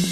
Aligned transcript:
Seit 0.00 0.08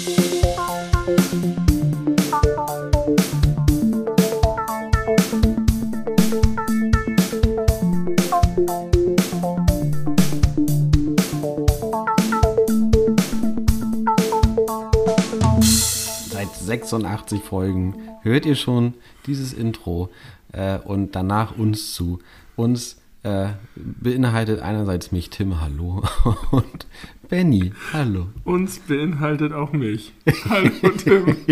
86 16.55 17.41
Folgen 17.41 17.95
hört 18.21 18.45
ihr 18.45 18.55
schon 18.55 18.93
dieses 19.25 19.53
Intro 19.53 20.09
äh, 20.51 20.77
und 20.77 21.15
danach 21.15 21.57
uns 21.57 21.93
zu. 21.95 22.19
Uns 22.55 22.98
äh, 23.23 23.49
beinhaltet 23.75 24.61
einerseits 24.61 25.11
mich, 25.11 25.29
Tim, 25.29 25.59
hallo, 25.61 26.03
und 26.51 26.87
Benny, 27.29 27.71
hallo. 27.93 28.27
Uns 28.43 28.79
beinhaltet 28.79 29.53
auch 29.53 29.71
mich. 29.73 30.13
Hallo 30.49 30.69
Tim. 30.97 31.35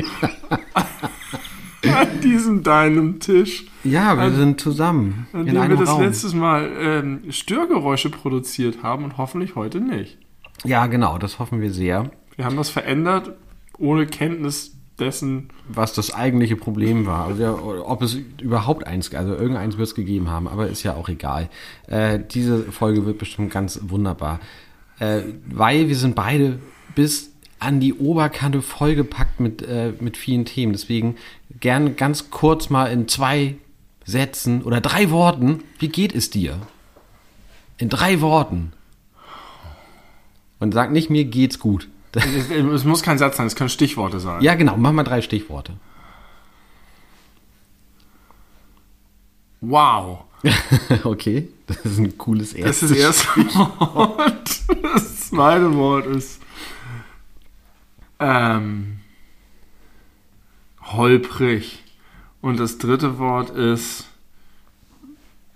An 1.84 2.22
diesem 2.22 2.64
deinem 2.64 3.20
Tisch, 3.20 3.66
Ja, 3.84 4.16
wir 4.18 4.24
An- 4.24 4.36
sind 4.36 4.60
zusammen 4.62 5.28
an 5.32 5.46
dem 5.46 5.56
wir 5.56 5.76
das 5.78 5.90
Raum. 5.90 6.02
letztes 6.02 6.34
Mal 6.34 6.70
ähm, 6.80 7.22
Störgeräusche 7.32 8.10
produziert 8.10 8.82
haben 8.84 9.04
und 9.04 9.18
hoffentlich 9.18 9.56
heute 9.56 9.80
nicht. 9.80 10.18
Ja, 10.66 10.88
genau, 10.88 11.18
das 11.18 11.38
hoffen 11.40 11.62
wir 11.62 11.72
sehr. 11.72 12.10
Wir 12.36 12.46
haben 12.46 12.58
das 12.58 12.70
verändert, 12.70 13.32
ohne 13.78 14.06
Kenntnis 14.08 14.77
dessen. 15.00 15.50
was 15.68 15.94
das 15.94 16.14
eigentliche 16.14 16.56
Problem 16.56 17.06
war. 17.06 17.28
Also 17.28 17.44
ja, 17.44 17.54
ob 17.54 18.02
es 18.02 18.18
überhaupt 18.42 18.88
eins, 18.88 19.14
also 19.14 19.34
irgendeins 19.34 19.78
wird 19.78 19.88
es 19.88 19.96
gegeben 19.96 20.30
haben, 20.30 20.48
aber 20.48 20.68
ist 20.68 20.84
ja 20.84 20.96
auch 20.96 21.10
egal. 21.10 21.50
Äh, 21.88 22.20
diese 22.32 22.64
Folge 22.72 23.06
wird 23.06 23.18
bestimmt 23.18 23.52
ganz 23.52 23.80
wunderbar. 23.84 24.40
Äh, 25.00 25.22
weil 25.46 25.88
wir 25.88 25.96
sind 25.96 26.16
beide 26.16 26.60
bis 26.96 27.32
an 27.60 27.80
die 27.80 27.94
Oberkante 27.94 28.62
vollgepackt 28.62 29.40
mit, 29.40 29.62
äh, 29.62 29.94
mit 30.00 30.18
vielen 30.18 30.46
Themen. 30.46 30.74
Deswegen 30.74 31.16
gern 31.60 31.96
ganz 31.96 32.30
kurz 32.30 32.70
mal 32.70 32.88
in 32.88 33.08
zwei 33.08 33.56
Sätzen 34.06 34.64
oder 34.64 34.80
drei 34.80 35.12
Worten, 35.12 35.64
wie 35.80 35.90
geht 35.90 36.16
es 36.16 36.30
dir? 36.30 36.60
In 37.78 37.90
drei 37.90 38.22
Worten. 38.22 38.72
Und 40.60 40.74
sag 40.74 40.92
nicht, 40.92 41.10
mir 41.10 41.26
geht's 41.26 41.60
gut. 41.60 41.90
Es, 42.18 42.50
es 42.50 42.84
muss 42.84 43.02
kein 43.04 43.18
Satz 43.18 43.38
sein, 43.38 43.48
es 43.48 43.56
können 43.56 43.70
Stichworte 43.70 44.20
sein. 44.20 44.42
Ja, 44.42 44.56
genau, 44.56 44.78
mach 44.78 44.92
mal 44.92 45.04
drei 45.04 45.22
Stichworte. 45.22 45.74
Wow. 49.62 50.24
okay, 51.04 51.50
das 51.66 51.78
ist 51.86 51.98
ein 52.00 52.18
cooles 52.18 52.52
Das 52.52 52.60
erstes. 52.84 52.92
ist 52.92 52.92
das 52.92 52.98
erste 52.98 53.56
Wort. 53.56 54.62
Das 54.94 55.30
zweite 55.30 55.74
Wort 55.76 56.06
ist 56.06 56.40
ähm, 58.20 59.00
holprig. 60.84 61.84
Und 62.42 62.60
das 62.60 62.78
dritte 62.78 63.18
Wort 63.20 63.50
ist 63.50 64.08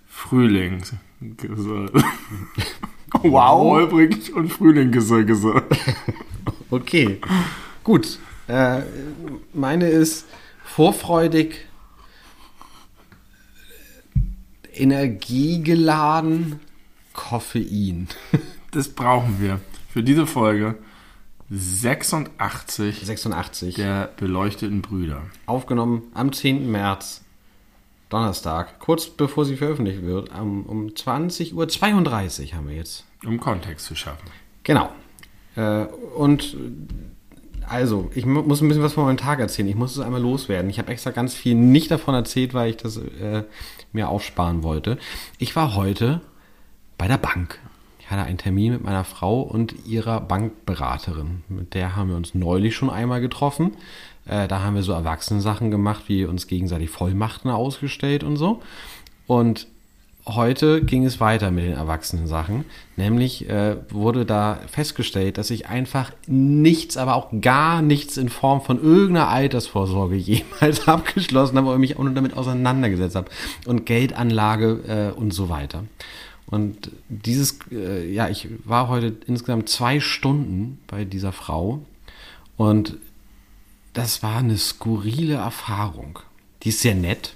Frühling. 0.06 0.82
Wow, 3.24 3.72
holprig 3.72 4.32
und 4.34 4.48
Frühling 4.50 4.90
gesagt. 4.90 5.30
Okay, 6.72 7.20
gut. 7.84 8.18
Äh, 8.48 8.80
meine 9.52 9.88
ist 9.88 10.26
vorfreudig, 10.64 11.66
energiegeladen, 14.72 16.60
Koffein. 17.12 18.08
Das 18.70 18.88
brauchen 18.88 19.38
wir 19.38 19.60
für 19.90 20.02
diese 20.02 20.26
Folge 20.26 20.78
86 21.50 23.04
86. 23.04 23.74
der 23.74 24.10
beleuchteten 24.16 24.80
Brüder. 24.80 25.24
Aufgenommen 25.44 26.04
am 26.14 26.32
10. 26.32 26.70
März, 26.70 27.22
Donnerstag, 28.08 28.78
kurz 28.78 29.10
bevor 29.10 29.44
sie 29.44 29.58
veröffentlicht 29.58 30.00
wird, 30.00 30.30
um, 30.30 30.64
um 30.64 30.86
20.32 30.86 31.52
Uhr 31.52 32.56
haben 32.56 32.68
wir 32.68 32.76
jetzt. 32.76 33.04
Um 33.26 33.38
Kontext 33.38 33.84
zu 33.84 33.94
schaffen. 33.94 34.30
Genau. 34.62 34.90
Äh, 35.56 35.84
und 36.16 36.56
also, 37.68 38.10
ich 38.14 38.26
mu- 38.26 38.42
muss 38.42 38.60
ein 38.60 38.68
bisschen 38.68 38.82
was 38.82 38.92
von 38.94 39.04
meinem 39.04 39.16
Tag 39.16 39.38
erzählen. 39.40 39.68
Ich 39.68 39.74
muss 39.76 39.92
es 39.92 40.00
einmal 40.00 40.20
loswerden. 40.20 40.68
Ich 40.70 40.78
habe 40.78 40.90
extra 40.92 41.10
ganz 41.10 41.34
viel 41.34 41.54
nicht 41.54 41.90
davon 41.90 42.14
erzählt, 42.14 42.54
weil 42.54 42.70
ich 42.70 42.76
das 42.76 42.96
äh, 42.96 43.44
mir 43.92 44.08
aufsparen 44.08 44.62
wollte. 44.62 44.98
Ich 45.38 45.54
war 45.56 45.74
heute 45.74 46.20
bei 46.98 47.08
der 47.08 47.18
Bank. 47.18 47.58
Ich 48.00 48.10
hatte 48.10 48.24
einen 48.24 48.36
Termin 48.38 48.72
mit 48.72 48.84
meiner 48.84 49.04
Frau 49.04 49.40
und 49.40 49.74
ihrer 49.86 50.20
Bankberaterin. 50.20 51.44
Mit 51.48 51.72
der 51.74 51.96
haben 51.96 52.10
wir 52.10 52.16
uns 52.16 52.34
neulich 52.34 52.74
schon 52.74 52.90
einmal 52.90 53.20
getroffen. 53.20 53.72
Äh, 54.26 54.48
da 54.48 54.60
haben 54.60 54.74
wir 54.74 54.82
so 54.82 54.92
Erwachsenensachen 54.92 55.70
gemacht, 55.70 56.04
wie 56.08 56.24
uns 56.24 56.46
gegenseitig 56.46 56.90
Vollmachten 56.90 57.50
ausgestellt 57.50 58.22
und 58.24 58.36
so. 58.36 58.60
Und 59.26 59.66
heute 60.26 60.82
ging 60.82 61.04
es 61.04 61.20
weiter 61.20 61.50
mit 61.50 61.64
den 61.64 61.72
Erwachsenen-Sachen. 61.72 62.64
Nämlich 62.96 63.48
äh, 63.48 63.76
wurde 63.90 64.24
da 64.24 64.60
festgestellt, 64.70 65.38
dass 65.38 65.50
ich 65.50 65.68
einfach 65.68 66.12
nichts, 66.26 66.96
aber 66.96 67.14
auch 67.16 67.28
gar 67.40 67.82
nichts 67.82 68.16
in 68.16 68.28
Form 68.28 68.62
von 68.62 68.82
irgendeiner 68.82 69.28
Altersvorsorge 69.28 70.16
jemals 70.16 70.86
abgeschlossen 70.86 71.56
habe 71.56 71.68
oder 71.68 71.78
mich 71.78 71.96
auch 71.96 72.04
nur 72.04 72.14
damit 72.14 72.36
auseinandergesetzt 72.36 73.16
habe. 73.16 73.30
Und 73.66 73.86
Geldanlage 73.86 75.12
äh, 75.14 75.18
und 75.18 75.32
so 75.32 75.48
weiter. 75.48 75.84
Und 76.46 76.90
dieses, 77.08 77.58
äh, 77.70 78.12
ja, 78.12 78.28
ich 78.28 78.48
war 78.64 78.88
heute 78.88 79.16
insgesamt 79.26 79.68
zwei 79.68 80.00
Stunden 80.00 80.78
bei 80.86 81.04
dieser 81.04 81.32
Frau 81.32 81.80
und 82.56 82.98
das 83.94 84.22
war 84.22 84.38
eine 84.38 84.58
skurrile 84.58 85.34
Erfahrung. 85.34 86.18
Die 86.62 86.68
ist 86.68 86.80
sehr 86.80 86.94
nett. 86.94 87.34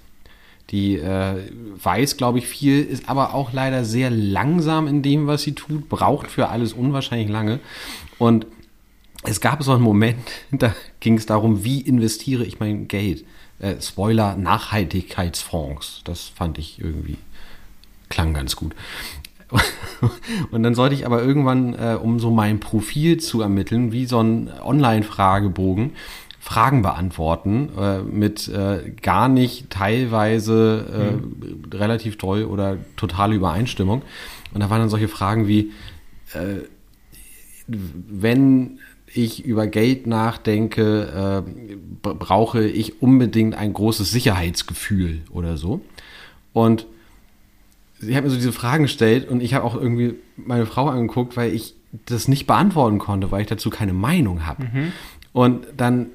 Die 0.71 0.97
äh, 0.97 1.37
weiß, 1.82 2.16
glaube 2.16 2.38
ich, 2.38 2.49
viel, 2.49 2.82
ist 2.82 3.09
aber 3.09 3.34
auch 3.34 3.53
leider 3.53 3.84
sehr 3.84 4.10
langsam 4.10 4.88
in 4.88 5.03
dem, 5.03 5.27
was 5.27 5.43
sie 5.43 5.54
tut, 5.54 5.88
braucht 5.88 6.28
für 6.28 6.49
alles 6.49 6.72
unwahrscheinlich 6.72 7.28
lange. 7.28 7.60
Und 8.19 8.47
es 9.22 9.41
gab 9.41 9.62
so 9.62 9.72
einen 9.72 9.82
Moment, 9.82 10.19
da 10.50 10.75
ging 11.00 11.16
es 11.16 11.26
darum, 11.26 11.65
wie 11.65 11.81
investiere 11.81 12.44
ich 12.44 12.59
mein 12.59 12.88
Geld. 12.88 13.25
Äh, 13.59 13.81
Spoiler, 13.81 14.37
Nachhaltigkeitsfonds. 14.37 16.03
Das 16.05 16.28
fand 16.28 16.59
ich 16.59 16.81
irgendwie, 16.81 17.19
klang 18.09 18.34
ganz 18.34 18.56
gut. 18.56 18.75
Und 20.50 20.62
dann 20.65 20.75
sollte 20.75 20.97
ich 20.97 21.06
aber 21.06 21.22
irgendwann, 21.22 21.75
äh, 21.75 21.97
um 22.00 22.19
so 22.19 22.31
mein 22.31 22.59
Profil 22.59 23.19
zu 23.19 23.41
ermitteln, 23.41 23.93
wie 23.93 24.06
so 24.06 24.21
ein 24.21 24.50
Online-Fragebogen, 24.60 25.93
Fragen 26.46 26.80
beantworten 26.80 27.70
äh, 27.76 28.02
mit 28.02 28.46
äh, 28.46 28.92
gar 29.02 29.28
nicht 29.28 29.68
teilweise 29.68 31.18
äh, 31.72 31.76
relativ 31.76 32.18
toll 32.18 32.44
oder 32.44 32.76
totale 32.94 33.34
Übereinstimmung. 33.34 34.02
Und 34.54 34.60
da 34.60 34.70
waren 34.70 34.78
dann 34.78 34.88
solche 34.88 35.08
Fragen 35.08 35.48
wie, 35.48 35.72
äh, 36.34 36.60
wenn 37.66 38.78
ich 39.12 39.44
über 39.44 39.66
Geld 39.66 40.06
nachdenke, 40.06 41.42
äh, 41.44 41.74
brauche 42.00 42.64
ich 42.64 43.02
unbedingt 43.02 43.56
ein 43.56 43.72
großes 43.72 44.12
Sicherheitsgefühl 44.12 45.22
oder 45.32 45.56
so. 45.56 45.80
Und 46.52 46.86
sie 47.98 48.14
hat 48.16 48.22
mir 48.22 48.30
so 48.30 48.36
diese 48.36 48.52
Fragen 48.52 48.84
gestellt 48.84 49.28
und 49.28 49.42
ich 49.42 49.52
habe 49.52 49.64
auch 49.64 49.74
irgendwie 49.74 50.14
meine 50.36 50.66
Frau 50.66 50.86
angeguckt, 50.86 51.36
weil 51.36 51.52
ich 51.52 51.74
das 52.06 52.28
nicht 52.28 52.46
beantworten 52.46 52.98
konnte, 52.98 53.32
weil 53.32 53.40
ich 53.40 53.48
dazu 53.48 53.68
keine 53.68 53.94
Meinung 53.94 54.46
habe. 54.46 54.68
Und 55.32 55.66
dann 55.76 56.10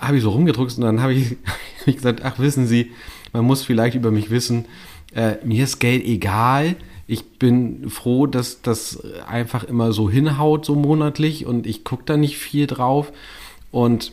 habe 0.00 0.16
ich 0.16 0.22
so 0.22 0.30
rumgedrückt 0.30 0.76
und 0.76 0.82
dann 0.82 1.00
habe 1.02 1.14
ich, 1.14 1.30
hab 1.80 1.88
ich 1.88 1.96
gesagt, 1.96 2.22
ach 2.24 2.38
wissen 2.38 2.66
Sie, 2.66 2.92
man 3.32 3.44
muss 3.44 3.62
vielleicht 3.62 3.94
über 3.94 4.10
mich 4.10 4.30
wissen, 4.30 4.66
äh, 5.14 5.36
mir 5.44 5.64
ist 5.64 5.78
Geld 5.78 6.04
egal. 6.04 6.76
Ich 7.06 7.38
bin 7.38 7.90
froh, 7.90 8.26
dass 8.26 8.62
das 8.62 9.02
einfach 9.26 9.64
immer 9.64 9.92
so 9.92 10.08
hinhaut, 10.08 10.64
so 10.64 10.76
monatlich 10.76 11.44
und 11.44 11.66
ich 11.66 11.84
gucke 11.84 12.04
da 12.06 12.16
nicht 12.16 12.38
viel 12.38 12.66
drauf. 12.68 13.12
Und 13.72 14.12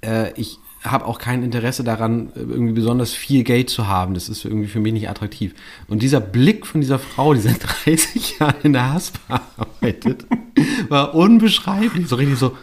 äh, 0.00 0.32
ich 0.34 0.58
habe 0.82 1.06
auch 1.06 1.18
kein 1.18 1.42
Interesse 1.42 1.84
daran, 1.84 2.30
irgendwie 2.34 2.72
besonders 2.72 3.12
viel 3.12 3.44
Geld 3.44 3.70
zu 3.70 3.86
haben. 3.86 4.14
Das 4.14 4.28
ist 4.28 4.44
irgendwie 4.44 4.68
für 4.68 4.80
mich 4.80 4.92
nicht 4.92 5.08
attraktiv. 5.08 5.54
Und 5.88 6.02
dieser 6.02 6.20
Blick 6.20 6.66
von 6.66 6.80
dieser 6.80 6.98
Frau, 6.98 7.34
die 7.34 7.40
seit 7.40 7.58
30 7.84 8.38
Jahren 8.38 8.54
in 8.62 8.72
der 8.72 8.92
Haspa 8.92 9.42
arbeitet, 9.56 10.26
war 10.88 11.14
unbeschreiblich. 11.14 12.08
So 12.08 12.16
richtig 12.16 12.38
so, 12.38 12.56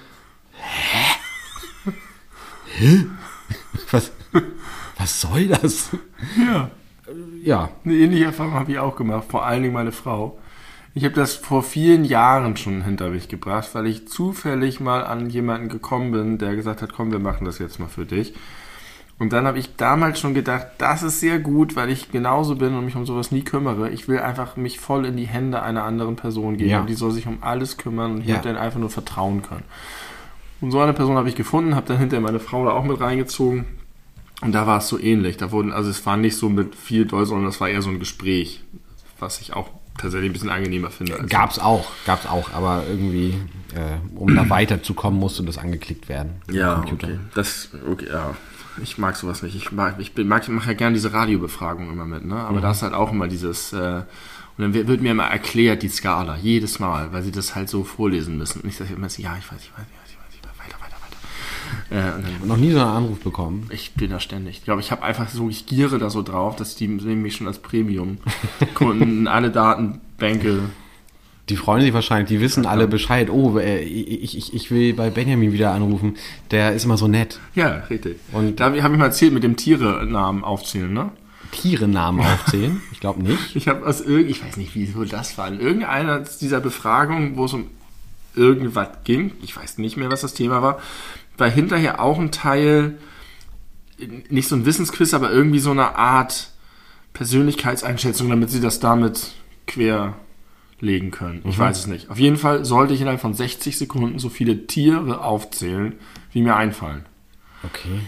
hä? 0.51 1.12
Hä? 2.77 3.05
Was, 3.91 4.11
was 4.97 5.21
soll 5.21 5.47
das? 5.47 5.89
Ja. 6.37 6.71
Ja, 7.43 7.69
Eine 7.83 7.93
ähnliche 7.95 8.25
Erfahrung 8.25 8.53
habe 8.53 8.71
ich 8.71 8.79
auch 8.79 8.95
gemacht, 8.95 9.25
vor 9.29 9.45
allen 9.45 9.61
Dingen 9.61 9.73
meine 9.73 9.91
Frau. 9.91 10.39
Ich 10.95 11.03
habe 11.03 11.13
das 11.13 11.35
vor 11.35 11.61
vielen 11.63 12.05
Jahren 12.05 12.55
schon 12.57 12.83
hinter 12.83 13.09
mich 13.09 13.27
gebracht, 13.27 13.69
weil 13.73 13.87
ich 13.87 14.07
zufällig 14.07 14.79
mal 14.79 15.03
an 15.05 15.29
jemanden 15.29 15.69
gekommen 15.69 16.11
bin, 16.11 16.37
der 16.37 16.55
gesagt 16.55 16.81
hat, 16.81 16.93
komm, 16.93 17.11
wir 17.11 17.19
machen 17.19 17.45
das 17.45 17.59
jetzt 17.59 17.79
mal 17.79 17.89
für 17.89 18.05
dich. 18.05 18.33
Und 19.19 19.33
dann 19.33 19.45
habe 19.45 19.59
ich 19.59 19.75
damals 19.75 20.19
schon 20.19 20.33
gedacht, 20.33 20.67
das 20.77 21.03
ist 21.03 21.19
sehr 21.19 21.39
gut, 21.39 21.75
weil 21.75 21.89
ich 21.89 22.11
genauso 22.11 22.55
bin 22.55 22.73
und 22.73 22.85
mich 22.85 22.95
um 22.95 23.05
sowas 23.05 23.31
nie 23.31 23.43
kümmere. 23.43 23.89
Ich 23.89 24.07
will 24.07 24.19
einfach 24.19 24.55
mich 24.55 24.79
voll 24.79 25.05
in 25.05 25.17
die 25.17 25.27
Hände 25.27 25.61
einer 25.61 25.83
anderen 25.83 26.15
Person 26.15 26.57
geben 26.57 26.69
Ja. 26.69 26.81
die 26.83 26.95
soll 26.95 27.11
sich 27.11 27.27
um 27.27 27.39
alles 27.41 27.77
kümmern 27.77 28.13
und 28.13 28.21
ich 28.21 28.27
Ja. 28.27 28.35
möchte 28.35 28.47
denen 28.49 28.59
einfach 28.59 28.79
nur 28.79 28.89
vertrauen 28.89 29.41
können. 29.43 29.63
Und 30.61 30.71
so 30.71 30.79
eine 30.79 30.93
Person 30.93 31.17
habe 31.17 31.29
ich 31.29 31.35
gefunden, 31.35 31.75
habe 31.75 31.87
dann 31.87 31.97
hinterher 31.97 32.21
meine 32.21 32.39
Frau 32.39 32.65
da 32.65 32.71
auch 32.71 32.83
mit 32.83 32.99
reingezogen. 32.99 33.65
Und 34.41 34.53
da 34.53 34.67
war 34.67 34.79
es 34.79 34.87
so 34.87 34.99
ähnlich. 34.99 35.37
Da 35.37 35.51
wurden, 35.51 35.71
also 35.71 35.89
es 35.89 36.05
war 36.05 36.17
nicht 36.17 36.37
so 36.37 36.49
mit 36.49 36.75
viel 36.75 37.05
Doll, 37.05 37.25
sondern 37.25 37.47
es 37.47 37.59
war 37.61 37.69
eher 37.69 37.81
so 37.81 37.89
ein 37.89 37.99
Gespräch, 37.99 38.63
was 39.19 39.41
ich 39.41 39.53
auch 39.53 39.69
tatsächlich 39.97 40.29
ein 40.29 40.33
bisschen 40.33 40.49
angenehmer 40.49 40.89
finde. 40.89 41.23
Gab's 41.27 41.59
auch, 41.59 41.91
gab's 42.05 42.25
auch, 42.25 42.51
aber 42.53 42.83
irgendwie, 42.89 43.35
äh, 43.75 43.97
um 44.15 44.35
da 44.35 44.49
weiterzukommen, 44.49 45.19
musste 45.19 45.43
das 45.43 45.57
angeklickt 45.57 46.09
werden. 46.09 46.41
Ja, 46.51 46.75
Computer. 46.75 47.07
okay. 47.07 47.19
Das, 47.35 47.69
okay, 47.89 48.07
ja. 48.11 48.35
Ich 48.81 48.97
mag 48.97 49.15
sowas 49.15 49.43
nicht. 49.43 49.55
Ich 49.55 49.71
mag, 49.71 49.95
ich 49.99 50.15
mag, 50.17 50.47
mache 50.49 50.71
ja 50.71 50.73
gerne 50.73 50.95
diese 50.95 51.13
Radiobefragung 51.13 51.91
immer 51.91 52.05
mit, 52.05 52.25
ne? 52.25 52.35
Aber 52.35 52.59
da 52.59 52.71
ist 52.71 52.81
halt 52.81 52.93
auch 52.93 53.11
immer 53.11 53.27
dieses, 53.27 53.71
äh, 53.71 54.01
und 54.57 54.61
dann 54.61 54.73
wird 54.73 55.01
mir 55.01 55.11
immer 55.11 55.25
erklärt, 55.25 55.81
die 55.81 55.89
Skala, 55.89 56.37
jedes 56.37 56.79
Mal, 56.79 57.11
weil 57.11 57.23
sie 57.23 57.31
das 57.31 57.55
halt 57.55 57.69
so 57.69 57.83
vorlesen 57.83 58.37
müssen. 58.37 58.61
Und 58.61 58.69
ich 58.69 58.77
sage 58.77 58.93
immer, 58.93 59.09
so, 59.09 59.21
ja, 59.21 59.35
ich 59.37 59.51
weiß, 59.51 59.61
ich 59.61 59.71
weiß, 59.73 59.85
ich 59.89 59.99
weiß, 59.99 60.09
ich 60.09 60.17
weiß, 60.17 60.35
ich 60.35 60.43
weiß, 60.43 60.65
weiter, 60.65 60.79
weiter, 60.81 60.95
Äh, 61.89 62.11
und 62.41 62.47
Noch 62.47 62.57
nie 62.57 62.71
so 62.71 62.79
einen 62.79 62.89
Anruf 62.89 63.19
bekommen. 63.19 63.67
ich 63.71 63.93
bin 63.93 64.09
da 64.11 64.19
ständig. 64.19 64.57
Ich 64.57 64.63
glaube, 64.63 64.81
ich 64.81 64.91
habe 64.91 65.03
einfach 65.03 65.29
so, 65.29 65.49
ich 65.49 65.65
giere 65.65 65.97
da 65.99 66.09
so 66.09 66.21
drauf, 66.21 66.55
dass 66.55 66.75
die 66.75 66.87
nehmen 66.87 67.21
mich 67.21 67.35
schon 67.35 67.47
als 67.47 67.59
Premium-Kunden, 67.59 69.27
alle 69.27 69.51
Datenbänke. 69.51 70.59
Die 71.49 71.57
freuen 71.57 71.81
sich 71.81 71.93
wahrscheinlich, 71.93 72.29
die 72.29 72.39
wissen 72.39 72.65
alle 72.65 72.87
Bescheid. 72.87 73.29
Oh, 73.29 73.57
äh, 73.59 73.81
ich, 73.81 74.37
ich, 74.37 74.53
ich 74.53 74.71
will 74.71 74.93
bei 74.93 75.09
Benjamin 75.09 75.51
wieder 75.51 75.71
anrufen. 75.73 76.15
Der 76.51 76.71
ist 76.71 76.85
immer 76.85 76.95
so 76.97 77.07
nett. 77.09 77.39
Ja, 77.53 77.83
richtig. 77.89 78.17
Und- 78.31 78.59
da 78.61 78.65
habe 78.65 78.77
ich 78.77 78.83
mal 78.83 79.05
erzählt 79.05 79.33
mit 79.33 79.43
dem 79.43 79.57
Tiere-Namen 79.57 80.43
aufzählen, 80.43 80.93
ne? 80.93 81.09
Tierennamen 81.51 82.21
aufzählen. 82.25 82.81
Ich 82.93 82.99
glaube 83.01 83.21
nicht. 83.21 83.55
Ich 83.55 83.67
habe 83.67 83.85
aus 83.85 83.99
irgend, 84.01 84.29
ich 84.31 84.43
weiß 84.43 84.55
nicht, 84.57 84.73
wieso 84.73 85.03
das 85.03 85.37
war, 85.37 85.47
in 85.49 85.59
irgendeiner 85.59 86.19
dieser 86.21 86.61
Befragungen, 86.61 87.35
wo 87.35 87.45
es 87.45 87.53
um 87.53 87.65
irgendwas 88.35 88.87
ging, 89.03 89.31
ich 89.43 89.55
weiß 89.55 89.77
nicht 89.77 89.95
mehr, 89.97 90.09
was 90.09 90.21
das 90.21 90.33
Thema 90.33 90.61
war, 90.63 90.79
war 91.37 91.49
hinterher 91.49 92.01
auch 92.01 92.19
ein 92.19 92.31
Teil, 92.31 92.97
nicht 94.29 94.47
so 94.47 94.55
ein 94.55 94.65
Wissensquiz, 94.65 95.13
aber 95.13 95.31
irgendwie 95.31 95.59
so 95.59 95.71
eine 95.71 95.95
Art 95.95 96.51
Persönlichkeitseinschätzung, 97.13 98.29
damit 98.29 98.49
sie 98.49 98.59
das 98.59 98.79
damit 98.79 99.33
querlegen 99.67 101.11
können. 101.11 101.41
Ich 101.45 101.57
weiß 101.57 101.79
es 101.79 101.87
nicht. 101.87 102.09
Auf 102.09 102.19
jeden 102.19 102.37
Fall 102.37 102.65
sollte 102.65 102.93
ich 102.93 103.01
innerhalb 103.01 103.21
von 103.21 103.33
60 103.33 103.77
Sekunden 103.77 104.19
so 104.19 104.29
viele 104.29 104.67
Tiere 104.67 105.23
aufzählen, 105.23 105.95
wie 106.31 106.41
mir 106.41 106.55
einfallen. 106.55 107.05
Okay. 107.63 107.99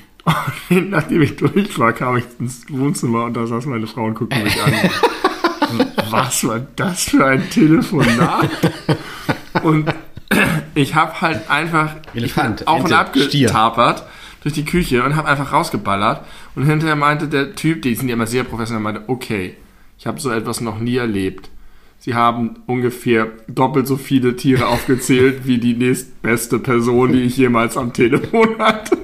Und 0.70 0.90
nachdem 0.90 1.22
ich 1.22 1.36
durch 1.36 1.78
war, 1.78 1.94
kam 1.94 2.18
ich 2.18 2.26
ins 2.40 2.66
Wohnzimmer 2.70 3.26
und 3.26 3.36
da 3.36 3.46
saß 3.46 3.68
meine 3.68 3.88
Frau 3.88 4.06
und 4.06 4.16
guckte 4.16 4.38
mich 4.44 4.62
an. 4.62 4.74
Was 6.10 6.48
war 6.48 6.60
das 6.76 7.06
für 7.06 7.26
ein 7.26 7.50
Telefonat? 7.50 8.50
Und 9.64 9.94
ich 10.76 10.94
habe 10.94 11.22
halt 11.22 11.50
einfach 11.50 11.96
Elefant, 12.14 12.68
auf 12.68 12.84
und 12.84 12.94
ab 12.94 13.14
getapert 13.14 14.04
durch 14.42 14.54
die 14.54 14.66
Küche 14.66 15.04
und 15.04 15.16
habe 15.16 15.28
einfach 15.28 15.52
rausgeballert. 15.52 16.22
Und 16.56 16.66
hinterher 16.66 16.96
meinte 16.96 17.28
der 17.28 17.56
Typ, 17.56 17.82
die 17.82 17.96
sind 17.96 18.10
ja 18.10 18.14
immer 18.14 18.28
sehr 18.28 18.44
professionell, 18.44 18.84
meinte, 18.84 19.04
okay, 19.08 19.56
ich 19.98 20.06
habe 20.06 20.20
so 20.20 20.30
etwas 20.30 20.62
noch 20.62 20.80
nie 20.80 20.98
erlebt. 20.98 21.50
Sie 21.98 22.14
haben 22.14 22.58
ungefähr 22.68 23.30
doppelt 23.48 23.88
so 23.88 23.98
viele 23.98 24.36
Tiere 24.36 24.68
aufgezählt 24.68 25.48
wie 25.48 25.58
die 25.58 25.74
nächstbeste 25.74 26.60
Person, 26.60 27.14
die 27.14 27.22
ich 27.22 27.38
jemals 27.38 27.78
am 27.78 27.94
Telefon 27.94 28.60
hatte. 28.60 28.98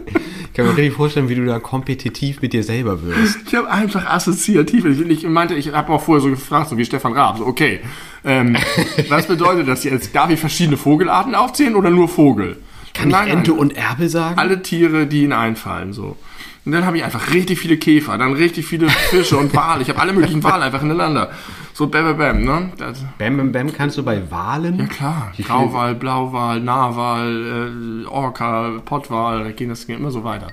Ich 0.52 0.58
kann 0.58 0.66
mir 0.66 0.76
richtig 0.76 0.94
vorstellen, 0.96 1.30
wie 1.30 1.36
du 1.36 1.46
da 1.46 1.60
kompetitiv 1.60 2.42
mit 2.42 2.52
dir 2.52 2.62
selber 2.62 3.02
wirst. 3.04 3.40
Ich 3.48 3.56
habe 3.56 3.72
einfach 3.72 4.06
assoziativ. 4.06 4.84
Ich, 4.84 5.24
meinte, 5.24 5.56
ich 5.56 5.72
habe 5.72 5.94
auch 5.94 6.02
vorher 6.02 6.22
so 6.22 6.30
gefragt, 6.30 6.70
so 6.70 6.78
wie 6.78 6.84
Stefan 6.84 7.14
Raab, 7.14 7.38
so 7.38 7.46
okay, 7.46 7.80
ähm, 8.26 8.58
was 9.08 9.28
bedeutet 9.28 9.70
das 9.70 9.86
jetzt? 9.86 10.14
Darf 10.14 10.30
ich 10.30 10.42
verschiedene 10.42 10.76
Vogelarten 10.76 11.36
aufzählen 11.36 11.74
oder 11.74 11.90
nur 11.90 12.10
Vogel? 12.10 12.58
Kann 12.94 13.10
ich 13.10 13.16
Ente 13.16 13.54
und 13.54 13.78
Erbel 13.78 14.10
sagen? 14.10 14.38
alle 14.38 14.62
Tiere, 14.62 15.08
die 15.08 15.24
ihnen 15.24 15.32
einfallen, 15.32 15.94
so. 15.94 16.18
Und 16.66 16.74
dann 16.74 16.86
habe 16.86 16.98
ich 16.98 17.06
einfach 17.06 17.32
richtig 17.34 17.58
viele 17.58 17.78
Käfer, 17.78 18.18
dann 18.18 18.34
richtig 18.34 18.66
viele 18.66 18.90
Fische 18.90 19.38
und 19.38 19.56
Wale. 19.56 19.82
Ich 19.82 19.90
habe 19.90 20.02
alle 20.02 20.12
möglichen 20.12 20.44
Wale 20.44 20.66
einfach 20.66 20.84
ineinander. 20.84 21.32
So 21.74 21.88
bam, 21.88 22.04
bam, 22.06 22.18
bam, 22.18 22.42
ne? 22.44 22.72
Das, 22.78 23.04
Bam, 23.18 23.38
bam, 23.38 23.52
bam 23.52 23.74
kannst 23.74 23.98
du 23.98 24.04
bei 24.04 24.30
Wahlen? 24.30 24.78
ja 24.80 24.86
klar. 24.86 25.32
Wie 25.38 25.44
Grauwal, 25.44 25.96
Blauwal, 25.96 26.60
Narwal, 26.60 28.04
äh, 28.04 28.08
Orca, 28.08 28.80
Pottwal, 28.86 29.44
da 29.46 29.52
ging 29.52 29.70
das 29.70 29.88
ging 29.88 29.98
immer 29.98 30.12
so 30.12 30.24
weiter. 30.24 30.48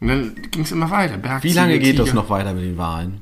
Und 0.00 0.08
dann 0.08 0.34
ging 0.50 0.62
es 0.62 0.72
immer 0.72 0.90
weiter. 0.90 1.14
Wie 1.16 1.20
Bergziege, 1.22 1.54
lange 1.54 1.78
geht 1.78 1.98
das 1.98 2.06
Tiger. 2.10 2.22
noch 2.22 2.30
weiter 2.30 2.54
mit 2.54 2.64
den 2.64 2.78
Wahlen? 2.78 3.20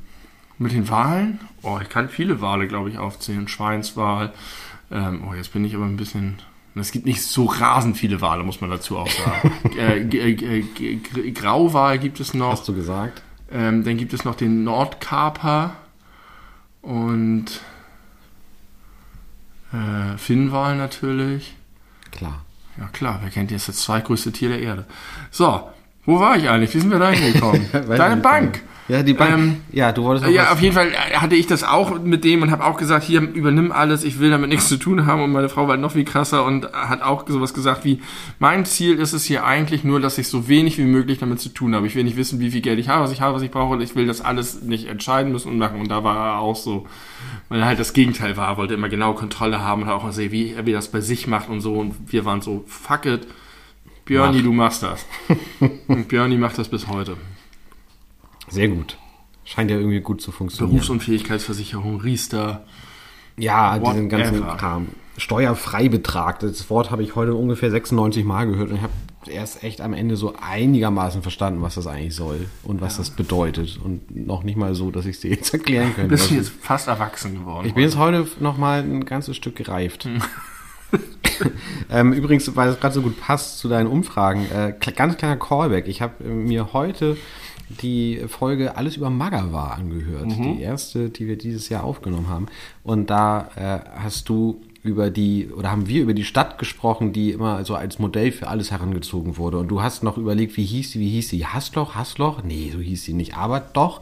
Mit 0.57 0.71
den 0.71 0.89
Wahlen? 0.89 1.39
Oh, 1.63 1.79
ich 1.81 1.89
kann 1.89 2.09
viele 2.09 2.41
Wale, 2.41 2.67
glaube 2.67 2.89
ich, 2.89 2.97
aufzählen. 2.97 3.47
Schweinswal. 3.47 4.31
Ähm, 4.91 5.23
oh, 5.29 5.33
jetzt 5.33 5.53
bin 5.53 5.63
ich 5.65 5.75
aber 5.75 5.85
ein 5.85 5.97
bisschen. 5.97 6.37
Es 6.75 6.91
gibt 6.91 7.05
nicht 7.05 7.21
so 7.21 7.45
rasend 7.45 7.97
viele 7.97 8.21
Wale, 8.21 8.43
muss 8.43 8.61
man 8.61 8.69
dazu 8.69 8.97
auch 8.97 9.09
sagen. 9.09 9.51
äh, 9.77 9.97
äh, 9.99 10.61
G- 10.61 11.31
Grauwal 11.31 11.99
gibt 11.99 12.19
es 12.19 12.33
noch. 12.33 12.51
Hast 12.53 12.67
du 12.67 12.73
gesagt? 12.73 13.21
Ähm, 13.51 13.83
dann 13.83 13.97
gibt 13.97 14.13
es 14.13 14.23
noch 14.23 14.35
den 14.35 14.63
Nordkaper 14.63 15.75
und 16.81 17.45
äh, 19.73 20.17
Finnwal 20.17 20.75
natürlich. 20.75 21.55
Klar. 22.11 22.45
Ja 22.77 22.87
klar, 22.87 23.19
wer 23.21 23.29
kennt 23.29 23.51
jetzt 23.51 23.67
das 23.67 23.77
zweitgrößte 23.77 24.31
Tier 24.31 24.49
der 24.49 24.61
Erde? 24.61 24.85
So, 25.29 25.69
wo 26.05 26.19
war 26.19 26.37
ich 26.37 26.49
eigentlich? 26.49 26.73
Wie 26.73 26.79
sind 26.79 26.91
wir 26.91 26.99
da 26.99 27.11
hingekommen? 27.11 27.67
Deine 27.87 28.17
Bank. 28.17 28.61
Ja, 28.91 29.03
die 29.03 29.13
Bank. 29.13 29.33
Ähm, 29.33 29.57
ja, 29.71 29.93
du 29.93 30.03
wolltest 30.03 30.29
Ja, 30.29 30.43
was- 30.43 30.51
auf 30.51 30.61
jeden 30.61 30.75
Fall 30.75 30.91
hatte 31.15 31.33
ich 31.35 31.47
das 31.47 31.63
auch 31.63 31.97
mit 32.01 32.25
dem 32.25 32.41
und 32.41 32.51
habe 32.51 32.65
auch 32.65 32.75
gesagt, 32.75 33.05
hier 33.05 33.21
übernimm 33.21 33.71
alles, 33.71 34.03
ich 34.03 34.19
will 34.19 34.29
damit 34.31 34.49
nichts 34.49 34.67
zu 34.67 34.75
tun 34.75 35.05
haben 35.05 35.21
und 35.23 35.31
meine 35.31 35.47
Frau 35.47 35.69
war 35.69 35.77
noch 35.77 35.93
viel 35.93 36.03
krasser 36.03 36.43
und 36.43 36.65
hat 36.73 37.01
auch 37.01 37.23
sowas 37.25 37.53
gesagt 37.53 37.85
wie, 37.85 38.01
mein 38.39 38.65
Ziel 38.65 38.99
ist 38.99 39.13
es 39.13 39.23
hier 39.23 39.45
eigentlich 39.45 39.85
nur, 39.85 40.01
dass 40.01 40.17
ich 40.17 40.27
so 40.27 40.49
wenig 40.49 40.77
wie 40.77 40.83
möglich 40.83 41.19
damit 41.19 41.39
zu 41.39 41.47
tun 41.47 41.73
habe. 41.73 41.87
Ich 41.87 41.95
will 41.95 42.03
nicht 42.03 42.17
wissen, 42.17 42.41
wie 42.41 42.51
viel 42.51 42.59
Geld 42.59 42.79
ich 42.79 42.89
habe, 42.89 43.03
was 43.05 43.13
ich 43.13 43.21
habe, 43.21 43.33
was 43.33 43.41
ich 43.43 43.51
brauche 43.51 43.75
und 43.75 43.81
ich 43.81 43.95
will 43.95 44.07
das 44.07 44.19
alles 44.19 44.61
nicht 44.61 44.89
entscheiden 44.89 45.31
müssen 45.31 45.49
und 45.53 45.57
machen 45.57 45.79
und 45.79 45.89
da 45.89 46.03
war 46.03 46.17
er 46.33 46.39
auch 46.39 46.57
so, 46.57 46.85
weil 47.47 47.61
er 47.61 47.67
halt 47.67 47.79
das 47.79 47.93
Gegenteil 47.93 48.35
war, 48.35 48.57
wollte 48.57 48.73
immer 48.73 48.89
genau 48.89 49.13
Kontrolle 49.13 49.61
haben 49.61 49.83
und 49.83 49.89
auch 49.89 50.03
mal 50.03 50.11
sehen, 50.11 50.33
wie 50.33 50.51
er 50.51 50.65
wie 50.65 50.71
er 50.73 50.79
das 50.79 50.89
bei 50.91 50.99
sich 50.99 51.27
macht 51.27 51.47
und 51.47 51.61
so 51.61 51.75
und 51.75 51.95
wir 52.11 52.25
waren 52.25 52.41
so, 52.41 52.65
fuck 52.67 53.05
it, 53.05 53.25
Björni, 54.03 54.39
Mach. 54.39 54.43
du 54.43 54.51
machst 54.51 54.83
das. 54.83 55.05
und 55.87 56.09
Björni 56.09 56.35
macht 56.37 56.57
das 56.57 56.67
bis 56.67 56.87
heute. 56.87 57.15
Sehr 58.51 58.67
gut. 58.67 58.97
Scheint 59.43 59.71
ja 59.71 59.77
irgendwie 59.77 60.01
gut 60.01 60.21
zu 60.21 60.31
funktionieren. 60.31 60.75
Berufsunfähigkeitsversicherung, 60.75 61.99
Riester, 62.01 62.63
Ja, 63.37 63.79
diesen 63.79 64.09
ganzen. 64.09 64.41
Kram. 64.41 64.87
Steuerfreibetrag. 65.17 66.39
Das 66.39 66.69
Wort 66.69 66.89
habe 66.91 67.03
ich 67.03 67.15
heute 67.15 67.33
ungefähr 67.35 67.69
96 67.69 68.23
Mal 68.23 68.47
gehört 68.47 68.69
und 68.69 68.77
ich 68.77 68.81
habe 68.81 68.93
erst 69.27 69.63
echt 69.63 69.81
am 69.81 69.93
Ende 69.93 70.15
so 70.15 70.33
einigermaßen 70.41 71.21
verstanden, 71.21 71.61
was 71.61 71.75
das 71.75 71.85
eigentlich 71.85 72.15
soll 72.15 72.47
und 72.63 72.81
was 72.81 72.97
das 72.97 73.11
bedeutet. 73.11 73.79
Und 73.83 74.15
noch 74.15 74.43
nicht 74.43 74.57
mal 74.57 74.73
so, 74.73 74.89
dass 74.89 75.05
ich 75.05 75.15
es 75.15 75.21
dir 75.21 75.31
jetzt 75.31 75.53
erklären 75.53 75.93
könnte. 75.93 76.09
Bist 76.09 76.31
du 76.31 76.35
jetzt 76.35 76.51
fast 76.61 76.87
erwachsen 76.87 77.39
geworden? 77.39 77.67
Ich 77.67 77.73
bin 77.73 77.83
jetzt 77.83 77.97
heute 77.97 78.25
noch 78.39 78.57
mal 78.57 78.81
ein 78.81 79.05
ganzes 79.05 79.35
Stück 79.35 79.55
gereift. 79.55 80.07
ähm, 81.89 82.13
übrigens, 82.13 82.55
weil 82.55 82.69
es 82.69 82.79
gerade 82.79 82.93
so 82.93 83.01
gut 83.01 83.19
passt 83.19 83.59
zu 83.59 83.69
deinen 83.69 83.87
Umfragen, 83.87 84.47
äh, 84.51 84.73
ganz 84.95 85.17
kleiner 85.17 85.37
Callback. 85.37 85.87
Ich 85.87 86.01
habe 86.01 86.23
mir 86.23 86.73
heute 86.73 87.17
die 87.69 88.21
Folge 88.27 88.75
Alles 88.77 88.97
über 88.97 89.09
Magawa 89.09 89.69
angehört. 89.69 90.31
Die 90.37 90.61
erste, 90.61 91.09
die 91.09 91.27
wir 91.27 91.37
dieses 91.37 91.69
Jahr 91.69 91.83
aufgenommen 91.83 92.27
haben. 92.29 92.47
Und 92.83 93.09
da 93.09 93.49
äh, 93.55 93.79
hast 93.99 94.29
du 94.29 94.61
über 94.83 95.11
die, 95.11 95.49
oder 95.49 95.71
haben 95.71 95.87
wir 95.87 96.01
über 96.01 96.13
die 96.13 96.23
Stadt 96.23 96.57
gesprochen, 96.57 97.13
die 97.13 97.31
immer 97.31 97.63
so 97.65 97.75
als 97.75 97.99
Modell 97.99 98.31
für 98.31 98.47
alles 98.47 98.71
herangezogen 98.71 99.37
wurde. 99.37 99.59
Und 99.59 99.67
du 99.67 99.81
hast 99.81 100.03
noch 100.03 100.17
überlegt, 100.17 100.57
wie 100.57 100.65
hieß 100.65 100.91
sie, 100.91 100.99
wie 100.99 101.09
hieß 101.09 101.29
sie? 101.29 101.45
Hasloch, 101.45 101.95
Hasloch? 101.95 102.43
Nee, 102.43 102.71
so 102.73 102.79
hieß 102.79 103.03
sie 103.03 103.13
nicht. 103.13 103.37
Aber 103.37 103.59
doch, 103.59 104.01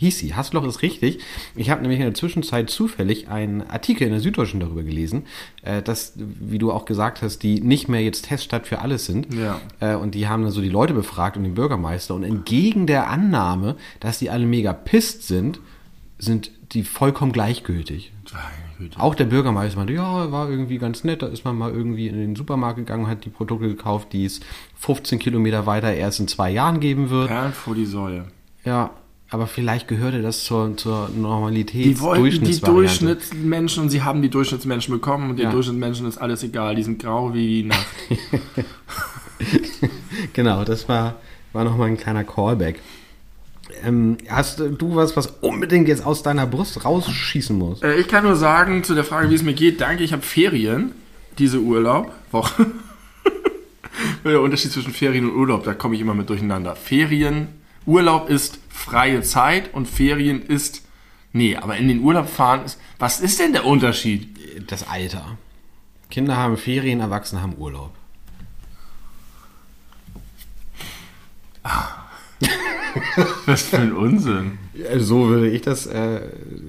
hieß 0.00 0.18
sie. 0.18 0.34
Hasloch 0.34 0.64
ist 0.64 0.80
richtig. 0.80 1.20
Ich 1.54 1.68
habe 1.68 1.82
nämlich 1.82 2.00
in 2.00 2.06
der 2.06 2.14
Zwischenzeit 2.14 2.70
zufällig 2.70 3.28
einen 3.28 3.62
Artikel 3.62 4.04
in 4.04 4.12
der 4.12 4.20
Süddeutschen 4.20 4.58
darüber 4.58 4.82
gelesen, 4.82 5.26
äh, 5.62 5.82
dass, 5.82 6.14
wie 6.16 6.56
du 6.56 6.72
auch 6.72 6.86
gesagt 6.86 7.20
hast, 7.20 7.42
die 7.42 7.60
nicht 7.60 7.88
mehr 7.88 8.02
jetzt 8.02 8.24
Teststadt 8.24 8.66
für 8.66 8.80
alles 8.80 9.04
sind. 9.04 9.34
Ja. 9.34 9.60
Äh, 9.78 9.96
und 9.96 10.14
die 10.14 10.26
haben 10.26 10.42
dann 10.42 10.52
so 10.52 10.62
die 10.62 10.70
Leute 10.70 10.94
befragt 10.94 11.36
und 11.36 11.44
den 11.44 11.54
Bürgermeister. 11.54 12.14
Und 12.14 12.24
entgegen 12.24 12.86
der 12.86 13.10
Annahme, 13.10 13.76
dass 14.00 14.18
die 14.18 14.30
alle 14.30 14.46
mega 14.46 14.72
pisst 14.72 15.28
sind, 15.28 15.60
sind 16.18 16.50
die 16.72 16.82
vollkommen 16.82 17.32
gleichgültig. 17.32 18.12
Auch 18.96 19.14
der 19.14 19.26
Bürgermeister 19.26 19.76
meinte, 19.76 19.92
ja, 19.92 20.32
war 20.32 20.48
irgendwie 20.48 20.78
ganz 20.78 21.04
nett. 21.04 21.20
Da 21.20 21.26
ist 21.26 21.44
man 21.44 21.58
mal 21.58 21.70
irgendwie 21.70 22.08
in 22.08 22.16
den 22.16 22.36
Supermarkt 22.36 22.78
gegangen, 22.78 23.06
hat 23.06 23.26
die 23.26 23.30
Produkte 23.30 23.68
gekauft, 23.68 24.14
die 24.14 24.24
es 24.24 24.40
15 24.76 25.18
Kilometer 25.18 25.66
weiter 25.66 25.92
erst 25.92 26.20
in 26.20 26.28
zwei 26.28 26.50
Jahren 26.50 26.80
geben 26.80 27.10
wird. 27.10 27.28
Perlen 27.28 27.52
vor 27.52 27.74
die 27.74 27.84
Säue. 27.84 28.24
Ja, 28.64 28.90
aber 29.30 29.46
vielleicht 29.46 29.86
gehörte 29.88 30.22
das 30.22 30.44
zur, 30.44 30.76
zur 30.76 31.08
Normalität. 31.16 31.84
Die 31.84 32.00
wollten 32.00 32.44
die. 32.44 32.60
Durchschnittsmenschen 32.60 33.84
und 33.84 33.90
sie 33.90 34.02
haben 34.02 34.22
die 34.22 34.28
Durchschnittsmenschen 34.28 34.92
bekommen 34.92 35.30
und 35.30 35.36
den 35.38 35.44
Ja. 35.46 35.52
Durchschnittsmenschen 35.52 36.06
ist 36.06 36.18
alles 36.18 36.42
egal. 36.42 36.74
Die 36.74 36.82
sind 36.82 37.00
grau 37.00 37.32
wie 37.32 37.62
die 37.62 37.68
Nacht. 37.68 37.86
Genau, 40.32 40.64
das 40.64 40.88
war, 40.88 41.16
war 41.52 41.64
nochmal 41.64 41.88
ein 41.88 41.96
kleiner 41.96 42.24
Callback. 42.24 42.80
Ähm, 43.84 44.18
hast 44.28 44.58
du 44.60 44.94
was, 44.94 45.16
was 45.16 45.28
unbedingt 45.40 45.88
jetzt 45.88 46.04
aus 46.04 46.22
deiner 46.22 46.46
Brust 46.46 46.84
rausschießen 46.84 47.56
muss? 47.56 47.82
äh, 47.82 47.94
ich 47.94 48.08
kann 48.08 48.24
nur 48.24 48.36
sagen 48.36 48.84
zu 48.84 48.94
der 48.94 49.04
Frage, 49.04 49.30
wie 49.30 49.34
es 49.34 49.42
mir 49.42 49.54
geht, 49.54 49.80
danke, 49.80 50.02
ich 50.02 50.12
habe 50.12 50.22
Ferien, 50.22 50.92
diese 51.38 51.60
Urlaub, 51.60 52.12
Woche. 52.30 52.66
Der 54.24 54.40
Unterschied 54.40 54.72
zwischen 54.72 54.92
Ferien 54.92 55.30
und 55.30 55.36
Urlaub, 55.36 55.64
da 55.64 55.72
komme 55.72 55.94
ich 55.94 56.00
immer 56.00 56.14
mit 56.14 56.28
durcheinander. 56.28 56.76
Ferien, 56.76 57.48
Urlaub 57.86 58.28
ist 58.28 58.58
freie 58.68 59.22
Zeit 59.22 59.72
und 59.74 59.86
Ferien 59.86 60.42
ist. 60.42 60.82
Nee, 61.32 61.56
aber 61.56 61.76
in 61.76 61.88
den 61.88 62.00
Urlaub 62.00 62.28
fahren 62.28 62.64
ist. 62.64 62.78
Was 62.98 63.20
ist 63.20 63.38
denn 63.38 63.52
der 63.52 63.64
Unterschied? 63.64 64.28
Das 64.70 64.88
Alter. 64.88 65.38
Kinder 66.10 66.36
haben 66.36 66.56
Ferien, 66.56 67.00
Erwachsene 67.00 67.40
haben 67.40 67.56
Urlaub. 67.56 67.92
Was 73.46 73.62
für 73.62 73.78
ein 73.78 73.92
Unsinn. 73.92 74.58
So 74.96 75.28
würde 75.28 75.50
ich 75.50 75.62
das, 75.62 75.86
äh, 75.86 76.20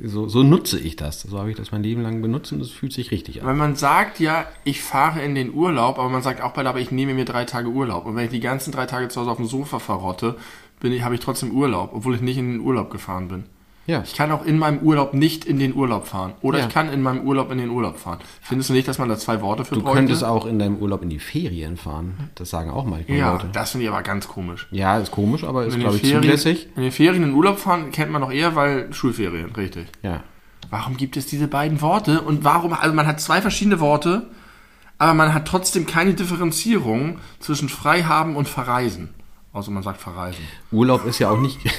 so, 0.03 0.27
so 0.27 0.43
nutze 0.43 0.77
ich 0.79 0.95
das. 0.95 1.21
So 1.21 1.39
habe 1.39 1.49
ich 1.49 1.57
das 1.57 1.71
mein 1.71 1.83
Leben 1.83 2.01
lang 2.01 2.21
benutzt 2.21 2.51
und 2.51 2.61
es 2.61 2.69
fühlt 2.71 2.93
sich 2.93 3.11
richtig 3.11 3.41
an. 3.41 3.47
Weil 3.47 3.55
man 3.55 3.75
sagt 3.75 4.19
ja, 4.19 4.45
ich 4.63 4.81
fahre 4.81 5.21
in 5.21 5.33
den 5.33 5.53
Urlaub, 5.53 5.97
aber 5.97 6.09
man 6.09 6.21
sagt 6.21 6.41
auch 6.41 6.51
bei 6.51 6.63
der, 6.63 6.71
aber 6.71 6.79
ich 6.79 6.91
nehme 6.91 7.13
mir 7.13 7.25
drei 7.25 7.45
Tage 7.45 7.69
Urlaub. 7.69 8.05
Und 8.05 8.15
wenn 8.15 8.25
ich 8.25 8.31
die 8.31 8.39
ganzen 8.39 8.71
drei 8.71 8.85
Tage 8.85 9.07
zu 9.07 9.21
Hause 9.21 9.31
auf 9.31 9.37
dem 9.37 9.47
Sofa 9.47 9.79
verrotte, 9.79 10.35
bin 10.81 10.91
ich, 10.91 11.03
habe 11.03 11.15
ich 11.15 11.21
trotzdem 11.21 11.51
Urlaub, 11.51 11.91
obwohl 11.93 12.15
ich 12.15 12.21
nicht 12.21 12.37
in 12.37 12.51
den 12.51 12.59
Urlaub 12.59 12.89
gefahren 12.91 13.29
bin. 13.29 13.43
Ja. 13.87 14.03
Ich 14.05 14.13
kann 14.13 14.31
auch 14.31 14.45
in 14.45 14.59
meinem 14.59 14.79
Urlaub 14.79 15.13
nicht 15.15 15.43
in 15.43 15.57
den 15.57 15.73
Urlaub 15.75 16.05
fahren. 16.07 16.33
Oder 16.41 16.59
Ja. 16.59 16.67
ich 16.67 16.73
kann 16.73 16.87
in 16.93 17.01
meinem 17.01 17.21
Urlaub 17.27 17.51
in 17.51 17.57
den 17.57 17.69
Urlaub 17.71 17.97
fahren. 17.97 18.19
Findest 18.41 18.69
du 18.69 18.73
nicht, 18.73 18.87
dass 18.87 18.99
man 18.99 19.09
da 19.09 19.17
zwei 19.17 19.41
Worte 19.41 19.65
für 19.65 19.73
Du 19.75 19.81
bräuchte? 19.81 19.97
könntest 19.97 20.23
auch 20.23 20.45
in 20.45 20.59
deinem 20.59 20.77
Urlaub 20.77 21.01
in 21.01 21.09
die 21.09 21.17
Ferien 21.19 21.77
fahren. 21.77 22.29
Das 22.35 22.51
sagen 22.51 22.69
auch 22.69 22.85
manchmal 22.85 23.17
Ja, 23.17 23.33
Leute. 23.33 23.49
das 23.51 23.71
finde 23.71 23.85
ich 23.85 23.91
aber 23.91 24.03
ganz 24.03 24.27
komisch. 24.27 24.67
Ja, 24.71 24.97
ist 24.99 25.11
komisch, 25.11 25.43
aber 25.43 25.65
ist, 25.65 25.79
glaube 25.79 25.95
ich, 25.95 26.01
Ferien- 26.03 26.21
zulässig. 26.21 26.67
In 26.75 26.83
den 26.83 26.91
Ferien 26.91 27.23
in 27.23 27.29
den 27.29 27.33
Urlaub 27.35 27.57
fahren 27.57 27.91
kennt 27.91 28.11
man 28.11 28.21
noch 28.21 28.31
eher, 28.31 28.55
weil 28.55 28.93
Schulferien, 28.93 29.51
richtig. 29.55 29.87
Ja. 30.03 30.23
Warum 30.69 30.95
gibt 30.95 31.17
es 31.17 31.25
diese 31.25 31.47
beiden 31.47 31.81
Worte? 31.81 32.21
Und 32.21 32.43
warum, 32.43 32.73
also 32.73 32.93
man 32.95 33.07
hat 33.07 33.19
zwei 33.19 33.41
verschiedene 33.41 33.79
Worte, 33.79 34.27
aber 34.99 35.15
man 35.15 35.33
hat 35.33 35.47
trotzdem 35.47 35.87
keine 35.87 36.13
Differenzierung 36.13 37.17
zwischen 37.39 37.67
Freihaben 37.67 38.35
und 38.35 38.47
Verreisen. 38.47 39.09
Außer 39.53 39.71
man 39.71 39.83
sagt 39.83 39.99
Verreisen. 39.99 40.43
Urlaub 40.71 41.05
ist 41.05 41.19
ja 41.19 41.29
auch 41.29 41.39
nicht. 41.39 41.59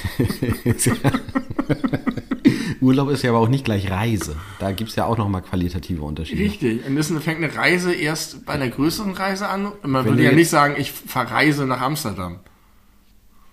Urlaub 2.81 3.09
ist 3.09 3.23
ja 3.23 3.31
aber 3.31 3.39
auch 3.39 3.47
nicht 3.47 3.65
gleich 3.65 3.89
Reise. 3.89 4.35
Da 4.59 4.71
gibt 4.71 4.91
es 4.91 4.95
ja 4.95 5.05
auch 5.05 5.17
nochmal 5.17 5.41
qualitative 5.41 6.03
Unterschiede. 6.03 6.43
Richtig. 6.43 6.85
Und 6.85 6.95
das 6.95 7.07
fängt 7.07 7.43
eine 7.43 7.55
Reise 7.55 7.93
erst 7.93 8.45
bei 8.45 8.53
einer 8.53 8.69
größeren 8.69 9.13
Reise 9.13 9.47
an. 9.47 9.71
Man 9.81 10.05
Wenn 10.05 10.11
würde 10.11 10.23
ja 10.23 10.33
nicht 10.33 10.49
sagen, 10.49 10.75
ich 10.77 10.91
verreise 10.91 11.65
nach 11.65 11.81
Amsterdam. 11.81 12.41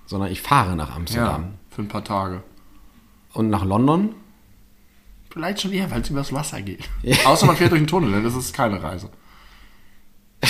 Sondern 0.07 0.31
ich 0.31 0.43
fahre 0.43 0.77
nach 0.77 0.95
Amsterdam. 0.95 1.55
Für 1.71 1.83
ein 1.83 1.89
paar 1.89 2.05
Tage. 2.05 2.43
Und 3.33 3.49
nach 3.49 3.65
London? 3.65 4.15
Vielleicht 5.31 5.61
schon 5.63 5.73
eher, 5.73 5.91
weil 5.91 6.01
es 6.01 6.11
übers 6.11 6.33
Wasser 6.33 6.61
geht. 6.61 6.89
Außer 7.25 7.47
man 7.47 7.57
fährt 7.57 7.71
durch 7.71 7.79
einen 7.79 7.87
Tunnel, 7.87 8.11
dann 8.11 8.27
ist 8.27 8.35
es 8.35 8.53
keine 8.53 8.83
Reise. 8.83 9.09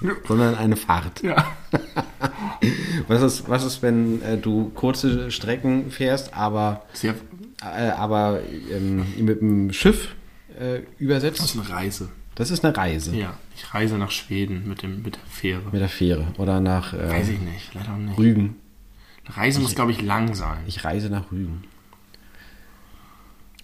Sondern 0.28 0.54
eine 0.54 0.76
Fahrt. 0.76 1.22
Ja. 1.22 1.44
Was 3.08 3.22
ist, 3.22 3.48
was 3.48 3.64
ist 3.64 3.82
wenn 3.82 4.22
äh, 4.22 4.36
du 4.36 4.70
kurze 4.74 5.30
Strecken 5.30 5.90
fährst, 5.90 6.34
aber, 6.34 6.84
äh, 7.02 7.90
aber 7.90 8.40
ähm, 8.70 9.06
mit 9.18 9.40
dem 9.40 9.72
Schiff 9.72 10.14
äh, 10.58 10.80
das 10.80 10.82
übersetzt? 10.98 11.40
ist 11.40 11.58
eine 11.58 11.68
Reise. 11.68 12.10
Das 12.34 12.50
ist 12.50 12.64
eine 12.64 12.76
Reise. 12.76 13.16
Ja. 13.16 13.34
Ich 13.56 13.74
reise 13.74 13.96
nach 13.98 14.10
Schweden 14.10 14.68
mit, 14.68 14.82
dem, 14.82 15.02
mit 15.02 15.16
der 15.16 15.22
Fähre. 15.28 15.62
Mit 15.72 15.80
der 15.80 15.88
Fähre. 15.88 16.26
Oder 16.38 16.60
nach 16.60 16.92
äh, 16.92 17.10
Weiß 17.10 17.28
ich 17.28 17.40
nicht, 17.40 17.74
leider 17.74 17.92
auch 17.92 17.98
nicht. 17.98 18.18
Rügen. 18.18 18.56
Eine 19.26 19.36
Reise 19.36 19.60
muss, 19.60 19.74
glaube 19.74 19.92
ich, 19.92 20.02
lang 20.02 20.34
sein. 20.34 20.58
Ich 20.66 20.84
reise 20.84 21.10
nach 21.10 21.32
Rügen. 21.32 21.64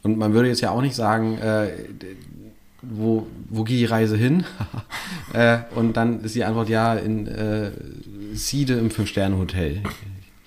Und 0.02 0.18
man 0.18 0.32
würde 0.32 0.48
jetzt 0.48 0.60
ja 0.60 0.70
auch 0.70 0.82
nicht 0.82 0.94
sagen, 0.94 1.38
äh, 1.38 1.70
wo, 2.82 3.26
wo 3.48 3.64
geht 3.64 3.78
die 3.78 3.84
Reise 3.84 4.16
hin? 4.16 4.44
äh, 5.32 5.58
und 5.74 5.96
dann 5.96 6.20
ist 6.20 6.34
die 6.34 6.44
Antwort 6.44 6.68
ja 6.68 6.94
in 6.94 7.26
äh, 7.26 7.70
Siede 8.32 8.74
im 8.74 8.90
Fünf-Sterne-Hotel. 8.90 9.82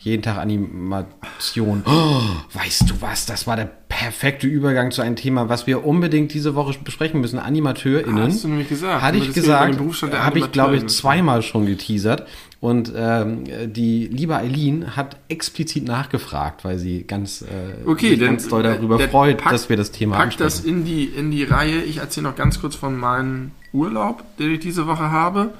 Jeden 0.02 0.22
Tag 0.24 0.38
Animation. 0.38 1.84
Oh, 1.86 2.22
weißt 2.54 2.90
du 2.90 3.02
was? 3.02 3.26
Das 3.26 3.48
war 3.48 3.56
der 3.58 3.66
perfekte 3.66 4.48
Übergang 4.48 4.92
zu 4.92 5.02
einem 5.02 5.16
Thema, 5.18 5.50
was 5.50 5.68
wir 5.68 5.86
unbedingt 5.86 6.34
diese 6.34 6.56
Woche 6.56 6.78
besprechen 6.84 7.20
müssen. 7.20 7.38
AnimateurInnen. 7.38 8.24
Hast 8.24 8.44
du 8.44 8.48
nämlich 8.48 8.70
gesagt. 8.70 9.02
Hatte 9.02 9.18
Und 9.18 9.24
ich 9.28 9.34
gesagt, 9.34 9.78
der 10.12 10.26
habe 10.26 10.40
ich 10.40 10.52
glaube 10.52 10.78
ich 10.78 10.88
zweimal 10.88 11.42
schon 11.42 11.66
geteasert. 11.66 12.28
Und 12.62 12.92
ähm, 12.96 13.46
die 13.68 14.08
liebe 14.08 14.36
Eileen 14.36 14.98
hat 14.98 15.16
explizit 15.30 15.86
nachgefragt, 15.86 16.66
weil 16.66 16.78
sie 16.78 17.04
ganz, 17.04 17.42
äh, 17.42 17.46
Okay, 17.88 18.10
sich 18.12 18.20
ganz 18.20 18.50
doll 18.50 18.64
darüber 18.64 18.98
dann 18.98 19.10
freut, 19.10 19.38
pack- 19.38 19.52
dass 19.54 19.70
wir 19.70 19.78
das 19.78 19.92
Thema 19.92 20.18
Pack 20.18 20.36
das 20.38 20.56
ansprechen. 20.58 20.80
in 20.80 20.86
die, 20.86 21.04
in 21.06 21.32
die 21.32 21.44
Reihe. 21.46 21.82
Ich 21.84 21.98
erzähle 21.98 22.28
noch 22.30 22.36
ganz 22.36 22.60
kurz 22.60 22.76
von 22.76 22.98
meinem 22.98 23.52
Urlaub, 23.72 24.24
den 24.38 24.52
ich 24.52 24.60
diese 24.60 24.88
Woche 24.88 25.10
habe. 25.10 25.52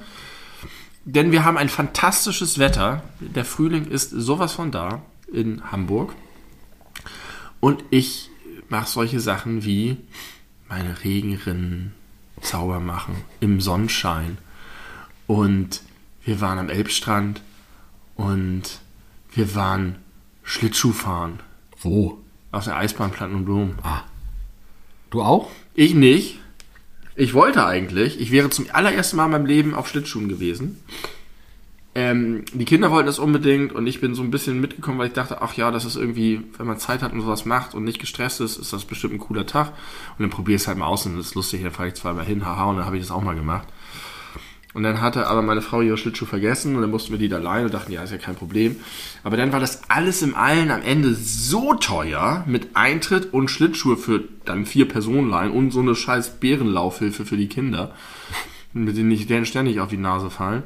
Denn 1.04 1.32
wir 1.32 1.44
haben 1.44 1.56
ein 1.56 1.68
fantastisches 1.68 2.58
Wetter. 2.58 3.02
Der 3.20 3.44
Frühling 3.44 3.86
ist 3.86 4.10
sowas 4.10 4.52
von 4.52 4.70
da 4.70 5.02
in 5.32 5.70
Hamburg. 5.70 6.14
Und 7.60 7.84
ich 7.90 8.30
mache 8.68 8.88
solche 8.88 9.20
Sachen 9.20 9.64
wie 9.64 9.96
meine 10.68 11.02
Regenrinnen 11.04 11.92
sauber 12.40 12.80
machen 12.80 13.16
im 13.40 13.60
Sonnenschein. 13.60 14.38
Und 15.26 15.82
wir 16.24 16.40
waren 16.40 16.58
am 16.58 16.68
Elbstrand 16.68 17.42
und 18.16 18.80
wir 19.32 19.54
waren 19.54 19.96
Schlittschuh 20.42 20.92
fahren 20.92 21.40
Wo? 21.80 22.18
auf 22.52 22.64
der 22.64 22.76
Eisbahn 22.76 23.12
Plattenblum. 23.12 23.76
Du 25.10 25.22
auch? 25.22 25.50
Ich 25.74 25.94
nicht. 25.94 26.40
Ich 27.20 27.34
wollte 27.34 27.66
eigentlich. 27.66 28.18
Ich 28.18 28.30
wäre 28.30 28.48
zum 28.48 28.64
allerersten 28.72 29.18
Mal 29.18 29.26
in 29.26 29.32
meinem 29.32 29.44
Leben 29.44 29.74
auf 29.74 29.86
Schlittschuhen 29.86 30.30
gewesen. 30.30 30.82
Ähm, 31.94 32.46
die 32.54 32.64
Kinder 32.64 32.90
wollten 32.90 33.08
das 33.08 33.18
unbedingt 33.18 33.74
und 33.74 33.86
ich 33.86 34.00
bin 34.00 34.14
so 34.14 34.22
ein 34.22 34.30
bisschen 34.30 34.58
mitgekommen, 34.58 34.98
weil 34.98 35.08
ich 35.08 35.12
dachte, 35.12 35.42
ach 35.42 35.52
ja, 35.52 35.70
das 35.70 35.84
ist 35.84 35.96
irgendwie, 35.96 36.40
wenn 36.56 36.66
man 36.66 36.78
Zeit 36.78 37.02
hat 37.02 37.12
und 37.12 37.20
sowas 37.20 37.44
macht 37.44 37.74
und 37.74 37.84
nicht 37.84 37.98
gestresst 37.98 38.40
ist, 38.40 38.56
ist 38.56 38.72
das 38.72 38.86
bestimmt 38.86 39.12
ein 39.12 39.18
cooler 39.18 39.44
Tag. 39.44 39.74
Und 40.16 40.22
dann 40.22 40.30
probier 40.30 40.56
es 40.56 40.66
halt 40.66 40.78
mal 40.78 40.86
aus 40.86 41.04
und 41.04 41.18
das 41.18 41.26
ist 41.26 41.34
lustig, 41.34 41.62
dann 41.62 41.72
fahre 41.72 41.88
ich 41.88 41.94
zweimal 41.94 42.24
hin, 42.24 42.46
haha, 42.46 42.70
und 42.70 42.78
dann 42.78 42.86
habe 42.86 42.96
ich 42.96 43.02
das 43.02 43.10
auch 43.10 43.22
mal 43.22 43.36
gemacht. 43.36 43.68
Und 44.72 44.84
dann 44.84 45.00
hatte 45.00 45.26
aber 45.26 45.42
meine 45.42 45.62
Frau 45.62 45.80
ihre 45.80 45.96
Schlittschuhe 45.96 46.28
vergessen 46.28 46.76
und 46.76 46.82
dann 46.82 46.90
mussten 46.90 47.10
wir 47.10 47.18
die 47.18 47.28
da 47.28 47.38
leihen 47.38 47.64
und 47.64 47.74
dachten, 47.74 47.90
ja, 47.90 48.04
ist 48.04 48.12
ja 48.12 48.18
kein 48.18 48.36
Problem. 48.36 48.76
Aber 49.24 49.36
dann 49.36 49.52
war 49.52 49.58
das 49.58 49.82
alles 49.88 50.22
im 50.22 50.36
Allen 50.36 50.70
am 50.70 50.82
Ende 50.82 51.14
so 51.14 51.74
teuer 51.74 52.44
mit 52.46 52.68
Eintritt 52.74 53.32
und 53.32 53.50
Schlittschuhe 53.50 53.96
für 53.96 54.22
dann 54.44 54.66
vier 54.66 54.86
Personen 54.86 55.28
leihen 55.28 55.50
und 55.50 55.72
so 55.72 55.80
eine 55.80 55.96
scheiß 55.96 56.38
Bärenlaufhilfe 56.38 57.26
für 57.26 57.36
die 57.36 57.48
Kinder, 57.48 57.94
mit 58.72 58.96
denen 58.96 59.10
ich 59.10 59.26
denen 59.26 59.44
ständig 59.44 59.80
auf 59.80 59.88
die 59.88 59.96
Nase 59.96 60.30
fallen, 60.30 60.62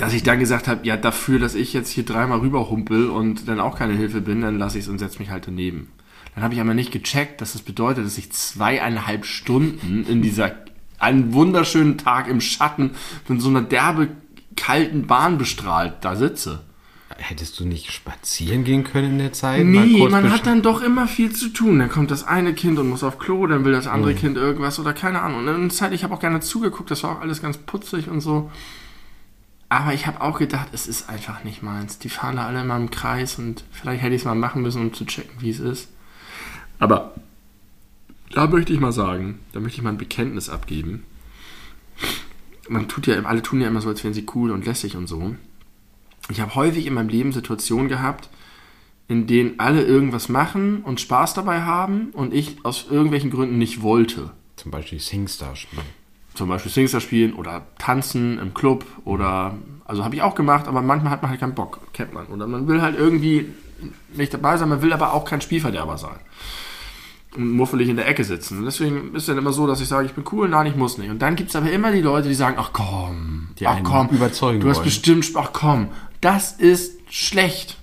dass 0.00 0.12
ich 0.12 0.24
dann 0.24 0.40
gesagt 0.40 0.66
habe, 0.66 0.84
ja, 0.84 0.96
dafür, 0.96 1.38
dass 1.38 1.54
ich 1.54 1.72
jetzt 1.72 1.90
hier 1.90 2.04
dreimal 2.04 2.40
rüberhumpel 2.40 3.10
und 3.10 3.48
dann 3.48 3.60
auch 3.60 3.78
keine 3.78 3.94
Hilfe 3.94 4.20
bin, 4.20 4.40
dann 4.40 4.58
lasse 4.58 4.78
ich 4.78 4.84
es 4.84 4.90
und 4.90 4.98
setze 4.98 5.20
mich 5.20 5.30
halt 5.30 5.46
daneben. 5.46 5.88
Dann 6.34 6.42
habe 6.42 6.54
ich 6.54 6.60
aber 6.60 6.74
nicht 6.74 6.92
gecheckt, 6.92 7.40
dass 7.40 7.52
das 7.52 7.62
bedeutet, 7.62 8.04
dass 8.04 8.18
ich 8.18 8.32
zweieinhalb 8.32 9.24
Stunden 9.24 10.04
in 10.08 10.22
dieser 10.22 10.52
einen 11.00 11.32
wunderschönen 11.32 11.98
Tag 11.98 12.28
im 12.28 12.40
Schatten 12.40 12.92
von 13.24 13.40
so 13.40 13.48
einer 13.48 13.62
derbe 13.62 14.08
kalten 14.56 15.06
Bahn 15.06 15.38
bestrahlt 15.38 15.94
da 16.02 16.14
sitze. 16.14 16.60
Hättest 17.16 17.60
du 17.60 17.64
nicht 17.66 17.92
spazieren 17.92 18.64
gehen 18.64 18.84
können 18.84 19.12
in 19.12 19.18
der 19.18 19.32
Zeit? 19.32 19.64
Nee, 19.64 20.06
man 20.08 20.32
hat 20.32 20.46
dann 20.46 20.62
doch 20.62 20.80
immer 20.80 21.06
viel 21.06 21.32
zu 21.32 21.48
tun. 21.48 21.78
Dann 21.78 21.90
kommt 21.90 22.10
das 22.10 22.24
eine 22.24 22.54
Kind 22.54 22.78
und 22.78 22.88
muss 22.88 23.02
auf 23.02 23.18
Klo, 23.18 23.46
dann 23.46 23.64
will 23.64 23.72
das 23.72 23.86
andere 23.86 24.14
Kind 24.14 24.36
irgendwas 24.36 24.78
oder 24.78 24.94
keine 24.94 25.20
Ahnung. 25.20 25.40
Und 25.40 25.48
in 25.48 25.60
der 25.68 25.70
Zeit, 25.70 25.92
ich 25.92 26.02
habe 26.02 26.14
auch 26.14 26.20
gerne 26.20 26.40
zugeguckt, 26.40 26.90
das 26.90 27.02
war 27.02 27.16
auch 27.16 27.20
alles 27.20 27.42
ganz 27.42 27.58
putzig 27.58 28.08
und 28.08 28.20
so. 28.20 28.50
Aber 29.68 29.92
ich 29.92 30.06
habe 30.06 30.20
auch 30.20 30.38
gedacht, 30.38 30.68
es 30.72 30.86
ist 30.86 31.08
einfach 31.08 31.44
nicht 31.44 31.62
meins. 31.62 31.98
Die 31.98 32.08
fahren 32.08 32.36
da 32.36 32.46
alle 32.46 32.62
immer 32.62 32.76
im 32.76 32.90
Kreis 32.90 33.38
und 33.38 33.64
vielleicht 33.70 34.02
hätte 34.02 34.14
ich 34.14 34.22
es 34.22 34.24
mal 34.24 34.34
machen 34.34 34.62
müssen, 34.62 34.80
um 34.80 34.94
zu 34.94 35.04
checken, 35.04 35.40
wie 35.40 35.50
es 35.50 35.60
ist. 35.60 35.88
Aber 36.78 37.14
da 38.30 38.46
möchte 38.46 38.72
ich 38.72 38.80
mal 38.80 38.92
sagen, 38.92 39.40
da 39.52 39.60
möchte 39.60 39.78
ich 39.78 39.82
mal 39.82 39.90
ein 39.90 39.98
Bekenntnis 39.98 40.48
abgeben. 40.48 41.04
Man 42.68 42.88
tut 42.88 43.06
ja, 43.06 43.20
alle 43.24 43.42
tun 43.42 43.60
ja 43.60 43.68
immer 43.68 43.80
so, 43.80 43.88
als 43.88 44.04
wären 44.04 44.14
sie 44.14 44.26
cool 44.34 44.50
und 44.50 44.64
lässig 44.64 44.96
und 44.96 45.08
so. 45.08 45.34
Ich 46.28 46.40
habe 46.40 46.54
häufig 46.54 46.86
in 46.86 46.94
meinem 46.94 47.08
Leben 47.08 47.32
Situationen 47.32 47.88
gehabt, 47.88 48.30
in 49.08 49.26
denen 49.26 49.58
alle 49.58 49.82
irgendwas 49.82 50.28
machen 50.28 50.82
und 50.82 51.00
Spaß 51.00 51.34
dabei 51.34 51.62
haben 51.62 52.10
und 52.12 52.32
ich 52.32 52.64
aus 52.64 52.86
irgendwelchen 52.88 53.30
Gründen 53.30 53.58
nicht 53.58 53.82
wollte. 53.82 54.30
Zum 54.54 54.70
Beispiel 54.70 55.00
Singstar 55.00 55.56
spielen. 55.56 55.82
Zum 56.34 56.48
Beispiel 56.48 56.70
Singstar 56.70 57.00
spielen 57.00 57.34
oder 57.34 57.66
tanzen 57.78 58.38
im 58.38 58.54
Club 58.54 58.84
oder, 59.04 59.58
also 59.84 60.04
habe 60.04 60.14
ich 60.14 60.22
auch 60.22 60.36
gemacht, 60.36 60.68
aber 60.68 60.80
manchmal 60.80 61.10
hat 61.10 61.22
man 61.22 61.32
halt 61.32 61.40
keinen 61.40 61.56
Bock, 61.56 61.80
kennt 61.92 62.14
man. 62.14 62.26
Oder 62.26 62.46
man 62.46 62.68
will 62.68 62.80
halt 62.80 62.96
irgendwie 62.96 63.46
nicht 64.14 64.32
dabei 64.32 64.56
sein, 64.56 64.68
man 64.68 64.82
will 64.82 64.92
aber 64.92 65.12
auch 65.12 65.24
kein 65.24 65.40
Spielverderber 65.40 65.98
sein. 65.98 66.20
Und 67.36 67.52
muffelig 67.52 67.88
in 67.88 67.96
der 67.96 68.08
Ecke 68.08 68.24
sitzen. 68.24 68.58
Und 68.58 68.64
deswegen 68.64 69.14
ist 69.14 69.22
es 69.22 69.26
dann 69.26 69.38
immer 69.38 69.52
so, 69.52 69.66
dass 69.66 69.80
ich 69.80 69.86
sage, 69.86 70.04
ich 70.06 70.14
bin 70.14 70.24
cool, 70.32 70.48
nein, 70.48 70.66
ich 70.66 70.74
muss 70.74 70.98
nicht. 70.98 71.10
Und 71.10 71.20
dann 71.22 71.36
gibt 71.36 71.50
es 71.50 71.56
aber 71.56 71.70
immer 71.70 71.92
die 71.92 72.00
Leute, 72.00 72.26
die 72.28 72.34
sagen, 72.34 72.56
ach 72.58 72.70
komm, 72.72 73.50
Die 73.60 73.68
ach 73.68 73.76
einen 73.76 73.84
komm, 73.84 74.08
überzeugen 74.08 74.58
du 74.60 74.68
hast 74.68 74.78
wollen. 74.78 74.84
bestimmt, 74.86 75.30
ach 75.36 75.52
komm, 75.52 75.88
das 76.20 76.52
ist 76.52 76.98
schlecht. 77.08 77.76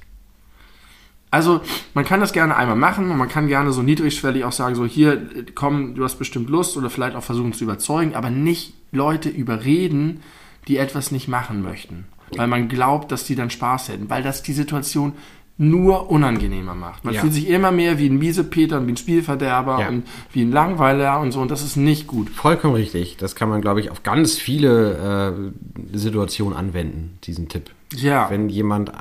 Also, 1.32 1.62
man 1.94 2.06
kann 2.06 2.20
das 2.20 2.34
gerne 2.34 2.56
einmal 2.56 2.76
machen 2.76 3.10
und 3.12 3.18
man 3.18 3.30
kann 3.30 3.48
gerne 3.48 3.72
so 3.72 3.82
niedrigschwellig 3.82 4.44
auch 4.44 4.52
sagen, 4.52 4.76
so 4.76 4.86
hier, 4.86 5.30
komm, 5.56 5.96
du 5.96 6.04
hast 6.04 6.16
bestimmt 6.16 6.50
Lust 6.50 6.76
oder 6.78 6.90
vielleicht 6.90 7.16
auch 7.16 7.24
versuchen 7.24 7.54
zu 7.54 7.64
überzeugen, 7.66 8.16
aber 8.16 8.30
nicht 8.30 8.74
Leute 8.92 9.30
überreden, 9.30 10.22
die 10.68 10.78
etwas 10.78 11.12
nicht 11.12 11.28
machen 11.28 11.62
möchten. 11.62 12.06
Weil 12.36 12.48
man 12.48 12.68
glaubt, 12.68 13.12
dass 13.14 13.24
die 13.24 13.36
dann 13.36 13.50
Spaß 13.50 13.88
hätten, 13.90 14.10
weil 14.10 14.24
das 14.24 14.44
die 14.44 14.52
Situation 14.52 15.14
nur 15.60 16.12
unangenehmer 16.12 16.76
macht. 16.76 17.04
Man 17.04 17.14
Ja. 17.16 17.22
fühlt 17.22 17.34
sich 17.34 17.50
immer 17.50 17.72
mehr 17.72 17.98
wie 17.98 18.10
ein 18.10 18.18
Miesepeter 18.18 18.78
und 18.78 18.88
wie 18.88 18.92
ein 18.92 18.98
Spielverderber 18.98 19.80
Ja. 19.80 19.88
und 19.90 20.04
wie 20.32 20.42
ein 20.44 20.52
Langweiler 20.52 21.20
und 21.20 21.32
so 21.32 21.42
und 21.42 21.50
das 21.50 21.64
ist 21.64 21.78
nicht 21.78 22.06
gut. 22.06 22.30
Vollkommen 22.30 22.76
richtig. 22.76 23.18
Das 23.18 23.36
kann 23.36 23.50
man, 23.50 23.62
glaube 23.62 23.80
ich, 23.80 23.90
auf 23.90 24.04
ganz 24.04 24.38
viele 24.38 25.52
äh, 25.94 25.98
Situationen 25.98 26.56
anwenden, 26.58 27.18
diesen 27.24 27.50
Tipp. 27.50 27.72
Ja. 27.96 28.30
Wenn 28.30 28.50
jemand 28.50 28.90
äh, 28.90 28.94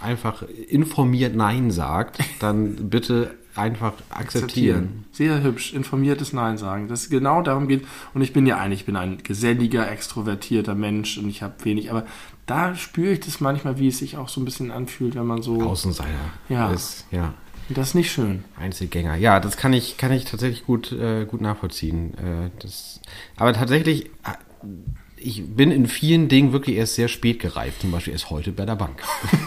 einfach 0.00 0.42
informiert 0.68 1.34
Nein 1.34 1.70
sagt, 1.70 2.18
dann 2.38 2.76
bitte 2.90 3.34
einfach 3.56 3.92
akzeptieren. 4.10 5.04
Sehr 5.12 5.42
hübsch, 5.42 5.72
informiertes 5.74 6.32
Nein 6.32 6.58
sagen. 6.58 6.88
Das 6.88 7.08
genau 7.08 7.40
darum 7.40 7.68
geht. 7.68 7.84
Und 8.12 8.20
ich 8.22 8.32
bin 8.32 8.46
ja 8.46 8.58
eigentlich, 8.58 8.80
ich 8.80 8.86
bin 8.86 8.96
ein 8.96 9.18
geselliger, 9.22 9.90
extrovertierter 9.90 10.74
Mensch 10.74 11.18
und 11.18 11.28
ich 11.28 11.42
habe 11.42 11.54
wenig, 11.64 11.90
aber 11.90 12.04
da 12.46 12.74
spüre 12.74 13.12
ich 13.12 13.20
das 13.20 13.40
manchmal, 13.40 13.78
wie 13.78 13.88
es 13.88 13.98
sich 13.98 14.16
auch 14.16 14.28
so 14.28 14.40
ein 14.40 14.44
bisschen 14.44 14.70
anfühlt, 14.70 15.14
wenn 15.14 15.26
man 15.26 15.42
so. 15.42 15.62
Außenseiter 15.62 16.10
Ja. 16.48 16.72
ist, 16.72 17.06
ja. 17.10 17.34
Das 17.70 17.88
ist 17.88 17.94
nicht 17.94 18.12
schön. 18.12 18.44
Einzelgänger. 18.58 19.16
Ja, 19.16 19.40
das 19.40 19.56
kann 19.56 19.72
ich, 19.72 19.96
kann 19.96 20.12
ich 20.12 20.26
tatsächlich 20.26 20.66
gut, 20.66 20.92
äh, 20.92 21.24
gut 21.24 21.40
nachvollziehen. 21.40 22.12
Äh, 22.14 22.50
das, 22.60 23.00
aber 23.36 23.54
tatsächlich, 23.54 24.06
äh, 24.06 24.68
ich 25.16 25.42
bin 25.46 25.70
in 25.70 25.86
vielen 25.86 26.28
Dingen 26.28 26.52
wirklich 26.52 26.76
erst 26.76 26.96
sehr 26.96 27.08
spät 27.08 27.38
gereift. 27.40 27.80
Zum 27.80 27.90
Beispiel 27.90 28.12
erst 28.12 28.28
heute 28.28 28.52
bei 28.52 28.66
der 28.66 28.76
Bank. 28.76 29.02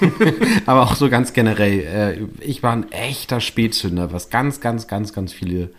aber 0.66 0.82
auch 0.82 0.96
so 0.96 1.10
ganz 1.12 1.34
generell. 1.34 1.80
Äh, 2.42 2.44
ich 2.44 2.64
war 2.64 2.72
ein 2.74 2.92
echter 2.92 3.40
Spätzünder, 3.40 4.12
was 4.12 4.32
ganz, 4.32 4.62
ganz, 4.62 4.88
ganz, 4.88 5.14
ganz 5.14 5.32
viele 5.32 5.70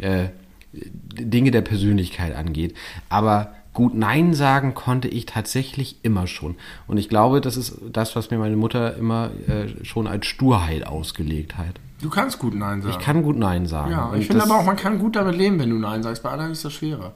äh, 0.00 0.28
Dinge 0.72 1.50
der 1.50 1.62
Persönlichkeit 1.62 2.36
angeht. 2.36 2.76
Aber 3.08 3.54
gut 3.72 3.94
Nein 3.94 4.34
sagen 4.34 4.74
konnte 4.74 5.08
ich 5.08 5.26
tatsächlich 5.26 5.96
immer 6.02 6.26
schon. 6.26 6.56
Und 6.86 6.96
ich 6.98 7.08
glaube, 7.08 7.40
das 7.40 7.56
ist 7.56 7.76
das, 7.92 8.16
was 8.16 8.30
mir 8.30 8.38
meine 8.38 8.56
Mutter 8.56 8.96
immer 8.96 9.30
äh, 9.46 9.84
schon 9.84 10.06
als 10.06 10.26
Sturheit 10.26 10.86
ausgelegt 10.86 11.56
hat. 11.58 11.74
Du 12.00 12.08
kannst 12.10 12.38
gut 12.38 12.54
Nein 12.54 12.82
sagen. 12.82 12.96
Ich 12.98 13.04
kann 13.04 13.22
gut 13.22 13.36
Nein 13.36 13.66
sagen. 13.66 13.90
ja, 13.92 14.12
ich 14.14 14.26
finde 14.26 14.42
aber 14.42 14.56
auch, 14.58 14.64
man 14.64 14.76
kann 14.76 14.98
gut 14.98 15.16
damit 15.16 15.36
leben, 15.36 15.58
wenn 15.58 15.70
du 15.70 15.76
Nein 15.76 16.02
sagst. 16.02 16.22
Bei 16.22 16.30
anderen 16.30 16.52
ist 16.52 16.64
das 16.64 16.72
schwerer. 16.72 17.12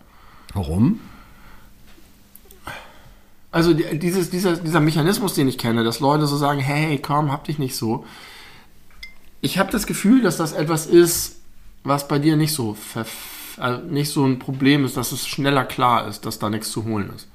Warum? 0.53 1.01
Also 3.51 3.73
die- 3.73 3.99
dieses, 3.99 4.31
dieser, 4.31 4.57
dieser 4.57 4.81
Mechanismus, 4.81 5.35
den 5.35 5.49
ich 5.49 5.59
kenne, 5.59 5.85
dass 5.85 6.01
Leute 6.01 6.27
so 6.27 6.37
sagen, 6.37 6.61
hey, 6.61 6.99
komm, 6.99 7.31
hab 7.31 7.45
dich 7.45 7.59
nicht 7.59 7.77
so. 7.77 8.05
Ich 9.41 9.59
habe 9.59 9.71
das 9.71 9.87
Gefühl, 9.87 10.23
dass 10.23 10.37
das 10.39 10.53
etwas 10.53 10.87
ist, 10.87 11.37
was 11.85 12.09
bei 12.09 12.19
dir 12.19 12.37
nicht 12.37 12.53
so, 12.53 12.73
verf- 12.95 13.07
also 13.59 13.83
nicht 13.87 14.11
so 14.11 14.25
ein 14.25 14.39
Problem 14.39 14.85
ist, 14.85 14.97
dass 14.97 15.13
es 15.13 15.27
schneller 15.27 15.65
klar 15.65 16.07
ist, 16.09 16.27
dass 16.27 16.39
da 16.39 16.51
nichts 16.51 16.71
zu 16.71 16.85
holen 16.85 17.11
ist, 17.15 17.29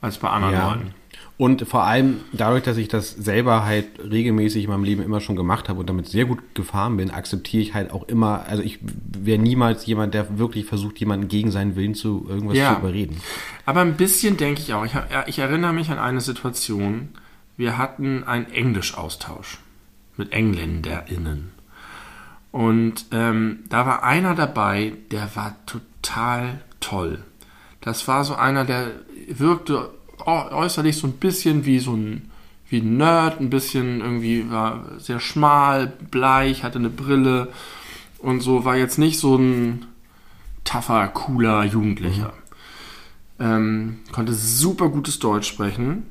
als 0.00 0.18
bei 0.18 0.28
anderen 0.28 0.54
Ja. 0.54 0.68
Leuten. 0.72 0.94
Und 1.38 1.66
vor 1.66 1.82
allem 1.84 2.20
dadurch, 2.32 2.62
dass 2.62 2.76
ich 2.76 2.86
das 2.88 3.10
selber 3.10 3.64
halt 3.64 3.86
regelmäßig 3.98 4.64
in 4.64 4.70
meinem 4.70 4.84
Leben 4.84 5.02
immer 5.02 5.20
schon 5.20 5.34
gemacht 5.34 5.68
habe 5.68 5.80
und 5.80 5.88
damit 5.88 6.06
sehr 6.06 6.24
gut 6.26 6.38
gefahren 6.54 6.98
bin, 6.98 7.10
akzeptiere 7.10 7.62
ich 7.62 7.74
halt 7.74 7.90
auch 7.90 8.06
immer, 8.06 8.44
also 8.46 8.62
ich 8.62 8.78
wäre 8.82 9.40
niemals 9.42 9.84
jemand, 9.86 10.14
der 10.14 10.38
wirklich 10.38 10.66
versucht, 10.66 11.00
jemanden 11.00 11.26
gegen 11.28 11.50
seinen 11.50 11.74
Willen 11.74 11.94
zu 11.94 12.26
irgendwas 12.28 12.56
Ja. 12.58 12.74
zu 12.74 12.80
überreden. 12.80 13.16
Aber 13.66 13.80
ein 13.80 13.96
bisschen 13.96 14.36
denke 14.36 14.60
ich 14.60 14.72
auch. 14.74 14.84
Ich, 14.84 14.92
ich 15.26 15.38
erinnere 15.40 15.72
mich 15.72 15.90
an 15.90 15.98
eine 15.98 16.20
Situation. 16.20 17.08
Wir 17.56 17.76
hatten 17.76 18.22
einen 18.24 18.46
Englischaustausch 18.52 19.58
mit 20.16 20.32
EngländerInnen. 20.32 21.50
Und 22.52 23.06
ähm, 23.12 23.60
da 23.70 23.86
war 23.86 24.02
einer 24.04 24.34
dabei, 24.34 24.92
der 25.10 25.34
war 25.34 25.56
total 25.66 26.60
toll. 26.80 27.24
Das 27.80 28.06
war 28.06 28.24
so 28.24 28.34
einer, 28.34 28.64
der 28.64 28.92
wirkte 29.28 29.90
äu- 30.18 30.52
äußerlich 30.52 30.96
so 30.96 31.06
ein 31.06 31.14
bisschen 31.14 31.64
wie 31.64 31.78
so 31.78 31.94
ein, 31.94 32.30
wie 32.68 32.78
ein 32.80 32.98
Nerd, 32.98 33.40
ein 33.40 33.50
bisschen 33.50 34.00
irgendwie 34.00 34.50
war 34.50 34.84
sehr 34.98 35.18
schmal, 35.18 35.86
bleich, 36.10 36.62
hatte 36.62 36.78
eine 36.78 36.90
Brille 36.90 37.48
und 38.18 38.40
so, 38.40 38.64
war 38.64 38.76
jetzt 38.76 38.98
nicht 38.98 39.18
so 39.18 39.36
ein 39.36 39.86
tougher, 40.64 41.08
cooler 41.08 41.64
Jugendlicher. 41.64 42.34
Ähm, 43.40 44.00
konnte 44.12 44.34
super 44.34 44.90
gutes 44.90 45.18
Deutsch 45.18 45.48
sprechen 45.48 46.06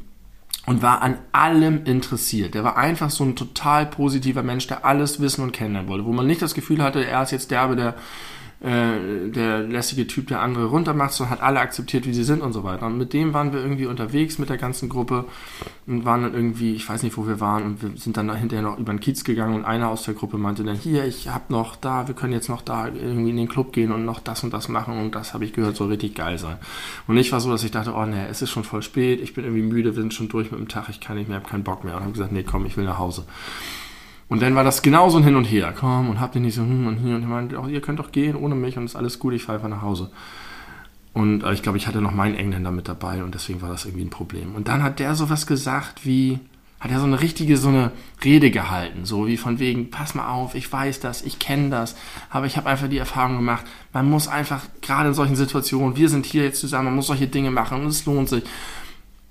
und 0.65 0.81
war 0.81 1.01
an 1.01 1.17
allem 1.31 1.85
interessiert. 1.85 2.53
Der 2.53 2.63
war 2.63 2.77
einfach 2.77 3.09
so 3.09 3.23
ein 3.23 3.35
total 3.35 3.85
positiver 3.85 4.43
Mensch, 4.43 4.67
der 4.67 4.85
alles 4.85 5.19
wissen 5.19 5.43
und 5.43 5.53
kennenlernen 5.53 5.89
wollte, 5.89 6.05
wo 6.05 6.13
man 6.13 6.27
nicht 6.27 6.41
das 6.41 6.53
Gefühl 6.53 6.83
hatte, 6.83 7.03
er 7.03 7.23
ist 7.23 7.31
jetzt 7.31 7.51
derbe, 7.51 7.75
der, 7.75 7.95
äh, 8.61 9.29
der 9.31 9.63
lässige 9.63 10.05
Typ, 10.05 10.27
der 10.27 10.41
andere 10.41 10.65
runtermacht, 10.65 11.13
sondern 11.13 11.31
hat 11.31 11.41
alle 11.41 11.59
akzeptiert, 11.59 12.05
wie 12.05 12.13
sie 12.13 12.23
sind 12.23 12.41
und 12.41 12.53
so 12.53 12.63
weiter. 12.63 12.85
Und 12.85 12.97
mit 12.97 13.11
dem 13.11 13.33
waren 13.33 13.53
wir 13.53 13.59
irgendwie 13.59 13.87
unterwegs 13.87 14.37
mit 14.37 14.49
der 14.49 14.57
ganzen 14.57 14.87
Gruppe 14.87 15.25
und 15.87 16.05
waren 16.05 16.21
dann 16.21 16.35
irgendwie, 16.35 16.75
ich 16.75 16.87
weiß 16.87 17.01
nicht, 17.01 17.17
wo 17.17 17.25
wir 17.25 17.39
waren, 17.39 17.63
und 17.63 17.81
wir 17.81 17.97
sind 17.97 18.17
dann 18.17 18.31
hinterher 18.35 18.63
noch 18.63 18.77
über 18.77 18.93
den 18.93 18.99
Kiez 18.99 19.23
gegangen 19.23 19.55
und 19.55 19.65
einer 19.65 19.89
aus 19.89 20.03
der 20.03 20.13
Gruppe 20.13 20.37
meinte 20.37 20.63
dann, 20.63 20.75
hier, 20.75 21.05
ich 21.05 21.27
hab 21.27 21.49
noch 21.49 21.75
da, 21.75 22.07
wir 22.07 22.13
können 22.13 22.33
jetzt 22.33 22.49
noch 22.49 22.61
da 22.61 22.87
irgendwie 22.87 23.31
in 23.31 23.37
den 23.37 23.49
Club 23.49 23.73
gehen 23.73 23.91
und 23.91 24.05
noch 24.05 24.19
das 24.19 24.43
und 24.43 24.53
das 24.53 24.69
machen 24.69 24.99
und 24.99 25.15
das 25.15 25.33
habe 25.33 25.43
ich 25.43 25.53
gehört, 25.53 25.75
soll 25.75 25.87
richtig 25.87 26.13
geil 26.13 26.37
sein. 26.37 26.57
Und 27.07 27.17
ich 27.17 27.31
war 27.31 27.39
so, 27.39 27.49
dass 27.49 27.63
ich 27.63 27.71
dachte, 27.71 27.95
oh 27.95 28.05
nee, 28.05 28.27
es 28.29 28.43
ist 28.43 28.51
schon 28.51 28.63
voll 28.63 28.83
spät, 28.83 29.21
ich 29.21 29.33
bin 29.33 29.43
irgendwie 29.43 29.63
müde, 29.63 29.95
wir 29.95 30.01
sind 30.03 30.13
schon 30.13 30.29
durch 30.29 30.51
mit 30.51 30.59
dem 30.59 30.67
Tag, 30.67 30.87
ich 30.89 30.99
kann 30.99 31.17
nicht 31.17 31.27
mehr, 31.27 31.39
habe 31.39 31.49
keinen 31.49 31.63
Bock 31.63 31.83
mehr 31.83 31.95
und 31.95 32.03
habe 32.03 32.13
gesagt, 32.13 32.31
nee, 32.31 32.43
komm, 32.43 32.67
ich 32.67 32.77
will 32.77 32.85
nach 32.85 32.99
Hause. 32.99 33.25
Und 34.31 34.41
dann 34.41 34.55
war 34.55 34.63
das 34.63 34.81
genauso 34.81 35.17
ein 35.17 35.25
Hin 35.25 35.35
und 35.35 35.43
Her. 35.43 35.73
Komm 35.77 36.09
und 36.09 36.21
habt 36.21 36.35
ihr 36.35 36.41
nicht 36.41 36.55
so 36.55 36.61
hm 36.61 36.87
und 36.87 36.99
hier 36.99 37.15
und 37.15 37.27
meinte, 37.27 37.59
oh, 37.59 37.67
ihr 37.67 37.81
könnt 37.81 37.99
doch 37.99 38.13
gehen 38.13 38.37
ohne 38.37 38.55
mich 38.55 38.77
und 38.77 38.85
ist 38.85 38.95
alles 38.95 39.19
gut, 39.19 39.33
ich 39.33 39.43
fahre 39.43 39.57
einfach 39.57 39.67
nach 39.67 39.81
Hause. 39.81 40.09
Und 41.11 41.43
äh, 41.43 41.51
ich 41.51 41.61
glaube, 41.61 41.77
ich 41.77 41.85
hatte 41.85 41.99
noch 41.99 42.13
meinen 42.13 42.35
Engländer 42.35 42.71
mit 42.71 42.87
dabei 42.87 43.25
und 43.25 43.35
deswegen 43.35 43.61
war 43.61 43.67
das 43.67 43.83
irgendwie 43.83 44.05
ein 44.05 44.09
Problem. 44.09 44.55
Und 44.55 44.69
dann 44.69 44.83
hat 44.83 44.99
der 44.99 45.15
sowas 45.15 45.47
gesagt 45.47 46.05
wie, 46.05 46.39
hat 46.79 46.91
er 46.91 47.01
so 47.01 47.07
eine 47.07 47.19
richtige, 47.19 47.57
so 47.57 47.67
eine 47.67 47.91
Rede 48.23 48.51
gehalten, 48.51 49.03
so 49.03 49.27
wie 49.27 49.35
von 49.35 49.59
wegen, 49.59 49.91
pass 49.91 50.15
mal 50.15 50.29
auf, 50.29 50.55
ich 50.55 50.71
weiß 50.71 51.01
das, 51.01 51.23
ich 51.23 51.37
kenne 51.37 51.69
das, 51.69 51.97
aber 52.29 52.45
ich 52.45 52.55
habe 52.55 52.69
einfach 52.69 52.87
die 52.87 52.99
Erfahrung 52.99 53.35
gemacht, 53.35 53.65
man 53.91 54.09
muss 54.09 54.29
einfach, 54.29 54.61
gerade 54.81 55.09
in 55.09 55.13
solchen 55.13 55.35
Situationen, 55.35 55.97
wir 55.97 56.07
sind 56.07 56.25
hier 56.25 56.45
jetzt 56.45 56.61
zusammen, 56.61 56.85
man 56.85 56.95
muss 56.95 57.07
solche 57.07 57.27
Dinge 57.27 57.51
machen 57.51 57.81
und 57.81 57.87
es 57.87 58.05
lohnt 58.05 58.29
sich. 58.29 58.45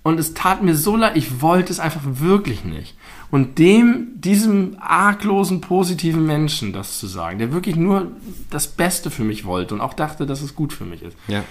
Und 0.02 0.20
es 0.20 0.34
tat 0.34 0.62
mir 0.62 0.74
so 0.74 0.94
leid, 0.94 1.16
ich 1.16 1.40
wollte 1.40 1.72
es 1.72 1.80
einfach 1.80 2.02
wirklich 2.04 2.66
nicht. 2.66 2.96
Und 3.30 3.58
dem, 3.58 4.08
diesem 4.16 4.76
arglosen, 4.80 5.60
positiven 5.60 6.26
Menschen 6.26 6.72
das 6.72 6.98
zu 6.98 7.06
sagen, 7.06 7.38
der 7.38 7.52
wirklich 7.52 7.76
nur 7.76 8.08
das 8.50 8.66
Beste 8.66 9.10
für 9.10 9.22
mich 9.22 9.44
wollte 9.44 9.74
und 9.74 9.80
auch 9.80 9.94
dachte, 9.94 10.26
dass 10.26 10.42
es 10.42 10.56
gut 10.56 10.72
für 10.72 10.84
mich 10.84 11.02
ist. 11.02 11.16
Ja. 11.28 11.44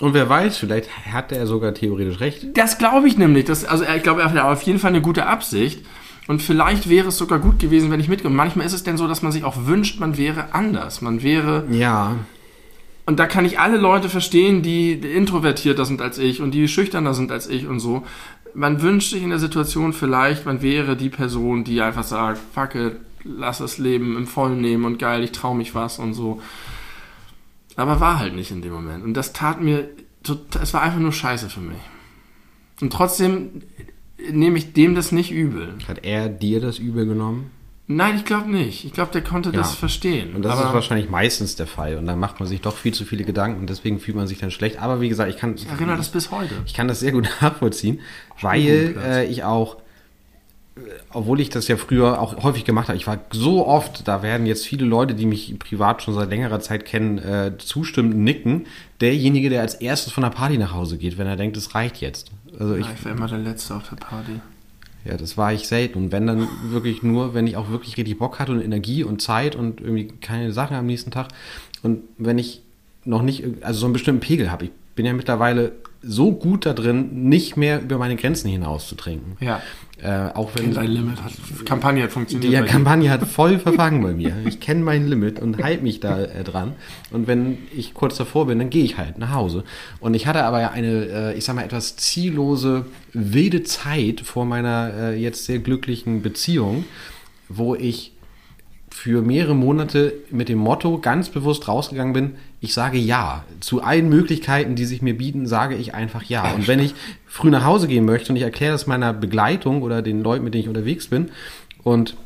Und 0.00 0.12
wer 0.12 0.28
weiß, 0.28 0.58
vielleicht 0.58 0.90
hatte 1.10 1.36
er 1.36 1.46
sogar 1.46 1.72
theoretisch 1.72 2.20
recht. 2.20 2.46
Das 2.54 2.76
glaube 2.76 3.08
ich 3.08 3.16
nämlich. 3.16 3.46
Das, 3.46 3.64
also 3.64 3.84
ich 3.84 4.02
glaube, 4.02 4.20
er 4.20 4.30
hat 4.30 4.38
auf 4.38 4.62
jeden 4.62 4.78
Fall 4.78 4.90
eine 4.90 5.00
gute 5.00 5.26
Absicht. 5.26 5.84
Und 6.28 6.42
vielleicht 6.42 6.88
wäre 6.88 7.08
es 7.08 7.16
sogar 7.16 7.38
gut 7.38 7.58
gewesen, 7.58 7.90
wenn 7.90 8.00
ich 8.00 8.08
mitgehe. 8.08 8.30
Manchmal 8.30 8.66
ist 8.66 8.72
es 8.72 8.82
denn 8.82 8.96
so, 8.96 9.08
dass 9.08 9.22
man 9.22 9.32
sich 9.32 9.44
auch 9.44 9.66
wünscht, 9.66 10.00
man 10.00 10.18
wäre 10.18 10.52
anders. 10.52 11.00
Man 11.00 11.22
wäre 11.22 11.64
Ja, 11.70 12.16
Und 13.06 13.20
da 13.20 13.26
kann 13.26 13.44
ich 13.44 13.60
alle 13.60 13.78
Leute 13.78 14.08
verstehen, 14.08 14.62
die 14.62 14.92
introvertierter 14.92 15.84
sind 15.84 16.02
als 16.02 16.18
ich 16.18 16.42
und 16.42 16.50
die 16.50 16.66
schüchterner 16.66 17.14
sind 17.14 17.30
als 17.30 17.48
ich 17.48 17.68
und 17.68 17.78
so. 17.78 18.04
Man 18.56 18.80
wünscht 18.80 19.10
sich 19.10 19.22
in 19.22 19.28
der 19.28 19.38
Situation 19.38 19.92
vielleicht, 19.92 20.46
man 20.46 20.62
wäre 20.62 20.96
die 20.96 21.10
Person, 21.10 21.62
die 21.62 21.82
einfach 21.82 22.04
sagt, 22.04 22.40
fuck 22.54 22.74
it, 22.74 22.96
lass 23.22 23.58
das 23.58 23.76
Leben 23.76 24.16
im 24.16 24.26
Vollen 24.26 24.62
nehmen 24.62 24.86
und 24.86 24.98
geil, 24.98 25.22
ich 25.22 25.32
trau 25.32 25.52
mich 25.52 25.74
was 25.74 25.98
und 25.98 26.14
so. 26.14 26.40
Aber 27.76 28.00
war 28.00 28.18
halt 28.18 28.34
nicht 28.34 28.50
in 28.50 28.62
dem 28.62 28.72
Moment. 28.72 29.04
Und 29.04 29.12
das 29.12 29.34
tat 29.34 29.60
mir, 29.60 29.90
es 30.58 30.72
war 30.72 30.80
einfach 30.80 31.00
nur 31.00 31.12
scheiße 31.12 31.50
für 31.50 31.60
mich. 31.60 31.76
Und 32.80 32.94
trotzdem 32.94 33.60
nehme 34.32 34.56
ich 34.56 34.72
dem 34.72 34.94
das 34.94 35.12
nicht 35.12 35.30
übel. 35.30 35.74
hat 35.86 36.06
er 36.06 36.30
dir 36.30 36.62
das 36.62 36.78
übel 36.78 37.04
genommen? 37.04 37.50
Nein, 37.88 38.16
ich 38.16 38.24
glaube 38.24 38.50
nicht. 38.50 38.84
Ich 38.84 38.92
glaube, 38.92 39.12
der 39.12 39.22
konnte 39.22 39.50
Ja. 39.50 39.56
das 39.56 39.74
verstehen. 39.76 40.34
Und 40.34 40.42
das 40.42 40.52
Aber 40.58 40.68
ist 40.68 40.74
wahrscheinlich 40.74 41.08
meistens 41.08 41.54
der 41.54 41.68
Fall. 41.68 41.96
Und 41.96 42.06
dann 42.06 42.18
macht 42.18 42.40
man 42.40 42.48
sich 42.48 42.60
doch 42.60 42.76
viel 42.76 42.92
zu 42.92 43.04
viele 43.04 43.22
Gedanken 43.24 43.60
und 43.60 43.70
deswegen 43.70 44.00
fühlt 44.00 44.16
man 44.16 44.26
sich 44.26 44.38
dann 44.38 44.50
schlecht. 44.50 44.82
Aber 44.82 45.00
wie 45.00 45.08
gesagt, 45.08 45.30
ich 45.30 45.36
kann, 45.36 45.54
ich 45.54 45.68
erinnere 45.68 45.96
das 45.96 46.08
bis 46.08 46.30
heute. 46.32 46.54
ich 46.66 46.74
kann 46.74 46.88
das 46.88 46.98
sehr 47.00 47.12
gut 47.12 47.28
nachvollziehen, 47.40 48.00
weil 48.40 48.96
äh, 49.04 49.26
ich 49.26 49.44
auch, 49.44 49.76
äh, 50.76 50.80
obwohl 51.12 51.38
ich 51.38 51.48
das 51.48 51.68
ja 51.68 51.76
früher 51.76 52.20
auch 52.20 52.42
häufig 52.42 52.64
gemacht 52.64 52.88
habe, 52.88 52.96
ich 52.96 53.06
war 53.06 53.18
so 53.30 53.64
oft, 53.68 54.08
da 54.08 54.20
werden 54.20 54.46
jetzt 54.46 54.66
viele 54.66 54.84
Leute, 54.84 55.14
die 55.14 55.26
mich 55.26 55.56
privat 55.60 56.02
schon 56.02 56.14
seit 56.14 56.28
längerer 56.30 56.58
Zeit 56.58 56.86
kennen, 56.86 57.18
äh, 57.18 57.52
zustimmend 57.58 58.16
nicken, 58.16 58.66
derjenige, 59.00 59.48
der 59.48 59.60
als 59.60 59.74
erstes 59.74 60.12
von 60.12 60.22
der 60.24 60.30
Party 60.30 60.58
nach 60.58 60.72
Hause 60.72 60.98
geht, 60.98 61.18
wenn 61.18 61.28
er 61.28 61.36
denkt, 61.36 61.56
es 61.56 61.72
reicht 61.76 62.00
jetzt. 62.00 62.32
Also 62.58 62.74
ich, 62.74 62.84
Ja, 62.84 62.92
ich 62.98 63.04
war 63.04 63.12
immer 63.12 63.28
der 63.28 63.38
Letzte 63.38 63.76
auf 63.76 63.88
der 63.88 63.96
Party. 63.96 64.40
Ja, 65.06 65.16
das 65.16 65.36
war 65.36 65.52
ich 65.52 65.68
selten. 65.68 65.98
Und 65.98 66.12
wenn 66.12 66.26
dann 66.26 66.48
wirklich 66.64 67.02
nur, 67.02 67.34
wenn 67.34 67.46
ich 67.46 67.56
auch 67.56 67.70
wirklich 67.70 67.96
richtig 67.96 68.18
Bock 68.18 68.38
hatte 68.38 68.52
und 68.52 68.60
Energie 68.60 69.04
und 69.04 69.22
Zeit 69.22 69.54
und 69.54 69.80
irgendwie 69.80 70.08
keine 70.20 70.52
Sachen 70.52 70.76
am 70.76 70.86
nächsten 70.86 71.10
Tag. 71.10 71.28
Und 71.82 72.02
wenn 72.18 72.38
ich 72.38 72.62
noch 73.04 73.22
nicht, 73.22 73.44
also 73.62 73.80
so 73.80 73.86
einen 73.86 73.92
bestimmten 73.92 74.20
Pegel 74.20 74.50
habe. 74.50 74.66
Ich 74.66 74.70
bin 74.94 75.06
ja 75.06 75.12
mittlerweile 75.12 75.72
so 76.02 76.32
gut 76.32 76.66
da 76.66 76.72
drin, 76.72 77.28
nicht 77.28 77.56
mehr 77.56 77.82
über 77.82 77.98
meine 77.98 78.16
Grenzen 78.16 78.48
hinaus 78.48 78.88
zu 78.88 78.94
trinken. 78.94 79.36
Ja. 79.40 79.62
Äh, 80.02 80.28
auch 80.34 80.50
wenn 80.54 80.74
Dein 80.74 80.90
Limit 80.90 81.22
hat, 81.22 81.32
Kampagne 81.64 82.02
hat 82.02 82.12
funktioniert. 82.12 82.64
die. 82.64 82.68
Kampagne 82.70 83.10
hat 83.10 83.26
voll 83.26 83.58
verfangen 83.58 84.02
bei 84.02 84.12
mir. 84.12 84.36
Ich 84.46 84.60
kenne 84.60 84.82
mein 84.82 85.08
Limit 85.08 85.40
und 85.40 85.62
halte 85.62 85.82
mich 85.82 86.00
da 86.00 86.22
äh, 86.22 86.44
dran. 86.44 86.74
Und 87.12 87.26
wenn 87.26 87.56
ich 87.74 87.94
kurz 87.94 88.18
davor 88.18 88.46
bin, 88.46 88.58
dann 88.58 88.68
gehe 88.68 88.84
ich 88.84 88.98
halt 88.98 89.16
nach 89.16 89.32
Hause. 89.32 89.64
Und 89.98 90.12
ich 90.12 90.26
hatte 90.26 90.44
aber 90.44 90.60
ja 90.60 90.70
eine, 90.70 91.32
äh, 91.32 91.38
ich 91.38 91.44
sag 91.46 91.56
mal, 91.56 91.64
etwas 91.64 91.96
ziellose, 91.96 92.84
wilde 93.14 93.62
Zeit 93.62 94.20
vor 94.20 94.44
meiner 94.44 94.92
äh, 94.94 95.18
jetzt 95.18 95.46
sehr 95.46 95.60
glücklichen 95.60 96.20
Beziehung, 96.20 96.84
wo 97.48 97.74
ich 97.74 98.12
für 98.90 99.22
mehrere 99.22 99.54
Monate 99.54 100.12
mit 100.30 100.50
dem 100.50 100.58
Motto 100.58 100.98
ganz 100.98 101.30
bewusst 101.30 101.68
rausgegangen 101.68 102.12
bin, 102.12 102.34
ich 102.60 102.72
sage 102.74 102.98
ja. 102.98 103.44
Zu 103.60 103.82
allen 103.82 104.08
Möglichkeiten, 104.08 104.74
die 104.74 104.84
sich 104.84 105.02
mir 105.02 105.16
bieten, 105.16 105.46
sage 105.46 105.74
ich 105.76 105.94
einfach 105.94 106.22
ja. 106.24 106.52
Und 106.52 106.68
wenn 106.68 106.78
ich 106.80 106.94
früh 107.26 107.50
nach 107.50 107.64
Hause 107.64 107.88
gehen 107.88 108.04
möchte 108.04 108.30
und 108.32 108.36
ich 108.36 108.42
erkläre 108.42 108.72
das 108.72 108.86
meiner 108.86 109.12
Begleitung 109.12 109.82
oder 109.82 110.02
den 110.02 110.22
Leuten, 110.22 110.44
mit 110.44 110.54
denen 110.54 110.62
ich 110.62 110.68
unterwegs 110.68 111.08
bin 111.08 111.30
und 111.82 112.16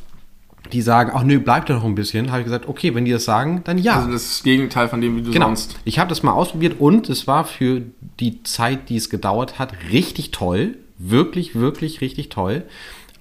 die 0.73 0.83
sagen, 0.83 1.11
ach 1.15 1.25
nö, 1.25 1.41
bleib 1.41 1.67
doch 1.67 1.77
noch 1.77 1.85
ein 1.85 1.95
bisschen, 1.97 2.31
habe 2.31 2.41
ich 2.41 2.45
gesagt, 2.45 2.69
okay, 2.69 2.95
wenn 2.95 3.05
die 3.05 3.11
das 3.11 3.25
sagen, 3.25 3.63
dann 3.65 3.77
ja. 3.77 3.97
Also 3.97 4.13
das 4.13 4.23
ist 4.23 4.31
das 4.39 4.43
Gegenteil 4.45 4.89
von 4.89 5.01
dem, 5.01 5.17
wie 5.17 5.23
du 5.23 5.33
Genau. 5.33 5.47
sonst. 5.47 5.77
Ich 5.85 5.99
habe 5.99 6.09
das 6.09 6.23
mal 6.23 6.33
ausprobiert 6.33 6.77
und 6.79 7.09
es 7.09 7.27
war 7.27 7.45
für 7.45 7.83
die 8.21 8.43
Zeit, 8.45 8.89
die 8.89 8.97
es 8.97 9.11
gedauert 9.11 9.59
hat, 9.59 9.73
richtig 9.91 10.31
toll. 10.31 10.77
Wirklich, 10.99 11.55
wirklich, 11.57 12.01
richtig 12.03 12.29
toll. 12.29 12.63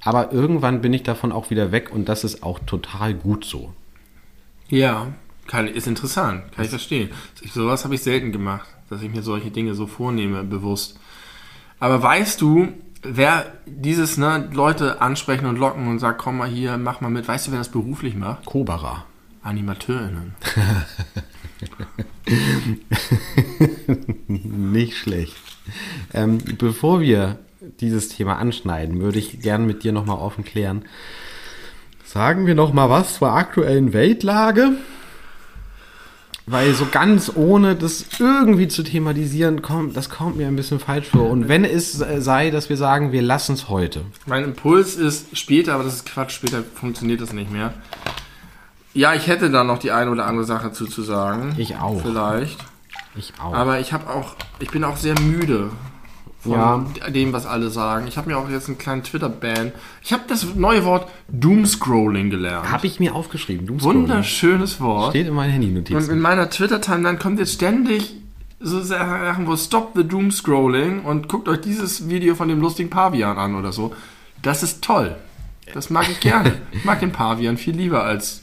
Aber 0.02 0.32
irgendwann 0.32 0.82
bin 0.82 0.93
ich 0.93 1.04
davon 1.04 1.32
auch 1.32 1.50
wieder 1.50 1.72
weg 1.72 1.89
und 1.93 2.08
das 2.08 2.24
ist 2.24 2.43
auch 2.43 2.60
total 2.60 3.13
gut 3.13 3.45
so. 3.45 3.74
Ja, 4.67 5.08
kann, 5.50 5.68
ist 5.68 5.88
interessant, 5.88 6.52
kann 6.54 6.64
ich 6.64 6.70
verstehen. 6.70 7.10
Sowas 7.52 7.84
habe 7.84 7.96
ich 7.96 8.04
selten 8.04 8.32
gemacht, 8.32 8.70
dass 8.90 9.02
ich 9.02 9.10
mir 9.10 9.24
solche 9.24 9.50
Dinge 9.50 9.74
so 9.74 9.88
vornehme, 9.88 10.44
bewusst. 10.44 11.00
Aber 11.80 12.02
weißt 12.02 12.40
du, 12.40 12.70
wer 13.02 13.54
dieses, 13.66 14.18
ne, 14.18 14.48
Leute 14.54 15.02
ansprechen 15.02 15.48
und 15.48 15.58
locken 15.58 15.88
und 15.88 16.00
sagt, 16.00 16.20
komm 16.20 16.38
mal 16.38 16.48
hier, 16.48 16.78
mach 16.78 17.02
mal 17.02 17.10
mit, 17.10 17.28
weißt 17.28 17.48
du, 17.48 17.52
wer 17.52 17.58
das 17.58 17.70
beruflich 17.70 18.16
macht? 18.16 18.46
Kobara. 18.46 19.06
AnimateurInnen. 19.42 20.36
Nicht 24.28 24.98
schlecht. 24.98 25.36
Ähm, 26.14 26.38
bevor 26.60 27.02
wir 27.02 27.40
dieses 27.80 28.10
Thema 28.10 28.38
anschneiden, 28.38 29.02
würde 29.02 29.18
ich 29.18 29.42
gerne 29.42 29.66
mit 29.66 29.84
dir 29.84 29.94
nochmal 29.94 30.18
offen 30.18 30.44
klären. 30.44 30.86
Sagen 32.04 32.46
wir 32.46 32.54
noch 32.56 32.74
mal 32.74 32.90
was 32.90 33.16
zur 33.16 33.32
aktuellen 33.32 33.94
Weltlage. 33.94 34.74
Weil 36.52 36.74
so 36.74 36.88
ganz 36.92 37.32
ohne 37.36 37.76
das 37.76 38.06
irgendwie 38.18 38.68
zu 38.68 38.82
thematisieren, 38.82 39.62
kommt, 39.62 39.96
das 39.96 40.10
kommt 40.10 40.36
mir 40.36 40.48
ein 40.48 40.56
bisschen 40.56 40.80
falsch 40.80 41.08
vor. 41.08 41.30
Und 41.30 41.48
wenn 41.48 41.64
es 41.64 41.92
sei, 41.94 42.50
dass 42.50 42.70
wir 42.70 42.78
sagen, 42.78 43.12
wir 43.12 43.22
lassen 43.22 43.54
es 43.54 43.70
heute. 43.70 44.02
Mein 44.26 44.44
Impuls 44.44 44.96
ist 44.96 45.38
später, 45.38 45.76
aber 45.76 45.84
das 45.84 45.94
ist 45.94 46.06
Quatsch, 46.08 46.32
später 46.32 46.64
funktioniert 46.64 47.22
das 47.22 47.34
nicht 47.34 47.52
mehr. 47.52 47.76
Ja, 48.96 49.14
ich 49.14 49.28
hätte 49.28 49.52
da 49.52 49.64
noch 49.64 49.78
die 49.78 49.92
eine 49.92 50.10
oder 50.10 50.26
andere 50.26 50.44
Sache 50.44 50.72
zu, 50.72 50.88
zu 50.88 51.04
sagen. 51.04 51.54
Ich 51.58 51.76
auch. 51.76 52.02
Vielleicht. 52.02 52.58
Ich 53.16 53.34
auch. 53.40 53.54
Aber 53.54 53.80
ich 53.80 53.94
habe 53.94 54.10
auch, 54.10 54.36
ich 54.60 54.72
bin 54.72 54.84
auch 54.84 54.98
sehr 54.98 55.20
müde 55.20 55.70
von 56.39 56.52
Ja. 56.54 56.86
dem, 57.10 57.34
was 57.34 57.45
alle 57.45 57.69
sagen. 57.69 58.08
Ich 58.08 58.17
habe 58.17 58.30
mir 58.30 58.38
auch 58.38 58.49
jetzt 58.49 58.67
einen 58.69 58.78
kleinen 58.78 59.04
Twitter-Ban. 59.04 59.71
Ich 60.02 60.13
habe 60.13 60.23
das 60.28 60.56
neue 60.56 60.86
Wort 60.86 61.10
Doomscrolling 61.28 62.30
gelernt. 62.30 62.71
Habe 62.71 62.88
ich 62.88 62.99
mir 62.99 63.13
aufgeschrieben. 63.15 63.67
Doomscrolling. 63.67 64.02
Wunderschönes 64.04 64.80
Wort. 64.80 65.12
Steht 65.12 65.28
in 65.28 65.34
meinen 65.34 65.47
Und 65.49 65.54
Handy-Notizen. 65.54 66.12
in 66.12 66.19
meiner 66.19 66.49
Twitter-Timeline 66.49 67.17
kommt 67.17 67.39
jetzt 67.39 67.54
ständig 67.54 68.15
so 68.62 68.82
Sachen, 68.82 69.47
wo 69.47 69.56
Stop 69.56 69.91
the 69.95 70.04
Doomscrolling 70.06 71.02
und 71.04 71.28
guckt 71.30 71.47
euch 71.47 71.62
dieses 71.62 72.10
Video 72.10 72.36
von 72.36 72.47
dem 72.49 72.60
lustigen 72.62 72.89
Pavian 72.89 73.38
an 73.38 73.56
oder 73.56 73.71
so. 73.71 73.93
Das 74.41 74.63
ist 74.63 74.84
toll. 74.84 75.15
Das 75.73 75.89
mag 75.89 76.10
ich 76.10 76.19
gerne. 76.21 76.54
Ich 76.71 76.84
mag 76.86 76.99
den 76.99 77.12
Pavian 77.12 77.58
viel 77.58 77.75
lieber 77.75 78.04
als 78.04 78.41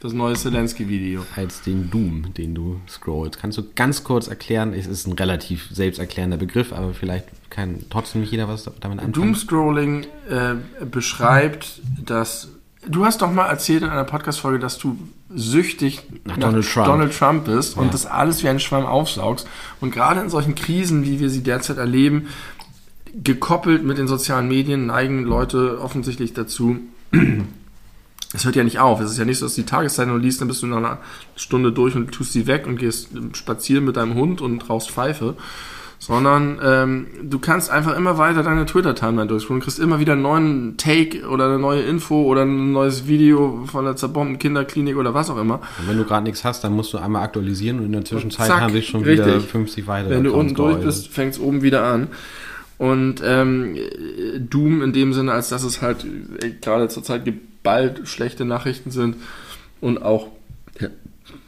das 0.00 0.12
neue 0.12 0.34
Zelensky-Video. 0.34 1.24
als 1.36 1.62
den 1.62 1.90
Doom, 1.90 2.34
den 2.34 2.54
du 2.54 2.80
scrollst. 2.88 3.38
Kannst 3.40 3.58
du 3.58 3.62
ganz 3.74 4.04
kurz 4.04 4.28
erklären? 4.28 4.72
Es 4.74 4.86
ist 4.86 5.06
ein 5.06 5.12
relativ 5.14 5.68
selbsterklärender 5.72 6.36
Begriff, 6.36 6.72
aber 6.72 6.94
vielleicht 6.94 7.26
kann 7.50 7.84
trotzdem 7.90 8.20
nicht 8.20 8.30
jeder 8.30 8.48
was 8.48 8.64
damit 8.64 8.98
anfangen. 8.98 9.12
Doomscrolling 9.12 10.04
äh, 10.28 10.84
beschreibt, 10.84 11.80
dass. 12.04 12.48
Du 12.88 13.04
hast 13.04 13.20
doch 13.20 13.32
mal 13.32 13.46
erzählt 13.46 13.82
in 13.82 13.88
einer 13.88 14.04
Podcast-Folge, 14.04 14.60
dass 14.60 14.78
du 14.78 14.96
süchtig 15.34 16.02
Nach 16.24 16.36
Donald 16.36 16.64
Trump. 16.70 16.86
Donald 16.86 17.18
Trump 17.18 17.44
bist 17.46 17.76
und 17.76 17.86
Ja. 17.86 17.90
das 17.90 18.06
alles 18.06 18.44
wie 18.44 18.48
ein 18.48 18.60
Schwamm 18.60 18.86
aufsaugst. 18.86 19.48
Und 19.80 19.90
gerade 19.92 20.20
in 20.20 20.30
solchen 20.30 20.54
Krisen, 20.54 21.04
wie 21.04 21.18
wir 21.18 21.28
sie 21.28 21.42
derzeit 21.42 21.78
erleben, 21.78 22.28
gekoppelt 23.24 23.82
mit 23.82 23.98
den 23.98 24.06
sozialen 24.06 24.46
Medien, 24.46 24.86
neigen 24.86 25.24
Leute 25.24 25.80
offensichtlich 25.80 26.32
dazu. 26.32 26.78
Es 28.36 28.44
hört 28.44 28.54
ja 28.54 28.62
nicht 28.62 28.78
auf. 28.78 29.00
Es 29.00 29.10
ist 29.10 29.18
ja 29.18 29.24
nicht 29.24 29.38
so, 29.38 29.46
dass 29.46 29.54
du 29.54 29.62
die 29.62 29.66
Tageszeitung 29.66 30.20
liest, 30.20 30.40
dann 30.40 30.48
bist 30.48 30.62
du 30.62 30.66
nach 30.66 30.76
einer 30.76 30.98
Stunde 31.34 31.72
durch 31.72 31.96
und 31.96 32.12
tust 32.12 32.32
sie 32.32 32.46
weg 32.46 32.66
und 32.66 32.78
gehst 32.78 33.08
spazieren 33.32 33.84
mit 33.84 33.96
deinem 33.96 34.14
Hund 34.14 34.40
und 34.40 34.68
rauchst 34.68 34.90
Pfeife 34.90 35.36
sondern 35.98 36.60
ähm, 36.62 37.06
du 37.22 37.38
kannst 37.38 37.70
einfach 37.70 37.96
immer 37.96 38.18
weiter 38.18 38.42
deine 38.42 38.66
Twitter-Timeline 38.66 39.26
durchscrollen, 39.26 39.62
kriegst 39.62 39.78
immer 39.78 39.98
wieder 39.98 40.12
einen 40.12 40.22
neuen 40.22 40.76
Take 40.76 41.26
oder 41.26 41.46
eine 41.46 41.58
neue 41.58 41.82
Info 41.82 42.22
oder 42.24 42.42
ein 42.42 42.72
neues 42.72 43.06
Video 43.06 43.64
von 43.66 43.84
der 43.84 43.96
zerbombten 43.96 44.38
Kinderklinik 44.38 44.96
oder 44.96 45.14
was 45.14 45.30
auch 45.30 45.38
immer. 45.38 45.60
Und 45.78 45.88
wenn 45.88 45.96
du 45.96 46.04
gerade 46.04 46.24
nichts 46.24 46.44
hast, 46.44 46.62
dann 46.64 46.74
musst 46.74 46.92
du 46.92 46.98
einmal 46.98 47.22
aktualisieren 47.22 47.78
und 47.78 47.86
in 47.86 47.92
der 47.92 48.04
Zwischenzeit 48.04 48.46
zack, 48.46 48.60
haben 48.60 48.72
sich 48.72 48.86
schon 48.86 49.04
wieder 49.04 49.26
richtig. 49.26 49.50
50 49.50 49.86
weitere 49.86 50.10
Wenn 50.10 50.24
du 50.24 50.34
unten 50.34 50.54
durch 50.54 50.78
bist, 50.78 51.08
fängt 51.08 51.34
es 51.34 51.40
oben 51.40 51.62
wieder 51.62 51.84
an. 51.84 52.08
Und 52.78 53.22
ähm, 53.24 53.74
Doom 54.38 54.82
in 54.82 54.92
dem 54.92 55.14
Sinne, 55.14 55.32
als 55.32 55.48
dass 55.48 55.62
es 55.62 55.80
halt 55.80 56.04
äh, 56.42 56.50
gerade 56.60 56.88
zurzeit 56.88 57.24
geballt 57.66 58.02
schlechte 58.08 58.44
Nachrichten 58.44 58.90
sind 58.92 59.16
und 59.80 60.00
auch 60.00 60.28
he- 60.78 60.86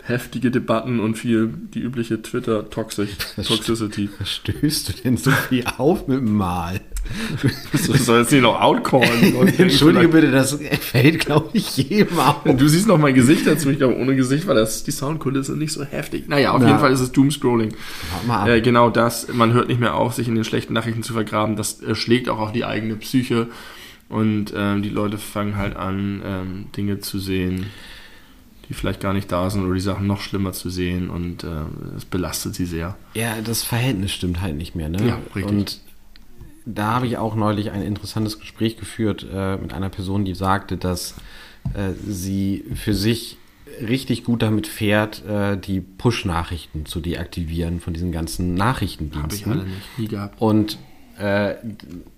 heftige 0.02 0.50
Debatten 0.50 0.98
und 0.98 1.14
viel 1.16 1.48
die 1.74 1.78
übliche 1.80 2.20
Twitter-Toxicity. 2.20 4.08
Was 4.18 4.34
stößt 4.34 4.88
du 4.88 4.92
denn 5.04 5.16
so 5.16 5.30
viel 5.30 5.64
auf 5.76 6.08
mit 6.08 6.18
dem 6.18 6.36
Mal? 6.36 6.80
Soll 7.72 8.18
jetzt 8.20 8.32
nicht 8.32 8.42
noch 8.42 8.60
outcallen. 8.60 9.48
Entschuldige 9.58 10.08
bitte, 10.08 10.30
das 10.32 10.58
fällt, 10.80 11.20
glaube 11.20 11.50
ich, 11.52 11.76
jedem 11.76 12.18
auf. 12.18 12.42
Du 12.44 12.66
siehst 12.68 12.86
noch 12.88 12.98
mein 12.98 13.14
Gesicht 13.14 13.46
dazu. 13.46 13.70
Ich 13.70 13.78
glaube, 13.78 13.96
ohne 13.96 14.16
Gesicht 14.16 14.46
war 14.48 14.54
das 14.56 14.82
die 14.82 14.90
Soundkulisse 14.90 15.52
nicht 15.56 15.72
so 15.72 15.84
heftig. 15.84 16.28
Naja, 16.28 16.50
auf 16.52 16.60
Ja. 16.62 16.68
jeden 16.68 16.80
Fall 16.80 16.92
ist 16.92 17.00
es 17.00 17.12
Doomscrolling. 17.12 17.74
Äh, 18.46 18.60
genau 18.60 18.90
das. 18.90 19.28
Man 19.32 19.52
hört 19.52 19.68
nicht 19.68 19.80
mehr 19.80 19.94
auf, 19.94 20.14
sich 20.14 20.26
in 20.28 20.34
den 20.34 20.44
schlechten 20.44 20.72
Nachrichten 20.74 21.02
zu 21.04 21.12
vergraben. 21.12 21.54
Das 21.56 21.80
äh, 21.82 21.94
schlägt 21.94 22.28
auch 22.28 22.40
auf 22.40 22.52
die 22.52 22.64
eigene 22.64 22.96
Psyche. 22.96 23.46
Und 24.08 24.52
ähm, 24.56 24.82
die 24.82 24.88
Leute 24.88 25.18
fangen 25.18 25.56
halt 25.56 25.76
an, 25.76 26.22
ähm, 26.24 26.66
Dinge 26.76 27.00
zu 27.00 27.18
sehen, 27.18 27.66
die 28.68 28.74
vielleicht 28.74 29.00
gar 29.00 29.12
nicht 29.12 29.30
da 29.30 29.50
sind 29.50 29.64
oder 29.64 29.74
die 29.74 29.80
Sachen 29.80 30.06
noch 30.06 30.20
schlimmer 30.20 30.52
zu 30.52 30.70
sehen. 30.70 31.10
Und 31.10 31.44
äh, 31.44 31.64
es 31.96 32.04
belastet 32.04 32.54
sie 32.54 32.66
sehr. 32.66 32.96
Ja, 33.14 33.40
das 33.42 33.62
Verhältnis 33.62 34.12
stimmt 34.12 34.40
halt 34.40 34.56
nicht 34.56 34.74
mehr, 34.74 34.88
ne? 34.88 35.06
Ja, 35.06 35.18
richtig. 35.34 35.44
Und 35.44 35.80
da 36.64 36.94
habe 36.94 37.06
ich 37.06 37.16
auch 37.16 37.34
neulich 37.34 37.70
ein 37.70 37.82
interessantes 37.82 38.38
Gespräch 38.40 38.76
geführt 38.76 39.26
äh, 39.32 39.56
mit 39.56 39.72
einer 39.72 39.88
Person, 39.88 40.24
die 40.24 40.34
sagte, 40.34 40.76
dass 40.76 41.14
äh, 41.74 41.92
sie 42.06 42.64
für 42.74 42.94
sich 42.94 43.38
richtig 43.80 44.24
gut 44.24 44.42
damit 44.42 44.66
fährt, 44.66 45.24
äh, 45.26 45.56
die 45.56 45.80
Push-Nachrichten 45.80 46.84
zu 46.86 47.00
deaktivieren 47.00 47.80
von 47.80 47.94
diesen 47.94 48.12
ganzen 48.12 48.44
Habe 48.46 48.54
ich 48.54 48.58
Nachrichtendiensten. 48.58 49.52
alle 49.52 49.64
nicht. 49.64 49.98
Nie 49.98 50.08
gehabt. 50.08 50.40
Und 50.40 50.78
äh, 51.18 51.54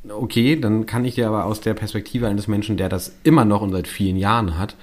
okay, 0.09 0.57
dann 0.61 0.87
kann 0.87 1.05
ich 1.05 1.15
dir 1.15 1.27
aber 1.29 1.45
aus 1.45 1.61
der 1.61 1.75
Perspektive 1.75 2.29
eines 2.29 2.49
Menschen, 2.49 2.77
der 2.77 2.89
das 2.89 3.15
immer 3.25 3.45
noch 3.45 3.63
und 3.63 3.73
seit 3.73 3.89
vielen 3.89 4.17
Jahren 4.17 4.59
hat, 4.59 4.77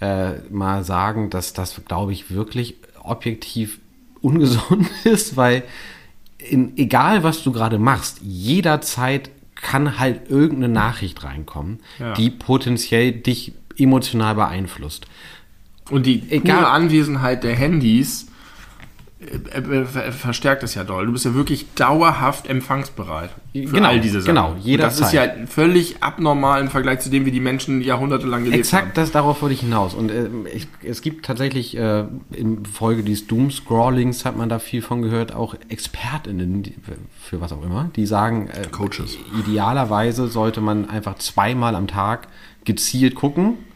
äh, 0.00 0.38
mal 0.50 0.82
sagen, 0.84 1.30
dass 1.30 1.52
das, 1.52 1.80
glaube 1.86 2.12
ich, 2.12 2.30
wirklich 2.30 2.76
objektiv 3.02 3.78
ungesund 4.20 4.88
ist, 5.04 5.36
weil 5.36 5.62
in, 6.38 6.76
egal 6.78 7.22
was 7.22 7.42
du 7.42 7.52
gerade 7.52 7.78
machst, 7.78 8.18
jederzeit 8.22 9.30
kann 9.54 9.98
halt 9.98 10.30
irgendeine 10.30 10.72
Nachricht 10.72 11.22
reinkommen, 11.22 11.80
Ja. 11.98 12.14
die 12.14 12.30
potenziell 12.30 13.12
dich 13.12 13.52
emotional 13.78 14.34
beeinflusst. 14.34 15.06
Und 15.90 16.06
die 16.06 16.22
Egal. 16.30 16.64
Anwesenheit 16.64 17.44
der 17.44 17.54
Handys 17.56 18.26
verstärkt 20.12 20.62
es 20.62 20.74
ja 20.74 20.84
doll. 20.84 21.06
Du 21.06 21.12
bist 21.12 21.24
ja 21.26 21.34
wirklich 21.34 21.66
dauerhaft 21.74 22.48
empfangsbereit 22.48 23.30
für 23.52 23.60
Genau, 23.64 23.88
all 23.88 24.00
diese 24.00 24.20
Sachen. 24.22 24.34
genau, 24.34 24.56
jederzeit. 24.60 25.00
Das 25.00 25.06
ist 25.08 25.12
ja 25.12 25.46
völlig 25.46 26.02
abnormal 26.02 26.60
im 26.62 26.68
Vergleich 26.68 27.00
zu 27.00 27.10
dem, 27.10 27.26
wie 27.26 27.30
die 27.30 27.40
Menschen 27.40 27.82
jahrhundertelang 27.82 28.44
gelebt 28.44 28.60
Exakt, 28.60 28.86
haben. 28.88 28.92
das 28.94 29.12
darauf 29.12 29.42
wollte 29.42 29.54
ich 29.54 29.60
hinaus. 29.60 29.92
Und 29.94 30.10
äh, 30.10 30.28
ich, 30.54 30.68
es 30.82 31.02
gibt 31.02 31.26
tatsächlich 31.26 31.76
äh, 31.76 32.04
in 32.32 32.64
Folge 32.64 33.02
dieses 33.02 33.26
Doom-Scrollings, 33.26 34.24
hat 34.24 34.36
man 34.36 34.48
da 34.48 34.58
viel 34.58 34.80
von 34.80 35.02
gehört, 35.02 35.34
auch 35.34 35.54
ExpertInnen, 35.68 36.62
die, 36.62 36.74
für 37.20 37.40
was 37.42 37.52
auch 37.52 37.62
immer, 37.62 37.90
die 37.96 38.06
sagen, 38.06 38.48
äh, 38.48 38.68
Coaches. 38.68 39.18
idealerweise 39.38 40.28
sollte 40.28 40.60
man 40.62 40.88
einfach 40.88 41.16
zweimal 41.18 41.74
am 41.74 41.86
Tag 41.86 42.28
gezielt 42.64 43.14
gucken, 43.14 43.54
äh, 43.54 43.69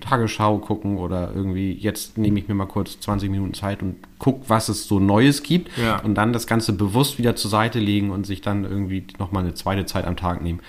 Tagesschau 0.00 0.58
gucken 0.58 0.98
oder 0.98 1.32
irgendwie 1.34 1.72
jetzt 1.72 2.18
nehme 2.18 2.38
ich 2.38 2.48
mir 2.48 2.54
mal 2.54 2.66
kurz 2.66 3.00
20 3.00 3.30
Minuten 3.30 3.54
Zeit 3.54 3.82
und 3.82 3.96
guck, 4.18 4.48
was 4.48 4.68
es 4.68 4.86
so 4.86 5.00
Neues 5.00 5.42
gibt 5.42 5.70
Ja. 5.78 6.00
und 6.00 6.14
dann 6.14 6.32
das 6.32 6.46
Ganze 6.46 6.72
bewusst 6.74 7.18
wieder 7.18 7.34
zur 7.36 7.50
Seite 7.50 7.78
legen 7.78 8.10
und 8.10 8.26
sich 8.26 8.40
dann 8.40 8.64
irgendwie 8.64 9.04
nochmal 9.18 9.42
eine 9.44 9.54
zweite 9.54 9.86
Zeit 9.86 10.04
am 10.06 10.16
Tag 10.16 10.42
nehmen. 10.42 10.60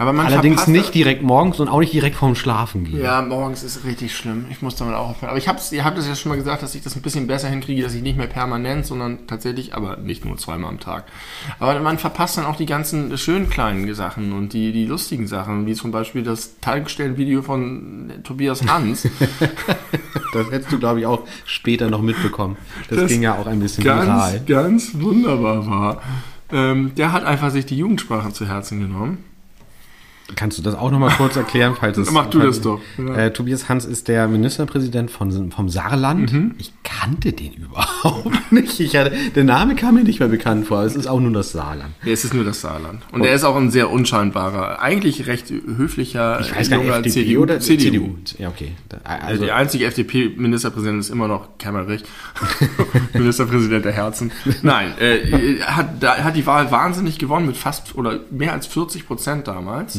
Aber 0.00 0.12
man 0.12 0.26
Allerdings 0.26 0.68
nicht 0.68 0.94
direkt 0.94 1.22
morgens 1.22 1.58
und 1.58 1.68
auch 1.68 1.80
nicht 1.80 1.92
direkt 1.92 2.14
vorm 2.14 2.36
Schlafen 2.36 2.84
gehen. 2.84 3.02
Ja, 3.02 3.20
morgens 3.20 3.64
ist 3.64 3.84
richtig 3.84 4.16
schlimm. 4.16 4.46
Ich 4.48 4.62
muss 4.62 4.76
damit 4.76 4.94
auch 4.94 5.10
aufhören. 5.10 5.30
Aber 5.30 5.38
ich 5.38 5.48
hab's, 5.48 5.72
ihr 5.72 5.84
habt 5.84 5.98
es 5.98 6.06
ja 6.06 6.14
schon 6.14 6.30
mal 6.30 6.36
gesagt, 6.36 6.62
dass 6.62 6.76
ich 6.76 6.82
das 6.82 6.94
ein 6.94 7.02
bisschen 7.02 7.26
besser 7.26 7.48
hinkriege, 7.48 7.82
dass 7.82 7.94
ich 7.94 8.02
nicht 8.02 8.16
mehr 8.16 8.28
permanent, 8.28 8.86
sondern 8.86 9.26
tatsächlich, 9.26 9.74
aber 9.74 9.96
nicht 9.96 10.24
nur 10.24 10.36
zweimal 10.36 10.70
am 10.70 10.78
Tag. 10.78 11.06
Aber 11.58 11.78
man 11.80 11.98
verpasst 11.98 12.38
dann 12.38 12.46
auch 12.46 12.54
die 12.54 12.66
ganzen 12.66 13.18
schönen 13.18 13.50
kleinen 13.50 13.92
Sachen 13.92 14.32
und 14.32 14.52
die, 14.52 14.70
die 14.70 14.86
lustigen 14.86 15.26
Sachen, 15.26 15.66
wie 15.66 15.74
zum 15.74 15.90
Beispiel 15.90 16.22
das 16.22 16.60
Tankstellenvideo 16.60 17.42
von 17.42 18.12
Tobias 18.22 18.64
Hans. 18.66 19.08
Das 20.34 20.50
hättest 20.50 20.70
du, 20.70 20.78
glaube 20.78 21.00
ich, 21.00 21.06
auch 21.06 21.26
später 21.46 21.88
noch 21.88 22.02
mitbekommen. 22.02 22.58
Das, 22.90 22.98
Das 22.98 23.08
ging 23.10 23.22
ja 23.22 23.34
auch 23.36 23.46
ein 23.46 23.60
bisschen 23.60 23.82
ganz, 23.82 24.04
viral. 24.06 24.40
ganz 24.46 24.90
wunderbar 24.94 25.66
war. 25.66 26.02
Ähm, 26.52 26.92
der 26.96 27.12
hat 27.12 27.24
einfach 27.24 27.50
sich 27.50 27.64
die 27.64 27.78
Jugendsprache 27.78 28.30
zu 28.32 28.46
Herzen 28.46 28.78
genommen. 28.80 29.24
Kannst 30.36 30.58
du 30.58 30.62
das 30.62 30.74
auch 30.74 30.90
noch 30.90 30.98
mal 30.98 31.10
kurz 31.10 31.36
erklären, 31.44 31.74
falls 31.78 31.96
es. 31.96 32.10
Mach 32.10 32.26
du 32.26 32.38
das 32.38 32.60
doch, 32.60 32.80
ja. 32.98 33.14
Äh, 33.14 33.32
Tobias 33.32 33.68
Hans 33.68 33.84
ist 33.84 34.08
der 34.08 34.28
Ministerpräsident 34.28 35.10
von, 35.10 35.50
vom 35.50 35.68
Saarland. 35.68 36.32
Mhm. 36.32 36.54
Ich 36.58 36.72
kannte 36.84 37.32
den 37.32 37.52
überhaupt 37.54 38.52
nicht. 38.52 38.78
Ich 38.80 38.96
hatte, 38.96 39.12
der 39.34 39.44
Name 39.44 39.74
kam 39.74 39.94
mir 39.94 40.04
nicht 40.04 40.20
mehr 40.20 40.28
bekannt 40.28 40.66
vor. 40.66 40.82
Es 40.82 40.96
ist 40.96 41.06
auch 41.06 41.20
nur 41.20 41.32
das 41.32 41.52
Saarland. 41.52 41.94
Ja, 42.04 42.12
es 42.12 42.24
ist 42.24 42.34
nur 42.34 42.44
das 42.44 42.60
Saarland. 42.60 43.02
Und 43.12 43.24
er 43.24 43.34
ist 43.34 43.44
auch 43.44 43.56
ein 43.56 43.70
sehr 43.70 43.90
unscheinbarer, 43.90 44.80
eigentlich 44.80 45.26
recht 45.26 45.50
höflicher 45.50 46.40
Ich 46.40 46.54
weiß 46.54 46.70
gar 46.70 46.78
nicht, 46.78 46.88
FDP 46.88 47.10
CDU, 47.10 47.42
oder 47.42 47.60
CDU. 47.60 48.14
Ja, 48.38 48.48
okay. 48.48 48.72
Also 49.04 49.26
Also, 49.26 49.44
der 49.46 49.56
einzige 49.56 49.86
FDP-Ministerpräsident 49.86 51.00
ist 51.00 51.10
immer 51.10 51.28
noch 51.28 51.58
Kemmerich, 51.58 52.02
Ministerpräsident 53.14 53.84
der 53.84 53.92
Herzen. 53.92 54.30
Nein, 54.62 54.92
äh, 54.98 55.60
hat, 55.62 56.02
da, 56.02 56.18
hat 56.18 56.36
die 56.36 56.46
Wahl 56.46 56.70
wahnsinnig 56.70 57.18
gewonnen 57.18 57.46
mit 57.46 57.56
fast 57.56 57.94
oder 57.94 58.20
mehr 58.30 58.52
als 58.52 58.66
40 58.66 59.06
Prozent 59.06 59.48
damals. 59.48 59.98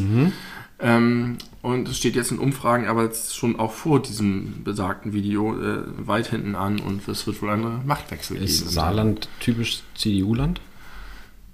Ähm, 0.82 1.38
und 1.62 1.90
es 1.90 1.98
steht 1.98 2.16
jetzt 2.16 2.32
in 2.32 2.40
Umfragen, 2.40 2.88
aber 2.88 3.04
jetzt 3.04 3.36
schon 3.36 3.60
auch 3.60 3.74
vor 3.74 4.02
diesem 4.02 4.64
besagten 4.64 5.12
Video 5.12 5.54
äh, 5.60 5.84
weit 5.98 6.28
hinten 6.28 6.56
an 6.56 6.80
und 6.80 7.06
es 7.08 7.28
wird 7.28 7.42
wohl 7.42 7.50
einen 7.50 7.86
Machtwechsel 7.86 8.38
ist 8.38 8.60
geben. 8.60 8.72
Saarland 8.72 9.30
typisch 9.42 9.82
CDU-Land? 9.96 10.62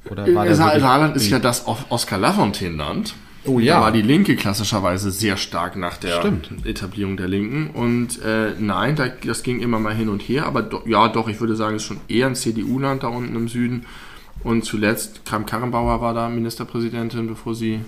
Oder 0.10 0.28
Äh, 0.28 0.36
war 0.36 0.54
Sa 0.54 0.80
Saarland 0.80 1.16
ist 1.16 1.30
ja 1.30 1.40
das 1.40 1.66
Oskar 1.90 2.20
Lafontaine-Land. 2.20 3.16
Oh 3.48 3.60
Da 3.60 3.66
ja. 3.66 3.82
war 3.82 3.92
die 3.92 4.02
Linke 4.02 4.36
klassischerweise 4.36 5.12
sehr 5.12 5.38
stark 5.38 5.76
nach 5.76 5.98
der 5.98 6.20
Stimmt. 6.20 6.50
Etablierung 6.66 7.16
der 7.18 7.28
Linken. 7.28 7.70
Und 7.72 8.22
äh, 8.24 8.54
nein, 8.60 8.96
da, 8.96 9.08
das 9.08 9.44
ging 9.44 9.60
immer 9.60 9.80
mal 9.80 9.94
hin 9.94 10.10
und 10.10 10.22
her. 10.22 10.46
Aber 10.46 10.62
do, 10.64 10.82
ja, 10.88 11.08
doch, 11.08 11.28
ich 11.28 11.40
würde 11.40 11.56
sagen, 11.56 11.76
es 11.76 11.84
ist 11.84 11.88
schon 11.88 12.00
eher 12.08 12.28
ein 12.28 12.36
CDU-Land 12.36 13.04
da 13.04 13.08
unten 13.08 13.36
im 13.36 13.48
Süden. 13.48 13.86
Und 14.44 14.66
zuletzt, 14.66 15.26
Kram 15.26 15.46
Karrenbauer 15.46 16.02
war 16.02 16.14
da 16.14 16.28
Ministerpräsidentin, 16.30 17.28
bevor 17.28 17.56
sie 17.56 17.82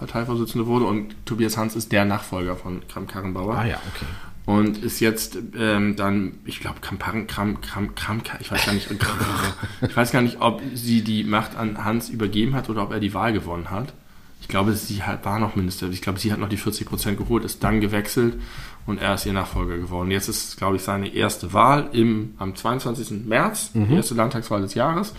Parteivorsitzende 0.00 0.66
wurde. 0.66 0.86
Und 0.86 1.14
Tobias 1.26 1.56
Hans 1.56 1.76
ist 1.76 1.92
der 1.92 2.04
Nachfolger 2.04 2.56
von 2.56 2.86
Kram 2.88 3.06
Karrenbauer. 3.06 3.54
Ah 3.54 3.66
ja, 3.66 3.76
okay. 3.94 4.06
Und 4.46 4.78
ist 4.82 4.98
jetzt 5.00 5.38
ähm, 5.56 5.94
dann, 5.94 6.38
ich 6.44 6.60
glaube, 6.60 6.80
Kram, 6.80 6.98
Kram, 6.98 7.60
Kram, 7.60 7.94
Kram, 7.94 8.22
ich 8.40 8.50
weiß 8.50 8.66
gar 8.66 8.72
nicht, 8.72 8.88
ich 9.82 9.96
weiß 9.96 10.10
gar 10.10 10.22
nicht, 10.22 10.40
ob 10.40 10.62
sie 10.74 11.02
die 11.02 11.22
Macht 11.22 11.56
an 11.56 11.84
Hans 11.84 12.08
übergeben 12.08 12.54
hat 12.54 12.68
oder 12.68 12.82
ob 12.82 12.90
er 12.90 12.98
die 12.98 13.14
Wahl 13.14 13.32
gewonnen 13.32 13.70
hat. 13.70 13.92
Ich 14.40 14.48
glaube, 14.48 14.72
sie 14.72 15.02
hat, 15.02 15.24
war 15.26 15.38
noch 15.38 15.54
Minister. 15.54 15.88
Ich 15.90 16.00
glaube, 16.00 16.18
sie 16.18 16.32
hat 16.32 16.40
noch 16.40 16.48
die 16.48 16.56
40 16.56 16.88
Prozent 16.88 17.18
geholt, 17.18 17.44
ist 17.44 17.62
dann 17.62 17.80
gewechselt 17.80 18.40
und 18.86 18.98
er 18.98 19.14
ist 19.14 19.26
ihr 19.26 19.34
Nachfolger 19.34 19.76
geworden. 19.76 20.10
Jetzt 20.10 20.28
ist, 20.28 20.56
glaube 20.56 20.76
ich, 20.76 20.82
seine 20.82 21.14
erste 21.14 21.52
Wahl 21.52 21.90
im, 21.92 22.34
am 22.38 22.56
22. 22.56 23.26
März, 23.26 23.72
die 23.74 23.94
erste 23.94 24.14
Landtagswahl 24.14 24.62
des 24.62 24.74
Jahres. 24.74 25.14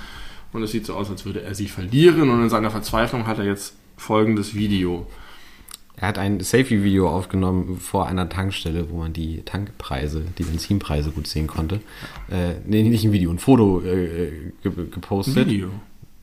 Und 0.52 0.64
es 0.64 0.72
sieht 0.72 0.86
so 0.86 0.96
aus, 0.96 1.10
als 1.10 1.24
würde 1.24 1.44
er 1.44 1.56
sie 1.56 1.68
verlieren. 1.68 2.30
Und 2.30 2.42
in 2.42 2.50
seiner 2.50 2.72
Verzweiflung 2.72 3.28
hat 3.28 3.38
er 3.38 3.46
jetzt 3.46 3.76
folgendes 4.02 4.56
Video. 4.56 5.06
Er 5.96 6.08
hat 6.08 6.18
ein 6.18 6.40
Selfie-Video 6.40 7.08
aufgenommen 7.08 7.78
vor 7.78 8.08
einer 8.08 8.28
Tankstelle, 8.28 8.90
wo 8.90 8.98
man 8.98 9.14
die 9.14 9.44
Tankpreise, 9.44 10.24
die 10.40 10.44
Benzinpreise 10.44 11.12
gut 11.12 11.28
sehen 11.28 11.46
konnte. 11.46 11.76
Äh, 12.30 12.56
nee, 12.66 12.82
nicht 12.82 13.04
ein 13.04 13.12
Video, 13.12 13.30
ein 13.30 13.38
Foto 13.38 13.82
äh, 13.82 14.52
ge 14.64 14.72
gepostet. 14.90 15.48
Video. 15.48 15.70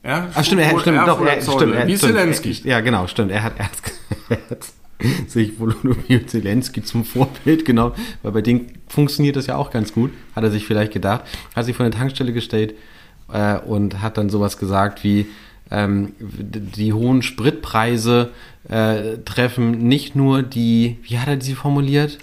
Ja, 0.03 0.27
Ah, 0.33 0.43
stimmt, 0.43 0.61
er, 0.61 0.79
stimmt, 0.79 0.97
er 0.97 1.05
doch, 1.05 1.23
der 1.23 1.37
er, 1.37 1.41
stimmt, 1.41 1.73
er, 1.73 1.87
Wie 1.87 1.97
stimmt, 1.97 2.13
Zelensky. 2.13 2.51
Er, 2.63 2.69
ja, 2.69 2.81
genau, 2.81 3.07
stimmt. 3.07 3.31
Er 3.31 3.43
hat, 3.43 3.53
er 3.57 3.65
hat, 3.65 3.71
er 4.29 4.37
hat 4.49 4.65
sich 5.27 5.57
Volodymyr 5.57 6.27
Zelensky 6.27 6.83
zum 6.83 7.05
Vorbild 7.05 7.63
genommen, 7.63 7.95
weil 8.21 8.33
bei 8.33 8.41
dem 8.41 8.67
funktioniert 8.89 9.37
das 9.37 9.47
ja 9.47 9.55
auch 9.55 9.71
ganz 9.71 9.93
gut, 9.93 10.11
hat 10.35 10.43
er 10.43 10.51
sich 10.51 10.65
vielleicht 10.65 10.91
gedacht. 10.91 11.23
Hat 11.55 11.65
sich 11.65 11.77
vor 11.77 11.85
eine 11.85 11.95
Tankstelle 11.95 12.33
gestellt 12.33 12.75
äh, 13.31 13.57
und 13.59 14.01
hat 14.01 14.17
dann 14.17 14.29
sowas 14.29 14.57
gesagt 14.57 15.05
wie, 15.05 15.27
ähm, 15.71 16.13
die 16.19 16.93
hohen 16.93 17.21
Spritpreise 17.21 18.31
äh, 18.67 19.17
treffen 19.25 19.87
nicht 19.87 20.15
nur 20.15 20.41
die, 20.43 20.97
wie 21.03 21.19
hat 21.19 21.27
er 21.27 21.41
sie 21.41 21.55
formuliert? 21.55 22.17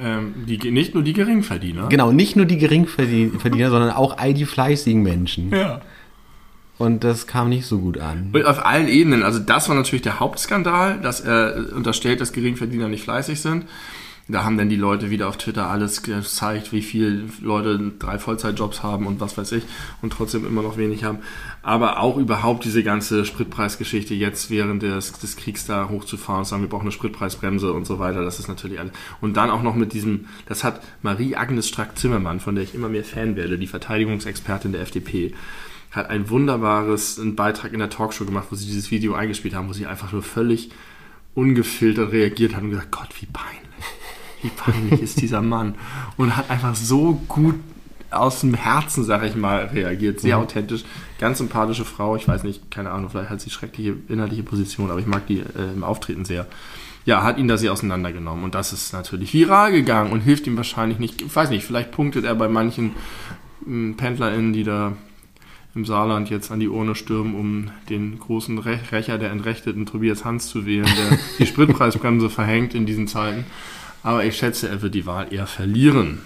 Ähm, 0.00 0.34
die, 0.46 0.70
nicht 0.70 0.94
nur 0.94 1.02
die 1.02 1.12
Geringverdiener. 1.12 1.88
Genau, 1.88 2.12
nicht 2.12 2.36
nur 2.36 2.46
die 2.46 2.58
Geringverdiener, 2.58 3.70
sondern 3.70 3.90
auch 3.90 4.18
all 4.18 4.32
die 4.32 4.46
fleißigen 4.46 5.02
Menschen. 5.02 5.50
Ja. 5.50 5.80
Und 6.78 7.02
das 7.02 7.26
kam 7.26 7.48
nicht 7.48 7.66
so 7.66 7.80
gut 7.80 7.98
an. 7.98 8.30
Und 8.32 8.46
auf 8.46 8.64
allen 8.64 8.86
Ebenen. 8.86 9.24
Also 9.24 9.40
das 9.40 9.68
war 9.68 9.74
natürlich 9.74 10.02
der 10.02 10.20
Hauptskandal, 10.20 11.00
dass 11.00 11.20
er 11.20 11.74
unterstellt, 11.74 12.20
dass 12.20 12.32
Geringverdiener 12.32 12.88
nicht 12.88 13.02
fleißig 13.02 13.40
sind. 13.40 13.64
Da 14.30 14.44
haben 14.44 14.58
dann 14.58 14.68
die 14.68 14.76
Leute 14.76 15.08
wieder 15.08 15.26
auf 15.26 15.38
Twitter 15.38 15.70
alles 15.70 16.02
gezeigt, 16.02 16.70
wie 16.72 16.82
viele 16.82 17.24
Leute 17.40 17.92
drei 17.98 18.18
Vollzeitjobs 18.18 18.82
haben 18.82 19.06
und 19.06 19.20
was 19.20 19.38
weiß 19.38 19.52
ich 19.52 19.64
und 20.02 20.12
trotzdem 20.12 20.46
immer 20.46 20.60
noch 20.60 20.76
wenig 20.76 21.02
haben. 21.02 21.20
Aber 21.62 22.00
auch 22.00 22.18
überhaupt 22.18 22.64
diese 22.66 22.82
ganze 22.82 23.24
Spritpreisgeschichte 23.24 24.14
jetzt 24.14 24.50
während 24.50 24.82
des, 24.82 25.12
des 25.12 25.36
Kriegs 25.36 25.64
da 25.64 25.88
hochzufahren 25.88 26.40
und 26.40 26.44
sagen, 26.44 26.62
wir 26.62 26.68
brauchen 26.68 26.82
eine 26.82 26.92
Spritpreisbremse 26.92 27.72
und 27.72 27.86
so 27.86 27.98
weiter, 27.98 28.22
das 28.22 28.38
ist 28.38 28.48
natürlich 28.48 28.78
alles. 28.78 28.92
Und 29.22 29.38
dann 29.38 29.48
auch 29.48 29.62
noch 29.62 29.74
mit 29.74 29.94
diesem, 29.94 30.26
das 30.44 30.62
hat 30.62 30.82
Marie-Agnes 31.00 31.66
Strack-Zimmermann, 31.66 32.40
von 32.40 32.54
der 32.54 32.64
ich 32.64 32.74
immer 32.74 32.90
mehr 32.90 33.04
Fan 33.04 33.34
werde, 33.34 33.58
die 33.58 33.66
Verteidigungsexpertin 33.66 34.72
der 34.72 34.82
FDP, 34.82 35.32
hat 35.90 36.10
ein 36.10 36.28
wunderbares 36.28 37.18
einen 37.18 37.34
Beitrag 37.34 37.72
in 37.72 37.78
der 37.78 37.88
Talkshow 37.88 38.26
gemacht, 38.26 38.48
wo 38.50 38.56
sie 38.56 38.66
dieses 38.66 38.90
Video 38.90 39.14
eingespielt 39.14 39.54
haben, 39.54 39.70
wo 39.70 39.72
sie 39.72 39.86
einfach 39.86 40.12
nur 40.12 40.22
völlig 40.22 40.70
ungefiltert 41.34 42.12
reagiert 42.12 42.54
hat 42.54 42.62
und 42.62 42.70
gesagt, 42.70 42.90
Gott, 42.90 43.08
wie 43.20 43.26
peinlich. 43.26 43.67
Wie 44.42 44.48
peinlich 44.48 45.00
ist 45.02 45.20
dieser 45.20 45.42
Mann. 45.42 45.74
Und 46.16 46.36
hat 46.36 46.50
einfach 46.50 46.74
so 46.74 47.20
gut 47.28 47.56
aus 48.10 48.40
dem 48.40 48.54
Herzen, 48.54 49.04
sag 49.04 49.22
ich 49.24 49.36
mal, 49.36 49.66
reagiert. 49.66 50.20
Sehr 50.20 50.38
authentisch. 50.38 50.84
Ganz 51.18 51.38
sympathische 51.38 51.84
Frau. 51.84 52.16
Ich 52.16 52.26
weiß 52.26 52.44
nicht, 52.44 52.70
keine 52.70 52.90
Ahnung, 52.90 53.10
vielleicht 53.10 53.30
hat 53.30 53.40
sie 53.40 53.50
schreckliche 53.50 53.96
inhaltliche 54.08 54.42
Position, 54.42 54.90
aber 54.90 55.00
ich 55.00 55.06
mag 55.06 55.26
die 55.26 55.40
äh, 55.40 55.72
im 55.74 55.84
Auftreten 55.84 56.24
sehr. 56.24 56.46
Ja, 57.04 57.22
hat 57.22 57.38
ihn 57.38 57.48
da 57.48 57.56
sehr 57.56 57.72
auseinandergenommen. 57.72 58.44
Und 58.44 58.54
das 58.54 58.72
ist 58.72 58.92
natürlich 58.92 59.32
viral 59.32 59.72
gegangen 59.72 60.12
und 60.12 60.20
hilft 60.20 60.46
ihm 60.46 60.56
wahrscheinlich 60.56 60.98
nicht. 60.98 61.20
Ich 61.20 61.34
weiß 61.34 61.50
nicht, 61.50 61.64
vielleicht 61.64 61.90
punktet 61.90 62.24
er 62.24 62.34
bei 62.34 62.48
manchen 62.48 62.92
mh, 63.66 63.96
PendlerInnen, 63.96 64.52
die 64.52 64.64
da 64.64 64.92
im 65.74 65.84
Saarland 65.84 66.30
jetzt 66.30 66.50
an 66.50 66.60
die 66.60 66.68
Urne 66.68 66.94
stürmen, 66.94 67.34
um 67.34 67.70
den 67.88 68.18
großen 68.18 68.58
Rächer 68.58 69.18
der 69.18 69.30
Entrechteten 69.30 69.86
Tobias 69.86 70.24
Hans 70.24 70.48
zu 70.48 70.66
wählen, 70.66 70.86
der 70.86 71.18
die 71.38 71.46
Spritpreisbremse 71.46 72.30
verhängt 72.30 72.74
in 72.74 72.86
diesen 72.86 73.06
Zeiten. 73.06 73.44
Aber 74.02 74.24
ich 74.24 74.36
schätze, 74.36 74.68
er 74.68 74.82
wird 74.82 74.94
die 74.94 75.06
Wahl 75.06 75.32
eher 75.32 75.46
verlieren. 75.46 76.20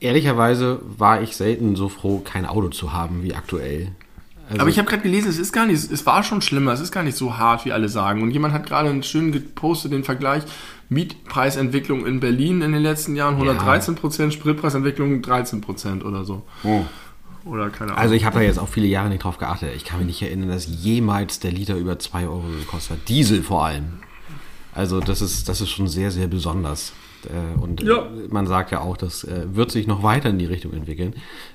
Ehrlicherweise 0.00 0.80
war 0.82 1.22
ich 1.22 1.36
selten 1.36 1.76
so 1.76 1.88
froh, 1.88 2.20
kein 2.20 2.46
Auto 2.46 2.68
zu 2.68 2.92
haben 2.92 3.22
wie 3.22 3.34
aktuell. 3.34 3.92
Also, 4.48 4.60
Aber 4.60 4.68
ich 4.68 4.78
habe 4.78 4.88
gerade 4.88 5.02
gelesen, 5.02 5.28
es 5.28 5.38
ist 5.38 5.52
gar 5.52 5.64
nicht, 5.66 5.90
es 5.90 6.04
war 6.04 6.22
schon 6.22 6.42
schlimmer, 6.42 6.72
es 6.72 6.80
ist 6.80 6.92
gar 6.92 7.02
nicht 7.02 7.16
so 7.16 7.38
hart, 7.38 7.64
wie 7.64 7.72
alle 7.72 7.88
sagen. 7.88 8.22
Und 8.22 8.30
jemand 8.30 8.52
hat 8.52 8.66
gerade 8.66 8.90
einen 8.90 9.02
schönen 9.02 9.32
gepostet, 9.32 9.92
den 9.92 10.04
Vergleich 10.04 10.42
Mietpreisentwicklung 10.90 12.04
in 12.04 12.20
Berlin 12.20 12.60
in 12.60 12.72
den 12.72 12.82
letzten 12.82 13.16
Jahren, 13.16 13.34
113 13.34 13.94
Prozent, 13.94 14.34
Spritpreisentwicklung 14.34 15.22
13 15.22 15.60
Prozent 15.60 16.04
oder 16.04 16.24
so. 16.24 16.42
oh. 16.64 16.84
Oder 17.46 17.68
keine 17.68 17.90
Ahnung. 17.90 18.02
also 18.02 18.14
ich 18.14 18.24
habe 18.24 18.36
da 18.38 18.42
jetzt 18.42 18.58
auch 18.58 18.70
viele 18.70 18.86
Jahre 18.86 19.10
nicht 19.10 19.22
drauf 19.22 19.36
geachtet. 19.36 19.72
Ich 19.76 19.84
kann 19.84 19.98
mich 19.98 20.06
nicht 20.06 20.22
erinnern, 20.22 20.48
dass 20.48 20.66
jemals 20.66 21.40
der 21.40 21.52
Liter 21.52 21.76
über 21.76 21.98
2 21.98 22.22
Euro 22.22 22.44
gekostet 22.58 22.96
hat. 22.96 23.08
Diesel 23.08 23.42
vor 23.42 23.66
allem. 23.66 23.98
Also 24.74 25.00
das 25.00 25.20
ist, 25.22 25.48
das 25.48 25.60
ist 25.60 25.70
schon 25.70 25.88
sehr, 25.88 26.10
sehr 26.10 26.26
besonders. 26.26 26.92
Äh, 27.24 27.58
Und 27.60 27.82
Ja. 27.82 28.06
man 28.30 28.46
sagt 28.46 28.70
ja 28.70 28.80
auch, 28.80 28.96
das 28.96 29.24
äh, 29.24 29.44
wird 29.54 29.70
sich 29.70 29.86
noch 29.86 30.02
weiter 30.02 30.30
in 30.30 30.38
die 30.38 30.44
Richtung 30.46 30.72
entwickeln. 30.72 31.14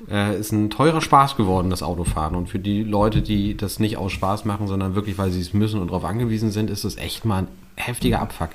Äh, 0.09 0.39
Ist 0.39 0.51
ein 0.51 0.69
teurer 0.69 1.01
Spaß 1.01 1.35
geworden, 1.35 1.69
das 1.69 1.83
Autofahren. 1.83 2.35
Und 2.35 2.49
für 2.49 2.59
die 2.59 2.83
Leute, 2.83 3.21
die 3.21 3.55
das 3.55 3.79
nicht 3.79 3.97
aus 3.97 4.11
Spaß 4.13 4.45
machen, 4.45 4.67
sondern 4.67 4.95
wirklich, 4.95 5.17
weil 5.17 5.31
sie 5.31 5.41
es 5.41 5.53
müssen 5.53 5.79
und 5.81 5.87
darauf 5.87 6.05
angewiesen 6.05 6.51
sind, 6.51 6.69
ist 6.69 6.85
das 6.85 6.97
echt 6.97 7.25
mal 7.25 7.43
ein 7.43 7.47
heftiger 7.75 8.19
Abfuck. 8.21 8.49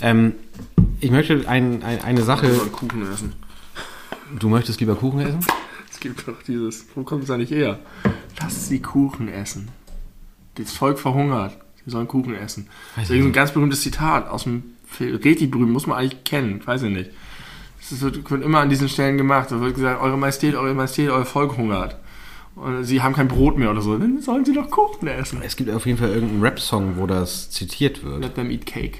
Ähm, 0.00 0.34
ich 1.00 1.10
möchte 1.10 1.48
ein, 1.48 1.82
ein, 1.82 2.02
eine 2.02 2.22
Sache... 2.22 2.46
Mal 2.48 2.66
Kuchen 2.66 3.10
essen. 3.10 3.32
Du 4.38 4.48
möchtest 4.48 4.80
lieber 4.80 4.94
Kuchen 4.96 5.20
essen? 5.20 5.40
Es 5.90 6.00
gibt 6.00 6.26
doch 6.26 6.42
dieses, 6.46 6.86
wo 6.94 7.02
kommt 7.04 7.24
es 7.24 7.30
eigentlich 7.30 7.50
her? 7.50 7.78
Lass 8.40 8.68
sie 8.68 8.80
Kuchen 8.80 9.28
essen. 9.28 9.68
Das 10.56 10.72
Volk 10.72 10.98
verhungert. 10.98 11.56
Wir 11.84 11.92
sollen 11.92 12.08
Kuchen 12.08 12.34
essen. 12.34 12.68
Weiß 12.96 13.10
ich 13.10 13.18
ist 13.18 13.24
ein 13.24 13.32
ganz 13.32 13.52
berühmtes 13.52 13.82
Zitat 13.82 14.28
aus 14.28 14.44
dem 14.44 14.62
Film. 14.86 15.16
Reti 15.16 15.46
berühmt, 15.46 15.72
muss 15.72 15.86
man 15.86 15.98
eigentlich 15.98 16.24
kennen, 16.24 16.60
weiß 16.64 16.82
ich 16.82 16.90
nicht. 16.90 17.10
Das 17.90 18.00
wird, 18.00 18.30
wird 18.30 18.42
immer 18.42 18.60
an 18.60 18.70
diesen 18.70 18.88
Stellen 18.88 19.18
gemacht. 19.18 19.50
Da 19.50 19.60
wird 19.60 19.74
gesagt, 19.74 20.00
Eure 20.00 20.16
Majestät, 20.16 20.54
Eure 20.54 20.74
Majestät, 20.74 21.10
euer 21.10 21.26
Volk 21.26 21.58
hungert. 21.58 21.96
Und 22.54 22.84
sie 22.84 23.02
haben 23.02 23.14
kein 23.14 23.28
Brot 23.28 23.58
mehr 23.58 23.70
oder 23.70 23.82
so. 23.82 23.98
Dann 23.98 24.20
sollen 24.22 24.44
sie 24.44 24.54
doch 24.54 24.70
Kuchen 24.70 25.08
essen. 25.08 25.40
Es 25.42 25.56
gibt 25.56 25.70
auf 25.70 25.86
jeden 25.86 25.98
Fall 25.98 26.10
irgendeinen 26.10 26.42
Rap-Song, 26.42 26.96
wo 26.96 27.06
das 27.06 27.50
zitiert 27.50 28.04
wird. 28.04 28.22
Let 28.22 28.36
them 28.36 28.50
eat 28.50 28.64
cake. 28.64 28.98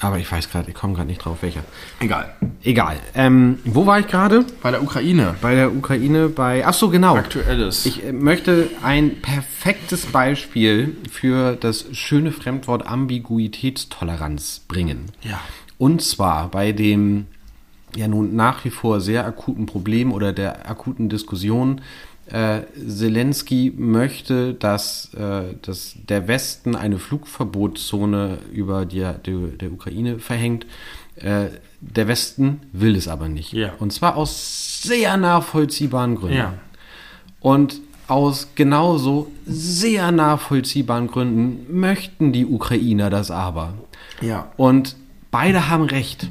Aber 0.00 0.18
ich 0.18 0.30
weiß 0.30 0.50
gerade, 0.50 0.68
ich 0.70 0.74
komme 0.74 0.94
gerade 0.94 1.08
nicht 1.08 1.24
drauf, 1.24 1.38
welcher. 1.40 1.62
Egal. 2.00 2.34
Egal. 2.62 2.98
Ähm, 3.14 3.58
wo 3.64 3.86
war 3.86 3.98
ich 3.98 4.06
gerade? 4.06 4.44
Bei 4.62 4.70
der 4.70 4.82
Ukraine. 4.82 5.34
Bei 5.40 5.54
der 5.54 5.74
Ukraine, 5.74 6.28
bei. 6.28 6.66
Ach 6.66 6.74
so, 6.74 6.90
genau. 6.90 7.16
Aktuelles. 7.16 7.86
Ich 7.86 8.04
äh, 8.04 8.12
möchte 8.12 8.68
ein 8.82 9.22
perfektes 9.22 10.06
Beispiel 10.06 10.96
für 11.10 11.56
das 11.56 11.86
schöne 11.92 12.32
Fremdwort 12.32 12.86
Ambiguitätstoleranz 12.86 14.62
bringen. 14.68 15.06
ja. 15.22 15.40
Und 15.78 16.00
zwar 16.00 16.48
bei 16.50 16.72
dem 16.72 17.26
ja 17.94 18.08
nun 18.08 18.34
nach 18.34 18.64
wie 18.64 18.70
vor 18.70 19.00
sehr 19.00 19.26
akuten 19.26 19.66
Problem 19.66 20.12
oder 20.12 20.32
der 20.32 20.70
akuten 20.70 21.08
Diskussion. 21.08 21.80
Äh, 22.26 22.62
Zelensky 22.88 23.72
möchte, 23.76 24.54
dass, 24.54 25.14
äh, 25.14 25.54
dass 25.62 25.94
der 26.08 26.26
Westen 26.26 26.74
eine 26.74 26.98
Flugverbotszone 26.98 28.38
über 28.52 28.84
die, 28.84 29.06
die, 29.24 29.56
der 29.56 29.72
Ukraine 29.72 30.18
verhängt. 30.18 30.66
Äh, 31.16 31.46
der 31.80 32.08
Westen 32.08 32.62
will 32.72 32.96
es 32.96 33.06
aber 33.06 33.28
nicht. 33.28 33.52
Ja. 33.52 33.74
Und 33.78 33.92
zwar 33.92 34.16
aus 34.16 34.82
sehr 34.82 35.16
nachvollziehbaren 35.16 36.16
Gründen. 36.16 36.36
Ja. 36.36 36.54
Und 37.40 37.80
aus 38.08 38.48
genauso 38.54 39.30
sehr 39.46 40.10
nachvollziehbaren 40.10 41.08
Gründen 41.08 41.78
möchten 41.78 42.32
die 42.32 42.46
Ukrainer 42.46 43.10
das 43.10 43.30
aber. 43.30 43.74
Ja. 44.20 44.50
Und 44.56 44.96
beide 45.30 45.68
haben 45.68 45.84
recht. 45.84 46.28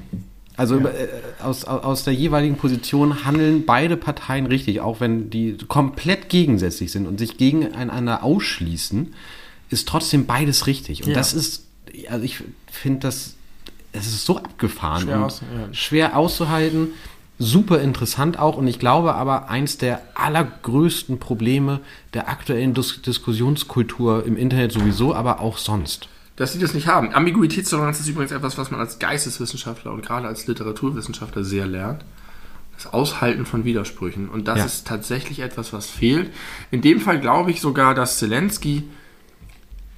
Also 0.58 0.78
äh, 0.80 1.08
aus, 1.44 1.66
aus 1.66 2.04
der 2.06 2.14
jeweiligen 2.14 2.56
Position 2.56 3.26
handeln 3.26 3.66
beide 3.66 3.98
Parteien 3.98 4.46
richtig, 4.46 4.80
auch 4.82 5.00
wenn 5.02 5.30
die 5.30 5.58
komplett 5.68 6.30
gegensätzlich 6.30 6.92
sind 6.92 7.08
und 7.08 7.20
sich 7.20 7.38
gegeneinander 7.38 8.24
ausschließen, 8.24 9.14
ist 9.70 9.88
trotzdem 9.88 10.26
beides 10.26 10.68
richtig. 10.68 11.04
Und 11.04 11.10
Ja. 11.10 11.16
das 11.16 11.34
ist, 11.34 11.66
also 12.10 12.24
ich 12.24 12.42
finde 12.72 13.00
das, 13.00 13.36
es 13.92 14.08
ist 14.08 14.26
so 14.26 14.38
abgefahren 14.38 15.04
Schwer 15.04 15.18
und 15.18 15.24
aus- 15.24 15.42
ja. 15.42 15.74
schwer 15.74 16.18
auszuhalten, 16.18 16.90
super 17.38 17.82
interessant 17.82 18.40
auch. 18.40 18.56
Und 18.56 18.68
ich 18.68 18.80
glaube 18.80 19.16
aber, 19.16 19.50
eins 19.50 19.78
der 19.78 20.02
allergrößten 20.16 21.20
Probleme 21.20 21.82
der 22.14 22.30
aktuellen 22.30 22.74
Dis 22.74 23.02
Diskussionskultur 23.02 24.26
im 24.26 24.38
Internet 24.38 24.72
sowieso, 24.72 25.14
aber 25.14 25.42
auch 25.42 25.58
sonst. 25.58 26.08
Dass 26.36 26.52
sie 26.54 26.60
das 26.60 26.74
nicht 26.74 26.88
haben. 26.88 27.14
Ambiguitätstoleranz 27.14 28.00
ist 28.02 28.08
übrigens 28.10 28.32
etwas, 28.34 28.58
was 28.58 28.70
man 28.72 28.80
als 28.82 29.00
Geisteswissenschaftler 29.00 29.94
und 29.94 30.06
gerade 30.06 30.28
als 30.28 30.48
Literaturwissenschaftler 30.48 31.44
sehr 31.44 31.66
lernt. 31.66 32.04
Das 32.76 32.88
Aushalten 32.92 33.46
von 33.46 33.64
Widersprüchen. 33.64 34.28
Und 34.28 34.48
das 34.50 34.60
Ja. 34.60 34.66
ist 34.66 34.86
tatsächlich 34.86 35.40
etwas, 35.40 35.72
was 35.72 35.90
fehlt. 35.90 36.34
In 36.72 36.82
dem 36.82 37.00
Fall 37.00 37.22
glaube 37.22 37.52
ich 37.52 37.62
sogar, 37.62 37.96
dass 37.96 38.18
Zelensky 38.20 38.84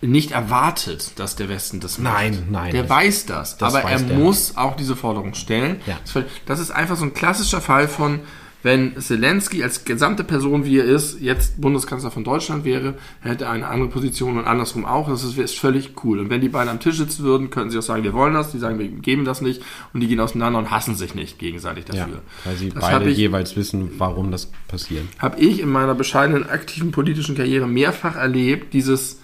nicht 0.01 0.29
erwartet, 0.29 1.13
dass 1.15 1.35
der 1.35 1.49
Westen 1.49 1.79
das 1.79 1.97
macht. 1.97 2.13
Nein, 2.13 2.47
nein, 2.51 2.71
Der 2.71 2.87
weiß 2.87 3.25
das. 3.25 3.57
das 3.57 3.73
aber 3.73 3.83
er 3.89 3.95
weiß 3.95 4.05
der. 4.05 4.17
muss 4.19 4.55
auch 4.55 4.75
diese 4.75 4.95
Forderung 4.95 5.33
stellen. 5.33 5.81
Ja. 5.87 5.97
Das 6.45 6.59
ist 6.59 6.69
einfach 6.69 6.95
so 6.97 7.05
ein 7.05 7.15
klassischer 7.15 7.61
Fall 7.61 7.87
von, 7.87 8.19
wenn 8.67 8.99
Zelensky 8.99 9.63
als 9.63 9.85
gesamte 9.85 10.25
Person, 10.25 10.65
wie 10.65 10.79
er 10.79 10.83
ist, 10.83 11.21
jetzt 11.21 11.61
Bundeskanzler 11.61 12.11
von 12.11 12.25
Deutschland 12.25 12.65
wäre, 12.65 12.95
hätte 13.21 13.45
er 13.45 13.51
eine 13.51 13.65
andere 13.69 13.87
Position 13.87 14.37
und 14.37 14.45
andersrum 14.45 14.83
auch. 14.83 15.07
Das 15.07 15.23
ist, 15.23 15.37
ist 15.37 15.57
völlig 15.57 16.03
cool. 16.03 16.19
Und 16.19 16.29
wenn 16.29 16.41
die 16.41 16.49
beiden 16.49 16.67
am 16.67 16.81
Tisch 16.81 16.97
sitzen 16.97 17.23
würden, 17.23 17.49
könnten 17.49 17.69
sie 17.69 17.77
auch 17.77 17.81
sagen, 17.81 18.03
wir 18.03 18.11
wollen 18.11 18.33
das. 18.33 18.51
Die 18.51 18.59
sagen, 18.59 18.77
wir 18.77 18.89
geben 18.89 19.23
das 19.23 19.39
nicht. 19.39 19.61
Und 19.93 20.01
die 20.01 20.07
gehen 20.09 20.19
auseinander 20.19 20.59
und 20.59 20.69
hassen 20.69 20.95
sich 20.95 21.15
nicht 21.15 21.39
gegenseitig 21.39 21.85
dafür. 21.85 22.21
weil 22.43 22.57
sie 22.57 22.67
das 22.67 22.81
beide 22.83 23.09
ich, 23.09 23.17
jeweils 23.17 23.55
wissen, 23.55 23.89
warum 23.99 24.31
das 24.31 24.51
passiert. 24.67 25.05
habe 25.17 25.39
ich 25.39 25.61
in 25.61 25.69
meiner 25.69 25.95
bescheidenen 25.95 26.49
aktiven 26.49 26.91
politischen 26.91 27.35
Karriere 27.35 27.69
mehrfach 27.69 28.17
erlebt, 28.17 28.73
dieses, 28.73 29.21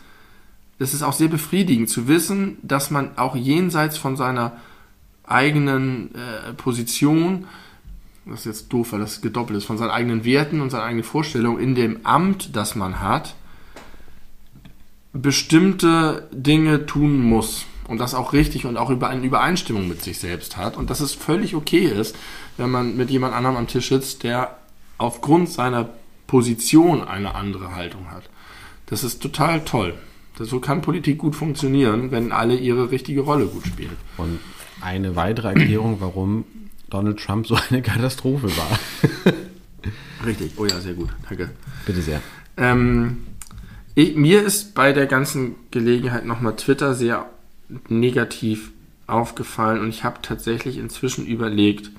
es 0.79 0.93
ist 0.93 1.03
auch 1.03 1.11
sehr 1.11 1.27
befriedigend 1.27 1.89
zu 1.89 2.07
wissen, 2.07 2.59
dass 2.61 2.91
man 2.91 3.17
auch 3.17 3.35
jenseits 3.35 3.97
von 3.97 4.15
seiner 4.15 4.53
eigenen 5.25 6.15
äh, 6.15 6.53
Position, 6.53 7.45
das 8.25 8.41
ist 8.41 8.45
jetzt 8.45 8.73
doof, 8.73 8.93
weil 8.93 8.99
das 8.99 9.21
gedoppelt 9.21 9.57
ist, 9.57 9.65
von 9.65 9.77
seinen 9.77 9.91
eigenen 9.91 10.23
Werten 10.23 10.61
und 10.61 10.69
seinen 10.69 10.83
eigenen 10.83 11.03
Vorstellungen 11.03 11.61
in 11.61 11.75
dem 11.75 12.05
Amt, 12.05 12.55
das 12.55 12.75
man 12.75 13.01
hat, 13.01 13.35
bestimmte 15.11 16.27
Dinge 16.31 16.85
tun 16.85 17.19
muss. 17.21 17.65
Und 17.87 17.97
das 17.97 18.15
auch 18.15 18.31
richtig 18.31 18.65
und 18.65 18.77
auch 18.77 18.89
über 18.89 19.09
eine 19.09 19.25
Übereinstimmung 19.25 19.89
mit 19.89 20.01
sich 20.01 20.17
selbst 20.17 20.55
hat. 20.55 20.77
Und 20.77 20.89
dass 20.89 21.01
es 21.01 21.13
völlig 21.13 21.53
okay 21.53 21.83
ist, 21.85 22.15
wenn 22.55 22.71
man 22.71 22.95
mit 22.95 23.09
jemand 23.09 23.33
anderem 23.33 23.57
am 23.57 23.67
Tisch 23.67 23.89
sitzt, 23.89 24.23
der 24.23 24.57
aufgrund 24.97 25.49
seiner 25.49 25.89
Position 26.25 27.03
eine 27.03 27.35
andere 27.35 27.75
Haltung 27.75 28.09
hat. 28.09 28.23
Das 28.85 29.03
ist 29.03 29.21
total 29.21 29.65
toll. 29.65 29.95
Das, 30.37 30.47
so 30.47 30.59
kann 30.59 30.81
Politik 30.81 31.17
gut 31.17 31.35
funktionieren, 31.35 32.11
wenn 32.11 32.31
alle 32.31 32.55
ihre 32.55 32.89
richtige 32.89 33.21
Rolle 33.21 33.47
gut 33.47 33.67
spielen. 33.67 33.97
Und 34.17 34.39
eine 34.81 35.15
weitere 35.15 35.49
Erklärung, 35.49 35.97
warum 35.99 36.45
Donald 36.93 37.19
Trump 37.19 37.47
so 37.47 37.57
eine 37.69 37.81
Katastrophe 37.81 38.55
war. 38.55 38.79
Richtig. 40.25 40.51
Oh 40.57 40.65
ja, 40.65 40.79
sehr 40.79 40.93
gut. 40.93 41.09
Danke. 41.27 41.49
Bitte 41.87 42.01
sehr. 42.03 42.21
Ähm, 42.55 43.23
ich, 43.95 44.15
mir 44.15 44.43
ist 44.43 44.75
bei 44.75 44.93
der 44.93 45.07
ganzen 45.07 45.55
Gelegenheit 45.71 46.23
nochmal 46.23 46.55
Twitter 46.55 46.93
sehr 46.93 47.25
negativ 47.89 48.71
aufgefallen 49.07 49.81
und 49.81 49.89
ich 49.89 50.03
habe 50.03 50.19
tatsächlich 50.21 50.77
inzwischen 50.77 51.25
überlegt, 51.25 51.89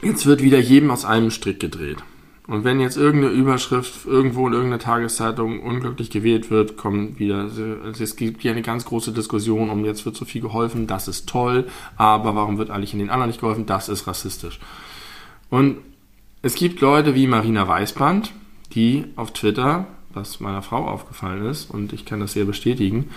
jetzt 0.00 0.24
wird 0.26 0.40
wieder 0.40 0.60
jedem 0.60 0.92
aus 0.92 1.04
einem 1.04 1.32
Strick 1.32 1.58
gedreht. 1.58 1.98
Und 2.46 2.62
wenn 2.62 2.78
jetzt 2.78 2.98
irgendeine 2.98 3.32
Überschrift 3.32 4.04
irgendwo 4.04 4.46
in 4.46 4.52
irgendeiner 4.52 4.82
Tageszeitung 4.82 5.60
unglücklich 5.60 6.10
gewählt 6.10 6.50
wird, 6.50 6.76
kommen 6.76 7.18
wieder, 7.18 7.48
also 7.84 8.02
es 8.04 8.16
gibt 8.16 8.42
hier 8.42 8.50
eine 8.50 8.60
ganz 8.60 8.84
große 8.84 9.12
Diskussion 9.12 9.70
um, 9.70 9.84
jetzt 9.86 10.04
wird 10.04 10.14
so 10.14 10.26
viel 10.26 10.42
geholfen, 10.42 10.86
das 10.86 11.08
ist 11.08 11.26
toll, 11.26 11.66
aber 11.96 12.34
warum 12.34 12.58
wird 12.58 12.68
eigentlich 12.68 12.92
in 12.92 12.98
den 12.98 13.08
anderen 13.08 13.30
nicht 13.30 13.40
geholfen, 13.40 13.64
das 13.64 13.88
ist 13.88 14.06
rassistisch. 14.06 14.60
Und 15.48 15.78
es 16.42 16.54
gibt 16.54 16.82
Leute 16.82 17.14
wie 17.14 17.26
Marina 17.26 17.66
Weißband, 17.66 18.32
die 18.72 19.06
auf 19.16 19.32
Twitter, 19.32 19.86
was 20.12 20.38
meiner 20.40 20.60
Frau 20.60 20.86
aufgefallen 20.86 21.46
ist, 21.46 21.70
und 21.70 21.94
ich 21.94 22.04
kann 22.04 22.20
das 22.20 22.34
sehr 22.34 22.44
bestätigen, 22.44 23.08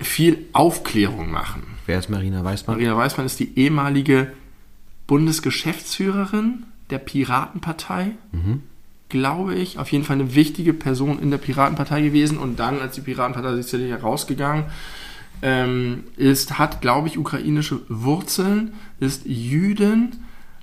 viel 0.00 0.46
Aufklärung 0.54 1.30
machen. 1.30 1.64
Wer 1.84 1.98
ist 1.98 2.08
Marina 2.08 2.42
Weißmann? 2.42 2.76
Marina 2.76 2.96
Weißmann 2.96 3.26
ist 3.26 3.38
die 3.40 3.58
ehemalige 3.58 4.32
Bundesgeschäftsführerin 5.06 6.64
der 6.90 6.98
Piratenpartei, 6.98 8.12
glaube 9.08 9.54
ich. 9.54 9.78
Auf 9.78 9.92
jeden 9.92 10.04
Fall 10.04 10.20
eine 10.20 10.34
wichtige 10.34 10.72
Person 10.72 11.18
in 11.20 11.30
der 11.30 11.38
Piratenpartei 11.38 12.02
gewesen 12.02 12.38
und 12.38 12.58
dann, 12.58 12.80
als 12.80 12.94
die 12.94 13.02
Piratenpartei 13.02 13.56
sich 13.56 13.66
sicherlich 13.66 13.90
herausgegangen 13.90 14.64
ähm, 15.42 16.04
ist, 16.16 16.58
hat, 16.58 16.80
glaube 16.80 17.08
ich, 17.08 17.18
ukrainische 17.18 17.80
Wurzeln, 17.88 18.74
ist 18.98 19.26
Jüdin, 19.26 20.10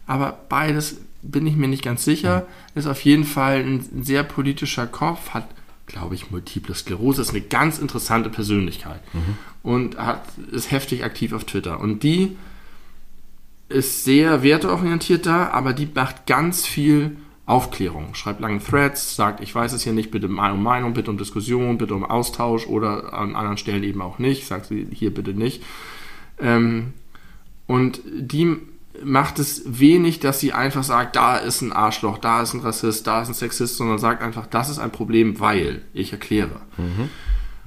aber 0.05 0.37
beides 0.49 1.01
bin 1.21 1.47
ich 1.47 1.55
mir 1.55 1.67
nicht 1.67 1.83
ganz 1.83 2.05
sicher, 2.05 2.45
ist 2.75 2.87
auf 2.87 3.01
jeden 3.01 3.23
Fall 3.23 3.59
ein 3.59 4.03
sehr 4.03 4.23
politischer 4.23 4.87
Kopf, 4.87 5.31
hat, 5.31 5.47
glaube 5.87 6.15
ich, 6.15 6.31
multiple 6.31 6.75
Sklerose, 6.75 7.21
ist 7.21 7.31
eine 7.31 7.41
ganz 7.41 7.79
interessante 7.79 8.29
Persönlichkeit 8.29 9.01
und 9.63 9.97
hat, 9.97 10.23
ist 10.51 10.71
heftig 10.71 11.03
aktiv 11.03 11.33
auf 11.33 11.43
Twitter. 11.43 11.79
Und 11.79 12.03
die 12.03 12.37
ist 13.69 14.03
sehr 14.03 14.43
werteorientiert 14.43 15.25
da, 15.25 15.49
aber 15.49 15.73
die 15.73 15.87
macht 15.93 16.25
ganz 16.25 16.65
viel 16.65 17.17
Aufklärung. 17.45 18.13
Schreibt 18.13 18.41
lange 18.41 18.59
Threads, 18.59 19.15
sagt, 19.15 19.41
ich 19.41 19.53
weiß 19.55 19.73
es 19.73 19.83
hier 19.83 19.93
nicht, 19.93 20.11
bitte 20.11 20.27
um 20.27 20.63
Meinung, 20.63 20.93
bitte 20.93 21.09
um 21.09 21.17
Diskussion, 21.17 21.77
bitte 21.77 21.95
um 21.95 22.03
Austausch 22.03 22.67
oder 22.67 23.13
an 23.13 23.35
anderen 23.35 23.57
Stellen 23.57 23.83
eben 23.83 24.01
auch 24.01 24.19
nicht. 24.19 24.45
Sagt 24.45 24.67
sie 24.67 24.87
hier 24.91 25.13
bitte 25.13 25.33
nicht. 25.33 25.63
Ähm, 26.39 26.93
und 27.65 28.01
die 28.05 28.57
macht 29.03 29.39
es 29.39 29.61
wenig, 29.65 30.19
dass 30.19 30.39
sie 30.39 30.53
einfach 30.53 30.83
sagt, 30.83 31.15
da 31.15 31.37
ist 31.37 31.61
ein 31.61 31.71
Arschloch, 31.71 32.17
da 32.17 32.41
ist 32.41 32.53
ein 32.53 32.61
Rassist, 32.61 33.07
da 33.07 33.21
ist 33.21 33.29
ein 33.29 33.33
Sexist, 33.33 33.77
sondern 33.77 33.99
sagt 33.99 34.21
einfach, 34.21 34.47
das 34.47 34.69
ist 34.69 34.79
ein 34.79 34.91
Problem, 34.91 35.39
weil 35.39 35.83
ich 35.93 36.11
erkläre. 36.11 36.61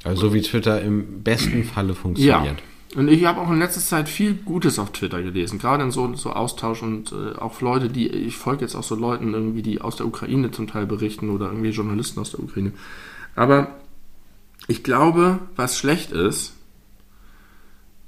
Also 0.05 0.29
so 0.29 0.35
wie 0.35 0.41
Twitter 0.41 0.83
im 0.83 1.23
besten 1.23 1.65
Falle 1.65 1.95
Ja. 2.25 2.57
Und 2.97 3.09
ich 3.09 3.25
habe 3.25 3.41
auch 3.41 3.51
in 3.51 3.61
letzter 3.61 3.81
Zeit 3.81 4.09
viel 4.09 4.35
Gutes 4.35 4.79
auf 4.81 4.91
Twitter 4.91 5.23
gelesen, 5.23 5.61
gerade 5.61 5.85
in 5.85 5.93
so, 5.93 6.13
so 6.17 6.33
Austausch 6.33 6.83
und 6.83 7.13
äh, 7.13 7.39
auch 7.39 7.61
Leute, 7.61 7.89
die, 7.89 8.09
ich 8.09 8.37
folge 8.37 8.63
jetzt 8.63 8.75
auch 8.75 8.83
so 8.83 8.97
Leuten 8.97 9.33
irgendwie, 9.33 9.63
die 9.63 9.81
aus 9.81 9.95
der 9.97 10.07
Ukraine 10.07 10.51
zum 10.51 10.67
Teil 10.67 10.87
berichten 10.87 11.31
oder 11.31 11.47
irgendwie 11.47 11.71
Journalisten 11.71 12.19
aus 12.19 12.33
der 12.33 12.41
Ukraine. 12.41 12.73
Aber 13.37 13.77
ich 14.67 14.83
glaube, 14.83 15.39
was 15.55 15.79
schlecht 15.79 16.11
ist, 16.11 16.55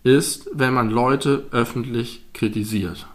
ist, 0.03 0.51
wenn 0.53 0.75
man 0.75 0.91
Leute 0.91 1.47
öffentlich 1.53 2.23
kritisiert. 2.35 3.07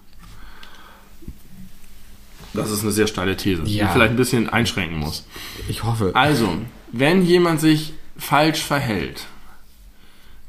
Das 2.53 2.71
ist 2.71 2.81
eine 2.83 2.91
sehr 2.91 3.07
steile 3.07 3.35
These, 3.35 3.63
die 3.63 3.75
Ja. 3.75 3.85
ich 3.87 3.91
vielleicht 3.91 4.11
ein 4.11 4.15
bisschen 4.17 4.49
einschränken 4.49 4.97
muss. 4.99 5.25
Ich 5.67 5.83
hoffe. 5.83 6.11
Also, 6.15 6.57
wenn 6.93 7.23
jemand 7.25 7.59
sich 7.59 7.93
falsch 8.17 8.61
verhält, 8.63 9.27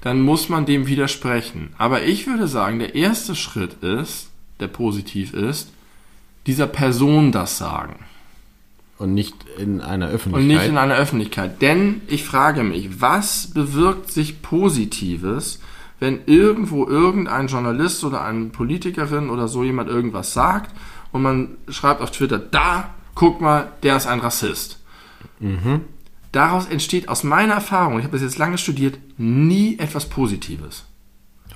dann 0.01 0.21
muss 0.21 0.49
man 0.49 0.67
dem 0.67 0.87
widersprechen. 0.87 1.75
Aber 1.79 2.03
ich 2.03 2.27
würde 2.27 2.47
sagen, 2.47 2.79
der 2.79 2.95
erste 2.95 3.35
Schritt 3.35 3.83
ist, 3.83 4.31
der 4.61 4.69
positiv 4.69 5.35
ist, 5.35 5.73
dieser 6.47 6.67
Person 6.67 7.33
das 7.33 7.59
sagen. 7.59 8.05
Und 8.99 9.15
nicht 9.15 9.35
in 9.59 9.81
einer 9.81 10.09
Öffentlichkeit. 10.09 10.41
Und 10.41 10.49
nicht 10.49 10.69
in 10.69 10.79
einer 10.79 10.97
Öffentlichkeit. 10.97 11.63
Denn 11.63 12.01
ich 12.09 12.25
frage 12.25 12.65
mich, 12.65 13.01
was 13.01 13.49
bewirkt 13.49 14.11
sich 14.11 14.43
Positives, 14.43 15.61
wenn 16.01 16.21
irgendwo 16.27 16.87
irgendein 16.87 17.49
Journalist 17.49 18.05
oder 18.05 18.25
eine 18.25 18.47
Politikerin 18.47 19.31
oder 19.31 19.49
so 19.49 19.65
jemand 19.65 19.89
irgendwas 19.89 20.33
sagt 20.33 20.75
und 21.13 21.23
man 21.23 21.57
schreibt 21.69 22.01
auf 22.01 22.11
Twitter, 22.11 22.39
da, 22.39 22.95
guck 23.15 23.41
mal, 23.41 23.73
der 23.83 23.97
ist 23.97 24.07
ein 24.07 24.21
Rassist. 24.21 24.79
Daraus 26.39 26.67
entsteht 26.67 27.09
aus 27.09 27.25
meiner 27.25 27.55
Erfahrung, 27.55 27.99
ich 27.99 28.05
habe 28.05 28.13
das 28.13 28.23
jetzt 28.23 28.39
lange 28.39 28.59
studiert, 28.59 28.97
nie 29.17 29.77
etwas 29.81 30.09
Positives. 30.09 30.85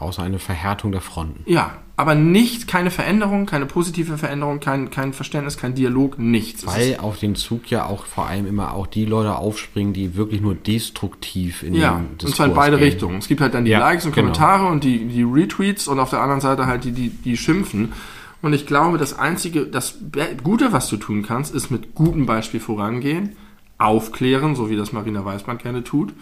Außer 0.00 0.24
eine 0.24 0.40
Verhärtung 0.40 0.90
der 0.90 1.00
Fronten. 1.00 1.44
Ja, 1.46 1.76
aber 1.96 2.16
nicht, 2.16 2.66
keine 2.66 2.90
Veränderung, 2.90 3.46
keine 3.46 3.66
positive 3.66 4.18
Veränderung, 4.18 4.58
kein, 4.58 4.90
kein 4.90 5.12
Verständnis, 5.12 5.56
kein 5.56 5.76
Dialog, 5.76 6.18
nichts. 6.18 6.66
Weil 6.66 6.96
auf 7.00 7.20
den 7.20 7.36
Zug 7.36 7.70
ja 7.70 7.86
auch 7.86 8.06
vor 8.06 8.26
allem 8.26 8.44
immer 8.48 8.74
auch 8.74 8.88
die 8.88 9.04
Leute 9.04 9.36
aufspringen, 9.36 9.92
die 9.92 10.16
wirklich 10.16 10.40
nur 10.40 10.56
destruktiv 10.56 11.62
in 11.62 11.74
Ja, 11.74 12.00
den 12.20 12.26
und 12.26 12.34
zwar 12.34 12.46
in 12.48 12.54
beide 12.54 12.76
gehen. 12.76 12.86
Richtungen. 12.88 13.18
Es 13.18 13.28
gibt 13.28 13.40
halt 13.40 13.54
dann 13.54 13.64
die 13.64 13.70
Ja, 13.70 13.78
Likes 13.78 14.04
und 14.04 14.16
genau. 14.16 14.32
Kommentare 14.32 14.66
und 14.66 14.82
die, 14.82 15.04
die 15.04 15.22
Retweets 15.22 15.86
und 15.86 16.00
auf 16.00 16.10
der 16.10 16.20
anderen 16.22 16.40
Seite 16.40 16.66
halt 16.66 16.82
die, 16.82 16.90
die, 16.90 17.10
die 17.10 17.36
schimpfen. 17.36 17.92
Und 18.40 18.52
ich 18.52 18.66
glaube, 18.66 18.98
das 18.98 19.16
einzige, 19.16 19.64
das 19.66 19.98
Gute, 20.42 20.72
was 20.72 20.88
du 20.88 20.96
tun 20.96 21.22
kannst, 21.22 21.54
ist 21.54 21.70
mit 21.70 21.94
gutem 21.94 22.26
Beispiel 22.26 22.58
vorangehen, 22.58 23.36
aufklären, 23.82 24.54
so 24.54 24.70
wie 24.70 24.76
das 24.76 24.92
Marina 24.92 25.24
Weißband 25.24 25.62
gerne 25.62 25.84
tut, 25.84 26.12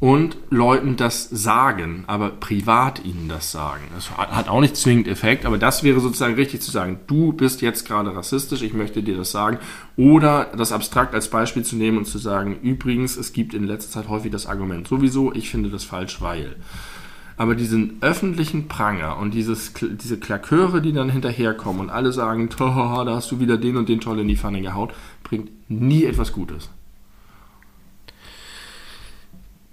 und 0.00 0.36
Leuten 0.50 0.96
das 0.96 1.30
sagen, 1.30 2.04
aber 2.08 2.28
privat 2.30 3.04
ihnen 3.04 3.28
das 3.28 3.52
sagen. 3.52 3.84
Das 3.94 4.10
hat 4.10 4.48
auch 4.48 4.60
nicht 4.60 4.76
zwingend 4.76 5.08
Effekt, 5.08 5.46
aber 5.46 5.56
das 5.56 5.82
wäre 5.82 6.00
sozusagen 6.00 6.34
richtig 6.34 6.60
zu 6.60 6.70
sagen, 6.70 6.98
du 7.06 7.32
bist 7.32 7.62
jetzt 7.62 7.86
gerade 7.86 8.14
rassistisch, 8.14 8.62
ich 8.62 8.74
möchte 8.74 9.02
dir 9.02 9.16
das 9.16 9.30
sagen. 9.30 9.58
Oder 9.96 10.52
das 10.56 10.72
abstrakt 10.72 11.14
als 11.14 11.30
Beispiel 11.30 11.62
zu 11.62 11.76
nehmen 11.76 11.96
und 11.98 12.06
zu 12.06 12.18
sagen, 12.18 12.58
übrigens, 12.60 13.16
es 13.16 13.32
gibt 13.32 13.54
in 13.54 13.64
letzter 13.64 13.92
Zeit 13.92 14.08
häufig 14.08 14.30
das 14.30 14.46
Argument, 14.46 14.86
sowieso, 14.86 15.32
ich 15.32 15.48
finde 15.48 15.70
das 15.70 15.84
falsch, 15.84 16.20
weil. 16.20 16.56
Aber 17.36 17.54
diesen 17.54 17.98
öffentlichen 18.00 18.68
Pranger 18.68 19.16
und 19.16 19.32
dieses, 19.32 19.72
diese 19.80 20.18
Klaköre, 20.18 20.82
die 20.82 20.92
dann 20.92 21.08
hinterherkommen 21.08 21.80
und 21.80 21.90
alle 21.90 22.12
sagen, 22.12 22.48
"Tohaha, 22.50 23.04
da 23.04 23.14
hast 23.14 23.30
du 23.30 23.40
wieder 23.40 23.56
den 23.56 23.76
und 23.76 23.88
den 23.88 24.00
toll 24.00 24.18
in 24.20 24.28
die 24.28 24.36
Pfanne 24.36 24.60
gehaut, 24.60 24.92
bringt 25.22 25.50
nie 25.68 26.04
etwas 26.04 26.32
Gutes. 26.32 26.68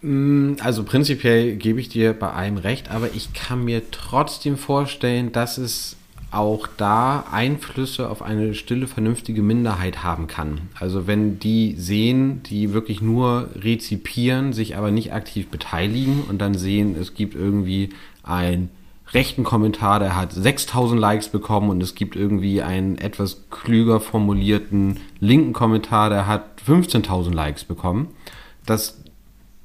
Also 0.04 0.84
prinzipiell 0.84 1.56
gebe 1.58 1.80
ich 1.80 1.89
dir 1.89 2.14
bei 2.14 2.32
allem 2.32 2.58
recht, 2.58 2.89
aber 2.89 3.14
ich 3.14 3.34
kann 3.34 3.64
mir 3.64 3.91
trotzdem 3.91 4.58
vorstellen, 4.58 5.32
dass 5.32 5.60
es 5.60 5.95
auch 6.32 6.66
da 6.78 7.26
Einflüsse 7.32 8.10
auf 8.10 8.22
eine 8.22 8.56
stille, 8.56 8.88
vernünftige 8.88 9.43
Minderheit 9.43 10.04
haben 10.04 10.28
kann. 10.28 10.62
Also 10.80 11.06
wenn 11.06 11.39
die 11.39 11.76
sehen, 11.78 12.41
die 12.43 12.74
wirklich 12.74 13.02
nur 13.02 13.49
rezipieren, 13.56 14.54
sich 14.54 14.78
aber 14.78 14.91
nicht 14.91 15.14
aktiv 15.14 15.49
beteiligen 15.49 16.24
und 16.28 16.39
dann 16.39 16.56
sehen, 16.56 16.95
es 16.99 17.14
gibt 17.14 17.36
irgendwie 17.36 17.89
einen 18.24 18.70
rechten 19.14 19.43
Kommentar, 19.43 19.99
der 19.99 20.16
hat 20.16 20.32
6000 20.32 20.99
Likes 20.99 21.28
bekommen 21.28 21.70
und 21.70 21.84
es 21.84 21.95
gibt 21.95 22.16
irgendwie 22.16 22.62
einen 22.62 22.97
etwas 22.97 23.49
klüger 23.52 23.99
formulierten 23.99 25.02
linken 25.20 25.52
Kommentar, 25.52 26.10
der 26.10 26.28
hat 26.28 26.62
15.000 26.66 27.34
Likes 27.34 27.66
bekommen, 27.66 28.08
dass 28.66 29.01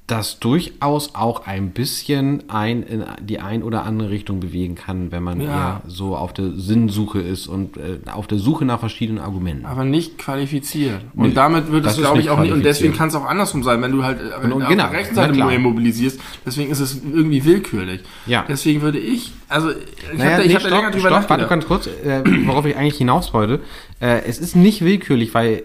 das 0.07 0.39
durchaus 0.39 1.17
auch 1.17 1.47
ein 1.49 1.71
bisschen 1.73 2.45
ein, 2.49 2.85
in 2.85 3.05
die 3.23 3.41
ein 3.41 3.65
oder 3.65 3.85
andere 3.85 4.11
Richtung 4.11 4.39
bewegen 4.39 4.77
kann, 4.77 5.11
wenn 5.11 5.25
man 5.25 5.41
Ja. 5.41 5.47
eher 5.49 5.83
so 5.89 6.17
auf 6.17 6.33
der 6.33 6.53
Sinnsuche 6.53 7.19
ist 7.21 7.49
und 7.49 7.77
äh, 7.77 7.99
auf 8.13 8.29
der 8.29 8.39
Suche 8.39 8.65
nach 8.65 8.79
verschiedenen 8.79 9.19
Argumenten. 9.19 9.67
Aber 9.67 9.85
nicht 9.85 10.17
qualifiziert. 10.17 11.01
Und 11.17 11.31
Nee, 11.31 11.35
damit 11.35 11.73
wird 11.73 11.87
es, 11.87 11.97
glaube 11.97 12.21
ich, 12.21 12.31
auch 12.31 12.39
nicht. 12.39 12.53
Und 12.53 12.65
deswegen 12.65 12.95
kann 12.95 13.09
es 13.09 13.17
auch 13.17 13.25
andersrum 13.25 13.65
sein, 13.65 13.83
wenn 13.83 13.91
du 13.91 14.05
halt 14.05 14.21
äh, 14.21 14.41
Genau, 14.43 14.61
auf 14.61 14.69
genau, 14.69 14.85
der 14.85 14.93
rechten 14.93 15.15
Seite 15.17 15.59
mobilisierst. 15.59 16.21
Deswegen 16.47 16.71
ist 16.71 16.79
es 16.81 17.01
irgendwie 17.03 17.45
willkürlich. 17.45 18.03
Ja. 18.27 18.45
Deswegen 18.49 18.83
würde 18.83 18.99
ich, 19.01 19.33
also 19.49 19.71
ich 19.71 19.77
Naja, 20.19 20.31
habe 20.31 20.37
da, 20.37 20.43
ich 20.45 20.49
nee, 20.49 20.55
hab 20.55 20.71
länger 20.71 20.91
drüber 20.93 21.09
stopp, 21.09 21.13
warte 21.31 21.33
nachgedacht. 21.43 21.51
ganz 21.51 21.67
kurz, 21.67 21.87
äh, 21.89 22.23
worauf 22.47 22.65
ich 22.65 22.77
eigentlich 22.77 22.99
hinaus 22.99 23.35
wollte. 23.35 23.61
Äh, 24.01 24.23
es 24.29 24.39
ist 24.39 24.55
nicht 24.55 24.83
willkürlich, 24.85 25.35
weil 25.35 25.65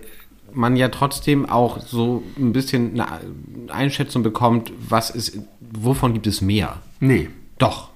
man 0.54 0.76
ja 0.76 0.90
trotzdem 0.90 1.48
auch 1.50 1.80
so 1.80 2.22
ein 2.38 2.54
bisschen 2.54 3.00
eine 3.00 3.08
Einschätzung 3.74 4.22
bekommt, 4.24 4.72
was 4.88 5.10
ist, 5.10 5.40
wovon 5.60 6.14
gibt 6.14 6.28
es 6.28 6.42
mehr? 6.42 6.78
Nee, 7.00 7.30
Doch. 7.58 7.90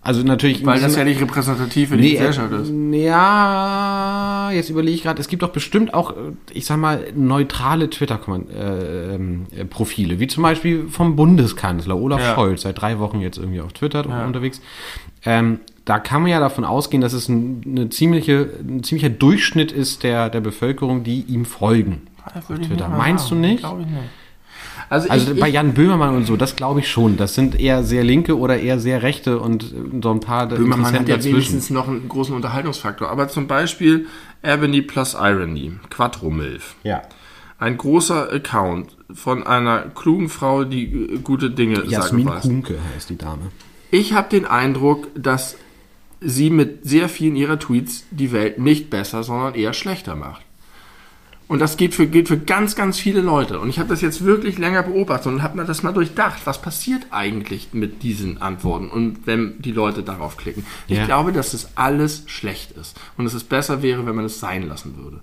Also 0.00 0.22
natürlich. 0.22 0.64
weil 0.64 0.80
das 0.80 0.94
ja 0.96 1.02
nicht 1.04 1.20
repräsentativ 1.20 1.88
für 1.90 1.96
die 1.98 2.04
Nee, 2.04 2.12
Gesellschaft 2.12 2.52
äh, 2.52 2.62
ist. 2.62 2.70
Ja, 3.04 4.50
jetzt 4.54 4.70
überlege 4.70 4.94
ich 4.94 5.02
gerade, 5.02 5.20
es 5.20 5.26
gibt 5.28 5.42
doch 5.42 5.50
bestimmt 5.50 5.92
auch, 5.92 6.12
äh, 6.12 6.32
ich 6.52 6.64
sag 6.66 6.78
mal, 6.78 7.08
neutrale 7.14 7.90
Twitter-Profile, 7.90 10.20
wie 10.20 10.26
zum 10.28 10.42
Beispiel 10.44 10.88
vom 10.88 11.16
Bundeskanzler 11.16 11.96
Olaf 11.96 12.20
Ja. 12.20 12.34
Scholz, 12.34 12.62
seit 12.62 12.80
drei 12.80 12.98
Wochen 13.00 13.20
jetzt 13.20 13.38
irgendwie 13.38 13.60
auf 13.60 13.72
Twitter 13.72 14.06
unterwegs. 14.24 14.60
Ähm, 15.24 15.60
da 15.84 15.98
kann 15.98 16.22
man 16.22 16.30
ja 16.30 16.38
davon 16.38 16.64
ausgehen, 16.64 17.00
dass 17.00 17.12
es 17.12 17.28
ein, 17.28 17.62
eine 17.66 17.88
ziemliche, 17.88 18.50
ein 18.60 18.82
ziemlicher 18.82 19.08
Durchschnitt 19.08 19.72
ist 19.72 20.02
der, 20.02 20.28
der 20.28 20.40
Bevölkerung, 20.40 21.02
die 21.02 21.22
ihm 21.22 21.44
folgen. 21.44 22.02
Das 22.34 22.48
würde 22.48 22.62
ich 22.62 22.68
Twitter. 22.68 22.88
Meinst 22.88 23.30
du 23.30 23.34
nicht? 23.34 23.60
Glaube 23.60 23.82
ich 23.82 23.88
nicht. 23.88 24.02
Also, 24.90 25.08
Also 25.10 25.32
ich, 25.32 25.40
bei 25.40 25.48
ich, 25.48 25.54
Jan 25.54 25.74
Böhmermann 25.74 26.14
und 26.14 26.26
so, 26.26 26.36
das 26.36 26.56
glaube 26.56 26.80
ich 26.80 26.90
schon. 26.90 27.16
Das 27.16 27.34
sind 27.34 27.58
eher 27.58 27.82
sehr 27.82 28.04
linke 28.04 28.38
oder 28.38 28.58
eher 28.58 28.78
sehr 28.78 29.02
rechte 29.02 29.38
und 29.38 29.74
so 30.02 30.10
ein 30.10 30.20
paar 30.20 30.46
Böhmermann 30.48 30.94
hat 30.94 31.08
ja 31.08 31.16
dazwischen. 31.16 31.36
wenigstens 31.36 31.70
noch 31.70 31.88
einen 31.88 32.08
großen 32.08 32.34
Unterhaltungsfaktor. 32.34 33.08
Aber 33.10 33.28
zum 33.28 33.46
Beispiel 33.46 34.06
Ebony 34.42 34.82
plus 34.82 35.14
Irony, 35.14 35.72
Quattromilf. 35.90 36.76
Ja. 36.84 37.02
Ein 37.58 37.76
großer 37.76 38.32
Account 38.32 38.96
von 39.12 39.46
einer 39.46 39.80
klugen 39.94 40.28
Frau, 40.28 40.64
die 40.64 40.84
äh, 40.84 41.18
gute 41.18 41.50
Dinge 41.50 41.76
sagen 41.76 41.90
Jasmin 41.90 42.26
weiß. 42.26 42.42
Kuhnke 42.42 42.78
heißt 42.94 43.10
die 43.10 43.18
Dame. 43.18 43.50
Ich 43.90 44.12
habe 44.12 44.28
den 44.28 44.44
Eindruck, 44.44 45.08
dass 45.14 45.56
sie 46.20 46.50
mit 46.50 46.84
sehr 46.84 47.08
vielen 47.08 47.36
ihrer 47.36 47.58
Tweets 47.58 48.04
die 48.10 48.32
Welt 48.32 48.58
nicht 48.58 48.90
besser, 48.90 49.22
sondern 49.22 49.54
eher 49.54 49.72
schlechter 49.72 50.14
macht. 50.16 50.42
Und 51.46 51.60
das 51.60 51.78
geht 51.78 51.94
für, 51.94 52.06
gilt 52.06 52.28
für 52.28 52.36
ganz, 52.36 52.76
ganz 52.76 52.98
viele 52.98 53.22
Leute. 53.22 53.58
Und 53.58 53.70
ich 53.70 53.78
habe 53.78 53.88
das 53.88 54.02
jetzt 54.02 54.22
wirklich 54.22 54.58
länger 54.58 54.82
beobachtet 54.82 55.28
und 55.32 55.42
habe 55.42 55.56
mir 55.56 55.64
das 55.64 55.82
mal 55.82 55.92
durchdacht. 55.92 56.40
Was 56.44 56.60
passiert 56.60 57.06
eigentlich 57.10 57.68
mit 57.72 58.02
diesen 58.02 58.42
Antworten 58.42 58.90
und 58.90 59.26
wenn 59.26 59.62
die 59.62 59.72
Leute 59.72 60.02
darauf 60.02 60.36
klicken? 60.36 60.66
Ich 60.88 60.98
Ja. 60.98 61.06
glaube, 61.06 61.32
dass 61.32 61.52
das 61.52 61.70
alles 61.74 62.24
schlecht 62.26 62.72
ist. 62.72 63.00
Und 63.16 63.24
dass 63.24 63.32
es 63.32 63.44
besser 63.44 63.80
wäre, 63.80 64.04
wenn 64.04 64.14
man 64.14 64.26
es 64.26 64.40
sein 64.40 64.68
lassen 64.68 64.98
würde. 65.02 65.20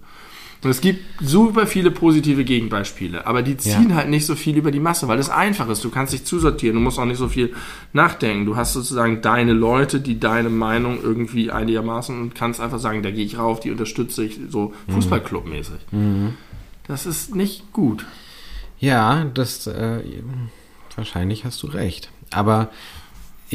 Und 0.65 0.71
es 0.71 0.81
gibt 0.81 1.05
super 1.21 1.67
viele 1.67 1.91
positive 1.91 2.43
Gegenbeispiele, 2.43 3.27
aber 3.27 3.43
die 3.43 3.55
ziehen 3.55 3.91
Ja. 3.91 3.97
halt 3.97 4.09
nicht 4.09 4.25
so 4.25 4.33
viel 4.33 4.57
über 4.57 4.71
die 4.71 4.79
Masse, 4.79 5.07
weil 5.07 5.19
es 5.19 5.29
einfach 5.29 5.69
ist. 5.69 5.83
Du 5.83 5.91
kannst 5.91 6.11
dich 6.11 6.25
zusortieren, 6.25 6.73
du 6.75 6.81
musst 6.81 6.97
auch 6.97 7.05
nicht 7.05 7.19
so 7.19 7.27
viel 7.27 7.53
nachdenken. 7.93 8.47
Du 8.47 8.55
hast 8.55 8.73
sozusagen 8.73 9.21
deine 9.21 9.53
Leute, 9.53 9.99
die 10.01 10.19
deine 10.19 10.49
Meinung 10.49 10.97
irgendwie 11.03 11.51
einigermaßen 11.51 12.19
und 12.19 12.33
kannst 12.33 12.59
einfach 12.61 12.79
sagen, 12.79 13.03
da 13.03 13.11
gehe 13.11 13.23
ich 13.25 13.37
rauf, 13.37 13.59
die 13.59 13.69
unterstütze 13.69 14.25
ich, 14.25 14.39
so 14.49 14.73
Fußballclub-mäßig. 14.89 15.77
Das 16.87 17.05
ist 17.05 17.35
nicht 17.35 17.71
gut. 17.71 18.03
Ja, 18.79 19.25
das 19.35 19.67
äh, 19.67 19.99
wahrscheinlich 20.95 21.45
hast 21.45 21.61
du 21.61 21.67
recht. 21.67 22.09
Aber 22.31 22.69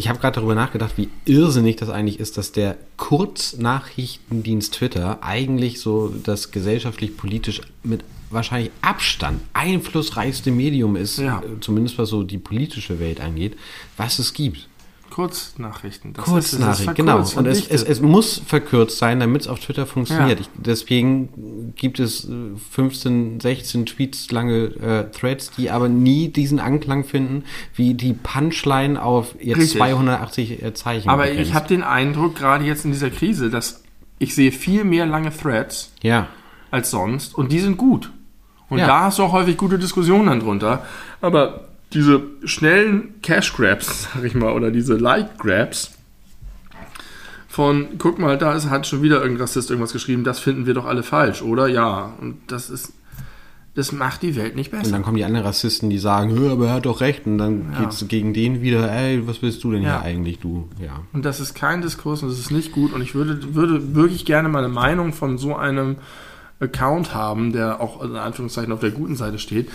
ich 0.01 0.09
habe 0.09 0.19
gerade 0.19 0.37
darüber 0.37 0.55
nachgedacht, 0.55 0.95
wie 0.97 1.11
irrsinnig 1.27 1.77
das 1.77 1.91
eigentlich 1.91 2.19
ist, 2.21 2.39
dass 2.39 2.53
der 2.53 2.79
Kurznachrichtendienst 2.97 4.73
Twitter 4.75 5.23
eigentlich 5.23 5.79
so 5.81 6.09
das 6.09 6.51
gesellschaftlich-politisch 6.53 7.61
mit 7.83 8.03
wahrscheinlich 8.31 8.71
Abstand 8.81 9.43
einflussreichste 9.53 10.51
Medium 10.53 10.97
ist, 10.97 11.19
Ja. 11.19 11.41
äh, 11.43 11.61
zumindest 11.61 11.99
was 11.99 12.09
so 12.09 12.23
die 12.23 12.39
politische 12.39 12.99
Welt 12.99 13.21
angeht, 13.21 13.57
was 13.99 14.19
es 14.19 14.33
gibt. 14.33 14.69
Kurznachrichten. 15.21 16.13
Das 16.15 16.25
Kurznachricht, 16.25 16.95
genau. 16.95 17.19
Und 17.19 17.47
es, 17.47 17.67
es, 17.69 17.83
es 17.83 18.01
muss 18.01 18.41
verkürzt 18.47 18.99
sein, 18.99 19.21
damit 19.21 19.43
es 19.43 19.49
auf 19.49 19.61
Twitter 19.61 19.87
funktioniert. 19.87 20.41
Ja. 20.41 20.47
Ich, 20.47 20.49
deswegen 20.57 21.73
gibt 21.77 22.01
es 22.01 22.25
äh, 22.25 22.57
15, 22.71 23.41
16 23.41 23.87
Tweets 23.87 24.31
lange 24.31 24.65
äh, 24.65 25.11
Threads, 25.11 25.51
die 25.57 25.71
aber 25.71 25.89
nie 25.89 26.29
diesen 26.29 26.59
Anklang 26.59 27.05
finden, 27.05 27.45
wie 27.75 27.95
die 27.95 28.15
Punchline 28.15 29.03
auf 29.03 29.35
jetzt 29.41 29.59
Richtig. 29.59 29.79
280 29.79 30.63
äh, 30.63 30.75
Zeichen. 30.75 31.09
Aber 31.11 31.25
begrenzt. 31.25 31.49
ich 31.51 31.55
habe 31.55 31.69
den 31.69 31.83
Eindruck, 31.83 32.37
gerade 32.37 32.65
jetzt 32.65 32.85
in 32.85 32.93
dieser 32.93 33.11
Krise, 33.11 33.51
dass 33.51 33.83
ich 34.19 34.35
sehe 34.35 34.53
viel 34.53 34.85
mehr 34.85 35.07
lange 35.07 35.31
Threads 35.37 35.93
Ja, 36.03 36.29
als 36.71 36.91
sonst 36.91 37.35
und 37.35 37.53
die 37.53 37.61
sind 37.61 37.77
gut. 37.77 38.11
Und 38.69 38.79
Ja. 38.79 38.87
da 38.87 39.01
hast 39.03 39.19
du 39.19 39.25
auch 39.25 39.33
häufig 39.33 39.57
gute 39.57 39.79
Diskussionen 39.79 40.41
drunter. 40.41 40.85
Aber 41.21 41.70
diese 41.93 42.23
schnellen 42.45 43.21
Cash 43.23 43.53
Grabs, 43.55 44.09
sag 44.15 44.25
ich 44.25 44.35
mal, 44.35 44.53
oder 44.53 44.71
diese 44.71 44.97
Like 44.97 45.39
Grabs, 45.39 45.93
von, 47.49 47.89
guck 47.99 48.19
mal, 48.19 48.39
da 48.39 48.55
ist, 48.55 48.71
hat 48.71 48.87
schon 48.87 49.03
wieder 49.03 49.17
irgendein 49.21 49.43
Rassist 49.43 49.71
irgendwas 49.71 49.93
geschrieben, 49.93 50.23
das 50.23 50.39
finden 50.39 50.67
wir 50.67 50.75
doch 50.75 50.85
alle 50.87 51.03
falsch, 51.03 51.43
oder? 51.43 51.67
Ja. 51.67 52.15
Und 52.21 52.37
das 52.47 52.71
ist, 52.71 52.93
das 53.75 53.91
macht 53.91 54.23
die 54.23 54.37
Welt 54.37 54.55
nicht 54.55 54.73
Und 54.73 54.79
besser. 54.81 54.93
dann 54.93 55.03
kommen 55.03 55.17
die 55.17 55.25
anderen 55.25 55.47
Rassisten, 55.47 55.91
die 55.91 55.99
sagen, 55.99 56.31
"Hö, 56.31 56.51
aber 56.51 56.69
er 56.69 56.75
hat 56.75 56.87
doch 56.87 57.01
recht. 57.01 57.27
Und 57.27 57.39
dann 57.39 57.73
Ja. 57.73 57.81
geht's 57.81 58.05
gegen 58.07 58.33
den 58.35 58.63
wieder, 58.63 58.91
ey, 58.93 59.27
was 59.27 59.43
willst 59.43 59.65
du 59.65 59.73
denn 59.73 59.83
Ja. 59.83 60.01
hier 60.03 60.11
eigentlich, 60.11 60.39
du? 60.39 60.69
Ja. 60.81 61.01
Und 61.13 61.25
das 61.25 61.41
ist 61.41 61.55
kein 61.55 61.83
Diskurs 61.83 62.23
und 62.23 62.29
das 62.31 62.39
ist 62.39 62.51
nicht 62.53 62.71
gut. 62.73 62.93
Und 62.93 63.03
ich 63.03 63.15
würde, 63.17 63.55
würde 63.55 63.95
wirklich 63.97 64.25
gerne 64.25 64.49
mal 64.49 64.61
eine 64.65 64.73
Meinung 64.73 65.13
von 65.13 65.37
so 65.39 65.57
einem 65.57 65.97
Account 66.61 67.15
haben, 67.15 67.53
der 67.53 67.81
auch 67.81 68.03
in 68.05 68.15
Anführungszeichen 68.17 68.71
auf 68.73 68.81
der 68.81 68.91
guten 68.91 69.17
Seite 69.17 69.39
steht, 69.39 69.71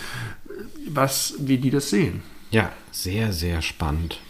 was, 0.88 1.34
wie 1.38 1.58
die 1.58 1.70
das 1.70 1.90
sehen. 1.90 2.22
Ja, 2.50 2.72
sehr, 2.92 3.32
sehr 3.32 3.62
spannend. 3.62 4.20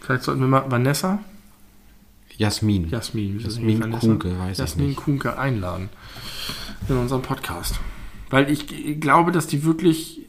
Vielleicht 0.00 0.22
sollten 0.22 0.40
wir 0.40 0.48
mal 0.48 0.70
Vanessa, 0.70 1.20
Jasmin. 2.36 2.88
Jasmin, 2.88 3.40
Jasmin? 3.40 3.90
Kuhnke, 3.90 4.38
weiß 4.38 4.52
ich 4.52 4.58
Jasmin 4.58 4.86
nicht. 4.88 4.96
Kuhnke 4.96 5.38
einladen 5.38 5.88
in 6.88 6.96
unseren 6.96 7.22
Podcast. 7.22 7.80
Weil 8.30 8.48
ich 8.50 9.00
glaube, 9.00 9.32
dass 9.32 9.48
die 9.48 9.64
wirklich 9.64 10.26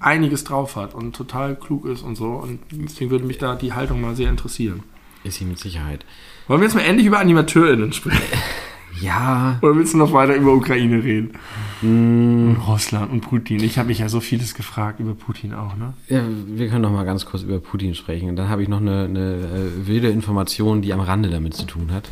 einiges 0.00 0.44
drauf 0.44 0.76
hat 0.76 0.94
und 0.94 1.14
total 1.14 1.56
klug 1.56 1.84
ist 1.84 2.02
und 2.02 2.16
so. 2.16 2.30
Und 2.30 2.60
deswegen 2.70 3.10
würde 3.10 3.26
mich 3.26 3.38
da 3.38 3.54
die 3.54 3.74
Haltung 3.74 4.00
mal 4.00 4.16
sehr 4.16 4.30
interessieren. 4.30 4.82
Ist 5.24 5.38
sie 5.38 5.44
mit 5.44 5.58
Sicherheit. 5.58 6.04
Wollen 6.48 6.60
wir 6.60 6.66
jetzt 6.66 6.74
mal 6.74 6.80
endlich 6.80 7.06
über 7.06 7.18
AnimateurInnen 7.18 7.92
sprechen? 7.92 8.22
Ja, 9.00 9.58
Oder 9.62 9.76
willst 9.76 9.94
du 9.94 9.98
noch 9.98 10.12
weiter 10.12 10.34
über 10.36 10.52
Ukraine 10.52 11.02
reden? 11.02 11.32
Hm. 11.80 12.50
Und 12.50 12.56
Russland 12.68 13.10
und 13.10 13.20
Putin. 13.22 13.62
Ich 13.62 13.78
habe 13.78 13.88
mich 13.88 13.98
ja 13.98 14.08
so 14.08 14.20
vieles 14.20 14.54
gefragt 14.54 15.00
über 15.00 15.14
Putin 15.14 15.54
auch, 15.54 15.76
ne? 15.76 15.94
Ja, 16.08 16.22
wir 16.46 16.68
können 16.68 16.82
noch 16.82 16.92
mal 16.92 17.04
ganz 17.04 17.24
kurz 17.24 17.42
über 17.42 17.58
Putin 17.58 17.94
sprechen. 17.94 18.28
Und 18.28 18.36
dann 18.36 18.48
habe 18.48 18.62
ich 18.62 18.68
noch 18.68 18.80
eine, 18.80 19.04
eine 19.04 19.20
äh, 19.34 19.86
wilde 19.86 20.08
Information, 20.10 20.82
die 20.82 20.92
am 20.92 21.00
Rande 21.00 21.30
damit 21.30 21.54
zu 21.54 21.64
tun 21.64 21.90
hat. 21.92 22.10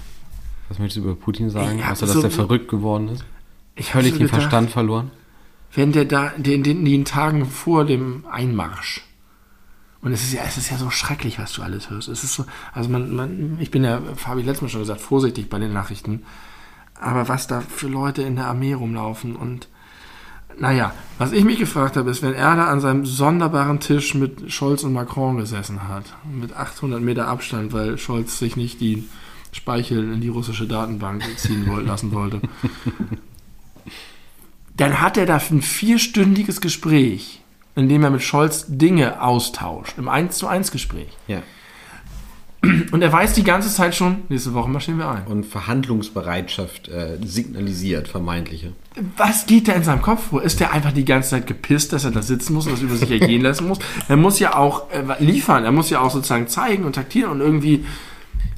Was 0.69 0.79
möchtest 0.79 0.99
du 0.99 1.03
über 1.11 1.15
Putin 1.15 1.51
sagen? 1.51 1.83
Außer, 1.83 2.07
dass 2.07 2.15
so- 2.15 2.23
der 2.23 2.31
verrückt 2.31 2.69
geworden 2.69 3.09
ist? 3.09 3.25
Ich 3.77 3.87
hab 3.89 4.01
Völlig 4.03 4.13
so 4.13 4.19
den 4.19 4.27
gedacht, 4.27 4.41
Verstand 4.43 4.71
verloren? 4.71 5.11
Wenn 5.75 5.93
der 5.93 6.05
da, 6.05 6.33
den, 6.37 6.63
den, 6.63 6.85
den 6.85 7.05
Tagen 7.05 7.47
vor 7.47 7.85
dem 7.85 8.25
Einmarsch. 8.31 9.03
Und 10.03 10.13
es 10.13 10.23
ist 10.23 10.33
ja, 10.33 10.43
es 10.47 10.57
ist 10.57 10.71
ja 10.71 10.79
so 10.79 10.91
schrecklich, 10.91 11.39
was 11.39 11.53
du 11.53 11.63
alles 11.63 11.91
hörst. 11.91 12.09
Es 12.09 12.25
ist 12.25 12.35
so, 12.35 12.45
also 12.73 12.89
man, 12.89 13.15
man, 13.15 13.59
ich 13.61 13.71
bin 13.71 13.85
ja, 13.85 14.01
habe 14.25 14.41
ich 14.41 14.47
letztes 14.47 14.63
Mal 14.63 14.69
schon 14.71 14.81
gesagt, 14.81 15.01
vorsichtig 15.01 15.49
bei 15.51 15.59
den 15.59 15.73
Nachrichten. 15.73 16.23
Aber 17.01 17.29
was 17.29 17.47
da 17.47 17.61
für 17.61 17.89
Leute 17.89 18.23
in 18.23 18.37
der 18.37 18.47
Armee 18.47 18.75
rumlaufen 18.75 19.35
und 19.35 19.69
naja, 20.59 20.93
was 21.17 21.33
ich 21.33 21.45
mich 21.45 21.59
gefragt 21.59 21.97
habe, 21.97 22.11
ist, 22.11 22.23
wenn 22.23 22.35
er 22.35 22.55
da 22.57 22.67
an 22.67 22.81
seinem 22.81 23.07
sonderbaren 23.07 23.81
Tisch 23.81 24.15
mit 24.15 24.53
Scholz 24.53 24.83
und 24.83 24.93
Macron 24.93 25.39
gesessen 25.39 25.89
hat, 25.89 26.05
mit 26.31 26.55
800 26.55 27.01
Meter 27.01 27.29
Abstand, 27.29 27.73
weil 27.73 27.97
Scholz 27.97 28.39
sich 28.39 28.57
nicht 28.57 28.81
die 28.81 29.09
Speichel 29.53 30.13
in 30.13 30.21
die 30.21 30.29
russische 30.29 30.67
Datenbank 30.67 31.25
ziehen 31.39 31.67
lassen 31.87 32.13
wollte. 32.13 32.43
Dann 34.77 35.01
hat 35.01 35.17
er 35.17 35.27
da 35.27 35.41
ein 35.51 35.63
vierstündiges 35.63 36.61
Gespräch, 36.61 37.41
in 37.75 37.89
dem 37.89 38.03
er 38.03 38.11
mit 38.11 38.23
Scholz 38.23 38.67
Dinge 38.69 39.23
austauscht, 39.23 39.99
im 39.99 40.09
1 40.09 40.37
zu 40.37 40.47
1 40.47 40.71
Gespräch. 40.73 41.17
Ja. 41.27 41.43
Und 42.93 43.01
er 43.01 43.11
weiß 43.13 43.33
die 43.33 43.43
ganze 43.45 43.71
Zeit 43.73 43.95
schon, 43.95 44.23
nächste 44.29 44.53
Woche 44.53 44.69
marschieren 44.69 44.99
wir 44.99 45.09
ein. 45.09 45.27
Und 45.27 45.47
Verhandlungsbereitschaft 45.47 46.89
äh, 46.89 47.17
signalisiert, 47.25 48.07
vermeintliche. 48.09 48.73
Was 49.17 49.47
geht 49.47 49.69
da 49.69 49.73
in 49.73 49.83
seinem 49.83 50.03
Kopf 50.03 50.29
vor? 50.29 50.43
Ist 50.43 50.61
der 50.61 50.73
einfach 50.73 50.93
die 50.93 51.05
ganze 51.07 51.31
Zeit 51.31 51.47
gepisst, 51.47 51.93
dass 51.95 52.05
er 52.05 52.11
da 52.11 52.21
sitzen 52.21 52.53
muss 52.53 52.67
und 52.67 52.73
das 52.73 52.83
über 52.83 52.97
sich 52.97 53.11
ergehen 53.11 53.41
lassen 53.43 53.67
muss? 53.67 53.79
Er 54.09 54.17
muss 54.17 54.39
ja 54.41 54.57
auch 54.57 54.91
äh, 54.91 55.03
liefern, 55.25 55.65
er 55.65 55.73
muss 55.73 55.89
ja 55.89 56.01
auch 56.01 56.11
sozusagen 56.11 56.49
zeigen 56.49 56.85
und 56.85 56.95
taktieren 56.97 57.31
und 57.31 57.41
irgendwie, 57.41 57.87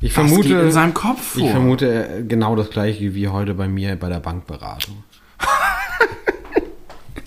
Ich 0.00 0.16
was 0.16 0.24
geht 0.24 0.34
vermute, 0.34 0.54
in 0.54 0.72
seinem 0.72 0.94
Kopf 0.94 1.34
vor? 1.34 1.42
ich 1.42 1.50
vermute 1.50 2.08
äh, 2.08 2.22
genau 2.24 2.56
das 2.56 2.70
gleiche 2.70 3.14
wie 3.14 3.28
heute 3.28 3.54
bei 3.54 3.68
mir 3.68 3.94
bei 3.94 4.08
der 4.08 4.20
Bankberatung. 4.20 5.04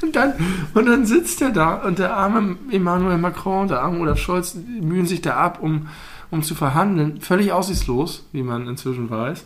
Und 0.02 0.16
dann, 0.16 0.34
und 0.74 0.86
dann 0.86 1.06
sitzt 1.06 1.42
er 1.42 1.50
da 1.52 1.76
und 1.76 2.00
der 2.00 2.16
arme 2.16 2.58
Emmanuel 2.72 3.18
Macron, 3.18 3.68
der 3.68 3.82
arme 3.82 4.00
Olaf 4.00 4.20
Scholz 4.20 4.54
mühen 4.56 5.08
sich 5.08 5.22
da 5.22 5.36
ab, 5.36 5.60
um, 5.62 5.88
um 6.32 6.44
zu 6.44 6.56
verhandeln. 6.56 7.22
Völlig 7.22 7.52
aussichtslos, 7.52 8.28
wie 8.32 8.44
man 8.44 8.68
inzwischen 8.68 9.10
weiß. 9.10 9.46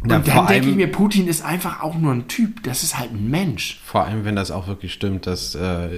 Und 0.00 0.10
Ja, 0.10 0.18
dann 0.20 0.46
denke 0.46 0.70
ich 0.70 0.76
mir, 0.76 0.86
Putin 0.86 1.26
ist 1.26 1.44
einfach 1.44 1.82
auch 1.82 1.96
nur 1.98 2.12
ein 2.12 2.28
Typ. 2.28 2.62
Das 2.62 2.84
ist 2.84 2.96
halt 2.98 3.10
ein 3.12 3.30
Mensch. 3.30 3.80
Vor 3.84 4.04
allem, 4.04 4.24
wenn 4.24 4.36
das 4.36 4.50
auch 4.52 4.68
wirklich 4.68 4.92
stimmt, 4.92 5.26
dass 5.26 5.56
äh, 5.56 5.88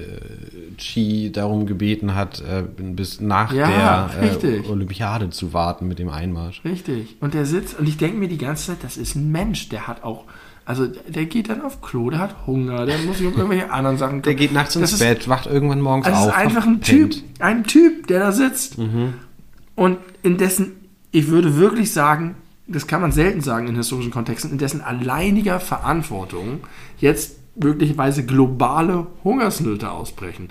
Xi 0.77 1.29
darum 1.31 1.67
gebeten 1.67 2.15
hat, 2.15 2.41
äh, 2.41 2.63
bis 2.63 3.21
nach 3.21 3.53
Ja, 3.53 4.09
der 4.21 4.43
äh. 4.43 4.67
Olympiade 4.67 5.29
zu 5.29 5.53
warten 5.53 5.87
mit 5.87 5.99
dem 5.99 6.09
Einmarsch. 6.09 6.61
Richtig. 6.65 7.15
Und 7.19 7.35
der 7.35 7.45
sitzt 7.45 7.77
und 7.79 7.87
ich 7.87 7.97
denke 7.97 8.17
mir 8.17 8.27
die 8.27 8.39
ganze 8.39 8.67
Zeit, 8.67 8.77
das 8.83 8.97
ist 8.97 9.15
ein 9.15 9.31
Mensch. 9.31 9.69
Der 9.69 9.87
hat 9.87 10.03
auch, 10.03 10.23
also 10.65 10.87
der 10.87 11.25
geht 11.25 11.49
dann 11.49 11.61
auf 11.61 11.81
Klo, 11.81 12.09
der 12.09 12.19
hat 12.19 12.47
Hunger, 12.47 12.87
der 12.87 12.97
muss 12.99 13.19
sich 13.19 13.27
um 13.27 13.33
irgendwelche 13.33 13.71
anderen 13.71 13.97
Sachen 13.97 14.23
Der 14.23 14.33
geht 14.33 14.51
nachts 14.51 14.75
ins 14.75 14.81
Das 14.81 14.93
ist- 14.93 14.99
Bett, 14.99 15.29
wacht 15.29 15.45
irgendwann 15.45 15.79
morgens 15.79 16.07
Also 16.07 16.17
auf. 16.21 16.27
ist 16.29 16.33
einfach 16.37 16.65
ein 16.65 16.81
Typ, 16.81 17.13
ein 17.37 17.63
Typ, 17.65 18.07
der 18.07 18.19
da 18.19 18.31
sitzt. 18.31 18.77
Und 19.75 19.97
in 20.23 20.37
dessen, 20.37 20.71
ich 21.11 21.27
würde 21.27 21.55
wirklich 21.57 21.93
sagen, 21.93 22.33
das 22.71 22.87
kann 22.87 23.01
man 23.01 23.11
selten 23.11 23.41
sagen 23.41 23.67
in 23.67 23.75
historischen 23.75 24.11
Kontexten, 24.11 24.51
in 24.51 24.57
dessen 24.57 24.81
alleiniger 24.81 25.59
Verantwortung 25.59 26.61
jetzt 26.99 27.37
möglicherweise 27.55 28.25
globale 28.25 29.07
Hungersnöte 29.23 29.91
ausbrechen, 29.91 30.49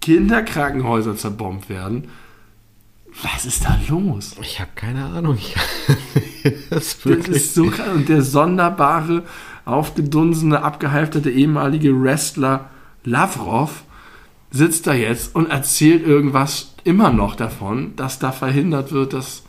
Kinderkrankenhäuser 0.00 1.16
zerbombt 1.16 1.68
werden. 1.68 2.08
Was 3.22 3.46
ist 3.46 3.64
da 3.64 3.78
los? 3.88 4.36
Ich 4.40 4.60
habe 4.60 4.70
keine 4.74 5.04
Ahnung. 5.04 5.38
Das 6.70 6.86
ist 6.86 7.04
Das 7.04 7.06
wirklich. 7.06 7.36
ist 7.36 7.54
so 7.54 7.66
krass. 7.66 7.88
Und 7.94 8.08
der 8.08 8.22
sonderbare, 8.22 9.24
aufgedunsene, 9.64 10.62
abgehalfterte 10.62 11.30
ehemalige 11.30 12.00
Wrestler 12.00 12.70
Lavrov 13.04 13.82
sitzt 14.50 14.86
da 14.86 14.94
jetzt 14.94 15.34
und 15.34 15.50
erzählt 15.50 16.06
irgendwas 16.06 16.72
immer 16.84 17.10
noch 17.12 17.34
davon, 17.34 17.94
dass 17.96 18.18
da 18.18 18.32
verhindert 18.32 18.92
wird, 18.92 19.12
dass 19.12 19.42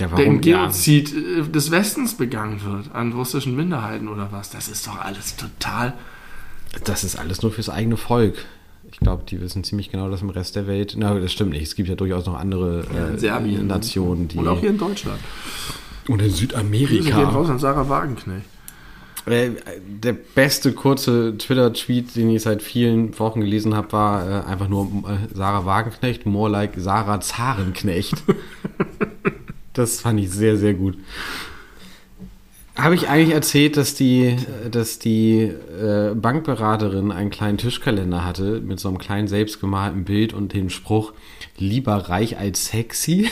ja, 0.00 0.08
der 0.08 0.18
warum? 0.18 0.42
Ja, 0.42 0.62
Genozid 0.62 1.14
äh, 1.14 1.42
des 1.42 1.70
Westens 1.70 2.14
begangen 2.14 2.62
wird 2.64 2.94
an 2.94 3.12
russischen 3.12 3.54
Minderheiten 3.54 4.08
oder 4.08 4.32
was. 4.32 4.50
Das 4.50 4.68
ist 4.68 4.86
doch 4.86 4.98
alles 4.98 5.36
total. 5.36 5.94
das 6.84 7.04
ist 7.04 7.16
alles 7.16 7.42
nur 7.42 7.52
fürs 7.52 7.68
eigene 7.68 7.96
Volk. 7.96 8.44
Ich 8.92 8.98
glaube, 8.98 9.22
die 9.28 9.40
wissen 9.40 9.62
ziemlich 9.62 9.90
genau, 9.90 10.10
dass 10.10 10.22
im 10.22 10.30
Rest 10.30 10.56
der 10.56 10.66
Welt. 10.66 10.94
Na, 10.96 11.18
das 11.18 11.32
stimmt 11.32 11.50
nicht. 11.52 11.62
Es 11.62 11.74
gibt 11.74 11.88
ja 11.88 11.94
durchaus 11.94 12.26
noch 12.26 12.38
andere 12.38 12.84
in 12.90 13.14
äh, 13.14 13.18
Serbien. 13.18 13.66
Nationen, 13.66 14.26
die. 14.28 14.38
Und 14.38 14.48
auch 14.48 14.60
hier 14.60 14.70
in 14.70 14.78
Deutschland. 14.78 15.20
und 16.08 16.20
in 16.20 16.28
Grüße 16.28 16.46
gehen 16.46 16.48
Südamerika. 16.48 17.22
raus 17.28 17.48
an 17.48 17.58
Sarah 17.58 17.88
Wagenknecht. 17.88 18.46
Äh, 19.26 19.50
der 19.86 20.12
beste 20.12 20.72
kurze 20.72 21.36
Twitter-Tweet, 21.36 22.16
den 22.16 22.30
ich 22.30 22.42
seit 22.42 22.62
vielen 22.62 23.16
Wochen 23.18 23.40
gelesen 23.40 23.76
habe, 23.76 23.92
war 23.92 24.28
äh, 24.28 24.44
einfach 24.46 24.68
nur 24.68 24.86
äh, 24.86 25.34
Sarah 25.34 25.66
Wagenknecht, 25.66 26.26
more 26.26 26.50
like 26.50 26.72
Sarah 26.76 27.20
Zarenknecht. 27.20 28.22
das 29.72 30.00
fand 30.00 30.20
ich 30.20 30.30
sehr, 30.30 30.56
sehr 30.56 30.74
gut. 30.74 30.96
Habe 32.76 32.94
ich 32.94 33.08
eigentlich 33.08 33.34
erzählt, 33.34 33.76
dass 33.76 33.94
die, 33.94 34.36
dass 34.70 34.98
die 34.98 35.40
äh, 35.40 36.14
Bankberaterin 36.14 37.12
einen 37.12 37.28
kleinen 37.28 37.58
Tischkalender 37.58 38.24
hatte 38.24 38.60
mit 38.60 38.80
so 38.80 38.88
einem 38.88 38.96
kleinen 38.98 39.28
selbstgemalten 39.28 40.04
Bild 40.04 40.32
und 40.32 40.54
dem 40.54 40.70
Spruch 40.70 41.12
lieber 41.58 41.96
reich 41.96 42.38
als 42.38 42.66
sexy? 42.66 43.28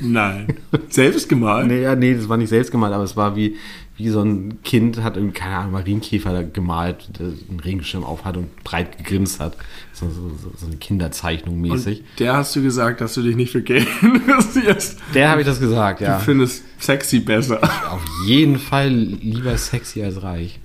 Nein. 0.00 0.58
Selbst 0.88 1.28
gemalt? 1.28 1.66
Nee, 1.66 1.82
ja, 1.82 1.96
nee, 1.96 2.14
das 2.14 2.28
war 2.28 2.36
nicht 2.36 2.50
selbst 2.50 2.70
gemalt, 2.70 2.92
aber 2.92 3.04
es 3.04 3.16
war 3.16 3.34
wie, 3.34 3.56
wie 3.98 4.08
so 4.10 4.20
ein 4.22 4.62
Kind 4.62 5.02
hat 5.02 5.16
irgendwie, 5.16 5.32
keine 5.38 5.56
Ahnung, 5.56 5.72
Marienkäfer 5.72 6.44
gemalt, 6.44 7.08
der 7.18 7.28
einen 7.48 7.60
Regenschirm 7.60 8.04
auf 8.04 8.24
hat 8.24 8.36
und 8.36 8.62
breit 8.62 8.98
gegrinst 8.98 9.40
hat. 9.40 9.56
So, 9.94 10.10
so, 10.10 10.30
so, 10.56 10.66
eine 10.66 10.76
Kinderzeichnung 10.76 11.60
mäßig. 11.60 12.00
Und 12.00 12.06
der 12.18 12.36
hast 12.36 12.54
du 12.54 12.62
gesagt, 12.62 13.00
dass 13.00 13.14
du 13.14 13.22
dich 13.22 13.36
nicht 13.36 13.52
für 13.52 13.62
gay 13.62 13.86
interessierst. 14.02 14.98
Der 15.14 15.30
habe 15.30 15.40
ich 15.40 15.46
das 15.46 15.60
gesagt, 15.60 16.00
ja. 16.02 16.18
Du 16.18 16.24
findest 16.24 16.62
sexy 16.78 17.20
besser. 17.20 17.62
Auf 17.90 18.04
jeden 18.26 18.58
Fall 18.58 18.90
lieber 18.90 19.56
sexy 19.56 20.02
als 20.02 20.22
reich. 20.22 20.60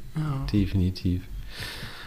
Definitiv. 0.51 1.21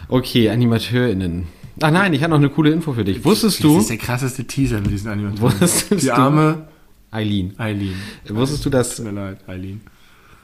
Okay, 0.07 0.49
AnimateurInnen. 0.49 1.47
Ach 1.81 1.91
nein, 1.91 2.13
ich 2.13 2.21
habe 2.21 2.29
noch 2.31 2.37
eine 2.37 2.49
coole 2.49 2.71
Info 2.71 2.93
für 2.93 3.03
dich. 3.03 3.25
Wusstest 3.25 3.57
Das 3.59 3.63
du, 3.63 3.79
ist 3.79 3.89
der 3.89 3.97
krasseste 3.97 4.45
Teaser 4.45 4.79
mit 4.79 4.91
diesen 4.91 5.09
Animationen. 5.09 5.41
Wusstest 5.59 6.03
Die 6.03 6.05
du- 6.05 6.13
arme 6.15 6.67
Eileen, 7.11 7.53
Eileen. 7.57 7.95
wusstest 8.29 8.65
du, 8.65 8.69
dass 8.69 8.97
Tut 8.97 9.05
mir 9.05 9.11
leid, 9.11 9.39
Eileen. 9.47 9.81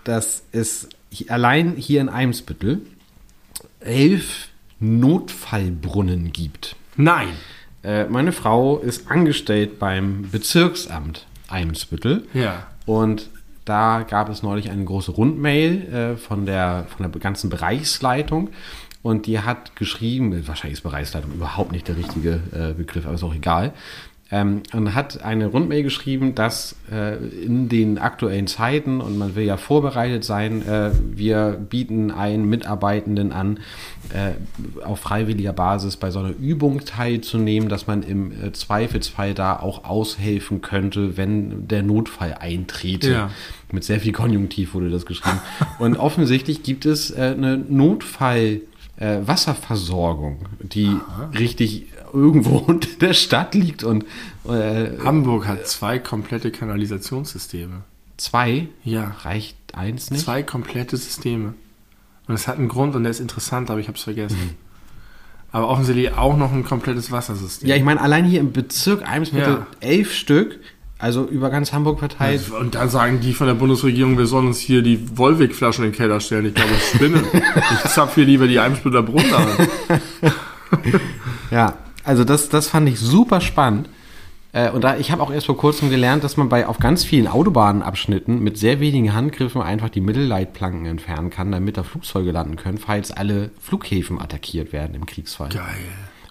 Dass 0.04 0.44
es 0.52 0.90
allein 1.30 1.76
hier 1.76 2.02
in 2.02 2.10
Eimsbüttel 2.10 2.82
elf 3.80 4.48
Notfallbrunnen 4.80 6.32
gibt. 6.32 6.76
Nein. 6.98 7.30
Äh, 7.84 8.06
meine 8.06 8.32
Frau 8.32 8.78
ist 8.78 9.10
angestellt 9.10 9.80
beim 9.80 10.30
Bezirksamt 10.32 11.26
Eimsbüttel 11.48 12.28
Ja. 12.34 12.68
und 12.86 13.30
da 13.66 14.04
gab 14.10 14.30
es 14.30 14.42
neulich 14.44 14.70
eine 14.72 14.84
große 14.84 15.12
Rundmail 15.12 15.94
äh, 15.94 16.18
von, 16.18 16.46
der, 16.46 16.88
von 16.96 17.12
der 17.12 17.22
ganzen 17.22 17.50
Bereichsleitung 17.50 18.50
und 19.04 19.26
die 19.28 19.40
hat 19.40 19.76
geschrieben, 19.76 20.48
wahrscheinlich 20.48 20.78
ist 20.80 20.84
Bereichsleitung 20.84 21.32
überhaupt 21.34 21.72
nicht 21.72 21.88
der 21.88 21.98
richtige 21.98 22.42
äh, 22.54 22.74
Begriff, 22.74 23.06
aber 23.06 23.16
ist 23.16 23.24
auch 23.24 23.34
egal, 23.36 23.74
ähm, 24.32 24.62
und 24.72 24.96
hat 24.96 25.24
eine 25.24 25.48
Rundmail 25.48 25.84
geschrieben, 25.84 26.36
dass 26.36 26.76
äh, 26.90 27.18
in 27.18 27.68
den 27.68 27.98
aktuellen 27.98 28.48
Zeiten, 28.48 29.02
und 29.02 29.18
man 29.18 29.36
will 29.36 29.44
ja 29.44 29.58
vorbereitet 29.58 30.24
sein, 30.24 30.66
äh, 30.66 30.92
wir 31.14 31.60
bieten 31.70 32.12
einen 32.12 32.46
Mitarbeitenden 32.46 33.34
an, 33.34 33.60
äh, 34.14 34.32
auf 34.86 35.02
freiwilliger 35.02 35.52
Basis 35.52 35.98
bei 35.98 36.12
so 36.12 36.20
einer 36.20 36.34
Übung 36.40 36.86
teilzunehmen, 36.86 37.68
dass 37.68 37.88
man 37.88 38.04
im 38.04 38.32
äh, 38.32 38.54
Zweifelsfall 38.54 39.34
da 39.34 39.60
auch 39.60 39.84
aushelfen 39.84 40.62
könnte, 40.62 41.18
wenn 41.18 41.68
der 41.68 41.84
Notfall 41.84 42.36
eintrete. 42.40 43.12
Ja. 43.12 43.30
Mit 43.72 43.84
sehr 43.84 44.00
viel 44.00 44.14
Konjunktiv 44.14 44.74
wurde 44.74 44.90
das 44.90 45.06
geschrieben. 45.06 45.40
und 45.80 45.98
offensichtlich 45.98 46.64
gibt 46.64 46.86
es 46.86 47.12
äh, 47.12 47.34
eine 47.38 47.58
Notfall- 47.58 48.62
äh, 48.98 49.26
Wasserversorgung, 49.26 50.46
die 50.60 50.96
richtig 51.38 51.88
irgendwo 52.14 52.58
unter 52.68 52.90
der 53.00 53.14
Stadt 53.14 53.54
liegt 53.56 53.84
und 53.84 54.06
äh, 54.48 54.98
Hamburg 55.04 55.48
hat 55.48 55.68
zwei 55.68 56.00
komplette 56.00 56.52
Kanalisationssysteme. 56.52 57.82
zwei 58.18 58.68
Ja, 58.84 59.16
reicht 59.24 59.56
eins 59.74 60.12
nicht. 60.12 60.24
zwei 60.24 60.44
komplette 60.44 60.98
Systeme. 60.98 61.54
Und 62.28 62.36
es 62.36 62.48
hat 62.48 62.58
einen 62.58 62.68
Grund 62.70 62.96
und 62.96 63.04
der 63.04 63.12
ist 63.12 63.20
interessant, 63.20 63.70
aber 63.70 63.80
ich 63.80 63.88
habe 63.88 63.98
es 63.98 64.04
vergessen. 64.04 64.56
Aber 65.52 65.68
offensichtlich 65.68 66.14
auch 66.14 66.38
noch 66.38 66.54
ein 66.54 66.64
komplettes 66.64 67.12
Wassersystem. 67.12 67.68
Ja, 67.68 67.76
ich 67.76 67.84
meine, 67.84 68.00
allein 68.00 68.24
hier 68.24 68.40
im 68.40 68.54
Bezirk 68.54 69.06
Eimsbüttel 69.06 69.54
Ja. 69.56 69.68
elf 69.82 70.14
Stück, 70.14 70.60
also 70.98 71.26
über 71.26 71.50
ganz 71.50 71.74
Hamburg 71.74 72.00
verteilt. 72.00 72.50
Und 72.52 72.76
dann 72.76 72.90
sagen 72.90 73.20
die 73.20 73.34
von 73.34 73.48
der 73.48 73.56
Bundesregierung, 73.56 74.18
wir 74.18 74.28
sollen 74.28 74.48
uns 74.48 74.60
hier 74.60 74.82
die 74.82 75.18
Wolwig-Flaschen 75.18 75.84
in 75.84 75.92
den 75.92 75.98
Keller 75.98 76.22
stellen. 76.22 76.46
Ich 76.46 76.54
glaube, 76.54 76.72
ich 76.78 76.84
spinne. 76.84 77.24
ich 77.84 77.92
zapf 77.92 78.16
hier 78.16 78.26
lieber 78.26 78.48
die 78.48 78.60
Eimsbütteler 78.60 79.04
Brunnen 79.04 79.34
an. 79.34 79.48
Ja, 81.50 81.74
also 82.04 82.24
das, 82.24 82.50
das 82.50 82.68
fand 82.68 82.90
ich 82.90 83.00
super 83.00 83.42
spannend. 83.42 83.90
Äh, 84.54 84.70
und 84.72 84.84
da, 84.84 84.98
ich 84.98 85.12
habe 85.12 85.22
auch 85.22 85.32
erst 85.32 85.46
vor 85.46 85.58
kurzem 85.58 85.90
gelernt, 85.90 86.24
dass 86.24 86.38
man 86.38 86.50
bei 86.50 86.68
auf 86.68 86.80
ganz 86.80 87.04
vielen 87.04 87.28
Autobahnabschnitten 87.28 88.42
mit 88.42 88.58
sehr 88.58 88.80
wenigen 88.80 89.14
Handgriffen 89.14 89.62
einfach 89.62 89.90
die 89.90 90.02
Mittelleitplanken 90.02 90.86
entfernen 90.86 91.30
kann, 91.30 91.52
damit 91.52 91.78
da 91.78 91.84
Flugzeuge 91.84 92.32
landen 92.32 92.58
können, 92.58 92.78
falls 92.78 93.12
alle 93.12 93.52
Flughäfen 93.60 94.20
attackiert 94.20 94.74
werden 94.74 94.96
im 94.96 95.06
Kriegsfall. 95.06 95.50
Geil. 95.50 95.64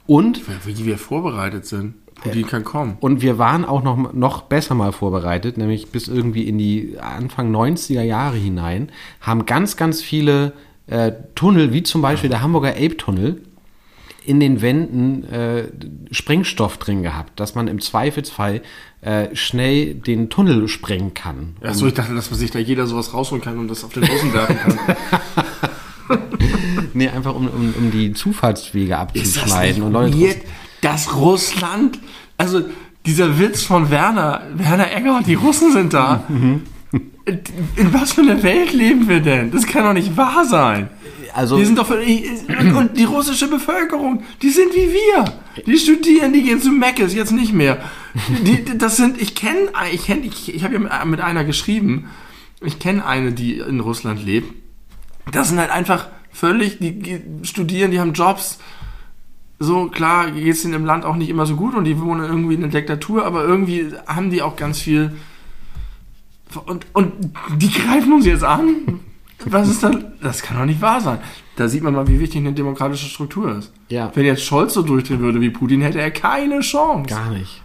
Und 0.07 0.43
Wie 0.67 0.85
wir 0.87 0.99
vorbereitet 0.99 1.67
sind. 1.67 1.95
Putin 2.21 2.47
kann 2.47 2.65
kommen. 2.65 2.97
Und 3.01 3.23
wir 3.23 3.39
waren 3.39 3.65
auch 3.65 3.83
noch, 3.83 4.13
noch 4.13 4.43
besser 4.43 4.75
mal 4.75 4.93
vorbereitet, 4.93 5.57
nämlich 5.57 5.91
bis 5.91 6.09
irgendwie 6.09 6.43
in 6.49 6.59
die 6.59 6.97
Anfang 7.01 7.55
90er 7.55 8.03
Jahre 8.03 8.37
hinein, 8.37 8.91
haben 9.21 9.47
ganz, 9.47 9.77
ganz 9.77 10.03
viele 10.03 10.53
äh, 10.87 11.13
Tunnel, 11.35 11.73
wie 11.73 11.83
zum 11.83 12.03
Beispiel 12.03 12.29
der 12.29 12.43
Hamburger 12.43 12.75
Elbtunnel, 12.75 13.41
in 14.25 14.41
den 14.41 14.61
Wänden 14.61 15.25
äh, 15.25 15.65
Sprengstoff 16.11 16.79
drin 16.79 17.03
gehabt, 17.03 17.39
dass 17.41 17.55
man 17.55 17.69
im 17.69 17.81
Zweifelsfall 17.81 18.63
äh, 19.01 19.35
schnell 19.35 19.95
den 19.95 20.29
Tunnel 20.31 20.69
sprengen 20.69 21.15
kann. 21.15 21.57
Achso, 21.63 21.87
ich 21.87 21.95
dachte, 21.95 22.15
dass 22.15 22.31
man 22.31 22.39
sich 22.39 22.51
da 22.51 22.59
jeder 22.59 22.87
sowas 22.87 23.15
rausholen 23.15 23.43
kann 23.43 23.59
und 23.59 23.69
das 23.69 23.85
auf 23.85 23.93
den 23.93 24.05
Russen 24.05 24.33
werfen 24.33 24.57
kann. 24.57 24.79
Nee, 26.93 27.09
einfach 27.09 27.35
um, 27.35 27.47
um, 27.47 27.75
um 27.79 27.91
die 27.91 28.13
Zufahrtswege 28.13 28.99
abzuschneiden. 28.99 29.83
und 29.83 29.93
Leute 29.93 30.37
dass 30.81 31.15
Russland, 31.15 31.99
also 32.37 32.63
dieser 33.07 33.39
Witz 33.39 33.63
von 33.63 33.91
Werner, 33.91 34.43
Werner 34.55 34.95
Egger, 34.95 35.21
die 35.27 35.35
Russen 35.35 35.73
sind 35.73 35.93
da. 35.93 36.25
Mhm. 36.29 36.63
In 37.77 37.93
was 37.93 38.13
für 38.13 38.23
einer 38.23 38.43
Welt 38.43 38.73
leben 38.73 39.09
wir 39.09 39.21
denn? 39.21 39.51
Das 39.51 39.67
kann 39.67 39.85
doch 39.85 39.93
nicht 39.93 40.17
wahr 40.17 40.45
sein. 40.45 40.89
Also- 41.35 41.57
die 41.59 41.65
sind 41.65 41.79
doch 41.79 41.91
und, 41.91 42.97
die 42.97 43.05
russische 43.05 43.49
Bevölkerung, 43.49 44.23
die 44.43 44.51
sind 44.51 44.75
wie 44.75 44.89
wir. 44.93 45.25
Die 45.67 45.77
studieren, 45.79 46.33
die 46.33 46.43
gehen 46.43 46.61
zu 46.61 46.71
Meckes, 46.71 47.15
jetzt 47.15 47.33
nicht 47.33 47.53
mehr. 47.53 47.79
Die, 48.45 48.79
das 48.79 48.97
sind, 48.97 49.21
ich 49.21 49.35
kenne, 49.35 49.71
ich 49.93 50.07
kenn, 50.07 50.25
ich, 50.25 50.55
ich 50.55 50.65
habe 50.65 50.75
ja 50.75 51.05
mit 51.05 51.21
einer 51.21 51.45
geschrieben. 51.45 52.09
Ich 52.63 52.79
kenne 52.79 53.05
eine, 53.07 53.33
die 53.33 53.59
in 53.59 53.81
Russland 53.81 54.25
lebt. 54.25 54.53
Das 55.33 55.49
sind 55.49 55.59
halt 55.59 55.71
einfach 55.71 56.09
völlig, 56.33 56.79
die, 56.79 56.99
die 56.99 57.21
studieren, 57.43 57.91
die 57.91 58.01
haben 58.01 58.13
Jobs. 58.13 58.59
So, 59.59 59.87
klar, 59.89 60.31
geht 60.31 60.49
es 60.55 60.65
ihnen 60.65 60.75
im 60.75 60.85
Land 60.87 61.05
auch 61.05 61.17
nicht 61.17 61.29
immer 61.29 61.45
so 61.47 61.55
gut 61.57 61.75
und 61.75 61.85
die 61.85 62.01
wohnen 62.01 62.25
irgendwie 62.25 62.55
in 62.55 62.63
einer 62.65 62.73
Diktatur, 62.73 63.27
aber 63.27 63.45
irgendwie 63.45 63.89
haben 64.07 64.31
die 64.31 64.43
auch 64.43 64.57
ganz 64.57 64.81
viel. 64.81 65.13
Und, 66.67 66.87
und 66.95 67.13
die 67.57 67.71
greifen 67.71 68.13
uns 68.13 68.27
jetzt 68.27 68.43
an? 68.45 69.01
Was 69.47 69.69
ist 69.69 69.83
da? 69.83 69.91
Das 70.23 70.43
kann 70.43 70.59
doch 70.59 70.65
nicht 70.67 70.81
wahr 70.81 71.01
sein. 71.01 71.19
Da 71.57 71.69
sieht 71.69 71.83
man 71.83 71.95
mal, 71.95 72.07
wie 72.09 72.21
wichtig 72.21 72.39
eine 72.39 72.53
demokratische 72.53 73.07
Struktur 73.07 73.57
ist. 73.59 73.73
Ja. 73.89 74.11
Wenn 74.15 74.27
jetzt 74.27 74.43
Scholz 74.45 74.75
so 74.75 74.83
durchdrehen 74.83 75.21
würde 75.21 75.41
wie 75.41 75.51
Putin, 75.51 75.81
hätte 75.81 76.01
er 76.01 76.11
keine 76.11 76.61
Chance. 76.61 77.09
gar 77.09 77.31
nicht. 77.31 77.63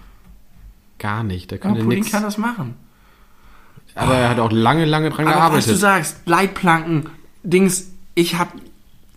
Gar 1.00 1.24
nicht. 1.24 1.52
Der 1.52 1.58
könnte 1.58 1.82
Putin 1.84 2.00
nichts. 2.00 2.12
kann 2.12 2.24
das 2.24 2.38
machen. 2.38 2.76
Aber 3.96 4.16
er 4.16 4.30
hat 4.30 4.40
auch 4.40 4.52
lange, 4.52 4.86
lange 4.86 5.10
dran 5.10 5.26
Aber 5.28 5.36
was 5.36 5.40
gearbeitet. 5.42 5.72
du 5.72 5.76
sagst, 5.76 6.18
Leitplanken, 6.26 7.10
Dings, 7.44 7.92
ich 8.14 8.38
habe 8.38 8.52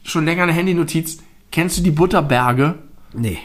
schon 0.04 0.24
länger 0.24 0.44
eine 0.44 0.52
Handynotiz. 0.52 1.18
Kennst 1.50 1.78
du 1.78 1.82
die 1.82 1.90
Butterberge? 1.90 2.74
nee. 3.12 3.38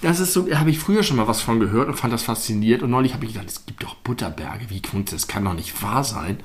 Das 0.00 0.20
ist 0.20 0.32
so, 0.32 0.42
da 0.42 0.60
habe 0.60 0.70
ich 0.70 0.78
früher 0.78 1.02
schon 1.02 1.16
mal 1.16 1.26
was 1.26 1.42
von 1.42 1.58
gehört 1.58 1.88
und 1.88 1.94
fand 1.94 2.12
das 2.12 2.22
fasziniert. 2.22 2.84
Und 2.84 2.90
neulich 2.90 3.14
habe 3.14 3.24
ich 3.24 3.32
gedacht, 3.32 3.48
es 3.48 3.66
gibt 3.66 3.82
doch 3.82 3.96
Butterberge. 3.96 4.66
Wie 4.70 4.80
kommt? 4.80 5.10
Das 5.12 5.26
kann 5.26 5.44
doch 5.44 5.54
nicht 5.54 5.82
wahr 5.82 6.04
sein. 6.04 6.38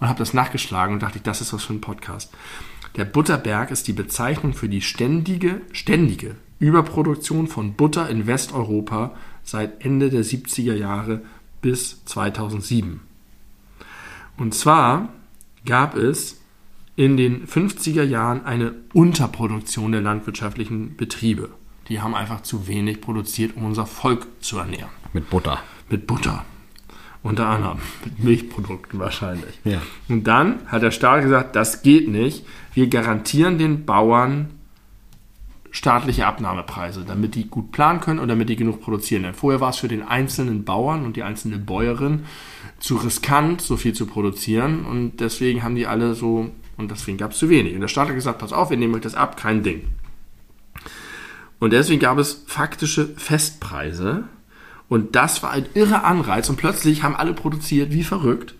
Und 0.00 0.08
habe 0.08 0.18
das 0.18 0.34
nachgeschlagen 0.34 0.94
und 0.94 1.02
dachte, 1.02 1.18
ich, 1.18 1.24
das 1.24 1.40
ist 1.40 1.52
was 1.52 1.64
für 1.64 1.72
ein 1.72 1.80
Podcast. 1.80 2.32
Der 2.96 3.04
Butterberg 3.04 3.70
ist 3.70 3.86
die 3.88 3.92
Bezeichnung 3.92 4.54
für 4.54 4.68
die 4.68 4.80
ständige, 4.80 5.60
ständige 5.72 6.36
Überproduktion 6.58 7.46
von 7.46 7.74
Butter 7.74 8.08
in 8.08 8.26
Westeuropa 8.26 9.14
seit 9.44 9.84
Ende 9.84 10.10
der 10.10 10.24
70er 10.24 10.74
Jahre 10.74 11.22
bis 11.60 12.04
2007. 12.04 13.00
Und 14.36 14.54
zwar 14.54 15.08
gab 15.64 15.96
es 15.96 16.40
in 16.96 17.16
den 17.16 17.46
50er 17.46 18.02
Jahren 18.02 18.44
eine 18.44 18.74
Unterproduktion 18.92 19.92
der 19.92 20.00
landwirtschaftlichen 20.00 20.96
Betriebe. 20.96 21.50
Die 21.88 22.00
haben 22.00 22.14
einfach 22.14 22.42
zu 22.42 22.66
wenig 22.66 23.00
produziert, 23.00 23.56
um 23.56 23.64
unser 23.64 23.86
Volk 23.86 24.26
zu 24.40 24.58
ernähren. 24.58 24.90
Mit 25.12 25.30
Butter. 25.30 25.60
Mit 25.88 26.06
Butter. 26.06 26.44
Unter 27.22 27.46
anderem. 27.46 27.78
Mit 28.04 28.18
Milchprodukten 28.20 28.98
wahrscheinlich. 28.98 29.58
Ja. 29.64 29.82
Und 30.08 30.24
dann 30.24 30.60
hat 30.66 30.82
der 30.82 30.92
Staat 30.92 31.22
gesagt, 31.22 31.56
das 31.56 31.82
geht 31.82 32.08
nicht. 32.08 32.46
Wir 32.74 32.88
garantieren 32.88 33.58
den 33.58 33.84
Bauern 33.84 34.50
staatliche 35.70 36.26
Abnahmepreise, 36.26 37.04
damit 37.06 37.34
die 37.34 37.48
gut 37.48 37.72
planen 37.72 38.00
können 38.00 38.18
und 38.18 38.28
damit 38.28 38.48
die 38.48 38.56
genug 38.56 38.80
produzieren. 38.80 39.22
Denn 39.24 39.34
vorher 39.34 39.60
war 39.60 39.70
es 39.70 39.76
für 39.76 39.88
den 39.88 40.02
einzelnen 40.02 40.64
Bauern 40.64 41.04
und 41.04 41.16
die 41.16 41.22
einzelne 41.22 41.58
Bäuerin 41.58 42.24
zu 42.78 42.96
riskant, 42.96 43.60
so 43.60 43.76
viel 43.76 43.92
zu 43.92 44.06
produzieren. 44.06 44.84
Und 44.84 45.18
deswegen 45.18 45.62
haben 45.62 45.74
die 45.74 45.86
alle 45.86 46.14
so, 46.14 46.50
und 46.76 46.90
deswegen 46.90 47.18
gab 47.18 47.32
es 47.32 47.38
zu 47.38 47.50
wenig. 47.50 47.74
Und 47.74 47.80
der 47.80 47.88
Staat 47.88 48.08
hat 48.08 48.14
gesagt, 48.14 48.38
pass 48.38 48.52
auf, 48.52 48.70
wir 48.70 48.76
nehmen 48.76 48.94
euch 48.94 49.02
das 49.02 49.14
ab, 49.14 49.36
kein 49.36 49.62
Ding. 49.62 49.82
Und 51.58 51.72
deswegen 51.72 52.00
gab 52.00 52.18
es 52.18 52.44
faktische 52.46 53.08
Festpreise. 53.16 54.24
Und 54.88 55.14
das 55.16 55.42
war 55.42 55.50
ein 55.50 55.66
irrer 55.74 56.04
Anreiz. 56.04 56.48
Und 56.48 56.56
plötzlich 56.56 57.02
haben 57.02 57.14
alle 57.16 57.34
produziert 57.34 57.92
wie 57.92 58.04
verrückt. 58.04 58.54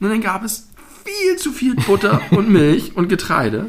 Und 0.00 0.08
dann 0.10 0.20
gab 0.20 0.44
es 0.44 0.68
viel 1.04 1.36
zu 1.36 1.52
viel 1.52 1.74
Butter 1.76 2.20
und 2.30 2.48
Milch 2.50 2.96
und 2.96 3.08
Getreide. 3.08 3.66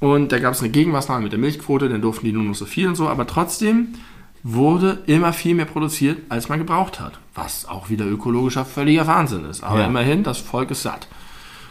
Und 0.00 0.32
da 0.32 0.38
gab 0.38 0.52
es 0.54 0.60
eine 0.60 0.70
Gegenmaßnahme 0.70 1.22
mit 1.24 1.32
der 1.32 1.38
Milchquote, 1.38 1.88
dann 1.88 2.02
durften 2.02 2.26
die 2.26 2.32
nur 2.32 2.42
noch 2.42 2.54
so 2.54 2.66
viel 2.66 2.88
und 2.88 2.94
so. 2.94 3.08
Aber 3.08 3.26
trotzdem 3.26 3.94
wurde 4.42 5.02
immer 5.06 5.32
viel 5.32 5.54
mehr 5.54 5.64
produziert, 5.64 6.18
als 6.28 6.48
man 6.48 6.58
gebraucht 6.58 7.00
hat. 7.00 7.18
Was 7.34 7.66
auch 7.66 7.88
wieder 7.88 8.04
ökologischer 8.06 8.64
völliger 8.64 9.06
Wahnsinn 9.06 9.44
ist. 9.46 9.64
Aber 9.64 9.80
Ja. 9.80 9.86
immerhin, 9.86 10.22
das 10.22 10.38
Volk 10.38 10.70
ist 10.70 10.82
satt. 10.82 11.08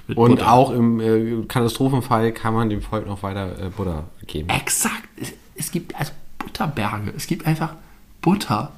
Und 0.07 0.15
Butter. 0.31 0.51
auch 0.51 0.71
im 0.71 0.99
äh, 0.99 1.45
Katastrophenfall 1.47 2.33
kann 2.33 2.53
man 2.53 2.69
dem 2.69 2.81
Volk 2.81 3.07
noch 3.07 3.23
weiter 3.23 3.57
äh, 3.61 3.69
Butter 3.69 4.05
geben. 4.27 4.49
Exakt. 4.49 5.03
Es, 5.15 5.31
es 5.55 5.71
gibt 5.71 5.95
also 5.95 6.11
Butterberge. 6.39 7.13
Es 7.15 7.27
gibt 7.27 7.45
einfach 7.45 7.75
Butter, 8.21 8.71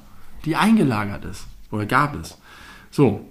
die 0.46 0.56
eingelagert 0.56 1.24
ist. 1.26 1.46
Oder 1.70 1.84
gab 1.84 2.18
es. 2.18 2.38
So. 2.90 3.26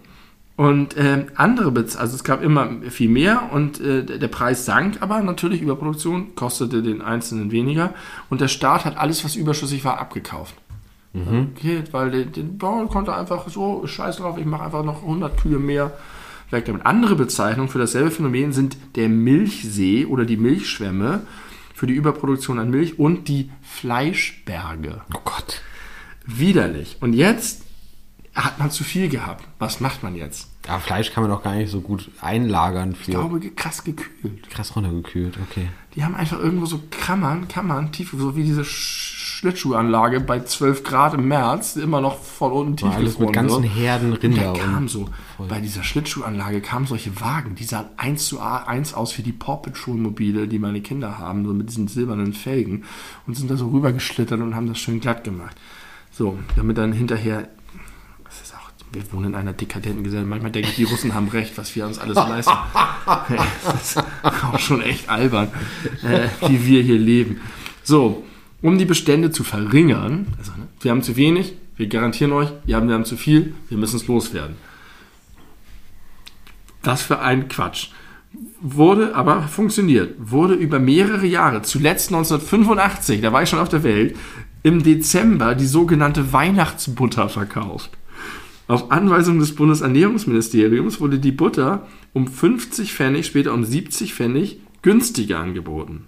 Und 0.58 0.96
ähm, 0.98 1.26
andere, 1.36 1.72
Bez 1.72 1.98
also 1.98 2.16
es 2.16 2.24
gab 2.24 2.42
immer 2.42 2.70
viel 2.90 3.10
mehr 3.10 3.50
und 3.52 3.82
äh, 3.82 4.06
der 4.06 4.28
Preis 4.30 4.64
sank, 4.66 5.02
aber 5.02 5.22
natürlich 5.22 5.62
Überproduktion 5.62 6.34
kostete 6.36 6.82
den 6.82 7.02
Einzelnen 7.02 7.52
weniger 7.52 7.94
und 8.30 8.40
der 8.40 8.48
Staat 8.48 8.86
hat 8.86 8.98
alles, 8.98 9.26
was 9.26 9.36
überschüssig 9.36 9.84
war, 9.84 10.00
abgekauft. 10.00 10.56
Okay, 11.58 11.84
weil 11.92 12.12
der, 12.12 12.26
der 12.26 12.44
Bauer 12.44 12.88
konnte 12.90 13.14
einfach 13.16 13.48
so, 13.50 13.86
scheiß 13.86 14.18
drauf, 14.18 14.38
ich 14.38 14.46
mache 14.46 14.64
einfach 14.64 14.84
noch 14.84 15.02
100 15.02 15.42
Kühe 15.42 15.60
mehr 15.60 15.92
weg 16.52 16.66
damit. 16.66 16.86
Andere 16.86 17.16
Bezeichnungen 17.16 17.70
für 17.70 17.80
dasselbe 17.80 18.12
Phänomen 18.12 18.54
sind 18.54 18.78
der 18.96 19.10
Milchsee 19.10 20.06
oder 20.06 20.26
die 20.26 20.38
Milchschwämme 20.38 21.22
für 21.74 21.88
die 21.88 21.94
Überproduktion 21.94 22.60
an 22.60 22.70
Milch 22.70 23.00
und 23.00 23.28
die 23.28 23.50
Fleischberge. 23.62 25.02
Oh 25.14 25.20
Gott. 25.24 25.62
Widerlich. 26.26 26.98
Und 27.02 27.14
jetzt 27.14 27.64
hat 28.34 28.60
man 28.60 28.70
zu 28.70 28.84
viel 28.84 29.08
gehabt. 29.10 29.48
Was 29.60 29.80
macht 29.80 30.04
man 30.04 30.16
jetzt? 30.16 30.50
Ja, 30.68 30.80
Fleisch 30.80 31.12
kann 31.12 31.24
man 31.24 31.32
doch 31.32 31.44
gar 31.44 31.56
nicht 31.56 31.72
so 31.72 31.80
gut 31.80 32.10
einlagern 32.22 32.96
für 32.96 33.02
Ich 33.12 33.18
glaube, 33.18 33.40
krass 33.52 33.84
gekühlt. 33.84 34.50
krass 34.50 34.76
runtergekühlt. 34.76 35.38
Okay. 35.50 35.70
Die 35.96 36.04
haben 36.04 36.16
einfach 36.16 36.40
irgendwo 36.40 36.66
so 36.66 36.82
Kammern, 36.90 37.48
Kammern, 37.48 37.92
tief, 37.92 38.14
so 38.18 38.36
wie 38.36 38.44
diese 38.44 38.66
Sch 38.66 39.16
Schlittschuhanlage 39.36 40.22
bei 40.22 40.40
12 40.40 40.84
Grad 40.84 41.14
im 41.14 41.28
März 41.28 41.76
immer 41.76 42.00
noch 42.00 42.20
von 42.20 42.52
unten 42.52 42.78
tief 42.78 42.96
alles 42.96 43.20
mit 43.20 43.34
ganzen 43.34 43.64
Herden 43.64 44.12
Da 44.12 44.18
Rinder 44.18 44.54
kam 44.54 44.78
und 44.78 44.90
so, 44.90 45.10
bei 45.38 45.60
dieser 45.60 45.84
Schlittschuhanlage 45.84 46.62
kamen 46.62 46.88
solche 46.88 47.20
Wagen, 47.20 47.54
die 47.54 47.66
sahen 47.66 47.88
1 47.98 48.26
zu 48.26 48.40
1 48.40 48.94
aus 48.94 49.18
wie 49.18 49.24
die 49.24 49.34
Paw 49.34 49.58
Patrol 49.58 49.98
Mobile, 49.98 50.48
die 50.48 50.58
meine 50.58 50.82
Kinder 50.82 51.20
haben, 51.20 51.46
so 51.46 51.54
mit 51.54 51.70
diesen 51.70 51.88
silbernen 51.88 52.34
Felgen 52.34 52.86
und 53.28 53.36
sind 53.36 53.52
da 53.52 53.58
so 53.58 53.68
rübergeschlittert 53.68 54.40
und 54.40 54.56
haben 54.56 54.68
das 54.68 54.80
schön 54.80 55.00
glatt 55.00 55.24
gemacht. 55.24 55.56
So, 56.18 56.40
damit 56.56 56.78
dann 56.78 56.94
hinterher, 56.94 57.50
das 58.24 58.42
ist 58.42 58.56
auch, 58.56 58.72
wir 58.94 59.12
wohnen 59.12 59.34
in 59.34 59.36
einer 59.36 59.52
dekadenten 59.52 60.02
Gesellschaft, 60.06 60.30
manchmal 60.30 60.52
denke 60.52 60.70
ich, 60.70 60.76
die 60.78 60.86
Russen 60.86 61.14
haben 61.14 61.28
recht, 61.28 61.58
was 61.58 61.76
wir 61.76 61.86
uns 61.86 62.00
alles 62.00 62.16
leisten. 62.16 62.54
das 63.66 63.98
ist 63.98 64.04
auch 64.24 64.58
schon 64.58 64.82
echt 64.82 65.10
albern, 65.10 65.50
äh, 66.04 66.30
wie 66.48 66.66
wir 66.66 66.84
hier 66.84 66.98
leben. 66.98 67.42
So, 67.84 68.24
um 68.62 68.78
die 68.78 68.86
Bestände 68.86 69.32
zu 69.32 69.44
verringern, 69.44 70.28
also 70.38 70.54
ne, 70.54 70.70
wir 70.80 70.92
haben 70.92 71.04
zu 71.04 71.18
wenig, 71.18 71.56
wir 71.76 71.88
garantieren 71.88 72.32
euch, 72.32 72.48
wir 72.64 72.78
haben, 72.78 72.88
wir 72.88 72.96
haben 72.96 73.04
zu 73.04 73.18
viel, 73.18 73.54
wir 73.68 73.78
müssen 73.78 73.98
es 73.98 74.08
loswerden. 74.08 74.56
Was 76.82 77.02
für 77.02 77.20
ein 77.20 77.50
Quatsch. 77.50 77.90
Wurde 78.62 79.16
aber 79.16 79.44
funktioniert. 79.50 80.16
Wurde 80.18 80.54
über 80.54 80.80
mehrere 80.80 81.26
Jahre, 81.26 81.62
zuletzt 81.62 82.08
1985, 82.14 83.20
da 83.20 83.34
war 83.34 83.44
ich 83.44 83.50
schon 83.50 83.60
auf 83.60 83.70
der 83.70 83.84
Welt, 83.84 84.16
im 84.66 84.82
Dezember 84.82 85.54
die 85.54 85.68
sogenannte 85.68 86.34
Weihnachtsbutter 86.34 87.30
verkauft. 87.30 87.92
Auf 88.68 88.90
Anweisung 88.90 89.38
des 89.38 89.54
Bundesernährungsministeriums 89.54 91.00
wurde 91.00 91.20
die 91.20 91.32
Butter 91.32 91.86
um 92.14 92.28
50 92.28 92.92
Pfennig, 92.92 93.28
später 93.28 93.54
um 93.54 93.64
70 93.64 94.16
Pfennig 94.16 94.58
günstiger 94.82 95.38
angeboten. 95.38 96.06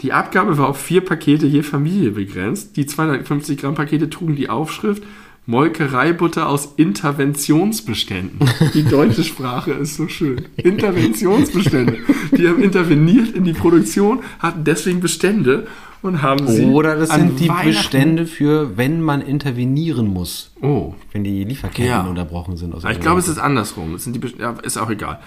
Die 0.00 0.14
Abgabe 0.14 0.56
war 0.56 0.68
auf 0.70 0.80
vier 0.80 1.02
Pakete 1.02 1.46
je 1.46 1.62
Familie 1.62 2.12
begrenzt. 2.12 2.78
Die 2.78 2.86
250 2.86 3.58
Gramm 3.58 3.74
Pakete 3.74 4.08
trugen 4.08 4.36
die 4.36 4.48
Aufschrift 4.48 5.02
Molkereibutter 5.44 6.48
aus 6.48 6.72
Interventionsbeständen. 6.76 8.38
Die 8.72 8.84
deutsche 8.84 9.24
Sprache 9.24 9.72
ist 9.72 9.96
so 9.96 10.08
schön. 10.08 10.46
Interventionsbestände. 10.56 11.98
Die 12.38 12.48
haben 12.48 12.62
interveniert 12.62 13.34
in 13.34 13.44
die 13.44 13.52
Produktion, 13.52 14.20
hatten 14.38 14.64
deswegen 14.64 15.00
Bestände 15.00 15.66
und 16.02 16.22
haben 16.22 16.46
sie. 16.48 16.64
Oder 16.66 16.96
das 16.96 17.10
sind 17.10 17.38
die 17.40 17.50
Bestände 17.64 18.26
für, 18.26 18.76
wenn 18.76 19.00
man 19.02 19.20
intervenieren 19.20 20.08
muss. 20.08 20.52
Oh. 20.62 20.94
Wenn 21.12 21.24
die 21.24 21.44
Lieferketten 21.44 21.84
Ja. 21.86 22.02
unterbrochen 22.02 22.56
sind. 22.56 22.74
ich 22.74 23.00
glaube, 23.00 23.20
es 23.20 23.28
ist 23.28 23.38
andersrum. 23.38 23.94
Es 23.94 24.04
sind 24.04 24.14
die 24.16 24.38
ja, 24.38 24.52
ist 24.62 24.76
auch 24.78 24.90
egal. 24.90 25.20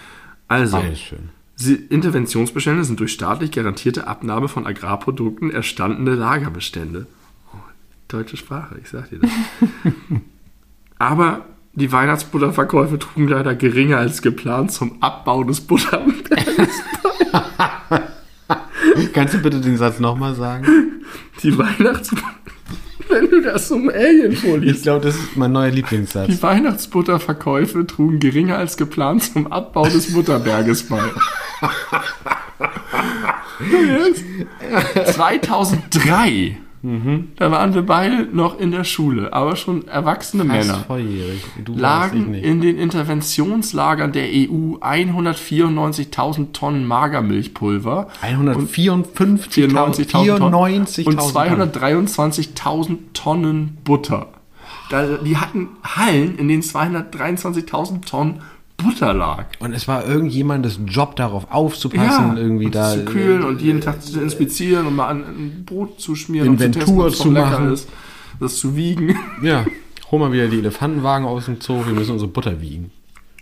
Also, 0.47 0.77
Beides 0.77 0.99
schön. 0.99 1.29
sie, 1.55 1.75
Interventionsbestände 1.75 2.83
sind 2.83 2.99
durch 2.99 3.13
staatlich 3.13 3.51
garantierte 3.51 4.07
Abnahme 4.07 4.47
von 4.47 4.65
Agrarprodukten 4.67 5.51
erstandene 5.51 6.15
Lagerbestände. 6.15 7.07
Oh, 7.53 7.57
deutsche 8.07 8.37
Sprache, 8.37 8.75
ich 8.81 8.89
sag 8.89 9.09
dir 9.09 9.19
das. 9.19 9.31
Aber 10.99 11.45
die 11.73 11.91
Weihnachtsbutterverkäufe 11.91 12.99
trugen 12.99 13.27
leider 13.27 13.55
geringer 13.55 13.97
als 13.97 14.21
geplant 14.21 14.71
zum 14.71 15.01
Abbau 15.01 15.43
des 15.43 15.61
Butterbergs. 15.61 16.83
Kannst 19.13 19.33
du 19.33 19.39
bitte 19.39 19.61
den 19.61 19.77
Satz 19.77 19.99
nochmal 19.99 20.35
sagen? 20.35 20.65
Die 21.43 21.57
Weihnachtsbutter... 21.57 22.27
Wenn 23.09 23.29
du 23.29 23.41
das 23.41 23.67
zum 23.67 23.89
Alien 23.89 24.31
Ich 24.31 24.39
vorliest. 24.39 24.83
glaube, 24.83 25.05
das 25.05 25.15
ist 25.15 25.35
mein 25.35 25.51
neuer 25.51 25.69
Lieblingssatz. 25.69 26.27
Die 26.27 26.41
Weihnachtsbutterverkäufe 26.41 27.85
trugen 27.85 28.19
geringer 28.19 28.57
als 28.57 28.77
geplant 28.77 29.23
zum 29.23 29.51
Abbau 29.51 29.83
des 29.87 30.13
Butterberges 30.13 30.83
bei. 30.83 30.99
Jetzt? 33.87 34.23
2003, 35.15 36.57
da 37.37 37.49
waren 37.49 37.73
wir 37.73 37.83
beide 37.83 38.27
noch 38.33 38.59
in 38.59 38.71
der 38.71 38.83
Schule, 38.83 39.31
aber 39.31 39.55
schon 39.55 39.87
erwachsene 39.87 40.43
Fast 40.43 40.67
Männer, 40.67 40.83
volljährig. 40.85 41.41
Du 41.63 41.75
lagen 41.75 42.33
in 42.33 42.59
den 42.59 42.77
Interventionslagern 42.77 44.11
der 44.11 44.33
E 44.33 44.49
EU 44.49 44.75
194.000 44.79 46.51
Tonnen 46.51 46.85
Magermilchpulver 46.85 48.09
154.000 48.21 49.47
94.000 49.49 50.37
Tonnen 50.37 50.85
94.000 50.85 51.05
und 51.05 51.21
223.000 51.21 52.97
Tonnen 53.13 53.77
Butter. 53.85 54.27
Da, 54.89 55.17
die 55.23 55.37
hatten 55.37 55.69
Hallen, 55.85 56.37
in 56.37 56.49
denen 56.49 56.63
223.000 56.63 58.05
Tonnen 58.05 58.41
Butter 58.77 59.13
lag. 59.13 59.45
Und 59.59 59.73
es 59.73 59.87
war 59.87 60.05
irgendjemandes 60.05 60.79
Job, 60.87 61.15
darauf 61.15 61.47
aufzupassen, 61.51 62.37
irgendwie 62.37 62.65
und 62.65 62.75
da. 62.75 62.91
zu 62.93 63.05
kühlen 63.05 63.43
und 63.43 63.61
jeden 63.61 63.81
Tag 63.81 64.01
zu 64.01 64.19
inspizieren 64.19 64.87
und 64.87 64.95
mal 64.95 65.07
an 65.07 65.23
ein 65.23 65.63
Brot 65.65 65.99
zu 66.01 66.15
schmieren 66.15 66.49
und 66.49 66.61
Inventur 66.61 67.07
es 67.07 67.17
zu 67.17 67.31
lecker 67.31 67.49
machen. 67.49 67.73
ist, 67.73 67.87
das 68.39 68.57
zu 68.57 68.75
wiegen. 68.75 69.15
Ja, 69.41 69.65
hol 70.11 70.19
mal 70.19 70.31
wieder 70.31 70.47
die 70.47 70.59
Elefantenwagen 70.59 71.25
aus 71.27 71.45
dem 71.45 71.59
Zoo, 71.61 71.85
wir 71.85 71.93
müssen 71.93 72.11
unsere 72.11 72.29
Butter 72.29 72.61
wiegen. 72.61 72.91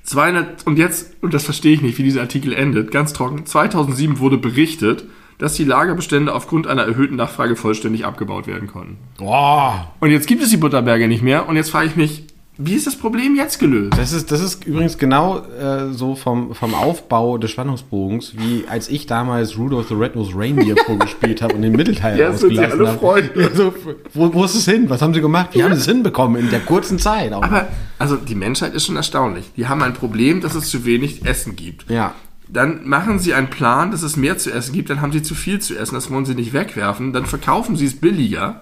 200 0.03 0.65
und 0.65 0.77
jetzt 0.77 1.13
und 1.21 1.33
das 1.33 1.43
verstehe 1.43 1.73
ich 1.73 1.81
nicht, 1.81 1.97
wie 1.97 2.03
dieser 2.03 2.21
Artikel 2.21 2.53
endet, 2.53 2.91
ganz 2.91 3.13
trocken. 3.13 3.45
2007 3.45 4.19
wurde 4.19 4.37
berichtet, 4.37 5.05
dass 5.37 5.53
die 5.53 5.63
Lagerbestände 5.63 6.33
aufgrund 6.33 6.67
einer 6.67 6.83
erhöhten 6.83 7.15
Nachfrage 7.15 7.55
vollständig 7.55 8.05
abgebaut 8.05 8.47
werden 8.47 8.67
konnten. 8.67 8.97
Boah, 9.17 9.91
Und 9.99 10.11
jetzt 10.11 10.27
gibt 10.27 10.43
es 10.43 10.49
die 10.49 10.57
Butterberge 10.57 11.07
nicht 11.07 11.23
mehr 11.23 11.47
und 11.49 11.55
jetzt 11.55 11.69
frage 11.71 11.87
ich 11.87 11.95
mich, 11.95 12.25
wie 12.57 12.73
ist 12.73 12.85
das 12.85 12.95
Problem 12.95 13.35
jetzt 13.35 13.59
gelöst? 13.59 13.93
das 13.97 14.11
ist, 14.13 14.31
das 14.31 14.41
ist 14.41 14.65
übrigens 14.65 14.97
genau 14.97 15.39
äh, 15.39 15.91
so 15.93 16.15
vom, 16.15 16.53
vom 16.53 16.73
Aufbau 16.75 17.37
des 17.37 17.49
Spannungsbogens, 17.51 18.33
wie 18.37 18.65
als 18.69 18.89
ich 18.89 19.05
damals 19.07 19.57
Rudolph 19.57 19.87
the 19.87 19.95
Red-Nosed 19.95 20.33
Reindeer 20.35 20.75
vorgespielt 20.85 21.41
habe 21.41 21.55
und 21.55 21.61
den 21.61 21.71
Mittelteil 21.71 22.17
sind 22.37 22.37
sie 22.37 22.59
ausgelassen 22.59 22.79
alle 22.79 22.87
habe. 22.89 22.99
Freunde. 22.99 23.41
Ja, 23.41 23.49
so, 23.55 23.73
wo, 24.13 24.33
wo 24.33 24.43
ist 24.45 24.55
es 24.55 24.65
hin? 24.65 24.89
Was 24.89 25.01
haben 25.01 25.13
sie 25.13 25.21
gemacht? 25.21 25.49
Wie 25.53 25.63
haben 25.63 25.73
sie 25.73 25.79
es 25.79 25.87
hinbekommen 25.87 26.39
in 26.41 26.49
der 26.49 26.59
kurzen 26.59 26.99
Zeit? 26.99 27.33
Auch. 27.33 27.41
Aber, 27.41 27.67
also 27.97 28.15
die 28.17 28.35
Menschheit 28.35 28.73
ist 28.73 28.85
schon 28.85 28.95
erstaunlich. 28.95 29.45
Die 29.55 29.67
haben 29.67 29.81
ein 29.81 29.93
Problem, 29.93 30.41
dass 30.41 30.53
es 30.53 30.69
zu 30.69 30.85
wenig 30.85 31.25
Essen 31.25 31.55
gibt. 31.55 31.89
ja, 31.89 32.13
Dann 32.49 32.87
machen 32.87 33.17
sie 33.19 33.33
einen 33.33 33.49
Plan, 33.49 33.91
dass 33.91 34.03
es 34.03 34.17
mehr 34.17 34.37
zu 34.37 34.51
essen 34.51 34.73
gibt, 34.73 34.89
dann 34.89 35.01
haben 35.01 35.13
sie 35.13 35.23
zu 35.23 35.35
viel 35.35 35.59
zu 35.59 35.77
essen, 35.77 35.95
das 35.95 36.11
wollen 36.11 36.25
sie 36.25 36.35
nicht 36.35 36.51
wegwerfen, 36.53 37.13
dann 37.13 37.25
verkaufen 37.25 37.75
sie 37.77 37.85
es 37.85 37.95
billiger. 37.99 38.61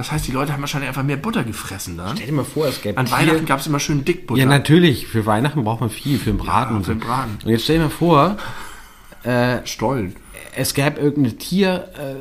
Das 0.00 0.12
heißt, 0.12 0.26
die 0.26 0.32
Leute 0.32 0.54
haben 0.54 0.62
wahrscheinlich 0.62 0.88
einfach 0.88 1.02
mehr 1.02 1.18
Butter 1.18 1.44
gefressen 1.44 1.98
dann. 1.98 2.16
stell 2.16 2.28
dir 2.28 2.32
mal 2.32 2.44
vor, 2.46 2.66
es 2.66 2.80
gäbe 2.80 2.96
An 2.96 3.10
Weihnachten 3.10 3.44
gab 3.44 3.60
es 3.60 3.66
immer 3.66 3.80
schön 3.80 4.02
Dickbutter. 4.02 4.40
Ja, 4.40 4.46
natürlich. 4.46 5.06
Für 5.06 5.26
Weihnachten 5.26 5.62
braucht 5.62 5.82
man 5.82 5.90
viel, 5.90 6.18
für 6.18 6.30
den 6.30 6.38
Braten 6.38 6.72
Ja, 6.72 6.76
und 6.78 6.84
für 6.84 6.94
den 6.94 7.00
Braten. 7.00 7.38
Und 7.44 7.50
jetzt 7.50 7.64
stell 7.64 7.76
dir 7.76 7.84
mal 7.84 7.90
vor, 7.90 8.38
Stollen. 9.66 10.16
es 10.56 10.72
gäbe 10.72 10.98
irgendeine 10.98 11.36
Tierart, 11.36 11.98
äh, 11.98 12.14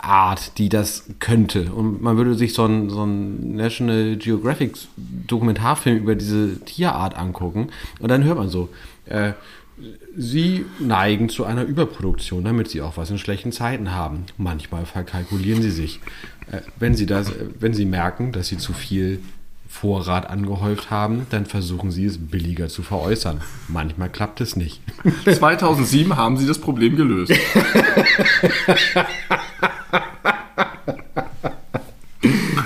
Art, 0.00 0.56
die 0.56 0.70
das 0.70 1.04
könnte. 1.18 1.70
Und 1.70 2.00
man 2.00 2.16
würde 2.16 2.34
sich 2.34 2.54
so 2.54 2.64
einen 2.64 2.88
so 2.88 3.02
einen 3.02 3.56
National 3.56 4.16
Geographic 4.16 4.78
Dokumentarfilm 4.96 5.98
über 5.98 6.14
diese 6.14 6.58
Tierart 6.60 7.14
angucken. 7.14 7.68
Und 8.00 8.10
dann 8.10 8.24
hört 8.24 8.38
man 8.38 8.48
so, 8.48 8.70
äh, 9.04 9.32
sie 10.16 10.64
neigen 10.78 11.28
zu 11.28 11.44
einer 11.44 11.64
Überproduktion, 11.64 12.42
damit 12.42 12.70
sie 12.70 12.80
auch 12.80 12.96
was 12.96 13.10
in 13.10 13.18
schlechten 13.18 13.52
Zeiten 13.52 13.92
haben. 13.92 14.24
Manchmal 14.38 14.86
verkalkulieren 14.86 15.60
sie 15.60 15.70
sich. 15.70 16.00
Wenn, 16.78 16.94
sie 16.94 17.06
das, 17.06 17.32
wenn 17.60 17.74
sie 17.74 17.84
merken, 17.84 18.32
dass 18.32 18.48
sie 18.48 18.58
zu 18.58 18.72
viel 18.72 19.20
Vorrat 19.68 20.28
angehäuft 20.30 20.90
haben, 20.90 21.26
dann 21.30 21.44
versuchen 21.44 21.90
sie 21.90 22.06
es 22.06 22.16
billiger 22.18 22.68
zu 22.68 22.82
veräußern. 22.82 23.42
Manchmal 23.68 24.08
klappt 24.08 24.40
es 24.40 24.56
nicht. 24.56 24.80
2007 25.30 26.16
haben 26.16 26.36
sie 26.38 26.46
das 26.46 26.58
Problem 26.58 26.96
gelöst. 26.96 27.32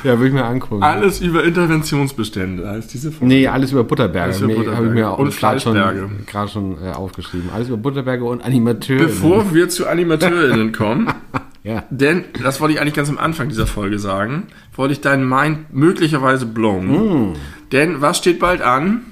Ja, 0.05 0.19
würde 0.19 0.29
ich 0.29 0.33
mir 0.33 0.45
angucken. 0.45 0.83
Alles 0.83 1.21
über 1.21 1.45
Interventionsbestände 1.45 2.69
heißt 2.69 2.93
diese 2.93 3.13
Folge. 3.13 3.27
Nee, 3.27 3.47
alles 3.47 3.71
über 3.73 3.85
Butterberge. 3.85 4.33
Alles 4.33 4.41
über 4.41 4.49
Butterberge. 4.55 4.77
Habe 4.77 4.87
ich 4.89 4.93
mir 4.95 5.11
auch 5.11 5.19
Und 5.19 5.37
gerade 5.37 5.61
schon, 5.61 5.73
Fleischberge. 5.75 6.11
gerade 6.27 6.51
schon 6.51 6.77
äh, 6.83 6.91
aufgeschrieben. 6.91 7.51
Alles 7.55 7.69
über 7.69 7.77
Butterberge 7.77 8.25
und 8.25 8.43
Animateure. 8.43 8.99
Bevor 8.99 9.55
wir 9.55 9.69
zu 9.69 9.87
AnimateurInnen 9.87 10.73
kommen, 10.73 11.13
ja. 11.65 11.85
denn, 11.91 12.25
das 12.43 12.61
wollte 12.61 12.75
ich 12.75 12.81
eigentlich 12.81 12.95
ganz 12.95 13.09
am 13.09 13.19
Anfang 13.19 13.49
dieser 13.49 13.67
Folge 13.67 13.99
sagen, 13.99 14.49
wollte 14.75 14.93
ich 14.93 15.01
deinen 15.01 15.29
Mind 15.29 15.73
möglicherweise 15.73 16.47
blown. 16.47 17.35
Denn 17.73 18.01
was 18.01 18.19
steht 18.19 18.39
bald 18.39 18.63
an? 18.63 19.03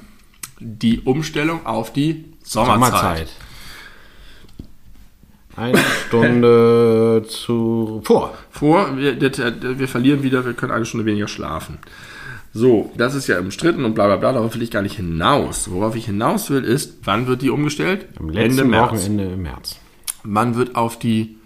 Die 0.58 1.00
Umstellung 1.00 1.64
auf 1.64 1.92
die 1.92 2.26
Sommerzeit. 2.42 2.90
Sommerzeit. 2.90 3.28
Eine 5.56 5.78
Stunde 6.06 7.24
zu 7.28 8.02
vor. 8.04 8.34
Vor, 8.50 8.96
wir, 8.96 9.20
wir 9.20 9.88
verlieren 9.88 10.22
wieder, 10.22 10.44
wir 10.44 10.54
können 10.54 10.72
eine 10.72 10.84
Stunde 10.84 11.06
weniger 11.06 11.28
schlafen. 11.28 11.78
So, 12.52 12.92
das 12.96 13.14
ist 13.14 13.28
ja 13.28 13.38
umstritten 13.38 13.84
und 13.84 13.94
bla 13.94 14.06
bla 14.06 14.16
bla, 14.16 14.32
darauf 14.32 14.54
will 14.54 14.62
ich 14.62 14.70
gar 14.70 14.82
nicht 14.82 14.96
hinaus. 14.96 15.70
Worauf 15.70 15.94
ich 15.94 16.06
hinaus 16.06 16.50
will, 16.50 16.64
ist, 16.64 16.98
wann 17.04 17.26
wird 17.26 17.42
die 17.42 17.50
umgestellt? 17.50 18.08
Am 18.18 18.28
letzten 18.28 18.72
Wochenende 18.72 19.24
im 19.24 19.42
März. 19.42 19.78
Wann 20.24 20.56
wird 20.56 20.74
auf 20.74 20.98
die, 20.98 21.36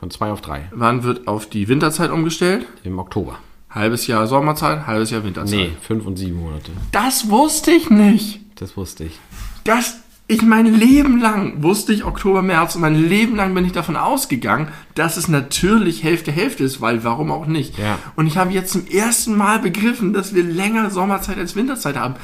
Von 0.00 0.10
zwei 0.10 0.32
auf 0.32 0.40
drei. 0.40 0.68
wann 0.72 1.02
wird 1.02 1.28
auf 1.28 1.46
die 1.46 1.68
Winterzeit 1.68 2.10
umgestellt? 2.10 2.66
Im 2.84 2.98
Oktober. 2.98 3.38
Halbes 3.68 4.06
Jahr 4.06 4.26
Sommerzeit, 4.26 4.86
halbes 4.86 5.10
Jahr 5.10 5.22
Winterzeit. 5.24 5.58
Nee, 5.58 5.70
fünf 5.82 6.06
und 6.06 6.16
sieben 6.16 6.40
Monate. 6.40 6.72
Das 6.90 7.28
wusste 7.28 7.70
ich 7.70 7.90
nicht. 7.90 8.40
Das 8.54 8.78
wusste 8.78 9.04
ich. 9.04 9.18
Das 9.64 10.00
ich 10.26 10.42
mein 10.42 10.72
Leben 10.72 11.20
lang 11.20 11.62
wusste 11.62 11.92
ich 11.92 12.04
Oktober, 12.04 12.40
März 12.40 12.76
und 12.76 12.82
mein 12.82 12.94
Leben 12.94 13.34
lang 13.34 13.52
bin 13.52 13.64
ich 13.64 13.72
davon 13.72 13.96
ausgegangen, 13.96 14.68
dass 14.94 15.16
es 15.16 15.26
natürlich 15.26 16.04
Hälfte 16.04 16.30
Hälfte 16.30 16.62
ist, 16.62 16.80
weil 16.80 17.02
warum 17.02 17.32
auch 17.32 17.46
nicht. 17.46 17.76
Ja. 17.78 17.98
Und 18.14 18.28
ich 18.28 18.36
habe 18.36 18.52
jetzt 18.52 18.70
zum 18.72 18.86
ersten 18.86 19.36
Mal 19.36 19.58
begriffen, 19.58 20.12
dass 20.12 20.32
wir 20.32 20.44
länger 20.44 20.88
Sommerzeit 20.90 21.36
als 21.36 21.56
Winterzeit 21.56 21.96
haben, 21.96 22.14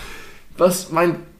was 0.56 0.92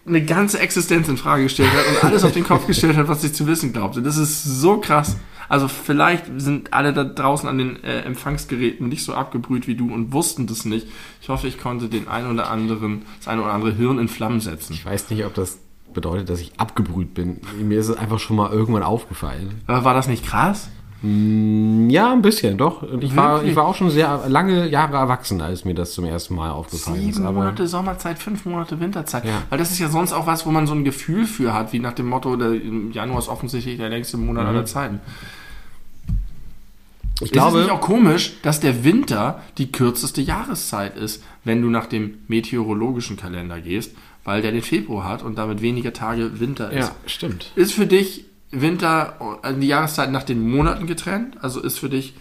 meine 0.06 0.24
ganze 0.24 0.58
Existenz 0.60 1.08
in 1.08 1.16
Frage 1.16 1.44
gestellt 1.44 1.70
hat 1.72 1.84
und 1.88 2.04
alles 2.04 2.24
auf 2.24 2.32
den 2.32 2.44
Kopf 2.44 2.66
gestellt 2.66 2.96
hat, 2.96 3.08
was 3.08 3.24
ich 3.24 3.34
zu 3.34 3.46
wissen 3.46 3.72
glaubte. 3.72 4.02
Das 4.02 4.16
ist 4.16 4.44
so 4.44 4.78
krass. 4.78 5.16
Also 5.48 5.68
vielleicht 5.68 6.24
sind 6.38 6.72
alle 6.72 6.92
da 6.92 7.04
draußen 7.04 7.48
an 7.48 7.58
den 7.58 7.82
äh, 7.84 8.00
Empfangsgeräten 8.00 8.88
nicht 8.88 9.04
so 9.04 9.14
abgebrüht 9.14 9.66
wie 9.66 9.74
du 9.74 9.92
und 9.92 10.12
wussten 10.12 10.46
das 10.46 10.64
nicht. 10.64 10.88
Ich 11.20 11.28
hoffe, 11.28 11.46
ich 11.46 11.58
konnte 11.58 11.88
den 11.88 12.08
ein 12.08 12.26
oder 12.26 12.50
anderen, 12.50 13.02
das 13.18 13.28
ein 13.28 13.38
oder 13.38 13.52
andere 13.52 13.72
Hirn 13.72 13.98
in 13.98 14.08
Flammen 14.08 14.40
setzen. 14.40 14.72
Ich 14.72 14.84
weiß 14.84 15.10
nicht, 15.10 15.24
ob 15.24 15.34
das 15.34 15.58
bedeutet, 15.94 16.28
dass 16.28 16.40
ich 16.40 16.52
abgebrüht 16.58 17.14
bin. 17.14 17.40
Mir 17.60 17.78
ist 17.78 17.88
es 17.88 17.96
einfach 17.96 18.18
schon 18.18 18.36
mal 18.36 18.50
irgendwann 18.50 18.82
aufgefallen. 18.82 19.62
Aber 19.66 19.84
war 19.84 19.94
das 19.94 20.08
nicht 20.08 20.26
krass? 20.26 20.68
Ja, 21.02 22.12
ein 22.12 22.22
bisschen, 22.22 22.56
doch. 22.56 22.82
Und 22.82 23.04
ich 23.04 23.14
war, 23.14 23.34
Wirklich? 23.34 23.50
ich 23.50 23.56
war 23.56 23.66
auch 23.66 23.74
schon 23.74 23.90
sehr 23.90 24.22
lange 24.28 24.66
Jahre 24.68 24.96
erwachsen, 24.96 25.40
als 25.40 25.64
mir 25.64 25.74
das 25.74 25.92
zum 25.92 26.04
ersten 26.04 26.34
Mal 26.34 26.50
aufgefallen 26.50 27.08
ist. 27.08 27.16
Sieben 27.16 27.34
Monate 27.34 27.66
Sommerzeit, 27.68 28.18
fünf 28.18 28.44
Monate 28.46 28.80
Winterzeit. 28.80 29.24
Ja. 29.24 29.42
Weil 29.50 29.58
das 29.58 29.70
ist 29.70 29.78
ja 29.78 29.88
sonst 29.88 30.12
auch 30.12 30.26
was, 30.26 30.46
wo 30.46 30.50
man 30.50 30.66
so 30.66 30.74
ein 30.74 30.84
Gefühl 30.84 31.26
für 31.26 31.52
hat, 31.52 31.72
wie 31.72 31.78
nach 31.80 31.92
dem 31.92 32.06
Motto, 32.06 32.36
der 32.36 32.54
Januar 32.92 33.18
ist 33.18 33.28
offensichtlich 33.28 33.76
der 33.76 33.88
längste 33.90 34.16
Monat 34.16 34.44
Mhm. 34.44 34.48
aller 34.50 34.64
Zeiten. 34.64 35.00
ich 37.16 37.22
ist 37.22 37.26
es 37.28 37.32
glaube, 37.32 37.58
nicht 37.60 37.70
auch 37.70 37.80
komisch, 37.80 38.34
dass 38.42 38.60
der 38.60 38.84
Winter 38.84 39.40
die 39.58 39.72
kürzeste 39.72 40.20
Jahreszeit 40.20 40.96
ist, 40.98 41.22
wenn 41.44 41.62
du 41.62 41.70
nach 41.70 41.86
dem 41.86 42.18
meteorologischen 42.28 43.16
Kalender 43.16 43.60
gehst, 43.60 43.92
weil 44.24 44.42
der 44.42 44.52
den 44.52 44.62
Februar 44.62 45.08
hat 45.08 45.22
und 45.22 45.38
damit 45.38 45.62
weniger 45.62 45.92
Tage 45.92 46.40
Winter 46.40 46.70
ist. 46.72 46.88
ja, 46.88 46.94
stimmt. 47.06 47.52
Ist 47.54 47.72
für 47.72 47.86
dich 47.86 48.25
Winter, 48.50 49.40
äh, 49.42 49.54
die 49.54 49.66
Jahreszeit 49.66 50.10
nach 50.10 50.22
den 50.22 50.48
Monaten 50.48 50.86
getrennt? 50.86 51.36
Also 51.42 51.60
ist 51.60 51.78
für 51.78 51.88
dich 51.88 52.14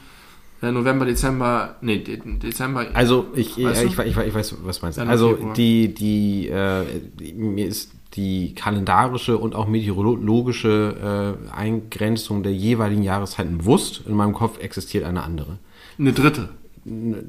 äh, 0.62 0.72
November, 0.72 1.06
Dezember, 1.06 1.76
nee, 1.82 2.00
De 2.00 2.20
Dezember. 2.24 2.88
Also 2.94 3.28
ich, 3.36 3.58
ich, 3.58 3.66
du? 3.66 3.88
ich, 3.88 4.18
ich, 4.18 4.36
weiß, 4.36 4.56
was 4.64 4.80
du 4.80 4.86
meinst. 4.86 4.98
Januar, 4.98 5.12
Also 5.12 5.38
die, 5.56 5.94
die, 5.94 6.48
äh, 6.48 6.84
die, 7.20 7.34
mir 7.34 7.68
ist 7.68 7.92
die 8.16 8.56
kalendarische 8.56 9.38
und 9.38 9.56
auch 9.56 9.68
meteorologische 9.68 11.36
Eingrenzung 11.54 12.44
der 12.44 12.54
jeweiligen 12.54 13.04
Jahreszeiten 13.04 13.58
bewusst. 13.58 14.04
In 14.08 14.16
meinem 14.16 14.32
Kopf 14.32 14.58
existiert 14.60 15.04
eine 15.04 15.22
andere. 15.22 15.58
eine 16.00 16.14
dritte, 16.14 16.48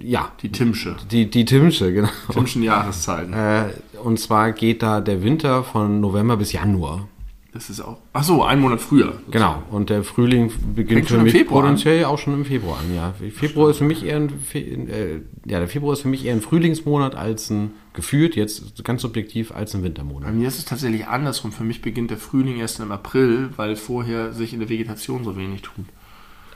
Ja, 0.01 0.31
die 0.43 0.53
Timsche. 0.53 0.95
die, 1.11 1.29
die 1.29 1.45
Timsche, 1.45 1.93
genau. 1.93 2.09
Timschen 2.31 2.63
Jahreszeiten. 2.63 3.35
Und 4.05 4.21
zwar 4.21 4.53
geht 4.53 4.85
da 4.85 5.01
der 5.01 5.25
Winter 5.25 5.65
von 5.65 6.01
November 6.01 6.37
bis 6.37 6.53
Januar. 6.53 7.09
Das 7.57 7.71
ist 7.71 7.81
auch. 7.81 7.97
Ach 8.13 8.23
so, 8.23 8.45
einen 8.45 8.61
Monat 8.61 8.83
früher. 8.83 9.15
Genau. 9.31 9.63
Und 9.71 9.89
der 9.89 10.05
Frühling 10.05 10.53
beginnt 10.75 11.09
für 11.09 11.15
im 11.17 11.23
mich 11.23 11.33
Februar 11.33 11.63
an? 11.63 11.71
potenziell 11.71 12.05
auch 12.05 12.19
schon 12.19 12.35
im 12.35 12.45
Februar 12.45 12.79
an, 12.79 12.95
ja. 12.95 13.15
Februar 13.31 13.71
ist 13.71 13.79
für 13.79 13.85
mich 13.85 14.05
eher 14.05 14.17
ein, 14.17 14.29
äh, 14.53 15.21
ja, 15.47 15.59
der 15.59 15.67
Februar 15.67 15.95
ist 15.95 16.03
für 16.03 16.09
mich 16.09 16.27
eher 16.27 16.35
ein 16.35 16.43
Frühlingsmonat 16.43 17.15
als 17.15 17.49
ein, 17.49 17.71
gefühlt 17.95 18.37
jetzt 18.37 18.85
ganz 18.85 19.01
subjektiv, 19.01 19.53
als 19.53 19.75
ein 19.75 19.81
Bei 19.81 19.87
Wintermonat. 19.87 20.35
mir 20.35 20.49
ist 20.49 20.59
es 20.59 20.67
tatsächlich 20.67 21.07
andersrum. 21.07 21.51
Für 21.51 21.65
mich 21.65 21.81
beginnt 21.81 22.11
der 22.11 22.19
Frühling 22.19 22.59
erst 22.59 22.79
im 22.79 22.93
April, 22.93 23.49
weil 23.57 23.75
vorher 23.75 24.35
sich 24.35 24.53
in 24.53 24.61
der 24.61 24.69
Vegetation 24.69 25.25
so 25.25 25.39
wenig 25.39 25.63
tut. 25.63 25.87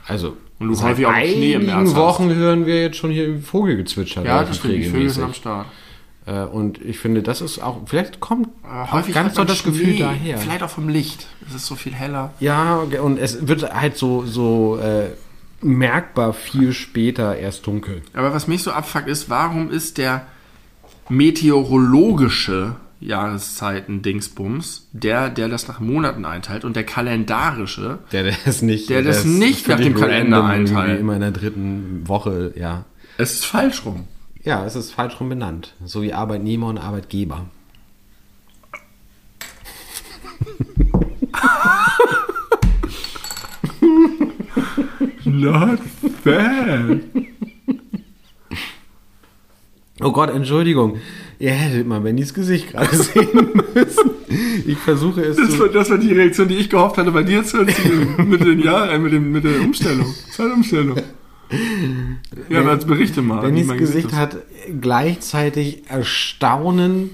Also, 0.05 0.37
Und 0.59 0.67
du 0.67 0.79
häufig 0.83 1.07
auch 1.07 1.13
Schnee 1.15 1.53
im 1.53 1.65
März 1.65 1.77
einigen 1.77 1.89
hast. 1.89 1.95
Wochen 1.95 2.35
hören 2.35 2.67
wir 2.67 2.79
jetzt 2.79 2.97
schon 2.97 3.09
hier 3.09 3.39
Vogelgezwitscher. 3.39 4.23
Ja, 4.23 4.43
das 4.43 4.57
stimmt. 4.57 4.75
Die 4.75 4.83
Vögel 4.83 5.09
sind 5.09 5.23
am. 5.23 5.33
Start. 5.33 5.65
Äh, 6.25 6.43
und 6.43 6.79
ich 6.81 6.99
finde, 6.99 7.23
das 7.23 7.41
ist 7.41 7.59
auch, 7.59 7.81
vielleicht 7.85 8.19
kommt 8.19 8.49
auch 8.63 8.91
häufig 8.91 9.13
ganz 9.15 9.33
doll 9.33 9.45
das 9.45 9.63
Gefühl 9.63 9.95
Schnee. 9.95 9.99
daher. 9.99 10.37
Vielleicht 10.37 10.63
auch 10.63 10.69
vom 10.69 10.89
Licht. 10.89 11.27
Es 11.47 11.55
ist 11.55 11.65
so 11.65 11.75
viel 11.75 11.93
heller. 11.93 12.33
Ja, 12.39 12.75
und 13.01 13.17
es 13.17 13.47
wird 13.47 13.73
halt 13.73 13.97
so, 13.97 14.25
so 14.25 14.77
äh, 14.77 15.09
merkbar 15.61 16.33
viel 16.33 16.73
später 16.73 17.37
erst 17.37 17.65
dunkel. 17.67 18.01
Aber 18.13 18.33
was 18.33 18.47
mich 18.47 18.63
so 18.63 18.71
abfuckt 18.71 19.07
ist, 19.07 19.29
warum 19.29 19.71
ist 19.71 19.97
der 19.97 20.25
meteorologische 21.09 22.75
Jahreszeiten-Dingsbums 22.99 24.87
der, 24.91 25.29
der 25.29 25.49
das 25.49 25.67
nach 25.67 25.79
Monaten 25.79 26.25
einteilt 26.25 26.63
und 26.63 26.75
der 26.75 26.83
kalendarische, 26.83 27.99
Der, 28.11 28.23
der 28.23 28.35
ist 28.45 28.61
nicht, 28.61 28.89
Der 28.89 29.01
das 29.01 29.19
ist 29.19 29.25
nicht 29.25 29.67
nach 29.67 29.79
dem 29.79 29.95
Kalender 29.95 30.43
einteilt. 30.45 30.99
Immer 30.99 31.15
in 31.15 31.21
der 31.21 31.31
dritten 31.31 32.07
Woche, 32.07 32.53
ja. 32.55 32.85
es 33.17 33.33
ist 33.33 33.45
falsch 33.45 33.85
rum. 33.85 34.07
Ja, 34.43 34.65
es 34.65 34.75
ist 34.75 34.91
falsch 34.91 35.19
rum 35.19 35.29
benannt. 35.29 35.75
So 35.85 36.01
wie 36.01 36.13
Arbeitnehmer 36.13 36.67
und 36.67 36.79
Arbeitgeber. 36.79 37.45
Not 45.25 45.79
bad. 46.23 47.01
Oh 50.01 50.11
Gott, 50.11 50.31
Entschuldigung. 50.31 50.97
Ihr 51.37 51.51
hättet 51.51 51.87
mal 51.87 52.01
Bennys 52.01 52.33
Gesicht 52.33 52.71
gerade 52.71 52.95
sehen 52.95 53.29
müssen. 53.75 54.11
Ich 54.65 54.77
versuche 54.77 55.21
es 55.21 55.37
Das 55.37 55.51
zu... 55.51 55.59
war, 55.59 55.69
das 55.69 55.89
war 55.89 55.97
die 55.97 56.11
Reaktion, 56.11 56.47
die 56.47 56.55
ich 56.55 56.69
gehofft 56.69 56.97
hatte, 56.97 57.11
bei 57.11 57.23
dir 57.23 57.43
zu 57.43 57.59
erzielen. 57.59 58.29
mit, 58.29 58.41
den 58.41 58.59
Jahren, 58.61 58.89
äh, 58.89 58.99
mit, 58.99 59.13
dem, 59.13 59.31
mit 59.31 59.43
der 59.43 59.61
Umstellung. 59.61 60.13
Zeitumstellung. 60.31 60.97
Ja, 62.49 62.61
jetzt 62.73 62.87
berichte 62.87 63.21
mal. 63.21 63.49
mein 63.51 63.77
Gesicht 63.77 64.13
hat 64.13 64.37
gleichzeitig 64.79 65.89
Erstaunen, 65.89 67.11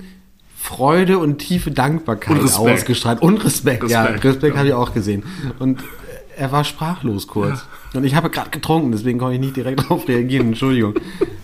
Freude 0.55 1.19
und 1.19 1.37
tiefe 1.37 1.71
Dankbarkeit 1.71 2.37
Und 2.37 2.43
Respekt. 2.43 2.69
ausgestrahlt. 2.79 3.21
Und 3.21 3.43
Respekt, 3.43 3.89
ja. 3.89 4.03
Respekt, 4.03 4.25
Respekt 4.25 4.53
ja. 4.53 4.59
habe 4.59 4.67
ich 4.69 4.73
auch 4.73 4.93
gesehen. 4.93 5.23
Und 5.59 5.83
er 6.35 6.51
war 6.51 6.63
sprachlos 6.63 7.27
kurz. 7.27 7.65
Und 7.93 8.03
ich 8.03 8.15
habe 8.15 8.29
gerade 8.29 8.49
getrunken, 8.49 8.91
deswegen 8.91 9.17
konnte 9.17 9.35
ich 9.35 9.39
nicht 9.41 9.55
direkt 9.55 9.79
darauf 9.83 10.07
reagieren. 10.07 10.47
Entschuldigung. 10.47 10.95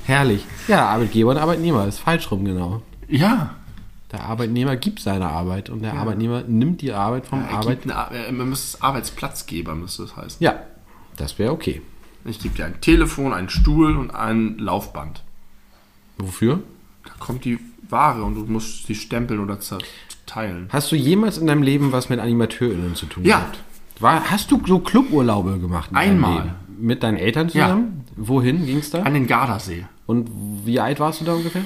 Herrlich. 0.05 0.43
Ja, 0.67 0.87
Arbeitgeber 0.87 1.31
und 1.31 1.37
Arbeitnehmer 1.37 1.87
ist 1.87 1.99
falsch 1.99 2.29
rum, 2.31 2.43
genau. 2.45 2.81
Ja. 3.07 3.55
Der 4.11 4.25
Arbeitnehmer 4.25 4.75
gibt 4.75 4.99
seine 4.99 5.27
Arbeit 5.27 5.69
und 5.71 5.81
der 5.81 5.93
Arbeitnehmer 5.95 6.43
nimmt 6.47 6.81
die 6.81 6.91
Arbeit 6.93 7.25
vom 7.25 7.39
Er 7.41 7.49
Arbeit. 7.51 7.81
gibt 7.81 7.85
eine, 7.85 7.95
Ar- 7.95 8.11
äh, 8.11 8.31
man 8.31 8.49
müsste 8.49 8.75
es 8.77 8.81
Arbeitsplatzgeber, 8.83 9.73
müsste 9.73 10.03
es 10.03 10.15
heißen. 10.15 10.37
Ja, 10.39 10.59
das 11.17 11.39
wäre 11.39 11.51
okay. 11.51 11.81
Ich 12.25 12.39
gebe 12.39 12.55
dir 12.55 12.65
ein 12.65 12.79
Telefon, 12.81 13.33
einen 13.33 13.49
Stuhl 13.49 13.95
und 13.97 14.11
ein 14.11 14.57
Laufband. 14.57 15.23
Wofür? 16.17 16.61
Da 17.05 17.11
kommt 17.19 17.43
die 17.45 17.59
Ware 17.89 18.23
und 18.23 18.35
du 18.35 18.45
musst 18.45 18.87
sie 18.87 18.95
stempeln 18.95 19.39
oder 19.39 19.59
zerteilen. 19.59 20.69
Hast 20.71 20.91
du 20.91 20.95
jemals 20.95 21.37
in 21.37 21.47
deinem 21.47 21.63
Leben 21.63 21.91
was 21.91 22.09
mit 22.09 22.19
AnimateurInnen 22.19 22.95
zu 22.95 23.07
tun 23.07 23.25
Ja. 23.25 23.39
gehabt? 23.39 23.59
War, 23.99 24.31
hast 24.31 24.51
du 24.51 24.61
so 24.65 24.79
Cluburlaube 24.79 25.59
gemacht? 25.59 25.89
in 25.91 25.95
deinem 25.95 26.11
Einmal. 26.25 26.55
Mit 26.79 27.03
deinen 27.03 27.17
Eltern 27.17 27.49
zusammen? 27.49 28.03
Wohin 28.15 28.65
ging's 28.65 28.89
da? 28.89 29.03
An 29.03 29.13
den 29.13 29.27
Gardasee. 29.27 29.85
Und 30.05 30.29
wie 30.65 30.79
alt 30.79 30.99
warst 30.99 31.21
du 31.21 31.25
da 31.25 31.33
ungefähr? 31.33 31.63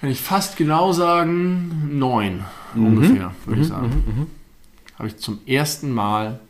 Kann 0.00 0.10
ich 0.10 0.20
fast 0.20 0.56
genau 0.56 0.92
sagen, 0.92 1.98
neun 1.98 2.44
ungefähr, 2.74 3.32
würde 3.46 3.62
ich 3.62 3.68
sagen. 3.68 4.26
Habe 4.98 5.08
ich 5.08 5.16
zum 5.16 5.38
ersten 5.46 5.92
Mal 5.92 6.40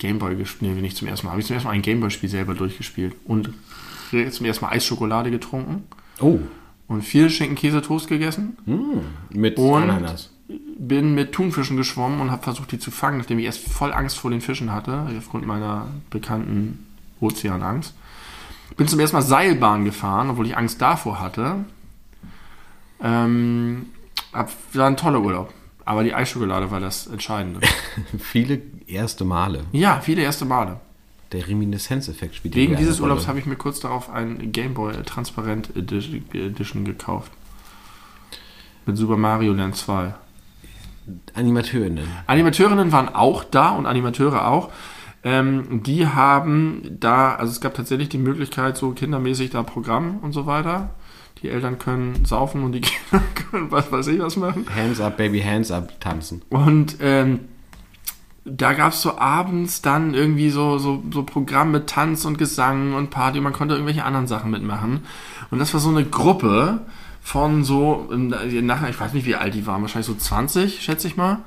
Gameboy 0.00 0.34
gespielt. 0.34 0.74
Nee, 0.74 0.80
nicht 0.80 0.96
zum 0.96 1.06
ersten 1.06 1.26
Mal. 1.26 1.30
Habe 1.32 1.40
ich 1.40 1.46
zum 1.46 1.54
ersten 1.54 1.68
Mal 1.68 1.74
ein 1.74 1.82
Gameboy-Spiel 1.82 2.28
selber 2.28 2.54
durchgespielt. 2.54 3.14
Und 3.24 3.50
zum 4.32 4.44
ersten 4.46 4.64
Mal 4.64 4.72
Eisschokolade 4.72 5.30
getrunken. 5.30 5.84
Oh, 6.20 6.40
Und 6.88 7.02
viel 7.02 7.30
Schinken-Käse-Toast 7.30 8.08
gegessen. 8.08 8.56
mit 9.30 9.56
Und- 9.56 9.82
Ananas. 9.84 10.30
Bin 10.82 11.14
mit 11.14 11.30
Thunfischen 11.30 11.76
geschwommen 11.76 12.20
und 12.20 12.32
habe 12.32 12.42
versucht, 12.42 12.72
die 12.72 12.80
zu 12.80 12.90
fangen, 12.90 13.18
nachdem 13.18 13.38
ich 13.38 13.44
erst 13.44 13.60
voll 13.68 13.92
Angst 13.92 14.18
vor 14.18 14.32
den 14.32 14.40
Fischen 14.40 14.72
hatte, 14.72 15.06
aufgrund 15.16 15.46
meiner 15.46 15.86
bekannten 16.10 16.86
Ozeanangst. 17.20 17.94
Bin 18.76 18.88
zum 18.88 18.98
ersten 18.98 19.14
Mal 19.16 19.22
Seilbahn 19.22 19.84
gefahren, 19.84 20.30
obwohl 20.30 20.46
ich 20.46 20.56
Angst 20.56 20.80
davor 20.82 21.20
hatte. 21.20 21.64
Ähm, 23.02 23.86
hab, 24.32 24.50
war 24.74 24.86
ein 24.86 24.96
toller 24.96 25.20
Urlaub. 25.20 25.52
Aber 25.84 26.04
die 26.04 26.14
Eisschokolade 26.14 26.70
war 26.70 26.80
das 26.80 27.06
Entscheidende. 27.06 27.60
Viele 28.18 28.60
erste 28.86 29.24
Male. 29.24 29.64
ja, 29.72 30.00
viele 30.00 30.22
erste 30.22 30.44
Male. 30.44 30.80
Der 31.32 31.46
Remindeszenzeffekt 31.46 32.34
spielt 32.34 32.54
Wegen 32.56 32.76
dieses. 32.76 33.00
Urlaubs 33.00 33.28
habe 33.28 33.38
ich 33.38 33.46
mir 33.46 33.56
kurz 33.56 33.78
darauf 33.80 34.10
ein 34.10 34.50
Gameboy 34.50 34.94
Transparent 35.04 35.76
Edition, 35.76 36.24
Edition 36.32 36.84
gekauft. 36.84 37.30
Mit 38.84 38.96
Super 38.96 39.16
Mario 39.16 39.52
Land 39.52 39.76
2. 39.76 40.14
AnimateurInnen. 41.34 42.08
Animateurinnen 42.26 42.92
waren 42.92 43.08
auch 43.08 43.44
da 43.44 43.70
und 43.70 43.86
Animateure 43.86 44.48
auch. 44.48 44.70
Ähm, 45.22 45.82
die 45.84 46.06
haben 46.06 46.96
da, 46.98 47.34
also 47.34 47.52
es 47.52 47.60
gab 47.60 47.74
tatsächlich 47.74 48.08
die 48.08 48.18
Möglichkeit, 48.18 48.76
so 48.76 48.92
kindermäßig 48.92 49.50
da 49.50 49.62
Programm 49.62 50.18
und 50.22 50.32
so 50.32 50.46
weiter. 50.46 50.90
Die 51.42 51.48
Eltern 51.48 51.78
können 51.78 52.24
saufen 52.24 52.64
und 52.64 52.72
die 52.72 52.80
Kinder 52.82 53.24
können 53.50 53.70
was 53.70 53.90
weiß 53.90 54.08
ich 54.08 54.20
was 54.20 54.36
machen. 54.36 54.66
Hands 54.74 55.00
up, 55.00 55.16
Baby, 55.16 55.40
hands 55.40 55.70
up, 55.70 56.00
tanzen. 56.00 56.42
Und 56.50 56.96
ähm, 57.00 57.40
da 58.44 58.72
gab 58.72 58.92
es 58.92 59.02
so 59.02 59.18
abends 59.18 59.82
dann 59.82 60.14
irgendwie 60.14 60.50
so, 60.50 60.78
so, 60.78 61.02
so 61.12 61.22
Programm 61.24 61.72
mit 61.72 61.88
Tanz 61.88 62.24
und 62.24 62.38
Gesang 62.38 62.94
und 62.94 63.10
Party 63.10 63.38
und 63.38 63.44
man 63.44 63.52
konnte 63.52 63.74
irgendwelche 63.74 64.04
anderen 64.04 64.26
Sachen 64.26 64.50
mitmachen. 64.50 65.04
Und 65.50 65.58
das 65.58 65.72
war 65.74 65.80
so 65.80 65.90
eine 65.90 66.04
Gruppe 66.04 66.80
von 67.22 67.64
so, 67.64 68.08
nachher, 68.10 68.88
ich 68.88 68.98
weiß 68.98 69.12
nicht, 69.12 69.26
wie 69.26 69.36
alt 69.36 69.54
die 69.54 69.66
waren, 69.66 69.82
wahrscheinlich 69.82 70.06
so 70.06 70.14
20, 70.14 70.80
schätze 70.82 71.06
ich 71.06 71.16
mal. 71.16 71.38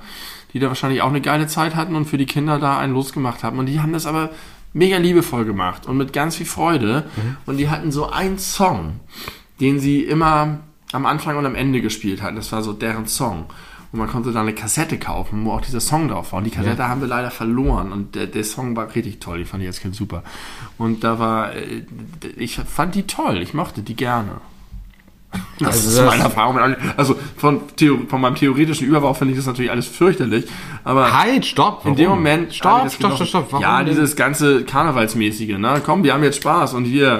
die 0.53 0.59
da 0.59 0.67
wahrscheinlich 0.67 1.01
auch 1.01 1.09
eine 1.09 1.21
geile 1.21 1.47
Zeit 1.47 1.75
hatten 1.75 1.95
und 1.95 2.05
für 2.05 2.17
die 2.17 2.27
Kinder 2.27 2.59
da 2.59 2.77
einen 2.77 2.93
losgemacht 2.93 3.43
haben. 3.43 3.57
Und 3.57 3.65
die 3.65 3.81
haben 3.81 3.91
das 3.91 4.05
aber 4.05 4.29
mega 4.71 4.97
liebevoll 4.97 5.45
gemacht 5.45 5.87
und 5.87 5.97
mit 5.97 6.13
ganz 6.13 6.35
viel 6.35 6.45
Freude. 6.45 7.05
Mhm. 7.15 7.37
Und 7.45 7.57
die 7.57 7.69
hatten 7.69 7.91
so 7.91 8.09
einen 8.09 8.37
Song, 8.37 8.99
den 9.63 9.79
sie 9.79 10.03
immer 10.03 10.59
am 10.91 11.05
Anfang 11.05 11.37
und 11.37 11.45
am 11.45 11.55
Ende 11.55 11.81
gespielt 11.81 12.21
hatten. 12.21 12.35
Das 12.35 12.51
war 12.51 12.61
so 12.61 12.73
deren 12.73 13.07
Song. 13.07 13.45
Und 13.93 13.99
man 13.99 14.09
konnte 14.09 14.33
da 14.33 14.41
eine 14.41 14.53
Kassette 14.53 14.99
kaufen, 14.99 15.45
wo 15.45 15.51
auch 15.51 15.61
dieser 15.61 15.79
Song 15.79 16.09
drauf 16.09 16.33
war. 16.33 16.39
Und 16.39 16.43
die 16.43 16.51
Kassette 16.51 16.81
ja. 16.81 16.89
haben 16.89 16.99
wir 16.99 17.07
leider 17.07 17.31
verloren. 17.31 17.93
Und 17.93 18.15
der, 18.15 18.27
der, 18.27 18.43
Song 18.43 18.75
war 18.75 18.93
richtig 18.93 19.19
toll. 19.19 19.37
Die 19.37 19.45
fand 19.45 19.63
ich 19.63 19.67
als 19.67 19.79
Kind 19.79 19.95
super. 19.95 20.23
Und 20.77 21.05
da 21.05 21.17
war, 21.17 21.53
äh, 21.55 21.83
ich 22.35 22.57
fand 22.57 22.95
die 22.95 23.03
toll. 23.03 23.41
Ich 23.41 23.53
mochte 23.53 23.83
die 23.83 23.95
gerne. 23.95 24.41
Das 25.59 25.67
also 25.67 25.89
ist 25.89 25.97
das 25.97 26.05
meine 26.05 26.23
Erfahrung. 26.23 26.75
Also 26.97 27.15
von, 27.37 27.61
von 28.07 28.21
meinem 28.21 28.35
theoretischen 28.35 28.87
Überbau 28.87 29.13
finde 29.13 29.33
ich 29.33 29.37
das 29.37 29.45
natürlich 29.45 29.71
alles 29.71 29.87
fürchterlich. 29.87 30.45
Aber 30.83 31.17
halt, 31.17 31.45
stopp! 31.45 31.79
Warum? 31.79 31.91
In 31.91 31.95
dem 31.97 32.09
Moment. 32.09 32.53
Stopp, 32.53 32.91
stopp, 32.91 33.15
stopp, 33.15 33.27
stopp. 33.27 33.47
Warum 33.51 33.61
ja, 33.61 33.83
dieses 33.83 34.15
ganze 34.15 34.63
Karnevalsmäßige. 34.63 35.57
Ne? 35.57 35.81
Komm, 35.85 36.03
wir 36.03 36.13
haben 36.13 36.23
jetzt 36.23 36.37
Spaß 36.37 36.73
und 36.73 36.85
hier. 36.85 37.19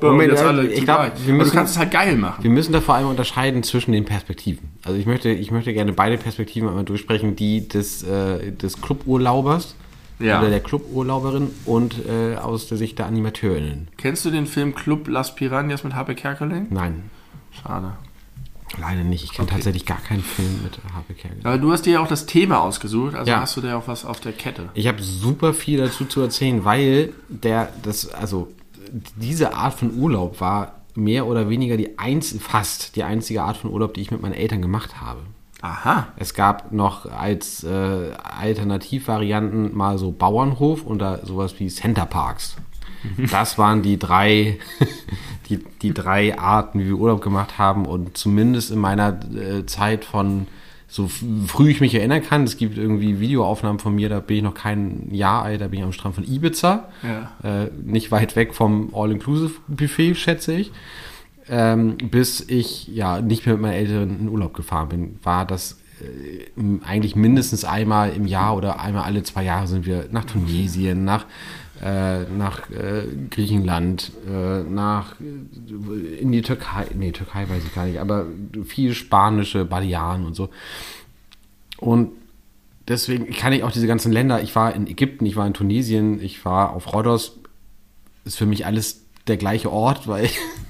Moment, 0.00 0.32
jetzt 0.32 0.42
alle 0.42 0.66
ich 0.66 0.84
glaub, 0.84 1.12
wir 1.24 1.34
müssen, 1.34 1.50
du 1.50 1.56
kannst 1.56 1.74
es 1.74 1.78
halt 1.78 1.90
geil 1.90 2.16
machen. 2.16 2.42
Wir 2.42 2.50
müssen 2.50 2.72
da 2.72 2.80
vor 2.80 2.94
allem 2.94 3.08
unterscheiden 3.08 3.62
zwischen 3.62 3.92
den 3.92 4.04
Perspektiven. 4.04 4.70
Also 4.84 4.98
ich 4.98 5.06
möchte, 5.06 5.30
ich 5.30 5.50
möchte 5.50 5.72
gerne 5.72 5.92
beide 5.92 6.18
Perspektiven 6.18 6.68
einmal 6.68 6.84
durchsprechen. 6.84 7.36
Die 7.36 7.68
des, 7.68 8.02
äh, 8.02 8.52
des 8.52 8.80
Cluburlaubers. 8.80 9.76
Ja. 10.20 10.38
Oder 10.38 10.48
der 10.48 10.60
Cluburlauberin 10.60 11.50
und 11.64 11.96
äh, 12.08 12.36
aus 12.36 12.68
der 12.68 12.78
Sicht 12.78 13.00
der 13.00 13.06
Animateurinnen. 13.06 13.88
Kennst 13.96 14.24
du 14.24 14.30
den 14.30 14.46
Film 14.46 14.74
Club 14.74 15.08
Las 15.08 15.34
Piranhas 15.34 15.82
mit 15.82 15.94
Habe 15.94 16.14
Kerkeling? 16.14 16.68
Nein. 16.70 17.10
Schade. 17.62 17.92
Leider 18.78 19.04
nicht. 19.04 19.24
Ich 19.24 19.32
kenne 19.32 19.46
okay. 19.46 19.56
tatsächlich 19.56 19.86
gar 19.86 20.00
keinen 20.00 20.22
Film 20.22 20.62
mit 20.62 20.78
Harpe 20.92 21.14
Kerkeling. 21.14 21.44
Aber 21.44 21.58
du 21.58 21.72
hast 21.72 21.86
dir 21.86 21.94
ja 21.94 22.00
auch 22.00 22.08
das 22.08 22.26
Thema 22.26 22.60
ausgesucht, 22.60 23.14
also 23.14 23.30
ja. 23.30 23.40
hast 23.40 23.56
du 23.56 23.60
da 23.60 23.76
auch 23.76 23.86
was 23.86 24.04
auf 24.04 24.20
der 24.20 24.32
Kette. 24.32 24.68
Ich 24.74 24.88
habe 24.88 25.02
super 25.02 25.54
viel 25.54 25.78
dazu 25.78 26.04
zu 26.06 26.20
erzählen, 26.20 26.64
weil 26.64 27.12
der, 27.28 27.72
das, 27.82 28.08
also 28.12 28.48
diese 29.16 29.54
Art 29.54 29.74
von 29.74 29.96
Urlaub 29.96 30.40
war 30.40 30.80
mehr 30.94 31.26
oder 31.26 31.48
weniger 31.48 31.76
die 31.76 31.98
einz, 31.98 32.36
fast 32.40 32.96
die 32.96 33.02
einzige 33.02 33.42
Art 33.42 33.56
von 33.56 33.70
Urlaub, 33.70 33.94
die 33.94 34.00
ich 34.00 34.10
mit 34.10 34.22
meinen 34.22 34.34
Eltern 34.34 34.62
gemacht 34.62 35.00
habe. 35.00 35.20
Aha. 35.60 36.08
Es 36.16 36.34
gab 36.34 36.72
noch 36.72 37.06
als 37.06 37.64
äh, 37.64 38.12
Alternativvarianten 38.22 39.74
mal 39.74 39.98
so 39.98 40.12
Bauernhof 40.12 40.82
und 40.82 40.98
da 40.98 41.24
sowas 41.24 41.58
wie 41.58 41.68
Centerparks. 41.68 42.56
Das 43.30 43.58
waren 43.58 43.82
die 43.82 43.98
drei, 43.98 44.58
die, 45.48 45.58
die 45.82 45.92
drei 45.92 46.38
Arten, 46.38 46.80
wie 46.80 46.86
wir 46.86 46.96
Urlaub 46.96 47.22
gemacht 47.22 47.58
haben. 47.58 47.86
Und 47.86 48.16
zumindest 48.16 48.70
in 48.70 48.78
meiner 48.78 49.18
äh, 49.34 49.66
Zeit 49.66 50.04
von 50.04 50.46
so 50.94 51.08
früh 51.46 51.70
ich 51.70 51.80
mich 51.80 51.94
erinnern 51.94 52.22
kann, 52.22 52.44
es 52.44 52.56
gibt 52.56 52.78
irgendwie 52.78 53.18
Videoaufnahmen 53.18 53.80
von 53.80 53.96
mir, 53.96 54.08
da 54.08 54.20
bin 54.20 54.36
ich 54.36 54.42
noch 54.44 54.54
kein 54.54 55.08
Jahr 55.10 55.42
alt, 55.42 55.60
da 55.60 55.66
bin 55.66 55.80
ich 55.80 55.84
am 55.84 55.92
Strand 55.92 56.14
von 56.14 56.24
Ibiza, 56.24 56.88
ja. 57.02 57.32
äh, 57.42 57.70
nicht 57.84 58.12
weit 58.12 58.36
weg 58.36 58.54
vom 58.54 58.94
All-Inclusive-Buffet, 58.94 60.14
schätze 60.14 60.52
ich. 60.52 60.70
Ähm, 61.48 61.98
bis 61.98 62.40
ich 62.46 62.86
ja 62.86 63.20
nicht 63.20 63.44
mehr 63.44 63.56
mit 63.56 63.62
meinen 63.62 63.72
Eltern 63.72 64.20
in 64.20 64.28
Urlaub 64.28 64.54
gefahren 64.54 64.88
bin, 64.88 65.18
war 65.24 65.44
das 65.44 65.80
äh, 66.00 66.62
eigentlich 66.86 67.16
mindestens 67.16 67.64
einmal 67.64 68.10
im 68.10 68.26
Jahr 68.26 68.56
oder 68.56 68.80
einmal 68.80 69.02
alle 69.02 69.24
zwei 69.24 69.42
Jahre 69.42 69.66
sind 69.66 69.86
wir 69.86 70.06
nach 70.12 70.24
Tunesien, 70.24 71.04
nach 71.04 71.26
äh, 71.82 72.24
nach 72.24 72.70
äh, 72.70 73.06
Griechenland, 73.30 74.12
äh, 74.28 74.62
nach 74.62 75.16
äh, 75.20 76.18
in 76.18 76.32
die 76.32 76.42
Türkei, 76.42 76.86
nee, 76.94 77.12
Türkei 77.12 77.48
weiß 77.48 77.64
ich 77.64 77.74
gar 77.74 77.86
nicht, 77.86 78.00
aber 78.00 78.26
viel 78.64 78.94
spanische 78.94 79.64
Balearen 79.64 80.24
und 80.24 80.34
so. 80.34 80.50
Und 81.78 82.12
deswegen 82.86 83.30
kann 83.32 83.52
ich 83.52 83.64
auch 83.64 83.72
diese 83.72 83.86
ganzen 83.86 84.12
Länder, 84.12 84.42
ich 84.42 84.54
war 84.54 84.74
in 84.74 84.86
Ägypten, 84.86 85.26
ich 85.26 85.36
war 85.36 85.46
in 85.46 85.54
Tunesien, 85.54 86.22
ich 86.22 86.44
war 86.44 86.70
auf 86.70 86.92
Rhodos, 86.92 87.38
ist 88.24 88.36
für 88.36 88.46
mich 88.46 88.66
alles 88.66 89.03
der 89.26 89.36
gleiche 89.38 89.72
Ort, 89.72 90.06
weil 90.06 90.28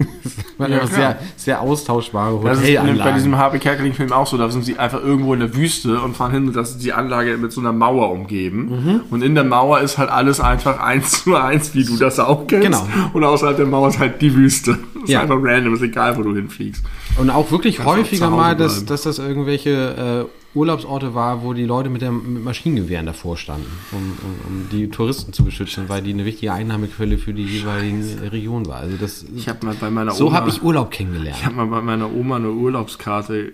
man 0.59 0.71
ja, 0.71 0.87
sehr, 0.87 1.19
sehr 1.37 1.61
austauschbare 1.61 2.39
Hotelanlagen. 2.39 2.87
Das 2.87 2.99
ist 2.99 3.05
bei 3.05 3.13
diesem 3.13 3.37
Harvey 3.37 3.59
Kerkeling-Film 3.59 4.13
auch 4.13 4.27
so, 4.27 4.39
da 4.39 4.49
sind 4.49 4.65
sie 4.65 4.79
einfach 4.79 5.03
irgendwo 5.03 5.35
in 5.35 5.41
der 5.41 5.57
Wüste 5.57 6.01
und 6.01 6.17
fahren 6.17 6.33
hin 6.33 6.47
und 6.47 6.57
das 6.57 6.71
ist 6.71 6.85
die 6.85 6.93
Anlage 6.93 7.37
mit 7.37 7.51
so 7.53 7.61
einer 7.61 7.73
Mauer 7.73 8.11
umgeben. 8.11 8.85
Mhm. 8.85 9.01
Und 9.11 9.23
in 9.23 9.35
der 9.35 9.45
Mauer 9.45 9.81
ist 9.81 9.99
halt 9.99 10.11
alles 10.11 10.41
einfach 10.41 10.79
eins 10.79 11.25
zu 11.25 11.35
eins, 11.35 11.75
wie 11.75 11.85
du 11.85 11.97
das 11.97 12.21
auch 12.21 12.47
kennst. 12.47 12.67
Genau. 12.67 12.87
Und 13.13 13.25
außerhalb 13.25 13.57
der 13.57 13.67
Mauer 13.67 13.89
ist 13.89 13.99
halt 13.99 14.23
die 14.23 14.35
Wüste. 14.35 14.79
Das 15.05 15.11
ja. 15.13 15.23
ist 15.23 15.31
einfach 15.31 15.43
random, 15.43 15.75
ist 15.75 15.83
egal, 15.83 16.17
wo 16.17 16.23
du 16.23 16.35
hinfliegst. 16.35 16.85
Und 17.19 17.31
auch 17.31 17.51
wirklich 17.51 17.85
häufiger 17.85 18.31
mal, 18.31 18.57
dass, 18.57 18.85
dass 18.85 19.03
das 19.03 19.19
irgendwelche 19.19 20.29
äh, 20.31 20.57
Urlaubsorte 20.57 21.15
war, 21.15 21.43
wo 21.43 21.53
die 21.53 21.65
Leute 21.65 21.91
mit, 21.91 22.01
der, 22.01 22.13
mit 22.13 22.45
Maschinengewehren 22.45 23.07
davor 23.07 23.37
standen, 23.37 23.67
um, 23.93 23.99
um, 23.99 24.35
um, 24.47 24.69
die 24.71 24.89
Touristen 24.89 25.33
zu 25.33 25.45
beschützen, 25.45 25.89
weil 25.89 26.03
die 26.03 26.13
eine 26.13 26.25
wichtige 26.25 26.53
Einnahmequelle 26.53 27.19
für 27.19 27.35
die 27.35 27.45
jeweiligen 27.45 28.03
Regionen 28.31 28.67
war. 28.67 28.77
Also 28.77 28.97
das, 28.97 29.25
ich 29.35 29.49
habe 29.49 29.67
mal 29.67 29.75
bei 29.79 29.91
meiner 29.91 30.13
so 30.13 30.33
habe 30.33 30.49
ich 30.49 30.63
Urlaub 30.63 30.91
kennengelernt. 30.91 31.39
Ich 31.39 31.45
habe 31.45 31.57
mal 31.57 31.67
bei 31.67 31.81
meiner 31.81 32.13
Oma 32.13 32.37
eine 32.37 32.51
Urlaubskarte 32.51 33.53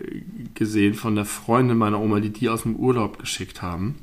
gesehen 0.54 0.94
von 0.94 1.14
der 1.14 1.24
Freundin 1.24 1.78
meiner 1.78 2.00
Oma, 2.00 2.20
die 2.20 2.30
die 2.30 2.48
aus 2.48 2.62
dem 2.62 2.76
Urlaub 2.76 3.18
geschickt 3.18 3.62
haben. 3.62 3.96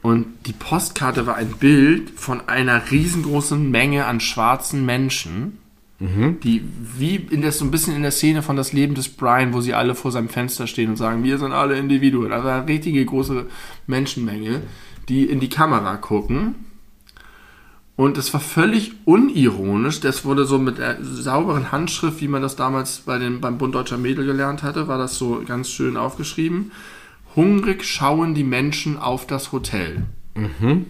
Und 0.00 0.26
die 0.46 0.52
Postkarte 0.52 1.26
war 1.26 1.34
ein 1.34 1.54
Bild 1.58 2.10
von 2.10 2.48
einer 2.48 2.90
riesengroßen 2.90 3.68
Menge 3.68 4.06
an 4.06 4.20
schwarzen 4.20 4.86
Menschen 4.86 5.58
Mhm. 6.00 6.38
Die, 6.40 6.62
wie 6.96 7.16
in 7.16 7.40
der, 7.40 7.50
so 7.50 7.64
ein 7.64 7.70
bisschen 7.70 7.96
in 7.96 8.02
der 8.02 8.12
Szene 8.12 8.42
von 8.42 8.56
das 8.56 8.72
Leben 8.72 8.94
des 8.94 9.08
Brian, 9.08 9.52
wo 9.52 9.60
sie 9.60 9.74
alle 9.74 9.94
vor 9.94 10.12
seinem 10.12 10.28
Fenster 10.28 10.66
stehen 10.66 10.90
und 10.90 10.96
sagen, 10.96 11.24
wir 11.24 11.38
sind 11.38 11.52
alle 11.52 11.76
Individuen. 11.76 12.32
Also 12.32 12.48
eine 12.48 12.68
richtige 12.68 13.04
große 13.04 13.46
Menschenmenge, 13.86 14.62
die 15.08 15.24
in 15.24 15.40
die 15.40 15.48
Kamera 15.48 15.96
gucken. 15.96 16.54
Und 17.96 18.16
es 18.16 18.32
war 18.32 18.40
völlig 18.40 18.92
unironisch. 19.06 19.98
Das 19.98 20.24
wurde 20.24 20.44
so 20.44 20.58
mit 20.58 20.78
der 20.78 21.02
sauberen 21.02 21.72
Handschrift, 21.72 22.20
wie 22.20 22.28
man 22.28 22.42
das 22.42 22.54
damals 22.54 22.98
bei 23.00 23.18
den, 23.18 23.40
beim 23.40 23.58
Bund 23.58 23.74
Deutscher 23.74 23.98
Mädel 23.98 24.24
gelernt 24.24 24.62
hatte, 24.62 24.86
war 24.86 24.98
das 24.98 25.18
so 25.18 25.42
ganz 25.44 25.68
schön 25.68 25.96
aufgeschrieben. 25.96 26.70
Hungrig 27.34 27.84
schauen 27.84 28.34
die 28.34 28.44
Menschen 28.44 28.98
auf 28.98 29.26
das 29.26 29.50
Hotel. 29.50 30.04
Mhm. 30.36 30.86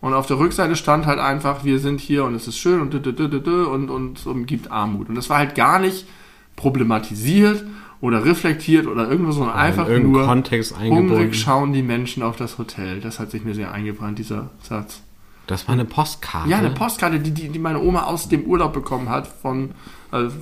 Und 0.00 0.14
auf 0.14 0.26
der 0.26 0.38
Rückseite 0.38 0.76
stand 0.76 1.06
halt 1.06 1.18
einfach, 1.18 1.64
wir 1.64 1.78
sind 1.78 2.00
hier 2.00 2.24
und 2.24 2.34
es 2.34 2.48
ist 2.48 2.58
schön 2.58 2.80
und 2.80 2.94
und, 2.94 3.90
und, 3.90 4.26
und 4.26 4.46
gibt 4.46 4.70
Armut. 4.70 5.08
Und 5.08 5.14
das 5.14 5.28
war 5.28 5.38
halt 5.38 5.54
gar 5.54 5.78
nicht 5.78 6.06
problematisiert 6.56 7.64
oder 8.00 8.24
reflektiert 8.24 8.86
oder 8.86 9.10
irgendwas, 9.10 9.34
sondern 9.34 9.56
ja, 9.56 9.62
einfach 9.62 9.88
nur 9.88 10.24
Kontext 10.24 10.78
hungrig 10.78 11.34
schauen 11.38 11.72
die 11.72 11.82
Menschen 11.82 12.22
auf 12.22 12.36
das 12.36 12.56
Hotel. 12.56 13.00
Das 13.00 13.18
hat 13.18 13.30
sich 13.30 13.44
mir 13.44 13.54
sehr 13.54 13.72
eingebrannt, 13.72 14.18
dieser 14.18 14.50
Satz. 14.62 15.02
Das 15.46 15.66
war 15.68 15.74
eine 15.74 15.84
Postkarte? 15.84 16.48
Ja, 16.48 16.58
eine 16.58 16.70
Postkarte, 16.70 17.18
die, 17.18 17.32
die, 17.32 17.48
die 17.48 17.58
meine 17.58 17.80
Oma 17.80 18.04
aus 18.04 18.28
dem 18.28 18.44
Urlaub 18.44 18.72
bekommen 18.72 19.08
hat 19.08 19.26
von 19.26 19.72
also, 20.10 20.36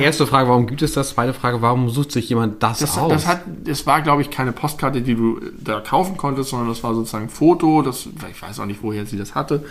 erste 0.00 0.26
Frage, 0.26 0.48
warum 0.48 0.66
gibt 0.66 0.82
es 0.82 0.92
das? 0.92 1.10
Zweite 1.10 1.32
Frage, 1.32 1.62
warum 1.62 1.88
sucht 1.88 2.12
sich 2.12 2.28
jemand 2.28 2.62
das, 2.62 2.80
das 2.80 2.98
aus? 2.98 3.10
Das, 3.10 3.26
hat, 3.26 3.42
das 3.64 3.86
war, 3.86 4.02
glaube 4.02 4.22
ich, 4.22 4.30
keine 4.30 4.52
Postkarte, 4.52 5.00
die 5.00 5.14
du 5.14 5.40
da 5.58 5.80
kaufen 5.80 6.16
konntest, 6.16 6.50
sondern 6.50 6.68
das 6.68 6.82
war 6.82 6.94
sozusagen 6.94 7.26
ein 7.26 7.30
Foto. 7.30 7.82
Das, 7.82 8.06
ich 8.30 8.42
weiß 8.42 8.60
auch 8.60 8.66
nicht, 8.66 8.82
woher 8.82 9.06
sie 9.06 9.16
das 9.16 9.34
hatte. 9.34 9.64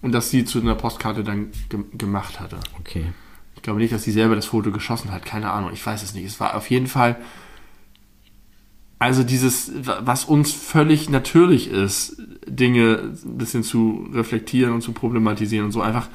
Und 0.00 0.12
dass 0.12 0.30
sie 0.30 0.44
zu 0.44 0.60
einer 0.60 0.74
Postkarte 0.74 1.22
dann 1.22 1.52
ge 1.68 1.80
gemacht 1.92 2.40
hatte. 2.40 2.56
Okay. 2.80 3.12
Ich 3.56 3.62
glaube 3.62 3.78
nicht, 3.78 3.92
dass 3.92 4.02
sie 4.02 4.10
selber 4.10 4.34
das 4.34 4.46
Foto 4.46 4.72
geschossen 4.72 5.12
hat. 5.12 5.24
Keine 5.24 5.50
Ahnung, 5.50 5.70
ich 5.72 5.84
weiß 5.84 6.02
es 6.02 6.14
nicht. 6.14 6.24
Es 6.24 6.40
war 6.40 6.56
auf 6.56 6.70
jeden 6.70 6.86
Fall. 6.86 7.16
Also 8.98 9.22
dieses, 9.22 9.70
was 10.00 10.24
uns 10.24 10.52
völlig 10.52 11.10
natürlich 11.10 11.68
ist, 11.68 12.16
Dinge 12.46 13.12
ein 13.24 13.36
bisschen 13.36 13.64
zu 13.64 14.08
reflektieren 14.12 14.72
und 14.72 14.80
zu 14.80 14.92
problematisieren 14.92 15.66
und 15.66 15.72
so 15.72 15.82
einfach 15.82 16.08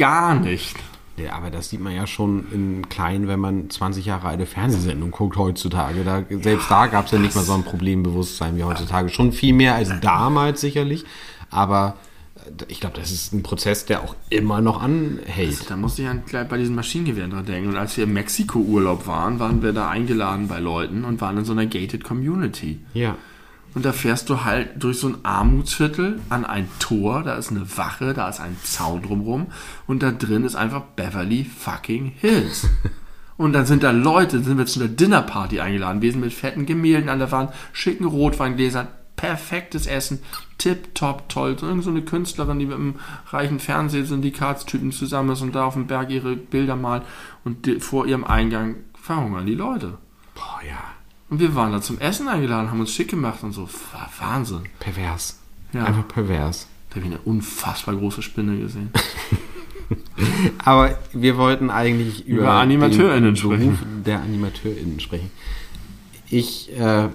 gar 0.00 0.34
nicht. 0.34 0.76
Ja, 1.16 1.34
aber 1.34 1.50
das 1.50 1.68
sieht 1.68 1.80
man 1.80 1.94
ja 1.94 2.06
schon 2.06 2.46
in 2.50 2.88
klein, 2.88 3.28
wenn 3.28 3.38
man 3.38 3.68
20 3.68 4.06
Jahre 4.06 4.28
alte 4.28 4.46
Fernsehsendung 4.46 5.10
guckt 5.10 5.36
heutzutage. 5.36 6.02
Da, 6.02 6.24
selbst 6.40 6.70
da 6.70 6.86
gab 6.86 7.06
es 7.06 7.12
ja 7.12 7.18
nicht 7.18 7.34
mal 7.34 7.44
so 7.44 7.52
ein 7.52 7.62
Problembewusstsein 7.62 8.56
wie 8.56 8.64
heutzutage. 8.64 9.10
Schon 9.10 9.32
viel 9.32 9.52
mehr 9.52 9.74
als 9.74 9.92
damals 10.00 10.62
sicherlich. 10.62 11.04
Aber 11.50 11.96
äh, 12.36 12.64
ich 12.68 12.80
glaube, 12.80 12.98
das 12.98 13.10
ist 13.10 13.34
ein 13.34 13.42
Prozess, 13.42 13.84
der 13.84 14.02
auch 14.02 14.16
immer 14.30 14.62
noch 14.62 14.80
anhält. 14.80 15.50
Also, 15.50 15.64
da 15.68 15.76
musste 15.76 16.02
ich 16.02 16.08
ja 16.08 16.14
gleich 16.14 16.48
bei 16.48 16.56
diesen 16.56 16.74
Maschinengewehren 16.74 17.30
dran 17.30 17.44
denken. 17.44 17.68
Und 17.68 17.76
als 17.76 17.98
wir 17.98 18.04
im 18.04 18.14
Mexiko-Urlaub 18.14 19.06
waren, 19.06 19.38
waren 19.38 19.62
wir 19.62 19.74
da 19.74 19.90
eingeladen 19.90 20.48
bei 20.48 20.58
Leuten 20.60 21.04
und 21.04 21.20
waren 21.20 21.36
in 21.36 21.44
so 21.44 21.52
einer 21.52 21.66
gated 21.66 22.02
Community. 22.02 22.80
Ja. 22.94 23.16
Und 23.74 23.84
da 23.84 23.92
fährst 23.92 24.28
du 24.28 24.44
halt 24.44 24.82
durch 24.82 24.98
so 24.98 25.08
ein 25.08 25.24
Armutsviertel 25.24 26.20
an 26.28 26.44
ein 26.44 26.68
Tor, 26.80 27.22
da 27.22 27.34
ist 27.34 27.50
eine 27.50 27.76
Wache, 27.76 28.14
da 28.14 28.28
ist 28.28 28.40
ein 28.40 28.56
Zaun 28.64 29.02
drumrum 29.02 29.46
und 29.86 30.02
da 30.02 30.10
drin 30.10 30.44
ist 30.44 30.56
einfach 30.56 30.82
Beverly 30.96 31.44
fucking 31.44 32.12
Hills. 32.16 32.68
Und 33.36 33.54
dann 33.54 33.64
sind 33.64 33.82
da 33.82 33.90
Leute, 33.90 34.42
sind 34.42 34.58
wir 34.58 34.66
zu 34.66 34.80
einer 34.80 34.90
Dinnerparty 34.90 35.60
eingeladen, 35.60 36.02
wir 36.02 36.12
sind 36.12 36.20
mit 36.20 36.34
fetten 36.34 36.66
Gemälden 36.66 37.08
an 37.08 37.20
der 37.20 37.32
Wand, 37.32 37.50
schicken 37.72 38.04
Rotweingläsern, 38.04 38.88
perfektes 39.16 39.86
Essen, 39.86 40.20
tipptopp 40.58 41.26
toll. 41.30 41.56
So 41.58 41.66
eine 41.66 42.02
Künstlerin, 42.02 42.58
die 42.58 42.66
mit 42.66 42.74
einem 42.74 42.96
reichen 43.28 43.58
Fernsehsyndikatstypen 43.58 44.92
zusammen 44.92 45.30
ist 45.30 45.40
und 45.40 45.54
da 45.54 45.64
auf 45.64 45.72
dem 45.72 45.86
Berg 45.86 46.10
ihre 46.10 46.36
Bilder 46.36 46.76
malt 46.76 47.02
und 47.42 47.66
vor 47.82 48.06
ihrem 48.06 48.24
Eingang 48.24 48.76
verhungern 48.92 49.46
die 49.46 49.54
Leute. 49.54 49.96
Boah, 50.34 50.60
ja. 50.68 50.89
Und 51.30 51.38
wir 51.38 51.54
waren 51.54 51.72
da 51.72 51.80
zum 51.80 51.98
Essen 51.98 52.28
eingeladen, 52.28 52.70
haben 52.70 52.80
uns 52.80 52.92
schick 52.92 53.08
gemacht 53.08 53.42
und 53.44 53.52
so. 53.52 53.68
Wahnsinn. 54.18 54.62
Pervers. 54.80 55.38
Ja. 55.72 55.84
Einfach 55.84 56.06
pervers. 56.08 56.66
Da 56.90 56.96
habe 56.96 57.06
ich 57.06 57.12
eine 57.12 57.20
unfassbar 57.20 57.94
große 57.94 58.20
Spinne 58.20 58.58
gesehen. 58.58 58.90
Aber 60.64 60.98
wir 61.12 61.36
wollten 61.36 61.70
eigentlich 61.70 62.26
über, 62.26 62.42
Über 62.42 62.52
AnimateurInnen 62.54 63.36
sprechen. 63.36 63.58
Beruf 63.58 63.78
der 64.04 64.20
AnimateurInnen 64.20 64.98
sprechen. 64.98 65.30
Ich 66.28 66.76
äh, 66.76 67.08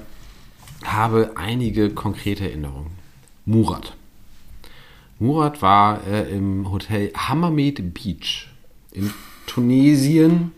habe 0.85 1.31
einige 1.35 1.89
konkrete 1.89 2.45
Erinnerungen. 2.45 2.91
Murat. 3.45 3.95
Murat 5.19 5.61
war 5.61 6.05
äh, 6.07 6.35
im 6.35 6.71
Hotel 6.71 7.11
Hammamet 7.15 7.93
Beach 7.93 8.47
in 8.91 9.13
Tunesien 9.45 10.51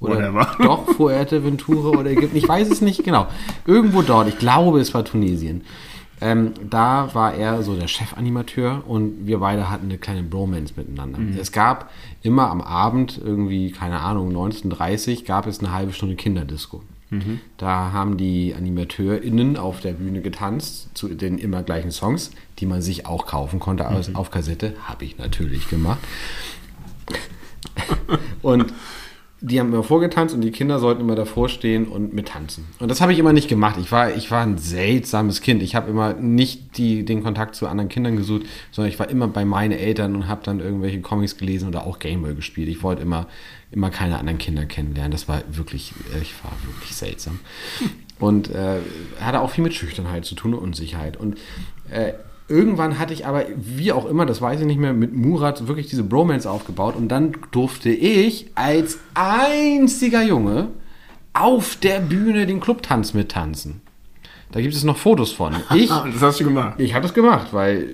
oder 0.00 0.32
Whatever. 0.32 0.56
doch 0.62 0.88
Fuerteventura 0.94 1.98
oder 1.98 2.10
Ägypten. 2.10 2.36
Ich 2.36 2.48
weiß 2.48 2.70
es 2.70 2.80
nicht 2.80 3.04
genau. 3.04 3.26
Irgendwo 3.66 4.02
dort. 4.02 4.28
Ich 4.28 4.38
glaube, 4.38 4.80
es 4.80 4.94
war 4.94 5.04
Tunesien. 5.04 5.62
Ähm, 6.20 6.52
da 6.68 7.14
war 7.14 7.34
er 7.34 7.62
so 7.62 7.76
der 7.76 7.86
Chefanimateur 7.86 8.82
und 8.88 9.26
wir 9.26 9.38
beide 9.38 9.70
hatten 9.70 9.84
eine 9.84 9.98
kleine 9.98 10.24
Bromance 10.24 10.74
miteinander. 10.76 11.20
Es 11.40 11.52
gab 11.52 11.90
immer 12.22 12.50
am 12.50 12.60
Abend, 12.60 13.20
irgendwie, 13.22 13.70
keine 13.70 14.00
Ahnung, 14.00 14.34
19.30 14.34 15.24
gab 15.24 15.46
es 15.46 15.60
eine 15.60 15.72
halbe 15.72 15.92
Stunde 15.92 16.16
Kinderdisco. 16.16 16.82
Da 17.56 17.92
haben 17.92 18.18
die 18.18 18.54
AnimateurInnen 18.54 19.56
auf 19.56 19.80
der 19.80 19.92
Bühne 19.92 20.20
getanzt 20.20 20.90
zu 20.92 21.08
den 21.08 21.38
immer 21.38 21.62
gleichen 21.62 21.90
Songs, 21.90 22.32
die 22.58 22.66
man 22.66 22.82
sich 22.82 23.06
auch 23.06 23.24
kaufen 23.24 23.60
konnte 23.60 23.88
aus, 23.88 24.14
auf 24.14 24.30
Kassette. 24.30 24.74
Habe 24.84 25.06
ich 25.06 25.16
natürlich 25.16 25.70
gemacht. 25.70 26.00
Und 28.42 28.74
die 29.40 29.60
haben 29.60 29.72
immer 29.72 29.84
vorgetanzt 29.84 30.34
und 30.34 30.40
die 30.40 30.50
Kinder 30.50 30.80
sollten 30.80 31.00
immer 31.00 31.14
davor 31.14 31.48
stehen 31.48 31.86
und 31.86 32.12
mittanzen. 32.12 32.66
Und 32.80 32.90
das 32.90 33.00
habe 33.00 33.12
ich 33.12 33.20
immer 33.20 33.32
nicht 33.32 33.48
gemacht. 33.48 33.76
Ich 33.80 33.92
war, 33.92 34.14
ich 34.14 34.30
war 34.32 34.42
ein 34.42 34.58
seltsames 34.58 35.40
Kind. 35.40 35.62
Ich 35.62 35.76
habe 35.76 35.88
immer 35.90 36.14
nicht 36.14 36.76
die, 36.76 37.04
den 37.04 37.22
Kontakt 37.22 37.54
zu 37.54 37.68
anderen 37.68 37.88
Kindern 37.88 38.16
gesucht, 38.16 38.46
sondern 38.72 38.92
ich 38.92 38.98
war 38.98 39.08
immer 39.08 39.28
bei 39.28 39.44
meinen 39.44 39.78
Eltern 39.78 40.16
und 40.16 40.26
habe 40.26 40.40
dann 40.42 40.58
irgendwelche 40.58 41.00
Comics 41.00 41.36
gelesen 41.36 41.68
oder 41.68 41.86
auch 41.86 42.00
Gameboy 42.00 42.34
gespielt. 42.34 42.68
Ich 42.68 42.82
wollte 42.82 43.02
immer, 43.02 43.28
immer 43.70 43.90
keine 43.90 44.18
anderen 44.18 44.38
Kinder 44.38 44.66
kennenlernen. 44.66 45.12
Das 45.12 45.28
war 45.28 45.42
wirklich, 45.48 45.92
ich 46.20 46.34
war 46.42 46.52
wirklich 46.66 46.96
seltsam. 46.96 47.38
Und 48.18 48.50
äh, 48.50 48.80
hatte 49.20 49.40
auch 49.40 49.50
viel 49.50 49.62
mit 49.62 49.74
Schüchternheit 49.74 50.24
zu 50.24 50.34
tun 50.34 50.54
und 50.54 50.60
Unsicherheit. 50.60 51.16
Und 51.16 51.38
äh, 51.90 52.14
irgendwann 52.48 52.98
hatte 52.98 53.12
ich 53.12 53.26
aber, 53.26 53.44
wie 53.56 53.92
auch 53.92 54.06
immer, 54.06 54.26
das 54.26 54.40
weiß 54.40 54.60
ich 54.60 54.66
nicht 54.66 54.80
mehr, 54.80 54.92
mit 54.92 55.14
Murat 55.14 55.68
wirklich 55.68 55.86
diese 55.88 56.02
Bromance 56.02 56.50
aufgebaut. 56.50 56.96
Und 56.96 57.08
dann 57.08 57.36
durfte 57.50 57.90
ich 57.90 58.50
als 58.54 58.98
einziger 59.14 60.22
Junge 60.22 60.68
auf 61.34 61.76
der 61.76 62.00
Bühne 62.00 62.46
den 62.46 62.60
Clubtanz 62.60 63.14
mittanzen. 63.14 63.82
Da 64.50 64.60
gibt 64.60 64.74
es 64.74 64.82
noch 64.82 64.96
Fotos 64.96 65.32
von. 65.32 65.54
Ich, 65.74 65.88
das 66.12 66.22
hast 66.22 66.40
du 66.40 66.44
gemacht. 66.44 66.80
ich 66.80 66.94
habe 66.94 67.02
das 67.02 67.14
gemacht, 67.14 67.48
weil, 67.52 67.82
äh, 67.82 67.86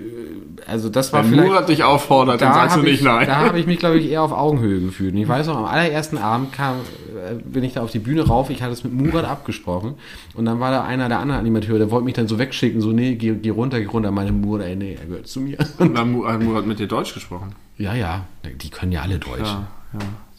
also 0.66 0.88
das 0.88 1.12
war 1.12 1.22
Wenn 1.22 1.30
vielleicht... 1.30 1.48
Murat 1.48 1.68
dich 1.68 1.84
auffordert, 1.84 2.40
dann 2.40 2.54
sagst 2.54 2.76
du 2.76 2.82
nicht 2.82 3.00
ich, 3.00 3.02
nein. 3.02 3.26
Da 3.26 3.36
habe 3.36 3.58
ich 3.58 3.66
mich, 3.66 3.78
glaube 3.78 3.98
ich, 3.98 4.10
eher 4.10 4.22
auf 4.22 4.32
Augenhöhe 4.44 4.80
gefühlt. 4.80 5.14
Und 5.14 5.20
ich 5.20 5.28
weiß 5.28 5.46
noch, 5.46 5.56
am 5.56 5.64
allerersten 5.64 6.18
Abend 6.18 6.52
kam, 6.52 6.76
äh, 6.76 7.34
bin 7.34 7.64
ich 7.64 7.74
da 7.74 7.82
auf 7.82 7.90
die 7.90 7.98
Bühne 7.98 8.26
rauf. 8.26 8.50
Ich 8.50 8.62
hatte 8.62 8.72
es 8.72 8.84
mit 8.84 8.92
Murat 8.92 9.24
abgesprochen. 9.24 9.94
Und 10.34 10.44
dann 10.44 10.60
war 10.60 10.70
da 10.70 10.84
einer 10.84 11.08
der 11.08 11.18
anderen 11.18 11.40
Animateure, 11.40 11.78
der 11.78 11.90
wollte 11.90 12.04
mich 12.04 12.14
dann 12.14 12.28
so 12.28 12.38
wegschicken. 12.38 12.80
So, 12.80 12.92
nee, 12.92 13.14
geh, 13.14 13.34
geh 13.34 13.50
runter, 13.50 13.80
geh 13.80 13.86
runter. 13.86 14.10
Meine 14.10 14.32
Murat, 14.32 14.66
ey, 14.66 14.76
nee, 14.76 14.96
er 15.00 15.06
gehört 15.06 15.26
zu 15.26 15.40
mir. 15.40 15.58
Und 15.78 15.94
dann 15.96 16.24
hat 16.26 16.42
Murat 16.42 16.66
mit 16.66 16.78
dir 16.78 16.88
Deutsch 16.88 17.14
gesprochen. 17.14 17.54
ja, 17.78 17.94
ja, 17.94 18.26
die 18.44 18.70
können 18.70 18.92
ja 18.92 19.02
alle 19.02 19.18
Deutsch. 19.18 19.40
Ja, 19.40 19.66
ja. 19.94 19.98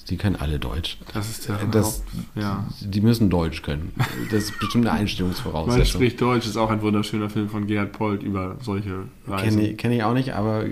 Die 0.10 0.18
können 0.18 0.36
alle 0.36 0.60
Deutsch. 0.60 0.98
Das 1.16 1.28
ist 1.30 1.50
der 1.50 1.58
Das, 1.72 1.98
Haupt- 2.00 2.04
ja. 2.36 2.64
Die 2.80 3.02
müssen 3.02 3.32
Deutsch 3.32 3.64
können. 3.64 3.92
Das 4.30 4.44
ist 4.44 4.60
bestimmt 4.60 4.86
eine 4.86 4.94
Man 4.94 5.02
Einstellungsvoraussetzung. 5.02 5.86
spricht 5.86 6.22
Deutsch 6.22 6.46
ist 6.46 6.58
auch 6.58 6.70
ein 6.70 6.82
wunderschöner 6.84 7.28
Film 7.30 7.50
von 7.50 7.66
Gerhard 7.66 7.92
Polt 7.92 8.22
über 8.22 8.56
solche 8.62 9.06
Reisen. 9.28 9.50
Kenne 9.58 9.70
ich, 9.72 9.78
kenn 9.78 9.92
ich 9.92 10.04
auch 10.04 10.14
nicht, 10.14 10.34
aber 10.36 10.66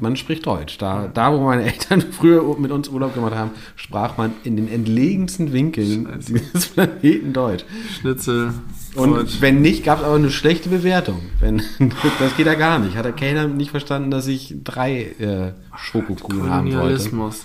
man 0.00 0.16
spricht 0.16 0.46
Deutsch. 0.46 0.78
Da, 0.78 1.08
da, 1.12 1.30
wo 1.32 1.44
meine 1.44 1.64
Eltern 1.64 2.00
früher 2.10 2.42
mit 2.58 2.70
uns 2.70 2.88
Urlaub 2.88 3.12
gemacht 3.14 3.34
haben, 3.34 3.50
sprach 3.76 4.16
man 4.16 4.32
in 4.44 4.56
den 4.56 4.66
entlegensten 4.72 5.52
Winkeln 5.52 6.06
Scheiße. 6.06 6.32
dieses 6.32 6.66
Planeten 6.68 7.32
Deutsch. 7.34 7.64
Schnitzel, 8.00 8.54
Und 8.96 9.14
Deutsch. 9.14 9.36
wenn 9.40 9.60
nicht, 9.60 9.84
gab 9.84 9.98
es 10.00 10.04
aber 10.04 10.16
eine 10.16 10.30
schlechte 10.30 10.68
Bewertung. 10.68 11.20
Wenn, 11.38 11.62
das 12.18 12.36
geht 12.36 12.46
ja 12.46 12.54
gar 12.54 12.78
nicht. 12.80 12.96
Hat 12.96 13.04
der 13.04 13.12
Kellner 13.12 13.46
nicht 13.46 13.70
verstanden, 13.70 14.10
dass 14.10 14.26
ich 14.26 14.56
drei 14.64 15.02
äh, 15.18 15.52
Schokokugeln 15.76 16.50
haben 16.50 16.74
wollte. 16.74 16.94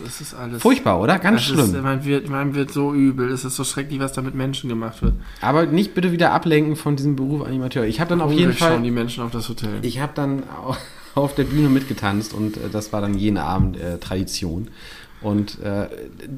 Es 0.05 0.21
ist 0.21 0.33
alles. 0.33 0.61
Furchtbar, 0.61 0.99
oder? 0.99 1.19
Ganz 1.19 1.43
schlimm. 1.43 1.59
Ist, 1.75 1.81
man, 1.81 2.03
wird, 2.03 2.29
man 2.29 2.55
wird 2.55 2.71
so 2.71 2.93
übel, 2.93 3.29
es 3.31 3.45
ist 3.45 3.55
so 3.55 3.63
schrecklich, 3.63 3.99
was 3.99 4.13
da 4.13 4.21
mit 4.21 4.33
Menschen 4.35 4.69
gemacht 4.69 5.01
wird. 5.01 5.13
aber 5.41 5.65
nicht 5.67 5.93
bitte 5.93 6.11
wieder 6.11 6.31
ablenken 6.31 6.75
von 6.75 6.95
diesem 6.95 7.15
Beruf 7.15 7.45
Animateur. 7.45 7.85
Ich 7.85 7.99
habe 7.99 8.09
dann 8.09 8.21
auf 8.21 8.31
jeden 8.31 8.45
Hungrig 8.45 8.59
Fall... 8.59 8.71
schauen 8.71 8.83
die 8.83 8.91
Menschen 8.91 9.23
auf 9.23 9.31
das 9.31 9.47
Hotel. 9.49 9.69
Ich 9.83 9.99
habe 9.99 10.13
dann 10.15 10.43
au- 10.65 10.75
auf 11.15 11.35
der 11.35 11.43
Bühne 11.43 11.69
mitgetanzt 11.69 12.33
und 12.33 12.57
äh, 12.57 12.61
das 12.71 12.91
war 12.91 13.01
dann 13.01 13.13
jeden 13.13 13.37
Abend 13.37 13.77
äh, 13.77 13.97
Tradition. 13.99 14.67
Und 15.25 15.59
äh, 15.63 15.87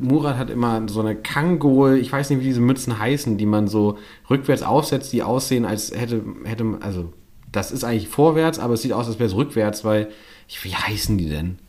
Murat 0.02 0.38
hat 0.38 0.50
immer 0.50 0.88
so 0.88 1.02
eine 1.02 1.14
Kangol, 1.18 1.98
ich 1.98 2.10
weiß 2.10 2.30
nicht, 2.30 2.40
wie 2.40 2.46
diese 2.46 2.62
Mützen 2.62 2.98
heißen, 2.98 3.38
die 3.38 3.46
man 3.46 3.68
so 3.68 3.98
rückwärts 4.30 4.64
aufsetzt, 4.64 5.12
die 5.12 5.24
aussehen, 5.24 5.66
als 5.66 5.92
hätte, 5.92 6.24
hätte 6.46 6.64
man- 6.64 6.82
also 6.82 7.12
das 7.52 7.72
ist 7.74 7.84
eigentlich 7.84 8.08
vorwärts, 8.08 8.60
aber 8.60 8.76
es 8.76 8.84
sieht 8.84 8.94
aus, 8.94 9.08
als 9.08 9.20
wäre 9.20 9.28
es 9.28 9.36
rückwärts, 9.36 9.84
weil, 9.84 10.08
ich, 10.48 10.64
wie 10.64 10.74
heißen 10.74 11.18
die 11.18 11.28
denn? 11.28 11.60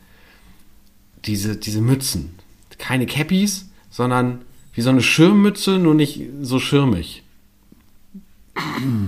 Diese, 1.25 1.57
diese 1.57 1.81
Mützen. 1.81 2.35
Keine 2.77 3.05
Cappies, 3.05 3.69
sondern 3.89 4.39
wie 4.73 4.79
so 4.81 4.89
eine 4.89 5.01
Schirmmütze, 5.01 5.77
nur 5.77 5.95
nicht 5.95 6.21
so 6.41 6.57
schirmig. 6.59 7.23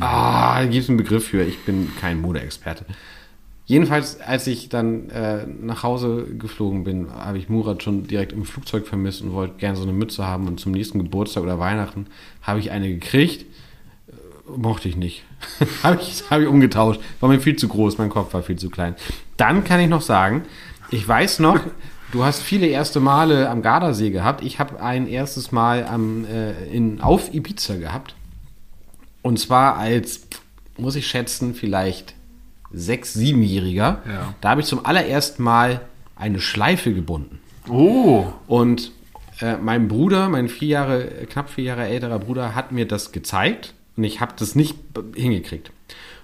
Ah, 0.02 0.60
da 0.60 0.66
gibt 0.66 0.84
es 0.84 0.90
einen 0.90 0.98
Begriff 0.98 1.28
für. 1.28 1.44
Ich 1.44 1.60
bin 1.60 1.90
kein 2.02 2.20
Modeexperte. 2.20 2.86
Jedenfalls, 3.72 4.20
als 4.20 4.48
ich 4.48 4.68
dann 4.68 5.10
äh, 5.12 5.46
nach 5.48 5.84
Hause 5.84 6.26
geflogen 6.38 6.84
bin, 6.84 7.10
habe 7.10 7.38
ich 7.38 7.48
Murat 7.48 7.82
schon 7.82 8.06
direkt 8.06 8.34
im 8.34 8.44
Flugzeug 8.44 8.86
vermisst 8.86 9.22
und 9.22 9.32
wollte 9.32 9.54
gerne 9.60 9.78
so 9.78 9.84
eine 9.84 9.94
Mütze 9.94 10.28
haben. 10.28 10.50
Und 10.50 10.60
zum 10.60 10.74
nächsten 10.74 11.00
Geburtstag 11.00 11.44
oder 11.44 11.58
Weihnachten 11.58 12.08
habe 12.42 12.60
ich 12.60 12.72
eine 12.72 12.90
gekriegt. 12.90 13.46
Äh, 14.10 14.58
Mochte 14.58 14.90
ich 14.90 14.98
nicht. 14.98 15.24
habe 15.84 16.02
ich, 16.02 16.22
hab 16.30 16.42
ich 16.42 16.48
umgetauscht. 16.50 17.00
War 17.22 17.30
mir 17.30 17.40
viel 17.40 17.56
zu 17.56 17.70
groß, 17.70 17.98
mein 17.98 18.10
Kopf 18.10 18.34
war 18.34 18.44
viel 18.44 18.58
zu 18.58 18.70
klein. 18.70 18.98
Dann 19.38 19.64
kann 19.64 19.80
ich 19.80 19.88
noch 19.88 20.02
sagen, 20.02 20.44
ich 20.90 21.08
weiß 21.08 21.40
noch, 21.40 21.62
du 22.12 22.26
hast 22.26 22.42
viele 22.42 22.68
erste 22.68 23.00
Male 23.00 23.50
am 23.50 23.62
Gardasee 23.62 24.10
gehabt. 24.10 24.44
Ich 24.44 24.60
habe 24.60 24.84
ein 24.84 25.08
erstes 25.08 25.54
Mal 25.54 25.86
am, 25.86 26.26
äh, 26.26 26.66
in, 26.66 27.00
auf 27.00 27.34
Ibiza 27.34 27.78
gehabt. 27.78 28.16
Und 29.22 29.40
zwar 29.40 29.78
als, 29.78 30.28
muss 30.78 30.98
ich 30.98 31.08
schätzen, 31.08 31.56
vielleicht 31.56 32.16
sechs-, 32.74 33.14
siebenjähriger. 33.14 34.02
Ja. 34.08 34.34
Da 34.42 34.50
habe 34.50 34.62
ich 34.62 34.68
zum 34.68 34.86
allerersten 34.86 35.44
Mal 35.44 35.82
eine 36.16 36.40
Schleife 36.40 36.94
gebunden. 36.94 37.40
Oh, 37.70 38.26
Und 38.48 38.92
äh, 39.42 39.58
mein 39.58 39.88
Bruder, 39.88 40.30
mein 40.30 40.50
vier 40.50 40.68
Jahre, 40.68 41.06
knapp 41.30 41.50
vier 41.50 41.66
Jahre 41.66 41.88
älterer 41.88 42.20
Bruder, 42.20 42.56
hat 42.56 42.72
mir 42.72 42.88
das 42.88 43.12
gezeigt 43.12 43.74
und 43.98 44.04
ich 44.04 44.22
habe 44.22 44.34
das 44.38 44.56
nicht 44.56 44.78
hingekriegt. 45.16 45.72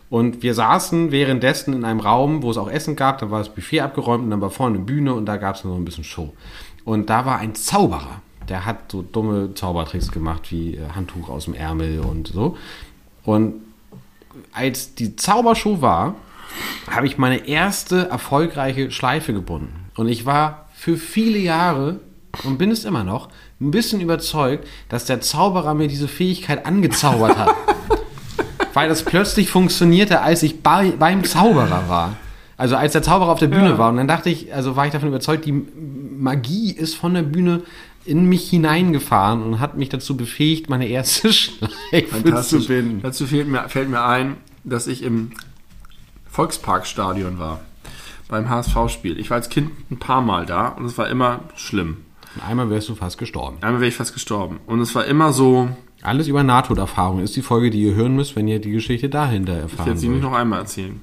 Und 0.10 0.42
wir 0.42 0.54
saßen 0.54 1.12
währenddessen 1.12 1.74
in 1.74 1.84
einem 1.84 2.00
Raum, 2.00 2.42
wo 2.42 2.50
es 2.50 2.58
auch 2.58 2.70
Essen 2.70 2.96
gab, 2.96 3.20
da 3.20 3.30
war 3.30 3.40
das 3.40 3.54
Buffet 3.54 3.82
abgeräumt 3.82 4.24
und 4.24 4.30
dann 4.30 4.40
war 4.40 4.52
vorne 4.52 4.78
eine 4.78 4.86
Bühne 4.86 5.14
und 5.14 5.26
da 5.26 5.38
gab 5.38 5.56
es 5.56 5.66
noch 5.66 5.76
ein 5.76 5.84
bisschen 5.84 6.06
Show. 6.06 6.34
Und 6.86 7.10
da 7.10 7.26
war 7.26 7.40
ein 7.40 7.56
Zauberer, 7.56 8.22
der 8.48 8.66
hat 8.66 8.92
so 8.92 9.02
dumme 9.02 9.54
Zaubertricks 9.54 10.12
gemacht, 10.12 10.52
wie 10.52 10.76
äh, 10.76 10.90
Handtuch 10.96 11.28
aus 11.28 11.46
dem 11.46 11.54
Ärmel 11.56 12.00
und 12.00 12.28
so. 12.28 12.56
Und 13.24 13.56
als 14.54 14.96
die 14.96 15.16
Zaubershow 15.18 15.82
war, 15.82 16.16
habe 16.90 17.08
ich 17.08 17.18
meine 17.18 17.48
erste 17.48 18.08
erfolgreiche 18.10 18.92
Schleife 18.92 19.34
gebunden. 19.34 19.90
Und 19.96 20.08
ich 20.08 20.26
war 20.26 20.68
für 20.74 20.98
viele 20.98 21.38
Jahre 21.40 22.00
und 22.44 22.58
bin 22.58 22.72
es 22.72 22.86
immer 22.86 23.04
noch 23.04 23.30
ein 23.60 23.72
bisschen 23.72 24.00
überzeugt, 24.02 24.68
dass 24.90 25.06
der 25.06 25.22
Zauberer 25.22 25.74
mir 25.74 25.88
diese 25.88 26.08
Fähigkeit 26.08 26.66
angezaubert 26.66 27.38
hat. 27.38 27.50
Weil 28.74 28.90
das 28.90 29.04
plötzlich 29.04 29.50
funktionierte, 29.50 30.22
als 30.22 30.44
ich 30.44 30.62
bei, 30.62 30.92
beim 30.92 31.24
Zauberer 31.24 31.90
war. 31.90 32.16
Also 32.58 32.76
als 32.76 32.94
der 32.94 33.02
Zauberer 33.04 33.30
auf 33.32 33.40
der 33.40 33.48
Bühne 33.48 33.70
Ja. 33.70 33.78
war. 33.78 33.90
Und 33.90 33.98
dann 33.98 34.08
dachte 34.08 34.30
ich, 34.30 34.54
also 34.54 34.76
war 34.76 34.86
ich 34.86 34.92
davon 34.92 35.10
überzeugt, 35.10 35.46
die 35.46 35.52
Magie 35.52 36.72
ist 36.72 36.96
von 36.96 37.14
der 37.16 37.24
Bühne 37.24 37.64
in 38.06 38.26
mich 38.30 38.50
hineingefahren 38.50 39.44
und 39.44 39.60
hat 39.60 39.78
mich 39.78 39.90
dazu 39.90 40.16
befähigt, 40.16 40.70
meine 40.70 40.88
erste 40.88 41.34
Schleife 41.34 42.42
zu 42.44 42.66
binden. 42.66 43.02
Dazu 43.02 43.26
fällt 43.28 43.48
mir, 43.48 43.68
fällt 43.68 43.90
mir 43.90 44.04
ein, 44.04 44.38
dass 44.64 44.88
ich 44.88 45.04
im 45.04 45.32
Volksparkstadion 46.38 47.40
war. 47.40 47.62
Beim 48.28 48.48
HSV-Spiel. 48.48 49.20
Ich 49.20 49.32
war 49.32 49.38
als 49.38 49.50
Kind 49.50 49.72
ein 49.90 49.98
paar 49.98 50.22
Mal 50.22 50.46
da 50.46 50.68
und 50.68 50.86
es 50.86 50.96
war 50.96 51.08
immer 51.10 51.40
schlimm. 51.56 51.98
Und 52.36 52.44
einmal 52.48 52.70
wärst 52.70 52.90
du 52.90 52.94
fast 52.94 53.18
gestorben. 53.18 53.58
Einmal 53.62 53.82
wäre 53.82 53.90
ich 53.90 53.96
fast 53.96 54.14
gestorben. 54.14 54.60
Und 54.68 54.80
es 54.80 54.94
war 54.94 55.06
immer 55.06 55.34
so, 55.34 55.70
Alles 56.04 56.28
über 56.28 56.44
Nahtoderfahrung 56.44 57.22
ist 57.22 57.36
die 57.36 57.42
Folge, 57.42 57.72
die 57.72 57.82
ihr 57.82 57.96
hören 57.96 58.16
müsst, 58.16 58.36
wenn 58.36 58.48
ihr 58.48 58.60
die 58.60 58.70
Geschichte 58.70 59.10
dahinter 59.10 59.56
Ich 59.56 59.62
erfahren 59.64 59.88
werde 59.88 60.00
sie 60.00 60.10
nicht 60.10 60.22
noch 60.22 60.34
einmal 60.34 60.60
erzählen. 60.60 61.02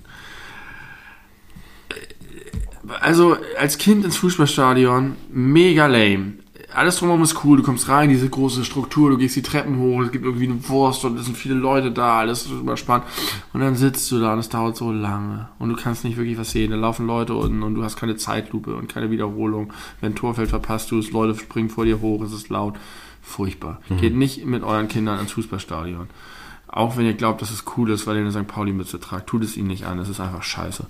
Also 3.01 3.37
als 3.59 3.77
Kind 3.79 4.05
ins 4.05 4.17
Fußballstadion, 4.19 5.17
mega 5.33 5.87
lame. 5.87 6.35
Alles 6.75 6.97
drumherum 6.97 7.23
ist 7.23 7.45
cool. 7.45 7.57
Du 7.57 7.63
kommst 7.63 7.89
rein, 7.89 8.09
diese 8.09 8.29
große 8.29 8.65
Struktur, 8.65 9.11
du 9.11 9.17
gehst 9.17 9.37
die 9.37 9.43
Treppen 9.43 9.79
hoch, 9.79 10.03
es 10.03 10.13
gibt 10.13 10.25
irgendwie 10.25 10.45
eine 10.45 10.69
Wurst 10.69 11.05
und 11.05 11.19
es 11.19 11.27
sind 11.27 11.37
viele 11.37 11.55
Leute 11.55 11.91
da, 11.91 12.19
alles 12.19 12.43
ist 12.43 12.49
super 12.49 12.77
spannend. 12.77 13.07
Und 13.53 13.61
dann 13.61 13.77
sitzt 13.77 14.11
du 14.11 14.21
da 14.21 14.33
und 14.33 14.41
es 14.41 14.49
dauert 14.49 14.77
so 14.77 14.93
lange 14.93 15.49
und 15.59 15.69
du 15.71 15.77
kannst 15.77 16.05
nicht 16.05 16.17
wirklich 16.17 16.39
was 16.39 16.51
sehen. 16.51 16.71
Da 16.71 16.77
laufen 16.77 17.07
Leute 17.07 17.35
unten 17.35 17.63
und 17.63 17.75
du 17.75 17.85
hast 17.85 17.97
keine 17.97 18.17
Zeitlupe 18.17 18.75
und 18.75 18.89
keine 18.89 19.11
Wiederholung. 19.11 19.73
Wenn 20.01 20.13
ein 20.13 20.17
Torfeld 20.17 20.51
verpasst 20.51 20.91
du 20.91 20.99
es, 20.99 21.13
Leute 21.13 21.39
springen 21.39 21.71
vor 21.71 21.85
dir 21.85 22.01
hoch, 22.01 22.23
es 22.23 22.33
ist 22.33 22.49
laut. 22.49 22.75
Furchtbar. 23.23 23.81
Mhm. 23.89 23.97
Geht 23.99 24.15
nicht 24.15 24.45
mit 24.45 24.63
euren 24.63 24.89
Kindern 24.89 25.19
ins 25.19 25.33
Fußballstadion. 25.33 26.09
Auch 26.69 26.97
wenn 26.97 27.07
ihr 27.07 27.15
glaubt, 27.15 27.41
dass 27.41 27.51
es 27.51 27.65
cool 27.77 27.91
ist, 27.91 28.07
weil 28.07 28.17
ihr 28.17 28.23
eine 28.23 28.33
St. 28.33 28.47
Pauli-Mütze 28.47 29.01
tragt, 29.01 29.29
tut 29.29 29.45
es 29.45 29.57
ihnen 29.57 29.69
nicht 29.69 29.87
an. 29.87 29.99
Es 29.99 30.09
ist 30.09 30.21
einfach 30.21 30.43
scheiße. 30.43 30.87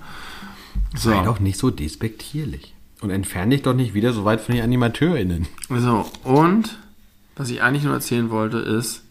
So. 0.97 1.11
Sei 1.11 1.23
doch 1.23 1.39
nicht 1.39 1.59
so 1.59 1.71
despektierlich. 1.71 2.74
Und 3.05 3.11
entferne 3.11 3.51
dich 3.51 3.61
doch 3.61 3.75
nicht 3.75 3.93
wieder 3.93 4.15
so 4.15 4.25
weit 4.25 4.41
von 4.41 4.55
den 4.55 4.65
AnimateurInnen. 4.65 5.47
So, 5.69 6.07
und 6.23 6.79
was 7.37 7.51
ich 7.51 7.61
eigentlich 7.61 7.85
nur 7.85 7.93
erzählen 7.93 8.31
wollte, 8.31 8.57
ist, 8.57 9.05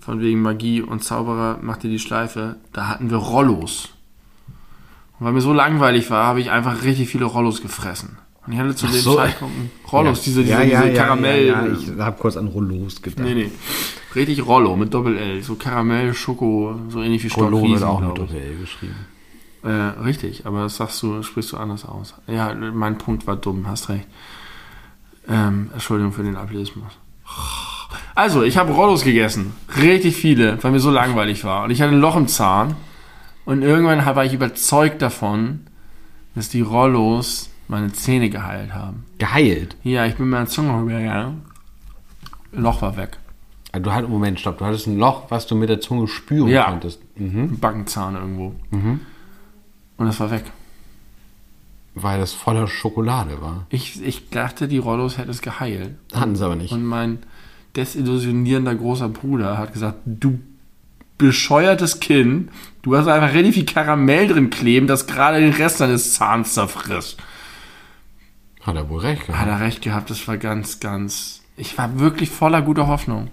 von 0.00 0.20
wegen 0.20 0.42
Magie 0.42 0.82
und 0.82 1.04
Zauberer 1.04 1.60
macht 1.62 1.84
ihr 1.84 1.90
die 1.90 2.00
Schleife, 2.00 2.56
da 2.72 2.88
hatten 2.88 3.10
wir 3.10 3.18
Rollos. 3.18 3.90
Und 5.20 5.26
weil 5.26 5.34
mir 5.34 5.40
so 5.40 5.52
langweilig 5.52 6.10
war, 6.10 6.26
habe 6.26 6.40
ich 6.40 6.50
einfach 6.50 6.82
richtig 6.82 7.10
viele 7.10 7.26
Rollos 7.26 7.62
gefressen. 7.62 8.18
Und 8.44 8.54
ich 8.54 8.58
hatte 8.58 8.74
zu 8.74 8.86
Ach 8.86 8.90
dem 8.90 9.00
so. 9.00 9.14
Zeitpunkt 9.14 9.54
Rollos, 9.92 10.18
ja. 10.18 10.24
diese, 10.24 10.40
diese, 10.40 10.52
ja, 10.54 10.62
ja, 10.64 10.82
diese 10.82 10.94
Karamell. 10.94 11.46
Ja, 11.46 11.66
ich 11.68 11.90
habe 12.00 12.20
kurz 12.20 12.36
an 12.36 12.48
Rollos 12.48 13.02
gedacht. 13.02 13.24
Nee, 13.24 13.34
nee. 13.34 13.50
Richtig 14.16 14.44
Rollo 14.44 14.74
mit 14.74 14.92
Doppel-L. 14.92 15.44
So 15.44 15.54
Karamell, 15.54 16.12
Schoko, 16.12 16.74
so 16.88 17.00
ähnlich 17.00 17.22
wie 17.22 17.28
Rollo 17.28 17.62
wird 17.62 17.84
auch 17.84 18.00
mit 18.00 18.18
Doppel-L 18.18 18.56
geschrieben. 18.58 18.96
Äh, 19.62 19.68
richtig, 19.68 20.46
aber 20.46 20.62
das 20.62 20.76
sagst 20.76 21.02
du, 21.02 21.22
sprichst 21.22 21.52
du 21.52 21.56
anders 21.56 21.84
aus. 21.84 22.14
Ja, 22.26 22.54
mein 22.54 22.98
Punkt 22.98 23.26
war 23.26 23.36
dumm, 23.36 23.66
hast 23.68 23.88
recht. 23.88 24.06
Ähm, 25.28 25.70
Entschuldigung 25.72 26.12
für 26.12 26.24
den 26.24 26.36
Ableismus. 26.36 26.92
Also, 28.14 28.42
ich 28.42 28.58
habe 28.58 28.72
Rollos 28.72 29.04
gegessen. 29.04 29.54
Richtig 29.76 30.16
viele, 30.16 30.62
weil 30.62 30.72
mir 30.72 30.80
so 30.80 30.90
langweilig 30.90 31.44
war. 31.44 31.64
Und 31.64 31.70
ich 31.70 31.80
hatte 31.80 31.92
ein 31.92 32.00
Loch 32.00 32.16
im 32.16 32.28
Zahn. 32.28 32.74
Und 33.44 33.62
irgendwann 33.62 34.04
war 34.04 34.24
ich 34.24 34.34
überzeugt 34.34 35.00
davon, 35.00 35.66
dass 36.34 36.48
die 36.48 36.60
Rollos 36.60 37.50
meine 37.68 37.92
Zähne 37.92 38.30
geheilt 38.30 38.74
haben. 38.74 39.04
Geheilt? 39.18 39.76
Ja, 39.82 40.06
ich 40.06 40.16
bin 40.16 40.26
mit 40.26 40.32
meiner 40.32 40.46
Zunge 40.46 40.78
rübergegangen. 40.78 41.42
Loch 42.52 42.82
war 42.82 42.96
weg. 42.96 43.18
Also 43.72 43.84
du 43.84 43.92
hattest, 43.92 44.10
Moment, 44.10 44.38
stopp, 44.38 44.58
du 44.58 44.66
hattest 44.66 44.86
ein 44.86 44.98
Loch, 44.98 45.30
was 45.30 45.46
du 45.46 45.54
mit 45.54 45.70
der 45.70 45.80
Zunge 45.80 46.06
spüren 46.06 46.48
ja. 46.48 46.64
konntest. 46.70 47.00
Mhm. 47.16 47.58
Backenzahn 47.58 48.14
irgendwo. 48.14 48.54
Mhm. 48.70 49.00
Und 50.02 50.08
es 50.08 50.18
war 50.18 50.32
weg. 50.32 50.42
Weil 51.94 52.20
es 52.20 52.32
voller 52.32 52.66
Schokolade 52.66 53.40
war. 53.40 53.66
Ich, 53.70 54.02
ich 54.02 54.30
dachte, 54.30 54.66
die 54.66 54.78
Rollos 54.78 55.16
hätten 55.16 55.30
es 55.30 55.42
geheilt. 55.42 55.94
Hatten 56.12 56.34
sie 56.34 56.44
aber 56.44 56.56
nicht. 56.56 56.72
Und 56.72 56.84
mein 56.84 57.18
desillusionierender 57.76 58.74
großer 58.74 59.08
Bruder 59.08 59.58
hat 59.58 59.72
gesagt, 59.72 59.98
du 60.04 60.40
bescheuertes 61.18 62.00
Kind, 62.00 62.50
du 62.82 62.96
hast 62.96 63.06
einfach 63.06 63.32
relativ 63.32 63.54
viel 63.54 63.64
Karamell 63.64 64.26
drin 64.26 64.50
kleben, 64.50 64.88
das 64.88 65.06
gerade 65.06 65.38
den 65.38 65.52
Rest 65.52 65.80
deines 65.80 66.14
Zahns 66.14 66.54
zerfrisst. 66.54 67.16
Hat 68.62 68.74
er 68.74 68.88
wohl 68.88 68.98
recht 68.98 69.28
gehabt. 69.28 69.38
Hat 69.38 69.48
er 69.48 69.60
recht 69.60 69.82
gehabt, 69.82 70.10
das 70.10 70.26
war 70.26 70.36
ganz, 70.36 70.80
ganz. 70.80 71.42
Ich 71.56 71.78
war 71.78 72.00
wirklich 72.00 72.28
voller 72.28 72.60
guter 72.60 72.88
Hoffnung. 72.88 73.30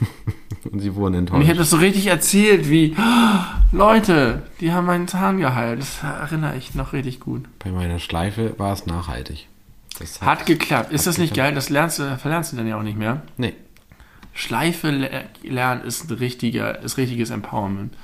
Und 0.70 0.80
sie 0.80 0.94
wurden 0.94 1.14
enttäuscht. 1.14 1.36
Und 1.36 1.42
ich 1.42 1.48
habe 1.48 1.58
das 1.58 1.70
so 1.70 1.76
richtig 1.76 2.06
erzählt, 2.06 2.70
wie, 2.70 2.94
oh, 2.98 3.76
Leute, 3.76 4.42
die 4.60 4.72
haben 4.72 4.86
meinen 4.86 5.08
Zahn 5.08 5.38
geheilt. 5.38 5.80
Das 5.80 6.02
erinnere 6.02 6.56
ich 6.56 6.74
noch 6.74 6.92
richtig 6.92 7.20
gut. 7.20 7.44
Bei 7.58 7.70
meiner 7.70 7.98
Schleife 7.98 8.54
war 8.58 8.72
es 8.72 8.86
nachhaltig. 8.86 9.48
Das 9.98 10.20
hat, 10.20 10.40
hat 10.40 10.46
geklappt. 10.46 10.92
Ist 10.92 11.06
das 11.06 11.18
nicht 11.18 11.34
geil? 11.34 11.54
Das 11.54 11.68
lernst 11.68 11.98
du, 11.98 12.16
verlernst 12.16 12.52
du 12.52 12.56
dann 12.56 12.66
ja 12.66 12.78
auch 12.78 12.82
nicht 12.82 12.98
mehr. 12.98 13.22
Nee. 13.36 13.54
Schleife 14.34 14.90
lernen 15.42 15.82
ist 15.82 16.10
ein 16.10 16.16
richtiger, 16.16 16.80
ist 16.80 16.96
richtiges 16.96 17.30
Empowerment. 17.30 17.94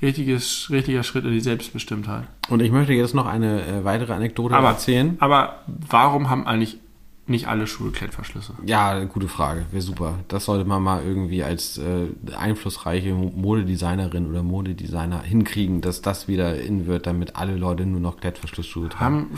Richtiges, 0.00 0.68
richtiger 0.70 1.04
Schritt 1.04 1.24
in 1.24 1.30
die 1.30 1.40
Selbstbestimmtheit. 1.40 2.24
Und 2.48 2.60
ich 2.60 2.72
möchte 2.72 2.92
jetzt 2.92 3.14
noch 3.14 3.26
eine 3.26 3.64
äh, 3.64 3.84
weitere 3.84 4.12
Anekdote 4.12 4.56
aber, 4.56 4.70
erzählen. 4.70 5.16
Aber 5.20 5.60
warum 5.66 6.28
haben 6.28 6.44
eigentlich 6.46 6.78
nicht 7.32 7.48
alle 7.48 7.66
Schuhe 7.66 7.90
Klettverschlüsse. 7.90 8.54
Ja, 8.64 9.02
gute 9.04 9.26
Frage. 9.26 9.66
Wäre 9.72 9.82
super. 9.82 10.20
Das 10.28 10.44
sollte 10.44 10.64
man 10.64 10.82
mal 10.82 11.02
irgendwie 11.02 11.42
als 11.42 11.78
äh, 11.78 12.06
einflussreiche 12.36 13.12
Modedesignerin 13.12 14.30
oder 14.30 14.44
Modedesigner 14.44 15.22
hinkriegen, 15.22 15.80
dass 15.80 16.02
das 16.02 16.28
wieder 16.28 16.60
in 16.60 16.86
wird, 16.86 17.08
damit 17.08 17.34
alle 17.34 17.56
Leute 17.56 17.84
nur 17.84 18.00
noch 18.00 18.18
Klettverschlussschuhe 18.18 18.88
tragen. 18.88 19.30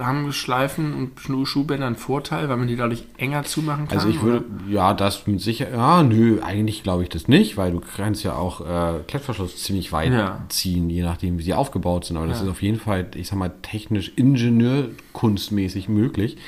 Haben, 0.00 0.04
haben 0.04 0.32
Schleifen 0.32 0.94
und 0.94 1.46
Schuhbänder 1.46 1.86
einen 1.86 1.96
Vorteil, 1.96 2.48
weil 2.48 2.56
man 2.56 2.66
die 2.66 2.76
dadurch 2.76 3.04
enger 3.18 3.44
zumachen 3.44 3.86
kann? 3.86 3.98
Also 3.98 4.08
ich 4.08 4.22
würde, 4.22 4.38
oder? 4.38 4.72
ja, 4.72 4.94
das 4.94 5.26
mit 5.26 5.40
Sicherheit, 5.40 5.74
ja, 5.74 6.02
nö, 6.02 6.40
eigentlich 6.42 6.82
glaube 6.82 7.04
ich 7.04 7.08
das 7.08 7.28
nicht, 7.28 7.56
weil 7.56 7.70
du 7.70 7.80
kannst 7.80 8.24
ja 8.24 8.34
auch 8.34 8.60
äh, 8.62 9.00
Klettverschluss 9.06 9.62
ziemlich 9.62 9.92
weit 9.92 10.12
ja. 10.12 10.44
ziehen, 10.48 10.90
je 10.90 11.02
nachdem, 11.02 11.38
wie 11.38 11.42
sie 11.42 11.54
aufgebaut 11.54 12.06
sind. 12.06 12.16
Aber 12.16 12.26
das 12.26 12.38
ja. 12.38 12.44
ist 12.44 12.50
auf 12.50 12.62
jeden 12.62 12.80
Fall, 12.80 13.06
ich 13.14 13.28
sag 13.28 13.38
mal, 13.38 13.52
technisch 13.62 14.12
ingenieurkunstmäßig 14.16 15.88
möglich. 15.88 16.38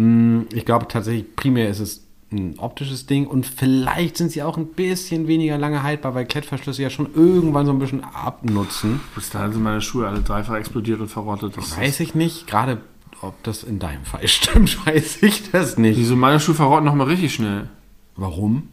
Hm, 0.00 0.46
ich 0.54 0.64
glaube 0.64 0.88
tatsächlich, 0.88 1.36
primär 1.36 1.68
ist 1.68 1.80
es 1.80 2.06
ein 2.32 2.58
optisches 2.58 3.04
Ding 3.06 3.26
und 3.26 3.44
vielleicht 3.44 4.16
sind 4.16 4.32
sie 4.32 4.42
auch 4.42 4.56
ein 4.56 4.68
bisschen 4.68 5.26
weniger 5.26 5.58
lange 5.58 5.82
haltbar, 5.82 6.14
weil 6.14 6.24
Klettverschlüsse 6.24 6.80
ja 6.80 6.88
schon 6.88 7.08
irgendwann 7.14 7.66
so 7.66 7.72
ein 7.72 7.78
bisschen 7.78 8.02
abnutzen. 8.04 9.00
Bis 9.14 9.28
dahin 9.28 9.52
sind 9.52 9.62
meine 9.62 9.82
Schuhe 9.82 10.08
alle 10.08 10.20
dreifach 10.20 10.54
explodiert 10.54 11.00
und 11.00 11.08
verrottet. 11.08 11.56
Das 11.56 11.76
weiß 11.76 12.00
ich 12.00 12.14
nicht. 12.14 12.46
Gerade 12.46 12.80
ob 13.20 13.42
das 13.42 13.62
in 13.62 13.78
deinem 13.78 14.04
Fall 14.04 14.26
stimmt, 14.28 14.86
weiß 14.86 15.22
ich 15.22 15.50
das 15.50 15.76
nicht. 15.76 15.98
Wieso 15.98 16.16
meine 16.16 16.40
Schuhe 16.40 16.54
verrotten 16.54 16.86
nochmal 16.86 17.08
richtig 17.08 17.34
schnell? 17.34 17.68
Warum? 18.16 18.68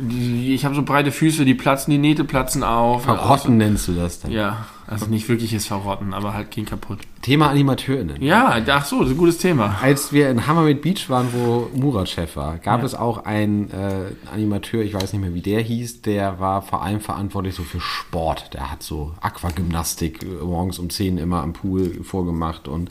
Ich 0.00 0.64
habe 0.64 0.74
so 0.74 0.82
breite 0.82 1.12
Füße, 1.12 1.44
die 1.44 1.54
platzen, 1.54 1.90
die 1.90 1.98
Nähte 1.98 2.24
platzen 2.24 2.62
auf. 2.62 3.04
Verrotten 3.04 3.30
also, 3.30 3.50
nennst 3.50 3.88
du 3.88 3.92
das 3.92 4.20
dann? 4.20 4.30
Ja, 4.30 4.66
also 4.86 5.06
nicht 5.06 5.28
wirkliches 5.28 5.66
Verrotten, 5.66 6.14
aber 6.14 6.34
halt 6.34 6.50
ging 6.50 6.64
kaputt. 6.64 6.98
Thema 7.22 7.50
AnimateurInnen. 7.50 8.22
Ja, 8.22 8.62
ach 8.68 8.84
so, 8.84 9.00
das 9.00 9.08
ist 9.08 9.14
ein 9.14 9.18
gutes 9.18 9.38
Thema. 9.38 9.78
Als 9.82 10.12
wir 10.12 10.30
in 10.30 10.46
Hammermid 10.46 10.80
Beach 10.80 11.10
waren, 11.10 11.28
wo 11.32 11.68
Murat 11.74 12.08
Chef 12.08 12.36
war, 12.36 12.58
gab 12.58 12.80
ja. 12.80 12.86
es 12.86 12.94
auch 12.94 13.24
einen 13.24 13.70
äh, 13.70 14.06
Animateur, 14.32 14.82
ich 14.82 14.94
weiß 14.94 15.12
nicht 15.12 15.20
mehr, 15.20 15.34
wie 15.34 15.42
der 15.42 15.60
hieß, 15.60 16.02
der 16.02 16.40
war 16.40 16.62
vor 16.62 16.82
allem 16.82 17.00
verantwortlich 17.00 17.54
so 17.54 17.64
für 17.64 17.80
Sport. 17.80 18.54
Der 18.54 18.70
hat 18.70 18.82
so 18.82 19.12
Aquagymnastik 19.20 20.22
äh, 20.22 20.44
morgens 20.44 20.78
um 20.78 20.88
10 20.88 21.18
immer 21.18 21.42
am 21.42 21.52
Pool 21.52 22.02
vorgemacht 22.02 22.68
und 22.68 22.88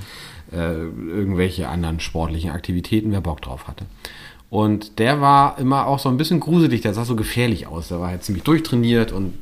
äh, 0.52 0.74
irgendwelche 0.74 1.68
anderen 1.68 2.00
sportlichen 2.00 2.52
Aktivitäten, 2.52 3.12
wer 3.12 3.22
Bock 3.22 3.42
drauf 3.42 3.68
hatte. 3.68 3.86
Und 4.50 5.00
der 5.00 5.20
war 5.20 5.60
immer 5.60 5.88
auch 5.88 6.00
so 6.00 6.10
ein 6.10 6.18
bisschen 6.18 6.40
gruselig, 6.40 6.82
der 6.82 6.94
sah 6.94 7.04
so 7.04 7.16
gefährlich 7.16 7.68
aus. 7.68 7.90
Der 7.90 8.00
war 8.00 8.10
halt 8.10 8.24
ziemlich 8.24 8.44
durchtrainiert 8.44 9.12
und 9.12 9.34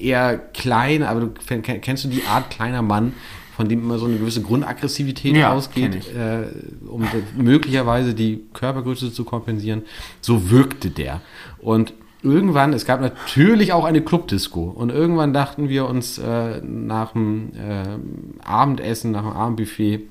eher 0.00 0.38
klein, 0.38 1.02
aber 1.02 1.20
du 1.20 1.30
kennst 1.62 2.04
du 2.04 2.08
die 2.08 2.24
Art 2.24 2.50
kleiner 2.50 2.82
Mann, 2.82 3.14
von 3.56 3.68
dem 3.68 3.82
immer 3.82 3.98
so 3.98 4.06
eine 4.06 4.18
gewisse 4.18 4.42
Grundaggressivität 4.42 5.34
ja, 5.34 5.52
ausgeht, 5.52 6.12
äh, 6.14 6.46
um 6.86 7.06
möglicherweise 7.36 8.12
die 8.12 8.42
Körpergröße 8.52 9.12
zu 9.12 9.24
kompensieren. 9.24 9.82
So 10.20 10.50
wirkte 10.50 10.90
der. 10.90 11.22
Und 11.58 11.94
irgendwann, 12.22 12.72
es 12.72 12.84
gab 12.84 13.00
natürlich 13.00 13.72
auch 13.72 13.84
eine 13.84 14.02
Clubdisco 14.02 14.64
und 14.64 14.90
irgendwann 14.90 15.32
dachten 15.32 15.68
wir 15.68 15.86
uns 15.86 16.18
äh, 16.18 16.60
nach 16.60 17.12
dem 17.12 17.52
äh, 17.54 18.44
Abendessen, 18.44 19.12
nach 19.12 19.22
dem 19.22 19.32
Abendbuffet, 19.32 20.02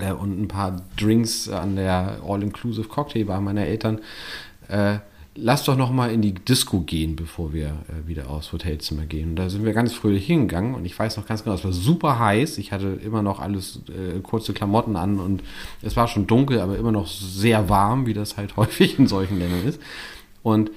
äh, 0.00 0.12
und 0.12 0.40
ein 0.40 0.48
paar 0.48 0.82
Drinks 0.96 1.48
an 1.48 1.76
der 1.76 2.18
All-Inclusive 2.26 2.88
Cocktailbar 2.88 3.40
meiner 3.40 3.66
Eltern. 3.66 4.00
Äh, 4.68 4.98
lass 5.36 5.64
doch 5.64 5.76
noch 5.76 5.90
mal 5.90 6.10
in 6.12 6.22
die 6.22 6.34
Disco 6.34 6.80
gehen, 6.80 7.16
bevor 7.16 7.52
wir 7.52 7.66
äh, 7.66 8.06
wieder 8.08 8.30
aufs 8.30 8.52
Hotelzimmer 8.52 9.06
gehen. 9.06 9.30
Und 9.30 9.36
da 9.36 9.50
sind 9.50 9.64
wir 9.64 9.72
ganz 9.72 9.92
fröhlich 9.92 10.26
hingegangen 10.26 10.74
und 10.74 10.84
ich 10.84 10.98
weiß 10.98 11.16
noch 11.16 11.26
ganz 11.26 11.44
genau, 11.44 11.56
es 11.56 11.64
war 11.64 11.72
super 11.72 12.18
heiß. 12.18 12.58
Ich 12.58 12.72
hatte 12.72 12.98
immer 13.04 13.22
noch 13.22 13.40
alles 13.40 13.80
äh, 13.88 14.20
kurze 14.20 14.52
Klamotten 14.52 14.96
an 14.96 15.18
und 15.18 15.42
es 15.82 15.96
war 15.96 16.08
schon 16.08 16.26
dunkel, 16.26 16.60
aber 16.60 16.78
immer 16.78 16.92
noch 16.92 17.06
sehr 17.06 17.68
warm, 17.68 18.06
wie 18.06 18.14
das 18.14 18.36
halt 18.36 18.56
häufig 18.58 18.98
in 18.98 19.06
solchen 19.06 19.38
Ländern 19.38 19.66
ist. 19.66 19.80
Und 20.42 20.70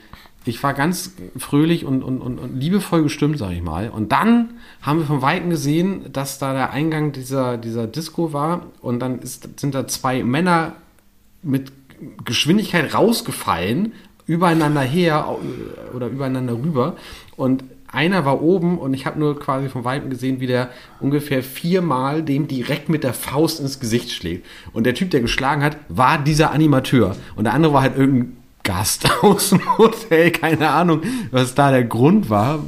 ich 0.48 0.62
war 0.64 0.74
ganz 0.74 1.14
fröhlich 1.38 1.86
und, 1.86 2.04
und, 2.04 2.22
und, 2.22 2.40
und 2.40 2.60
liebevoll 2.60 3.04
gestimmt, 3.04 3.38
sag 3.38 3.52
ich 3.52 3.62
mal. 3.62 3.90
Und 3.90 4.12
dann 4.12 4.52
haben 4.82 5.00
wir 5.00 5.06
von 5.06 5.22
Weitem 5.22 5.50
gesehen, 5.50 6.12
dass 6.12 6.40
da 6.40 6.54
der 6.54 6.72
Eingang 6.72 7.12
dieser, 7.12 7.58
dieser 7.58 7.88
Disco 7.88 8.34
war. 8.34 8.68
Und 8.82 9.00
dann 9.00 9.20
ist, 9.20 9.60
sind 9.60 9.76
da 9.76 9.88
zwei 9.88 10.24
Männer 10.24 10.74
mit 11.44 11.72
Geschwindigkeit 12.26 12.94
rausgefallen, 12.94 13.94
übereinander 14.26 14.82
her 14.82 15.38
oder 15.94 16.08
übereinander 16.08 16.54
rüber. 16.54 16.96
Und 17.36 17.64
einer 17.88 18.26
war 18.26 18.42
oben 18.42 18.78
und 18.78 18.94
ich 18.94 19.06
habe 19.06 19.18
nur 19.18 19.40
quasi 19.40 19.70
von 19.70 19.86
Weitem 19.86 20.10
gesehen, 20.10 20.42
wie 20.42 20.48
der 20.48 20.70
ungefähr 21.00 21.42
viermal 21.42 22.22
dem 22.22 22.48
direkt 22.48 22.90
mit 22.90 23.04
der 23.04 23.14
Faust 23.14 23.62
ins 23.62 23.80
Gesicht 23.80 24.12
schlägt. 24.12 24.46
Und 24.74 24.84
der 24.86 24.94
Typ, 24.94 25.10
der 25.12 25.22
geschlagen 25.22 25.64
hat, 25.64 25.78
war 25.88 26.18
dieser 26.22 26.52
Animateur. 26.52 27.16
Und 27.36 27.46
der 27.46 27.54
andere 27.54 27.74
war 27.74 27.82
halt 27.82 27.98
irgendein 27.98 28.38
Gast 28.68 29.10
aus 29.24 29.52
dem 29.52 29.78
Hotel, 29.78 30.30
keine 30.32 30.70
Ahnung, 30.70 31.02
was 31.32 31.56
da 31.56 31.72
der 31.72 31.86
Grund 31.86 32.30
war. 32.30 32.60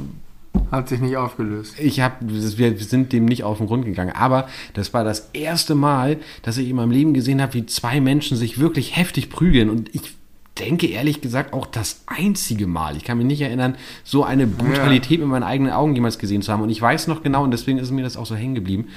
Hat 0.72 0.88
sich 0.88 1.00
nicht 1.00 1.16
aufgelöst. 1.16 1.74
Ich 1.78 2.00
habe, 2.00 2.14
wir 2.20 2.78
sind 2.78 3.12
dem 3.12 3.26
nicht 3.26 3.44
auf 3.44 3.58
den 3.58 3.66
Grund 3.66 3.84
gegangen. 3.84 4.12
Aber 4.12 4.48
das 4.72 4.94
war 4.94 5.04
das 5.04 5.28
erste 5.34 5.74
Mal, 5.74 6.16
dass 6.42 6.56
ich 6.56 6.70
in 6.70 6.76
meinem 6.76 6.90
Leben 6.90 7.12
gesehen 7.12 7.42
habe, 7.42 7.54
wie 7.54 7.66
zwei 7.66 8.00
Menschen 8.00 8.36
sich 8.36 8.58
wirklich 8.58 8.96
heftig 8.96 9.28
prügeln. 9.30 9.68
Und 9.68 9.94
ich 9.94 10.14
denke 10.60 10.86
ehrlich 10.86 11.20
gesagt 11.20 11.52
auch 11.52 11.66
das 11.66 12.02
einzige 12.06 12.66
Mal. 12.66 12.96
Ich 12.96 13.04
kann 13.04 13.18
mich 13.18 13.26
nicht 13.26 13.40
erinnern, 13.40 13.76
so 14.04 14.24
eine 14.24 14.46
Brutalität 14.46 15.18
ja. 15.18 15.24
mit 15.24 15.28
meinen 15.28 15.42
eigenen 15.42 15.72
Augen 15.72 15.94
jemals 15.94 16.18
gesehen 16.18 16.42
zu 16.42 16.52
haben. 16.52 16.62
Und 16.62 16.70
ich 16.70 16.80
weiß 16.80 17.06
noch 17.06 17.22
genau, 17.22 17.44
und 17.44 17.50
deswegen 17.50 17.78
ist 17.78 17.90
mir 17.90 18.02
das 18.02 18.16
auch 18.16 18.26
so 18.26 18.34
hängen 18.34 18.54
geblieben, 18.54 18.88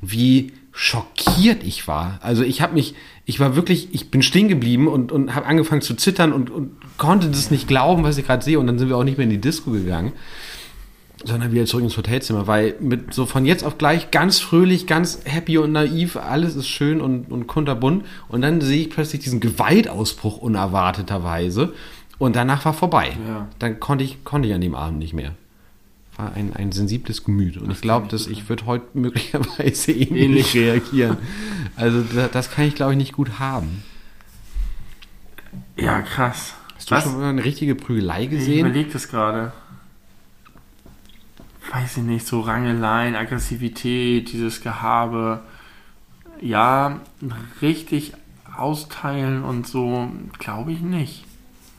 wie 0.00 0.52
schockiert 0.72 1.62
ich 1.62 1.88
war. 1.88 2.18
Also 2.22 2.42
ich 2.42 2.62
habe 2.62 2.74
mich, 2.74 2.94
ich 3.26 3.40
war 3.40 3.56
wirklich, 3.56 3.88
ich 3.92 4.10
bin 4.10 4.22
stehen 4.22 4.48
geblieben 4.48 4.88
und, 4.88 5.12
und 5.12 5.34
habe 5.34 5.46
angefangen 5.46 5.82
zu 5.82 5.94
zittern 5.94 6.32
und, 6.32 6.50
und 6.50 6.72
konnte 6.96 7.28
das 7.28 7.50
nicht 7.50 7.68
glauben, 7.68 8.02
was 8.02 8.18
ich 8.18 8.26
gerade 8.26 8.44
sehe. 8.44 8.58
Und 8.58 8.66
dann 8.66 8.78
sind 8.78 8.88
wir 8.88 8.96
auch 8.96 9.04
nicht 9.04 9.18
mehr 9.18 9.24
in 9.24 9.30
die 9.30 9.40
Disco 9.40 9.70
gegangen, 9.70 10.12
sondern 11.24 11.52
wieder 11.52 11.66
zurück 11.66 11.84
ins 11.84 11.96
Hotelzimmer, 11.96 12.46
weil 12.46 12.74
mit 12.80 13.12
so 13.12 13.26
von 13.26 13.44
jetzt 13.44 13.64
auf 13.64 13.78
gleich 13.78 14.10
ganz 14.10 14.38
fröhlich, 14.38 14.86
ganz 14.86 15.20
happy 15.24 15.58
und 15.58 15.72
naiv, 15.72 16.16
alles 16.16 16.56
ist 16.56 16.68
schön 16.68 17.00
und, 17.00 17.30
und 17.30 17.46
kunterbunt. 17.46 18.04
Und 18.28 18.42
dann 18.42 18.60
sehe 18.60 18.82
ich 18.82 18.90
plötzlich 18.90 19.22
diesen 19.22 19.40
Gewaltausbruch 19.40 20.38
unerwarteterweise. 20.38 21.74
Und 22.18 22.36
danach 22.36 22.64
war 22.64 22.74
vorbei. 22.74 23.16
Ja. 23.26 23.48
Dann 23.58 23.80
konnte 23.80 24.04
ich, 24.04 24.24
konnte 24.24 24.48
ich 24.48 24.54
an 24.54 24.60
dem 24.60 24.74
Abend 24.74 24.98
nicht 24.98 25.14
mehr 25.14 25.32
war 26.20 26.34
ein, 26.34 26.54
ein 26.54 26.72
sensibles 26.72 27.24
Gemüt. 27.24 27.56
Und 27.56 27.68
das 27.68 27.76
ich 27.76 27.82
glaube, 27.82 28.08
dass 28.08 28.26
ich 28.26 28.48
würde 28.48 28.66
heute 28.66 28.86
möglicherweise 28.94 29.92
ähnlich, 29.92 30.22
ähnlich 30.22 30.54
reagieren. 30.54 31.16
Also 31.76 32.02
das, 32.02 32.30
das 32.30 32.50
kann 32.50 32.66
ich, 32.66 32.74
glaube 32.74 32.92
ich, 32.92 32.98
nicht 32.98 33.12
gut 33.12 33.38
haben. 33.38 33.82
Ja, 35.76 36.02
krass. 36.02 36.54
Hast 36.76 36.90
du 36.90 36.94
Was? 36.94 37.04
schon 37.04 37.18
mal 37.18 37.30
eine 37.30 37.42
richtige 37.42 37.74
Prügelei 37.74 38.26
gesehen? 38.26 38.52
Ich 38.52 38.60
überlege 38.60 38.90
das 38.90 39.08
gerade. 39.08 39.52
Weiß 41.72 41.96
ich 41.96 42.02
nicht, 42.02 42.26
so 42.26 42.40
Rangeleien, 42.40 43.14
Aggressivität, 43.14 44.32
dieses 44.32 44.60
Gehabe. 44.60 45.40
Ja, 46.40 47.00
richtig 47.62 48.12
austeilen 48.56 49.42
und 49.44 49.66
so, 49.66 50.10
glaube 50.38 50.72
ich 50.72 50.80
nicht 50.80 51.24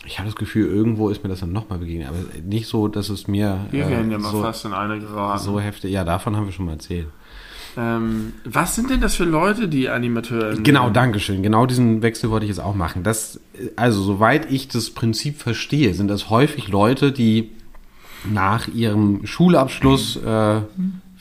ich 0.06 0.18
habe 0.18 0.28
das 0.28 0.36
Gefühl, 0.36 0.68
irgendwo 0.68 1.10
ist 1.10 1.24
mir 1.24 1.30
das 1.30 1.42
dann 1.42 1.52
nochmal 1.52 1.80
begegnet, 1.80 2.10
aber 2.10 2.18
nicht 2.44 2.68
so, 2.68 2.88
dass 2.88 3.10
es 3.10 3.28
mir. 3.28 3.68
Wir 3.70 3.88
werden 3.90 4.10
äh, 4.10 4.14
ja 4.14 4.20
mal 4.20 4.32
so, 4.32 4.42
fast 4.42 4.66
in 4.66 4.74
eine 4.74 5.00
geraten. 5.00 5.44
So 5.44 5.60
heftig, 5.60 5.92
ja, 5.92 6.04
davon 6.04 6.36
haben 6.36 6.46
wir 6.46 6.54
schon 6.54 6.66
mal 6.66 6.74
erzählt. 6.74 7.08
Ähm, 7.78 8.34
was 8.44 8.76
sind 8.76 8.90
denn 8.90 9.00
das 9.00 9.16
für 9.16 9.24
Leute, 9.24 9.68
die 9.68 9.90
Animateure? 9.90 10.56
Genau, 10.58 10.90
Dankeschön. 10.90 11.42
Genau 11.44 11.66
diesen 11.66 12.02
Wechsel 12.02 12.30
wollte 12.30 12.46
ich 12.46 12.50
jetzt 12.50 12.60
auch 12.60 12.76
machen. 12.76 13.04
Das, 13.04 13.40
also, 13.76 14.02
soweit 14.02 14.52
ich 14.52 14.68
das 14.68 14.90
Prinzip 14.90 15.38
verstehe, 15.38 15.94
sind 15.94 16.08
das 16.08 16.30
häufig 16.30 16.68
Leute, 16.68 17.12
die 17.12 17.52
nach 18.26 18.68
ihrem 18.68 19.26
Schulabschluss 19.26 20.18
äh, 20.18 20.62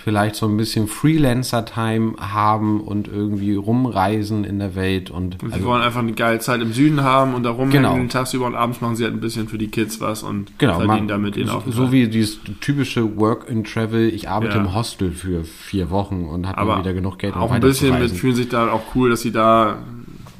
vielleicht 0.03 0.35
so 0.35 0.47
ein 0.47 0.57
bisschen 0.57 0.89
Freelancer-Time 0.89 2.15
haben 2.19 2.81
und 2.81 3.07
irgendwie 3.07 3.55
rumreisen 3.55 4.45
in 4.45 4.59
der 4.59 4.75
Welt. 4.75 5.11
Und, 5.11 5.43
und 5.43 5.51
sie 5.51 5.57
also, 5.57 5.67
wollen 5.67 5.83
einfach 5.83 6.01
eine 6.01 6.13
geile 6.13 6.39
Zeit 6.39 6.63
im 6.63 6.73
Süden 6.73 7.03
haben 7.03 7.35
und 7.35 7.43
da 7.43 7.51
rumhängen 7.51 7.93
genau. 7.93 8.07
tagsüber 8.09 8.47
und 8.47 8.55
abends 8.55 8.81
machen 8.81 8.97
sie 8.97 9.05
halt 9.05 9.15
ein 9.15 9.21
bisschen 9.21 9.49
für 9.49 9.59
die 9.59 9.69
Kids 9.69 10.01
was 10.01 10.23
und 10.23 10.59
genau, 10.59 10.77
verdienen 10.77 10.97
man, 10.97 11.09
damit 11.09 11.37
den 11.37 11.49
so, 11.49 11.63
so 11.69 11.93
wie 11.93 12.09
dieses 12.09 12.41
typische 12.61 13.19
Work 13.19 13.51
and 13.51 13.71
Travel, 13.71 14.09
ich 14.09 14.29
arbeite 14.29 14.55
ja. 14.55 14.61
im 14.61 14.75
Hostel 14.75 15.13
für 15.13 15.45
vier 15.45 15.91
Wochen 15.91 16.25
und 16.25 16.47
habe 16.47 16.79
wieder 16.79 16.95
genug 16.95 17.19
Geld, 17.19 17.37
um 17.37 17.43
Auch 17.43 17.53
ein 17.53 17.61
bisschen 17.61 17.99
mit 17.99 18.11
fühlen 18.11 18.35
sich 18.35 18.49
da 18.49 18.71
auch 18.71 18.83
cool, 18.95 19.11
dass 19.11 19.21
sie 19.21 19.33
da 19.33 19.79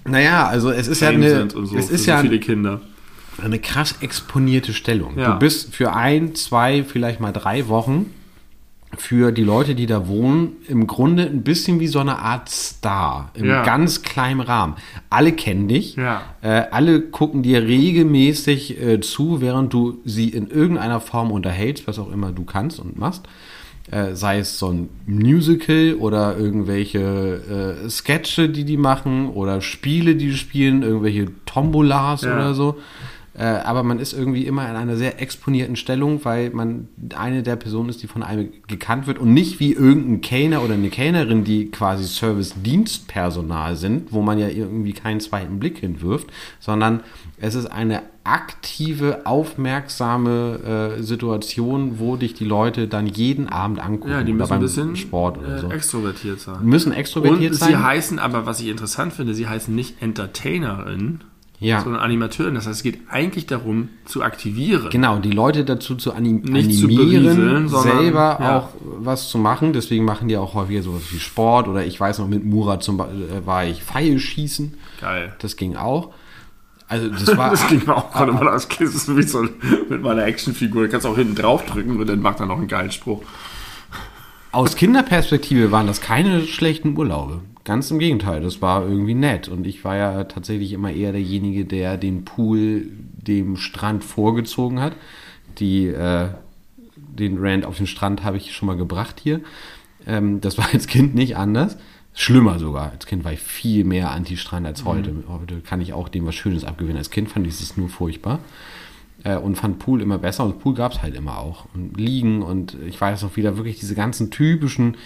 naja, 0.05 0.47
also 0.47 0.71
es 0.71 0.89
ist 0.89 1.01
ja 1.01 1.11
eine, 1.11 1.51
so, 1.51 1.77
es 1.77 1.91
ist 1.91 2.07
ja 2.07 2.19
viele 2.19 2.41
Kinder. 2.41 2.81
Eine 3.43 3.59
krass 3.59 3.97
exponierte 4.01 4.73
Stellung. 4.73 5.19
Ja. 5.19 5.33
Du 5.33 5.39
bist 5.39 5.75
für 5.75 5.93
ein, 5.93 6.35
zwei, 6.35 6.85
vielleicht 6.85 7.21
mal 7.21 7.33
drei 7.33 7.69
Wochen 7.69 8.07
für 8.97 9.31
die 9.31 9.45
Leute, 9.45 9.75
die 9.75 9.87
da 9.87 10.09
wohnen, 10.09 10.57
im 10.67 10.87
Grunde 10.87 11.23
ein 11.23 11.43
bisschen 11.43 11.79
wie 11.79 11.87
so 11.87 12.01
eine 12.01 12.19
Art 12.19 12.49
Star 12.49 13.31
im 13.35 13.47
ja. 13.47 13.63
ganz 13.63 14.03
kleinen 14.03 14.41
Rahmen. 14.41 14.75
Alle 15.11 15.33
kennen 15.33 15.69
dich, 15.69 15.95
ja. 15.95 16.23
äh, 16.43 16.65
alle 16.71 17.01
gucken 17.01 17.43
dir 17.43 17.63
regelmäßig 17.63 18.83
äh, 18.83 19.01
zu, 19.01 19.41
während 19.41 19.73
du 19.73 20.01
sie 20.05 20.29
in 20.29 20.49
irgendeiner 20.49 21.01
Form 21.01 21.31
unterhältst, 21.31 21.87
was 21.87 21.99
auch 21.99 22.11
immer 22.11 22.33
du 22.33 22.45
kannst 22.45 22.81
und 22.81 22.99
machst. 22.99 23.29
Äh, 23.91 24.15
sei 24.15 24.39
es 24.39 24.59
so 24.59 24.69
ein 24.69 24.89
Musical 25.07 25.95
oder 25.99 26.37
irgendwelche 26.37 27.81
äh, 27.85 27.89
Sketche, 27.91 28.49
die 28.49 28.65
die 28.65 28.77
machen 28.77 29.31
oder 29.31 29.61
Spiele, 29.61 30.15
die 30.15 30.29
die 30.29 30.37
spielen, 30.37 30.83
irgendwelche 30.83 31.29
Tombolas 31.45 32.23
ja. 32.23 32.35
oder 32.35 32.55
so. 32.55 32.77
Äh, 33.33 33.45
aber 33.45 33.85
man 33.85 34.01
ist 34.01 34.13
irgendwie 34.13 34.47
immer 34.47 34.69
in 34.69 34.75
einer 34.75 34.97
sehr 34.97 35.23
exponierten 35.23 35.77
Stellung, 35.77 36.25
weil 36.25 36.51
man 36.51 36.89
eine 37.15 37.43
der 37.43 37.57
Personen 37.57 37.89
ist, 37.89 38.03
die 38.03 38.09
von 38.09 38.23
einem 38.25 38.53
gekannt 38.67 39.07
wird 39.07 39.19
und 39.19 39.33
nicht 39.33 39.61
wie 39.61 39.73
irgendein 39.73 40.21
Kellner 40.21 40.65
oder 40.65 40.75
eine 40.75 40.91
Kellnerin, 40.91 41.45
die 41.45 41.71
quasi 41.71 42.05
Service-Dienstpersonal 42.05 43.77
sind, 43.77 44.13
wo 44.13 44.21
man 44.21 44.39
ja 44.39 44.49
irgendwie 44.49 44.93
keinen 44.93 45.21
zweiten 45.21 45.61
Blick 45.61 45.79
hinwirft, 45.79 46.27
sondern 46.59 47.01
es 47.39 47.55
ist 47.55 47.67
eine 47.67 48.03
aktive, 48.25 49.27
aufmerksame 49.27 50.97
äh, 50.99 51.03
Situation, 51.03 51.99
wo 51.99 52.17
dich 52.17 52.35
die 52.35 52.45
Leute 52.45 52.89
dann 52.89 53.07
jeden 53.07 53.49
Abend 53.49 53.81
angucken. 53.81 54.13
Ja, 54.13 54.23
die 54.23 54.33
müssen 54.33 54.53
ein 54.53 54.61
bisschen 54.61 54.97
Sport 54.97 55.39
oder 55.39 55.59
so. 55.59 55.71
extrovertiert 55.71 56.41
sein. 56.41 56.65
Müssen 56.65 56.93
extrovertiert 56.93 57.53
und 57.53 57.59
sein. 57.59 57.71
Sie 57.71 57.77
heißen 57.77 58.19
aber, 58.19 58.45
was 58.45 58.61
ich 58.61 58.69
interessant 58.69 59.13
finde, 59.13 59.35
sie 59.35 59.49
heißen 59.49 59.75
nicht 59.75 60.03
Entertainerin, 60.03 61.21
ja. 61.61 61.83
sondern 61.83 62.03
Animateurin. 62.03 62.55
Das 62.55 62.67
heißt, 62.67 62.79
es 62.79 62.83
geht 62.83 62.99
eigentlich 63.09 63.47
darum, 63.47 63.91
zu 64.07 64.23
aktivieren. 64.23 64.89
Genau, 64.91 65.19
die 65.19 65.31
Leute 65.31 65.65
dazu 65.65 65.95
zu 65.95 66.13
anim 66.13 66.41
Nicht 66.41 66.83
animieren, 66.83 67.69
zu 67.69 67.79
selber 67.81 68.39
ja. 68.41 68.59
auch 68.59 68.69
was 68.83 69.29
zu 69.29 69.39
machen. 69.39 69.73
Deswegen 69.73 70.05
machen 70.05 70.29
die 70.29 70.37
auch 70.37 70.55
häufiger 70.55 70.83
sowas 70.83 71.03
wie 71.11 71.21
Sport 71.21 71.69
oder 71.69 71.85
ich 71.85 72.01
weiß 72.01 72.19
noch, 72.19 72.29
mit 72.29 72.45
Murat 72.45 72.83
zum 72.83 72.97
Beispiel 72.97 73.25
äh, 73.25 73.47
war 73.47 73.65
ich 73.65 73.83
Pfeilschießen. 73.83 74.75
Geil. 75.01 75.35
Das 75.39 75.57
ging 75.57 75.77
auch. 75.77 76.13
Also 76.89 77.09
das 77.11 77.37
war. 77.37 77.51
das 77.51 77.69
ging 77.69 77.87
auch 77.89 78.11
gerade 78.11 78.33
mal 78.33 78.49
aus. 78.49 78.67
Das 78.67 78.95
ist 78.95 79.17
wie 79.17 79.23
so 79.23 79.47
mit 79.89 80.03
meiner 80.03 80.25
Actionfigur. 80.25 80.85
Du 80.85 80.89
kannst 80.89 81.07
auch 81.07 81.17
hinten 81.17 81.35
drauf 81.35 81.65
drücken 81.67 82.01
und 82.01 82.07
dann 82.09 82.21
macht 82.21 82.41
er 82.41 82.47
noch 82.47 82.59
einen 82.59 82.69
geilen 82.69 82.91
Spruch. 82.91 83.23
Aus 84.53 84.75
Kinderperspektive 84.75 85.71
waren 85.71 85.87
das 85.87 86.01
keine 86.01 86.43
schlechten 86.43 86.97
Urlaube. 86.97 87.43
Ganz 87.65 87.91
im 87.91 87.99
Gegenteil, 87.99 88.41
das 88.41 88.63
war 88.63 88.83
irgendwie 88.87 89.15
nett. 89.15 89.49
Und 89.49 89.67
ich 89.67 89.85
war 89.85 89.97
ja 89.97 90.25
tatsächlich 90.25 90.73
immer 90.73 90.93
eher 90.93 91.13
derjenige, 91.13 91.65
der 91.65 91.99
den 91.99 92.25
Pool 92.25 92.87
dem 93.13 93.57
Strand 93.57 94.03
vorgezogen 94.03 94.81
hat. 94.81 94.95
Die, 95.59 95.89
äh, 95.89 96.29
den 96.97 97.39
Rand 97.39 97.67
auf 97.67 97.77
den 97.77 97.87
Strand 97.87 98.25
habe 98.25 98.39
ich 98.39 98.55
schon 98.55 98.67
mal 98.67 98.77
gebracht 98.77 99.21
hier. 99.23 99.41
Ähm, 100.07 100.41
das 100.41 100.57
war 100.57 100.69
als 100.73 100.87
Kind 100.87 101.15
nicht 101.15 101.37
anders. 101.37 101.77
Schlimmer 102.15 102.59
sogar. 102.59 102.91
Als 102.91 103.07
Kind 103.07 103.25
war 103.25 103.33
ich 103.33 103.41
viel 103.41 103.85
mehr 103.85 104.11
anti-Strand 104.11 104.67
als 104.67 104.85
heute. 104.85 105.13
Mhm. 105.13 105.25
Heute 105.29 105.61
kann 105.61 105.81
ich 105.81 105.93
auch 105.93 106.09
dem 106.09 106.27
was 106.27 106.35
Schönes 106.35 106.65
abgewinnen. 106.65 106.97
Als 106.97 107.11
Kind 107.11 107.29
fand 107.29 107.47
ich 107.47 107.61
es 107.61 107.77
nur 107.77 107.89
furchtbar. 107.89 108.41
Äh, 109.23 109.37
und 109.37 109.57
fand 109.57 109.79
Pool 109.79 110.01
immer 110.01 110.19
besser. 110.19 110.45
Und 110.45 110.61
Pool 110.61 110.75
gab 110.75 110.93
es 110.93 111.03
halt 111.03 111.15
immer 111.15 111.39
auch. 111.39 111.67
Und 111.75 111.99
Liegen 111.99 112.43
und 112.43 112.77
ich 112.87 112.99
weiß 113.01 113.23
noch 113.23 113.37
wieder 113.37 113.57
wirklich 113.57 113.79
diese 113.79 113.95
ganzen 113.95 114.31
typischen 114.31 114.97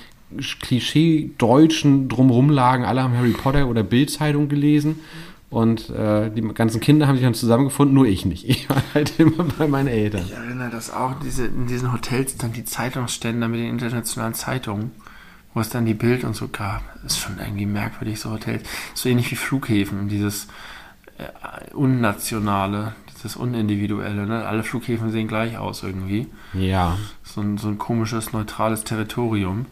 Klischee-Deutschen 0.60 2.08
drumrum 2.08 2.50
lagen. 2.50 2.84
Alle 2.84 3.02
haben 3.02 3.16
Harry 3.16 3.32
Potter 3.32 3.68
oder 3.68 3.82
Bildzeitung 3.82 4.48
gelesen. 4.48 5.00
Und 5.54 5.88
äh, 5.90 6.30
die 6.30 6.42
ganzen 6.52 6.80
Kinder 6.80 7.06
haben 7.06 7.14
sich 7.14 7.24
dann 7.24 7.34
zusammengefunden, 7.34 7.94
nur 7.94 8.06
ich 8.06 8.24
nicht. 8.24 8.48
Ich 8.48 8.68
war 8.68 8.82
halt 8.92 9.12
immer 9.20 9.44
bei 9.56 9.68
meinen 9.68 9.86
Eltern. 9.86 10.24
Ich 10.24 10.32
erinnere 10.32 10.70
das 10.70 10.92
auch, 10.92 11.14
diese, 11.20 11.46
in 11.46 11.68
diesen 11.68 11.92
Hotels 11.92 12.36
dann 12.36 12.52
die 12.52 12.64
Zeitungsstände 12.64 13.46
mit 13.46 13.60
den 13.60 13.68
internationalen 13.68 14.34
Zeitungen, 14.34 14.90
wo 15.54 15.60
es 15.60 15.68
dann 15.68 15.86
die 15.86 15.94
Bild 15.94 16.24
und 16.24 16.34
so 16.34 16.48
gab. 16.48 16.82
Das 17.04 17.12
ist 17.12 17.18
schon 17.18 17.38
irgendwie 17.38 17.66
merkwürdig, 17.66 18.18
so 18.18 18.32
Hotels. 18.32 18.68
So 18.94 19.08
ähnlich 19.08 19.30
wie 19.30 19.36
Flughäfen, 19.36 20.08
dieses 20.08 20.48
äh, 21.18 21.72
Unnationale, 21.72 22.96
dieses 23.14 23.36
Unindividuelle. 23.36 24.26
Ne? 24.26 24.44
Alle 24.44 24.64
Flughäfen 24.64 25.12
sehen 25.12 25.28
gleich 25.28 25.56
aus 25.56 25.84
irgendwie. 25.84 26.26
Ja. 26.52 26.98
So 27.22 27.40
ein, 27.40 27.58
so 27.58 27.68
ein 27.68 27.78
komisches, 27.78 28.32
neutrales 28.32 28.82
Territorium. 28.82 29.66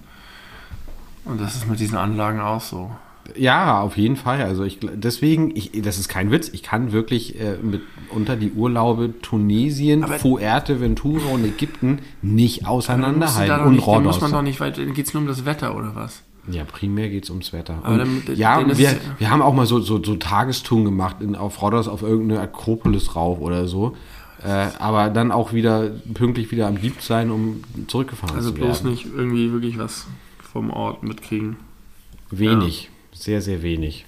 Und 1.25 1.41
das 1.41 1.55
ist 1.55 1.69
mit 1.69 1.81
diesen 1.81 1.97
Anlagen 1.97 2.41
auch 2.41 2.61
so. 2.61 2.91
Ja, 3.37 3.81
auf 3.81 3.97
jeden 3.97 4.17
Fall. 4.17 4.43
Also 4.43 4.65
ich 4.65 4.81
deswegen, 4.81 5.55
ich, 5.55 5.71
das 5.83 5.99
ist 5.99 6.09
kein 6.09 6.31
Witz, 6.31 6.49
ich 6.49 6.63
kann 6.63 6.93
wirklich 6.93 7.41
äh, 7.41 7.57
mit 7.63 7.83
unter 8.11 8.37
die 8.37 8.51
Urlaube 8.51 9.15
Tunesien, 9.23 10.03
aber 10.03 10.19
Fuerteventura 10.19 11.29
und 11.33 11.45
Ägypten 11.45 12.01
nicht 12.21 12.67
auseinanderhalten. 12.67 13.67
Und 13.67 13.75
nicht, 13.75 13.87
dann 13.87 14.03
muss 14.03 14.21
man 14.21 14.33
doch 14.33 14.43
nicht 14.43 14.61
weit, 14.61 14.77
geht 14.77 15.07
es 15.07 15.15
nur 15.15 15.23
um 15.23 15.29
das 15.29 15.45
Wetter 15.45 15.77
oder 15.77 15.95
was? 15.95 16.23
Ja, 16.49 16.65
primär 16.65 17.09
geht 17.09 17.25
es 17.25 17.31
ums 17.31 17.53
Wetter. 17.53 17.79
Dann, 17.85 18.23
ja, 18.35 18.67
wir, 18.77 18.97
wir 19.19 19.31
haben 19.31 19.43
auch 19.43 19.55
mal 19.55 19.67
so, 19.67 19.79
so, 19.79 20.03
so 20.03 20.17
Tagestouren 20.17 20.85
gemacht 20.85 21.17
in, 21.21 21.37
auf 21.37 21.63
Rhodos 21.63 21.87
auf 21.87 22.03
irgendeine 22.03 22.41
Akropolis 22.41 23.15
rauf 23.15 23.41
oder 23.41 23.69
so. 23.69 23.97
Äh, 24.45 24.67
aber 24.81 25.11
dann 25.11 25.31
auch 25.31 25.53
wieder 25.53 25.91
pünktlich 26.15 26.51
wieder 26.51 26.67
am 26.67 26.75
Lieb 26.75 27.01
sein, 27.01 27.31
um 27.31 27.63
zurückgefahren 27.87 28.35
also 28.35 28.51
zu 28.51 28.57
werden. 28.57 28.71
Also 28.71 28.83
bloß 28.83 28.93
nicht 28.93 29.07
irgendwie 29.15 29.53
wirklich 29.53 29.79
was 29.79 30.09
vom 30.53 30.71
Ort 30.71 31.03
mitkriegen. 31.03 31.57
Wenig, 32.31 32.85
ja. 32.85 33.19
sehr, 33.19 33.43
sehr 33.43 33.63
wenig. 33.63 34.05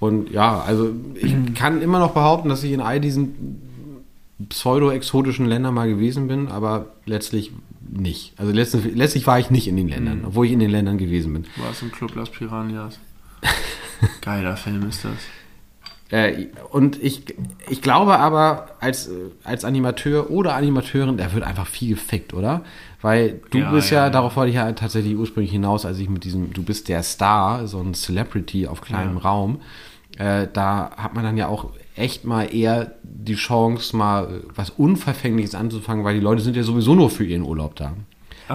Und 0.00 0.30
ja, 0.30 0.60
also 0.60 0.92
ich 1.14 1.34
kann 1.54 1.80
immer 1.82 1.98
noch 2.00 2.12
behaupten, 2.12 2.48
dass 2.48 2.64
ich 2.64 2.72
in 2.72 2.80
all 2.80 3.00
diesen 3.00 3.60
pseudo-exotischen 4.48 5.46
Ländern 5.46 5.74
mal 5.74 5.88
gewesen 5.88 6.26
bin, 6.28 6.48
aber 6.48 6.86
letztlich 7.06 7.52
nicht. 7.88 8.32
Also 8.36 8.52
letztlich, 8.52 8.94
letztlich 8.94 9.26
war 9.26 9.38
ich 9.38 9.50
nicht 9.50 9.68
in 9.68 9.76
den 9.76 9.88
Ländern, 9.88 10.18
Mhm. 10.20 10.24
obwohl 10.26 10.46
ich 10.46 10.52
in 10.52 10.58
den 10.58 10.70
Ländern 10.70 10.98
gewesen 10.98 11.32
bin. 11.32 11.44
War 11.56 11.70
es 11.70 11.82
im 11.82 11.92
Club 11.92 12.14
Las 12.16 12.30
Piranhas. 12.30 12.98
Geiler 14.20 14.56
Film 14.56 14.88
ist 14.88 15.04
das. 15.04 15.12
Äh, 16.10 16.48
und 16.70 17.02
ich, 17.02 17.22
ich 17.70 17.80
glaube 17.80 18.18
aber, 18.18 18.70
als, 18.80 19.06
äh, 19.08 19.12
als 19.44 19.64
Animateur 19.64 20.30
oder 20.30 20.54
Animateurin, 20.54 21.16
da 21.16 21.32
wird 21.32 21.44
einfach 21.44 21.66
viel 21.66 21.90
gefickt, 21.94 22.34
oder? 22.34 22.64
Weil 23.02 23.40
du 23.50 23.58
Ja, 23.58 23.70
bist 23.72 23.90
ja, 23.90 24.04
ja, 24.04 24.10
darauf 24.10 24.36
wollte 24.36 24.50
ich 24.50 24.56
ja 24.56 24.70
tatsächlich 24.72 25.16
ursprünglich 25.16 25.52
hinaus, 25.52 25.84
als 25.84 25.98
ich 25.98 26.08
mit 26.08 26.24
diesem, 26.24 26.52
du 26.52 26.62
bist 26.62 26.88
der 26.88 27.02
Star, 27.02 27.66
so 27.66 27.80
ein 27.80 27.94
Celebrity 27.94 28.66
auf 28.66 28.80
kleinem 28.80 29.16
Ja. 29.16 29.22
Raum, 29.22 29.60
äh, 30.18 30.46
da 30.52 30.92
hat 30.96 31.14
man 31.14 31.24
dann 31.24 31.36
ja 31.36 31.48
auch 31.48 31.70
echt 31.96 32.24
mal 32.24 32.44
eher 32.54 32.92
die 33.02 33.34
Chance, 33.34 33.96
mal 33.96 34.42
was 34.54 34.70
Unverfängliches 34.70 35.54
anzufangen, 35.54 36.04
weil 36.04 36.14
die 36.14 36.20
Leute 36.20 36.42
sind 36.42 36.56
ja 36.56 36.62
sowieso 36.62 36.94
nur 36.94 37.10
für 37.10 37.24
ihren 37.24 37.42
Urlaub 37.42 37.74
da. 37.76 37.92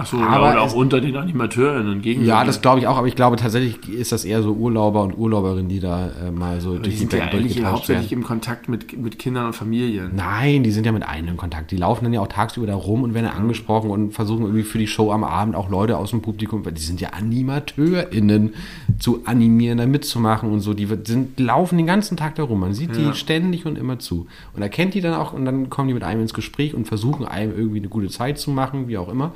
Achso, 0.00 0.18
Aber 0.18 0.50
oder 0.52 0.64
es- 0.64 0.72
auch 0.72 0.76
unter 0.76 1.00
den 1.00 1.16
AnimateurInnen 1.16 2.00
gegen 2.02 2.24
Ja, 2.24 2.44
das 2.44 2.60
glaube 2.62 2.80
ich 2.80 2.86
auch, 2.86 2.96
aber 2.98 3.06
ich 3.08 3.16
glaube 3.16 3.36
tatsächlich 3.36 3.88
ist 3.88 4.12
das 4.12 4.24
eher 4.24 4.42
so 4.42 4.52
Urlauber 4.52 5.02
und 5.02 5.16
Urlauberinnen, 5.18 5.68
die 5.68 5.80
da 5.80 6.10
äh, 6.26 6.30
mal 6.30 6.60
so 6.60 6.76
Die 6.76 6.82
durch 6.82 6.94
die 6.94 6.98
sind 7.00 7.12
ja 7.12 7.18
Welt 7.20 7.28
eigentlich 7.34 7.42
durchgetauscht 7.54 7.72
hauptsächlich 7.74 8.10
werden. 8.10 8.22
im 8.22 8.26
Kontakt 8.26 8.68
mit, 8.68 8.96
mit 8.98 9.18
Kindern 9.18 9.46
und 9.46 9.52
Familien. 9.54 10.12
Nein, 10.14 10.62
die 10.62 10.70
sind 10.70 10.86
ja 10.86 10.92
mit 10.92 11.02
allen 11.08 11.26
in 11.28 11.36
Kontakt. 11.36 11.70
Die 11.70 11.76
laufen 11.76 12.04
dann 12.04 12.12
ja 12.12 12.20
auch 12.20 12.28
tagsüber 12.28 12.66
da 12.66 12.74
rum 12.74 13.02
und 13.02 13.14
werden 13.14 13.26
angesprochen 13.26 13.90
und 13.90 14.12
versuchen 14.12 14.42
irgendwie 14.42 14.62
für 14.62 14.78
die 14.78 14.86
Show 14.86 15.10
am 15.12 15.24
Abend 15.24 15.54
auch 15.56 15.68
Leute 15.70 15.96
aus 15.96 16.10
dem 16.10 16.22
Publikum, 16.22 16.64
weil 16.64 16.72
die 16.72 16.82
sind 16.82 17.00
ja 17.00 17.10
AnimateurInnen, 17.10 18.54
zu 18.98 19.22
animieren, 19.24 19.78
da 19.78 19.86
mitzumachen 19.86 20.50
und 20.50 20.60
so. 20.60 20.74
Die 20.74 20.86
sind, 21.04 21.38
laufen 21.38 21.76
den 21.76 21.86
ganzen 21.86 22.16
Tag 22.16 22.34
da 22.36 22.42
rum. 22.42 22.60
Man 22.60 22.74
sieht 22.74 22.96
Ja. 22.96 23.10
die 23.10 23.16
ständig 23.16 23.66
und 23.66 23.76
immer 23.78 23.98
zu. 23.98 24.26
Und 24.54 24.62
erkennt 24.62 24.94
die 24.94 25.00
dann 25.00 25.14
auch 25.14 25.32
und 25.32 25.44
dann 25.44 25.70
kommen 25.70 25.88
die 25.88 25.94
mit 25.94 26.02
einem 26.04 26.20
ins 26.22 26.34
Gespräch 26.34 26.74
und 26.74 26.86
versuchen 26.88 27.24
einem 27.26 27.56
irgendwie 27.56 27.78
eine 27.78 27.88
gute 27.88 28.08
Zeit 28.08 28.38
zu 28.38 28.50
machen, 28.50 28.88
wie 28.88 28.98
auch 28.98 29.08
immer. 29.08 29.32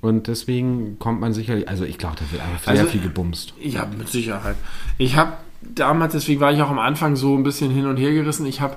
Und 0.00 0.28
deswegen 0.28 0.98
kommt 0.98 1.20
man 1.20 1.32
sicherlich, 1.32 1.68
also 1.68 1.84
ich 1.84 1.98
glaube, 1.98 2.16
da 2.16 2.30
wird 2.30 2.40
einfach 2.42 2.60
sehr 2.72 2.82
Also- 2.82 2.86
viel 2.92 3.00
gebumst. 3.00 3.54
Ja, 3.60 3.86
mit 3.98 4.08
Sicherheit. 4.08 4.56
Ich 4.96 5.16
habe 5.16 5.32
damals, 5.62 6.12
deswegen 6.12 6.40
war 6.40 6.52
ich 6.52 6.62
auch 6.62 6.70
am 6.70 6.78
Anfang 6.78 7.16
so 7.16 7.36
ein 7.36 7.42
bisschen 7.42 7.70
hin 7.72 7.86
und 7.86 7.96
her 7.96 8.12
gerissen. 8.12 8.46
Ich 8.46 8.60
habe 8.60 8.76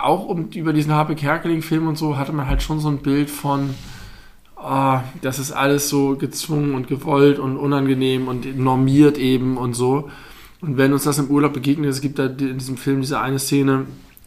auch 0.00 0.26
um, 0.26 0.48
über 0.50 0.72
diesen 0.72 0.92
Harpe 0.92 1.14
Kerkeling-Film 1.14 1.86
und 1.86 1.96
so 1.96 2.16
hatte 2.16 2.32
man 2.32 2.48
halt 2.48 2.62
schon 2.62 2.80
so 2.80 2.88
ein 2.88 2.98
Bild 2.98 3.30
von, 3.30 3.70
ah, 4.56 5.02
das 5.22 5.38
ist 5.38 5.52
alles 5.52 5.88
so 5.88 6.16
gezwungen 6.16 6.74
und 6.74 6.88
gewollt 6.88 7.38
und 7.38 7.56
unangenehm 7.56 8.26
und 8.26 8.58
normiert 8.58 9.18
eben 9.18 9.56
und 9.56 9.74
so. 9.74 10.10
Und 10.60 10.78
wenn 10.78 10.92
uns 10.92 11.04
das 11.04 11.18
im 11.18 11.28
Urlaub 11.28 11.52
begegnet, 11.52 11.90
es 11.90 12.00
gibt 12.00 12.18
da 12.18 12.26
in 12.26 12.58
diesem 12.58 12.76
Film 12.76 13.02
diese 13.02 13.20
eine 13.20 13.38
Szene, 13.38 13.86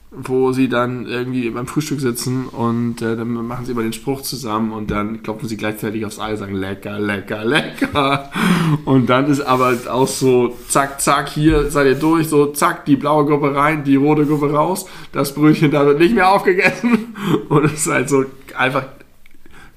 wo 0.09 0.53
sie 0.53 0.69
dann 0.69 1.05
irgendwie 1.05 1.49
beim 1.49 1.67
Frühstück 1.67 1.99
sitzen 1.99 2.47
und 2.47 3.01
äh, 3.01 3.17
dann 3.17 3.33
machen 3.45 3.65
sie 3.65 3.73
immer 3.73 3.83
den 3.83 3.91
Spruch 3.91 4.21
zusammen 4.21 4.71
und 4.71 4.89
dann 4.89 5.21
klopfen 5.21 5.49
sie 5.49 5.57
gleichzeitig 5.57 6.05
aufs 6.05 6.17
Ei 6.17 6.31
und 6.31 6.37
sagen 6.37 6.55
lecker, 6.55 6.97
lecker, 6.97 7.43
lecker. 7.43 8.31
Und 8.85 9.09
dann 9.09 9.27
ist 9.27 9.41
aber 9.41 9.75
auch 9.89 10.07
so 10.07 10.55
zack, 10.69 11.01
zack, 11.01 11.27
hier 11.29 11.69
seid 11.69 11.87
ihr 11.87 11.95
durch, 11.95 12.29
so 12.29 12.47
zack, 12.47 12.85
die 12.85 12.95
blaue 12.95 13.25
Gruppe 13.25 13.53
rein, 13.53 13.83
die 13.83 13.97
rote 13.97 14.25
Gruppe 14.25 14.51
raus, 14.51 14.85
das 15.11 15.33
Brötchen 15.33 15.71
da 15.71 15.85
wird 15.85 15.99
nicht 15.99 16.15
mehr 16.15 16.29
aufgegessen. 16.29 17.13
Und 17.49 17.65
es 17.65 17.73
ist 17.73 17.87
halt 17.87 18.09
so 18.09 18.23
einfach 18.57 18.85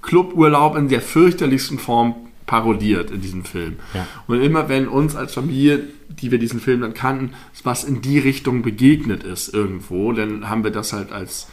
Cluburlaub 0.02 0.76
in 0.76 0.88
der 0.88 1.00
fürchterlichsten 1.00 1.78
Form 1.78 2.14
parodiert 2.50 3.12
in 3.12 3.20
diesem 3.20 3.44
Film. 3.44 3.76
Ja. 3.94 4.08
Und 4.26 4.40
immer 4.40 4.68
wenn 4.68 4.88
uns 4.88 5.14
als 5.14 5.34
Familie, 5.34 5.84
die 6.08 6.32
wir 6.32 6.40
diesen 6.40 6.58
Film 6.58 6.80
dann 6.80 6.94
kannten, 6.94 7.34
was 7.62 7.84
in 7.84 8.02
die 8.02 8.18
Richtung 8.18 8.62
begegnet 8.62 9.22
ist 9.22 9.54
irgendwo, 9.54 10.10
dann 10.12 10.50
haben 10.50 10.64
wir 10.64 10.72
das 10.72 10.92
halt 10.92 11.12
als, 11.12 11.46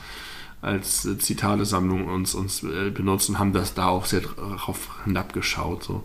als 0.60 1.08
Zitatesammlung 1.20 2.08
uns, 2.08 2.34
uns 2.34 2.64
äh, 2.64 2.90
benutzt 2.90 3.30
und 3.30 3.38
haben 3.38 3.54
das 3.54 3.76
da 3.76 3.90
auch 3.90 4.06
sehr 4.06 4.22
drauf 4.22 4.90
hinabgeschaut. 5.06 5.84
So. 5.84 6.04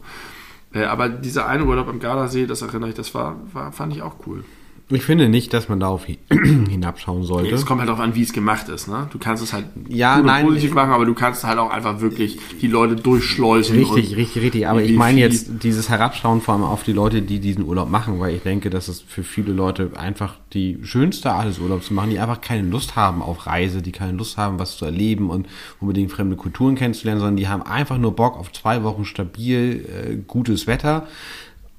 Äh, 0.75 0.85
aber 0.85 1.09
dieser 1.09 1.47
eine 1.47 1.65
Urlaub 1.65 1.89
am 1.89 1.99
Gardasee, 1.99 2.45
das 2.45 2.61
erinnere 2.61 2.91
ich, 2.91 2.95
das 2.95 3.15
war, 3.15 3.41
war 3.55 3.73
fand 3.73 3.95
ich 3.95 4.03
auch 4.03 4.17
cool. 4.27 4.45
Ich 4.91 5.03
finde 5.05 5.29
nicht, 5.29 5.55
dass 5.55 5.69
man 5.71 5.81
darauf 5.81 6.07
hi- 6.07 6.19
hinabschauen 6.69 7.25
sollte. 7.25 7.55
Es 7.55 7.65
kommt 7.65 7.81
halt 7.81 7.89
darauf 7.89 8.01
an, 8.03 8.15
wie 8.15 8.23
es 8.23 8.33
gemacht 8.33 8.69
ist. 8.69 8.89
Ne? 8.89 9.09
Du 9.11 9.19
kannst 9.19 9.43
es 9.43 9.53
halt 9.53 9.65
Ja, 9.89 10.21
nein, 10.21 10.45
positiv 10.45 10.75
machen, 10.75 10.91
aber 10.91 11.07
du 11.07 11.15
kannst 11.15 11.45
halt 11.45 11.59
auch 11.59 11.71
einfach 11.71 12.01
wirklich 12.01 12.39
die 12.61 12.67
Leute 12.67 12.97
durchschleusen. 12.97 13.77
Richtig, 13.79 14.17
richtig, 14.17 14.43
richtig. 14.43 14.69
Aber 14.69 14.83
ich 14.83 14.93
meine 14.95 15.19
jetzt 15.21 15.63
dieses 15.63 15.89
Herabschauen 15.89 16.41
vor 16.43 16.55
allem 16.55 16.65
auf 16.65 16.83
die 16.83 16.93
Leute, 16.93 17.23
die 17.23 17.39
diesen 17.39 17.65
Urlaub 17.65 17.89
machen, 17.91 18.21
weil 18.21 18.35
ich 18.35 18.43
denke, 18.43 18.69
dass 18.71 18.89
es 18.89 19.01
für 19.01 19.23
viele 19.23 19.53
Leute 19.53 19.91
einfach 19.97 20.35
die 20.53 20.79
schönste 20.83 21.33
Art 21.33 21.47
des 21.49 21.59
Urlaubs 21.59 21.87
zu 21.87 21.95
machen, 21.95 22.11
die 22.11 22.19
einfach 22.19 22.41
keine 22.43 22.69
Lust 22.69 22.95
haben 22.97 23.23
auf 23.23 23.47
Reise, 23.47 23.81
die 23.81 23.93
keine 23.93 24.13
Lust 24.19 24.37
haben, 24.37 24.59
was 24.59 24.77
zu 24.77 24.85
erleben 24.85 25.31
und 25.31 25.47
unbedingt 25.81 26.13
fremde 26.13 26.37
Kulturen 26.37 26.75
kennenzulernen, 26.75 27.21
sondern 27.21 27.37
die 27.37 27.49
haben 27.49 27.63
einfach 27.63 27.97
nur 27.99 28.15
Bock 28.15 28.37
auf 28.39 28.53
zwei 28.53 28.83
Wochen 28.83 29.05
stabil 29.07 29.87
äh, 29.89 30.17
gutes 30.27 30.67
Wetter. 30.67 31.07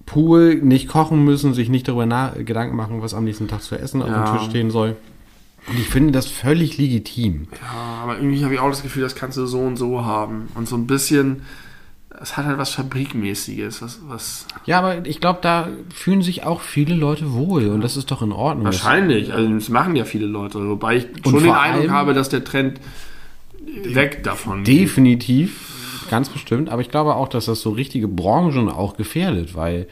Pool, 0.06 0.56
nicht 0.56 0.88
kochen 0.88 1.24
müssen, 1.24 1.54
sich 1.54 1.70
nicht 1.70 1.88
darüber 1.88 2.34
Gedanken 2.44 2.76
machen, 2.76 3.02
was 3.02 3.14
am 3.14 3.24
nächsten 3.24 3.48
Tag 3.48 3.62
zu 3.62 3.76
essen 3.78 4.02
auf 4.02 4.10
Ja. 4.10 4.26
dem 4.26 4.38
Tisch 4.38 4.50
stehen 4.50 4.72
soll. 4.72 4.96
Und 5.68 5.80
ich 5.80 5.88
finde 5.88 6.12
das 6.12 6.28
völlig 6.28 6.78
legitim. 6.78 7.48
Ja, 7.62 8.02
aber 8.04 8.18
irgendwie 8.18 8.44
habe 8.44 8.54
ich 8.54 8.60
auch 8.60 8.70
das 8.70 8.84
Gefühl, 8.84 9.04
das 9.04 9.16
kannst 9.16 9.38
du 9.38 9.46
so 9.46 9.60
und 9.62 9.78
so 9.78 10.04
haben. 10.04 10.50
Und 10.56 10.68
so 10.68 10.76
ein 10.76 10.88
bisschen, 10.88 11.44
es 12.22 12.36
hat 12.36 12.46
halt 12.46 12.58
was 12.58 12.72
Fabrikmäßiges, 12.72 13.82
was, 13.82 14.00
was 14.08 14.46
Ja, 14.66 14.80
aber 14.80 15.06
ich 15.06 15.22
glaube, 15.22 15.40
da 15.42 15.70
fühlen 15.94 16.22
sich 16.22 16.44
auch 16.44 16.60
viele 16.60 16.96
Leute 16.96 17.32
wohl 17.32 17.68
und 17.70 17.80
das 17.82 17.96
ist 17.96 18.12
doch 18.12 18.22
in 18.22 18.34
Ordnung. 18.34 18.66
wahrscheinlich, 18.66 19.32
also 19.34 19.50
das 19.54 19.70
machen 19.70 19.96
ja 19.96 20.04
viele 20.04 20.26
Leute, 20.26 20.68
wobei 20.68 20.98
ich 20.98 21.08
schon 21.24 21.42
den 21.44 21.52
Eindruck 21.54 21.92
habe, 21.92 22.14
dass 22.14 22.28
der 22.28 22.44
Trend 22.44 22.82
weg 23.86 24.24
davon 24.24 24.64
Definitiv, 24.66 25.70
ganz 26.16 26.30
bestimmt. 26.30 26.70
Aber 26.70 26.82
ich 26.82 26.90
glaube 26.90 27.16
auch, 27.16 27.28
dass 27.28 27.46
das 27.46 27.62
so 27.62 27.72
richtige 27.72 28.08
Branchen 28.08 28.70
auch 28.70 28.96
gefährdet, 28.98 29.56
weil, 29.56 29.88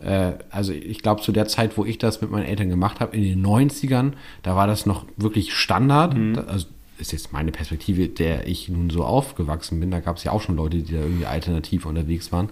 äh, 0.00 0.32
also 0.50 0.72
ich 0.72 1.02
glaube, 1.02 1.22
zu 1.22 1.32
der 1.32 1.46
Zeit, 1.48 1.76
wo 1.78 1.84
ich 1.84 1.98
das 1.98 2.20
mit 2.20 2.30
meinen 2.30 2.44
Eltern 2.46 2.68
gemacht 2.68 3.00
habe, 3.00 3.16
in 3.16 3.22
den 3.22 3.42
90ern, 3.42 4.12
da 4.42 4.54
war 4.56 4.66
das 4.66 4.86
noch 4.86 5.04
wirklich 5.16 5.54
Standard. 5.54 6.14
Da- 6.34 6.42
Also 6.44 6.66
ist 6.98 7.12
jetzt 7.12 7.32
meine 7.32 7.50
Perspektive, 7.50 8.06
der 8.08 8.46
ich 8.46 8.68
nun 8.68 8.90
so 8.90 9.02
aufgewachsen 9.02 9.80
bin. 9.80 9.90
Da 9.90 9.98
gab 10.00 10.18
es 10.18 10.24
ja 10.24 10.30
auch 10.30 10.40
schon 10.42 10.54
Leute, 10.56 10.76
die 10.78 10.92
da 10.92 11.00
irgendwie 11.00 11.26
alternativ 11.26 11.84
unterwegs 11.86 12.30
waren. 12.30 12.48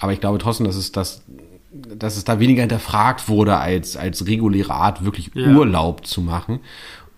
Aber 0.00 0.12
ich 0.12 0.20
glaube 0.20 0.38
trotzdem, 0.38 0.66
dass 0.66 0.76
es 0.76 0.92
das 0.92 1.22
dass 1.72 2.16
es 2.16 2.24
da 2.24 2.40
weniger 2.40 2.62
hinterfragt 2.62 3.28
wurde, 3.28 3.56
als, 3.56 3.96
als 3.96 4.26
reguläre 4.26 4.74
Art 4.74 5.04
wirklich 5.04 5.30
Ja. 5.34 5.54
Urlaub 5.54 6.04
zu 6.04 6.20
machen. 6.20 6.58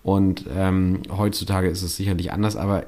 Und 0.03 0.45
ähm, 0.55 1.01
heutzutage 1.17 1.69
ist 1.69 1.81
es 1.83 1.97
sicherlich 1.97 2.33
anders, 2.33 2.55
aber 2.57 2.85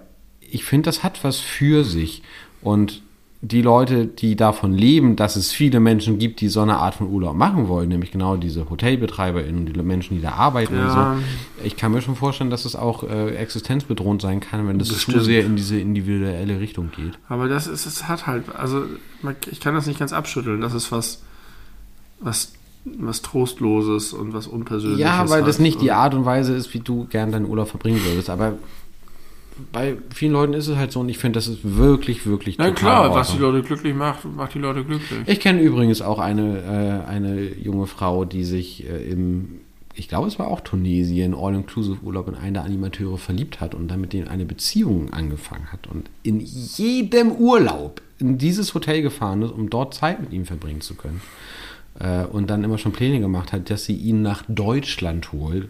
ich 0.55 0.65
finde, 0.65 0.87
das 0.89 1.03
hat 1.03 1.23
was 1.25 1.39
für 1.39 1.85
sich. 1.85 2.23
Und 2.63 3.03
die 3.47 3.61
Leute, 3.61 4.07
die 4.07 4.37
davon 4.37 4.73
leben, 4.73 5.17
dass 5.17 5.37
es 5.37 5.53
viele 5.53 5.79
Menschen 5.79 6.19
gibt, 6.19 6.41
die 6.41 6.49
so 6.49 6.63
eine 6.63 6.79
Art 6.79 6.95
von 6.95 7.09
Urlaub 7.11 7.37
machen 7.37 7.69
wollen, 7.69 7.91
nämlich 7.91 8.11
genau 8.11 8.37
diese 8.37 8.71
HotelbetreiberInnen 8.71 9.67
und 9.67 9.77
die 9.77 9.83
Menschen, 9.83 10.17
die 10.17 10.23
da 10.23 10.31
arbeiten 10.31 10.75
Ja. 10.75 11.13
und 11.13 11.19
so. 11.19 11.25
Ich 11.63 11.77
kann 11.77 11.93
mir 11.93 12.01
schon 12.01 12.17
vorstellen, 12.17 12.49
dass 12.49 12.65
es 12.65 12.75
auch 12.75 13.03
äh, 13.03 13.35
existenzbedrohend 13.37 14.23
sein 14.23 14.41
kann, 14.41 14.67
wenn 14.67 14.79
das 14.79 14.89
zu 14.89 14.95
Bestimmt. 14.95 15.25
sehr 15.25 15.45
in 15.45 15.57
diese 15.57 15.79
individuelle 15.79 16.59
Richtung 16.59 16.91
geht. 16.97 17.19
Aber 17.29 17.47
das 17.49 17.67
ist, 17.67 17.85
es 17.85 18.09
hat 18.09 18.27
halt, 18.27 18.45
also 18.57 18.85
ich 19.51 19.61
kann 19.61 19.75
das 19.75 19.87
nicht 19.87 19.99
ganz 19.99 20.15
abschütteln. 20.15 20.63
Das 20.63 20.73
ist 20.73 20.91
was, 20.91 21.23
was, 22.21 22.55
was 22.87 23.21
Trostloses 23.21 24.15
und 24.15 24.33
was 24.33 24.47
Unpersönliches. 24.47 25.01
Ja, 25.05 25.29
weil 25.29 25.43
das 25.45 25.59
nicht 25.59 25.83
die 25.83 25.93
Art 25.93 26.15
und 26.15 26.25
Weise 26.25 26.55
ist, 26.55 26.73
wie 26.73 26.81
du 26.81 27.05
gern 27.11 27.31
deinen 27.31 27.45
Urlaub 27.45 27.69
verbringen 27.69 28.01
würdest. 28.07 28.31
Aber 28.31 28.55
bei 29.73 29.97
vielen 30.13 30.33
Leuten 30.33 30.53
ist 30.55 30.69
es 30.69 30.77
halt 30.77 30.93
so 30.93 31.01
und 31.01 31.09
ich 31.09 31.19
finde, 31.19 31.37
das 31.39 31.47
ist 31.47 31.61
wirklich, 31.63 32.27
wirklich 32.27 32.59
Na 32.59 32.69
total 32.69 32.81
klar, 32.81 33.15
was 33.15 33.33
die. 33.33 33.39
Leute 33.39 33.63
glücklich 33.63 33.95
macht, 33.95 34.25
macht 34.25 34.55
die 34.55 34.59
Leute 34.59 34.85
glücklich. 34.85 35.21
Ich 35.27 35.41
kenne 35.41 35.61
übrigens 35.61 36.03
auch 36.03 36.19
eine, 36.19 37.05
äh, 37.07 37.09
eine 37.09 37.43
junge 37.55 37.87
Frau, 37.87 38.25
die 38.25 38.45
sich 38.45 38.89
äh, 38.89 39.11
im, 39.11 39.61
ich 39.95 40.09
glaube, 40.09 40.27
es 40.27 40.39
war 40.39 40.49
auch 40.49 40.61
Tunesien, 40.61 41.35
All-Inclusive-Urlaub 41.35 42.29
in 42.29 42.35
einen 42.35 42.55
der 42.55 42.65
Animateure 42.65 43.17
verliebt 43.19 43.61
hat 43.61 43.75
und 43.75 43.89
dann 43.89 44.01
mit 44.01 44.13
denen 44.13 44.29
eine 44.29 44.45
Beziehung 44.45 45.13
angefangen 45.13 45.71
hat 45.71 45.87
und 45.87 46.11
in 46.23 46.41
jedem 46.41 47.31
Urlaub 47.31 48.03
in 48.19 48.39
dieses 48.39 48.75
Hotel 48.75 49.03
gefahren 49.03 49.43
ist, 49.43 49.53
um 49.53 49.71
dort 49.71 49.95
Zeit 49.95 50.21
mit 50.21 50.33
ihm 50.33 50.47
verbringen 50.47 50.81
zu 50.81 50.95
können. 50.95 51.21
Äh, 51.99 52.25
und 52.25 52.51
dann 52.51 52.65
immer 52.65 52.79
schon 52.79 52.93
Pläne 52.93 53.21
gemacht 53.21 53.53
hat, 53.53 53.71
dass 53.71 53.85
sie 53.85 53.95
ihn 53.95 54.23
nach 54.23 54.43
Deutschland 54.49 55.33
holt, 55.33 55.69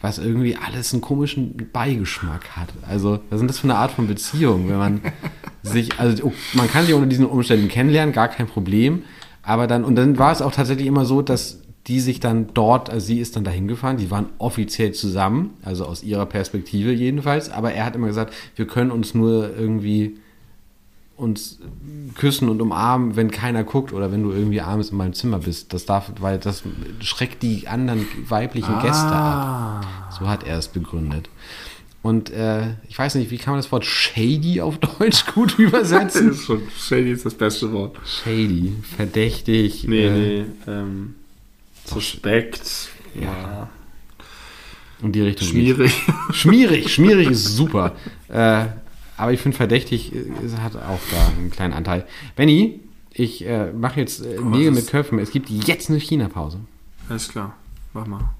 was 0.00 0.18
irgendwie 0.18 0.56
alles 0.56 0.92
einen 0.92 1.02
komischen 1.02 1.68
Beigeschmack 1.72 2.56
hat. 2.56 2.68
Also, 2.88 3.20
was 3.28 3.38
denn 3.38 3.48
das 3.48 3.58
für 3.58 3.64
eine 3.64 3.76
Art 3.76 3.90
von 3.90 4.06
Beziehung, 4.06 4.68
wenn 4.68 4.78
man 4.78 5.00
sich, 5.62 5.98
also 5.98 6.24
oh, 6.24 6.32
man 6.54 6.70
kann 6.70 6.86
sich 6.86 6.94
unter 6.94 7.06
diesen 7.06 7.26
Umständen 7.26 7.68
kennenlernen, 7.68 8.14
gar 8.14 8.28
kein 8.28 8.46
Problem, 8.46 9.02
aber 9.42 9.66
dann, 9.66 9.84
und 9.84 9.96
dann 9.96 10.18
war 10.18 10.32
es 10.32 10.42
auch 10.42 10.52
tatsächlich 10.52 10.86
immer 10.86 11.04
so, 11.04 11.22
dass 11.22 11.60
die 11.86 12.00
sich 12.00 12.20
dann 12.20 12.48
dort, 12.54 12.90
also 12.90 13.06
sie 13.06 13.20
ist 13.20 13.36
dann 13.36 13.44
dahin 13.44 13.66
gefahren, 13.66 13.96
die 13.96 14.10
waren 14.10 14.26
offiziell 14.38 14.92
zusammen, 14.92 15.54
also 15.62 15.86
aus 15.86 16.02
ihrer 16.02 16.26
Perspektive 16.26 16.92
jedenfalls, 16.92 17.50
aber 17.50 17.72
er 17.72 17.86
hat 17.86 17.96
immer 17.96 18.06
gesagt, 18.06 18.34
wir 18.56 18.66
können 18.66 18.90
uns 18.90 19.14
nur 19.14 19.56
irgendwie 19.56 20.18
uns 21.20 21.58
küssen 22.16 22.48
und 22.48 22.60
umarmen, 22.60 23.16
wenn 23.16 23.30
keiner 23.30 23.62
guckt 23.62 23.92
oder 23.92 24.10
wenn 24.10 24.22
du 24.22 24.32
irgendwie 24.32 24.60
abends 24.60 24.90
in 24.90 24.96
meinem 24.96 25.12
Zimmer 25.12 25.38
bist. 25.38 25.72
Das 25.72 25.86
darf, 25.86 26.10
weil 26.20 26.38
das 26.38 26.62
schreckt 27.00 27.42
die 27.42 27.68
anderen 27.68 28.06
weiblichen 28.28 28.78
Gäste 28.80 29.06
ab. 29.06 29.84
Ah. 29.84 30.10
So 30.18 30.28
hat 30.28 30.44
er 30.44 30.58
es 30.58 30.68
begründet. 30.68 31.28
Und 32.02 32.30
äh, 32.30 32.74
ich 32.88 32.98
weiß 32.98 33.16
nicht, 33.16 33.30
wie 33.30 33.36
kann 33.36 33.52
man 33.52 33.58
das 33.58 33.70
Wort 33.70 33.84
shady 33.84 34.62
auf 34.62 34.78
Deutsch 34.78 35.26
gut 35.26 35.58
übersetzen? 35.58 36.30
ist 36.30 36.46
schon, 36.46 36.62
shady 36.78 37.10
ist 37.10 37.26
das 37.26 37.34
beste 37.34 37.70
Wort. 37.72 37.96
shady, 38.06 38.72
verdächtig. 38.96 39.84
Nee, 39.86 40.06
äh, 40.06 40.10
nee. 40.10 40.44
Ähm, 40.66 41.14
suspekt. 41.84 42.88
Ja. 43.20 43.68
In 45.02 45.12
die 45.12 45.20
Richtung. 45.22 45.48
Schmierig. 45.48 45.92
Schmierig, 46.32 46.92
schmierig 46.92 47.30
ist 47.30 47.56
super. 47.56 47.94
Äh, 48.28 48.66
aber 49.20 49.32
ich 49.32 49.40
finde, 49.40 49.56
verdächtig 49.56 50.14
äh, 50.14 50.24
hat 50.62 50.76
auch 50.76 51.00
da 51.10 51.28
einen 51.38 51.50
kleinen 51.50 51.74
Anteil. 51.74 52.06
Benny, 52.36 52.80
ich 53.12 53.46
äh, 53.46 53.70
mache 53.72 54.00
jetzt 54.00 54.24
äh, 54.24 54.40
Nägel 54.40 54.72
mit 54.72 54.86
Köpfen. 54.86 55.18
Es 55.18 55.30
gibt 55.30 55.50
jetzt 55.50 55.90
eine 55.90 56.00
China-Pause. 56.00 56.58
Alles 57.08 57.28
klar. 57.28 57.54
Mach 57.92 58.06
mal. 58.06 58.30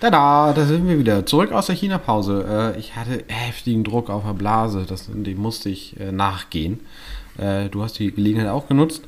Tada, 0.00 0.52
da 0.52 0.64
sind 0.64 0.86
wir 0.86 0.96
wieder. 0.96 1.26
Zurück 1.26 1.50
aus 1.50 1.66
der 1.66 1.74
China-Pause. 1.74 2.74
Äh, 2.76 2.78
ich 2.78 2.94
hatte 2.94 3.24
heftigen 3.26 3.82
Druck 3.82 4.10
auf 4.10 4.24
der 4.24 4.34
Blase. 4.34 4.84
Das, 4.88 5.08
dem 5.12 5.38
musste 5.38 5.70
ich 5.70 5.98
äh, 5.98 6.12
nachgehen. 6.12 6.78
Äh, 7.36 7.68
du 7.68 7.82
hast 7.82 7.98
die 7.98 8.12
Gelegenheit 8.12 8.48
auch 8.48 8.68
genutzt. 8.68 9.02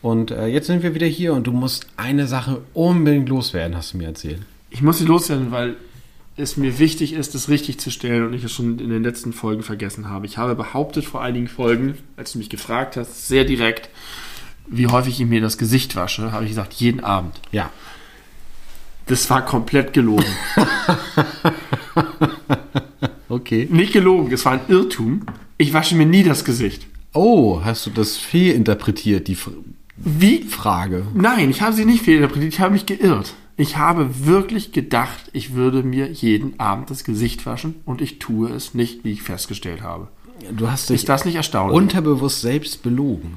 Und 0.00 0.30
äh, 0.30 0.46
jetzt 0.46 0.66
sind 0.66 0.82
wir 0.82 0.94
wieder 0.94 1.06
hier 1.06 1.34
und 1.34 1.46
du 1.46 1.52
musst 1.52 1.88
eine 1.98 2.26
Sache 2.26 2.62
unbedingt 2.72 3.28
loswerden, 3.28 3.76
hast 3.76 3.92
du 3.92 3.98
mir 3.98 4.06
erzählt. 4.06 4.40
Ich 4.70 4.80
muss 4.80 4.96
sie 4.96 5.04
loswerden, 5.04 5.50
weil 5.50 5.76
es 6.36 6.56
mir 6.56 6.78
wichtig 6.78 7.12
ist, 7.12 7.34
das 7.34 7.48
richtig 7.48 7.78
zu 7.78 7.90
stellen 7.90 8.26
und 8.26 8.32
ich 8.32 8.44
es 8.44 8.52
schon 8.52 8.78
in 8.78 8.90
den 8.90 9.02
letzten 9.02 9.32
Folgen 9.32 9.62
vergessen 9.62 10.08
habe. 10.08 10.26
Ich 10.26 10.38
habe 10.38 10.54
behauptet 10.54 11.04
vor 11.04 11.22
einigen 11.22 11.48
Folgen, 11.48 11.98
als 12.16 12.32
du 12.32 12.38
mich 12.38 12.48
gefragt 12.48 12.96
hast, 12.96 13.28
sehr 13.28 13.44
direkt, 13.44 13.90
wie 14.66 14.86
häufig 14.86 15.20
ich 15.20 15.26
mir 15.26 15.40
das 15.40 15.58
Gesicht 15.58 15.96
wasche, 15.96 16.32
habe 16.32 16.44
ich 16.44 16.50
gesagt, 16.50 16.74
jeden 16.74 17.00
Abend. 17.00 17.40
Ja. 17.52 17.70
Das 19.06 19.28
war 19.28 19.44
komplett 19.44 19.92
gelogen. 19.92 20.24
Okay. 23.30 23.68
Nicht 23.70 23.92
gelogen, 23.92 24.32
es 24.32 24.44
war 24.44 24.52
ein 24.54 24.60
Irrtum. 24.68 25.22
Ich 25.56 25.72
wasche 25.72 25.94
mir 25.94 26.04
nie 26.04 26.24
das 26.24 26.44
Gesicht. 26.44 26.86
Oh, 27.12 27.60
hast 27.64 27.86
du 27.86 27.90
das 27.90 28.16
fehlinterpretiert, 28.16 29.28
die 29.28 29.34
F 29.34 29.50
Wie? 29.96 30.42
Frage? 30.42 31.06
Nein, 31.14 31.48
ich 31.50 31.62
habe 31.62 31.74
sie 31.74 31.84
nicht 31.84 32.02
fehlinterpretiert, 32.02 32.52
ich 32.52 32.60
habe 32.60 32.72
mich 32.72 32.86
geirrt. 32.86 33.34
Ich 33.60 33.76
habe 33.76 34.24
wirklich 34.24 34.72
gedacht, 34.72 35.28
ich 35.34 35.52
würde 35.52 35.82
mir 35.82 36.10
jeden 36.10 36.58
Abend 36.58 36.88
das 36.88 37.04
Gesicht 37.04 37.44
waschen 37.44 37.74
und 37.84 38.00
ich 38.00 38.18
tue 38.18 38.48
es 38.48 38.72
nicht, 38.72 39.04
wie 39.04 39.12
ich 39.12 39.22
festgestellt 39.22 39.82
habe. 39.82 40.08
Du 40.50 40.70
hast 40.70 40.88
dich 40.88 40.94
Ist 40.96 41.10
das 41.10 41.26
nicht 41.26 41.34
erstaunlich? 41.34 41.76
unterbewusst 41.76 42.40
selbst 42.40 42.82
belogen. 42.82 43.36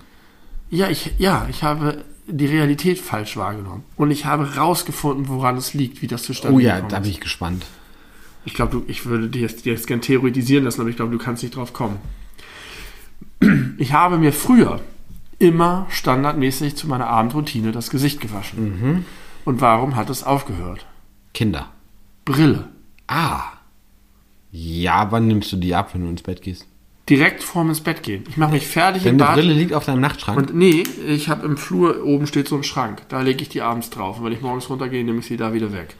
Ja, 0.69 0.89
ich, 0.89 1.11
ja, 1.17 1.45
ich 1.49 1.63
habe 1.63 2.05
die 2.25 2.45
Realität 2.45 2.99
falsch 2.99 3.35
wahrgenommen. 3.35 3.83
Und 3.97 4.11
ich 4.11 4.23
habe 4.25 4.55
rausgefunden, 4.55 5.27
woran 5.27 5.57
es 5.57 5.73
liegt, 5.73 6.01
wie 6.01 6.07
das 6.07 6.23
zustande 6.23 6.55
Oh 6.55 6.59
ja, 6.59 6.79
da 6.79 6.99
bin 7.01 7.11
ich 7.11 7.19
gespannt. 7.19 7.65
Ich 8.45 8.53
glaube, 8.53 8.81
ich 8.87 9.05
würde 9.05 9.27
dir 9.27 9.41
jetzt, 9.41 9.65
dir 9.65 9.73
jetzt 9.73 9.87
gern 9.87 9.99
theoretisieren 9.99 10.63
lassen, 10.63 10.79
aber 10.79 10.89
ich 10.89 10.95
glaube, 10.95 11.11
du 11.11 11.17
kannst 11.17 11.43
nicht 11.43 11.57
drauf 11.57 11.73
kommen. 11.73 11.97
Ich 13.77 13.91
habe 13.91 14.17
mir 14.17 14.31
früher 14.31 14.79
immer 15.37 15.85
standardmäßig 15.89 16.77
zu 16.77 16.87
meiner 16.87 17.07
Abendroutine 17.07 17.73
das 17.73 17.89
Gesicht 17.89 18.21
gewaschen. 18.21 18.63
Mhm. 18.63 19.05
Und 19.45 19.61
warum 19.61 19.95
hat 19.95 20.09
es 20.09 20.23
aufgehört? 20.23 20.85
Kinder. 21.33 21.69
Brille. 22.25 22.69
Ah. 23.07 23.43
Ja, 24.51 25.11
wann 25.11 25.27
nimmst 25.27 25.51
du 25.51 25.57
die 25.57 25.75
ab, 25.75 25.93
wenn 25.93 26.03
du 26.03 26.09
ins 26.09 26.23
Bett 26.23 26.41
gehst? 26.41 26.67
Direkt 27.09 27.43
vorm 27.43 27.69
ins 27.69 27.81
Bett 27.81 28.01
gehen. 28.01 28.23
Ich 28.29 28.37
mache 28.37 28.51
mich 28.51 28.65
fertig 28.65 29.05
im 29.05 29.17
Deine 29.17 29.29
Bad. 29.29 29.35
Brille 29.35 29.53
liegt 29.53 29.73
auf 29.73 29.83
deinem 29.85 29.99
Nachtschrank. 29.99 30.37
Und 30.37 30.55
nee, 30.55 30.83
ich 31.05 31.27
habe 31.27 31.45
im 31.45 31.57
Flur 31.57 32.05
oben 32.05 32.27
steht 32.27 32.47
so 32.47 32.55
ein 32.55 32.63
Schrank. 32.63 33.01
Da 33.09 33.21
lege 33.21 33.41
ich 33.41 33.49
die 33.49 33.61
abends 33.61 33.89
drauf. 33.89 34.19
Und 34.19 34.25
wenn 34.25 34.31
ich 34.31 34.41
morgens 34.41 34.69
runtergehe, 34.69 35.03
nehme 35.03 35.19
ich 35.19 35.25
sie 35.25 35.35
da 35.35 35.53
wieder 35.53 35.73
weg. 35.73 35.95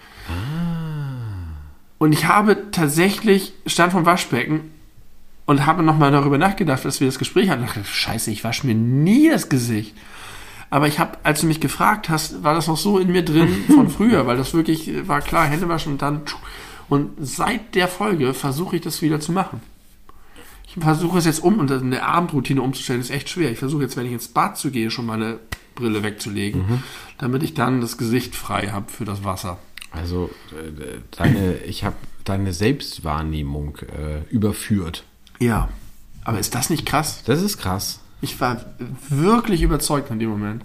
Und 1.98 2.14
ich 2.14 2.28
habe 2.28 2.72
tatsächlich, 2.72 3.54
stand 3.66 3.92
vom 3.92 4.06
Waschbecken 4.06 4.72
und 5.46 5.66
habe 5.66 5.84
nochmal 5.84 6.12
darüber 6.12 6.38
nachgedacht, 6.38 6.86
dass 6.86 7.02
wir 7.02 7.08
das 7.08 7.20
Gespräch 7.20 7.50
hatten. 7.50 7.64
Ich 7.64 7.72
dachte, 7.74 7.84
scheiße, 7.84 8.32
ich 8.32 8.46
wasche 8.46 8.66
mir 8.66 8.76
nie 8.76 9.30
das 9.30 9.50
Gesicht. 9.50 9.94
Aber 10.74 10.88
ich 10.88 10.98
habe, 10.98 11.20
als 11.22 11.42
du 11.42 11.46
mich 11.46 11.60
gefragt 11.60 12.10
hast, 12.10 12.42
war 12.42 12.56
das 12.56 12.66
noch 12.66 12.78
so 12.78 12.98
in 12.98 13.12
mir 13.12 13.24
drin 13.24 13.66
von 13.76 13.92
früher, 13.92 14.26
weil 14.26 14.38
das 14.38 14.56
wirklich 14.56 14.88
äh, 14.88 15.08
war 15.08 15.22
klar, 15.22 15.46
Hände 15.46 15.70
waschen 15.70 15.92
und 15.92 16.02
dann. 16.02 16.24
Und 16.90 17.12
seit 17.20 17.76
der 17.76 17.88
Folge 17.88 18.34
versuche 18.34 18.78
ich 18.78 18.82
das 18.82 19.04
wieder 19.04 19.20
zu 19.20 19.32
machen. 19.34 19.62
Ich 20.66 20.74
versuche 20.82 21.20
es 21.20 21.26
jetzt 21.26 21.44
um 21.44 21.60
und 21.60 21.72
eine 21.72 22.02
Abendroutine 22.02 22.60
umzustellen, 22.60 23.02
ist 23.02 23.12
echt 23.12 23.30
schwer. 23.30 23.52
Ich 23.52 23.60
versuche 23.60 23.84
jetzt, 23.84 23.98
wenn 23.98 24.08
ich 24.08 24.14
ins 24.14 24.30
Bad 24.30 24.58
zu 24.58 24.72
gehe, 24.72 24.90
schon 24.90 25.06
meine 25.06 25.38
Brille 25.76 26.02
wegzulegen, 26.02 26.82
damit 27.20 27.44
ich 27.44 27.54
dann 27.54 27.80
das 27.80 28.00
Gesicht 28.00 28.36
frei 28.36 28.70
habe 28.72 28.92
für 28.92 29.06
das 29.06 29.24
Wasser. 29.24 29.60
Also, 29.92 30.32
äh, 30.54 31.02
deine, 31.16 31.58
ich 31.68 31.84
habe 31.84 31.98
deine 32.24 32.52
Selbstwahrnehmung 32.52 33.78
äh, 33.78 34.28
überführt. 34.32 35.04
Ja. 35.38 35.70
Aber 36.24 36.40
ist 36.40 36.56
das 36.56 36.72
nicht 36.72 36.88
krass? 36.88 37.22
Das 37.26 37.44
ist 37.44 37.60
krass. 37.60 38.00
Ich 38.24 38.40
war 38.40 38.58
wirklich 39.10 39.62
überzeugt 39.62 40.10
in 40.10 40.18
dem 40.18 40.30
Moment. 40.30 40.64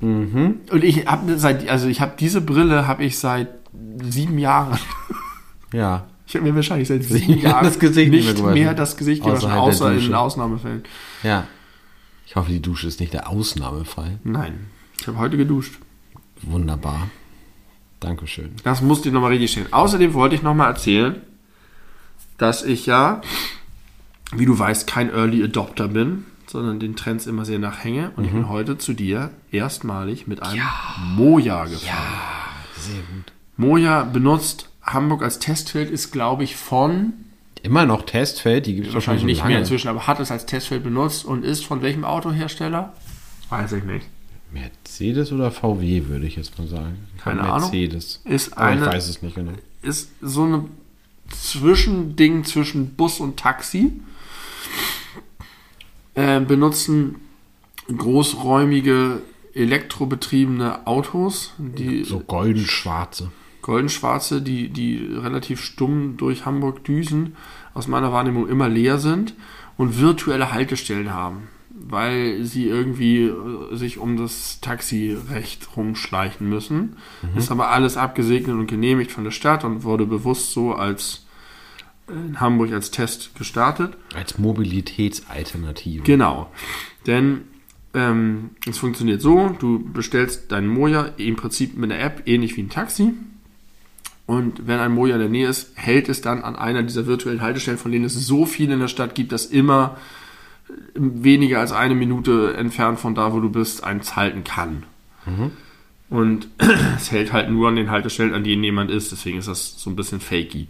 Und 0.00 0.84
ich 0.84 1.06
habe 1.08 1.36
seit, 1.38 1.68
also 1.68 1.88
ich 1.88 2.00
habe 2.00 2.12
diese 2.18 2.40
Brille 2.40 2.86
habe 2.86 3.04
ich 3.04 3.18
seit 3.18 3.48
sieben 4.02 4.38
Jahren. 4.38 4.78
Ja. 5.70 6.06
Ich 6.26 6.34
habe 6.34 6.46
mir 6.46 6.54
wahrscheinlich 6.54 6.88
seit 6.88 7.04
sieben 7.04 7.38
Jahren 7.42 7.62
das 7.62 7.78
Gesicht 7.78 8.10
nicht 8.10 8.42
mehr 8.42 8.54
mehr, 8.54 8.72
das 8.72 8.96
Gesicht 8.96 9.22
gewaschen, 9.22 9.50
der 9.50 9.60
außer 9.60 9.92
in. 9.92 10.14
Ausnahmefällen. 10.14 10.82
Ja. 11.22 11.46
Ich 12.26 12.36
hoffe, 12.36 12.50
die 12.50 12.62
Dusche 12.62 12.86
ist 12.86 13.00
nicht 13.00 13.12
der 13.12 13.28
Ausnahmefall. 13.28 14.18
Nein, 14.24 14.68
ich 14.98 15.06
habe 15.06 15.18
heute 15.18 15.36
geduscht. 15.36 15.74
Wunderbar. 16.40 17.10
Dankeschön. 18.00 18.52
Das 18.64 18.80
musste 18.80 19.08
ich 19.08 19.12
nochmal 19.12 19.32
richtig 19.32 19.50
stehen. 19.50 19.70
Außerdem 19.70 20.14
wollte 20.14 20.36
ich 20.36 20.42
nochmal 20.42 20.68
erzählen, 20.68 21.20
dass 22.38 22.62
ich 22.62 22.86
ja, 22.86 23.20
wie 24.34 24.46
du 24.46 24.58
weißt, 24.58 24.86
kein 24.86 25.10
Early 25.10 25.42
Adopter 25.42 25.88
bin, 25.88 26.24
sondern 26.46 26.80
den 26.80 26.96
Trends 26.96 27.26
immer 27.26 27.44
sehr 27.44 27.58
nachhänge. 27.58 28.10
Und 28.16 28.24
ich 28.24 28.30
bin 28.32 28.48
heute 28.48 28.78
zu 28.78 28.92
dir 28.92 29.30
erstmalig 29.50 30.26
mit 30.26 30.42
einem 30.42 30.62
Moja 31.16 31.64
gefahren. 31.64 32.06
Sehr 32.78 32.96
gut. 33.14 33.32
Moja 33.56 34.04
benutzt 34.04 34.68
Hamburg 34.82 35.22
als 35.22 35.38
Testfeld, 35.38 35.90
ist 35.90 36.10
glaube 36.12 36.44
ich 36.44 36.56
von, 36.56 37.12
Immer 37.62 37.86
noch 37.86 38.02
Testfeld, 38.06 38.66
die 38.66 38.76
gibt 38.76 38.86
es 38.88 38.94
wahrscheinlich 38.94 39.24
nicht 39.24 39.38
lange. 39.38 39.50
mehr 39.50 39.58
inzwischen, 39.58 39.88
aber 39.88 40.06
hat 40.06 40.20
es 40.20 40.30
als 40.30 40.46
Testfeld 40.46 40.84
benutzt 40.84 41.24
und 41.24 41.44
ist 41.44 41.66
von 41.66 41.82
welchem 41.82 42.04
Autohersteller? 42.04 42.92
Weiß 43.50 43.72
ich 43.72 43.82
nicht. 43.84 44.06
Mercedes 44.52 45.32
oder 45.32 45.50
VW, 45.50 46.04
würde 46.06 46.24
ich 46.26 46.36
jetzt 46.36 46.56
mal 46.58 46.68
sagen. 46.68 46.96
Keine 47.18 47.40
glaub, 47.40 47.54
Ahnung. 47.54 47.70
Mercedes. 47.70 48.20
Ist 48.24 48.56
Aber 48.56 48.70
ich 48.72 48.76
eine- 48.78 48.86
weiß 48.86 49.08
es 49.08 49.22
nicht 49.22 49.34
genau. 49.34 49.52
ist 49.82 50.10
so 50.22 50.44
ein 50.46 50.70
Zwischending 51.30 52.44
zwischen 52.44 52.94
Bus 52.94 53.20
und 53.20 53.38
Taxi. 53.38 53.92
Äh, 56.18 56.40
benutzen 56.40 57.14
großräumige 57.96 59.22
elektrobetriebene 59.54 60.84
Autos, 60.84 61.54
die 61.58 62.02
So 62.02 62.18
golden-schwarze. 62.18 63.30
goldenschwarze, 63.62 64.42
die, 64.42 64.68
die 64.68 64.96
relativ 64.96 65.62
stumm 65.62 66.16
durch 66.16 66.44
Hamburg 66.44 66.82
düsen, 66.82 67.36
aus 67.72 67.86
meiner 67.86 68.12
Wahrnehmung 68.12 68.48
immer 68.48 68.68
leer 68.68 68.98
sind 68.98 69.34
und 69.76 70.00
virtuelle 70.00 70.50
Haltestellen 70.52 71.14
haben, 71.14 71.46
weil 71.70 72.42
sie 72.42 72.66
irgendwie 72.66 73.26
äh, 73.26 73.76
sich 73.76 73.98
um 73.98 74.16
das 74.16 74.60
Taxirecht 74.60 75.68
rumschleichen 75.76 76.48
müssen. 76.48 76.96
Ist 77.36 77.52
aber 77.52 77.70
alles 77.70 77.96
abgesegnet 77.96 78.56
und 78.56 78.66
genehmigt 78.66 79.12
von 79.12 79.22
der 79.22 79.30
Stadt 79.30 79.62
und 79.62 79.84
wurde 79.84 80.04
bewusst 80.04 80.50
so 80.50 80.72
als 80.72 81.27
in 82.08 82.40
Hamburg 82.40 82.72
als 82.72 82.90
Test 82.90 83.34
gestartet. 83.36 83.96
Als 84.14 84.38
Mobilitätsalternative. 84.38 86.02
Genau. 86.02 86.50
Denn 87.06 87.42
ähm, 87.94 88.50
es 88.68 88.78
funktioniert 88.78 89.20
so, 89.20 89.54
du 89.58 89.78
bestellst 89.92 90.52
deinen 90.52 90.68
Moja 90.68 91.10
im 91.16 91.36
Prinzip 91.36 91.76
mit 91.76 91.90
einer 91.90 92.02
App, 92.02 92.22
ähnlich 92.26 92.56
wie 92.56 92.62
ein 92.62 92.70
Taxi. 92.70 93.12
Und 94.26 94.66
wenn 94.66 94.78
ein 94.78 94.92
Moja 94.92 95.14
in 95.14 95.20
der 95.20 95.30
Nähe 95.30 95.48
ist, 95.48 95.72
hält 95.74 96.08
es 96.10 96.20
dann 96.20 96.42
an 96.42 96.54
einer 96.54 96.82
dieser 96.82 97.06
virtuellen 97.06 97.40
Haltestellen, 97.40 97.78
von 97.78 97.90
denen 97.90 98.04
es 98.04 98.14
so 98.14 98.44
viele 98.44 98.74
in 98.74 98.80
der 98.80 98.88
Stadt 98.88 99.14
gibt, 99.14 99.32
dass 99.32 99.46
immer 99.46 99.96
weniger 100.94 101.60
als 101.60 101.72
eine 101.72 101.94
Minute 101.94 102.54
entfernt 102.54 103.00
von 103.00 103.14
da, 103.14 103.32
wo 103.32 103.40
du 103.40 103.48
bist, 103.48 103.84
eins 103.84 104.16
halten 104.16 104.44
kann. 104.44 104.84
Und 106.10 106.48
es 106.96 107.10
hält 107.10 107.32
halt 107.32 107.50
nur 107.50 107.68
an 107.68 107.76
den 107.76 107.90
Haltestellen, 107.90 108.34
an 108.34 108.44
denen 108.44 108.64
jemand 108.64 108.90
ist. 108.90 109.12
Deswegen 109.12 109.38
ist 109.38 109.48
das 109.48 109.80
so 109.80 109.90
ein 109.90 109.96
bisschen 109.96 110.20
fakey. 110.20 110.68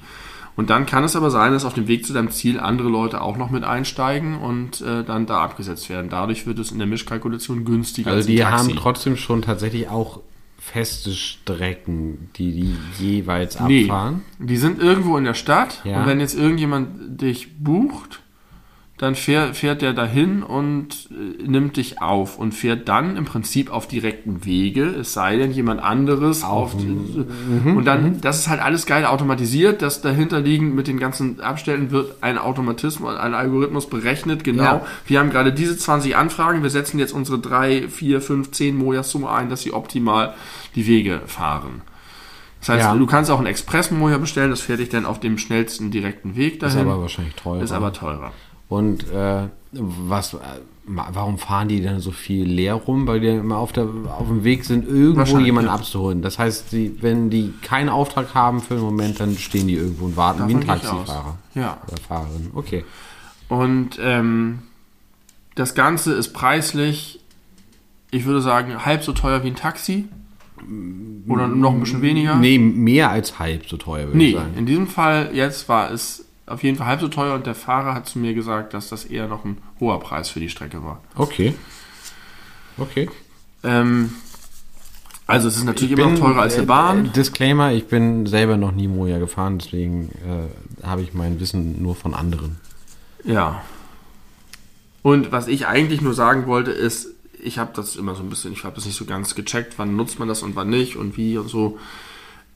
Und 0.59 0.71
dann 0.71 0.87
kann 0.87 1.05
es 1.05 1.15
aber 1.15 1.31
sein, 1.31 1.53
dass 1.53 1.65
auf 1.65 1.75
dem 1.75 1.87
Weg 1.87 2.05
zu 2.05 2.13
deinem 2.13 2.33
Ziel 2.33 2.59
andere 2.59 2.89
Leute 2.89 3.21
auch 3.21 3.37
noch 3.37 3.49
mit 3.51 3.63
einsteigen 3.63 4.37
und 4.37 4.81
äh, 4.81 5.05
dann 5.05 5.25
da 5.25 5.41
abgesetzt 5.41 5.89
werden. 5.89 6.11
Dadurch 6.11 6.49
wird 6.49 6.59
es 6.59 6.73
in 6.73 6.79
der 6.79 6.89
Mischkalkulation 6.89 7.65
günstiger 7.65 8.09
Also 8.11 8.17
als 8.19 8.27
die 8.27 8.45
haben 8.45 8.75
trotzdem 8.75 9.17
schon 9.17 9.41
tatsächlich 9.43 9.89
auch 9.89 10.19
feste 10.59 11.13
Strecken, 11.13 12.31
die 12.35 12.51
die 12.53 12.77
jeweils 12.99 13.61
Nee, 13.61 13.85
abfahren. 13.85 14.23
die 14.41 14.57
sind 14.57 14.81
irgendwo 14.83 15.17
in 15.17 15.23
der 15.23 15.35
Stadt 15.35 15.81
Ja. 15.85 16.01
und 16.01 16.07
wenn 16.09 16.19
jetzt 16.19 16.37
irgendjemand 16.37 17.21
dich 17.23 17.57
bucht, 17.63 18.21
dann 18.99 19.15
fährt, 19.15 19.57
fährt 19.57 19.81
der 19.81 19.93
dahin 19.93 20.43
und 20.43 21.09
äh, 21.11 21.43
nimmt 21.47 21.77
dich 21.77 22.03
auf 22.03 22.37
und 22.37 22.53
fährt 22.53 22.89
dann 22.89 23.17
im 23.17 23.25
Prinzip 23.25 23.71
auf 23.71 23.87
direkten 23.87 24.45
Wege, 24.45 24.87
es 24.87 25.13
sei 25.13 25.37
denn 25.37 25.53
jemand 25.53 25.81
anderes 25.81 26.43
auf, 26.43 26.75
mhm. 26.75 27.77
und 27.77 27.85
dann, 27.85 28.21
das 28.21 28.41
ist 28.41 28.49
halt 28.49 28.61
alles 28.61 28.87
geil 28.87 29.07
automatisiert, 29.07 29.83
das 29.83 30.01
dahinter 30.01 30.41
liegend 30.41 30.75
mit 30.75 30.89
den 30.89 30.99
ganzen 30.99 31.41
Abständen 31.41 31.93
wird 31.93 32.17
ein 32.23 32.39
Automatismus, 32.39 33.17
ein 33.17 33.35
Algorithmus 33.35 33.89
berechnet, 33.89 34.43
genau. 34.43 34.63
Ja. 34.65 34.87
Wir 35.07 35.21
haben 35.21 35.31
gerade 35.31 35.53
diese 35.53 35.79
20 35.79 36.17
Anfragen, 36.17 36.65
wir 36.65 36.71
setzen 36.71 36.99
jetzt 36.99 37.13
unsere 37.13 37.39
3, 37.39 37.89
4, 37.89 38.21
5, 38.21 38.51
10 38.51 38.77
Mojas 38.77 39.11
so 39.13 39.27
ein, 39.29 39.49
dass 39.49 39.63
sie 39.63 39.73
optimal 39.73 40.35
die 40.75 40.89
Wege 40.89 41.21
fahren. 41.27 41.83
Das 42.61 42.71
heißt, 42.71 42.85
Ja. 42.87 42.95
du 42.95 43.07
kannst 43.07 43.31
auch 43.31 43.39
einen 43.39 43.47
Express-Moja 43.47 44.19
bestellen, 44.19 44.51
das 44.51 44.61
fährt 44.61 44.81
dich 44.81 44.89
dann 44.89 45.07
auf 45.07 45.21
dem 45.21 45.39
schnellsten 45.39 45.93
direkten 45.93 46.35
Weg 46.35 46.55
Ist 46.55 46.63
dahin. 46.75 46.81
aber 46.89 47.01
wahrscheinlich 47.01 47.37
teuer. 47.37 47.63
ist 47.63 47.71
aber 47.71 47.93
teurer. 47.93 48.33
Und 48.69 49.11
äh, 49.11 49.49
was, 49.73 50.35
äh, 50.35 50.39
warum 50.87 51.39
fahren 51.39 51.69
die 51.69 51.81
denn 51.81 52.01
so 52.01 52.11
viel 52.11 52.45
leer 52.45 52.75
rum? 52.75 53.07
Weil 53.07 53.21
die 53.21 53.29
immer 53.29 53.57
auf, 53.59 53.73
der, 53.73 53.85
auf 53.85 54.27
dem 54.29 54.45
Weg 54.45 54.65
sind, 54.65 54.87
irgendwo 54.89 55.39
jemanden 55.39 55.71
abzuholen. 55.71 56.23
Das 56.23 56.39
heißt, 56.39 56.73
die, 56.73 56.97
wenn 57.03 57.31
die 57.31 57.53
keinen 57.63 57.89
Auftrag 57.89 58.35
haben 58.35 58.61
für 58.61 58.75
den 58.75 58.83
Moment, 58.85 59.21
dann 59.21 59.37
stehen 59.37 59.67
die 59.69 59.75
irgendwo 59.75 60.07
und 60.07 60.17
warten 60.17 60.49
wie 60.49 60.55
ein 60.55 60.67
Davon 60.67 60.77
ich 60.83 60.89
aus. 60.89 60.97
Taxifahrer 61.07 61.39
Ja. 61.55 61.79
oder 61.87 61.97
Fahrerin. 62.03 62.51
Okay. 62.55 62.85
Und 63.49 63.99
ähm, 64.03 64.61
das 65.55 65.75
Ganze 65.75 66.13
ist 66.15 66.33
preislich, 66.35 67.21
ich 68.11 68.25
würde 68.27 68.41
sagen, 68.43 68.85
halb 68.85 69.03
so 69.03 69.13
teuer 69.13 69.43
wie 69.45 69.49
ein 69.49 69.57
Taxi. 69.57 70.07
Oder 71.29 71.47
noch 71.49 71.73
ein 71.73 71.81
bisschen 71.81 72.03
weniger. 72.03 72.35
Nee, 72.37 72.59
mehr 72.59 73.11
als 73.11 73.39
halb 73.39 73.67
so 73.69 73.77
teuer, 73.77 74.09
würde 74.09 74.19
ich 74.23 74.33
Nee, 74.35 74.39
sagen. 74.39 74.55
in 74.57 74.67
diesem 74.67 74.87
Fall 74.89 75.31
jetzt 75.33 75.69
war 75.69 75.91
es 75.91 76.25
auf 76.49 76.63
jeden 76.63 76.79
Fall 76.79 76.87
halb 76.87 77.01
so 77.01 77.09
teuer 77.09 77.35
und 77.35 77.47
der 77.47 77.55
Fahrer 77.55 77.95
hat 77.95 78.07
zu 78.07 78.19
mir 78.19 78.35
gesagt, 78.35 78.75
dass 78.75 78.89
das 78.89 79.05
eher 79.05 79.29
noch 79.29 79.45
ein 79.45 79.59
hoher 79.81 80.01
Preis 80.01 80.29
für 80.31 80.41
die 80.41 80.49
Strecke 80.49 80.83
war. 80.85 81.03
Okay. 81.15 81.55
Okay. 82.77 83.09
Ähm, 83.65 84.13
also 85.27 85.49
es 85.49 85.57
ist 85.57 85.65
natürlich 85.65 85.93
immer 85.93 86.11
noch 86.11 86.19
teurer 86.19 86.43
als 86.43 86.55
eine 86.55 86.63
äh, 86.63 86.67
Bahn. 86.67 87.13
Disclaimer, 87.13 87.73
ich 87.73 87.87
bin 87.87 88.27
selber 88.27 88.57
noch 88.57 88.73
nie 88.73 88.89
Moja 88.89 89.19
gefahren, 89.19 89.59
deswegen 89.59 90.11
äh, 90.27 90.87
habe 90.87 91.03
ich 91.03 91.13
mein 91.13 91.39
Wissen 91.41 91.83
nur 91.83 91.95
von 91.95 92.15
anderen. 92.15 92.59
Ja. 93.25 93.63
Und 95.03 95.31
was 95.31 95.49
ich 95.49 95.67
eigentlich 95.67 96.01
nur 96.01 96.15
sagen 96.15 96.47
wollte, 96.47 96.71
ist, 96.71 97.09
ich 97.43 97.59
habe 97.59 97.73
das 97.75 97.97
immer 97.97 98.15
so 98.15 98.23
ein 98.23 98.31
bisschen, 98.31 98.53
ich 98.53 98.65
habe 98.65 98.75
das 98.75 98.87
nicht 98.87 98.97
so 98.97 99.05
ganz 99.05 99.35
gecheckt, 99.35 99.75
wann 99.77 99.97
nutzt 99.97 100.19
man 100.19 100.29
das 100.29 100.43
und 100.43 100.57
wann 100.57 100.71
nicht 100.71 100.97
und 100.97 101.17
wie 101.17 101.37
und 101.37 101.49
so. 101.49 101.79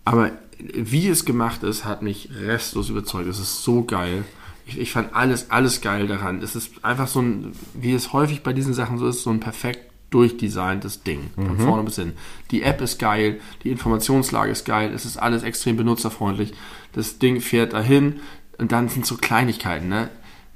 Aber 0.05 0.33
wie 0.59 1.09
es 1.09 1.25
gemacht 1.25 1.63
ist, 1.63 1.85
hat 1.85 2.03
mich 2.03 2.31
restlos 2.45 2.89
überzeugt. 2.89 3.29
Es 3.29 3.39
ist 3.39 3.63
so 3.65 3.85
geil. 3.85 4.25
Ich, 4.67 4.79
ich 4.79 4.93
fand 4.93 5.15
alles, 5.15 5.51
alles 5.51 5.81
geil 5.81 6.07
daran. 6.07 6.43
Es 6.43 6.55
ist 6.55 6.85
einfach 6.85 7.09
so 7.09 7.21
ein, 7.21 7.53
wie 7.75 7.93
es 7.93 8.13
häufig 8.13 8.43
bei 8.43 8.53
diesen 8.53 8.75
Sachen 8.75 8.99
so 8.99 9.09
ist, 9.09 9.23
so 9.23 9.31
ein 9.31 9.41
perfekt 9.41 9.91
durchdesigntes 10.11 11.03
Ding. 11.03 11.31
Von 11.35 11.59
vorne 11.59 11.83
bis 11.85 11.97
hin. 11.97 12.13
Die 12.51 12.63
App 12.63 12.81
ist 12.81 12.99
geil, 12.99 13.41
die 13.65 13.71
Informationslage 13.71 14.53
ist 14.53 14.67
geil, 14.67 14.93
es 14.95 15.07
ist 15.07 15.17
alles 15.17 15.43
extrem 15.43 15.77
benutzerfreundlich. 15.77 16.53
Das 16.93 17.19
Ding 17.19 17.41
fährt 17.41 17.73
dahin 17.73 18.21
und 18.59 18.73
dann 18.73 18.89
sind 18.89 19.07
so 19.07 19.17
Kleinigkeiten, 19.17 19.89
ne? 19.89 20.11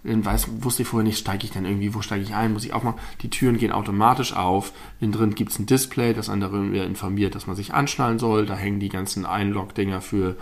Dann 0.06 0.24
weiß, 0.24 0.48
wusste 0.62 0.82
ich 0.82 0.88
vorher 0.88 1.06
nicht, 1.06 1.18
steige 1.18 1.44
ich 1.44 1.52
dann 1.52 1.64
irgendwie, 1.64 1.94
wo 1.94 2.00
steige 2.00 2.22
ich 2.22 2.34
ein, 2.34 2.52
muss 2.52 2.64
ich 2.64 2.72
aufmachen. 2.72 3.00
Die 3.22 3.30
Türen 3.30 3.58
gehen 3.58 3.72
automatisch 3.72 4.34
auf. 4.34 4.72
Innen 5.00 5.12
drin 5.12 5.34
gibt 5.34 5.52
es 5.52 5.58
ein 5.58 5.66
Display, 5.66 6.14
das 6.14 6.28
andere 6.28 6.64
informiert, 6.84 7.34
dass 7.34 7.46
man 7.46 7.56
sich 7.56 7.74
anschnallen 7.74 8.18
soll. 8.18 8.46
Da 8.46 8.54
hängen 8.54 8.80
die 8.80 8.88
ganzen 8.88 9.26
Einlog-Dinger 9.26 10.00
für 10.00 10.36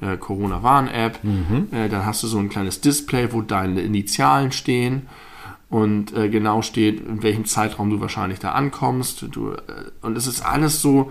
äh, 0.00 0.16
Corona-Warn-App. 0.16 1.20
Äh, 1.72 1.88
dann 1.88 2.04
hast 2.04 2.22
du 2.22 2.26
so 2.26 2.38
ein 2.38 2.48
kleines 2.48 2.80
Display, 2.80 3.32
wo 3.32 3.42
deine 3.42 3.80
Initialen 3.80 4.52
stehen 4.52 5.02
und 5.68 6.14
äh, 6.14 6.28
genau 6.28 6.62
steht, 6.62 7.00
in 7.00 7.22
welchem 7.22 7.44
Zeitraum 7.44 7.90
du 7.90 8.00
wahrscheinlich 8.00 8.38
da 8.38 8.52
ankommst. 8.52 9.26
Du, 9.30 9.52
äh, 9.52 9.60
und 10.02 10.16
es 10.16 10.26
ist 10.26 10.42
alles 10.42 10.80
so 10.80 11.10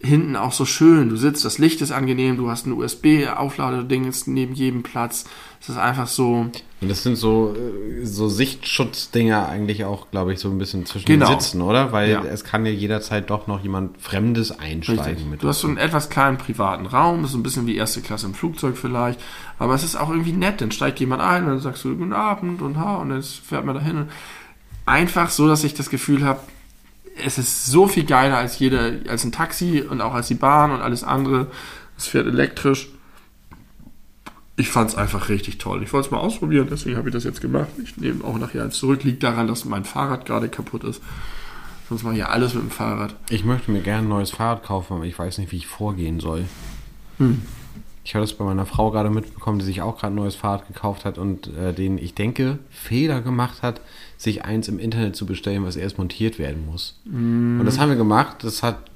hinten 0.00 0.34
auch 0.36 0.52
so 0.52 0.64
schön. 0.64 1.08
Du 1.08 1.16
sitzt, 1.16 1.44
das 1.44 1.58
Licht 1.58 1.80
ist 1.80 1.92
angenehm, 1.92 2.36
du 2.36 2.50
hast 2.50 2.66
ein 2.66 2.72
USB-Aufladeding 2.72 4.12
neben 4.26 4.54
jedem 4.54 4.82
Platz. 4.82 5.24
Es 5.62 5.68
ist 5.68 5.78
einfach 5.78 6.08
so. 6.08 6.46
Und 6.80 6.88
das 6.88 7.04
sind 7.04 7.14
so, 7.14 7.54
äh, 7.54 8.04
so 8.04 8.28
Sichtschutzdinger 8.28 9.48
eigentlich 9.48 9.84
auch, 9.84 10.10
glaube 10.10 10.32
ich, 10.32 10.40
so 10.40 10.48
ein 10.50 10.58
bisschen 10.58 10.86
zwischen 10.86 11.06
Genau. 11.06 11.28
den 11.30 11.38
Sitzen, 11.40 11.62
oder? 11.62 11.92
Weil 11.92 12.10
Ja. 12.10 12.24
es 12.24 12.42
kann 12.42 12.66
ja 12.66 12.72
jederzeit 12.72 13.30
doch 13.30 13.46
noch 13.46 13.62
jemand 13.62 14.02
Fremdes 14.02 14.58
einsteigen 14.58 15.30
mit. 15.30 15.40
Du 15.44 15.46
hast 15.48 15.60
so 15.60 15.68
einen 15.68 15.76
etwas 15.76 16.10
kleinen 16.10 16.36
privaten 16.36 16.86
Raum, 16.86 17.24
ist 17.24 17.30
so 17.30 17.38
ein 17.38 17.44
bisschen 17.44 17.68
wie 17.68 17.76
erste 17.76 18.00
Klasse 18.00 18.26
im 18.26 18.34
Flugzeug 18.34 18.76
vielleicht, 18.76 19.20
aber 19.60 19.74
es 19.74 19.84
ist 19.84 19.94
auch 19.94 20.10
irgendwie 20.10 20.32
nett, 20.32 20.60
dann 20.60 20.72
steigt 20.72 20.98
jemand 20.98 21.22
ein 21.22 21.44
und 21.44 21.50
dann 21.50 21.60
sagst 21.60 21.84
du 21.84 21.96
Guten 21.96 22.12
Abend 22.12 22.60
und 22.60 22.76
ha 22.78 22.96
und 22.96 23.10
dann 23.10 23.22
fährt 23.22 23.64
man 23.64 23.76
dahin. 23.76 24.08
Einfach 24.84 25.30
so, 25.30 25.46
dass 25.46 25.62
ich 25.62 25.74
das 25.74 25.90
Gefühl 25.90 26.24
habe, 26.24 26.40
es 27.24 27.38
ist 27.38 27.66
so 27.66 27.86
viel 27.86 28.04
geiler 28.04 28.38
als 28.38 28.58
jede, 28.58 29.02
als 29.08 29.22
ein 29.22 29.30
Taxi 29.30 29.82
und 29.88 30.00
auch 30.00 30.14
als 30.14 30.26
die 30.26 30.34
Bahn 30.34 30.72
und 30.72 30.80
alles 30.80 31.04
andere. 31.04 31.46
Es 31.96 32.06
fährt 32.08 32.26
elektrisch. 32.26 32.88
Ich 34.62 34.70
fand 34.70 34.90
es 34.90 34.94
einfach 34.94 35.28
richtig 35.28 35.58
toll. 35.58 35.82
Ich 35.82 35.92
wollte 35.92 36.06
es 36.06 36.12
mal 36.12 36.20
ausprobieren, 36.20 36.68
deswegen 36.70 36.96
habe 36.96 37.08
ich 37.08 37.12
das 37.12 37.24
jetzt 37.24 37.40
gemacht. 37.40 37.66
Ich 37.82 37.96
nehme 37.96 38.22
auch 38.22 38.38
nachher 38.38 38.62
eins 38.62 38.76
zurück. 38.76 39.02
Liegt 39.02 39.24
daran, 39.24 39.48
dass 39.48 39.64
mein 39.64 39.84
Fahrrad 39.84 40.24
gerade 40.24 40.48
kaputt 40.48 40.84
ist. 40.84 41.02
Sonst 41.88 42.04
mache 42.04 42.12
ich 42.12 42.20
ja 42.20 42.28
alles 42.28 42.54
mit 42.54 42.62
dem 42.62 42.70
Fahrrad. 42.70 43.16
Ich 43.28 43.44
möchte 43.44 43.72
mir 43.72 43.80
gerne 43.80 44.06
ein 44.06 44.08
neues 44.08 44.30
Fahrrad 44.30 44.62
kaufen, 44.62 44.94
aber 44.94 45.04
ich 45.04 45.18
weiß 45.18 45.38
nicht, 45.38 45.50
wie 45.50 45.56
ich 45.56 45.66
vorgehen 45.66 46.20
soll. 46.20 46.44
Hm. 47.18 47.42
Ich 48.04 48.14
habe 48.14 48.22
das 48.22 48.34
bei 48.34 48.44
meiner 48.44 48.64
Frau 48.64 48.92
gerade 48.92 49.10
mitbekommen, 49.10 49.58
die 49.58 49.64
sich 49.64 49.82
auch 49.82 49.98
gerade 49.98 50.14
ein 50.14 50.16
neues 50.16 50.36
Fahrrad 50.36 50.68
gekauft 50.68 51.04
hat 51.04 51.18
und 51.18 51.48
äh, 51.56 51.72
den, 51.72 51.98
ich 51.98 52.14
denke, 52.14 52.60
Fehler 52.70 53.20
gemacht 53.20 53.62
hat, 53.62 53.80
sich 54.16 54.44
eins 54.44 54.68
im 54.68 54.78
Internet 54.78 55.16
zu 55.16 55.26
bestellen, 55.26 55.64
was 55.64 55.74
erst 55.74 55.98
montiert 55.98 56.38
werden 56.38 56.66
muss. 56.66 57.00
Und 57.58 57.64
das 57.64 57.80
haben 57.80 57.88
wir 57.88 57.96
gemacht. 57.96 58.44
Das 58.44 58.62
hat 58.62 58.91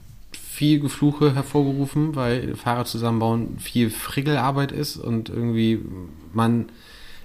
viel 0.56 0.80
Gefluche 0.80 1.34
hervorgerufen, 1.34 2.16
weil 2.16 2.56
Fahrrad 2.56 2.88
zusammenbauen 2.88 3.58
viel 3.58 3.90
Frickelarbeit 3.90 4.72
ist 4.72 4.96
und 4.96 5.28
irgendwie 5.28 5.80
man, 6.32 6.66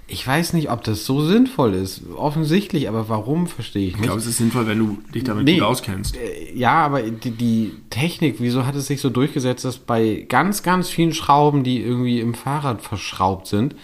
ich 0.06 0.26
weiß 0.26 0.52
nicht, 0.52 0.70
ob 0.70 0.84
das 0.84 1.06
so 1.06 1.24
sinnvoll 1.24 1.72
ist. 1.72 2.02
Offensichtlich, 2.14 2.88
aber 2.88 3.08
warum, 3.08 3.46
verstehe 3.46 3.84
ich 3.86 3.90
Ich 3.94 3.96
nicht. 3.96 4.04
glaube, 4.04 4.20
es 4.20 4.26
ist 4.26 4.36
sinnvoll, 4.36 4.66
wenn 4.66 4.78
du 4.78 4.98
dich 5.14 5.24
damit 5.24 5.44
Nee. 5.46 5.54
gut 5.54 5.62
auskennst. 5.62 6.14
Äh, 6.16 6.52
Ja, 6.54 6.84
aber 6.84 7.02
die, 7.02 7.30
die 7.30 7.72
Technik, 7.88 8.36
wieso 8.38 8.66
hat 8.66 8.74
es 8.76 8.86
sich 8.88 9.00
so 9.00 9.08
durchgesetzt, 9.08 9.64
dass 9.64 9.78
bei 9.78 10.26
ganz, 10.28 10.62
ganz 10.62 10.90
vielen 10.90 11.14
Schrauben, 11.14 11.64
die 11.64 11.80
irgendwie 11.80 12.20
im 12.20 12.34
Fahrrad 12.34 12.82
verschraubt 12.82 13.46
sind, 13.46 13.74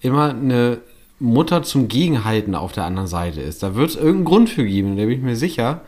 immer 0.00 0.30
eine 0.30 0.78
Mutter 1.20 1.62
zum 1.62 1.86
Gegenhalten 1.88 2.54
auf 2.56 2.72
der 2.72 2.84
anderen 2.84 3.08
Seite 3.08 3.40
ist. 3.40 3.62
Da 3.62 3.76
wird 3.76 3.90
es 3.90 3.96
irgendeinen 3.96 4.24
Grund 4.24 4.50
für 4.50 4.64
geben, 4.66 4.96
da 4.96 5.04
bin 5.04 5.12
ich 5.12 5.22
mir 5.22 5.36
sicher. 5.36 5.82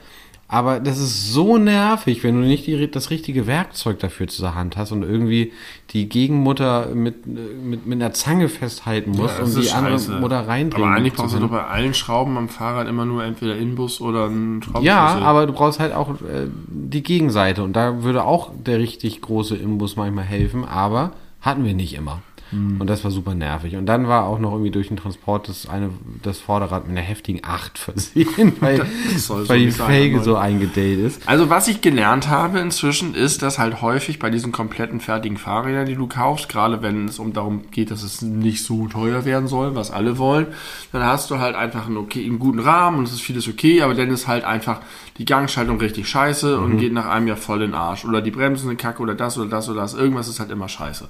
Aber 0.50 0.80
das 0.80 0.98
ist 0.98 1.30
so 1.30 1.58
nervig, 1.58 2.24
wenn 2.24 2.40
du 2.40 2.46
nicht 2.46 2.66
die, 2.66 2.90
das 2.90 3.10
richtige 3.10 3.46
Werkzeug 3.46 3.98
dafür 3.98 4.28
zur 4.28 4.54
Hand 4.54 4.78
hast 4.78 4.92
und 4.92 5.02
irgendwie 5.02 5.52
die 5.90 6.08
Gegenmutter 6.08 6.94
mit, 6.94 7.26
mit, 7.26 7.86
mit 7.86 8.00
einer 8.00 8.14
Zange 8.14 8.48
festhalten 8.48 9.10
musst, 9.10 9.38
um 9.40 9.54
die 9.54 9.70
andere 9.70 9.98
Mutter 10.20 10.48
reindrehen 10.48 10.84
Aber 10.84 10.96
eigentlich 10.96 11.12
brauchst 11.12 11.34
du 11.34 11.40
doch 11.40 11.50
bei 11.50 11.64
allen 11.64 11.92
Schrauben 11.92 12.38
am 12.38 12.48
Fahrrad 12.48 12.88
immer 12.88 13.04
nur 13.04 13.22
entweder 13.24 13.56
Inbus 13.56 14.00
oder 14.00 14.24
einen 14.24 14.62
Schraubenschlüssel. 14.62 14.86
Ja, 14.86 15.18
aber 15.18 15.46
du 15.46 15.52
brauchst 15.52 15.80
halt 15.80 15.92
auch 15.92 16.12
äh, 16.12 16.48
die 16.66 17.02
Gegenseite 17.02 17.62
und 17.62 17.74
da 17.74 18.02
würde 18.02 18.24
auch 18.24 18.50
der 18.56 18.78
richtig 18.78 19.20
große 19.20 19.54
Imbus 19.54 19.96
manchmal 19.96 20.24
helfen, 20.24 20.64
aber 20.64 21.12
hatten 21.42 21.66
wir 21.66 21.74
nicht 21.74 21.94
immer. 21.94 22.22
Hm. 22.50 22.80
Und 22.80 22.86
das 22.88 23.04
war 23.04 23.10
super 23.10 23.34
nervig. 23.34 23.76
Und 23.76 23.86
dann 23.86 24.08
war 24.08 24.24
auch 24.24 24.38
noch 24.38 24.52
irgendwie 24.52 24.70
durch 24.70 24.88
den 24.88 24.96
Transport 24.96 25.48
das, 25.48 25.68
eine, 25.68 25.90
das 26.22 26.38
Vorderrad 26.38 26.88
mit 26.88 26.96
einer 26.96 27.06
heftigen 27.06 27.40
8 27.42 27.78
versehen, 27.78 28.54
weil, 28.60 28.86
so 29.16 29.48
weil 29.48 29.60
die 29.60 29.70
Felge 29.70 30.22
so 30.22 30.36
eingedellt 30.36 30.98
ist. 31.00 31.28
Also 31.28 31.50
was 31.50 31.68
ich 31.68 31.80
gelernt 31.80 32.28
habe 32.28 32.58
inzwischen 32.60 33.14
ist, 33.14 33.42
dass 33.42 33.58
halt 33.58 33.82
häufig 33.82 34.18
bei 34.18 34.30
diesen 34.30 34.52
kompletten 34.52 35.00
fertigen 35.00 35.36
Fahrrädern, 35.36 35.86
die 35.86 35.94
du 35.94 36.06
kaufst, 36.06 36.48
gerade 36.48 36.82
wenn 36.82 37.06
es 37.08 37.18
um 37.18 37.32
darum 37.32 37.70
geht, 37.70 37.90
dass 37.90 38.02
es 38.02 38.22
nicht 38.22 38.64
so 38.64 38.86
teuer 38.88 39.24
werden 39.24 39.48
soll, 39.48 39.74
was 39.74 39.90
alle 39.90 40.18
wollen, 40.18 40.46
dann 40.92 41.02
hast 41.04 41.30
du 41.30 41.38
halt 41.38 41.54
einfach 41.56 41.86
einen, 41.86 41.96
okay, 41.98 42.24
einen 42.24 42.38
guten 42.38 42.60
Rahmen 42.60 42.98
und 42.98 43.04
es 43.04 43.12
ist 43.12 43.20
vieles 43.20 43.46
okay, 43.48 43.82
aber 43.82 43.94
dann 43.94 44.08
ist 44.10 44.26
halt 44.26 44.44
einfach 44.44 44.80
die 45.18 45.24
Gangschaltung 45.24 45.78
richtig 45.80 46.08
scheiße 46.08 46.56
Mhm. 46.58 46.64
und 46.64 46.78
geht 46.78 46.92
nach 46.92 47.06
einem 47.06 47.26
Jahr 47.28 47.36
voll 47.36 47.62
in 47.62 47.72
den 47.72 47.74
Arsch. 47.74 48.04
Oder 48.04 48.22
die 48.22 48.30
Bremsen 48.30 48.68
sind 48.68 48.78
kacke 48.80 49.02
oder 49.02 49.14
das 49.14 49.36
oder 49.38 49.48
das 49.48 49.68
oder 49.68 49.80
das. 49.82 49.94
Irgendwas 49.94 50.28
ist 50.28 50.40
halt 50.40 50.50
immer 50.50 50.68
scheiße. 50.68 51.08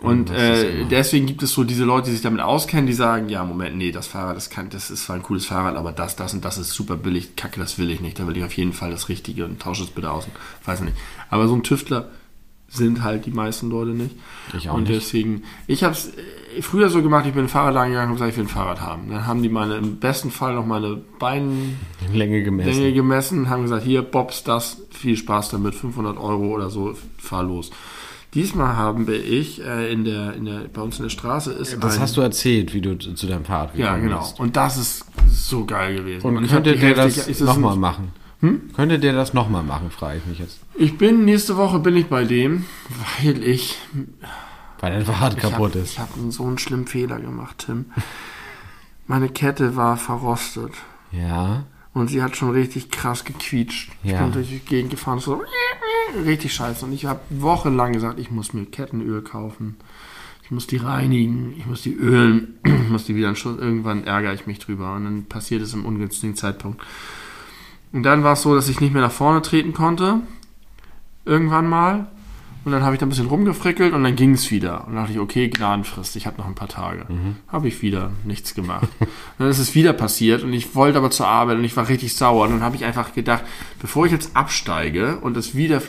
Und 0.00 0.30
äh, 0.30 0.80
immer. 0.80 0.88
deswegen 0.88 1.26
gibt 1.26 1.42
es 1.42 1.52
so 1.52 1.64
diese 1.64 1.84
Leute, 1.84 2.06
die 2.06 2.12
sich 2.12 2.22
damit 2.22 2.40
auskennen, 2.40 2.86
die 2.86 2.92
sagen, 2.92 3.28
ja, 3.28 3.44
Moment, 3.44 3.76
nee, 3.76 3.92
das 3.92 4.06
Fahrrad, 4.06 4.36
das 4.36 4.48
kann, 4.48 4.70
das 4.70 4.90
ist 4.90 5.04
zwar 5.04 5.16
ein 5.16 5.22
cooles 5.22 5.44
Fahrrad, 5.44 5.76
aber 5.76 5.92
das, 5.92 6.16
das 6.16 6.32
und 6.32 6.44
das 6.44 6.56
ist 6.58 6.72
super 6.72 6.96
billig, 6.96 7.36
kacke, 7.36 7.60
das 7.60 7.78
will 7.78 7.90
ich 7.90 8.00
nicht. 8.00 8.18
Da 8.18 8.26
will 8.26 8.36
ich 8.36 8.44
auf 8.44 8.54
jeden 8.54 8.72
Fall 8.72 8.90
das 8.90 9.08
Richtige 9.08 9.44
und 9.44 9.60
tausche 9.60 9.82
es 9.82 9.90
bitte 9.90 10.10
aus. 10.10 10.24
Und 10.24 10.32
Weiß 10.66 10.80
nicht. 10.80 10.96
Aber 11.28 11.48
so 11.48 11.54
ein 11.54 11.62
Tüftler 11.62 12.10
sind 12.70 13.02
halt 13.02 13.26
die 13.26 13.32
meisten 13.32 13.68
Leute 13.68 13.90
nicht. 13.90 14.14
Ich 14.56 14.70
auch 14.70 14.74
und 14.74 14.84
nicht. 14.84 14.94
deswegen, 14.94 15.42
ich 15.66 15.82
habe 15.82 15.92
es 15.92 16.12
früher 16.60 16.88
so 16.88 17.02
gemacht, 17.02 17.26
ich 17.26 17.32
bin 17.32 17.40
in 17.40 17.46
den 17.46 17.50
Fahrradladen 17.50 17.90
gegangen 17.90 18.10
und 18.10 18.16
gesagt, 18.16 18.30
ich 18.30 18.36
will 18.36 18.44
ein 18.44 18.48
Fahrrad 18.48 18.80
haben. 18.80 19.10
Dann 19.10 19.26
haben 19.26 19.42
die 19.42 19.48
meine, 19.48 19.76
im 19.76 19.96
besten 19.96 20.30
Fall 20.30 20.54
noch 20.54 20.64
meine 20.64 20.96
Beinlänge 21.18 21.76
Länge 22.12 22.42
gemessen. 22.42 22.94
gemessen, 22.94 23.50
haben 23.50 23.62
gesagt, 23.62 23.84
hier, 23.84 24.02
Bobs, 24.02 24.44
das, 24.44 24.82
viel 24.90 25.16
Spaß 25.16 25.50
damit, 25.50 25.74
500 25.74 26.16
Euro 26.16 26.46
oder 26.54 26.70
so, 26.70 26.94
fahr 27.18 27.42
los. 27.42 27.70
Diesmal 28.34 28.76
habe 28.76 29.12
ich 29.16 29.64
äh, 29.64 29.92
in 29.92 30.04
der, 30.04 30.34
in 30.34 30.44
der, 30.44 30.60
bei 30.72 30.80
uns 30.82 30.98
in 30.98 31.02
der 31.04 31.10
Straße 31.10 31.52
ist 31.52 31.76
Das 31.82 31.96
ein, 31.96 32.00
hast 32.02 32.16
du 32.16 32.20
erzählt, 32.20 32.72
wie 32.74 32.80
du 32.80 32.96
zu 32.96 33.26
deinem 33.26 33.44
Fahrrad 33.44 33.74
Ja, 33.76 33.94
gekommen 33.94 34.02
genau. 34.08 34.20
bist. 34.20 34.38
Und 34.38 34.56
das 34.56 34.76
ist 34.76 35.04
so 35.28 35.64
geil 35.64 35.96
gewesen. 35.96 36.24
Und 36.26 36.44
hab 36.44 36.48
könnte 36.50 36.76
der 36.76 36.94
Hälfte- 36.96 37.26
das 37.28 37.40
nochmal 37.40 37.76
machen? 37.76 38.12
Könnte 38.74 38.98
der 38.98 39.12
das 39.12 39.34
nochmal 39.34 39.62
machen, 39.64 39.90
frage 39.90 40.18
ich 40.18 40.26
mich 40.26 40.38
jetzt. 40.38 40.60
Ich 40.74 40.96
bin, 40.96 41.24
nächste 41.26 41.56
Woche 41.58 41.78
bin 41.80 41.94
ich 41.96 42.06
bei 42.06 42.24
dem, 42.24 42.64
weil 43.22 43.42
ich 43.42 43.76
Weil 44.80 44.92
dein 44.92 45.04
Fahrrad 45.04 45.36
kaputt 45.36 45.74
hab, 45.74 45.82
ist. 45.82 45.92
Ich 45.92 45.98
habe 45.98 46.12
so 46.30 46.44
einen 46.46 46.56
schlimmen 46.56 46.86
Fehler 46.86 47.18
gemacht, 47.20 47.64
Tim. 47.66 47.86
Meine 49.06 49.28
Kette 49.28 49.74
war 49.76 49.96
verrostet 49.96 50.72
Ja. 51.12 51.64
Und 51.94 52.08
sie 52.08 52.22
hat 52.22 52.36
schon 52.36 52.50
richtig 52.50 52.90
krass 52.90 53.24
gequietscht. 53.24 53.90
Ich 54.02 54.12
Ja. 54.12 54.22
bin 54.22 54.32
durch 54.32 54.48
die 54.48 54.60
Gegend 54.60 54.90
gefahren, 54.90 55.18
so 55.18 55.42
richtig 56.24 56.52
scheiße. 56.54 56.84
Und 56.86 56.92
ich 56.92 57.06
habe 57.06 57.20
wochenlang 57.30 57.92
gesagt, 57.92 58.18
ich 58.18 58.30
muss 58.30 58.52
mir 58.52 58.64
Kettenöl 58.66 59.22
kaufen. 59.22 59.76
Ich 60.44 60.50
muss 60.50 60.66
die 60.66 60.78
reinigen, 60.78 61.54
ich 61.56 61.66
muss 61.66 61.82
die 61.82 61.92
ölen, 61.94 62.58
ich 62.64 62.88
muss 62.88 63.04
die 63.04 63.14
wieder 63.16 63.34
Schuss. 63.36 63.58
Irgendwann 63.58 64.04
ärgere 64.04 64.34
ich 64.34 64.46
mich 64.46 64.58
drüber 64.58 64.94
und 64.94 65.04
dann 65.04 65.24
passiert 65.24 65.62
es 65.62 65.74
im 65.74 65.84
ungünstigen 65.84 66.34
Zeitpunkt. 66.36 66.80
Und 67.92 68.02
dann 68.04 68.22
war 68.24 68.32
es 68.34 68.42
so, 68.42 68.54
dass 68.54 68.68
ich 68.68 68.80
nicht 68.80 68.92
mehr 68.92 69.02
nach 69.02 69.12
vorne 69.12 69.42
treten 69.42 69.72
konnte. 69.72 70.20
Irgendwann 71.24 71.68
mal. 71.68 72.06
Und 72.64 72.72
dann 72.72 72.82
habe 72.82 72.94
ich 72.94 73.00
da 73.00 73.06
ein 73.06 73.08
bisschen 73.08 73.26
rumgefrickelt 73.26 73.94
und 73.94 74.04
dann 74.04 74.16
ging 74.16 74.32
es 74.34 74.50
wieder. 74.50 74.86
Und 74.86 74.94
dann 74.94 75.04
dachte 75.04 75.12
ich, 75.12 75.18
okay, 75.18 75.48
Gnadenfrist, 75.48 76.14
ich 76.16 76.26
habe 76.26 76.36
noch 76.38 76.46
ein 76.46 76.54
paar 76.54 76.68
Tage. 76.68 77.06
Habe 77.48 77.68
ich 77.68 77.80
wieder 77.80 78.10
nichts 78.24 78.54
gemacht. 78.54 78.88
Und 79.00 79.08
dann 79.38 79.48
ist 79.48 79.58
es 79.58 79.74
wieder 79.74 79.92
passiert 79.94 80.42
und 80.42 80.52
ich 80.52 80.74
wollte 80.74 80.98
aber 80.98 81.10
zur 81.10 81.26
Arbeit 81.26 81.56
und 81.56 81.64
ich 81.64 81.76
war 81.76 81.88
richtig 81.88 82.14
sauer. 82.14 82.44
Und 82.44 82.52
dann 82.52 82.62
habe 82.62 82.76
ich 82.76 82.84
einfach 82.84 83.14
gedacht, 83.14 83.44
bevor 83.80 84.04
ich 84.06 84.12
jetzt 84.12 84.36
absteige 84.36 85.16
und 85.18 85.36
es 85.36 85.54
wieder 85.54 85.80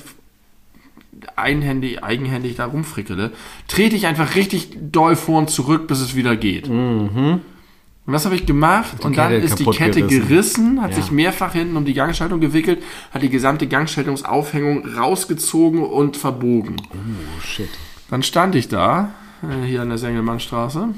einhändig, 1.35 2.03
eigenhändig 2.03 2.55
da 2.55 2.65
rumfrickele, 2.65 3.31
trete 3.67 3.95
ich 3.95 4.07
einfach 4.07 4.35
richtig 4.35 4.69
doll 4.91 5.15
vor 5.15 5.39
und 5.39 5.49
zurück, 5.49 5.87
bis 5.87 5.99
es 5.99 6.15
wieder 6.15 6.35
geht. 6.35 6.69
Und 8.07 8.13
das 8.13 8.25
habe 8.25 8.35
ich 8.35 8.45
gemacht 8.47 9.05
und 9.05 9.15
dann 9.15 9.31
ist 9.31 9.59
die 9.59 9.65
Kette 9.65 10.01
gerissen. 10.01 10.27
gerissen, 10.27 10.81
hat 10.81 10.91
Ja. 10.91 10.95
sich 10.97 11.11
mehrfach 11.11 11.53
hinten 11.53 11.77
um 11.77 11.85
die 11.85 11.93
Gangschaltung 11.93 12.39
gewickelt, 12.39 12.81
hat 13.13 13.21
die 13.21 13.29
gesamte 13.29 13.67
Gangschaltungsaufhängung 13.67 14.87
rausgezogen 14.97 15.83
und 15.83 16.17
verbogen. 16.17 16.77
Oh, 16.91 17.41
shit. 17.41 17.69
Dann 18.09 18.23
stand 18.23 18.55
ich 18.55 18.67
da, 18.67 19.11
äh, 19.43 19.65
hier 19.65 19.81
an 19.83 19.89
der 19.89 19.97
Sengelmannstraße, 19.99 20.89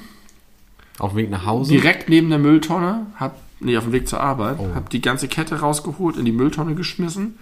Auf 1.00 1.12
dem 1.12 1.18
Weg 1.18 1.30
nach 1.30 1.46
Hause? 1.46 1.74
direkt 1.74 2.08
neben 2.10 2.30
der 2.30 2.40
Mülltonne, 2.40 3.06
hab, 3.18 3.36
nee, 3.60 3.76
auf 3.78 3.84
dem 3.84 3.94
Weg 3.94 4.08
zur 4.08 4.22
Arbeit, 4.22 4.58
Oh. 4.60 4.70
hab 4.74 4.90
die 4.90 5.02
ganze 5.02 5.28
Kette 5.28 5.60
rausgeholt, 5.60 6.16
in 6.18 6.24
die 6.26 6.32
Mülltonne 6.32 6.74
geschmissen 6.74 7.38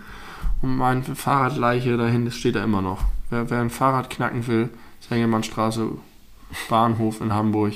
und 0.63 0.75
mein 0.75 1.03
Fahrradleiche 1.03 1.97
dahin, 1.97 2.25
das 2.25 2.35
steht 2.35 2.55
da 2.55 2.63
immer 2.63 2.81
noch. 2.81 3.03
Wer, 3.29 3.49
wer 3.51 3.61
ein 3.61 3.69
Fahrrad 3.69 4.09
knacken 4.09 4.47
will, 4.47 4.69
Sengelmannstraße, 5.07 5.87
Bahnhof 6.67 7.21
in 7.21 7.31
Hamburg, 7.33 7.73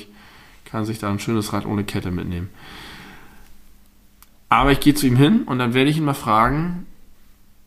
kann 0.70 0.84
sich 0.84 0.98
da 0.98 1.10
ein 1.10 1.18
schönes 1.18 1.52
Rad 1.52 1.64
ohne 1.66 1.84
Kette 1.84 2.10
mitnehmen. 2.10 2.48
Aber 4.48 4.70
ich 4.72 4.80
gehe 4.80 4.94
zu 4.94 5.06
ihm 5.06 5.16
hin 5.16 5.42
und 5.46 5.58
dann 5.58 5.74
werde 5.74 5.90
ich 5.90 5.96
ihn 5.96 6.04
mal 6.04 6.14
fragen, 6.14 6.86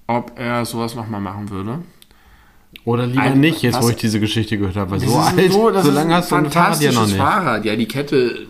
ob 0.07 0.33
er 0.39 0.65
sowas 0.65 0.95
nochmal 0.95 1.21
machen 1.21 1.49
würde. 1.49 1.79
Oder 2.85 3.05
lieber 3.07 3.21
Ein- 3.23 3.39
nicht, 3.39 3.61
jetzt 3.63 3.75
wo 3.79 3.83
was- 3.85 3.91
ich 3.91 3.95
diese 3.97 4.19
Geschichte 4.19 4.57
gehört 4.57 4.75
habe. 4.77 4.91
Weil 4.91 4.99
so 5.01 5.15
alt, 5.17 5.51
so, 5.51 5.69
ist 5.69 5.85
lange 5.87 6.15
hast 6.15 6.31
du 6.31 6.35
ein 6.35 6.49
Fahrrad 6.51 6.81
ja 6.81 6.91
noch 6.91 7.05
nicht. 7.07 7.17
Fahrrad. 7.17 7.65
Ja, 7.65 7.75
die 7.75 7.87
Kette 7.87 8.47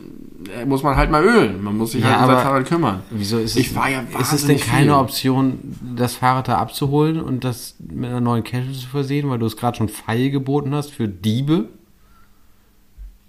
äh, 0.55 0.65
muss 0.65 0.83
man 0.83 0.95
halt 0.95 1.09
mal 1.09 1.23
ölen. 1.23 1.63
Man 1.63 1.77
muss 1.77 1.93
sich 1.93 2.01
Ja, 2.03 2.19
halt 2.19 2.29
um 2.29 2.35
sein 2.35 2.43
Fahrrad 2.43 2.65
kümmern. 2.65 2.99
Wieso 3.09 3.39
ist 3.39 3.57
es, 3.57 3.71
ja 3.73 4.01
ist 4.19 4.33
es 4.33 4.45
denn 4.45 4.59
keine 4.59 4.83
viel. 4.85 4.91
Option, 4.91 5.59
das 5.95 6.15
Fahrrad 6.15 6.47
da 6.49 6.57
abzuholen 6.59 7.19
und 7.21 7.43
das 7.43 7.75
mit 7.79 8.09
einer 8.09 8.21
neuen 8.21 8.43
Kette 8.43 8.71
zu 8.73 8.87
versehen, 8.87 9.29
weil 9.29 9.39
du 9.39 9.45
es 9.47 9.57
gerade 9.57 9.77
schon 9.77 9.89
feil 9.89 10.29
geboten 10.29 10.73
hast 10.75 10.91
für 10.91 11.07
Diebe? 11.07 11.69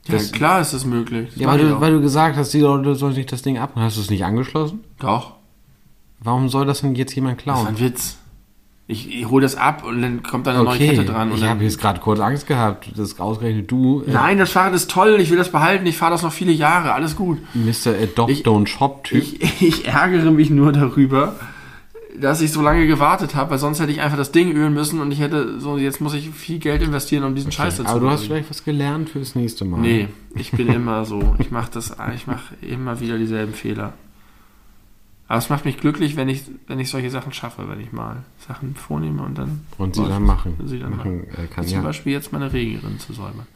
Ja, 0.06 0.14
Das- 0.14 0.32
klar 0.32 0.60
ist 0.60 0.72
das 0.72 0.84
möglich. 0.84 1.28
Das 1.32 1.40
Ja, 1.42 1.48
weil 1.48 1.58
du, 1.58 1.80
weil 1.80 1.92
du 1.92 2.00
gesagt 2.00 2.36
hast, 2.36 2.52
die 2.54 2.60
Leute 2.60 2.94
sollen 2.94 3.14
sich 3.14 3.26
das 3.26 3.42
Ding 3.42 3.58
ab. 3.58 3.72
Hast 3.76 3.96
du 3.96 4.00
es 4.00 4.10
nicht 4.10 4.24
angeschlossen? 4.24 4.80
Doch. 4.98 5.34
Warum 6.20 6.48
soll 6.48 6.66
das 6.66 6.80
denn 6.80 6.94
jetzt 6.94 7.14
jemand 7.14 7.40
Das 7.40 7.46
war 7.46 7.54
klauen? 7.54 7.66
ein 7.68 7.80
Witz. 7.80 8.16
Ich, 8.86 9.08
ich 9.20 9.28
hole 9.30 9.42
das 9.42 9.54
ab 9.54 9.84
und 9.84 10.02
dann 10.02 10.22
kommt 10.24 10.48
da 10.48 10.50
eine 10.50 10.64
neue 10.64 10.74
Okay, 10.74 10.88
Kette 10.88 11.04
dran. 11.04 11.30
Und 11.30 11.38
ich 11.38 11.44
habe 11.44 11.62
jetzt 11.62 11.78
gerade 11.80 12.00
kurz 12.00 12.18
Angst 12.18 12.48
gehabt, 12.48 12.90
dass 12.98 13.20
ausgerechnet 13.20 13.70
du, 13.70 14.02
äh, 14.02 14.10
Nein, 14.10 14.36
das 14.38 14.50
Fahrrad 14.50 14.74
ist 14.74 14.90
toll. 14.90 15.18
Ich 15.20 15.30
will 15.30 15.38
das 15.38 15.52
behalten. 15.52 15.86
Ich 15.86 15.96
fahre 15.96 16.10
das 16.10 16.22
noch 16.22 16.32
viele 16.32 16.50
Jahre. 16.50 16.92
Alles 16.92 17.14
gut. 17.14 17.38
Mr. 17.54 17.94
Adopt 18.02 18.32
Ich- 18.32 18.42
Don't 18.44 18.66
Shop 18.66 19.04
Typ. 19.04 19.22
Ich, 19.22 19.62
ich 19.62 19.86
ärgere 19.86 20.32
mich 20.32 20.50
nur 20.50 20.72
darüber, 20.72 21.36
dass 22.20 22.40
ich 22.40 22.52
so 22.52 22.62
lange 22.62 22.86
gewartet 22.86 23.34
habe, 23.34 23.50
weil 23.50 23.58
sonst 23.58 23.80
hätte 23.80 23.92
ich 23.92 24.00
einfach 24.00 24.16
das 24.16 24.32
Ding 24.32 24.52
ölen 24.52 24.74
müssen 24.74 25.00
und 25.00 25.10
ich 25.12 25.20
hätte 25.20 25.58
so, 25.60 25.78
jetzt 25.78 26.00
muss 26.00 26.14
ich 26.14 26.30
viel 26.30 26.58
Geld 26.58 26.82
investieren, 26.82 27.24
um 27.24 27.34
diesen 27.34 27.52
Scheiß 27.52 27.78
dazu 27.78 27.90
Aber 27.90 28.00
du 28.00 28.10
hast 28.10 28.20
zu 28.20 28.26
vielleicht 28.26 28.50
was 28.50 28.64
gelernt 28.64 29.10
fürs 29.10 29.34
nächste 29.34 29.64
Mal. 29.64 29.80
Nee, 29.80 30.08
ich 30.34 30.52
bin 30.52 30.68
immer 30.68 31.04
so. 31.04 31.34
Ich 31.38 31.50
mache 31.50 31.70
das, 31.72 31.96
ich 32.14 32.26
mache 32.26 32.54
immer 32.62 33.00
wieder 33.00 33.18
dieselben 33.18 33.54
Fehler. 33.54 33.94
Aber 35.28 35.38
es 35.38 35.48
macht 35.48 35.64
mich 35.64 35.78
glücklich, 35.78 36.16
wenn 36.16 36.28
ich, 36.28 36.42
wenn 36.66 36.80
ich 36.80 36.90
solche 36.90 37.08
Sachen 37.08 37.32
schaffe, 37.32 37.68
wenn 37.68 37.80
ich 37.80 37.92
mal 37.92 38.24
Sachen 38.48 38.74
vornehme 38.74 39.22
und 39.22 39.38
dann 39.38 39.60
Und 39.78 39.94
sie 39.94 40.04
dann 40.06 40.24
machen. 40.24 40.56
Sie 40.64 40.80
dann 40.80 40.96
machen. 40.96 41.18
machen 41.18 41.44
äh, 41.44 41.46
kann, 41.46 41.64
Zum 41.64 41.78
ja. 41.78 41.82
Beispiel 41.82 42.12
jetzt 42.12 42.32
meine 42.32 42.52
Regerin 42.52 42.98
zu 42.98 43.12
säubern. 43.12 43.46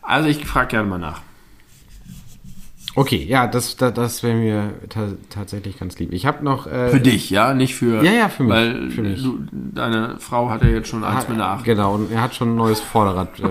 Also 0.00 0.28
ich 0.30 0.46
frage 0.46 0.68
gerne 0.68 0.88
mal 0.88 0.98
nach. 0.98 1.20
Okay, 3.00 3.24
ja, 3.24 3.46
das, 3.46 3.76
das, 3.76 3.94
das 3.94 4.22
wäre 4.22 4.36
mir 4.36 4.74
ta 4.90 5.08
tatsächlich 5.30 5.78
ganz 5.78 5.98
lieb. 5.98 6.12
Ich 6.12 6.26
habe 6.26 6.44
noch. 6.44 6.66
Äh, 6.66 6.90
Für 6.90 7.00
dich, 7.00 7.30
ja, 7.30 7.54
nicht 7.54 7.74
für. 7.74 8.04
Ja, 8.04 8.12
ja, 8.12 8.28
für 8.28 8.42
mich, 8.42 8.52
Weil 8.52 8.90
für 8.90 9.00
mich. 9.02 9.22
Du, 9.22 9.38
deine 9.50 10.16
Frau 10.18 10.50
hat 10.50 10.62
ja 10.62 10.68
jetzt 10.68 10.88
schon 10.88 11.02
eins 11.02 11.20
hat- 11.20 11.28
mit 11.30 11.38
nach. 11.38 11.62
Genau, 11.64 11.94
und 11.94 12.12
er 12.12 12.20
hat 12.20 12.34
schon 12.34 12.50
ein 12.52 12.56
neues 12.56 12.80
Vorderrad 12.80 13.40
äh, 13.40 13.44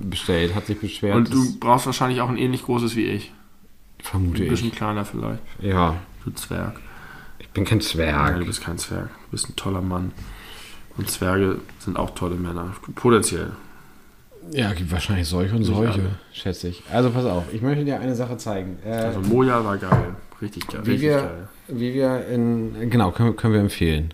bestellt, 0.00 0.54
hat 0.54 0.64
sich 0.66 0.80
beschwert. 0.80 1.16
Und 1.16 1.34
du 1.34 1.58
brauchst 1.60 1.84
wahrscheinlich 1.84 2.22
auch 2.22 2.30
ein 2.30 2.38
ähnlich 2.38 2.62
großes 2.64 2.96
wie 2.96 3.04
ich. 3.04 3.30
vermute 4.02 4.42
Ein 4.44 4.48
bisschen 4.48 4.68
ich. 4.68 4.74
kleiner 4.74 5.04
vielleicht. 5.04 5.42
Ja, 5.60 5.96
Du 6.24 6.30
Zwerg. 6.30 6.80
ich 7.38 7.48
bin 7.50 7.66
kein 7.66 7.78
Nein, 7.78 7.86
Zwerg. 7.86 8.38
du 8.38 8.46
bist 8.46 8.62
kein 8.64 8.78
Zwerg. 8.78 9.08
Du 9.26 9.30
bist 9.32 9.50
ein 9.50 9.56
toller 9.56 9.82
Mann. 9.82 10.12
Und 10.96 11.10
Zwerge 11.10 11.58
sind 11.78 11.98
auch 11.98 12.14
tolle 12.14 12.36
Männer. 12.36 12.72
Potenziell. 12.94 13.50
Ja, 14.52 14.72
gibt 14.72 14.90
wahrscheinlich 14.92 15.26
solche 15.28 15.54
und 15.56 15.64
solche, 15.64 16.00
schätze 16.32 16.68
ich. 16.68 16.82
Also 16.92 17.10
pass 17.10 17.24
auf, 17.24 17.44
ich 17.52 17.62
möchte 17.62 17.84
dir 17.84 17.98
eine 18.00 18.14
Sache 18.14 18.36
zeigen. 18.36 18.78
Äh, 18.84 18.90
Also 18.90 19.20
Moja 19.20 19.64
war 19.64 19.78
geil. 19.78 20.14
Richtig 20.42 20.66
geil. 20.66 20.80
wie, 20.84 20.90
Richtig 20.92 21.08
wir, 21.08 21.16
geil. 21.16 21.48
wie 21.68 21.94
wir 21.94 22.26
in. 22.28 22.90
Genau, 22.90 23.10
können, 23.10 23.30
wir- 23.30 23.36
können 23.36 23.54
wir 23.54 23.60
empfehlen. 23.60 24.12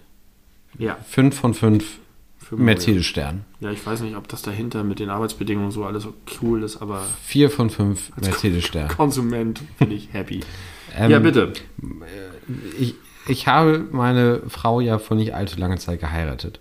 Ja. 0.79 0.97
5 1.09 1.35
von 1.39 1.55
5 1.55 1.99
Für 2.39 2.55
Moja. 2.55 2.65
Mercedes-Stern. 2.67 3.45
Ja, 3.61 3.71
ich 3.71 3.85
weiß 3.85 4.01
nicht, 4.03 4.17
ob 4.17 4.29
das 4.29 4.43
dahinter 4.43 4.85
mit 4.85 4.99
den 5.01 5.11
Arbeitsbedingungen 5.11 5.71
so 5.73 5.85
alles 5.85 6.05
so 6.05 6.15
cool 6.41 6.63
ist, 6.63 6.81
aber 6.81 7.03
4 7.25 7.51
von 7.51 7.69
5 7.71 8.13
Mercedes-Stern. 8.21 8.89
Konsument 8.89 9.61
bin 9.79 9.91
ich 9.91 10.13
happy. 10.13 10.41
Ähm, 10.99 11.09
ja, 11.13 11.21
bitte. 11.21 11.53
ich, 12.81 12.97
ich 13.29 13.47
habe 13.47 13.87
meine 13.93 14.43
Frau 14.49 14.81
ja 14.81 14.99
vor 14.99 15.17
nicht 15.17 15.37
allzu 15.37 15.57
langer 15.61 15.77
Zeit 15.77 16.01
geheiratet. 16.01 16.59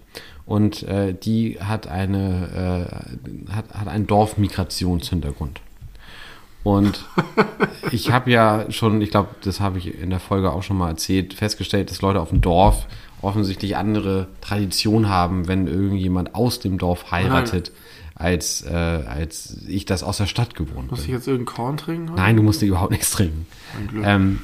Und 0.50 0.82
äh, 0.82 1.14
die 1.14 1.60
hat 1.60 1.88
eine 1.88 2.88
äh, 3.48 3.54
hat, 3.54 3.72
hat 3.72 3.88
einen 3.88 4.08
Dorfmigrationshintergrund. 4.08 5.62
Und 6.64 7.06
ich 7.92 8.12
habe 8.12 8.32
ja 8.32 8.66
schon, 8.72 9.00
ich 9.00 9.12
glaube, 9.12 9.30
das 9.44 9.60
habe 9.60 9.78
ich 9.78 10.02
in 10.02 10.10
der 10.10 10.20
Folge 10.20 10.52
auch 10.52 10.64
schon 10.64 10.80
mal 10.80 10.90
erzählt, 10.90 11.36
festgestellt, 11.36 11.92
dass 11.92 12.02
Leute 12.02 12.20
auf 12.20 12.30
dem 12.30 12.42
Dorf 12.42 12.88
offensichtlich 13.22 13.78
andere 13.78 14.26
Traditionen 14.42 15.08
haben, 15.08 15.48
wenn 15.48 15.68
irgendjemand 15.68 16.34
aus 16.34 16.60
dem 16.60 16.80
Dorf 16.80 17.12
heiratet, 17.12 17.72
als, 18.16 18.64
äh, 18.64 18.74
als 18.74 19.56
ich 19.68 19.86
das 19.86 20.02
aus 20.02 20.18
der 20.18 20.26
Stadt 20.26 20.56
gewohnt 20.56 20.90
Muss 20.90 21.02
ich 21.02 21.06
bin. 21.06 21.16
jetzt 21.16 21.28
irgendeinen 21.28 21.56
Korn 21.56 21.78
trinken? 21.78 22.10
heute? 22.10 22.22
Nein, 22.22 22.36
du 22.38 22.42
musst 22.42 22.64
überhaupt 22.64 22.90
nichts 22.90 23.12
trinken. 23.12 23.46
Glück. 23.88 24.04
Ähm, 24.04 24.40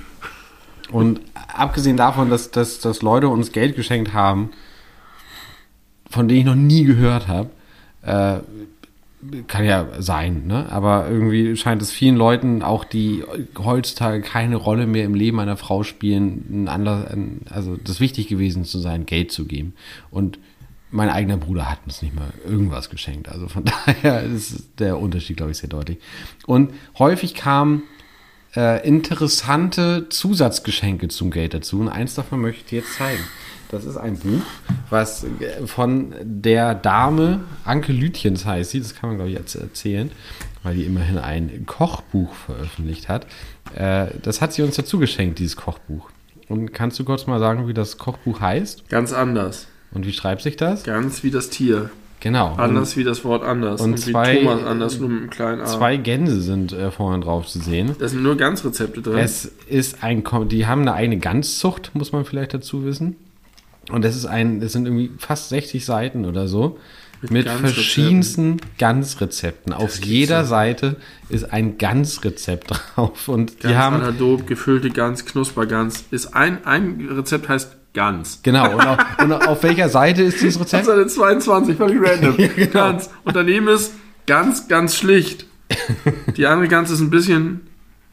und 0.91 1.19
abgesehen 1.33 1.97
davon, 1.97 2.29
dass, 2.29 2.51
dass, 2.51 2.79
dass 2.79 3.01
Leute 3.01 3.27
uns 3.27 3.51
Geld 3.51 3.75
geschenkt 3.75 4.13
haben, 4.13 4.51
von 6.15 6.29
denen 6.29 6.39
ich 6.39 6.45
noch 6.45 6.55
nie 6.55 6.85
gehört 6.85 7.27
habe, 7.27 7.49
äh, 8.03 8.39
kann 9.47 9.65
ja 9.65 9.85
sein, 9.99 10.47
ne? 10.47 10.71
aber 10.71 11.09
irgendwie 11.09 11.57
scheint 11.57 11.81
es 11.81 11.91
vielen 11.91 12.15
Leuten, 12.15 12.61
auch 12.61 12.85
die 12.85 13.23
heutzutage 13.57 14.21
keine 14.21 14.55
Rolle 14.55 14.87
mehr 14.87 15.03
im 15.03 15.13
Leben 15.13 15.41
einer 15.41 15.57
Frau 15.57 15.83
spielen, 15.83 16.45
ein 16.49 16.67
ander, 16.69 17.11
ein, 17.11 17.41
also 17.49 17.75
das 17.75 17.99
wichtig 17.99 18.27
gewesen 18.27 18.63
zu 18.63 18.79
sein, 18.79 19.05
Geld 19.05 19.33
zu 19.33 19.45
geben. 19.45 19.73
Und 20.09 20.39
mein 20.89 21.09
eigener 21.09 21.35
Bruder 21.35 21.69
hat 21.69 21.79
uns 21.85 22.01
nicht 22.01 22.15
mal 22.15 22.31
irgendwas 22.47 22.89
geschenkt. 22.89 23.27
Also 23.27 23.49
von 23.49 23.65
daher 23.85 24.23
ist 24.23 24.69
der 24.79 24.97
Unterschied, 24.97 25.35
glaube 25.35 25.51
ich, 25.51 25.57
sehr 25.57 25.69
deutlich. 25.69 25.97
Und 26.45 26.71
häufig 26.97 27.33
kam 27.33 27.83
äh, 28.55 28.87
interessante 28.87 30.07
Zusatzgeschenke 30.07 31.09
zum 31.09 31.29
Geld 31.31 31.53
dazu. 31.53 31.81
Und 31.81 31.89
eins 31.89 32.15
davon 32.15 32.39
möchte 32.39 32.61
ich 32.61 32.69
dir 32.69 32.79
jetzt 32.79 32.93
zeigen. 32.93 33.23
Das 33.71 33.83
ist 33.85 33.97
ein 33.97 34.17
Buch, 34.17 34.41
was 34.89 35.25
von 35.65 36.13
der 36.21 36.75
Dame, 36.75 37.41
Anke 37.63 37.91
Lütjens 37.93 38.45
heißt 38.45 38.71
sie, 38.71 38.79
das 38.79 38.95
kann 38.95 39.09
man 39.09 39.17
glaube 39.17 39.31
ich 39.31 39.37
jetzt 39.37 39.55
erzählen, 39.55 40.11
weil 40.63 40.75
die 40.75 40.83
immerhin 40.83 41.17
ein 41.17 41.65
Kochbuch 41.65 42.33
veröffentlicht 42.33 43.09
hat. 43.09 43.25
Äh, 43.75 44.07
das 44.21 44.41
hat 44.41 44.53
sie 44.53 44.61
uns 44.61 44.75
dazu 44.75 44.99
geschenkt, 44.99 45.39
dieses 45.39 45.55
Kochbuch. 45.55 46.09
Und 46.47 46.73
kannst 46.73 46.99
du 46.99 47.03
kurz 47.05 47.25
mal 47.25 47.39
sagen, 47.39 47.67
wie 47.67 47.73
das 47.73 47.97
Kochbuch 47.97 48.39
heißt? 48.39 48.87
Ganz 48.89 49.13
anders. 49.13 49.67
Und 49.91 50.05
wie 50.05 50.13
schreibt 50.13 50.41
sich 50.43 50.57
das? 50.57 50.83
Ganz 50.83 51.23
wie 51.23 51.31
das 51.31 51.49
Tier. 51.49 51.89
Genau. 52.19 52.53
Anders 52.55 52.95
wie 52.97 53.03
das 53.03 53.23
Wort 53.25 53.43
anders. 53.43 53.81
und 53.81 53.97
zwei- 53.99 54.35
wie 54.41 54.45
Thomas 54.45 54.63
anders, 54.63 54.99
nur 54.99 55.09
mit 55.09 55.21
einem 55.21 55.29
kleinen 55.29 55.61
A. 55.61 55.65
Zwei 55.65 55.97
Gänse 55.97 56.41
sind 56.41 56.71
äh, 56.71 56.89
vorne 56.91 57.23
drauf 57.23 57.45
zu 57.47 57.59
sehen. 57.59 57.95
Da 57.99 58.07
sind 58.07 58.23
nur 58.23 58.35
Ganzrezepte 58.37 59.01
drin. 59.01 59.17
Es 59.17 59.45
ist 59.67 60.03
ein, 60.03 60.23
die 60.49 60.65
haben 60.65 60.81
eine 60.81 60.93
eigene 60.93 61.17
Ganzzucht, 61.17 61.91
muss 61.93 62.11
man 62.13 62.25
vielleicht 62.25 62.53
dazu 62.53 62.85
wissen. 62.85 63.15
Und 63.91 64.03
das 64.03 64.15
ist 64.15 64.25
ein, 64.25 64.59
das 64.59 64.71
sind 64.71 64.85
irgendwie 64.85 65.11
fast 65.17 65.49
60 65.49 65.85
Seiten 65.85 66.25
oder 66.25 66.47
so. 66.47 66.79
Mit, 67.21 67.45
Ganzrezepten. 67.45 67.73
verschiedensten 67.73 68.57
Ganzrezepten. 68.77 69.73
Auf 69.73 70.03
jeder 70.03 70.45
Seite 70.45 70.97
ist 71.29 71.51
ein 71.51 71.77
Ganzrezept 71.77 72.71
drauf. 72.95 73.27
Und 73.27 73.63
die 73.63 73.67
Ganz 73.67 73.75
haben, 73.75 73.95
Anadob, 73.95 74.47
gefüllte 74.47 74.89
Gans, 74.89 75.25
Knuspergans. 75.25 76.05
Ist 76.11 76.35
ein, 76.35 76.65
ein 76.65 77.07
Rezept 77.09 77.49
heißt 77.49 77.77
Gans. 77.93 78.41
genau, 78.43 78.73
und 78.73 78.81
auf, 78.85 78.97
und 79.19 79.31
auf 79.31 79.63
welcher 79.63 79.87
Seite 79.87 80.21
ist 80.23 80.41
dieses 80.41 80.59
Rezept? 80.59 80.85
Seite 80.85 81.07
22, 81.07 81.77
völlig 81.77 81.97
random. 82.01 82.35
genau. 82.55 82.71
Gans. 82.71 83.09
Und 83.23 83.35
daneben 83.35 83.69
ist 83.69 83.93
ganz, 84.27 84.67
ganz 84.67 84.95
schlicht. 84.95 85.45
Die 86.35 86.45
andere 86.45 86.67
Gans 86.67 86.91
ist 86.91 86.99
ein 86.99 87.09
bisschen 87.09 87.61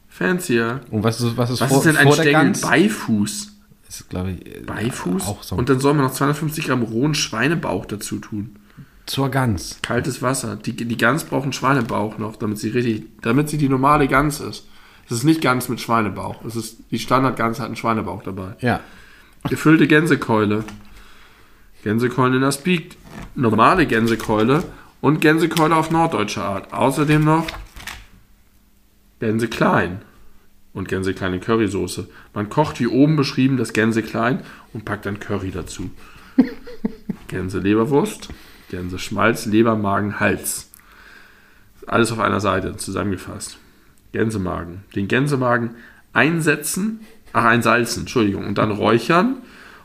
fancier. 0.09 0.81
Und 0.89 1.03
was 1.03 1.19
ist, 1.19 1.35
was 1.35 1.49
ist 1.49 1.61
Was 1.61 1.69
vor, 1.69 1.79
ist 1.79 1.85
denn 1.85 1.97
ein 1.97 2.11
Stängel? 2.11 2.53
Beifuß. 2.61 3.52
Das 3.93 4.01
ist, 4.01 4.09
glaube 4.09 4.31
ich, 4.31 4.43
äh, 4.47 4.61
Beifuß? 4.61 5.27
auch 5.27 5.43
so. 5.43 5.55
Und 5.55 5.69
dann 5.69 5.79
soll 5.79 5.93
man 5.93 6.05
noch 6.05 6.13
250 6.13 6.65
Gramm 6.65 6.81
rohen 6.81 7.13
Schweinebauch 7.13 7.85
dazu 7.85 8.17
tun. 8.17 8.55
zur 9.05 9.29
Gans. 9.29 9.77
Kaltes 9.83 10.23
Wasser. 10.23 10.55
Die, 10.55 10.75
die 10.75 10.97
Gans 10.97 11.25
braucht 11.25 11.43
einen 11.43 11.53
Schweinebauch 11.53 12.17
noch, 12.17 12.37
damit 12.37 12.57
sie 12.57 12.69
richtig, 12.69 13.03
damit 13.21 13.49
sie 13.49 13.59
die 13.59 13.69
normale 13.69 14.07
Gans 14.07 14.39
ist. 14.39 14.67
Es 15.05 15.17
ist 15.17 15.25
nicht 15.25 15.41
Gans 15.41 15.69
mit 15.69 15.79
Schweinebauch. 15.79 16.43
Es 16.43 16.55
ist, 16.55 16.79
die 16.89 16.97
Standardgans 16.97 17.59
hat 17.59 17.67
einen 17.67 17.75
Schweinebauch 17.75 18.23
dabei. 18.23 18.55
Ja. 18.61 18.79
Gefüllte 19.47 19.85
Gänsekeule. 19.85 20.63
Gänsekeule 21.83 22.37
in 22.37 22.41
der 22.41 22.51
Speak. 22.51 22.95
Normale 23.35 23.85
Gänsekeule 23.85 24.63
und 25.01 25.21
Gänsekeule 25.21 25.75
auf 25.75 25.91
norddeutsche 25.91 26.41
Art. 26.41 26.73
Außerdem 26.73 27.23
noch 27.23 27.45
Gänseklein 29.19 30.01
und 30.73 30.87
Gänseklein 30.87 31.33
in 31.33 31.41
Currysoße. 31.41 32.07
Man 32.33 32.49
kocht 32.49 32.79
wie 32.79 32.87
oben 32.87 33.15
beschrieben 33.15 33.57
das 33.57 33.73
Gänseklein 33.73 34.41
und 34.73 34.85
packt 34.85 35.05
dann 35.05 35.19
Curry 35.19 35.51
dazu. 35.51 35.91
Gänseleberwurst, 37.27 38.29
Gänseschmalz, 38.69 39.45
Leber, 39.45 39.75
Magen, 39.75 40.19
Hals. 40.19 40.71
Alles 41.85 42.11
auf 42.11 42.19
einer 42.19 42.39
Seite 42.39 42.77
zusammengefasst. 42.77 43.57
Gänsemagen. 44.13 44.83
Den 44.95 45.07
Gänsemagen 45.07 45.71
einsetzen, 46.13 47.01
ach 47.33 47.45
einsalzen, 47.45 48.03
Entschuldigung, 48.03 48.45
und 48.45 48.57
dann 48.57 48.71
räuchern 48.71 49.37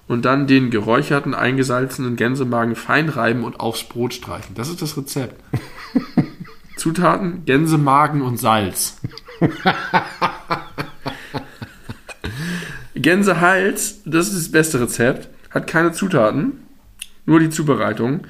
und 0.06 0.24
dann 0.24 0.46
den 0.46 0.70
geräucherten, 0.70 1.34
eingesalzenen 1.34 2.16
Gänsemagen 2.16 2.76
fein 2.76 3.08
reiben 3.08 3.44
und 3.44 3.60
aufs 3.60 3.84
Brot 3.84 4.14
streichen. 4.14 4.54
Das 4.54 4.68
ist 4.68 4.82
das 4.82 4.96
Rezept. 4.96 5.42
Zutaten: 6.76 7.44
Gänsemagen 7.44 8.22
und 8.22 8.38
Salz. 8.38 9.00
Gänsehals, 13.00 14.00
das 14.04 14.28
ist 14.28 14.36
das 14.36 14.52
beste 14.52 14.80
Rezept, 14.80 15.28
hat 15.50 15.66
keine 15.66 15.92
Zutaten, 15.92 16.64
nur 17.26 17.40
die 17.40 17.50
Zubereitung. 17.50 18.26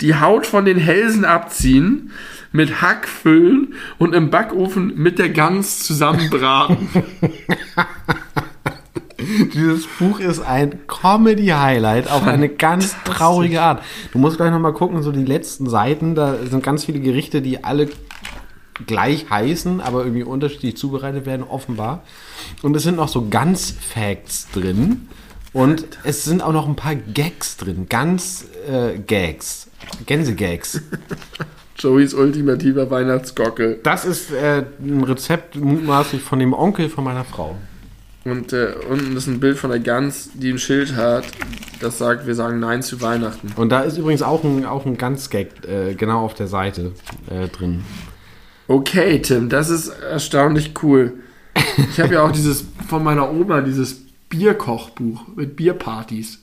Die 0.00 0.14
Haut 0.16 0.46
von 0.46 0.64
den 0.64 0.78
Hälsen 0.78 1.24
abziehen, 1.24 2.10
mit 2.52 2.82
Hack 2.82 3.08
füllen 3.08 3.74
und 3.98 4.14
im 4.14 4.30
Backofen 4.30 4.92
mit 4.96 5.18
der 5.18 5.30
Gans 5.30 5.84
zusammenbraten. 5.84 6.88
Dieses 9.54 9.86
Buch 9.86 10.20
ist 10.20 10.40
ein 10.40 10.86
Comedy-Highlight 10.86 12.10
auf 12.10 12.26
eine 12.26 12.48
ganz 12.48 12.94
traurige 13.04 13.62
Art. 13.62 13.82
Du 14.12 14.18
musst 14.18 14.36
gleich 14.36 14.50
nochmal 14.50 14.74
gucken, 14.74 15.02
so 15.02 15.10
die 15.10 15.24
letzten 15.24 15.68
Seiten, 15.68 16.14
da 16.14 16.36
sind 16.48 16.62
ganz 16.62 16.84
viele 16.84 17.00
Gerichte, 17.00 17.40
die 17.40 17.64
alle 17.64 17.88
gleich 18.86 19.30
heißen, 19.30 19.80
aber 19.80 20.00
irgendwie 20.00 20.24
unterschiedlich 20.24 20.76
zubereitet 20.76 21.26
werden, 21.26 21.44
offenbar. 21.48 22.02
Und 22.62 22.76
es 22.76 22.82
sind 22.82 22.96
noch 22.96 23.08
so 23.08 23.28
Ganz-Facts 23.28 24.48
drin. 24.52 25.08
Und 25.52 25.86
es 26.04 26.24
sind 26.24 26.42
auch 26.42 26.52
noch 26.52 26.68
ein 26.68 26.76
paar 26.76 26.94
Gags 26.94 27.56
drin. 27.56 27.86
Ganz 27.88 28.46
äh, 28.68 28.98
Gags. 28.98 29.70
Gänsegags. 30.04 30.82
Joeys 31.78 32.14
ultimativer 32.14 32.90
Weihnachtsgockel. 32.90 33.80
Das 33.82 34.04
ist 34.04 34.32
äh, 34.32 34.64
ein 34.80 35.04
Rezept 35.04 35.56
mutmaßlich 35.56 36.22
von 36.22 36.38
dem 36.38 36.52
Onkel 36.52 36.88
von 36.88 37.04
meiner 37.04 37.24
Frau. 37.24 37.56
Und 38.24 38.52
äh, 38.52 38.74
unten 38.90 39.16
ist 39.16 39.28
ein 39.28 39.38
Bild 39.38 39.56
von 39.56 39.70
der 39.70 39.78
Gans, 39.78 40.30
die 40.34 40.50
ein 40.50 40.58
Schild 40.58 40.96
hat, 40.96 41.24
das 41.80 41.98
sagt, 41.98 42.26
wir 42.26 42.34
sagen 42.34 42.58
Nein 42.58 42.82
zu 42.82 43.00
Weihnachten. 43.00 43.52
Und 43.54 43.70
da 43.70 43.82
ist 43.82 43.98
übrigens 43.98 44.22
auch 44.22 44.42
ein, 44.42 44.64
auch 44.64 44.84
ein 44.84 44.98
Ganz-Gag 44.98 45.64
äh, 45.68 45.94
genau 45.94 46.24
auf 46.24 46.34
der 46.34 46.48
Seite 46.48 46.92
äh, 47.30 47.46
drin. 47.48 47.84
Okay, 48.68 49.20
Tim, 49.22 49.48
das 49.48 49.70
ist 49.70 49.88
erstaunlich 49.88 50.72
cool. 50.82 51.14
Ich 51.90 52.00
habe 52.00 52.14
ja 52.14 52.22
auch 52.24 52.32
dieses 52.32 52.64
von 52.88 53.02
meiner 53.04 53.30
Oma, 53.30 53.60
dieses 53.60 54.02
Bierkochbuch 54.28 55.22
mit 55.36 55.56
Bierpartys. 55.56 56.42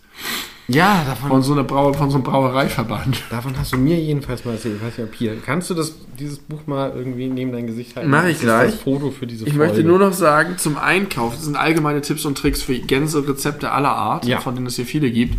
Ja, 0.70 1.04
davon, 1.06 1.30
Von 1.30 1.44
so, 1.44 1.52
einer 1.52 1.66
Brau 1.66 1.92
von 1.92 2.10
so 2.10 2.16
einem 2.16 2.24
Brauereiverband. 2.24 3.22
davon 3.30 3.58
hast 3.60 3.74
du 3.74 3.78
mir 3.78 4.00
jedenfalls 4.00 4.46
mal 4.46 4.54
erzählt. 4.54 4.78
Ich 4.78 4.82
weiß 4.88 4.98
nicht, 4.98 5.08
ob 5.10 5.14
hier. 5.14 5.36
Kannst 5.46 5.70
du 5.70 5.74
das, 5.74 5.94
dieses 6.18 6.40
Buch 6.40 6.62
mal 6.68 6.94
irgendwie 6.96 7.28
neben 7.28 7.52
dein 7.52 7.68
Gesicht 7.68 7.98
halten? 7.98 8.10
Mach 8.10 8.24
ich 8.26 8.36
Das 8.38 8.42
gleich. 8.44 8.72
Das 8.72 8.80
Foto 8.80 9.12
für 9.12 9.28
diese 9.28 9.44
Ich 9.46 9.54
Folge. 9.54 9.74
möchte 9.74 9.84
nur 9.84 10.00
noch 10.00 10.14
sagen, 10.14 10.58
zum 10.58 10.78
Einkauf, 10.78 11.36
das 11.36 11.44
sind 11.44 11.58
allgemeine 11.58 12.00
Tipps 12.00 12.24
und 12.24 12.38
Tricks 12.38 12.62
für 12.62 12.80
Gänserezepte 12.80 13.72
aller 13.72 13.92
Art, 13.92 14.26
Ja. 14.26 14.40
von 14.40 14.56
denen 14.56 14.68
es 14.68 14.78
hier 14.78 14.86
viele 14.86 15.12
gibt. 15.12 15.36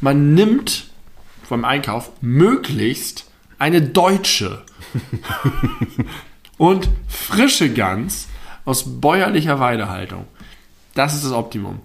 Man 0.00 0.32
nimmt 0.32 0.86
beim 1.50 1.66
Einkauf 1.66 2.10
möglichst 2.22 3.26
eine 3.58 3.82
deutsche 3.82 4.62
und 6.58 6.88
frische 7.08 7.72
Gans 7.72 8.28
aus 8.64 9.00
bäuerlicher 9.00 9.60
Weidehaltung. 9.60 10.26
Das 10.94 11.14
ist 11.14 11.24
das 11.24 11.32
Optimum. 11.32 11.80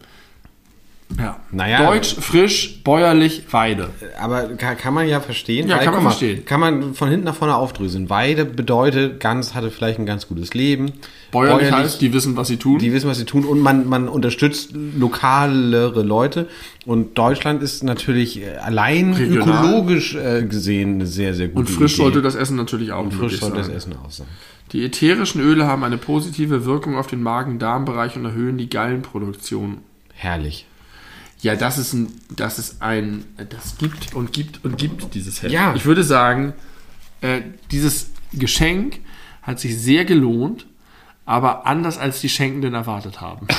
Ja. 1.17 1.39
Naja. 1.51 1.85
Deutsch, 1.85 2.15
frisch, 2.15 2.81
bäuerlich, 2.83 3.43
Weide. 3.51 3.89
Aber 4.19 4.43
kann, 4.55 4.77
kann 4.77 4.93
man 4.93 5.07
ja 5.07 5.19
verstehen. 5.19 5.67
Ja, 5.67 5.77
Weil, 5.77 5.85
kann 5.85 5.93
man 5.93 6.03
mal, 6.03 6.09
verstehen. 6.11 6.45
Kann 6.45 6.59
man 6.59 6.93
von 6.93 7.09
hinten 7.09 7.25
nach 7.25 7.35
vorne 7.35 7.55
aufdröseln. 7.55 8.09
Weide 8.09 8.45
bedeutet, 8.45 9.19
Gans 9.19 9.53
hatte 9.53 9.71
vielleicht 9.71 9.99
ein 9.99 10.05
ganz 10.05 10.27
gutes 10.27 10.53
Leben. 10.53 10.93
Bäuerlich, 11.31 11.71
heißt, 11.71 12.01
die 12.01 12.13
wissen, 12.13 12.37
was 12.37 12.47
sie 12.47 12.57
tun. 12.57 12.77
die 12.77 12.93
wissen, 12.93 13.09
was 13.09 13.17
sie 13.17 13.25
tun 13.25 13.43
und 13.43 13.59
man, 13.59 13.87
man 13.87 14.07
unterstützt 14.07 14.71
lokalere 14.73 16.03
Leute. 16.03 16.47
Und 16.85 17.17
Deutschland 17.17 17.63
ist 17.63 17.83
natürlich 17.83 18.41
äh, 18.41 18.57
allein 18.57 19.13
Regional. 19.13 19.65
ökologisch 19.65 20.15
äh, 20.15 20.43
gesehen 20.43 20.95
eine 20.95 21.07
sehr, 21.07 21.33
sehr 21.33 21.47
gute 21.47 21.59
und 21.59 21.69
frisch 21.69 21.93
Idee. 21.93 22.03
sollte 22.03 22.21
das 22.21 22.35
Essen 22.35 22.55
natürlich 22.55 22.91
auch 22.91 23.03
und 23.03 23.13
frisch 23.13 23.39
sollte 23.39 23.57
das 23.57 23.67
sein. 23.67 23.75
Essen 23.75 23.95
auch 24.03 24.11
sein. 24.11 24.27
Die 24.73 24.83
ätherischen 24.83 25.41
Öle 25.41 25.67
haben 25.67 25.83
eine 25.83 25.97
positive 25.97 26.65
Wirkung 26.65 26.97
auf 26.97 27.07
den 27.07 27.21
Magen-Darm-Bereich 27.21 28.15
und 28.15 28.25
erhöhen 28.25 28.57
die 28.57 28.69
Gallenproduktion. 28.69 29.79
Herrlich. 30.13 30.65
Ja, 31.43 31.57
das 31.57 31.77
ist 31.77 31.93
ein, 31.93 32.07
das 32.35 32.57
ist 32.57 32.81
ein, 32.81 33.25
das 33.37 33.77
gibt 33.77 34.15
und 34.15 34.31
gibt 34.31 34.63
und 34.63 34.77
gibt 34.77 35.13
dieses 35.13 35.43
Heft. 35.43 35.51
Ja. 35.51 35.75
Ich 35.75 35.85
würde 35.85 36.03
sagen, 36.03 36.53
äh, 37.19 37.41
dieses 37.69 38.11
Geschenk 38.31 39.01
hat 39.41 39.59
sich 39.59 39.77
sehr 39.77 40.05
gelohnt, 40.05 40.65
aber 41.25 41.67
anders 41.67 41.97
als 41.97 42.21
die 42.21 42.29
Schenkenden 42.29 42.73
erwartet 42.73 43.21
haben. 43.21 43.47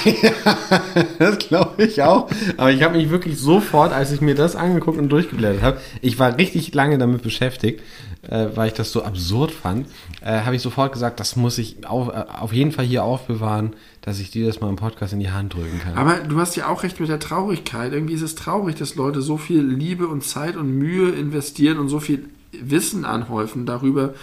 Das 1.18 1.38
glaube 1.38 1.84
ich 1.84 2.02
auch. 2.02 2.30
Aber 2.56 2.70
ich 2.70 2.82
habe 2.82 2.96
mich 2.96 3.10
wirklich 3.10 3.38
sofort, 3.38 3.92
als 3.92 4.12
ich 4.12 4.20
mir 4.20 4.34
das 4.34 4.56
angeguckt 4.56 4.98
und 4.98 5.08
durchgeblättert 5.08 5.62
habe, 5.62 5.80
ich 6.00 6.18
war 6.18 6.36
richtig 6.38 6.74
lange 6.74 6.98
damit 6.98 7.22
beschäftigt, 7.22 7.82
äh, 8.30 8.48
weil 8.54 8.68
ich 8.68 8.74
das 8.74 8.92
so 8.92 9.02
absurd 9.02 9.50
fand, 9.50 9.86
äh, 10.20 10.40
habe 10.40 10.56
ich 10.56 10.62
sofort 10.62 10.92
gesagt, 10.92 11.20
das 11.20 11.36
muss 11.36 11.58
ich 11.58 11.86
auf, 11.86 12.08
äh, 12.08 12.24
auf 12.40 12.52
jeden 12.52 12.72
Fall 12.72 12.84
hier 12.84 13.04
aufbewahren, 13.04 13.74
dass 14.02 14.18
ich 14.18 14.30
dir 14.30 14.46
das 14.46 14.60
mal 14.60 14.68
im 14.68 14.76
Podcast 14.76 15.12
in 15.12 15.20
die 15.20 15.30
Hand 15.30 15.54
drücken 15.54 15.80
kann. 15.80 15.96
Aber 15.96 16.16
du 16.16 16.38
hast 16.38 16.56
ja 16.56 16.68
auch 16.68 16.82
recht 16.82 17.00
mit 17.00 17.08
der 17.08 17.18
Traurigkeit. 17.18 17.92
Irgendwie 17.92 18.14
ist 18.14 18.22
es 18.22 18.34
traurig, 18.34 18.76
dass 18.76 18.94
Leute 18.94 19.22
so 19.22 19.36
viel 19.36 19.62
Liebe 19.62 20.08
und 20.08 20.22
Zeit 20.24 20.56
und 20.56 20.78
Mühe 20.78 21.10
investieren 21.10 21.78
und 21.78 21.88
so 21.88 22.00
viel 22.00 22.28
Wissen 22.52 23.04
anhäufen 23.04 23.66
darüber, 23.66 24.14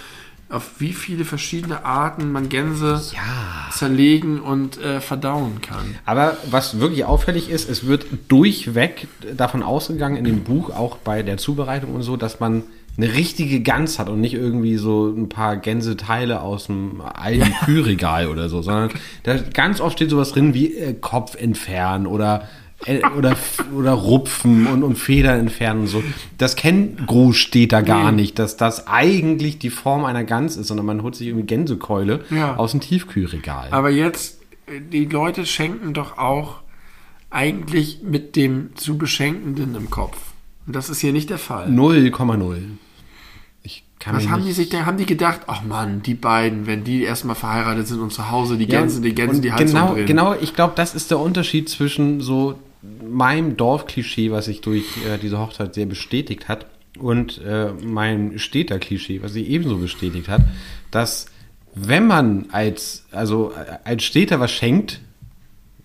auf 0.51 0.79
wie 0.79 0.93
viele 0.93 1.25
verschiedene 1.25 1.85
Arten 1.85 2.31
man 2.31 2.49
Gänse 2.49 3.01
ja. 3.13 3.71
zerlegen 3.71 4.41
und 4.41 4.77
äh, 4.81 4.99
verdauen 4.99 5.61
kann. 5.61 5.95
Aber 6.05 6.37
was 6.49 6.79
wirklich 6.79 7.05
auffällig 7.05 7.49
ist, 7.49 7.69
es 7.69 7.87
wird 7.87 8.05
durchweg 8.27 9.07
davon 9.35 9.63
ausgegangen 9.63 10.17
in 10.17 10.25
dem 10.25 10.43
Buch, 10.43 10.69
auch 10.69 10.97
bei 10.97 11.23
der 11.23 11.37
Zubereitung 11.37 11.95
und 11.95 12.03
so, 12.03 12.17
dass 12.17 12.39
man 12.39 12.63
eine 12.97 13.13
richtige 13.13 13.61
Gans 13.61 13.99
hat 13.99 14.09
und 14.09 14.19
nicht 14.21 14.33
irgendwie 14.33 14.75
so 14.77 15.07
ein 15.07 15.29
paar 15.29 15.57
Gänseteile 15.57 16.41
aus 16.41 16.67
dem 16.67 17.01
alten 17.01 17.53
Kühlregal 17.65 18.27
oder 18.27 18.49
so, 18.49 18.61
sondern 18.61 18.89
da 19.23 19.37
ganz 19.37 19.79
oft 19.81 19.97
steht 19.97 20.09
sowas 20.09 20.31
drin 20.33 20.53
wie 20.53 20.75
äh, 20.75 20.93
Kopf 20.93 21.35
entfernen 21.35 22.05
oder 22.05 22.47
äh, 22.85 23.01
oder, 23.17 23.35
oder 23.75 23.91
rupfen 23.93 24.67
und, 24.67 24.83
und 24.83 24.97
Federn 24.97 25.39
entfernen 25.39 25.81
und 25.81 25.87
so. 25.87 26.03
Das 26.37 26.55
kennt 26.55 27.07
Großstädter 27.07 27.81
gar 27.83 28.11
Nee. 28.11 28.21
nicht, 28.23 28.39
dass 28.39 28.57
das 28.57 28.87
eigentlich 28.87 29.57
die 29.59 29.69
Form 29.69 30.03
einer 30.05 30.23
Gans 30.23 30.57
ist, 30.57 30.67
sondern 30.67 30.85
man 30.85 31.01
holt 31.03 31.15
sich 31.15 31.27
irgendwie 31.27 31.45
Gänsekeule 31.47 32.25
Ja. 32.29 32.57
aus 32.57 32.71
dem 32.71 32.81
Tiefkühlregal. 32.81 33.69
Aber 33.71 33.89
jetzt, 33.89 34.41
äh, 34.67 34.81
die 34.81 35.05
Leute 35.05 35.45
schenken 35.45 35.93
doch 35.93 36.17
auch 36.17 36.57
eigentlich 37.29 37.99
mit 38.03 38.35
dem 38.35 38.75
zu 38.75 38.97
Beschenkenden 38.97 39.75
im 39.75 39.89
Kopf. 39.89 40.17
Und 40.67 40.75
das 40.75 40.89
ist 40.89 40.99
hier 40.99 41.13
nicht 41.13 41.29
der 41.29 41.37
Fall. 41.37 41.69
0,0. 41.69 42.57
Kann 44.01 44.15
Was 44.15 44.27
haben 44.27 44.39
nicht- 44.39 44.49
die 44.49 44.53
sich 44.53 44.69
denn, 44.69 44.85
haben 44.85 44.97
die 44.97 45.05
gedacht, 45.05 45.41
ach 45.45 45.63
Mann, 45.63 46.01
die 46.01 46.15
beiden, 46.15 46.65
wenn 46.65 46.83
die 46.83 47.03
erstmal 47.03 47.35
verheiratet 47.35 47.87
sind 47.87 47.99
und 47.99 48.11
zu 48.11 48.31
Hause 48.31 48.57
die 48.57 48.65
Ja, 48.65 48.79
Gänse, 48.79 48.99
die 48.99 49.13
Gänse 49.13 49.41
die 49.41 49.53
Heizung 49.53 49.67
genau, 49.67 49.93
drehen. 49.93 50.07
Genau, 50.07 50.35
ich 50.41 50.55
glaube, 50.55 50.73
das 50.75 50.95
ist 50.95 51.11
der 51.11 51.19
Unterschied 51.19 51.69
zwischen 51.69 52.19
so 52.19 52.55
meinem 53.07 53.57
Dorfklischee, 53.57 54.31
was 54.31 54.45
sich 54.45 54.61
durch 54.61 54.85
äh, 55.05 55.19
diese 55.21 55.37
Hochzeit 55.37 55.75
sehr 55.75 55.85
bestätigt 55.85 56.49
hat, 56.49 56.65
und 56.99 57.39
äh, 57.45 57.71
meinem 57.71 58.37
Städter-Klischee, 58.37 59.21
was 59.21 59.33
sich 59.33 59.47
ebenso 59.47 59.77
bestätigt 59.77 60.27
hat, 60.27 60.41
dass 60.91 61.27
wenn 61.73 62.05
man 62.05 62.47
als, 62.51 63.05
also 63.11 63.53
äh, 63.53 63.77
als 63.85 64.03
Städter 64.03 64.39
was 64.39 64.51
schenkt, 64.51 64.99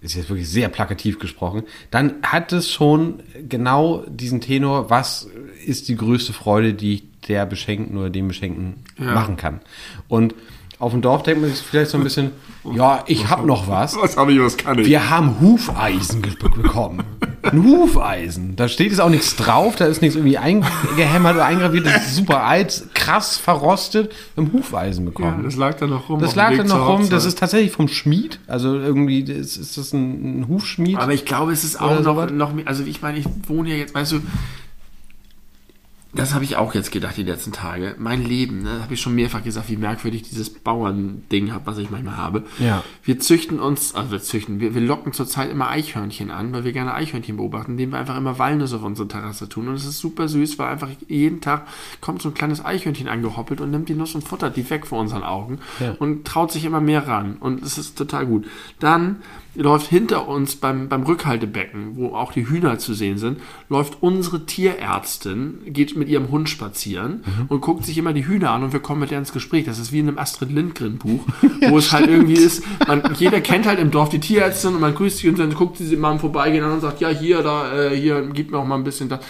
ist 0.01 0.15
jetzt 0.15 0.29
wirklich 0.29 0.49
sehr 0.49 0.69
plakativ 0.69 1.19
gesprochen, 1.19 1.63
dann 1.91 2.15
hat 2.23 2.53
es 2.53 2.71
schon 2.71 3.21
genau 3.49 4.05
diesen 4.09 4.41
Tenor, 4.41 4.91
was 4.91 5.29
ist 5.65 5.89
die 5.89 5.97
größte 5.97 6.33
Freude, 6.33 6.75
die 6.75 6.95
ich 6.95 7.05
der 7.29 7.47
Beschenkten 7.47 7.97
oder 7.97 8.11
dem 8.11 8.29
Beschenkten 8.29 8.75
Ja. 8.99 9.13
machen 9.13 9.37
kann. 9.37 9.61
Und 10.09 10.35
auf 10.79 10.93
dem 10.93 11.01
Dorf 11.01 11.23
denkt 11.23 11.41
man 11.41 11.51
sich 11.51 11.61
vielleicht 11.65 11.91
so 11.91 11.97
ein 11.97 12.05
bisschen, 12.05 12.33
ja, 12.75 13.03
ich 13.07 13.31
habe 13.31 13.47
noch 13.47 13.67
was. 13.67 13.97
Was 13.97 14.19
habe 14.19 14.33
ich, 14.33 14.41
was 14.41 14.59
kann 14.59 14.79
ich? 14.79 14.87
Wir 14.87 15.09
haben 15.09 15.41
Hufeisen 15.41 16.21
bekommen. 16.21 17.03
Ein 17.43 17.65
Hufeisen. 17.65 18.57
Da 18.57 18.69
steht 18.69 18.91
jetzt 18.91 19.01
auch 19.01 19.09
nichts 19.09 19.37
drauf, 19.37 19.77
da 19.77 19.87
ist 19.87 20.03
nichts 20.03 20.17
irgendwie 20.17 20.37
eingehämmert 20.37 21.37
oder 21.37 21.47
eingraviert. 21.47 21.87
Das 21.87 22.07
ist 22.07 22.17
super 22.17 22.43
alt, 22.43 22.89
krass 22.93 23.39
verrostet. 23.39 24.13
Wir 24.35 24.45
haben 24.45 24.53
Hufeisen 24.53 25.05
ja, 25.05 25.11
bekommen. 25.11 25.45
das 25.45 25.57
lag 25.57 25.77
da 25.77 25.87
noch 25.87 26.11
rum. 26.11 26.21
das 26.21 26.35
lag 26.35 26.55
zur 26.55 26.65
noch 26.65 26.89
rum. 26.89 27.09
Das 27.09 27.25
ist 27.25 27.39
tatsächlich 27.39 27.73
vom 27.73 27.89
Schmied. 27.89 28.41
Also 28.47 28.75
irgendwie 28.79 29.21
ist, 29.21 29.57
ist 29.57 29.79
das 29.79 29.95
ein, 29.95 30.41
ein 30.41 30.49
Hufschmied. 30.49 30.99
Aber 30.99 31.15
ich 31.15 31.25
glaube, 31.25 31.53
es 31.53 31.65
ist 31.65 31.81
auch 31.81 32.01
noch, 32.01 32.31
noch 32.31 32.53
mehr, 32.53 32.69
also 32.69 32.85
ich 32.85 33.01
meine, 33.01 33.19
ich 33.19 33.27
wohne 33.47 33.71
ja 33.71 33.77
jetzt, 33.77 33.95
weißt 33.95 34.13
du, 34.13 34.21
das 36.17 36.35
habe 36.35 36.45
ich 36.45 36.57
auch 36.57 36.75
jetzt 36.75 36.91
gedacht 36.91 37.17
die 37.17 37.23
letzten 37.23 37.53
Tage. 37.53 37.95
Mein 37.99 38.25
Leben, 38.25 38.63
ne, 38.63 38.83
habe 38.83 38.95
ich 38.95 39.01
schon 39.01 39.15
mehrfach 39.15 39.45
gesagt, 39.45 39.69
wie 39.69 39.77
merkwürdig 39.77 40.23
dieses 40.23 40.51
Bauernding 40.51 41.53
hat, 41.53 41.63
was 41.67 41.79
ich 41.79 41.91
manchmal 41.91 42.17
habe. 42.17 42.45
Ja. 42.59 42.83
Wir 43.03 43.19
züchten 43.21 43.61
uns, 43.61 43.95
also 43.95 44.11
wir 44.11 44.21
züchten, 44.21 44.61
wir, 44.61 44.75
wir 44.75 44.81
locken 44.83 45.13
zurzeit 45.13 45.51
immer 45.51 45.69
Eichhörnchen 45.69 46.31
an, 46.31 46.53
weil 46.53 46.65
wir 46.65 46.73
gerne 46.73 46.95
Eichhörnchen 46.95 47.37
beobachten, 47.37 47.73
indem 47.73 47.93
wir 47.93 47.99
einfach 47.99 48.17
immer 48.17 48.39
Walnüsse 48.39 48.77
auf 48.77 48.83
unsere 48.83 49.09
Terrasse 49.09 49.49
tun. 49.49 49.69
Und 49.69 49.75
es 49.75 49.85
ist 49.85 49.99
super 49.99 50.29
süß, 50.29 50.59
weil 50.59 50.69
einfach 50.73 50.89
jeden 51.09 51.41
Tag 51.41 51.67
kommt 52.01 52.23
so 52.23 52.29
ein 52.31 52.35
kleines 52.35 52.65
Eichhörnchen 52.65 53.09
angehoppelt 53.09 53.61
und 53.61 53.71
nimmt 53.71 53.89
die 53.89 53.95
Nuss 53.95 54.15
und 54.15 54.23
futtert 54.23 54.57
die 54.57 54.69
weg 54.69 54.87
vor 54.87 55.01
unseren 55.01 55.23
Augen 55.23 55.59
Ja. 55.81 55.93
und 55.99 56.27
traut 56.27 56.51
sich 56.53 56.65
immer 56.65 56.81
mehr 56.81 57.07
ran. 57.07 57.37
Und 57.39 57.63
es 57.63 57.79
ist 57.79 57.97
total 57.97 58.27
gut. 58.27 58.47
Dann 58.79 59.17
läuft 59.57 59.89
hinter 59.89 60.29
uns 60.29 60.57
beim, 60.57 60.89
beim 60.89 61.03
Rückhaltebecken, 61.03 61.97
wo 61.97 62.15
auch 62.15 62.33
die 62.33 62.49
Hühner 62.49 62.79
zu 62.79 62.95
sehen 62.95 63.19
sind, 63.19 63.41
läuft 63.69 63.99
unsere 64.03 64.47
Tierärztin, 64.47 65.59
geht 65.67 65.97
mit 65.97 66.09
ihrem 66.09 66.31
Hund 66.31 66.49
spazieren 66.49 67.23
und 67.49 67.61
guckt 67.61 67.85
sich 67.85 67.99
immer 67.99 68.13
die 68.13 68.27
Hühner 68.27 68.51
an 68.51 68.63
und 68.63 68.73
wir 68.73 68.81
kommen 68.81 69.01
mit 69.01 69.11
ihr 69.11 69.19
ins 69.19 69.33
Gespräch. 69.33 69.65
Das 69.65 69.79
ist 69.79 69.93
wie 69.93 70.01
in 70.01 70.09
einem 70.09 70.19
Astrid 70.19 70.53
Lindgren 70.53 70.99
Buch, 70.99 71.25
wo 71.69 71.79
es 71.79 71.93
halt 71.93 72.09
irgendwie 72.09 72.35
ist, 72.35 72.63
man, 72.87 73.03
jeder 73.19 73.41
kennt 73.41 73.67
halt 73.67 73.79
im 73.79 73.91
Dorf 73.91 74.11
die 74.11 74.21
Tierärztin 74.21 74.75
und 74.75 74.81
man 74.81 74.95
grüßt 74.95 75.19
sie 75.19 75.29
und 75.29 75.39
dann 75.39 75.55
guckt 75.55 75.79
sie 75.79 75.87
sie 75.87 75.97
mal 75.97 76.13
im 76.13 76.19
Vorbeigehen 76.19 76.65
an 76.65 76.73
und 76.73 76.81
sagt, 76.81 77.01
ja, 77.01 77.09
hier, 77.09 77.43
da, 77.43 77.91
äh, 77.91 77.97
hier, 77.97 78.29
gib 78.33 78.51
mir 78.51 78.59
auch 78.59 78.67
mal 78.67 78.77
ein 78.77 78.85
bisschen 78.85 79.09
da. 79.09 79.21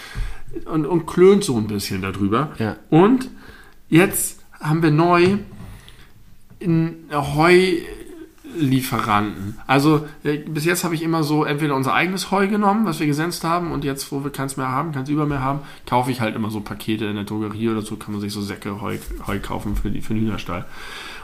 Und, 0.65 0.85
und 0.85 1.05
klönt 1.05 1.43
so 1.43 1.57
ein 1.57 1.67
bisschen 1.67 2.01
darüber. 2.01 2.51
Ja. 2.57 2.77
Und 2.89 3.29
jetzt 3.89 4.39
haben 4.59 4.81
wir 4.81 4.91
neu 4.91 5.37
in 6.59 7.05
Heulieferanten. 8.57 9.57
Also 9.67 10.07
äh, 10.23 10.37
bis 10.37 10.65
jetzt 10.65 10.83
habe 10.83 10.95
ich 10.95 11.01
immer 11.01 11.23
so 11.23 11.43
entweder 11.43 11.75
unser 11.75 11.93
eigenes 11.93 12.31
Heu 12.31 12.47
genommen, 12.47 12.85
was 12.85 12.99
wir 12.99 13.07
gesenzt 13.07 13.43
haben, 13.43 13.71
und 13.71 13.83
jetzt, 13.83 14.11
wo 14.11 14.23
wir 14.23 14.31
keins 14.31 14.57
mehr 14.57 14.69
haben, 14.69 14.91
keins 14.91 15.09
über 15.09 15.25
mehr 15.25 15.41
haben, 15.41 15.59
kaufe 15.85 16.11
ich 16.11 16.21
halt 16.21 16.35
immer 16.35 16.49
so 16.49 16.61
Pakete 16.61 17.05
in 17.05 17.15
der 17.15 17.23
Drogerie 17.23 17.69
oder 17.69 17.81
so, 17.81 17.95
kann 17.95 18.13
man 18.13 18.21
sich 18.21 18.33
so 18.33 18.41
Säcke 18.41 18.81
Heu, 18.81 18.97
Heu 19.25 19.39
kaufen 19.39 19.75
für, 19.75 19.91
die, 19.91 20.01
für 20.01 20.13
den 20.13 20.23
Hühnerstall. 20.23 20.65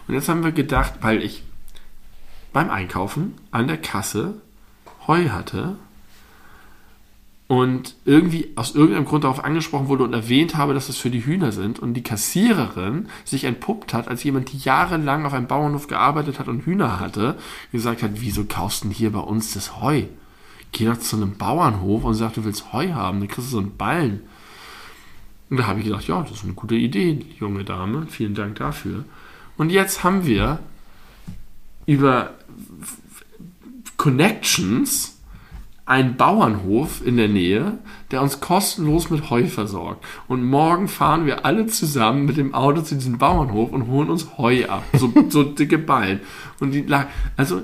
Und 0.07 0.15
jetzt 0.15 0.29
haben 0.29 0.43
wir 0.43 0.51
gedacht, 0.51 0.93
weil 1.01 1.21
ich 1.21 1.43
beim 2.51 2.69
Einkaufen 2.69 3.33
an 3.51 3.67
der 3.67 3.77
Kasse 3.77 4.35
Heu 5.07 5.29
hatte 5.29 5.75
und 7.53 7.93
irgendwie 8.03 8.49
aus 8.55 8.73
irgendeinem 8.73 9.05
Grund 9.05 9.25
darauf 9.25 9.43
angesprochen 9.43 9.87
wurde 9.87 10.03
und 10.03 10.13
erwähnt 10.13 10.55
habe, 10.55 10.73
dass 10.73 10.89
es 10.89 10.97
für 10.97 11.11
die 11.11 11.23
Hühner 11.23 11.51
sind 11.51 11.77
und 11.77 11.93
die 11.93 12.01
Kassiererin 12.01 13.09
sich 13.25 13.43
entpuppt 13.43 13.93
hat 13.93 14.07
als 14.07 14.23
jemand, 14.23 14.51
die 14.51 14.57
jahrelang 14.57 15.23
auf 15.27 15.33
einem 15.33 15.45
Bauernhof 15.45 15.85
gearbeitet 15.85 16.39
hat 16.39 16.47
und 16.47 16.65
Hühner 16.65 16.99
hatte, 16.99 17.37
gesagt 17.71 18.01
hat, 18.01 18.09
wieso 18.15 18.45
kaufst 18.45 18.83
du 18.83 18.87
denn 18.87 18.95
hier 18.95 19.11
bei 19.11 19.19
uns 19.19 19.53
das 19.53 19.79
Heu? 19.79 20.05
Geh 20.71 20.85
doch 20.85 20.97
zu 20.97 21.15
einem 21.15 21.37
Bauernhof 21.37 22.03
und 22.03 22.15
sag, 22.15 22.33
du 22.33 22.43
willst 22.43 22.73
Heu 22.73 22.91
haben, 22.91 23.19
dann 23.19 23.27
kriegst 23.27 23.49
du 23.49 23.51
so 23.51 23.59
einen 23.59 23.77
Ballen. 23.77 24.21
Und 25.51 25.57
da 25.57 25.67
habe 25.67 25.77
ich 25.77 25.85
gedacht, 25.85 26.07
ja, 26.07 26.23
das 26.23 26.31
ist 26.31 26.43
eine 26.45 26.53
gute 26.53 26.73
Idee, 26.73 27.23
junge 27.39 27.63
Dame, 27.63 28.07
vielen 28.09 28.33
Dank 28.33 28.55
dafür. 28.55 29.05
Und 29.57 29.69
jetzt 29.69 30.03
haben 30.03 30.25
wir 30.25 30.57
über 31.85 32.33
Connections 33.97 35.12
einen 35.85 36.15
Bauernhof 36.15 37.05
in 37.05 37.17
der 37.17 37.27
Nähe, 37.27 37.77
der 38.11 38.21
uns 38.21 38.39
kostenlos 38.39 39.09
mit 39.09 39.29
Heu 39.29 39.47
versorgt. 39.47 40.05
Und 40.27 40.43
morgen 40.43 40.87
fahren 40.87 41.25
wir 41.25 41.45
alle 41.45 41.65
zusammen 41.67 42.25
mit 42.25 42.37
dem 42.37 42.53
Auto 42.53 42.81
zu 42.81 42.95
diesem 42.95 43.17
Bauernhof 43.17 43.71
und 43.71 43.87
holen 43.87 44.09
uns 44.09 44.37
Heu 44.37 44.65
ab. 44.67 44.83
So, 44.93 45.11
so 45.29 45.43
dicke 45.43 45.77
Ballen. 45.77 46.21
Und 46.59 46.71
die 46.71 46.85
also 47.35 47.63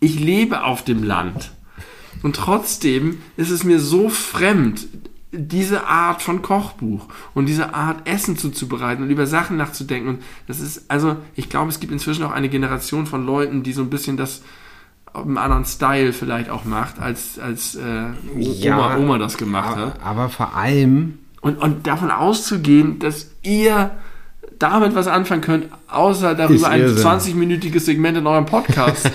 ich 0.00 0.18
lebe 0.18 0.64
auf 0.64 0.84
dem 0.84 1.02
Land. 1.02 1.52
Und 2.22 2.36
trotzdem 2.36 3.18
ist 3.36 3.50
es 3.50 3.64
mir 3.64 3.80
so 3.80 4.08
fremd, 4.08 4.86
diese 5.30 5.86
Art 5.86 6.22
von 6.22 6.42
Kochbuch 6.42 7.08
und 7.34 7.46
diese 7.46 7.74
Art 7.74 8.08
Essen 8.08 8.36
zuzubereiten 8.36 9.04
und 9.04 9.10
über 9.10 9.26
Sachen 9.26 9.56
nachzudenken. 9.56 10.08
Und 10.08 10.22
das 10.46 10.60
ist, 10.60 10.90
also, 10.90 11.16
ich 11.34 11.48
glaube, 11.48 11.70
es 11.70 11.80
gibt 11.80 11.92
inzwischen 11.92 12.24
auch 12.24 12.30
eine 12.30 12.48
Generation 12.48 13.06
von 13.06 13.26
Leuten, 13.26 13.62
die 13.62 13.72
so 13.72 13.82
ein 13.82 13.90
bisschen 13.90 14.16
das 14.16 14.42
auf 15.14 15.22
einem 15.24 15.38
anderen 15.38 15.64
Style 15.64 16.12
vielleicht 16.12 16.50
auch 16.50 16.64
macht, 16.64 16.98
als, 17.00 17.38
als 17.38 17.76
äh, 17.76 17.80
Oma, 18.66 18.96
Oma 18.96 19.18
das 19.18 19.36
gemacht 19.38 19.76
hat. 19.76 19.94
aber, 20.00 20.04
aber 20.04 20.28
vor 20.28 20.54
allem, 20.56 21.18
Und, 21.40 21.56
und 21.58 21.86
davon 21.86 22.10
auszugehen, 22.10 22.98
dass 22.98 23.30
ihr 23.42 23.92
damit 24.58 24.94
was 24.94 25.06
anfangen 25.08 25.40
könnt, 25.40 25.66
außer 25.88 26.34
darüber 26.34 26.68
ein 26.68 26.80
Irrsinn. 26.82 27.06
20-minütiges 27.06 27.80
Segment 27.80 28.18
in 28.18 28.26
eurem 28.26 28.46
Podcast, 28.46 29.10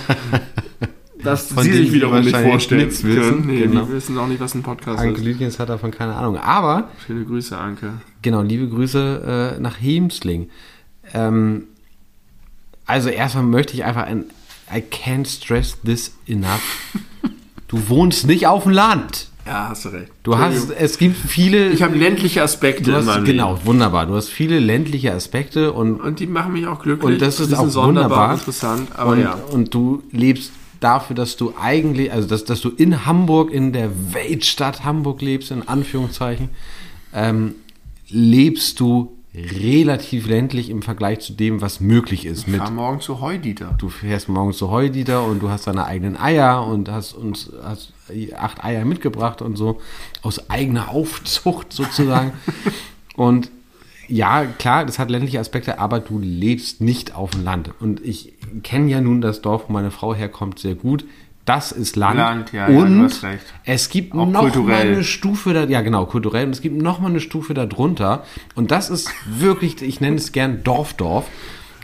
das 1.24 1.52
Von 1.52 1.64
sie 1.64 1.74
sich 1.74 1.92
wiederum 1.92 2.22
nicht 2.22 2.36
vorstellen 2.36 2.90
können. 2.92 3.44
Nee, 3.46 3.62
Genau. 3.62 3.84
die 3.86 3.92
wissen 3.92 4.18
auch 4.18 4.28
nicht, 4.28 4.40
was 4.40 4.56
ein 4.56 4.64
Podcast 4.64 5.00
Anke 5.00 5.20
ist. 5.20 5.24
Lütgens 5.26 5.60
hat 5.60 5.70
davon 5.70 5.92
keine 5.92 6.16
Ahnung. 6.16 6.38
Aber 6.38 6.90
Viele 7.06 7.24
Grüße, 7.26 7.58
Anke. 7.58 7.94
Genau, 8.22 8.42
liebe 8.42 8.68
Grüße 8.70 9.56
äh, 9.58 9.60
nach 9.62 9.76
Hemsling. 9.82 10.50
Ähm, 11.14 11.64
also 12.86 13.10
erstmal 13.10 13.44
möchte 13.44 13.74
ich 13.74 13.84
einfach 13.84 14.04
ein 14.04 14.26
I 14.74 14.82
can't 14.82 15.28
stress 15.28 15.78
this 15.84 16.12
enough. 16.28 16.62
Du 17.68 17.90
wohnst 17.90 18.26
nicht 18.28 18.48
auf 18.48 18.64
dem 18.64 18.72
Land. 18.72 19.28
Ja, 19.46 19.70
hast 19.70 19.86
du 19.86 19.90
recht. 19.90 20.12
Du 20.24 20.38
hast, 20.38 20.70
es 20.72 20.98
gibt 21.00 21.18
viele. 21.18 21.70
Ich 21.72 21.82
habe 21.82 21.98
ländliche 21.98 22.44
Aspekte 22.44 22.92
in 22.92 22.98
hast, 22.98 23.06
meinem 23.06 23.26
genau, 23.26 23.54
Leben. 23.54 23.66
wunderbar. 23.66 24.06
Du 24.06 24.16
hast 24.16 24.30
viele 24.30 24.60
ländliche 24.60 25.12
Aspekte 25.14 25.72
und 25.74 26.00
Und 26.02 26.20
die 26.20 26.28
machen 26.28 26.54
mich 26.54 26.68
auch 26.68 26.80
glücklich. 26.82 27.14
und 27.14 27.22
das 27.22 27.40
ist 27.40 27.54
auch 27.56 27.74
wunderbar. 27.74 28.34
interessant. 28.34 28.90
Aber 28.96 29.12
und, 29.14 29.22
ja. 29.22 29.34
und 29.52 29.74
du 29.74 30.04
lebst 30.12 30.52
dafür, 30.82 31.16
dass 31.16 31.36
du 31.36 31.54
eigentlich, 31.60 32.12
also 32.14 32.28
dass, 32.28 32.46
dass 32.46 32.62
du 32.62 32.70
in 32.70 33.06
Hamburg, 33.08 33.52
in 33.52 33.74
der 33.74 33.90
Weltstadt 34.14 34.84
Hamburg 34.84 35.22
lebst, 35.22 35.50
in 35.52 35.68
Anführungszeichen, 35.68 36.50
ähm, 37.14 37.56
lebst 38.10 38.80
du 38.80 39.16
relativ 39.34 40.28
ländlich 40.28 40.70
im 40.70 40.82
Vergleich 40.82 41.20
zu 41.20 41.34
dem, 41.34 41.62
was 41.62 41.80
möglich 41.80 42.26
ist. 42.26 42.48
Ich 42.48 42.56
fahr 42.56 42.72
morgen 42.72 43.00
zu 43.00 43.22
Heudieter. 43.22 43.76
du 43.78 43.90
fährst 43.90 44.28
morgens 44.28 44.58
zu 44.58 44.72
Heudieter 44.72 45.24
und 45.24 45.42
du 45.42 45.50
hast 45.50 45.68
deine 45.68 45.86
eigenen 45.86 46.18
Eier 46.18 46.66
und 46.66 46.90
hast 46.90 47.14
uns 47.14 47.52
hast 47.64 47.94
acht 48.36 48.64
Eier 48.64 48.86
mitgebracht 48.86 49.42
und 49.42 49.56
so 49.56 49.82
aus 50.24 50.50
eigener 50.50 50.90
Aufzucht 50.90 51.74
sozusagen. 51.74 52.32
und 53.16 53.52
ja, 54.08 54.46
klar, 54.46 54.86
das 54.86 54.98
hat 54.98 55.12
ländliche 55.12 55.40
Aspekte, 55.40 55.78
aber 55.78 56.00
du 56.00 56.18
lebst 56.18 56.82
nicht 56.82 57.14
auf 57.14 57.30
dem 57.30 57.44
Land. 57.44 57.70
Und 57.80 58.04
ich 58.04 58.34
kenne 58.64 58.90
ja 58.90 59.02
nun 59.02 59.22
das 59.22 59.42
Dorf, 59.42 59.66
wo 59.68 59.74
meine 59.74 59.92
Frau 59.92 60.16
herkommt, 60.16 60.58
sehr 60.58 60.74
gut. 60.74 61.06
Das 61.50 61.72
ist 61.72 61.96
Land. 61.96 62.18
Land, 62.20 62.54
ja, 62.54 62.70
ja, 62.70 62.78
und 62.78 63.24
recht. 63.24 63.44
es 63.66 63.90
gibt 63.90 64.14
Auch 64.14 64.18
noch 64.18 64.28
mal 64.28 64.40
kulturell. 64.42 64.94
eine 64.94 65.04
Stufe 65.04 65.52
da, 65.52 65.64
ja 65.64 65.82
genau, 65.82 66.06
kulturell. 66.06 66.46
Und 66.46 66.52
es 66.52 66.62
gibt 66.62 66.80
noch 66.80 67.00
mal 67.00 67.08
eine 67.08 67.20
Stufe 67.20 67.56
da 67.56 67.66
drunter. 67.66 68.24
Und 68.54 68.70
das 68.70 68.92
ist 68.92 69.10
wirklich, 69.28 69.82
ich 69.82 70.00
nenne 70.00 70.18
es 70.18 70.32
gern 70.32 70.64
Dorfdorf. 70.64 71.26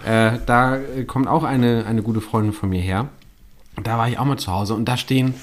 Äh, 0.06 0.38
da 0.46 0.78
äh, 0.78 1.06
kommt 1.06 1.28
auch 1.28 1.44
eine, 1.44 1.88
eine 1.88 2.04
gute 2.04 2.22
Freundin 2.22 2.54
von 2.54 2.70
mir 2.70 2.80
her. 2.80 3.10
Da 3.82 3.98
war 3.98 4.08
ich 4.08 4.20
auch 4.20 4.26
mal 4.26 4.38
zu 4.38 4.52
Hause 4.52 4.76
und 4.76 4.86
da 4.86 4.98
stehen, 4.98 5.34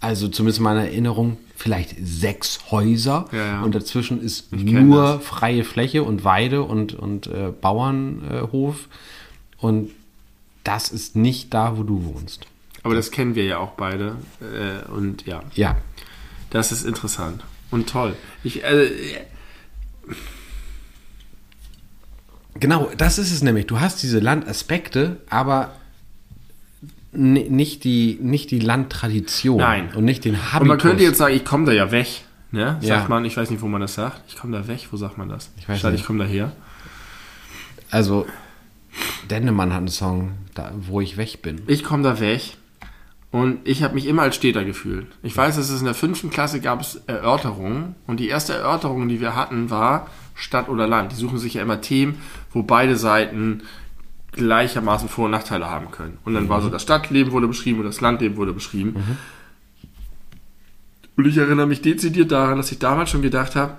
also 0.00 0.26
zumindest 0.26 0.58
in 0.58 0.64
meiner 0.64 0.80
Erinnerung, 0.86 1.36
vielleicht 1.54 1.94
sechs 2.02 2.72
Häuser. 2.72 3.26
Ja, 3.30 3.38
ja. 3.38 3.62
Und 3.62 3.76
dazwischen 3.76 4.20
ist 4.20 4.50
kenn 4.50 4.88
nur 4.88 5.20
freie 5.20 5.62
Fläche 5.62 6.02
und 6.02 6.24
Weide 6.24 6.64
und, 6.64 6.94
und 6.94 7.28
äh, 7.28 7.52
Bauernhof. 7.60 8.88
und 9.58 9.90
das 10.64 10.88
ist 10.88 11.14
nicht 11.14 11.54
da, 11.54 11.78
wo 11.78 11.84
du 11.84 12.04
wohnst. 12.04 12.48
Aber 12.84 12.94
das 12.94 13.10
kennen 13.10 13.34
wir 13.34 13.44
ja 13.44 13.58
auch 13.58 13.72
beide. 13.72 14.16
Äh, 14.40 14.88
und 14.90 15.26
ja, 15.26 15.42
Ja, 15.54 15.76
das 16.50 16.70
ist 16.70 16.84
interessant 16.86 17.42
und 17.72 17.88
toll. 17.88 18.14
Ich, 18.44 18.62
äh, 18.62 18.90
Genau, 22.60 22.90
das 22.96 23.18
ist 23.18 23.32
es 23.32 23.42
nämlich. 23.42 23.66
Du 23.66 23.80
hast 23.80 24.02
diese 24.02 24.20
Landaspekte, 24.20 25.16
aber 25.28 25.72
ni- 27.12 27.48
nicht 27.48 27.82
die, 27.84 28.16
nicht 28.22 28.50
die 28.52 28.60
Landtradition. 28.60 29.56
Nein. 29.58 29.92
Und 29.94 30.04
nicht 30.04 30.24
den 30.24 30.36
Habitus. 30.36 30.60
Und 30.60 30.68
man 30.68 30.78
könnte 30.78 31.02
jetzt 31.02 31.18
sagen, 31.18 31.34
ich 31.34 31.44
komme 31.44 31.66
da 31.66 31.72
ja 31.72 31.90
weg. 31.90 32.06
Ne? 32.52 32.78
Sagt 32.80 32.84
Ja. 32.84 33.06
man, 33.08 33.24
ich 33.24 33.36
weiß 33.36 33.50
nicht, 33.50 33.60
wo 33.60 33.66
man 33.66 33.80
das 33.80 33.94
sagt. 33.94 34.20
Ich 34.28 34.36
komme 34.36 34.56
da 34.56 34.68
weg, 34.68 34.86
wo 34.92 34.96
sagt 34.96 35.18
man 35.18 35.28
das? 35.28 35.50
Ich 35.58 35.68
weiß 35.68 35.80
Statt 35.80 35.92
nicht. 35.92 36.02
ich 36.02 36.06
komme 36.06 36.20
da 36.24 36.30
her. 36.30 36.52
Also, 37.90 38.26
Dennemann 39.28 39.72
hat 39.72 39.78
einen 39.78 39.88
Song, 39.88 40.34
da, 40.54 40.70
wo 40.76 41.00
ich 41.00 41.16
weg 41.16 41.42
bin. 41.42 41.62
Ich 41.66 41.82
komme 41.82 42.04
da 42.04 42.20
weg. 42.20 42.56
Und 43.34 43.66
ich 43.66 43.82
habe 43.82 43.94
mich 43.94 44.06
immer 44.06 44.22
als 44.22 44.36
Städter 44.36 44.64
gefühlt. 44.64 45.08
Ich 45.24 45.36
weiß, 45.36 45.56
dass 45.56 45.68
es 45.68 45.80
in 45.80 45.86
der 45.86 45.94
fünften 45.94 46.30
Klasse 46.30 46.60
gab 46.60 46.80
es 46.80 47.02
Erörterungen. 47.08 47.96
Und 48.06 48.20
die 48.20 48.28
erste 48.28 48.52
Erörterung, 48.52 49.08
die 49.08 49.20
wir 49.20 49.34
hatten, 49.34 49.70
war 49.70 50.06
Stadt 50.36 50.68
oder 50.68 50.86
Land. 50.86 51.10
Die 51.10 51.16
suchen 51.16 51.38
sich 51.38 51.54
ja 51.54 51.62
immer 51.62 51.80
Themen, 51.80 52.22
wo 52.52 52.62
beide 52.62 52.94
Seiten 52.94 53.64
gleichermaßen 54.30 55.08
Vor- 55.08 55.24
und 55.24 55.32
Nachteile 55.32 55.68
haben 55.68 55.90
können. 55.90 56.18
Und 56.24 56.34
dann 56.34 56.48
war 56.48 56.62
so 56.62 56.68
das 56.68 56.82
Stadtleben 56.82 57.32
wurde 57.32 57.48
beschrieben 57.48 57.80
und 57.80 57.86
das 57.86 58.00
Landleben 58.00 58.36
wurde 58.36 58.52
beschrieben. 58.52 59.18
Und 61.16 61.26
ich 61.26 61.36
erinnere 61.36 61.66
mich 61.66 61.82
dezidiert 61.82 62.30
daran, 62.30 62.56
dass 62.56 62.70
ich 62.70 62.78
damals 62.78 63.10
schon 63.10 63.22
gedacht 63.22 63.56
habe, 63.56 63.78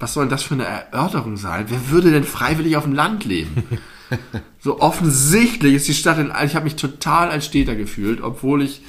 was 0.00 0.12
soll 0.12 0.24
denn 0.24 0.30
das 0.30 0.42
für 0.42 0.54
eine 0.54 0.64
Erörterung 0.64 1.36
sein? 1.36 1.66
Wer 1.68 1.90
würde 1.90 2.10
denn 2.10 2.24
freiwillig 2.24 2.76
auf 2.76 2.82
dem 2.82 2.94
Land 2.94 3.24
leben? 3.24 3.62
so 4.60 4.80
offensichtlich 4.80 5.74
ist 5.74 5.88
die 5.88 5.94
Stadt 5.94 6.18
in. 6.18 6.32
Ich 6.44 6.54
habe 6.54 6.64
mich 6.64 6.76
total 6.76 7.30
als 7.30 7.46
Städter 7.46 7.74
gefühlt, 7.74 8.20
obwohl 8.20 8.62
ich 8.62 8.82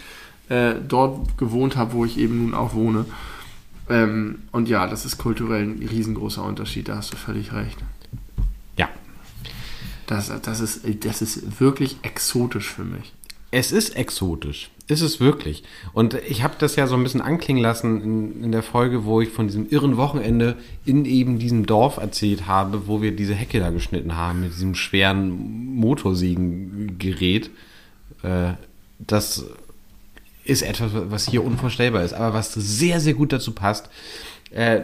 äh, 0.50 0.76
dort 0.88 1.38
gewohnt 1.38 1.78
habe, 1.78 1.94
wo 1.94 2.06
ich 2.06 2.18
eben 2.18 2.40
nun 2.40 2.54
auch 2.54 2.74
wohne. 2.74 3.06
Ähm, 3.90 4.44
und 4.52 4.70
ja, 4.70 4.88
das 4.88 5.06
ist 5.06 5.18
kulturell 5.18 5.64
ein 5.64 5.88
riesengroßer 5.88 6.44
Unterschied, 6.44 6.90
da 6.90 6.98
hast 6.98 7.14
du 7.14 7.18
völlig 7.18 7.54
recht. 7.54 7.78
Ja. 8.78 8.90
Das, 10.08 10.32
das, 10.41 10.60
ist, 10.60 10.82
das 11.06 11.22
ist 11.22 11.60
wirklich 11.60 11.98
exotisch 12.04 12.70
für 12.70 12.84
mich. 12.84 13.14
Es 13.52 13.72
ist 13.72 13.96
exotisch. 13.96 14.70
Ist 14.90 15.02
es 15.02 15.20
wirklich. 15.20 15.61
Und 15.94 16.16
ich 16.28 16.41
habe 16.41 16.56
das 16.57 16.76
ja 16.76 16.88
so 16.88 16.95
ein 16.95 17.03
bisschen 17.03 17.22
anklingen 17.22 17.61
lassen 17.61 18.02
in, 18.02 18.44
in 18.45 18.52
der 18.52 18.64
Folge, 18.64 19.06
wo 19.06 19.22
ich 19.22 19.30
von 19.30 19.45
diesem 19.45 19.70
irren 19.70 19.98
Wochenende 19.98 20.56
in 20.84 21.06
eben 21.06 21.38
diesem 21.38 21.68
Dorf 21.68 21.98
erzählt 21.98 22.48
habe, 22.48 22.88
wo 22.88 22.99
wir 22.99 23.16
diese 23.16 23.36
Hecke 23.36 23.60
da 23.60 23.70
geschnitten 23.70 24.18
haben 24.18 24.41
mit 24.41 24.52
diesem 24.53 24.74
schweren 24.74 25.76
Motorsägengerät. 25.76 27.52
Äh, 28.24 28.53
das 28.98 29.45
ist 30.44 30.64
etwas, 30.64 30.90
was 30.94 31.30
hier 31.30 31.44
unvorstellbar 31.44 32.03
ist, 32.03 32.14
aber 32.14 32.34
was 32.34 32.52
sehr, 32.56 32.99
sehr 32.99 33.14
gut 33.14 33.32
dazu 33.32 33.52
passt. 33.52 33.90
Äh, 34.49 34.82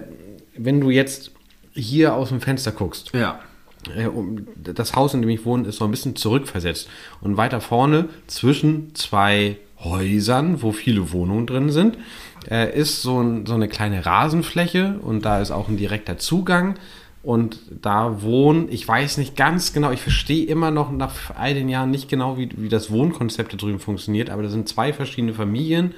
wenn 0.55 0.81
du 0.81 0.91
jetzt 0.91 1.31
hier 1.73 2.13
aus 2.13 2.29
dem 2.29 2.41
Fenster 2.41 2.71
guckst, 2.71 3.11
Ja. 3.13 3.39
äh, 3.95 4.07
das 4.55 4.95
Haus, 4.95 5.15
in 5.15 5.21
dem 5.21 5.29
ich 5.31 5.45
wohne, 5.45 5.67
ist 5.67 5.77
so 5.77 5.85
ein 5.85 5.91
bisschen 5.91 6.15
zurückversetzt. 6.15 6.87
Und 7.21 7.37
weiter 7.37 7.59
vorne, 7.59 8.07
zwischen 8.27 8.93
zwei 8.93 9.57
Häusern, 9.79 10.61
wo 10.61 10.71
viele 10.71 11.11
Wohnungen 11.11 11.47
drin 11.47 11.69
sind, 11.69 11.97
äh, 12.49 12.77
ist 12.77 13.01
so, 13.01 13.21
ein, 13.21 13.45
so 13.45 13.53
eine 13.53 13.67
kleine 13.67 14.05
Rasenfläche 14.05 14.99
und 15.01 15.25
da 15.25 15.41
ist 15.41 15.51
auch 15.51 15.67
ein 15.67 15.77
direkter 15.77 16.17
Zugang. 16.17 16.75
Und 17.23 17.59
da 17.81 18.21
wohnen, 18.21 18.67
ich 18.69 18.87
weiß 18.87 19.17
nicht 19.17 19.35
ganz 19.35 19.73
genau, 19.73 19.89
ich 19.89 20.01
verstehe 20.01 20.45
immer 20.45 20.69
noch 20.69 20.91
nach 20.91 21.15
all 21.35 21.55
den 21.55 21.69
Jahren 21.69 21.89
nicht 21.89 22.07
genau, 22.07 22.37
wie, 22.37 22.49
wie 22.55 22.69
das 22.69 22.91
Wohnkonzept 22.91 23.53
da 23.53 23.57
drüben 23.57 23.79
funktioniert, 23.79 24.29
aber 24.29 24.43
da 24.43 24.49
sind 24.49 24.69
zwei 24.69 24.93
verschiedene 24.93 25.33
Familien, 25.33 25.95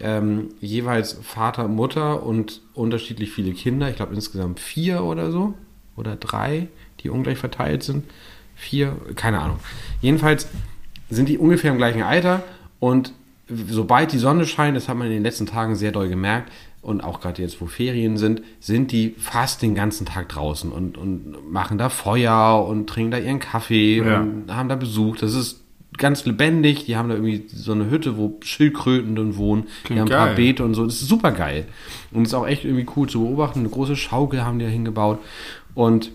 ähm, 0.00 0.48
jeweils 0.60 1.12
Vater, 1.22 1.68
Mutter 1.68 2.24
und 2.24 2.60
unterschiedlich 2.74 3.30
viele 3.30 3.52
Kinder. 3.52 3.88
Ich 3.88 3.96
glaube 3.96 4.14
insgesamt 4.14 4.58
vier 4.60 5.04
oder 5.04 5.30
so. 5.30 5.54
Oder 5.96 6.16
drei, 6.16 6.68
die 7.00 7.10
ungleich 7.10 7.38
verteilt 7.38 7.82
sind. 7.82 8.04
Vier, 8.56 8.96
keine 9.14 9.40
Ahnung. 9.40 9.58
Jedenfalls 10.00 10.48
sind 11.10 11.28
die 11.28 11.38
ungefähr 11.38 11.70
im 11.70 11.76
gleichen 11.76 12.02
Alter 12.02 12.42
und 12.84 13.12
sobald 13.68 14.12
die 14.12 14.18
Sonne 14.18 14.46
scheint, 14.46 14.76
das 14.76 14.88
hat 14.88 14.96
man 14.96 15.06
in 15.06 15.14
den 15.14 15.22
letzten 15.22 15.46
Tagen 15.46 15.74
sehr 15.74 15.92
doll 15.92 16.08
gemerkt, 16.08 16.50
und 16.82 17.02
auch 17.02 17.20
gerade 17.22 17.40
jetzt, 17.40 17.62
wo 17.62 17.66
Ferien 17.66 18.18
sind, 18.18 18.42
sind 18.60 18.92
die 18.92 19.14
fast 19.18 19.62
den 19.62 19.74
ganzen 19.74 20.04
Tag 20.04 20.28
draußen 20.28 20.70
und, 20.70 20.98
und 20.98 21.50
machen 21.50 21.78
da 21.78 21.88
Feuer 21.88 22.62
und 22.68 22.86
trinken 22.90 23.10
da 23.10 23.16
ihren 23.16 23.38
Kaffee 23.38 24.02
Ja. 24.02 24.20
und 24.20 24.54
haben 24.54 24.68
da 24.68 24.76
Besuch. 24.76 25.16
Das 25.16 25.32
ist 25.32 25.62
ganz 25.96 26.26
lebendig. 26.26 26.84
Die 26.84 26.96
haben 26.96 27.08
da 27.08 27.14
irgendwie 27.14 27.46
so 27.48 27.72
eine 27.72 27.88
Hütte, 27.88 28.18
wo 28.18 28.36
Schildkröten 28.42 29.16
drin 29.16 29.38
wohnen. 29.38 29.62
die 29.62 29.86
Klingt 29.86 30.00
haben 30.02 30.08
ein 30.08 30.18
paar 30.18 30.26
geil. 30.26 30.36
Beete 30.36 30.62
und 30.62 30.74
so. 30.74 30.84
Das 30.84 31.00
ist 31.00 31.08
super 31.08 31.32
geil. 31.32 31.64
Und 32.12 32.26
ist 32.26 32.34
auch 32.34 32.46
echt 32.46 32.66
irgendwie 32.66 32.86
cool 32.96 33.08
zu 33.08 33.20
beobachten. 33.20 33.60
Eine 33.60 33.70
große 33.70 33.96
Schaukel 33.96 34.44
haben 34.44 34.58
die 34.58 34.66
da 34.66 34.70
hingebaut. 34.70 35.20
Und 35.74 36.10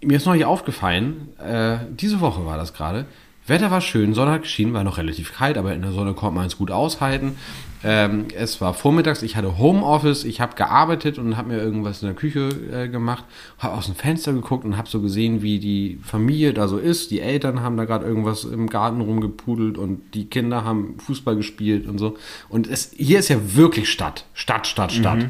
mir 0.00 0.16
ist 0.16 0.24
neulich 0.24 0.46
aufgefallen, 0.46 1.28
äh, 1.38 1.76
diese 1.90 2.20
Woche 2.20 2.46
war 2.46 2.56
das 2.56 2.72
gerade. 2.72 3.04
Wetter 3.48 3.70
war 3.70 3.80
schön, 3.80 4.14
Sonne 4.14 4.32
hat 4.32 4.42
geschienen, 4.42 4.74
war 4.74 4.84
noch 4.84 4.98
relativ 4.98 5.34
kalt, 5.34 5.56
aber 5.56 5.74
in 5.74 5.82
der 5.82 5.92
Sonne 5.92 6.14
konnte 6.14 6.36
man 6.36 6.46
es 6.46 6.58
gut 6.58 6.70
aushalten. 6.70 7.36
Ähm, 7.84 8.26
es 8.36 8.60
war 8.60 8.74
vormittags, 8.74 9.22
ich 9.22 9.36
hatte 9.36 9.56
Homeoffice, 9.56 10.24
ich 10.24 10.40
habe 10.40 10.56
gearbeitet 10.56 11.18
und 11.18 11.36
habe 11.36 11.48
mir 11.48 11.58
irgendwas 11.58 12.02
in 12.02 12.08
der 12.08 12.16
Küche 12.16 12.48
äh, 12.72 12.88
gemacht, 12.88 13.24
habe 13.58 13.74
aus 13.74 13.86
dem 13.86 13.94
Fenster 13.94 14.32
geguckt 14.32 14.64
und 14.64 14.76
habe 14.76 14.88
so 14.88 15.00
gesehen, 15.00 15.42
wie 15.42 15.60
die 15.60 15.98
Familie 16.02 16.52
da 16.52 16.66
so 16.66 16.76
ist. 16.76 17.10
Die 17.10 17.20
Eltern 17.20 17.60
haben 17.60 17.76
da 17.76 17.84
gerade 17.84 18.04
irgendwas 18.04 18.44
im 18.44 18.68
Garten 18.68 19.00
rumgepudelt 19.00 19.78
und 19.78 20.14
die 20.14 20.26
Kinder 20.26 20.64
haben 20.64 20.98
Fußball 20.98 21.36
gespielt 21.36 21.86
und 21.86 21.98
so. 21.98 22.16
Und 22.48 22.66
es, 22.66 22.90
hier 22.96 23.20
ist 23.20 23.28
ja 23.28 23.54
wirklich 23.54 23.90
Stadt, 23.90 24.24
Stadt, 24.34 24.66
Stadt, 24.66 24.92
Stadt. 24.92 25.26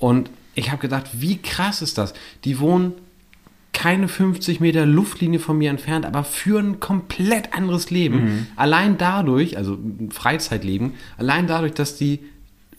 Und 0.00 0.30
ich 0.54 0.70
habe 0.70 0.80
gedacht, 0.80 1.06
wie 1.12 1.36
krass 1.36 1.80
ist 1.80 1.96
das? 1.96 2.12
Die 2.44 2.58
wohnen 2.58 2.94
keine 3.72 4.08
50 4.08 4.60
Meter 4.60 4.84
Luftlinie 4.86 5.38
von 5.38 5.56
mir 5.58 5.70
entfernt, 5.70 6.04
aber 6.04 6.24
führen 6.24 6.72
ein 6.72 6.80
komplett 6.80 7.54
anderes 7.54 7.90
Leben. 7.90 8.48
Allein 8.56 8.98
dadurch, 8.98 9.56
also 9.56 9.74
ein 9.74 10.10
Freizeitleben, 10.10 10.94
allein 11.16 11.46
dadurch, 11.46 11.72
dass 11.72 11.96
die 11.96 12.20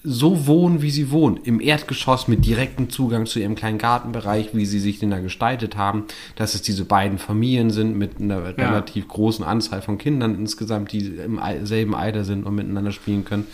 so 0.04 0.48
wohnen, 0.48 0.82
wie 0.82 0.90
sie 0.90 1.12
wohnen, 1.12 1.38
im 1.44 1.62
Erdgeschoss 1.62 2.28
mit 2.28 2.44
direktem 2.46 2.90
Zugang 2.90 3.28
zu 3.28 3.40
ihrem 3.40 3.54
kleinen 3.56 3.78
Gartenbereich, 3.78 4.50
wie 4.54 4.66
sie 4.66 4.80
sich 4.80 4.98
den 5.00 5.12
da 5.12 5.20
gestaltet 5.20 5.78
haben, 5.78 6.06
dass 6.36 6.56
es 6.56 6.64
diese 6.64 6.86
beiden 6.86 7.20
Familien 7.20 7.70
sind 7.70 7.96
mit 7.96 8.20
einer 8.20 8.58
relativ 8.58 9.08
großen 9.08 9.46
Anzahl 9.46 9.84
von 9.84 10.00
Kindern 10.00 10.34
insgesamt, 10.36 10.92
die 10.92 11.06
im 11.06 11.40
selben 11.64 11.94
Alter 11.94 12.24
sind 12.24 12.46
und 12.46 12.56
miteinander 12.56 12.92
spielen 12.92 13.26
können. 13.26 13.46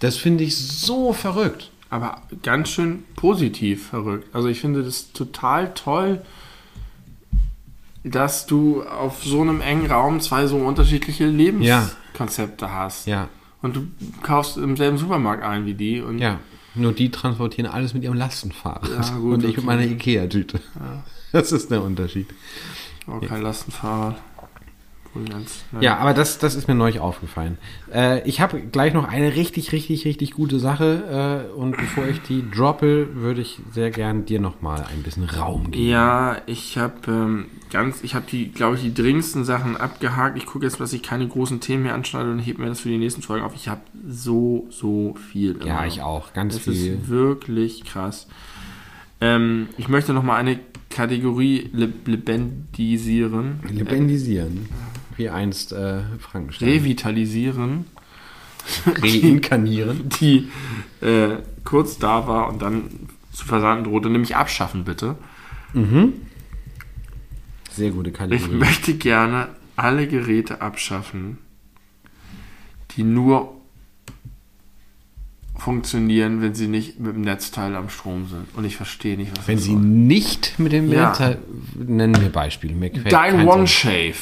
Das 0.00 0.16
finde 0.16 0.44
ich 0.44 0.56
so 0.56 1.14
verrückt. 1.14 1.70
Aber 1.88 2.22
ganz 2.42 2.70
schön 2.70 3.04
positiv 3.16 3.86
verrückt. 3.88 4.26
Also 4.34 4.48
ich 4.48 4.60
finde 4.60 4.82
das 4.82 5.12
total 5.12 5.72
toll, 5.74 6.22
dass 8.04 8.46
du 8.46 8.82
auf 8.82 9.24
so 9.24 9.40
einem 9.40 9.60
engen 9.60 9.90
Raum 9.90 10.20
zwei 10.20 10.46
so 10.46 10.58
unterschiedliche 10.58 11.26
Lebenskonzepte 11.26 12.70
hast. 12.70 13.06
Ja, 13.06 13.28
Und 13.62 13.76
du 13.76 13.86
kaufst 14.22 14.58
im 14.58 14.76
selben 14.76 14.98
Supermarkt 14.98 15.42
ein 15.42 15.64
wie 15.66 15.74
die. 15.74 16.00
Und 16.00 16.18
ja. 16.18 16.38
Nur 16.76 16.92
die 16.92 17.10
transportieren 17.10 17.70
alles 17.70 17.94
mit 17.94 18.02
ihrem 18.02 18.16
Lastenfahrrad. 18.16 18.88
Ja, 18.88 19.16
gut, 19.16 19.34
und 19.34 19.44
ich 19.44 19.50
okay. 19.50 19.56
mit 19.58 19.64
meiner 19.64 19.82
Ikea-Tüte. 19.84 20.60
Das 21.32 21.52
ist 21.52 21.70
der 21.70 21.82
Unterschied. 21.82 22.26
auch 23.06 23.20
kein 23.20 23.42
Lastenfahrrad. 23.42 24.16
Wohl 25.14 25.24
ganz, 25.26 25.64
Ja, 25.80 25.96
aber 25.98 26.12
das, 26.12 26.38
das 26.38 26.54
ist 26.56 26.66
mir 26.66 26.74
neulich 26.74 26.98
aufgefallen. 27.00 27.58
Äh, 27.92 28.28
ich 28.28 28.40
habe 28.40 28.60
gleich 28.60 28.92
noch 28.94 29.06
eine 29.08 29.36
richtig, 29.36 29.70
richtig, 29.72 30.04
richtig 30.04 30.32
gute 30.32 30.58
Sache. 30.58 31.46
Äh, 31.52 31.56
und 31.56 31.76
bevor 31.76 32.06
ich 32.06 32.20
die 32.22 32.44
droppe, 32.50 33.08
würde 33.14 33.40
ich 33.40 33.60
sehr 33.72 33.90
gern 33.90 34.26
dir 34.26 34.40
nochmal 34.40 34.84
ein 34.92 35.02
bisschen 35.02 35.24
Raum 35.24 35.70
geben. 35.70 35.86
Ja, 35.88 36.38
ich 36.46 36.76
habe 36.78 36.94
ähm, 37.06 37.46
ganz, 37.70 38.02
ich 38.02 38.14
habe 38.14 38.26
die, 38.30 38.50
glaube 38.50 38.76
ich, 38.76 38.82
die 38.82 38.92
dringendsten 38.94 39.44
Sachen 39.44 39.76
abgehakt. 39.76 40.36
Ich 40.36 40.46
gucke 40.46 40.64
jetzt, 40.64 40.80
dass 40.80 40.92
ich 40.92 41.02
keine 41.02 41.28
großen 41.28 41.60
Themen 41.60 41.84
mehr 41.84 41.94
anschneide 41.94 42.30
und 42.30 42.40
hebe 42.40 42.60
mir 42.62 42.68
das 42.68 42.80
für 42.80 42.88
die 42.88 42.98
nächsten 42.98 43.22
Folgen 43.22 43.44
auf. 43.44 43.54
Ich 43.54 43.68
habe 43.68 43.82
so, 44.08 44.66
so 44.70 45.14
viel. 45.30 45.56
Ja, 45.64 45.78
immer 45.78 45.86
ich 45.86 45.98
noch. 45.98 46.04
auch. 46.06 46.32
Ganz 46.32 46.54
Das 46.54 46.64
viel. 46.64 46.94
ist 46.94 47.08
wirklich 47.08 47.84
krass. 47.84 48.26
Ähm, 49.20 49.68
ich 49.78 49.88
möchte 49.88 50.12
noch 50.12 50.24
mal 50.24 50.36
eine 50.36 50.58
Kategorie 50.90 51.70
le 51.72 51.88
lebendisieren, 52.04 53.60
Lebendigieren. 53.68 54.68
Wie 55.16 55.28
einst 55.30 55.72
äh, 55.72 56.00
Frankenstein. 56.18 56.68
revitalisieren, 56.68 57.86
Reinkarnieren. 58.86 60.08
die 60.20 60.48
äh, 61.00 61.36
kurz 61.64 61.98
da 61.98 62.26
war 62.26 62.48
und 62.48 62.62
dann 62.62 62.90
zu 63.32 63.44
versanden 63.46 63.84
drohte, 63.84 64.08
nämlich 64.10 64.36
abschaffen 64.36 64.84
bitte. 64.84 65.16
Sehr 67.72 67.90
gute 67.90 68.10
Ich 68.10 68.16
Kategorie. 68.16 68.54
möchte 68.54 68.94
gerne 68.94 69.48
alle 69.76 70.06
Geräte 70.06 70.60
abschaffen, 70.62 71.38
die 72.92 73.02
nur 73.02 73.56
funktionieren, 75.56 76.40
wenn 76.42 76.54
sie 76.54 76.68
nicht 76.68 77.00
mit 77.00 77.14
dem 77.14 77.22
Netzteil 77.22 77.74
am 77.74 77.88
Strom 77.88 78.28
sind. 78.28 78.46
Und 78.56 78.64
ich 78.64 78.76
verstehe 78.76 79.16
nicht, 79.16 79.36
was 79.36 79.48
Wenn 79.48 79.56
das 79.56 79.64
sie 79.64 79.72
soll. 79.72 79.80
nicht 79.80 80.58
mit 80.58 80.72
dem 80.72 80.90
Ja. 80.92 81.08
Netzteil... 81.08 81.38
Nennen 81.74 82.20
wir 82.20 82.28
Beispiele. 82.30 82.74
Dein 83.08 83.46
One. 83.48 83.66
Shave 83.66 84.14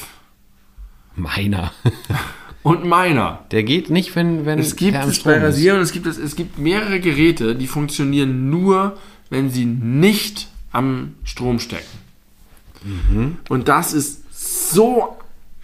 Meiner. 1.16 1.72
und 2.62 2.84
meiner. 2.84 3.40
Der 3.50 3.62
geht 3.62 3.90
nicht, 3.90 4.14
wenn, 4.16 4.46
wenn 4.46 4.58
Es 4.58 4.76
gibt 4.76 4.96
es 4.96 5.20
bei. 5.20 5.38
Rasieren, 5.38 5.80
es 5.80 5.92
gibt 5.92 6.06
es, 6.06 6.18
es 6.18 6.36
gibt 6.36 6.58
mehrere 6.58 7.00
Geräte, 7.00 7.54
die 7.54 7.66
funktionieren 7.66 8.50
nur, 8.50 8.98
wenn 9.30 9.50
sie 9.50 9.64
nicht 9.64 10.48
am 10.72 11.14
Strom 11.24 11.58
stecken. 11.58 11.98
Und 13.48 13.68
das 13.68 13.92
ist 13.92 14.22
so 14.62 15.16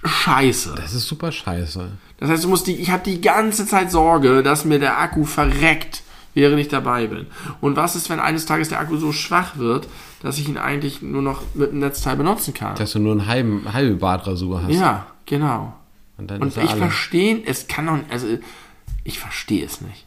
scheiße. 0.04 0.74
Das 0.76 0.94
ist 0.94 1.08
super 1.08 1.32
scheiße. 1.32 1.90
Das 2.18 2.30
heißt, 2.30 2.44
du 2.44 2.48
musst 2.48 2.66
die, 2.66 2.76
ich 2.76 2.90
habe 2.90 3.02
die 3.04 3.20
ganze 3.20 3.66
Zeit 3.66 3.90
Sorge, 3.90 4.42
dass 4.42 4.64
mir 4.64 4.78
der 4.78 4.98
Akku 4.98 5.24
verreckt, 5.24 6.02
während 6.34 6.60
ich 6.60 6.68
dabei 6.68 7.06
bin. 7.06 7.26
Und 7.60 7.76
was 7.76 7.96
ist, 7.96 8.10
wenn 8.10 8.20
eines 8.20 8.46
Tages 8.46 8.68
der 8.68 8.80
Akku 8.80 8.96
so 8.96 9.12
schwach 9.12 9.56
wird, 9.56 9.88
dass 10.22 10.38
ich 10.38 10.48
ihn 10.48 10.58
eigentlich 10.58 11.02
nur 11.02 11.22
noch 11.22 11.42
mit 11.54 11.72
dem 11.72 11.80
Netzteil 11.80 12.16
benutzen 12.16 12.54
kann? 12.54 12.76
Dass 12.76 12.92
du 12.92 12.98
nur 12.98 13.12
einen 13.12 13.26
halben, 13.26 13.72
halbe 13.72 13.96
Bartrasur 13.96 14.62
hast. 14.62 14.72
ja, 14.72 15.06
genau. 15.28 15.74
Und 16.16 16.32
Und 16.32 16.56
ich 16.56 16.70
verstehe, 16.74 17.42
es 17.46 17.68
kann 17.68 17.86
doch, 17.86 17.98
also 18.10 18.26
ich 19.04 19.18
verstehe 19.18 19.64
es 19.64 19.80
nicht. 19.80 20.04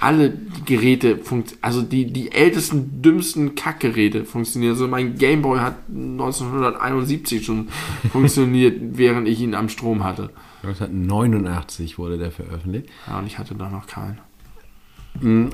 Alle 0.00 0.36
Geräte 0.64 1.18
funktionieren, 1.18 1.64
also 1.64 1.82
die, 1.82 2.12
die 2.12 2.32
ältesten, 2.32 3.00
dümmsten 3.00 3.54
Kackgeräte 3.54 4.24
funktionieren. 4.24 4.72
Also 4.72 4.88
mein 4.88 5.16
Gameboy 5.16 5.60
hat 5.60 5.76
1971 5.88 7.44
schon 7.44 7.68
funktioniert, 8.12 8.78
während 8.98 9.28
ich 9.28 9.40
ihn 9.40 9.54
am 9.54 9.68
Strom 9.68 10.04
hatte. 10.04 10.30
1989 10.62 11.98
wurde 11.98 12.18
der 12.18 12.30
veröffentlicht. 12.30 12.88
Ja, 13.06 13.18
und 13.18 13.26
ich 13.26 13.38
hatte 13.38 13.54
da 13.54 13.70
noch 13.70 13.86
keinen. 13.86 14.18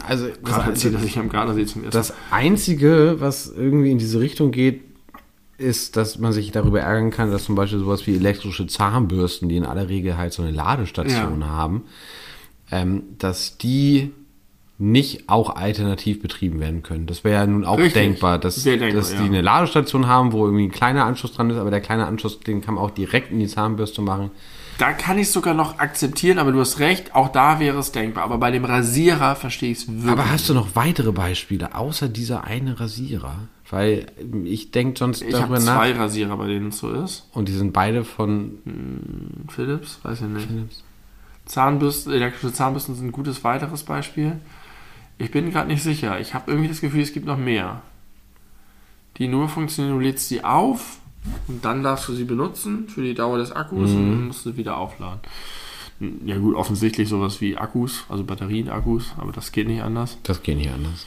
Also 0.07 0.27
Gerade 0.43 0.43
das, 0.43 0.67
erzählt, 0.69 0.95
dass 0.95 1.05
ich 1.05 1.19
am 1.19 1.29
Gardasee 1.29 1.67
zum 1.67 1.85
ersten 1.85 1.99
das 1.99 2.15
Einzige, 2.31 3.17
was 3.19 3.53
irgendwie 3.55 3.91
in 3.91 3.99
diese 3.99 4.19
Richtung 4.21 4.53
geht, 4.53 4.83
ist, 5.61 5.97
dass 5.97 6.19
man 6.19 6.33
sich 6.33 6.51
darüber 6.51 6.81
ärgern 6.81 7.11
kann, 7.11 7.31
dass 7.31 7.45
zum 7.45 7.55
Beispiel 7.55 7.79
sowas 7.79 8.07
wie 8.07 8.17
elektrische 8.17 8.67
Zahnbürsten, 8.67 9.49
die 9.49 9.57
in 9.57 9.67
aller 9.67 9.89
Regel 9.89 10.17
halt 10.17 10.33
so 10.33 10.43
eine 10.43 10.51
Ladestation 10.51 11.41
Ja. 11.43 11.47
haben, 11.49 11.85
ähm, 12.71 13.03
dass 13.19 13.59
die 13.59 14.13
nicht 14.79 15.29
auch 15.29 15.57
alternativ 15.57 16.23
betrieben 16.23 16.59
werden 16.59 16.83
können. 16.83 17.07
Das 17.07 17.23
wäre 17.23 17.41
ja 17.43 17.47
nun 17.47 17.67
auch 17.67 17.77
Richtig. 17.77 17.93
denkbar, 17.95 18.39
dass, 18.39 18.63
denkbar, 18.63 18.91
dass 18.93 19.11
die 19.11 19.17
ja. 19.17 19.25
eine 19.25 19.43
Ladestation 19.43 20.07
haben, 20.07 20.33
wo 20.33 20.47
irgendwie 20.47 20.65
ein 20.65 20.71
kleiner 20.71 21.05
Anschluss 21.05 21.35
dran 21.35 21.51
ist, 21.51 21.59
aber 21.59 21.71
der 21.71 21.83
kleine 21.83 22.07
Anschluss, 22.07 22.41
den 22.41 22.63
kann 22.63 22.75
man 22.75 22.85
auch 22.85 22.91
direkt 22.91 23.31
in 23.31 23.41
die 23.41 23.47
Zahnbürste 23.47 24.01
machen. 24.01 24.31
Da 24.79 24.95
kann 24.95 25.19
ich 25.19 25.25
es 25.27 25.35
sogar 25.35 25.53
noch 25.53 25.79
akzeptieren, 25.79 26.39
aber 26.39 26.53
du 26.53 26.61
hast 26.61 26.79
recht, 26.79 27.15
auch 27.15 27.29
da 27.29 27.61
wäre 27.61 27.79
es 27.79 27.93
denkbar. 27.93 28.25
Aber 28.25 28.39
bei 28.39 28.51
dem 28.51 28.65
Rasierer 28.65 29.37
verstehe 29.37 29.73
ich 29.73 29.79
es 29.81 29.89
wirklich. 29.89 30.11
Aber 30.11 30.31
hast 30.31 30.49
du 30.49 30.55
noch 30.55 30.69
weitere 30.75 31.13
Beispiele, 31.13 31.75
außer 31.75 32.09
dieser 32.09 32.45
eine 32.45 32.81
Rasierer? 32.81 33.35
Weil 33.71 34.07
ich 34.45 34.73
denke 34.73 34.99
sonst 34.99 35.23
ich 35.23 35.31
darüber 35.31 35.55
habe 35.55 35.65
nach. 35.65 35.77
zwei 35.77 35.93
Rasierer, 35.93 36.37
bei 36.37 36.49
denen 36.49 36.69
es 36.69 36.79
so 36.79 36.91
ist. 36.91 37.29
Und 37.33 37.49
die 37.49 37.53
sind 37.53 37.73
beide 37.73 38.05
von 38.05 38.59
Philips, 39.49 40.01
weiß 40.03 40.23
ich 40.23 40.27
nicht. 40.27 40.49
Zahnbürsten, 41.47 42.13
elektrische 42.13 42.53
Zahnbürsten 42.53 42.97
sind 42.97 43.07
ein 43.07 43.13
gutes 43.13 43.43
weiteres 43.45 43.85
Beispiel. 43.85 44.41
Ich 45.19 45.31
bin 45.31 45.51
gerade 45.51 45.69
nicht 45.69 45.83
sicher. 45.83 46.19
Ich 46.19 46.35
habe 46.35 46.51
irgendwie 46.51 46.69
das 46.69 46.81
Gefühl, 46.81 47.03
es 47.03 47.13
gibt 47.13 47.27
noch 47.27 47.39
mehr. 47.39 47.83
Die 49.19 49.29
nur 49.29 49.49
funktionieren, 49.49 49.99
du 49.99 50.01
lädst 50.01 50.29
sie 50.29 50.43
auf 50.43 50.99
und 51.47 51.65
dann 51.65 51.83
darfst 51.83 52.09
du 52.09 52.15
sie 52.15 52.25
benutzen 52.25 52.89
für 52.89 53.03
die 53.03 53.15
Dauer 53.15 53.39
des 53.39 53.53
Akkus 53.53 53.91
und 53.91 54.11
dann 54.11 54.27
musst 54.29 54.47
du 54.47 54.57
wieder 54.57 54.79
aufladen. 54.79 55.21
Ja 56.25 56.39
gut, 56.39 56.55
offensichtlich 56.55 57.09
sowas 57.09 57.41
wie 57.43 57.59
Akkus, 57.59 58.05
also 58.09 58.25
Batterien-Akkus, 58.25 59.13
aber 59.19 59.33
das 59.33 59.53
geht 59.53 59.69
nicht 59.69 59.83
anders. 59.83 60.17
Das 60.23 60.43
geht 60.43 60.57
nicht 60.57 60.71
anders. 60.71 61.07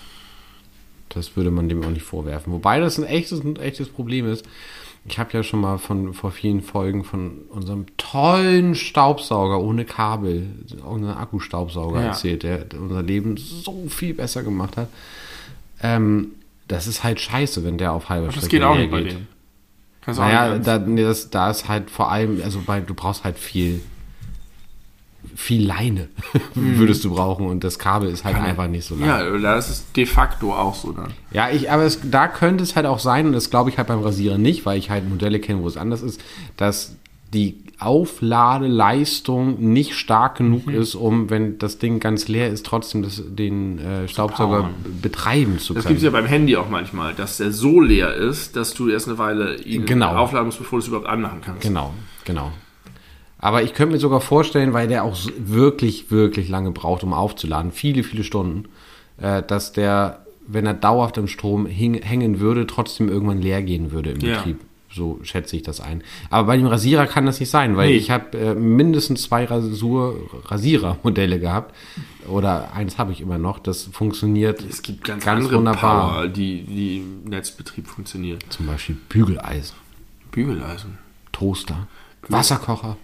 Das 1.14 1.36
würde 1.36 1.52
man 1.52 1.70
dem 1.70 1.84
auch 1.84 1.90
nicht 1.90 2.04
vorwerfen. 2.04 2.52
Wobei 2.54 2.80
das 2.80 2.98
ein 2.98 3.06
echtes, 3.06 3.44
ein 3.44 3.56
echtes 3.58 3.90
Problem 3.90 4.28
ist. 4.28 4.46
Ich 5.06 5.20
habe 5.20 5.32
ja 5.34 5.44
schon 5.44 5.60
mal 5.60 5.78
von 5.80 6.14
vor 6.14 6.32
vielen 6.32 6.62
Folgen 6.62 7.04
von 7.04 7.40
unserem 7.50 7.86
tollen 7.98 8.74
Staubsauger 8.74 9.60
ohne 9.60 9.84
Kabel, 9.84 10.48
unseren 10.86 11.18
Akkustaubsauger 11.18 12.00
Ja. 12.00 12.08
erzählt, 12.08 12.44
der 12.44 12.66
unser 12.80 13.02
Leben 13.04 13.36
so 13.36 13.86
viel 13.90 14.14
besser 14.14 14.44
gemacht 14.44 14.78
hat. 14.78 14.88
Ähm, 15.82 16.32
das 16.70 16.88
ist 16.88 17.04
halt 17.04 17.20
scheiße, 17.20 17.66
wenn 17.66 17.78
der 17.78 17.92
auf 17.92 18.08
halber 18.08 18.28
Das 18.28 18.36
Strecke 18.36 18.50
geht 18.50 18.64
auch 18.64 18.78
nicht 18.78 18.92
bei 18.92 19.02
geht. 19.04 19.18
Kannst 20.02 20.20
du 20.20 20.24
auch 20.24 20.28
Naja, 20.28 20.58
da, 20.58 20.80
nee, 20.80 21.04
das, 21.04 21.30
da 21.30 21.50
ist 21.52 21.68
halt 21.68 21.90
vor 21.90 22.10
allem, 22.10 22.42
also 22.42 22.62
bei, 22.66 22.80
du 22.80 22.94
brauchst 22.94 23.26
halt 23.26 23.38
viel, 23.38 23.82
viel 25.36 25.66
Leine 25.66 26.10
würdest 26.56 27.04
du 27.06 27.14
brauchen 27.14 27.48
und 27.48 27.64
das 27.64 27.80
Kabel 27.80 28.10
ist 28.10 28.24
halt 28.24 28.36
einfach 28.38 28.68
nicht 28.68 28.86
so 28.86 28.96
lang. 28.96 29.08
Ja, 29.08 29.38
das 29.38 29.70
ist 29.70 29.96
de 29.98 30.06
facto 30.06 30.54
auch 30.54 30.76
so 30.76 30.92
dann. 30.92 31.12
Ja, 31.32 31.50
ich, 31.50 31.72
aber 31.72 31.84
es, 31.84 32.00
da 32.04 32.28
könnte 32.28 32.64
es 32.64 32.76
halt 32.76 32.86
auch 32.86 33.00
sein, 33.00 33.26
und 33.28 33.34
das 33.34 33.50
glaube 33.50 33.70
ich 33.70 33.78
halt 33.78 33.88
beim 33.88 34.02
Rasierer 34.02 34.38
nicht, 34.38 34.66
weil 34.66 34.78
ich 34.78 34.90
halt 34.90 35.08
Modelle 35.10 35.40
kenne, 35.40 35.62
wo 35.64 35.68
es 35.68 35.78
anders 35.78 36.02
ist, 36.02 36.22
dass 36.58 36.96
die 37.34 37.58
Aufladeleistung 37.80 39.74
nicht 39.74 39.96
stark 39.96 40.38
genug 40.38 40.68
Mhm. 40.68 40.76
ist, 40.76 40.96
um, 40.96 41.30
wenn 41.30 41.58
das 41.58 41.80
Ding 41.80 42.00
ganz 42.00 42.28
leer 42.28 42.50
ist, 42.50 42.66
trotzdem 42.66 43.02
das, 43.04 43.22
den 43.26 43.80
äh, 43.80 44.08
Staubsauger 44.08 44.70
betreiben 45.02 45.58
zu 45.60 45.74
Das 45.74 45.84
können. 45.84 45.96
gibt 45.96 45.98
es 45.98 46.04
ja 46.06 46.12
beim 46.12 46.26
Handy 46.28 46.56
auch 46.56 46.70
manchmal, 46.70 47.14
dass 47.14 47.38
der 47.38 47.52
so 47.52 47.82
leer 47.82 48.14
ist, 48.14 48.56
dass 48.56 48.74
du 48.74 48.90
erst 48.90 49.08
eine 49.08 49.18
Weile 49.18 49.56
ihn 49.64 49.86
Genau. 49.86 50.16
aufladen 50.16 50.46
musst, 50.48 50.60
bevor 50.60 50.80
du 50.80 50.84
es 50.84 50.88
überhaupt 50.88 51.08
anmachen 51.08 51.42
kannst. 51.44 51.62
Genau, 51.62 51.94
genau. 52.26 52.52
Aber 53.44 53.62
ich 53.62 53.74
könnte 53.74 53.94
mir 53.96 54.00
sogar 54.00 54.22
vorstellen, 54.22 54.72
weil 54.74 54.88
der 54.88 55.04
auch 55.04 55.18
wirklich, 55.38 56.10
wirklich 56.12 56.48
lange 56.48 56.72
braucht, 56.72 57.04
um 57.04 57.14
aufzuladen, 57.14 57.72
viele, 57.74 58.04
viele 58.04 58.24
Stunden, 58.24 58.70
äh, 59.18 59.44
dass 59.44 59.74
der, 59.74 60.26
wenn 60.48 60.66
er 60.66 60.74
dauerhaft 60.74 61.18
im 61.18 61.28
Strom 61.28 61.66
hängen 61.66 62.40
würde, 62.40 62.66
trotzdem 62.68 63.10
irgendwann 63.10 63.42
leer 63.42 63.62
gehen 63.62 63.92
würde 63.92 64.12
im 64.12 64.22
Ja. 64.22 64.38
Betrieb. 64.38 64.62
So 64.96 65.20
schätze 65.24 65.56
ich 65.56 65.64
das 65.64 65.82
ein. 65.82 66.04
Aber 66.30 66.46
bei 66.48 66.56
dem 66.56 66.68
Rasierer 66.68 67.08
kann 67.08 67.26
das 67.26 67.40
nicht 67.40 67.50
sein, 67.50 67.76
weil 67.76 67.90
Nee. 67.90 67.96
ich 67.96 68.12
habe 68.12 68.38
äh, 68.38 68.54
mindestens 68.54 69.24
zwei 69.24 69.44
Rasur 69.44 70.16
Rasierer-Modelle 70.46 71.40
gehabt. 71.40 71.74
Oder 72.30 72.74
eins 72.74 72.98
habe 73.00 73.12
ich 73.12 73.20
immer 73.20 73.40
noch. 73.40 73.58
Das 73.60 73.84
funktioniert 73.92 74.64
Es 74.70 74.84
gibt 74.84 75.04
ganz, 75.04 75.26
ganz 75.26 75.40
andere 75.46 75.58
wunderbar. 75.58 76.12
Power, 76.14 76.28
die, 76.28 76.62
die 76.64 76.98
im 77.00 77.24
Netzbetrieb 77.26 77.88
funktioniert. 77.88 78.46
Zum 78.50 78.68
Beispiel 78.68 78.96
Bügeleisen, 79.10 79.76
Bügeleisen. 80.32 80.98
Toaster, 81.32 81.88
Wasserkocher. 82.30 82.96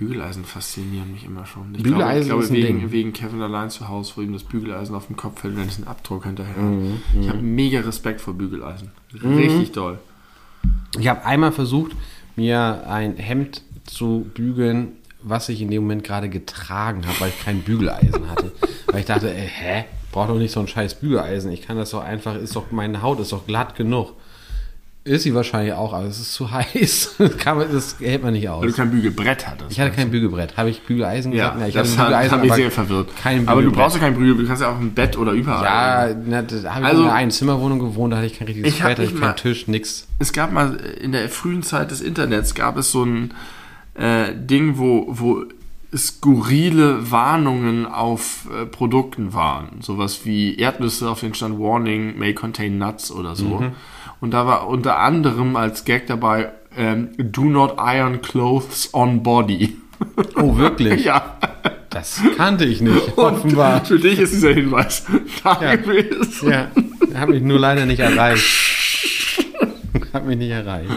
Bügeleisen 0.00 0.46
faszinieren 0.46 1.12
mich 1.12 1.26
immer 1.26 1.44
schon. 1.44 1.74
Ich 1.76 1.82
Bügeleisen 1.82 2.30
glaube, 2.30 2.42
ich 2.42 2.48
glaube 2.48 2.66
wegen, 2.66 2.90
wegen 2.90 3.12
Kevin 3.12 3.42
allein 3.42 3.68
zu 3.68 3.86
Hause, 3.86 4.14
wo 4.16 4.22
ihm 4.22 4.32
das 4.32 4.44
Bügeleisen 4.44 4.94
auf 4.94 5.08
den 5.08 5.16
Kopf 5.16 5.42
fällt 5.42 5.52
und 5.52 5.60
dann 5.60 5.68
ist 5.68 5.78
ein 5.78 5.86
Abdruck 5.86 6.24
hinterher. 6.24 6.56
Mhm, 6.56 7.02
ich 7.20 7.28
habe 7.28 7.42
mega 7.42 7.80
Respekt 7.80 8.22
vor 8.22 8.32
Bügeleisen. 8.32 8.92
Richtig 9.22 9.72
toll. 9.72 9.98
Ich 10.98 11.06
habe 11.06 11.22
einmal 11.26 11.52
versucht, 11.52 11.92
mir 12.34 12.86
ein 12.88 13.18
Hemd 13.18 13.62
zu 13.84 14.30
bügeln, 14.32 14.92
was 15.22 15.50
ich 15.50 15.60
in 15.60 15.70
dem 15.70 15.82
Moment 15.82 16.02
gerade 16.02 16.30
getragen 16.30 17.06
habe, 17.06 17.20
weil 17.20 17.28
ich 17.28 17.44
kein 17.44 17.60
Bügeleisen 17.60 18.30
hatte. 18.30 18.52
weil 18.86 19.00
ich 19.00 19.06
dachte, 19.06 19.34
ey, 19.34 19.48
hä? 19.48 19.84
Brauch 20.12 20.28
doch 20.28 20.38
nicht 20.38 20.52
so 20.52 20.60
ein 20.60 20.66
scheiß 20.66 20.94
Bügeleisen. 20.94 21.52
Ich 21.52 21.60
kann 21.60 21.76
das 21.76 21.90
doch 21.90 22.02
einfach, 22.02 22.36
ist 22.36 22.56
doch, 22.56 22.70
meine 22.70 23.02
Haut 23.02 23.20
ist 23.20 23.32
doch 23.32 23.46
glatt 23.46 23.76
genug. 23.76 24.14
Ist 25.02 25.22
sie 25.22 25.34
wahrscheinlich 25.34 25.72
auch, 25.72 25.94
aber 25.94 26.04
es 26.06 26.20
ist 26.20 26.34
zu 26.34 26.50
heiß. 26.50 27.14
Das, 27.18 27.36
kann 27.38 27.56
man, 27.56 27.72
das 27.72 27.96
hält 28.00 28.22
man 28.22 28.34
nicht 28.34 28.48
aus. 28.50 28.60
Weil 28.60 28.68
du 28.70 28.76
kein 28.76 28.90
Bügelbrett 28.90 29.46
hattest. 29.46 29.72
Ich 29.72 29.80
hatte 29.80 29.92
kein 29.92 30.10
Bügelbrett. 30.10 30.56
Habe 30.58 30.68
ich 30.68 30.82
Bügeleisen 30.82 31.32
ja, 31.32 31.50
gesagt? 31.50 31.68
ich 31.68 31.74
das 31.74 31.96
hatte 31.98 32.16
hat, 32.18 32.30
hat 32.30 32.40
mich 32.42 32.50
aber 32.50 32.60
sehr 32.60 32.70
verwirrt. 32.70 33.08
Aber 33.46 33.62
du 33.62 33.72
brauchst 33.72 33.96
ja 33.96 34.02
kein 34.02 34.14
Bügelbrett, 34.14 34.44
du 34.44 34.48
kannst 34.48 34.62
ja 34.62 34.70
auch 34.70 34.78
im 34.80 34.92
Bett 34.92 35.16
oder 35.16 35.32
überall. 35.32 36.10
Ja, 36.10 36.16
na, 36.26 36.42
da 36.42 36.74
habe 36.74 36.80
ich 36.82 36.86
Also- 36.90 37.02
in 37.02 37.08
einer 37.08 37.16
Einzimmerwohnung 37.16 37.78
gewohnt, 37.78 38.12
da 38.12 38.18
hatte 38.18 38.26
ich 38.26 38.38
kein 38.38 38.46
richtiges 38.46 38.74
Ich 38.74 38.82
Bett, 38.82 38.98
da 38.98 39.02
hatte 39.02 39.04
ich 39.04 39.14
mal- 39.14 39.20
keinen 39.28 39.36
Tisch, 39.36 39.66
nix. 39.68 40.06
es 40.18 40.32
gab 40.34 40.52
mal 40.52 40.74
in 41.00 41.12
der 41.12 41.28
frühen 41.30 41.62
Zeit 41.62 41.90
des 41.90 42.02
Internets 42.02 42.54
gab 42.54 42.76
es 42.76 42.92
so 42.92 43.02
ein 43.04 43.32
äh, 43.94 44.34
Ding, 44.34 44.76
wo, 44.76 45.06
wo 45.08 45.44
skurrile 45.96 47.10
Warnungen 47.10 47.86
auf 47.86 48.48
äh, 48.54 48.66
Produkten 48.66 49.32
waren. 49.32 49.80
Sowas 49.80 50.20
wie 50.24 50.56
Erdnüsse 50.56 51.08
auf 51.10 51.20
den 51.20 51.34
Stand 51.34 51.58
Warning 51.58 52.18
may 52.18 52.34
contain 52.34 52.78
nuts 52.78 53.10
oder 53.10 53.34
so. 53.34 53.64
Und 54.20 54.32
da 54.32 54.46
war 54.46 54.68
unter 54.68 54.98
anderem 54.98 55.56
als 55.56 55.84
Gag 55.84 56.06
dabei 56.06 56.50
ähm, 56.76 57.10
Do 57.18 57.44
not 57.44 57.74
iron 57.78 58.20
clothes 58.22 58.90
on 58.92 59.22
body. 59.22 59.76
Oh, 60.36 60.56
wirklich? 60.56 61.04
ja. 61.06 61.36
Das 61.90 62.20
kannte 62.36 62.64
ich 62.64 62.80
nicht, 62.80 63.08
Und 63.18 63.24
offenbar. 63.34 63.84
für 63.84 63.98
dich 63.98 64.18
ist 64.20 64.32
dieser 64.32 64.52
Hinweis 64.54 65.04
da 65.42 65.58
Ja. 65.60 65.74
gewesen. 65.76 66.48
Ja, 66.50 66.68
hat 67.18 67.28
mich 67.28 67.42
nur 67.42 67.58
leider 67.58 67.84
nicht 67.86 67.98
erreicht. 67.98 68.44
hat 70.12 70.24
mich 70.26 70.38
nicht 70.38 70.50
erreicht. 70.50 70.90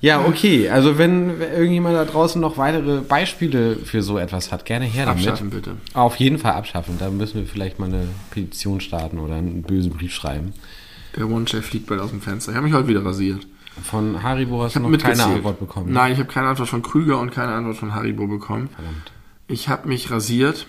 Ja, 0.00 0.20
okay. 0.26 0.68
Also 0.68 0.98
wenn 0.98 1.40
irgendjemand 1.40 1.94
da 1.94 2.04
draußen 2.04 2.40
noch 2.40 2.58
weitere 2.58 3.02
Beispiele 3.02 3.76
für 3.76 4.02
so 4.02 4.18
etwas 4.18 4.50
hat, 4.50 4.64
gerne 4.64 4.84
her 4.84 5.06
damit. 5.06 5.22
Abschaffen 5.28 5.50
bitte. 5.50 5.76
Auf 5.94 6.16
jeden 6.16 6.38
Fall 6.38 6.52
abschaffen. 6.54 6.96
Da 6.98 7.08
müssen 7.10 7.36
wir 7.40 7.46
vielleicht 7.46 7.78
mal 7.78 7.86
eine 7.86 8.08
Petition 8.32 8.80
starten 8.80 9.18
oder 9.20 9.36
einen 9.36 9.62
bösen 9.62 9.92
Brief 9.92 10.12
schreiben. 10.12 10.54
Der 11.16 11.28
One-Chef 11.28 11.64
fliegt 11.66 11.86
bald 11.86 12.00
aus 12.00 12.10
dem 12.10 12.20
Fenster. 12.20 12.52
Ich 12.52 12.56
habe 12.56 12.66
mich 12.66 12.74
heute 12.74 12.88
wieder 12.88 13.04
rasiert. 13.04 13.46
Von 13.82 14.22
Haribo 14.22 14.62
hast 14.62 14.76
du 14.76 14.80
noch 14.80 14.86
keine 14.86 14.96
mitgezählt. 14.96 15.36
Antwort 15.36 15.60
bekommen. 15.60 15.86
ne? 15.88 15.92
Nein, 15.92 16.12
ich 16.12 16.18
habe 16.18 16.28
keine 16.28 16.48
Antwort 16.48 16.68
von 16.68 16.82
Krüger 16.82 17.18
und 17.20 17.30
keine 17.30 17.52
Antwort 17.52 17.76
von 17.76 17.94
Haribo 17.94 18.26
bekommen. 18.26 18.68
Verdammt. 18.74 19.12
Ich 19.48 19.68
habe 19.68 19.88
mich 19.88 20.10
rasiert. 20.10 20.66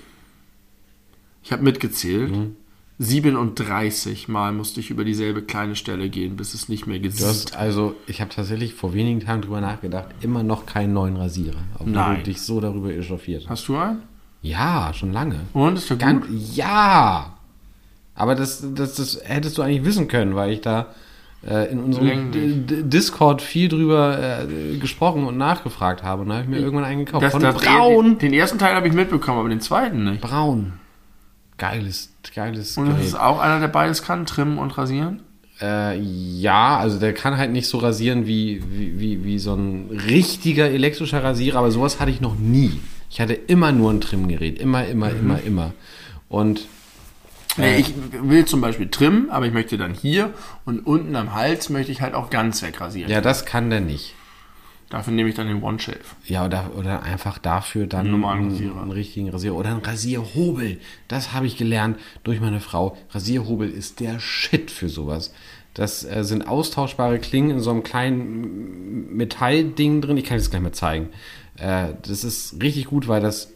Ich 1.43 1.51
habe 1.51 1.63
mitgezählt. 1.63 2.31
Mhm. 2.31 2.55
37 2.99 4.27
Mal 4.27 4.53
musste 4.53 4.79
ich 4.79 4.89
über 4.91 5.03
dieselbe 5.03 5.41
kleine 5.41 5.75
Stelle 5.75 6.09
gehen, 6.09 6.37
bis 6.37 6.53
es 6.53 6.69
nicht 6.69 6.87
mehr 6.87 6.99
gesiezt. 6.99 7.55
also, 7.55 7.95
ich 8.07 8.21
habe 8.21 8.33
tatsächlich 8.33 8.73
vor 8.75 8.93
wenigen 8.93 9.19
Tagen 9.19 9.41
drüber 9.41 9.59
nachgedacht, 9.61 10.07
immer 10.21 10.43
noch 10.43 10.65
keinen 10.65 10.93
neuen 10.93 11.17
Rasierer. 11.17 11.57
Obwohl 11.75 11.91
Nein. 11.91 12.17
du 12.17 12.23
dich 12.23 12.41
so 12.41 12.61
darüber 12.61 12.93
echauffiert 12.93 13.43
hast. 13.43 13.49
Hast 13.49 13.67
du 13.67 13.77
einen? 13.77 14.03
Ja, 14.41 14.91
schon 14.93 15.11
lange. 15.11 15.39
Und 15.53 15.77
ist 15.77 15.89
der 15.89 15.97
Ganz, 15.97 16.27
gut? 16.27 16.37
ja. 16.55 17.32
Aber 18.15 18.35
das, 18.35 18.63
das, 18.75 18.95
das 18.95 19.19
hättest 19.23 19.57
du 19.57 19.61
eigentlich 19.61 19.85
wissen 19.85 20.07
können, 20.07 20.35
weil 20.35 20.51
ich 20.51 20.61
da 20.61 20.87
äh, 21.47 21.71
in 21.71 21.79
unserem 21.79 22.31
D 22.31 22.83
Discord 22.83 23.41
viel 23.41 23.69
drüber 23.69 24.17
äh, 24.47 24.77
gesprochen 24.77 25.25
und 25.25 25.37
nachgefragt 25.37 26.03
habe. 26.03 26.21
Und 26.21 26.29
da 26.29 26.35
habe 26.35 26.43
ich 26.43 26.49
mir 26.49 26.59
irgendwann 26.59 26.85
einen 26.85 27.05
gekauft. 27.05 27.23
Das, 27.23 27.31
Von 27.33 27.41
das, 27.41 27.55
Braun. 27.55 28.05
Den, 28.19 28.31
den 28.31 28.33
ersten 28.33 28.59
Teil 28.59 28.75
habe 28.75 28.87
ich 28.87 28.93
mitbekommen, 28.93 29.39
aber 29.39 29.49
den 29.49 29.61
zweiten 29.61 30.03
nicht. 30.03 30.21
Braun. 30.21 30.73
Geiles, 31.57 32.11
geiles 32.33 32.77
Und 32.77 32.85
das 32.87 32.95
Gerät. 32.95 33.07
ist 33.09 33.15
auch 33.19 33.39
einer, 33.39 33.59
der 33.59 33.67
beides 33.67 34.03
kann, 34.03 34.25
trimmen 34.25 34.57
und 34.57 34.77
rasieren. 34.77 35.21
Äh, 35.61 35.99
ja, 35.99 36.77
also 36.77 36.99
der 36.99 37.13
kann 37.13 37.37
halt 37.37 37.51
nicht 37.51 37.67
so 37.67 37.77
rasieren 37.77 38.25
wie, 38.25 38.61
wie, 38.69 38.99
wie, 38.99 39.23
wie 39.23 39.39
so 39.39 39.53
ein 39.53 39.89
richtiger 40.07 40.69
elektrischer 40.69 41.23
Rasierer, 41.23 41.59
aber 41.59 41.71
sowas 41.71 41.99
hatte 41.99 42.09
ich 42.11 42.21
noch 42.21 42.35
nie. 42.35 42.79
Ich 43.09 43.21
hatte 43.21 43.33
immer 43.33 43.71
nur 43.71 43.91
ein 43.91 44.01
Trimmgerät. 44.01 44.59
Immer, 44.59 44.85
immer, 44.87 45.09
Mhm. 45.09 45.19
immer, 45.19 45.39
immer. 45.45 45.71
Und 46.27 46.65
Nee, 47.57 47.77
ich 47.77 47.93
will 48.11 48.45
zum 48.45 48.61
Beispiel 48.61 48.89
trimmen, 48.89 49.29
aber 49.29 49.45
ich 49.45 49.53
möchte 49.53 49.77
dann 49.77 49.93
hier 49.93 50.33
und 50.65 50.85
unten 50.85 51.15
am 51.15 51.33
Hals 51.33 51.69
möchte 51.69 51.91
ich 51.91 52.01
halt 52.01 52.13
auch 52.15 52.29
ganz 52.29 52.61
wegrasieren. 52.61 53.11
ja, 53.11 53.21
das 53.21 53.45
kann 53.45 53.69
der 53.69 53.81
nicht. 53.81 54.15
Dafür 54.89 55.13
nehme 55.13 55.29
ich 55.29 55.33
dann 55.35 55.47
den 55.47 55.63
One-Shave. 55.63 55.97
Ja, 56.25 56.45
oder, 56.45 56.71
oder 56.77 57.01
einfach 57.01 57.39
dafür 57.39 57.87
dann 57.87 58.13
einen, 58.13 58.23
Rasierer. 58.23 58.79
einen 58.79 58.91
richtigen 58.91 59.29
Rasierer. 59.29 59.55
Oder 59.55 59.71
einen 59.71 59.81
Rasierhobel. 59.81 60.79
Das 61.07 61.33
habe 61.33 61.47
ich 61.47 61.57
gelernt 61.57 61.97
durch 62.23 62.39
meine 62.39 62.59
Frau. 62.59 62.95
Rasierhobel 63.09 63.71
ist 63.71 63.99
der 64.01 64.19
Shit 64.19 64.69
für 64.69 64.89
sowas. 64.89 65.33
Das 65.73 66.03
äh, 66.03 66.23
sind 66.23 66.47
austauschbare 66.47 67.17
Klingen 67.17 67.49
in 67.49 67.59
so 67.59 67.71
einem 67.71 67.81
kleinen 67.81 69.15
Metallding 69.15 70.01
drin. 70.01 70.17
Ich 70.17 70.25
kann 70.25 70.37
es 70.37 70.51
gleich 70.51 70.61
mal 70.61 70.73
zeigen. 70.73 71.09
Äh, 71.57 71.93
das 72.03 72.23
ist 72.23 72.61
richtig 72.61 72.85
gut, 72.85 73.07
weil 73.07 73.21
das 73.21 73.52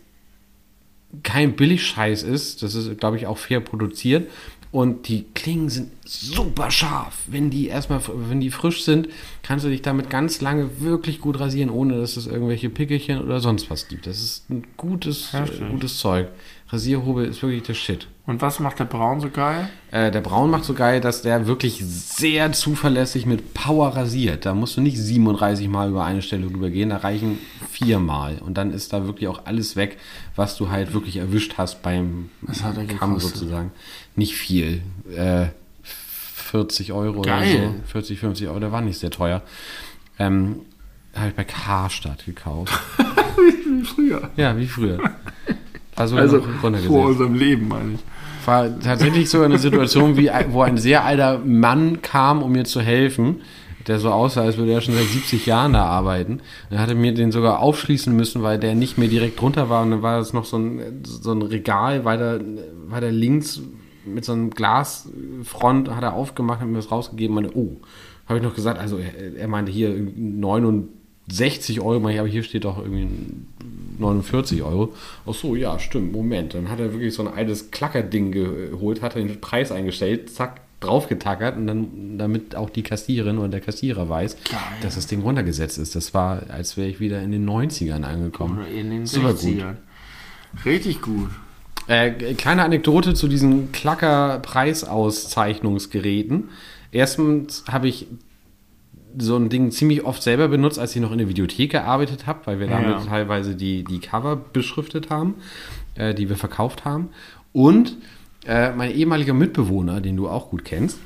kein 1.24 1.56
Billigscheiß 1.56 2.24
ist. 2.24 2.64
Das 2.64 2.76
ist, 2.76 3.00
glaube 3.00 3.18
ich, 3.18 3.28
auch 3.28 3.38
fair 3.38 3.60
produziert. 3.60 4.30
Und 4.72 5.08
die 5.08 5.26
Klingen 5.34 5.70
sind 5.70 5.92
super 6.06 6.70
scharf. 6.72 7.20
Wenn 7.28 7.50
die 7.50 7.68
erstmal, 7.68 8.02
wenn 8.30 8.42
die 8.42 8.52
frisch 8.52 8.84
sind, 8.84 9.08
kannst 9.42 9.64
du 9.66 9.70
dich 9.70 9.82
damit 9.82 10.10
ganz 10.10 10.42
lange 10.42 10.82
wirklich 10.82 11.22
gut 11.22 11.40
rasieren, 11.40 11.70
ohne 11.70 11.98
dass 12.00 12.18
es 12.18 12.28
irgendwelche 12.28 12.70
Pickelchen 12.70 13.22
oder 13.22 13.40
sonst 13.40 13.70
was 13.70 13.88
gibt. 13.88 14.08
Das 14.08 14.22
ist 14.22 14.50
ein 14.50 14.68
gutes, 14.76 15.32
Heftig. 15.32 15.70
gutes 15.72 15.98
Zeug. 15.98 16.28
Rasierhobel 16.70 17.26
ist 17.26 17.42
wirklich 17.42 17.64
der 17.64 17.76
Shit. 17.76 18.08
Und 18.26 18.42
was 18.42 18.60
macht 18.60 18.80
der 18.80 18.86
Braun 18.86 19.22
so 19.22 19.30
geil? 19.30 19.70
Äh, 19.92 20.12
der 20.12 20.20
Braun 20.20 20.50
macht 20.52 20.66
so 20.66 20.74
geil, 20.74 21.00
dass 21.00 21.22
der 21.22 21.48
wirklich 21.48 21.82
sehr 21.86 22.52
zuverlässig 22.52 23.26
mit 23.26 23.54
Power 23.54 23.96
rasiert. 23.96 24.46
Da 24.46 24.54
musst 24.54 24.76
du 24.76 24.82
nicht 24.82 24.98
37 24.98 25.70
Mal 25.70 25.90
über 25.90 26.04
eine 26.04 26.22
Stelle 26.22 26.48
drüber 26.48 26.70
gehen, 26.70 26.90
da 26.90 26.98
reichen 26.98 27.40
vier 27.72 28.00
Mal. 28.00 28.40
Und 28.40 28.56
dann 28.58 28.74
ist 28.74 28.92
da 28.92 29.06
wirklich 29.06 29.30
auch 29.30 29.46
alles 29.46 29.78
weg, 29.78 29.98
was 30.36 30.58
du 30.58 30.70
halt 30.70 30.94
wirklich 30.94 31.16
erwischt 31.18 31.54
hast 31.58 31.82
beim 31.84 32.30
Was 32.42 32.64
hat 32.64 32.76
er 32.78 32.86
Kamm 32.86 33.14
gekostet? 33.16 33.38
sozusagen. 33.38 33.72
Nicht 34.18 34.36
viel. 34.36 34.82
Äh, 35.16 35.48
40 35.84 36.92
Euro 36.92 37.22
Geil. 37.22 37.56
oder 37.60 37.68
so. 37.70 37.76
40, 37.94 38.20
50 38.20 38.48
Euro, 38.50 38.60
der 38.60 38.72
war 38.74 38.82
nicht 38.82 39.00
sehr 39.00 39.12
teuer. 39.12 39.42
Ähm, 40.20 40.62
habe 41.16 41.30
ich 41.30 41.36
bei 41.36 41.44
Karstadt 41.46 42.26
gekauft. 42.26 42.74
Früher. 43.96 44.32
ja, 44.36 44.58
wie 44.58 44.68
früher. 44.68 45.00
Also 45.98 46.16
runtergesetzt 46.18 46.88
vor 46.88 47.06
unserem 47.08 47.34
Leben, 47.36 47.68
meine 47.68 47.94
ich. 47.96 48.00
war 48.48 48.80
tatsächlich 48.80 49.30
so 49.30 49.42
eine 49.42 49.58
Situation, 49.58 50.16
wie, 50.18 50.30
ein- 50.30 50.54
wo 50.54 50.62
ein 50.62 50.78
sehr 50.78 51.04
alter 51.04 51.40
Mann 51.40 52.02
kam, 52.02 52.42
um 52.44 52.52
mir 52.54 52.64
zu 52.66 52.80
helfen, 52.82 53.38
der 53.88 54.00
so 54.00 54.10
aussah, 54.12 54.42
als 54.44 54.58
würde 54.58 54.72
er 54.74 54.82
schon 54.82 54.94
seit 54.96 55.06
70 55.08 55.46
Jahren 55.46 55.74
da 55.74 55.84
arbeiten. 55.86 56.40
Er 56.70 56.80
hatte 56.80 56.94
mir 56.96 57.14
den 57.14 57.32
sogar 57.32 57.60
aufschließen 57.60 58.14
müssen, 58.16 58.44
weil 58.44 58.58
der 58.60 58.76
nicht 58.76 58.98
mehr 58.98 59.08
direkt 59.08 59.40
drunter 59.42 59.70
war. 59.70 59.82
Und 59.84 59.92
dann 59.92 60.02
war 60.02 60.20
es 60.20 60.34
noch 60.34 60.46
so 60.46 60.58
ein, 60.58 61.04
so 61.04 61.32
ein 61.32 61.42
Regal 61.42 62.04
weiter, 62.06 62.40
weiter 62.88 63.12
links 63.12 63.62
mit 64.06 64.24
so 64.26 64.34
einem 64.34 64.50
Glasfront, 64.52 65.90
hat 65.90 66.04
er 66.04 66.14
aufgemacht, 66.14 66.60
hat 66.62 66.68
mir 66.68 66.76
das 66.78 66.92
rausgegeben. 66.92 67.36
Meine, 67.36 67.52
oh, 67.54 67.78
habe 68.28 68.40
ich 68.40 68.44
noch 68.46 68.56
gesagt, 68.56 68.80
also 68.80 68.98
er, 68.98 69.36
er 69.38 69.48
meinte 69.48 69.72
hier 69.72 69.90
69 69.92 71.82
Euro, 71.82 72.00
meine 72.00 72.20
aber 72.20 72.30
hier 72.30 72.44
steht 72.44 72.66
doch 72.66 72.78
irgendwie 72.78 73.08
49 74.00 74.64
Euro. 74.64 74.94
Ach 75.26 75.34
so, 75.34 75.56
ja, 75.56 75.80
stimmt, 75.80 76.12
Moment. 76.12 76.54
Dann 76.54 76.70
hat 76.70 76.80
er 76.80 76.94
wirklich 76.94 77.14
so 77.14 77.28
ein 77.28 77.34
altes 77.34 77.72
Klackerding 77.72 78.32
geholt, 78.32 79.02
hat 79.02 79.16
den 79.16 79.42
Preis 79.42 79.72
eingestellt, 79.72 80.30
zack, 80.30 80.62
draufgetackert 80.80 81.58
und 81.58 81.68
dann, 81.68 82.18
damit 82.18 82.56
auch 82.56 82.70
die 82.70 82.84
Kassiererin 82.84 83.40
oder 83.40 83.50
der 83.50 83.60
Kassierer 83.62 84.10
weiß, 84.10 84.38
Geil. 84.44 84.60
dass 84.82 84.94
das 84.96 85.08
Ding 85.08 85.22
runtergesetzt 85.22 85.80
ist. 85.80 85.96
Das 85.96 86.14
war, 86.14 86.44
als 86.50 86.78
wäre 86.78 86.88
ich 86.88 87.00
wieder 87.00 87.20
in 87.22 87.32
den 87.32 87.50
90ern 87.50 88.04
angekommen. 88.04 88.60
Oder 88.60 88.68
in 88.68 88.92
den 88.92 89.08
Super 89.08 89.30
60ern. 89.30 89.78
Richtig 90.66 91.02
gut. 91.02 91.30
Äh, 91.88 92.34
kleine 92.36 92.64
Anekdote 92.64 93.14
zu 93.14 93.28
diesen 93.28 93.72
Klacker-Preisauszeichnungsgeräten. 93.72 96.50
Erstens 96.92 97.64
habe 97.68 97.88
ich 97.88 98.08
so 99.18 99.36
ein 99.38 99.50
Ding 99.50 99.72
ziemlich 99.72 100.04
oft 100.06 100.22
selber 100.22 100.48
benutzt, 100.48 100.80
als 100.80 100.96
ich 100.96 101.02
noch 101.02 101.12
in 101.12 101.18
der 101.20 101.30
Videothek 101.30 101.72
gearbeitet 101.72 102.26
habe, 102.28 102.40
weil 102.46 102.60
wir 102.60 102.68
damit 102.68 102.90
Ja. 102.90 103.06
teilweise 103.06 103.56
die, 103.56 103.84
die 103.84 104.00
Cover 104.00 104.36
beschriftet 104.36 105.10
haben, 105.10 105.36
äh, 105.96 106.14
die 106.14 106.30
wir 106.30 106.36
verkauft 106.36 106.86
haben. 106.86 107.10
Und 107.54 107.98
äh, 108.46 108.72
mein 108.74 108.92
ehemaliger 108.92 109.34
Mitbewohner, 109.34 110.02
den 110.02 110.16
du 110.18 110.30
auch 110.30 110.50
gut 110.50 110.64
kennst, 110.66 111.00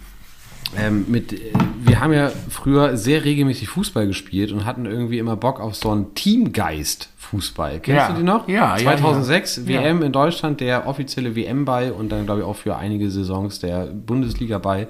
ähm, 0.78 1.06
mit, 1.08 1.34
äh, 1.34 1.52
wir 1.84 2.00
haben 2.00 2.14
ja 2.14 2.32
früher 2.50 2.96
sehr 2.98 3.24
regelmäßig 3.26 3.68
Fußball 3.70 4.08
gespielt 4.08 4.52
und 4.52 4.66
hatten 4.66 4.86
irgendwie 4.86 5.18
immer 5.20 5.36
Bock 5.36 5.60
auf 5.60 5.76
so 5.76 5.92
einen 5.92 6.14
Teamgeist-Fußball. 6.16 7.80
Kennst 7.80 8.00
Ja. 8.00 8.08
du 8.10 8.18
die 8.18 8.24
noch? 8.24 8.48
Ja, 8.48 8.78
ja, 8.78 8.84
2006 8.84 9.58
ja. 9.58 9.68
WM 9.68 10.02
in 10.02 10.12
Deutschland, 10.12 10.60
der 10.62 10.88
offizielle 10.88 11.36
WM-Ball 11.36 11.92
und 11.92 12.10
dann 12.12 12.26
glaube 12.26 12.42
ich 12.42 12.46
auch 12.48 12.56
für 12.56 12.76
einige 12.78 13.10
Saisons 13.12 13.60
der 13.60 13.88
Bundesliga-Ball. 13.88 14.88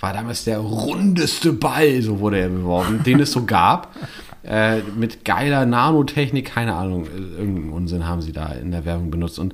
War 0.00 0.12
damals 0.12 0.44
der 0.44 0.58
rundeste 0.58 1.52
Ball, 1.52 2.00
so 2.02 2.20
wurde 2.20 2.38
er 2.38 2.48
beworben, 2.48 3.02
den 3.06 3.20
es 3.20 3.32
so 3.32 3.44
gab. 3.44 3.94
Äh, 4.44 4.78
mit 4.96 5.24
geiler 5.24 5.66
Nanotechnik, 5.66 6.46
keine 6.54 6.74
Ahnung, 6.74 7.04
äh, 7.06 7.40
irgendeinen 7.40 7.70
Unsinn 7.70 8.06
haben 8.06 8.22
sie 8.22 8.32
da 8.32 8.46
in 8.52 8.70
der 8.70 8.84
Werbung 8.84 9.10
benutzt. 9.10 9.38
Und 9.38 9.52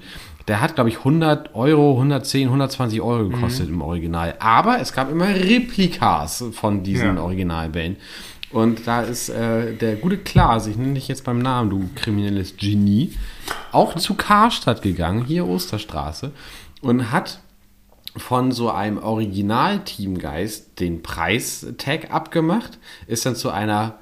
der 0.49 0.61
hat, 0.61 0.75
glaube 0.75 0.91
ich, 0.91 0.99
100 0.99 1.55
Euro, 1.55 1.95
110, 1.95 2.49
120 2.49 3.01
Euro 3.01 3.29
gekostet 3.29 3.69
im 3.69 3.81
Original. 3.81 4.35
Aber 4.39 4.81
es 4.81 4.93
gab 4.93 5.11
immer 5.11 5.29
Replikas 5.29 6.45
von 6.53 6.83
diesen 6.83 7.17
Ja. 7.17 7.23
Originalbällen. 7.23 7.97
Und 8.51 8.87
da 8.87 9.03
ist 9.03 9.31
äh, 9.31 9.75
der 9.75 9.97
gute 9.97 10.19
Klaas, 10.19 10.67
ich 10.69 10.77
nenne 10.77 10.95
dich 10.95 11.09
jetzt 11.09 11.25
beim 11.25 11.41
Namen, 11.41 11.71
du 11.71 11.89
kriminelles 11.97 12.57
Genie, 12.57 13.13
auch 13.73 13.97
zu 13.97 14.15
Karstadt 14.15 14.83
gegangen, 14.83 15.25
hier 15.25 15.49
Osterstraße, 15.49 16.31
und 16.81 17.11
hat 17.11 17.41
von 18.17 18.53
so 18.53 18.71
einem 18.71 18.99
Original-Teamgeist 18.99 20.79
den 20.79 21.03
Preistag 21.03 22.13
abgemacht, 22.13 22.79
ist 23.09 23.27
dann 23.27 23.35
zu 23.35 23.51
einer 23.51 23.99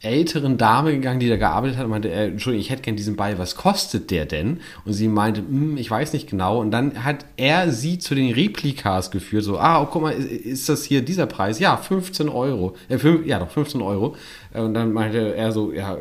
älteren 0.00 0.58
Dame 0.58 0.92
gegangen, 0.92 1.20
die 1.20 1.28
da 1.28 1.36
gearbeitet 1.36 1.78
hat 1.78 1.84
und 1.84 1.90
meinte, 1.90 2.10
äh, 2.10 2.26
Entschuldigung, 2.26 2.60
ich 2.60 2.70
hätte 2.70 2.82
gern 2.82 2.96
diesen 2.96 3.16
Ball, 3.16 3.38
was 3.38 3.56
kostet 3.56 4.10
der 4.10 4.26
denn? 4.26 4.60
Und 4.84 4.92
sie 4.92 5.08
meinte, 5.08 5.40
"Hm, 5.40 5.78
ich 5.78 5.90
weiß 5.90 6.12
nicht 6.12 6.28
genau. 6.28 6.60
Und 6.60 6.70
dann 6.70 7.02
hat 7.04 7.24
er 7.36 7.72
sie 7.72 7.98
zu 7.98 8.14
den 8.14 8.32
Replikas 8.32 9.10
geführt, 9.10 9.44
so, 9.44 9.58
ah, 9.58 9.80
oh, 9.82 9.86
guck 9.90 10.02
mal, 10.02 10.12
ist, 10.12 10.30
ist 10.30 10.68
das 10.68 10.84
hier 10.84 11.02
dieser 11.02 11.26
Preis? 11.26 11.58
Ja, 11.58 11.76
15 11.78 12.28
Euro. 12.28 12.76
Äh, 12.88 12.98
fünf, 12.98 13.26
ja, 13.26 13.38
doch, 13.38 13.50
15 13.50 13.80
Euro. 13.80 14.16
Äh, 14.52 14.60
Und 14.60 14.74
dann 14.74 14.92
meinte 14.92 15.34
er 15.34 15.50
so, 15.52 15.72
ja, 15.72 15.96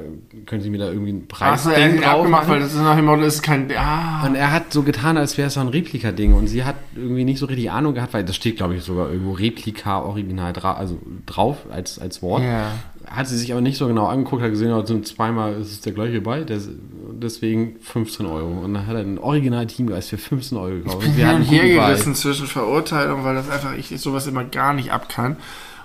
können 0.45 0.61
Sie 0.61 0.69
mir 0.69 0.79
da 0.79 0.87
irgendwie 0.89 1.11
einen 1.11 1.27
Preis 1.27 1.51
Hast 1.51 1.67
du 1.67 1.69
irgendwie 1.71 2.05
abgemacht, 2.05 2.49
weil 2.49 2.59
das 2.59 2.73
ist 2.73 2.79
nach 2.81 2.97
dem 2.97 3.05
Motto, 3.05 3.21
ist 3.23 3.41
kein. 3.41 3.71
Ah, 3.77 4.25
und 4.27 4.35
er 4.35 4.51
hat 4.51 4.73
so 4.73 4.83
getan, 4.83 5.17
als 5.17 5.37
wäre 5.37 5.47
es 5.47 5.53
so 5.53 5.61
ein 5.61 5.69
Replika-Ding. 5.69 6.33
Und 6.33 6.47
sie 6.47 6.65
hat 6.65 6.75
irgendwie 6.95 7.23
nicht 7.23 7.39
so 7.39 7.45
richtig 7.45 7.71
Ahnung 7.71 7.93
gehabt, 7.93 8.13
weil 8.13 8.25
das 8.25 8.35
steht, 8.35 8.57
glaube 8.57 8.75
ich, 8.75 8.83
sogar 8.83 9.09
irgendwo 9.09 9.31
Replika 9.31 10.01
original 10.01 10.51
dra 10.51 10.73
also 10.73 10.99
drauf 11.25 11.59
als, 11.71 11.97
als 11.97 12.21
Wort. 12.21 12.43
Ja. 12.43 12.71
Hat 13.07 13.27
sie 13.27 13.37
sich 13.37 13.51
aber 13.51 13.61
nicht 13.61 13.77
so 13.77 13.87
genau 13.87 14.07
angeguckt, 14.07 14.41
hat 14.41 14.49
gesehen, 14.51 14.71
es 14.71 14.87
sind 14.87 15.07
zweimal 15.07 15.53
ist 15.53 15.71
es 15.71 15.81
der 15.81 15.93
gleiche 15.93 16.21
Ball. 16.21 16.45
des- 16.45 16.69
deswegen 17.17 17.75
15 17.81 18.25
Euro. 18.25 18.59
Und 18.63 18.73
dann 18.73 18.87
hat 18.87 18.95
er 18.95 19.01
einen 19.01 19.17
Original-Teamgeist 19.19 20.09
für 20.09 20.17
15 20.17 20.57
Euro 20.57 20.75
gekauft. 20.75 20.99
bin 21.01 21.09
Und 21.11 21.15
hin 21.15 21.35
und 21.35 21.43
her 21.43 21.87
gerissen 21.87 22.13
zwischen 22.15 22.47
Verurteilung, 22.47 23.23
weil 23.23 23.35
das 23.35 23.49
einfach 23.49 23.73
ich 23.77 23.89
sowas 24.01 24.27
immer 24.27 24.43
gar 24.43 24.73
nicht 24.73 24.91
ab 24.91 25.07
kann. 25.07 25.37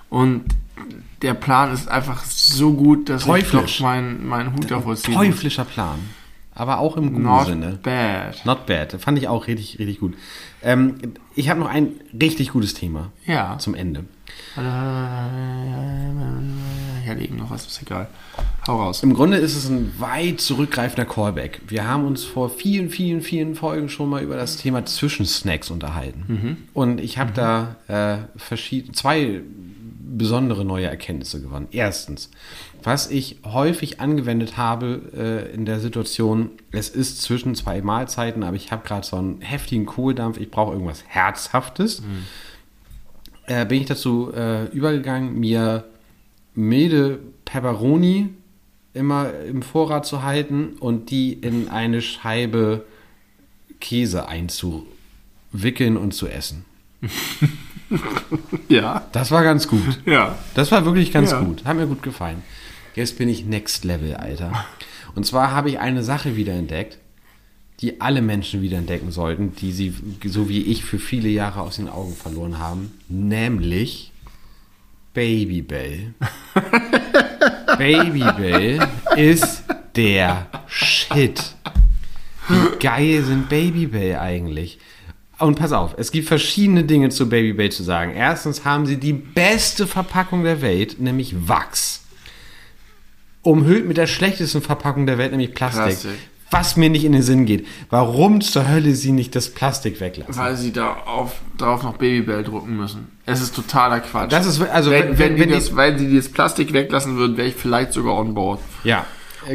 Und 0.09 0.43
der 1.21 1.33
Plan 1.35 1.71
ist 1.73 1.87
einfach 1.87 2.23
so 2.25 2.73
gut, 2.73 3.07
dass 3.07 3.23
Teuflisch. 3.25 3.63
ich 3.71 3.77
doch 3.77 3.83
meinen 3.85 4.27
mein 4.27 4.53
Hut 4.53 4.69
davor 4.69 4.95
ziehen 4.95 5.13
muss. 5.13 5.23
Teuflischer 5.25 5.63
Plan. 5.65 5.99
Aber 6.53 6.79
auch 6.79 6.97
im 6.97 7.13
guten 7.13 7.23
Not 7.23 7.45
Sinne. 7.45 7.79
bad. 7.81 8.45
Not 8.45 8.65
bad. 8.65 8.91
Fand 8.99 9.17
ich 9.17 9.27
auch 9.29 9.47
richtig, 9.47 9.79
richtig 9.79 9.99
gut. 10.01 10.15
Ähm, 10.61 10.95
ich 11.35 11.49
habe 11.49 11.59
noch 11.61 11.69
ein 11.69 11.89
richtig 12.19 12.51
gutes 12.51 12.73
Thema 12.73 13.11
Ja. 13.25 13.57
zum 13.57 13.73
Ende. 13.73 14.03
Hatte 17.11 17.23
eben 17.23 17.37
noch 17.37 17.49
was, 17.51 17.65
ist 17.67 17.81
egal. 17.81 18.07
Hau 18.67 18.77
raus. 18.81 19.03
Im 19.03 19.13
Grunde 19.13 19.37
ist 19.37 19.55
es 19.55 19.67
ein 19.69 19.91
weit 19.99 20.39
zurückgreifender 20.41 21.05
Callback. 21.05 21.61
Wir 21.67 21.87
haben 21.87 22.05
uns 22.05 22.23
vor 22.23 22.49
vielen, 22.49 22.89
vielen, 22.89 23.21
vielen 23.21 23.55
Folgen 23.55 23.89
schon 23.89 24.09
mal 24.09 24.21
über 24.23 24.35
das 24.35 24.57
Thema 24.57 24.85
Zwischensnacks 24.85 25.69
unterhalten. 25.71 26.57
Und 26.73 26.99
ich 27.01 27.17
habe 27.17 27.31
da 27.33 27.75
äh, 27.87 28.17
verschied- 28.39 28.95
zwei 28.95 29.41
besondere 30.13 30.65
neue 30.65 30.87
Erkenntnisse 30.87 31.41
gewonnen. 31.41 31.67
Erstens, 31.71 32.29
was 32.83 33.09
ich 33.09 33.37
häufig 33.45 34.01
angewendet 34.01 34.57
habe 34.57 35.01
äh, 35.15 35.53
in 35.53 35.65
der 35.65 35.79
Situation, 35.79 36.49
es 36.71 36.89
ist 36.89 37.21
zwischen 37.21 37.55
zwei 37.55 37.81
Mahlzeiten, 37.81 38.43
aber 38.43 38.55
ich 38.57 38.71
habe 38.71 38.85
gerade 38.85 39.07
so 39.07 39.15
einen 39.15 39.39
heftigen 39.41 39.85
Kohldampf, 39.85 40.37
ich 40.37 40.51
brauche 40.51 40.73
irgendwas 40.73 41.03
Herzhaftes. 41.07 42.03
äh, 43.47 43.65
bin 43.65 43.81
ich 43.81 43.87
dazu 43.87 44.31
äh, 44.33 44.65
übergegangen, 44.65 45.39
mir 45.39 45.85
milde 46.55 47.19
Pepperoni 47.45 48.29
immer 48.93 49.33
im 49.47 49.61
Vorrat 49.61 50.05
zu 50.05 50.23
halten 50.23 50.73
und 50.79 51.11
die 51.11 51.33
in 51.33 51.69
eine 51.69 52.01
Scheibe 52.01 52.85
Käse 53.79 54.27
einzuwickeln 54.27 55.97
und 55.97 56.13
zu 56.13 56.27
essen. 56.27 56.65
Ja. 58.69 59.05
Das 59.11 59.31
war 59.31 59.43
ganz 59.43 59.67
gut. 59.67 59.99
Ja. 60.05 60.37
Das 60.53 60.71
war 60.71 60.85
wirklich 60.85 61.11
ganz 61.11 61.31
Ja. 61.31 61.41
gut. 61.41 61.65
Hat 61.65 61.75
mir 61.75 61.87
gut 61.87 62.01
gefallen. 62.03 62.41
Jetzt 62.95 63.17
bin 63.17 63.27
ich 63.27 63.45
Next 63.45 63.83
Level, 63.83 64.15
Alter. 64.15 64.65
Und 65.13 65.25
zwar 65.25 65.51
habe 65.51 65.69
ich 65.69 65.79
eine 65.79 66.01
Sache 66.03 66.37
wiederentdeckt, 66.37 66.97
die 67.81 67.99
alle 67.99 68.21
Menschen 68.21 68.61
wiederentdecken 68.61 69.11
sollten, 69.11 69.55
die 69.57 69.71
sie, 69.73 69.93
so 70.25 70.47
wie 70.47 70.61
ich, 70.61 70.85
für 70.85 70.99
viele 70.99 71.27
Jahre 71.27 71.61
aus 71.61 71.75
den 71.77 71.89
Augen 71.89 72.15
verloren 72.15 72.59
haben. 72.59 72.93
Nämlich 73.09 74.10
Babybell. 75.13 76.13
Babybell 77.77 78.87
ist 79.15 79.63
der 79.95 80.47
Shit. 80.67 81.55
Wie 82.47 82.77
geil 82.79 83.23
sind 83.23 83.49
Babybell 83.49 84.17
eigentlich? 84.17 84.79
Und 85.39 85.57
pass 85.57 85.71
auf, 85.71 85.95
es 85.97 86.11
gibt 86.11 86.27
verschiedene 86.27 86.83
Dinge 86.83 87.09
zu 87.09 87.27
Babybell 87.27 87.71
zu 87.71 87.83
sagen. 87.83 88.13
Erstens 88.13 88.63
haben 88.63 88.85
sie 88.85 88.97
die 88.97 89.13
beste 89.13 89.87
Verpackung 89.87 90.43
der 90.43 90.61
Welt, 90.61 90.99
nämlich 90.99 91.47
Wachs. 91.47 92.03
Umhüllt 93.41 93.87
mit 93.87 93.97
der 93.97 94.07
schlechtesten 94.07 94.61
Verpackung 94.61 95.07
der 95.07 95.17
Welt, 95.17 95.31
nämlich 95.31 95.53
Plastik. 95.53 95.83
Plastik. 95.83 96.11
Was 96.51 96.75
mir 96.75 96.89
nicht 96.89 97.05
in 97.05 97.13
den 97.13 97.21
Sinn 97.21 97.45
geht. 97.45 97.65
Warum 97.89 98.41
zur 98.41 98.67
Hölle 98.69 98.93
sie 98.93 99.13
nicht 99.13 99.35
das 99.35 99.49
Plastik 99.49 100.01
weglassen? 100.01 100.35
Weil 100.37 100.57
sie 100.57 100.73
da 100.73 100.93
auf, 101.05 101.35
drauf 101.57 101.81
noch 101.83 101.95
Babybell 101.97 102.43
drucken 102.43 102.75
müssen. 102.75 103.07
Es 103.25 103.41
ist 103.41 103.55
totaler 103.55 104.01
Quatsch. 104.01 104.31
Das 104.33 104.45
ist, 104.45 104.61
also, 104.61 104.91
wenn, 104.91 105.17
wenn, 105.17 105.17
wenn 105.17 105.35
die 105.37 105.43
die- 105.47 105.51
das, 105.53 105.75
weil 105.75 105.97
sie 105.97 106.13
das 106.15 106.27
Plastik 106.29 106.73
weglassen 106.73 107.15
würden, 107.15 107.37
wäre 107.37 107.47
ich 107.47 107.55
vielleicht 107.55 107.93
sogar 107.93 108.15
on 108.17 108.33
board. 108.33 108.59
ja, 108.83 109.05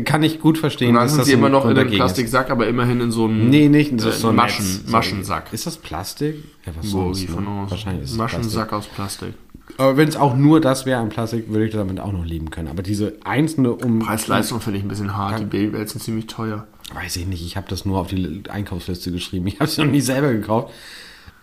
kann 0.05 0.23
ich 0.25 0.41
gut 0.41 0.59
verstehen. 0.59 0.89
Und 0.89 0.95
dann 0.97 1.09
sind 1.09 1.25
sie 1.27 1.33
immer 1.35 1.49
noch 1.49 1.63
in 1.65 1.69
einem 1.71 1.77
dagegen 1.77 1.93
ist. 1.95 1.99
Plastiksack, 1.99 2.51
aber 2.51 2.67
immerhin 2.67 3.01
in 3.01 3.13
so 3.13 3.27
einem 3.27 3.51
Nee, 3.51 3.69
nicht. 3.69 3.93
Das 4.01 4.07
äh, 4.17 4.19
so 4.19 4.29
ein 4.31 4.35
Maschen, 4.35 4.65
Netz. 4.65 4.91
Maschensack. 4.91 5.53
Ist 5.53 5.67
das 5.67 5.77
Plastik? 5.77 6.37
Ja, 6.65 6.73
was 6.77 6.91
Bogi 6.91 7.27
sonst, 7.27 7.31
von 7.35 7.45
ne? 7.45 7.67
Wahrscheinlich 7.69 8.05
ist 8.05 8.17
Maschensack 8.17 8.73
aus 8.73 8.87
Plastik. 8.87 9.35
Plastik. 9.35 9.79
Aber 9.79 9.97
wenn 9.97 10.09
es 10.09 10.17
auch 10.17 10.35
nur 10.37 10.61
das 10.61 10.87
wäre 10.87 10.99
an 11.01 11.09
Plastik, 11.09 11.51
würde 11.51 11.67
ich 11.67 11.73
damit 11.73 12.01
auch 12.01 12.13
noch 12.13 12.25
leben 12.25 12.51
können. 12.51 12.69
Aber 12.69 12.83
diese 12.83 13.15
einzelne 13.25 13.73
um. 13.73 13.99
Preis-Leistung 14.01 14.61
finde 14.61 14.79
ich 14.79 14.85
ein 14.85 14.89
bisschen 14.89 15.17
hart. 15.17 15.39
Die 15.41 15.45
Babybells 15.45 15.93
sind 15.93 16.03
ziemlich 16.03 16.27
teuer. 16.27 16.67
Weiß 16.93 17.17
ich 17.17 17.27
nicht, 17.27 17.45
ich 17.45 17.57
habe 17.57 17.69
das 17.69 17.85
nur 17.85 17.99
auf 17.99 18.09
die 18.09 18.43
Einkaufsliste 18.49 19.11
geschrieben. 19.11 19.47
Ich 19.49 19.55
habe 19.55 19.65
es 19.65 19.79
noch 19.79 19.87
nie 19.87 20.01
selber 20.01 20.33
gekauft. 20.33 20.73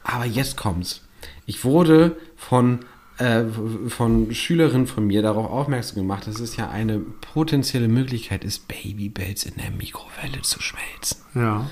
Aber 0.03 0.25
jetzt 0.25 0.57
kommt's. 0.57 1.01
Ich 1.45 1.63
wurde 1.63 2.17
von, 2.35 2.79
äh, 3.17 3.43
von 3.87 4.33
Schülerinnen 4.33 4.87
von 4.87 5.05
mir 5.05 5.21
darauf 5.21 5.49
aufmerksam 5.49 5.97
gemacht, 5.97 6.27
dass 6.27 6.39
es 6.39 6.55
ja 6.57 6.69
eine 6.69 6.99
potenzielle 6.99 7.87
Möglichkeit 7.87 8.43
ist, 8.43 8.67
Babybells 8.67 9.45
in 9.45 9.55
der 9.55 9.71
Mikrowelle 9.71 10.41
zu 10.41 10.61
schmelzen. 10.61 11.17
Ja. 11.35 11.69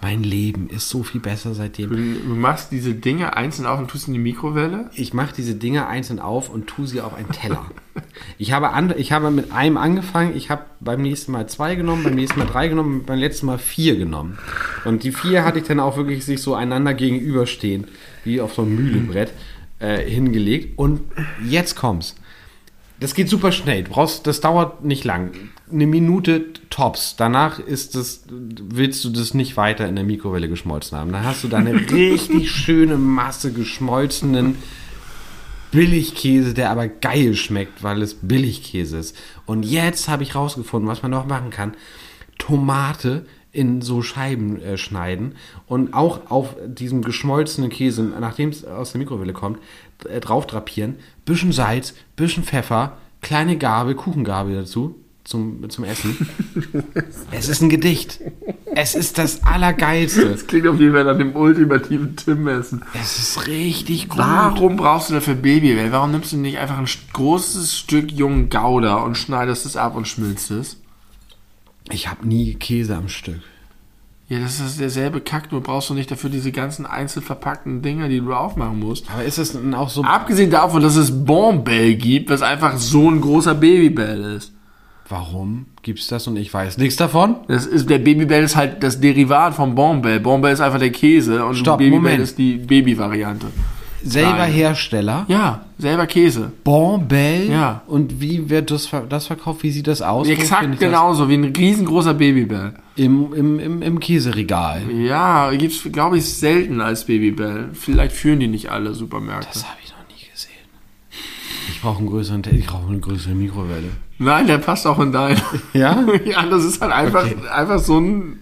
Mein 0.00 0.22
Leben 0.22 0.70
ist 0.70 0.88
so 0.88 1.02
viel 1.02 1.20
besser 1.20 1.54
seitdem. 1.54 1.90
Du, 1.90 2.34
machst 2.34 2.70
diese 2.70 2.94
Dinge 2.94 3.36
einzeln 3.36 3.66
auf 3.66 3.80
und 3.80 3.88
tust 3.88 4.06
in 4.06 4.14
die 4.14 4.20
Mikrowelle. 4.20 4.90
Ich 4.94 5.12
mache 5.12 5.34
diese 5.36 5.56
Dinge 5.56 5.88
einzeln 5.88 6.20
auf 6.20 6.50
und 6.50 6.68
tue 6.68 6.86
sie 6.86 7.00
auf 7.00 7.14
einen 7.14 7.32
Teller. 7.32 7.66
Ich 8.38 8.52
habe, 8.52 8.70
an, 8.70 8.94
ich 8.96 9.10
habe 9.10 9.30
mit 9.32 9.50
einem 9.50 9.76
angefangen, 9.76 10.36
ich 10.36 10.50
habe 10.50 10.62
beim 10.78 11.02
nächsten 11.02 11.32
Mal 11.32 11.48
zwei 11.48 11.74
genommen, 11.74 12.04
beim 12.04 12.14
nächsten 12.14 12.38
Mal 12.38 12.46
drei 12.46 12.68
genommen, 12.68 13.04
beim 13.04 13.18
letzten 13.18 13.46
Mal 13.46 13.58
vier 13.58 13.96
genommen. 13.96 14.38
Und 14.84 15.02
die 15.02 15.10
vier 15.10 15.44
hatte 15.44 15.58
ich 15.58 15.66
dann 15.66 15.80
auch 15.80 15.96
wirklich 15.96 16.24
sich 16.24 16.40
so 16.40 16.54
einander 16.54 16.94
gegenüberstehen, 16.94 17.88
wie 18.24 18.40
auf 18.40 18.54
so 18.54 18.62
einem 18.62 18.76
Mühlebrett, 18.76 19.32
äh, 19.80 19.98
hingelegt. 19.98 20.78
Und 20.78 21.00
jetzt 21.44 21.74
kommt's. 21.74 22.14
Das 23.00 23.14
geht 23.14 23.28
super 23.28 23.50
schnell. 23.50 23.84
Du 23.84 23.90
brauchst, 23.90 24.26
das 24.26 24.40
dauert 24.40 24.84
nicht 24.84 25.04
lang. 25.04 25.32
Eine 25.70 25.86
Minute 25.86 26.52
tops. 26.70 27.16
Danach 27.16 27.58
ist 27.58 27.94
das, 27.94 28.24
willst 28.28 29.04
du 29.04 29.10
das 29.10 29.34
nicht 29.34 29.56
weiter 29.56 29.86
in 29.88 29.96
der 29.96 30.04
Mikrowelle 30.04 30.48
geschmolzen 30.48 30.96
haben. 30.96 31.12
Dann 31.12 31.24
hast 31.24 31.44
du 31.44 31.48
da 31.48 31.58
eine 31.58 31.74
richtig 31.90 32.50
schöne 32.50 32.96
Masse 32.96 33.52
geschmolzenen 33.52 34.56
Billigkäse, 35.70 36.54
der 36.54 36.70
aber 36.70 36.88
geil 36.88 37.34
schmeckt, 37.34 37.82
weil 37.82 38.00
es 38.02 38.14
Billigkäse 38.14 38.98
ist. 38.98 39.16
Und 39.44 39.64
jetzt 39.64 40.08
habe 40.08 40.22
ich 40.22 40.34
rausgefunden, 40.34 40.88
was 40.88 41.02
man 41.02 41.10
noch 41.10 41.26
machen 41.26 41.50
kann. 41.50 41.74
Tomate 42.38 43.26
in 43.52 43.82
so 43.82 44.02
Scheiben 44.02 44.60
äh, 44.60 44.76
schneiden 44.78 45.34
und 45.66 45.94
auch 45.94 46.30
auf 46.30 46.54
diesem 46.66 47.02
geschmolzenen 47.02 47.70
Käse, 47.70 48.02
nachdem 48.02 48.50
es 48.50 48.64
aus 48.64 48.92
der 48.92 49.00
Mikrowelle 49.00 49.32
kommt, 49.32 49.58
äh, 50.08 50.20
drauf 50.20 50.46
drapieren. 50.46 50.96
Bisschen 51.24 51.52
Salz, 51.52 51.94
bisschen 52.14 52.44
Pfeffer, 52.44 52.98
kleine 53.20 53.58
Gabel, 53.58 53.94
Kuchengabel 53.94 54.54
dazu 54.54 54.96
zum, 55.28 55.68
zum 55.68 55.84
Essen. 55.84 56.16
es 57.32 57.50
ist 57.50 57.60
ein 57.60 57.68
Gedicht. 57.68 58.18
Es 58.74 58.94
ist 58.94 59.18
das 59.18 59.44
Allergeilste. 59.44 60.30
Das 60.30 60.46
klingt 60.46 60.66
auf 60.66 60.80
jeden 60.80 60.94
Fall 60.94 61.04
nach 61.04 61.18
dem 61.18 61.36
ultimativen 61.36 62.16
Tim-Essen. 62.16 62.82
Es 62.94 63.18
ist 63.18 63.46
richtig 63.46 64.08
gut. 64.08 64.18
Warum 64.18 64.76
brauchst 64.76 65.10
du 65.10 65.14
dafür 65.14 65.34
Babybell? 65.34 65.92
Warum 65.92 66.12
nimmst 66.12 66.32
du 66.32 66.38
nicht 66.38 66.56
einfach 66.56 66.78
ein 66.78 66.88
großes 67.12 67.76
Stück 67.76 68.10
jungen 68.10 68.48
Gouda 68.48 68.96
und 68.96 69.16
schneidest 69.16 69.66
es 69.66 69.76
ab 69.76 69.96
und 69.96 70.08
schmilzt 70.08 70.50
es? 70.50 70.78
Ich 71.90 72.08
habe 72.08 72.26
nie 72.26 72.54
Käse 72.54 72.96
am 72.96 73.10
Stück. 73.10 73.40
Ja, 74.30 74.38
das 74.38 74.60
ist 74.60 74.80
derselbe 74.80 75.20
Kack, 75.20 75.52
nur 75.52 75.62
brauchst 75.62 75.90
du 75.90 75.94
nicht 75.94 76.10
dafür 76.10 76.30
diese 76.30 76.52
ganzen 76.52 76.86
einzeln 76.86 77.22
verpackten 77.22 77.82
Dinger, 77.82 78.08
die 78.08 78.20
du 78.20 78.32
aufmachen 78.32 78.78
musst. 78.78 79.10
Aber 79.10 79.24
ist 79.24 79.36
es 79.36 79.52
dann 79.52 79.74
auch 79.74 79.90
so. 79.90 80.04
Abgesehen 80.04 80.50
davon, 80.50 80.82
dass 80.82 80.96
es 80.96 81.24
Bonbell 81.24 81.96
gibt, 81.96 82.30
was 82.30 82.40
einfach 82.40 82.78
so 82.78 83.10
ein 83.10 83.20
großer 83.20 83.54
Babybell 83.54 84.36
ist. 84.36 84.54
Warum 85.08 85.66
gibt's 85.82 86.06
das 86.08 86.26
und 86.26 86.36
ich 86.36 86.52
weiß 86.52 86.76
nichts 86.78 86.96
davon? 86.96 87.36
Das 87.48 87.64
ist, 87.64 87.88
der 87.88 87.98
Babybell 87.98 88.42
ist 88.44 88.56
halt 88.56 88.82
das 88.82 89.00
Derivat 89.00 89.54
vom 89.54 89.74
Bonbell. 89.74 90.20
Bonbell 90.20 90.52
ist 90.52 90.60
einfach 90.60 90.78
der 90.78 90.90
Käse 90.92 91.44
und 91.46 91.54
Stopp, 91.54 91.78
Babybell 91.78 91.98
Moment. 92.00 92.22
ist 92.22 92.36
die 92.36 92.56
Baby-Variante. 92.56 93.46
Selber 94.04 94.32
Nein. 94.38 94.52
Hersteller. 94.52 95.24
Ja, 95.28 95.64
selber 95.78 96.06
Käse. 96.06 96.52
Bonbell. 96.62 97.50
Ja. 97.50 97.82
Und 97.88 98.20
wie 98.20 98.48
wird 98.48 98.70
das, 98.70 98.86
ver- 98.86 99.06
das 99.08 99.26
verkauft? 99.26 99.62
Wie 99.64 99.70
sieht 99.70 99.86
das 99.88 100.02
aus? 100.02 100.28
Exakt 100.28 100.72
das? 100.72 100.78
genauso 100.78 101.28
wie 101.28 101.34
ein 101.34 101.44
riesengroßer 101.46 102.14
Babybell. 102.14 102.74
Im, 102.94 103.32
im, 103.34 103.58
im, 103.58 103.82
Im 103.82 103.98
Käseregal. 104.00 104.82
Ja, 104.92 105.50
gibt's, 105.52 105.80
glaube 105.90 106.18
ich, 106.18 106.26
selten 106.26 106.80
als 106.80 107.06
Babybell. 107.06 107.70
Vielleicht 107.72 108.14
führen 108.14 108.38
die 108.40 108.46
nicht 108.48 108.70
alle 108.70 108.94
Supermärkte. 108.94 109.48
Das 109.52 109.64
habe 109.64 109.78
ich 109.84 109.90
noch 109.90 109.98
nie 110.16 110.30
gesehen. 110.30 110.52
Ich 111.70 111.80
brauche 111.80 111.98
einen 111.98 112.08
größeren, 112.08 112.42
ich 112.52 112.66
brauche 112.66 112.88
eine 112.88 113.00
größere 113.00 113.34
Mikrowelle. 113.34 113.90
Nein, 114.18 114.46
der 114.46 114.58
passt 114.58 114.86
auch 114.86 114.98
in 114.98 115.12
dein. 115.12 115.40
Ja? 115.72 116.04
ja, 116.24 116.44
das 116.46 116.64
ist 116.64 116.80
halt 116.80 116.92
einfach, 116.92 117.26
einfach 117.50 117.78
so 117.78 118.00
ein 118.00 118.38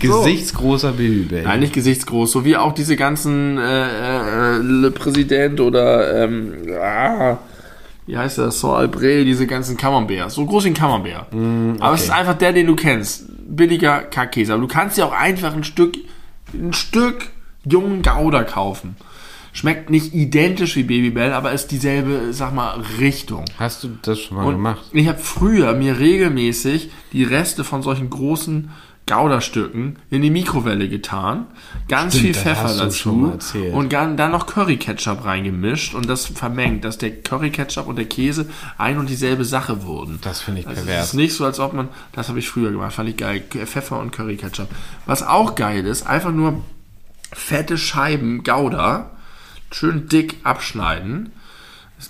Gesichtsgroßer 0.00 0.92
Babybell. 0.92 1.42
Nein, 1.42 1.60
nicht 1.60 1.74
gesichtsgroß, 1.74 2.32
so 2.32 2.44
wie 2.44 2.56
auch 2.56 2.72
diese 2.72 2.96
ganzen 2.96 3.58
äh, 3.58 4.56
äh, 4.56 4.58
Le 4.58 4.90
Präsident 4.90 5.60
oder 5.60 6.24
ähm, 6.24 6.54
ah, 6.80 7.36
wie 8.06 8.16
heißt 8.16 8.38
das, 8.38 8.60
Saint 8.60 8.76
Albret, 8.76 9.26
diese 9.26 9.46
ganzen 9.46 9.76
Camembert. 9.76 10.30
So 10.30 10.44
groß 10.44 10.64
wie 10.64 10.68
ein 10.68 10.74
Camembert. 10.74 11.26
Aber 11.80 11.94
es 11.94 12.04
ist 12.04 12.10
einfach 12.10 12.34
der, 12.34 12.52
den 12.52 12.66
du 12.66 12.74
kennst. 12.74 13.26
Billiger 13.46 14.00
Kackkäse. 14.00 14.52
Aber 14.54 14.62
du 14.62 14.68
kannst 14.68 14.98
ja 14.98 15.04
auch 15.04 15.12
einfach 15.12 15.54
ein 15.54 15.64
Stück, 15.64 15.96
ein 16.52 16.72
Stück 16.72 17.28
jungen 17.64 18.02
Gouda 18.02 18.42
kaufen. 18.42 18.96
Schmeckt 19.52 19.90
nicht 19.90 20.14
identisch 20.14 20.76
wie 20.76 20.84
Babybell, 20.84 21.32
aber 21.32 21.52
ist 21.52 21.68
dieselbe, 21.68 22.32
sag 22.32 22.54
mal, 22.54 22.80
Richtung. 23.00 23.44
Hast 23.58 23.82
du 23.82 23.90
das 24.02 24.20
schon 24.20 24.36
mal 24.36 24.44
Und 24.46 24.54
gemacht? 24.54 24.82
Ich 24.92 25.08
habe 25.08 25.18
früher 25.18 25.72
mir 25.74 25.98
regelmäßig 25.98 26.90
die 27.12 27.24
Reste 27.24 27.64
von 27.64 27.82
solchen 27.82 28.10
großen 28.10 28.70
Gouda-Stücken 29.10 29.96
in 30.10 30.22
die 30.22 30.30
Mikrowelle 30.30 30.88
getan, 30.88 31.46
ganz 31.88 32.14
Stimmt, 32.14 32.36
viel 32.36 32.42
Pfeffer 32.42 32.76
dazu 32.78 33.32
und 33.72 33.92
dann, 33.92 34.16
noch 34.30 34.46
Curry-Ketchup 34.46 35.24
reingemischt 35.24 35.94
und 35.94 36.08
das 36.08 36.26
vermengt, 36.26 36.84
dass 36.84 36.96
der 36.96 37.20
Curry-Ketchup 37.20 37.88
und 37.88 37.96
der 37.96 38.04
Käse 38.04 38.48
ein 38.78 38.98
und 38.98 39.08
dieselbe 39.10 39.44
Sache 39.44 39.84
wurden. 39.84 40.20
Das 40.22 40.40
finde 40.42 40.60
ich 40.60 40.68
Also 40.68 40.82
es 40.82 40.86
pervers. 40.86 41.06
ist 41.08 41.14
nicht 41.14 41.34
so, 41.34 41.44
als 41.44 41.58
ob 41.58 41.72
man, 41.72 41.88
das 42.12 42.28
habe 42.28 42.38
ich 42.38 42.48
früher 42.48 42.70
gemacht, 42.70 42.92
fand 42.92 43.08
ich 43.08 43.16
geil, 43.16 43.42
Pfeffer 43.50 43.98
und 43.98 44.12
Curry-Ketchup. 44.12 44.68
Was 45.06 45.24
auch 45.24 45.56
geil 45.56 45.86
ist, 45.86 46.06
einfach 46.06 46.30
nur 46.30 46.62
fette 47.32 47.78
Scheiben 47.78 48.44
Gouda, 48.44 49.10
schön 49.70 50.08
dick 50.08 50.36
abschneiden. 50.42 51.32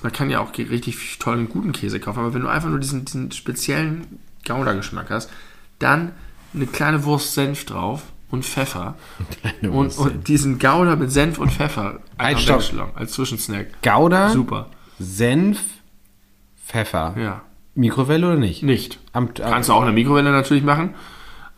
Man 0.03 0.13
kann 0.13 0.31
ja 0.31 0.41
auch 0.41 0.57
richtig 0.57 1.19
tollen, 1.19 1.49
guten 1.49 1.73
Käse 1.73 1.99
kaufen, 1.99 2.21
aber 2.21 2.35
wenn 2.35 2.43
du 2.43 2.49
einfach 2.49 2.69
nur 2.69 2.79
diesen, 2.79 3.05
diesen 3.05 3.33
speziellen 3.33 4.21
Gouda-Geschmack 4.47 5.11
hast, 5.11 5.31
dann 5.81 6.13
eine 6.55 6.67
kleine 6.67 7.05
Wurst 7.05 7.35
Senf 7.35 7.65
drauf 7.65 8.05
und 8.31 8.45
Pfeffer 8.45 8.95
und, 9.63 9.97
und 9.99 10.29
diesen 10.29 10.59
Gouda 10.59 10.97
mit 10.97 11.11
Senf 11.11 11.39
und 11.39 11.51
Pfeffer 11.51 12.01
wegschlagen 12.19 12.93
als 12.95 13.13
Zwischensnack. 13.13 13.83
Gouda, 13.83 14.31
Super. 14.31 14.69
Senf, 14.99 15.61
Pfeffer. 16.67 17.15
Ja. 17.19 17.43
Mikrowelle 17.75 18.27
oder 18.29 18.37
nicht? 18.37 18.63
Nicht. 18.63 18.99
Am, 19.13 19.29
am, 19.29 19.35
Kannst 19.35 19.69
du 19.69 19.73
auch 19.73 19.81
in 19.81 19.87
der 19.87 19.95
Mikrowelle 19.95 20.31
natürlich 20.31 20.63
machen, 20.63 20.95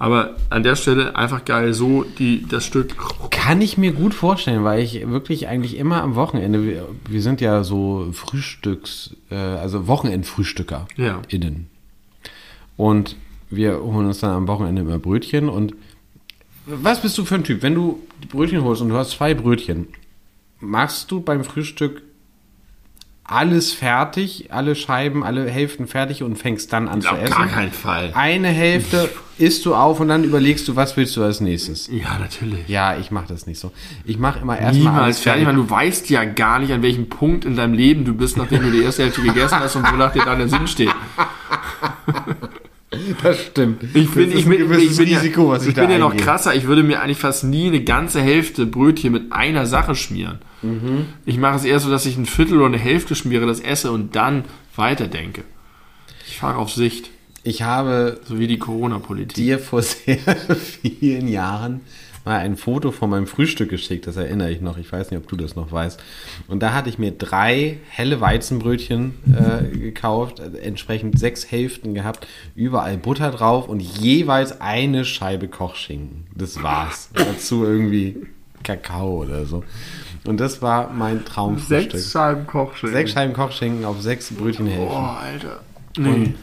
Aber 0.03 0.35
an 0.51 0.65
der 0.65 0.75
Stelle 0.75 1.15
einfach 1.15 1.45
geil, 1.45 1.73
so 1.75 2.03
die, 2.19 2.45
das 2.49 2.67
Stück. 2.67 2.97
Kann 3.31 3.61
ich 3.61 3.79
mir 3.79 3.93
gut 3.93 4.15
vorstellen, 4.15 4.65
weil 4.65 4.83
ich 4.83 5.09
wirklich 5.09 5.47
eigentlich 5.47 5.77
immer 5.77 6.03
am 6.03 6.17
Wochenende, 6.17 6.65
wir, 6.67 6.89
wir 7.09 7.23
sind 7.23 7.41
ja 7.41 7.63
so 7.63 8.09
Frühstücks, 8.13 9.15
äh, 9.31 9.37
also 9.37 9.87
Wochenendfrühstücker 9.87 10.89
Ja. 10.97 11.23
innen. 11.29 11.69
Und 12.77 13.15
wir 13.49 13.81
holen 13.81 14.07
uns 14.09 14.19
dann 14.19 14.33
am 14.33 14.49
Wochenende 14.49 14.83
immer 14.83 14.99
Brötchen 14.99 15.49
und 15.49 15.77
was 16.67 17.01
bist 17.01 17.17
du 17.17 17.25
für 17.25 17.37
ein 17.37 17.45
Typ? 17.45 17.63
Wenn 17.63 17.77
du 17.77 18.01
Brötchen 18.29 18.65
holst 18.65 18.83
und 18.83 18.89
du 18.89 18.97
hast 18.97 19.13
zwei 19.13 19.35
Brötchen, 19.35 19.87
machst 20.59 21.13
du 21.13 21.21
beim 21.21 21.45
Frühstück 21.45 22.03
alles 23.33 23.73
fertig, 23.73 24.49
alle 24.51 24.75
Scheiben, 24.75 25.25
alle 25.25 25.49
Hälften 25.49 25.87
fertig 25.87 26.23
und 26.23 26.37
fängst 26.37 26.73
dann 26.73 26.89
an 26.89 27.01
zu 27.01 27.11
Auf 27.11 27.23
essen? 27.23 27.33
gar 27.35 27.47
keinen 27.47 27.73
Fall. 27.73 28.13
Eine 28.15 28.49
Hälfte 28.49 29.09
isst 29.39 29.65
du 29.67 29.75
auf 29.75 30.01
und 30.01 30.09
dann 30.09 30.25
überlegst 30.25 30.69
du, 30.69 30.77
was 30.77 30.97
willst 30.97 31.17
du 31.17 31.23
als 31.23 31.41
nächstes? 31.41 31.89
Ja, 31.89 32.19
natürlich. 32.19 32.69
Ja, 32.69 32.97
ich 32.97 33.11
mache 33.11 33.27
das 33.29 33.47
nicht 33.47 33.59
so. 33.59 33.73
Ich 34.05 34.19
mache 34.19 34.41
immer 34.41 34.59
erstmal 34.59 34.93
Niemals 34.93 35.03
alles 35.05 35.21
fertig, 35.21 35.47
weil 35.47 35.55
du 35.55 35.69
weißt 35.69 36.11
ja 36.11 36.25
gar 36.25 36.59
nicht, 36.59 36.73
an 36.73 36.83
welchem 36.83 37.09
Punkt 37.09 37.45
in 37.45 37.57
deinem 37.57 37.75
Leben 37.75 38.05
du 38.05 38.15
bist, 38.15 38.37
nachdem 38.37 38.63
du 38.63 38.71
die 38.71 38.83
erste 38.83 39.05
Hälfte 39.05 39.23
gegessen 39.23 39.59
hast 39.59 39.77
und 39.77 39.91
wonach 39.91 40.13
dir 40.13 40.25
dann 40.25 40.39
der 40.39 40.49
Sinn 40.49 40.67
steht. 40.67 40.91
Das 43.23 43.41
stimmt. 43.41 43.83
Ich 43.95 44.11
bin, 44.11 44.31
ich 44.31 44.45
bin, 44.45 44.61
ich 44.61 44.97
bin, 44.97 45.07
Risiko, 45.09 45.55
ja, 45.55 45.63
ich, 45.63 45.75
bin 45.75 45.91
ja 45.91 45.99
noch 45.99 46.17
krasser. 46.17 46.55
Ich 46.55 46.67
würde 46.67 46.83
mir 46.83 47.01
eigentlich 47.01 47.19
fast 47.19 47.45
nie 47.45 47.69
eine 47.69 47.83
ganze 47.83 48.21
Hälfte 48.21 48.67
Brötchen 48.67 49.13
mit 49.13 49.33
einer 49.33 49.67
Sache 49.67 49.95
schmieren. 49.95 50.41
Mhm. 50.61 51.07
Ich 51.25 51.39
mache 51.39 51.57
es 51.57 51.65
eher 51.65 51.81
so, 51.81 51.91
dass 51.91 52.05
ich 52.07 52.17
ein 52.17 52.27
Viertel 52.27 52.59
oder 52.59 52.67
eine 52.67 52.79
Hälfte 52.79 53.15
schmiere, 53.15 53.47
das 53.47 53.61
esse 53.61 53.91
und 53.93 54.15
dann 54.15 54.45
weiterdenke. 54.77 55.43
Ich 56.27 56.37
fahre 56.39 56.59
auf 56.59 56.71
Sicht, 56.73 57.11
Ich 57.45 57.63
habe 57.63 58.21
so 58.25 58.39
wie 58.39 58.47
die 58.47 58.59
Corona-Politik. 58.59 59.35
dir 59.35 59.59
vor 59.59 59.83
sehr 59.83 60.19
vielen 60.83 61.29
Jahren 61.29 61.81
mal 62.25 62.39
ein 62.39 62.57
Foto 62.57 62.93
von 62.93 63.11
meinem 63.11 63.27
Frühstück 63.27 63.71
geschickt, 63.71 64.07
das 64.07 64.17
erinnere 64.17 64.51
ich 64.51 64.61
noch. 64.61 64.79
Ich 64.79 64.91
weiß 64.91 65.11
nicht, 65.11 65.21
ob 65.21 65.29
du 65.29 65.37
das 65.37 65.57
noch 65.57 65.73
weißt. 65.73 66.03
Und 66.49 66.63
da 66.63 66.73
hatte 66.73 66.89
ich 66.89 66.99
mir 66.99 67.13
drei 67.13 67.79
helle 67.89 68.21
Weizenbrötchen 68.21 69.15
äh, 69.35 69.77
gekauft, 69.77 70.41
äh, 70.41 70.59
entsprechend 70.59 71.19
sechs 71.19 71.51
Hälften 71.51 71.95
gehabt, 71.95 72.27
überall 72.55 72.97
Butter 72.97 73.31
drauf 73.31 73.69
und 73.69 73.81
jeweils 73.81 74.61
eine 74.61 75.05
Scheibe 75.05 75.49
Kochschinken. 75.49 76.27
Das 76.35 76.63
war's. 76.63 77.11
Dazu 77.15 77.65
irgendwie 77.65 78.17
Kakao 78.63 79.23
oder 79.23 79.45
so. 79.45 79.65
Und 80.25 80.39
das 80.39 80.63
war 80.63 80.93
mein 80.93 81.25
Traumfrühstück. 81.25 82.01
Scheiben 82.01 82.47
Kochschinken. 82.47 82.97
Sechs 82.97 83.13
Scheiben 83.13 83.33
Kochschinken 83.33 83.85
auf 83.85 84.01
sechs 84.01 84.33
Brötchenhälften. 84.33 84.89
Boah, 84.89 85.19
Alter. 85.21 85.61
Nee. 85.99 86.35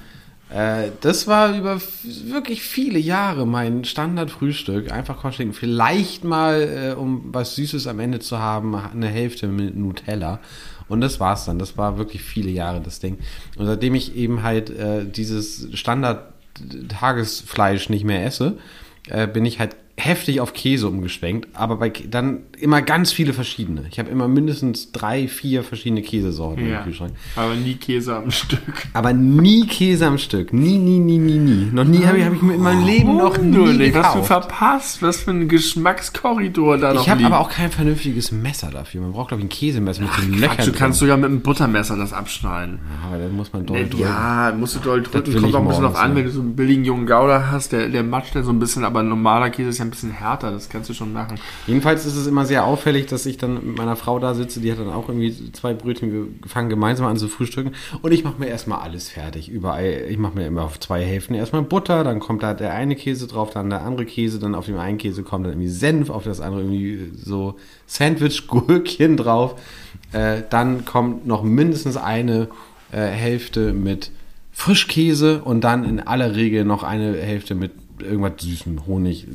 Äh, 0.49 0.89
das 1.01 1.27
war 1.27 1.55
über 1.55 1.79
wirklich 2.25 2.63
viele 2.63 2.97
Jahre 2.99 3.45
mein 3.45 3.85
Standardfrühstück. 3.85 4.91
Einfach 4.91 5.19
Kochschinken. 5.19 5.53
Vielleicht 5.53 6.23
mal, 6.23 6.61
äh, 6.61 6.95
um 6.99 7.25
was 7.31 7.53
Süßes 7.55 7.85
am 7.87 7.99
Ende 7.99 8.19
zu 8.19 8.39
haben, 8.39 8.75
eine 8.75 9.07
Hälfte 9.07 9.47
mit 9.47 9.75
Nutella. 9.75 10.39
Und 10.87 11.01
das 11.01 11.19
war's 11.19 11.45
dann. 11.45 11.59
Das 11.59 11.77
war 11.77 11.97
wirklich 11.97 12.21
viele 12.23 12.49
Jahre 12.49 12.79
das 12.81 12.99
Ding. 12.99 13.19
Und 13.57 13.67
seitdem 13.67 13.95
ich 13.95 14.15
eben 14.15 14.43
halt 14.43 14.69
äh, 14.71 15.05
dieses 15.05 15.67
Standard-Tagesfleisch 15.77 17.89
nicht 17.89 18.05
mehr 18.05 18.25
esse, 18.25 18.57
äh, 19.07 19.27
bin 19.27 19.45
ich 19.45 19.59
halt 19.59 19.75
heftig 19.99 20.39
auf 20.41 20.53
Käse 20.53 20.87
umgeschwenkt, 20.87 21.47
aber 21.53 21.75
bei, 21.75 21.89
dann 21.89 22.39
immer 22.59 22.81
ganz 22.81 23.11
viele 23.11 23.33
verschiedene. 23.33 23.83
Ich 23.91 23.99
habe 23.99 24.09
immer 24.09 24.27
mindestens 24.27 24.91
drei, 24.91 25.27
vier 25.27 25.63
verschiedene 25.63 26.01
Käsesorten 26.01 26.67
Ja. 26.67 26.79
im 26.79 26.83
Kühlschrank. 26.85 27.11
Aber 27.35 27.53
nie 27.55 27.75
Käse 27.75 28.15
am 28.15 28.31
Stück. 28.31 28.59
Aber 28.93 29.13
nie 29.13 29.67
Käse 29.67 30.07
am 30.07 30.17
Stück. 30.17 30.53
Nie, 30.53 30.77
nie, 30.77 30.99
nie, 30.99 31.17
nie, 31.17 31.37
nie. 31.37 31.67
Noch 31.71 31.83
nie 31.83 32.05
habe 32.05 32.17
ich, 32.17 32.25
hab 32.25 32.33
ich 32.33 32.41
in 32.41 32.61
meinem 32.61 32.85
Leben 32.85 33.17
noch 33.17 33.37
nie 33.37 33.57
nicht. 33.73 33.93
Was 33.95 34.13
du 34.13 34.19
gekauft. 34.21 34.27
verpasst, 34.27 35.01
was 35.01 35.17
für 35.17 35.31
ein 35.31 35.47
Geschmackskorridor 35.47 36.77
da 36.77 36.93
noch 36.93 37.01
Ich 37.01 37.09
habe 37.09 37.25
aber 37.25 37.39
auch 37.39 37.49
kein 37.49 37.71
vernünftiges 37.71 38.31
Messer 38.31 38.69
dafür. 38.71 39.01
Man 39.01 39.11
braucht, 39.11 39.29
glaube 39.29 39.41
ich, 39.41 39.47
ein 39.47 39.49
Käsemesser 39.49 40.01
mit 40.03 40.11
so 40.11 40.21
Quatsch, 40.21 40.39
Löchern 40.39 40.65
du 40.65 40.71
kannst 40.71 40.99
sogar 40.99 41.17
mit 41.17 41.25
einem 41.25 41.41
Buttermesser 41.41 41.97
das 41.97 42.13
abschneiden. 42.13 42.79
aber 43.07 43.17
dann 43.17 43.35
muss 43.35 43.51
man 43.53 43.65
doll 43.65 43.83
drücken. 43.85 43.99
Ja, 44.03 44.53
musst 44.57 44.75
du 44.75 44.79
doll 44.79 45.01
drücken. 45.01 45.41
Kommt 45.41 45.55
auch 45.55 45.61
ein 45.61 45.67
bisschen 45.67 45.83
drauf 45.83 45.95
an, 45.97 46.11
ja. 46.11 46.15
wenn 46.17 46.25
du 46.25 46.31
so 46.31 46.41
einen 46.41 46.55
billigen 46.55 46.85
jungen 46.85 47.05
Gouda 47.05 47.49
hast, 47.51 47.71
der, 47.71 47.89
der 47.89 48.03
matscht 48.03 48.35
ja 48.35 48.43
so 48.43 48.51
ein 48.51 48.59
bisschen, 48.59 48.83
aber 48.83 49.03
normaler 49.03 49.49
Käse 49.49 49.69
ist 49.69 49.79
ja 49.79 49.88
ein 49.89 49.91
bisschen 49.91 50.11
härter, 50.11 50.51
das 50.51 50.69
kannst 50.69 50.89
du 50.89 50.93
schon 50.93 51.11
machen. 51.11 51.39
Jedenfalls 51.67 52.05
ist 52.05 52.15
es 52.15 52.27
immer 52.27 52.45
sehr 52.45 52.65
auffällig, 52.65 53.07
dass 53.07 53.25
ich 53.25 53.37
dann 53.37 53.55
mit 53.55 53.77
meiner 53.77 53.95
Frau 53.95 54.19
da 54.19 54.33
sitze, 54.33 54.59
die 54.59 54.71
hat 54.71 54.79
dann 54.79 54.89
auch 54.89 55.09
irgendwie 55.09 55.51
zwei 55.51 55.73
Brötchen, 55.73 56.13
wir 56.13 56.49
fangen 56.49 56.69
gemeinsam 56.69 57.07
an 57.07 57.17
zu 57.17 57.27
frühstücken. 57.27 57.73
Und 58.01 58.11
ich 58.11 58.23
mache 58.23 58.39
mir 58.39 58.47
erstmal 58.47 58.79
alles 58.79 59.09
fertig, 59.09 59.49
überall, 59.49 60.05
ich 60.07 60.17
mache 60.17 60.35
mir 60.35 60.47
immer 60.47 60.63
auf 60.63 60.79
zwei 60.79 61.03
Hälften 61.03 61.33
erstmal 61.33 61.63
Butter, 61.63 62.03
dann 62.03 62.19
kommt 62.19 62.43
da 62.43 62.53
der 62.53 62.73
eine 62.73 62.95
Käse 62.95 63.27
drauf, 63.27 63.49
dann 63.51 63.69
der 63.69 63.81
andere 63.81 64.05
Käse, 64.05 64.39
dann 64.39 64.55
auf 64.55 64.65
dem 64.65 64.77
einen 64.77 64.97
Käse 64.97 65.23
kommt 65.23 65.45
dann 65.45 65.53
irgendwie 65.53 65.69
Senf, 65.69 66.09
auf 66.09 66.23
das 66.23 66.39
andere 66.39 66.61
irgendwie 66.61 67.11
so 67.15 67.55
Sandwich-Gurkchen 67.87 69.17
drauf, 69.17 69.59
äh, 70.11 70.43
dann 70.49 70.85
kommt 70.85 71.25
noch 71.25 71.43
mindestens 71.43 71.97
eine 71.97 72.49
äh, 72.91 73.01
Hälfte 73.01 73.73
mit 73.73 74.11
Frischkäse 74.51 75.41
und 75.41 75.61
dann 75.61 75.85
in 75.85 75.99
aller 75.99 76.35
Regel 76.35 76.65
noch 76.65 76.83
eine 76.83 77.15
Hälfte 77.15 77.55
mit 77.55 77.71
irgendwas 78.03 78.33
Süßem, 78.39 78.85
Honig, 78.85 79.27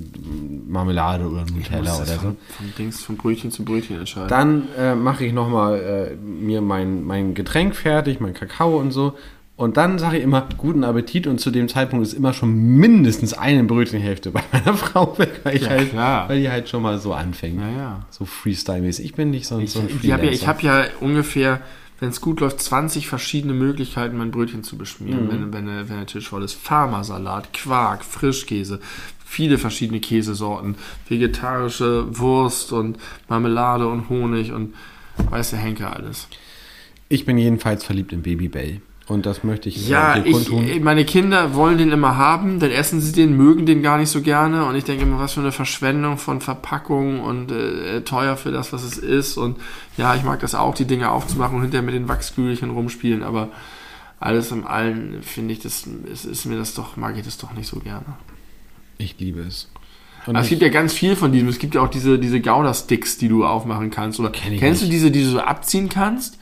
Marmelade 0.66 1.26
oder 1.26 1.44
Nutella 1.52 1.96
oder 1.96 2.06
so. 2.06 2.18
von, 2.18 2.36
von 2.48 2.72
Dings, 2.78 3.02
von 3.02 3.16
Brötchen 3.16 3.50
zu 3.50 3.64
Brötchen 3.64 3.98
entscheiden. 3.98 4.28
Dann 4.28 4.68
äh, 4.78 4.94
mache 4.94 5.24
ich 5.24 5.32
nochmal 5.32 5.78
äh, 6.12 6.16
mir 6.16 6.60
mein, 6.60 7.04
mein 7.04 7.34
Getränk 7.34 7.74
fertig, 7.76 8.20
mein 8.20 8.34
Kakao 8.34 8.78
und 8.78 8.90
so. 8.92 9.14
Und 9.56 9.76
dann 9.76 10.00
sage 10.00 10.16
ich 10.18 10.24
immer 10.24 10.48
guten 10.58 10.82
Appetit 10.82 11.28
und 11.28 11.40
zu 11.40 11.52
dem 11.52 11.68
Zeitpunkt 11.68 12.04
ist 12.04 12.12
immer 12.12 12.32
schon 12.32 12.52
mindestens 12.56 13.34
eine 13.34 13.62
Brötchenhälfte 13.62 14.32
bei 14.32 14.42
meiner 14.52 14.74
Frau 14.76 15.16
weg, 15.16 15.42
weil, 15.44 15.62
Ja, 15.62 15.68
halt, 15.68 15.94
weil 15.94 16.40
die 16.40 16.50
halt 16.50 16.68
schon 16.68 16.82
mal 16.82 16.98
so 16.98 17.12
anfängt. 17.14 17.60
Ja, 17.60 17.70
ja. 17.70 18.06
So 18.10 18.24
Freestyle-mäßig. 18.24 19.04
Ich 19.04 19.14
bin 19.14 19.30
nicht 19.30 19.46
so, 19.46 19.56
ein- 19.58 19.66
so 19.68 19.78
ein 19.78 19.88
Ich 20.02 20.10
habe 20.10 20.26
ja, 20.26 20.32
ich 20.32 20.40
Freelancer. 20.40 20.46
hab 20.48 20.62
ja 20.62 20.84
ungefähr, 21.00 21.60
wenn 22.00 22.08
es 22.10 22.20
gut 22.20 22.40
läuft, 22.40 22.60
20 22.60 23.06
verschiedene 23.06 23.54
Möglichkeiten, 23.54 24.16
mein 24.18 24.30
Brötchen 24.30 24.62
zu 24.64 24.76
beschmieren, 24.76 25.28
wenn, 25.30 25.52
wenn, 25.52 25.66
der- 25.66 25.88
wenn 25.88 25.96
der 25.98 26.06
Tisch 26.06 26.28
voll 26.28 26.42
ist. 26.42 26.54
Farmersalat, 26.54 27.52
Quark, 27.52 28.04
Frischkäse, 28.04 28.80
viele 29.24 29.58
verschiedene 29.58 30.00
Käsesorten, 30.00 30.74
vegetarische 31.08 32.18
Wurst 32.18 32.72
und 32.72 32.98
Marmelade 33.28 33.86
und 33.88 34.08
Honig 34.08 34.52
und 34.52 34.74
weiß 35.30 35.50
der 35.50 35.60
Henker 35.60 35.94
alles. 35.94 36.28
Ich 37.08 37.24
bin 37.24 37.38
jedenfalls 37.38 37.84
verliebt 37.84 38.12
in 38.12 38.22
Babybell. 38.22 38.80
Und 39.06 39.26
das 39.26 39.44
möchte 39.44 39.68
ich 39.68 39.86
Ja, 39.86 40.14
äh, 40.16 40.22
ich, 40.24 40.32
kundtun. 40.32 40.82
meine 40.82 41.04
Kinder 41.04 41.54
wollen 41.54 41.76
den 41.76 41.92
immer 41.92 42.16
haben, 42.16 42.58
dann 42.58 42.70
essen 42.70 43.02
sie 43.02 43.12
den, 43.12 43.36
mögen 43.36 43.66
den 43.66 43.82
gar 43.82 43.98
nicht 43.98 44.08
so 44.08 44.22
gerne 44.22 44.64
und 44.64 44.76
ich 44.76 44.84
denke 44.84 45.02
immer, 45.02 45.18
was 45.18 45.34
für 45.34 45.40
eine 45.40 45.52
Verschwendung 45.52 46.16
von 46.16 46.40
Verpackung 46.40 47.20
und 47.20 47.52
äh, 47.52 48.00
teuer 48.00 48.36
für 48.38 48.50
das, 48.50 48.72
was 48.72 48.82
es 48.82 48.96
ist 48.96 49.36
und 49.36 49.58
ja, 49.98 50.14
ich 50.14 50.22
mag 50.22 50.40
das 50.40 50.54
auch, 50.54 50.74
die 50.74 50.86
Dinge 50.86 51.10
aufzumachen 51.10 51.56
und 51.56 51.62
hinterher 51.62 51.84
mit 51.84 51.94
den 51.94 52.08
Wachskügelchen 52.08 52.70
rumspielen, 52.70 53.22
aber 53.22 53.50
alles 54.20 54.50
im 54.52 54.66
Allen 54.66 55.22
finde 55.22 55.52
ich, 55.52 55.58
das 55.60 55.86
ist, 56.10 56.24
ist 56.24 56.46
mir 56.46 56.56
das 56.56 56.72
doch, 56.72 56.96
mag 56.96 57.14
ich 57.18 57.24
das 57.26 57.36
doch 57.36 57.52
nicht 57.52 57.68
so 57.68 57.80
gerne. 57.80 58.06
Ich 58.96 59.18
liebe 59.18 59.40
es. 59.40 59.68
Und 60.26 60.36
es 60.36 60.48
gibt 60.48 60.62
ja 60.62 60.70
ganz 60.70 60.94
viel 60.94 61.16
von 61.16 61.32
diesem. 61.32 61.48
Es 61.48 61.58
gibt 61.58 61.74
ja 61.74 61.82
auch 61.82 61.90
diese, 61.90 62.18
diese 62.18 62.40
Gouda-Sticks, 62.40 63.18
die 63.18 63.28
du 63.28 63.44
aufmachen 63.44 63.90
kannst. 63.90 64.18
Oder 64.18 64.30
Kenn 64.30 64.56
kennst 64.58 64.80
du 64.80 64.86
nicht. 64.86 64.94
diese, 64.94 65.10
die 65.10 65.22
du 65.22 65.28
so 65.28 65.40
abziehen 65.40 65.90
kannst? 65.90 66.38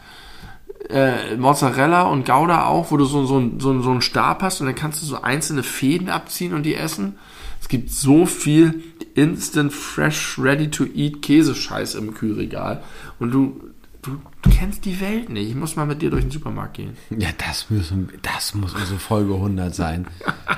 Äh, 0.91 1.37
Mozzarella 1.37 2.03
und 2.03 2.27
Gouda 2.27 2.67
auch, 2.67 2.91
wo 2.91 2.97
du 2.97 3.05
so, 3.05 3.25
so, 3.25 3.41
so, 3.59 3.81
so 3.83 3.91
einen 3.91 4.03
Stab 4.03 4.43
hast 4.43 4.61
und 4.61 4.67
dann 4.67 4.75
kannst 4.75 5.01
du 5.03 5.07
so 5.07 5.23
einzelne 5.23 5.63
Fäden 5.63 6.09
abziehen 6.09 6.55
und 6.55 6.65
die 6.65 6.75
essen. 6.75 7.17
Es 7.61 7.69
gibt 7.69 7.91
so 7.91 8.27
viel 8.27 8.83
Instant 9.15 9.73
Fresh 9.73 10.39
Ready 10.39 10.71
to 10.71 10.85
Eat 10.85 11.23
Käsescheiß 11.23 11.95
im 11.95 12.13
Kühlregal 12.15 12.83
und 13.21 13.31
du, 13.31 13.61
du, 14.03 14.17
du 14.43 14.51
kennst 14.51 14.85
die 14.85 15.01
Welt 15.01 15.29
nicht. 15.31 15.49
Ich 15.51 15.55
muss 15.55 15.77
mal 15.77 15.87
mit 15.87 16.03
dir 16.03 16.11
durch 16.11 16.25
den 16.25 16.31
Supermarkt 16.33 16.75
gehen. 16.75 16.97
Ja, 17.11 17.29
das, 17.39 17.71
müssen, 17.71 18.09
das 18.23 18.55
muss 18.55 18.75
unsere 18.75 18.99
Folge 18.99 19.35
100 19.35 19.73
sein. 19.75 20.07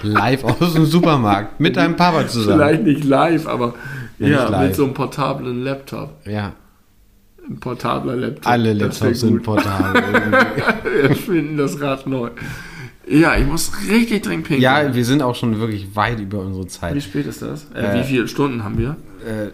Live 0.03 0.45
aus 0.45 0.73
dem 0.73 0.87
Supermarkt 0.87 1.61
mit 1.61 1.77
deinem 1.77 1.97
Papa 1.97 2.27
zusammen. 2.27 2.59
Vielleicht 2.61 2.83
nicht 2.85 3.05
live, 3.05 3.47
aber 3.47 3.75
Ja, 4.19 4.29
ja, 4.29 4.49
live. 4.49 4.69
mit 4.69 4.77
so 4.77 4.85
einem 4.85 4.95
portablen 4.95 5.63
Laptop. 5.63 6.27
Ja, 6.27 6.53
Ein 7.49 7.59
portabler 7.61 8.16
Laptop. 8.16 8.47
alle 8.47 8.73
Laptops 8.73 9.21
sind 9.21 9.43
portabel. 9.43 10.03
Wir 11.09 11.16
finden 11.16 11.57
das 11.57 11.81
Rad 11.81 12.07
neu. 12.07 12.31
Ja, 13.07 13.37
ich 13.37 13.47
muss 13.47 13.71
richtig 13.91 14.23
dringend 14.23 14.47
pinkeln. 14.47 14.62
ja, 14.62 14.95
wir 14.95 15.05
sind 15.05 15.21
auch 15.21 15.35
schon 15.35 15.61
wirklich 15.61 15.95
weit 15.95 16.21
über 16.21 16.39
unsere 16.39 16.65
Wie 16.65 16.69
Zeit. 16.69 17.03
spät 17.03 17.27
ist 17.27 17.43
das? 17.43 17.66
Äh, 17.75 17.83
Äh, 17.83 18.01
wie 18.01 18.05
viele 18.05 18.29
Stunden 18.29 18.65
haben 18.65 18.79
wir? 18.79 18.97
Äh, 19.27 19.51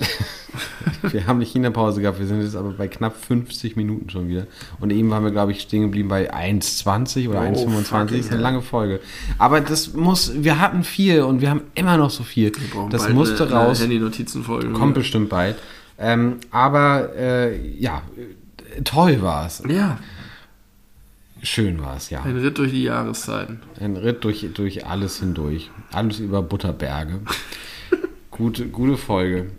wir 1.12 1.26
haben 1.26 1.38
eine 1.38 1.44
China-Pause 1.46 2.00
gehabt, 2.00 2.20
wir 2.20 2.28
sind 2.28 2.42
jetzt 2.42 2.54
aber 2.54 2.70
bei 2.70 2.86
knapp 2.86 3.16
50 3.24 3.74
Minuten 3.74 4.08
schon 4.08 4.28
wieder. 4.28 4.46
Und 4.78 4.92
eben 4.92 5.10
waren 5.10 5.24
wir, 5.24 5.32
glaube 5.32 5.50
ich, 5.50 5.62
stehen 5.62 5.82
geblieben 5.82 6.08
bei 6.08 6.32
1,20 6.32 7.28
oder 7.28 7.40
Oh, 7.40 7.42
1,25. 7.42 7.82
fucking 7.86 8.06
Das 8.06 8.26
ist 8.26 8.32
eine 8.32 8.40
lange 8.40 8.62
Folge. 8.62 9.00
Aber 9.38 9.60
das 9.60 9.94
muss, 9.94 10.32
wir 10.44 10.60
hatten 10.60 10.84
viel 10.84 11.22
und 11.22 11.40
wir 11.40 11.50
haben 11.50 11.62
immer 11.74 11.96
noch 11.96 12.10
so 12.10 12.22
viel. 12.22 12.52
Das 12.90 13.08
musste 13.08 13.46
eine 13.46 13.52
raus. 13.52 13.80
Handy-Notizenfolge. 13.82 14.68
Kommt 14.74 14.94
bestimmt 14.94 15.28
bald. 15.28 15.56
Ähm, 16.00 16.38
aber 16.50 17.14
äh, 17.14 17.78
ja, 17.78 18.02
toll 18.84 19.20
war 19.20 19.46
es. 19.46 19.62
Ja. 19.68 19.98
Schön 21.42 21.80
war 21.80 21.96
es, 21.96 22.10
ja. 22.10 22.22
Ein 22.22 22.38
Ritt 22.38 22.58
durch 22.58 22.70
die 22.72 22.82
Jahreszeiten. 22.82 23.60
Ein 23.78 23.96
Ritt 23.96 24.24
durch, 24.24 24.46
durch 24.54 24.86
alles 24.86 25.20
hindurch. 25.20 25.70
Alles 25.92 26.18
über 26.18 26.42
Butterberge. 26.42 27.20
gute, 28.30 28.68
gute 28.68 28.96
Folge. 28.96 29.50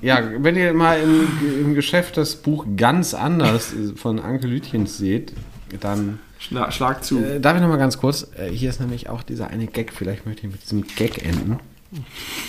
Ja, 0.00 0.20
wenn 0.38 0.56
ihr 0.56 0.74
mal 0.74 1.00
im, 1.00 1.26
im 1.60 1.74
Geschäft 1.74 2.16
das 2.16 2.36
Buch 2.36 2.66
ganz 2.76 3.14
anders 3.14 3.72
von 3.96 4.18
Anke 4.18 4.46
Lütjens 4.46 4.98
seht, 4.98 5.32
dann. 5.80 6.18
Schlag, 6.38 6.72
schlag 6.72 7.04
zu. 7.04 7.24
Äh, 7.24 7.40
darf 7.40 7.56
ich 7.56 7.62
noch 7.62 7.68
mal 7.68 7.78
ganz 7.78 7.98
kurz? 7.98 8.28
Äh, 8.36 8.50
hier 8.50 8.68
ist 8.68 8.80
nämlich 8.80 9.08
auch 9.08 9.22
dieser 9.22 9.48
eine 9.48 9.66
Gag. 9.66 9.92
Vielleicht 9.92 10.26
möchte 10.26 10.46
ich 10.46 10.52
mit 10.52 10.62
diesem 10.62 10.82
Gag 10.82 11.24
enden. 11.24 11.58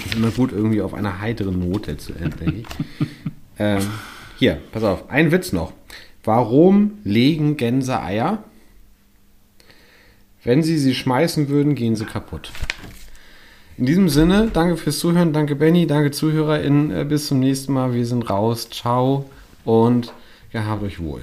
Ist 0.05 0.15
immer 0.15 0.31
gut, 0.31 0.51
irgendwie 0.51 0.81
auf 0.81 0.93
einer 0.93 1.21
heiteren 1.21 1.69
Note 1.69 1.97
zu 1.97 2.13
enden, 2.13 2.65
ähm, 3.59 3.81
hier, 4.37 4.59
pass 4.71 4.83
auf. 4.83 5.09
Ein 5.09 5.31
Witz 5.31 5.53
noch. 5.53 5.73
Warum 6.23 6.99
legen 7.03 7.55
Gänse 7.57 8.01
Eier? 8.01 8.43
Wenn 10.43 10.61
sie 10.61 10.77
sie 10.77 10.93
schmeißen 10.93 11.49
würden, 11.49 11.75
gehen 11.75 11.95
sie 11.95 12.05
kaputt. 12.05 12.51
In 13.77 13.85
diesem 13.85 14.09
Sinne, 14.09 14.49
danke 14.53 14.77
fürs 14.77 14.99
Zuhören, 14.99 15.33
danke 15.33 15.55
Benny, 15.55 15.85
danke 15.85 16.11
ZuhörerInnen, 16.11 17.07
bis 17.07 17.27
zum 17.27 17.39
nächsten 17.39 17.73
Mal. 17.73 17.93
Wir 17.93 18.05
sind 18.05 18.29
raus. 18.29 18.69
Ciao 18.69 19.29
und 19.65 20.13
gehabt 20.51 20.83
euch 20.83 20.99
wohl. 20.99 21.21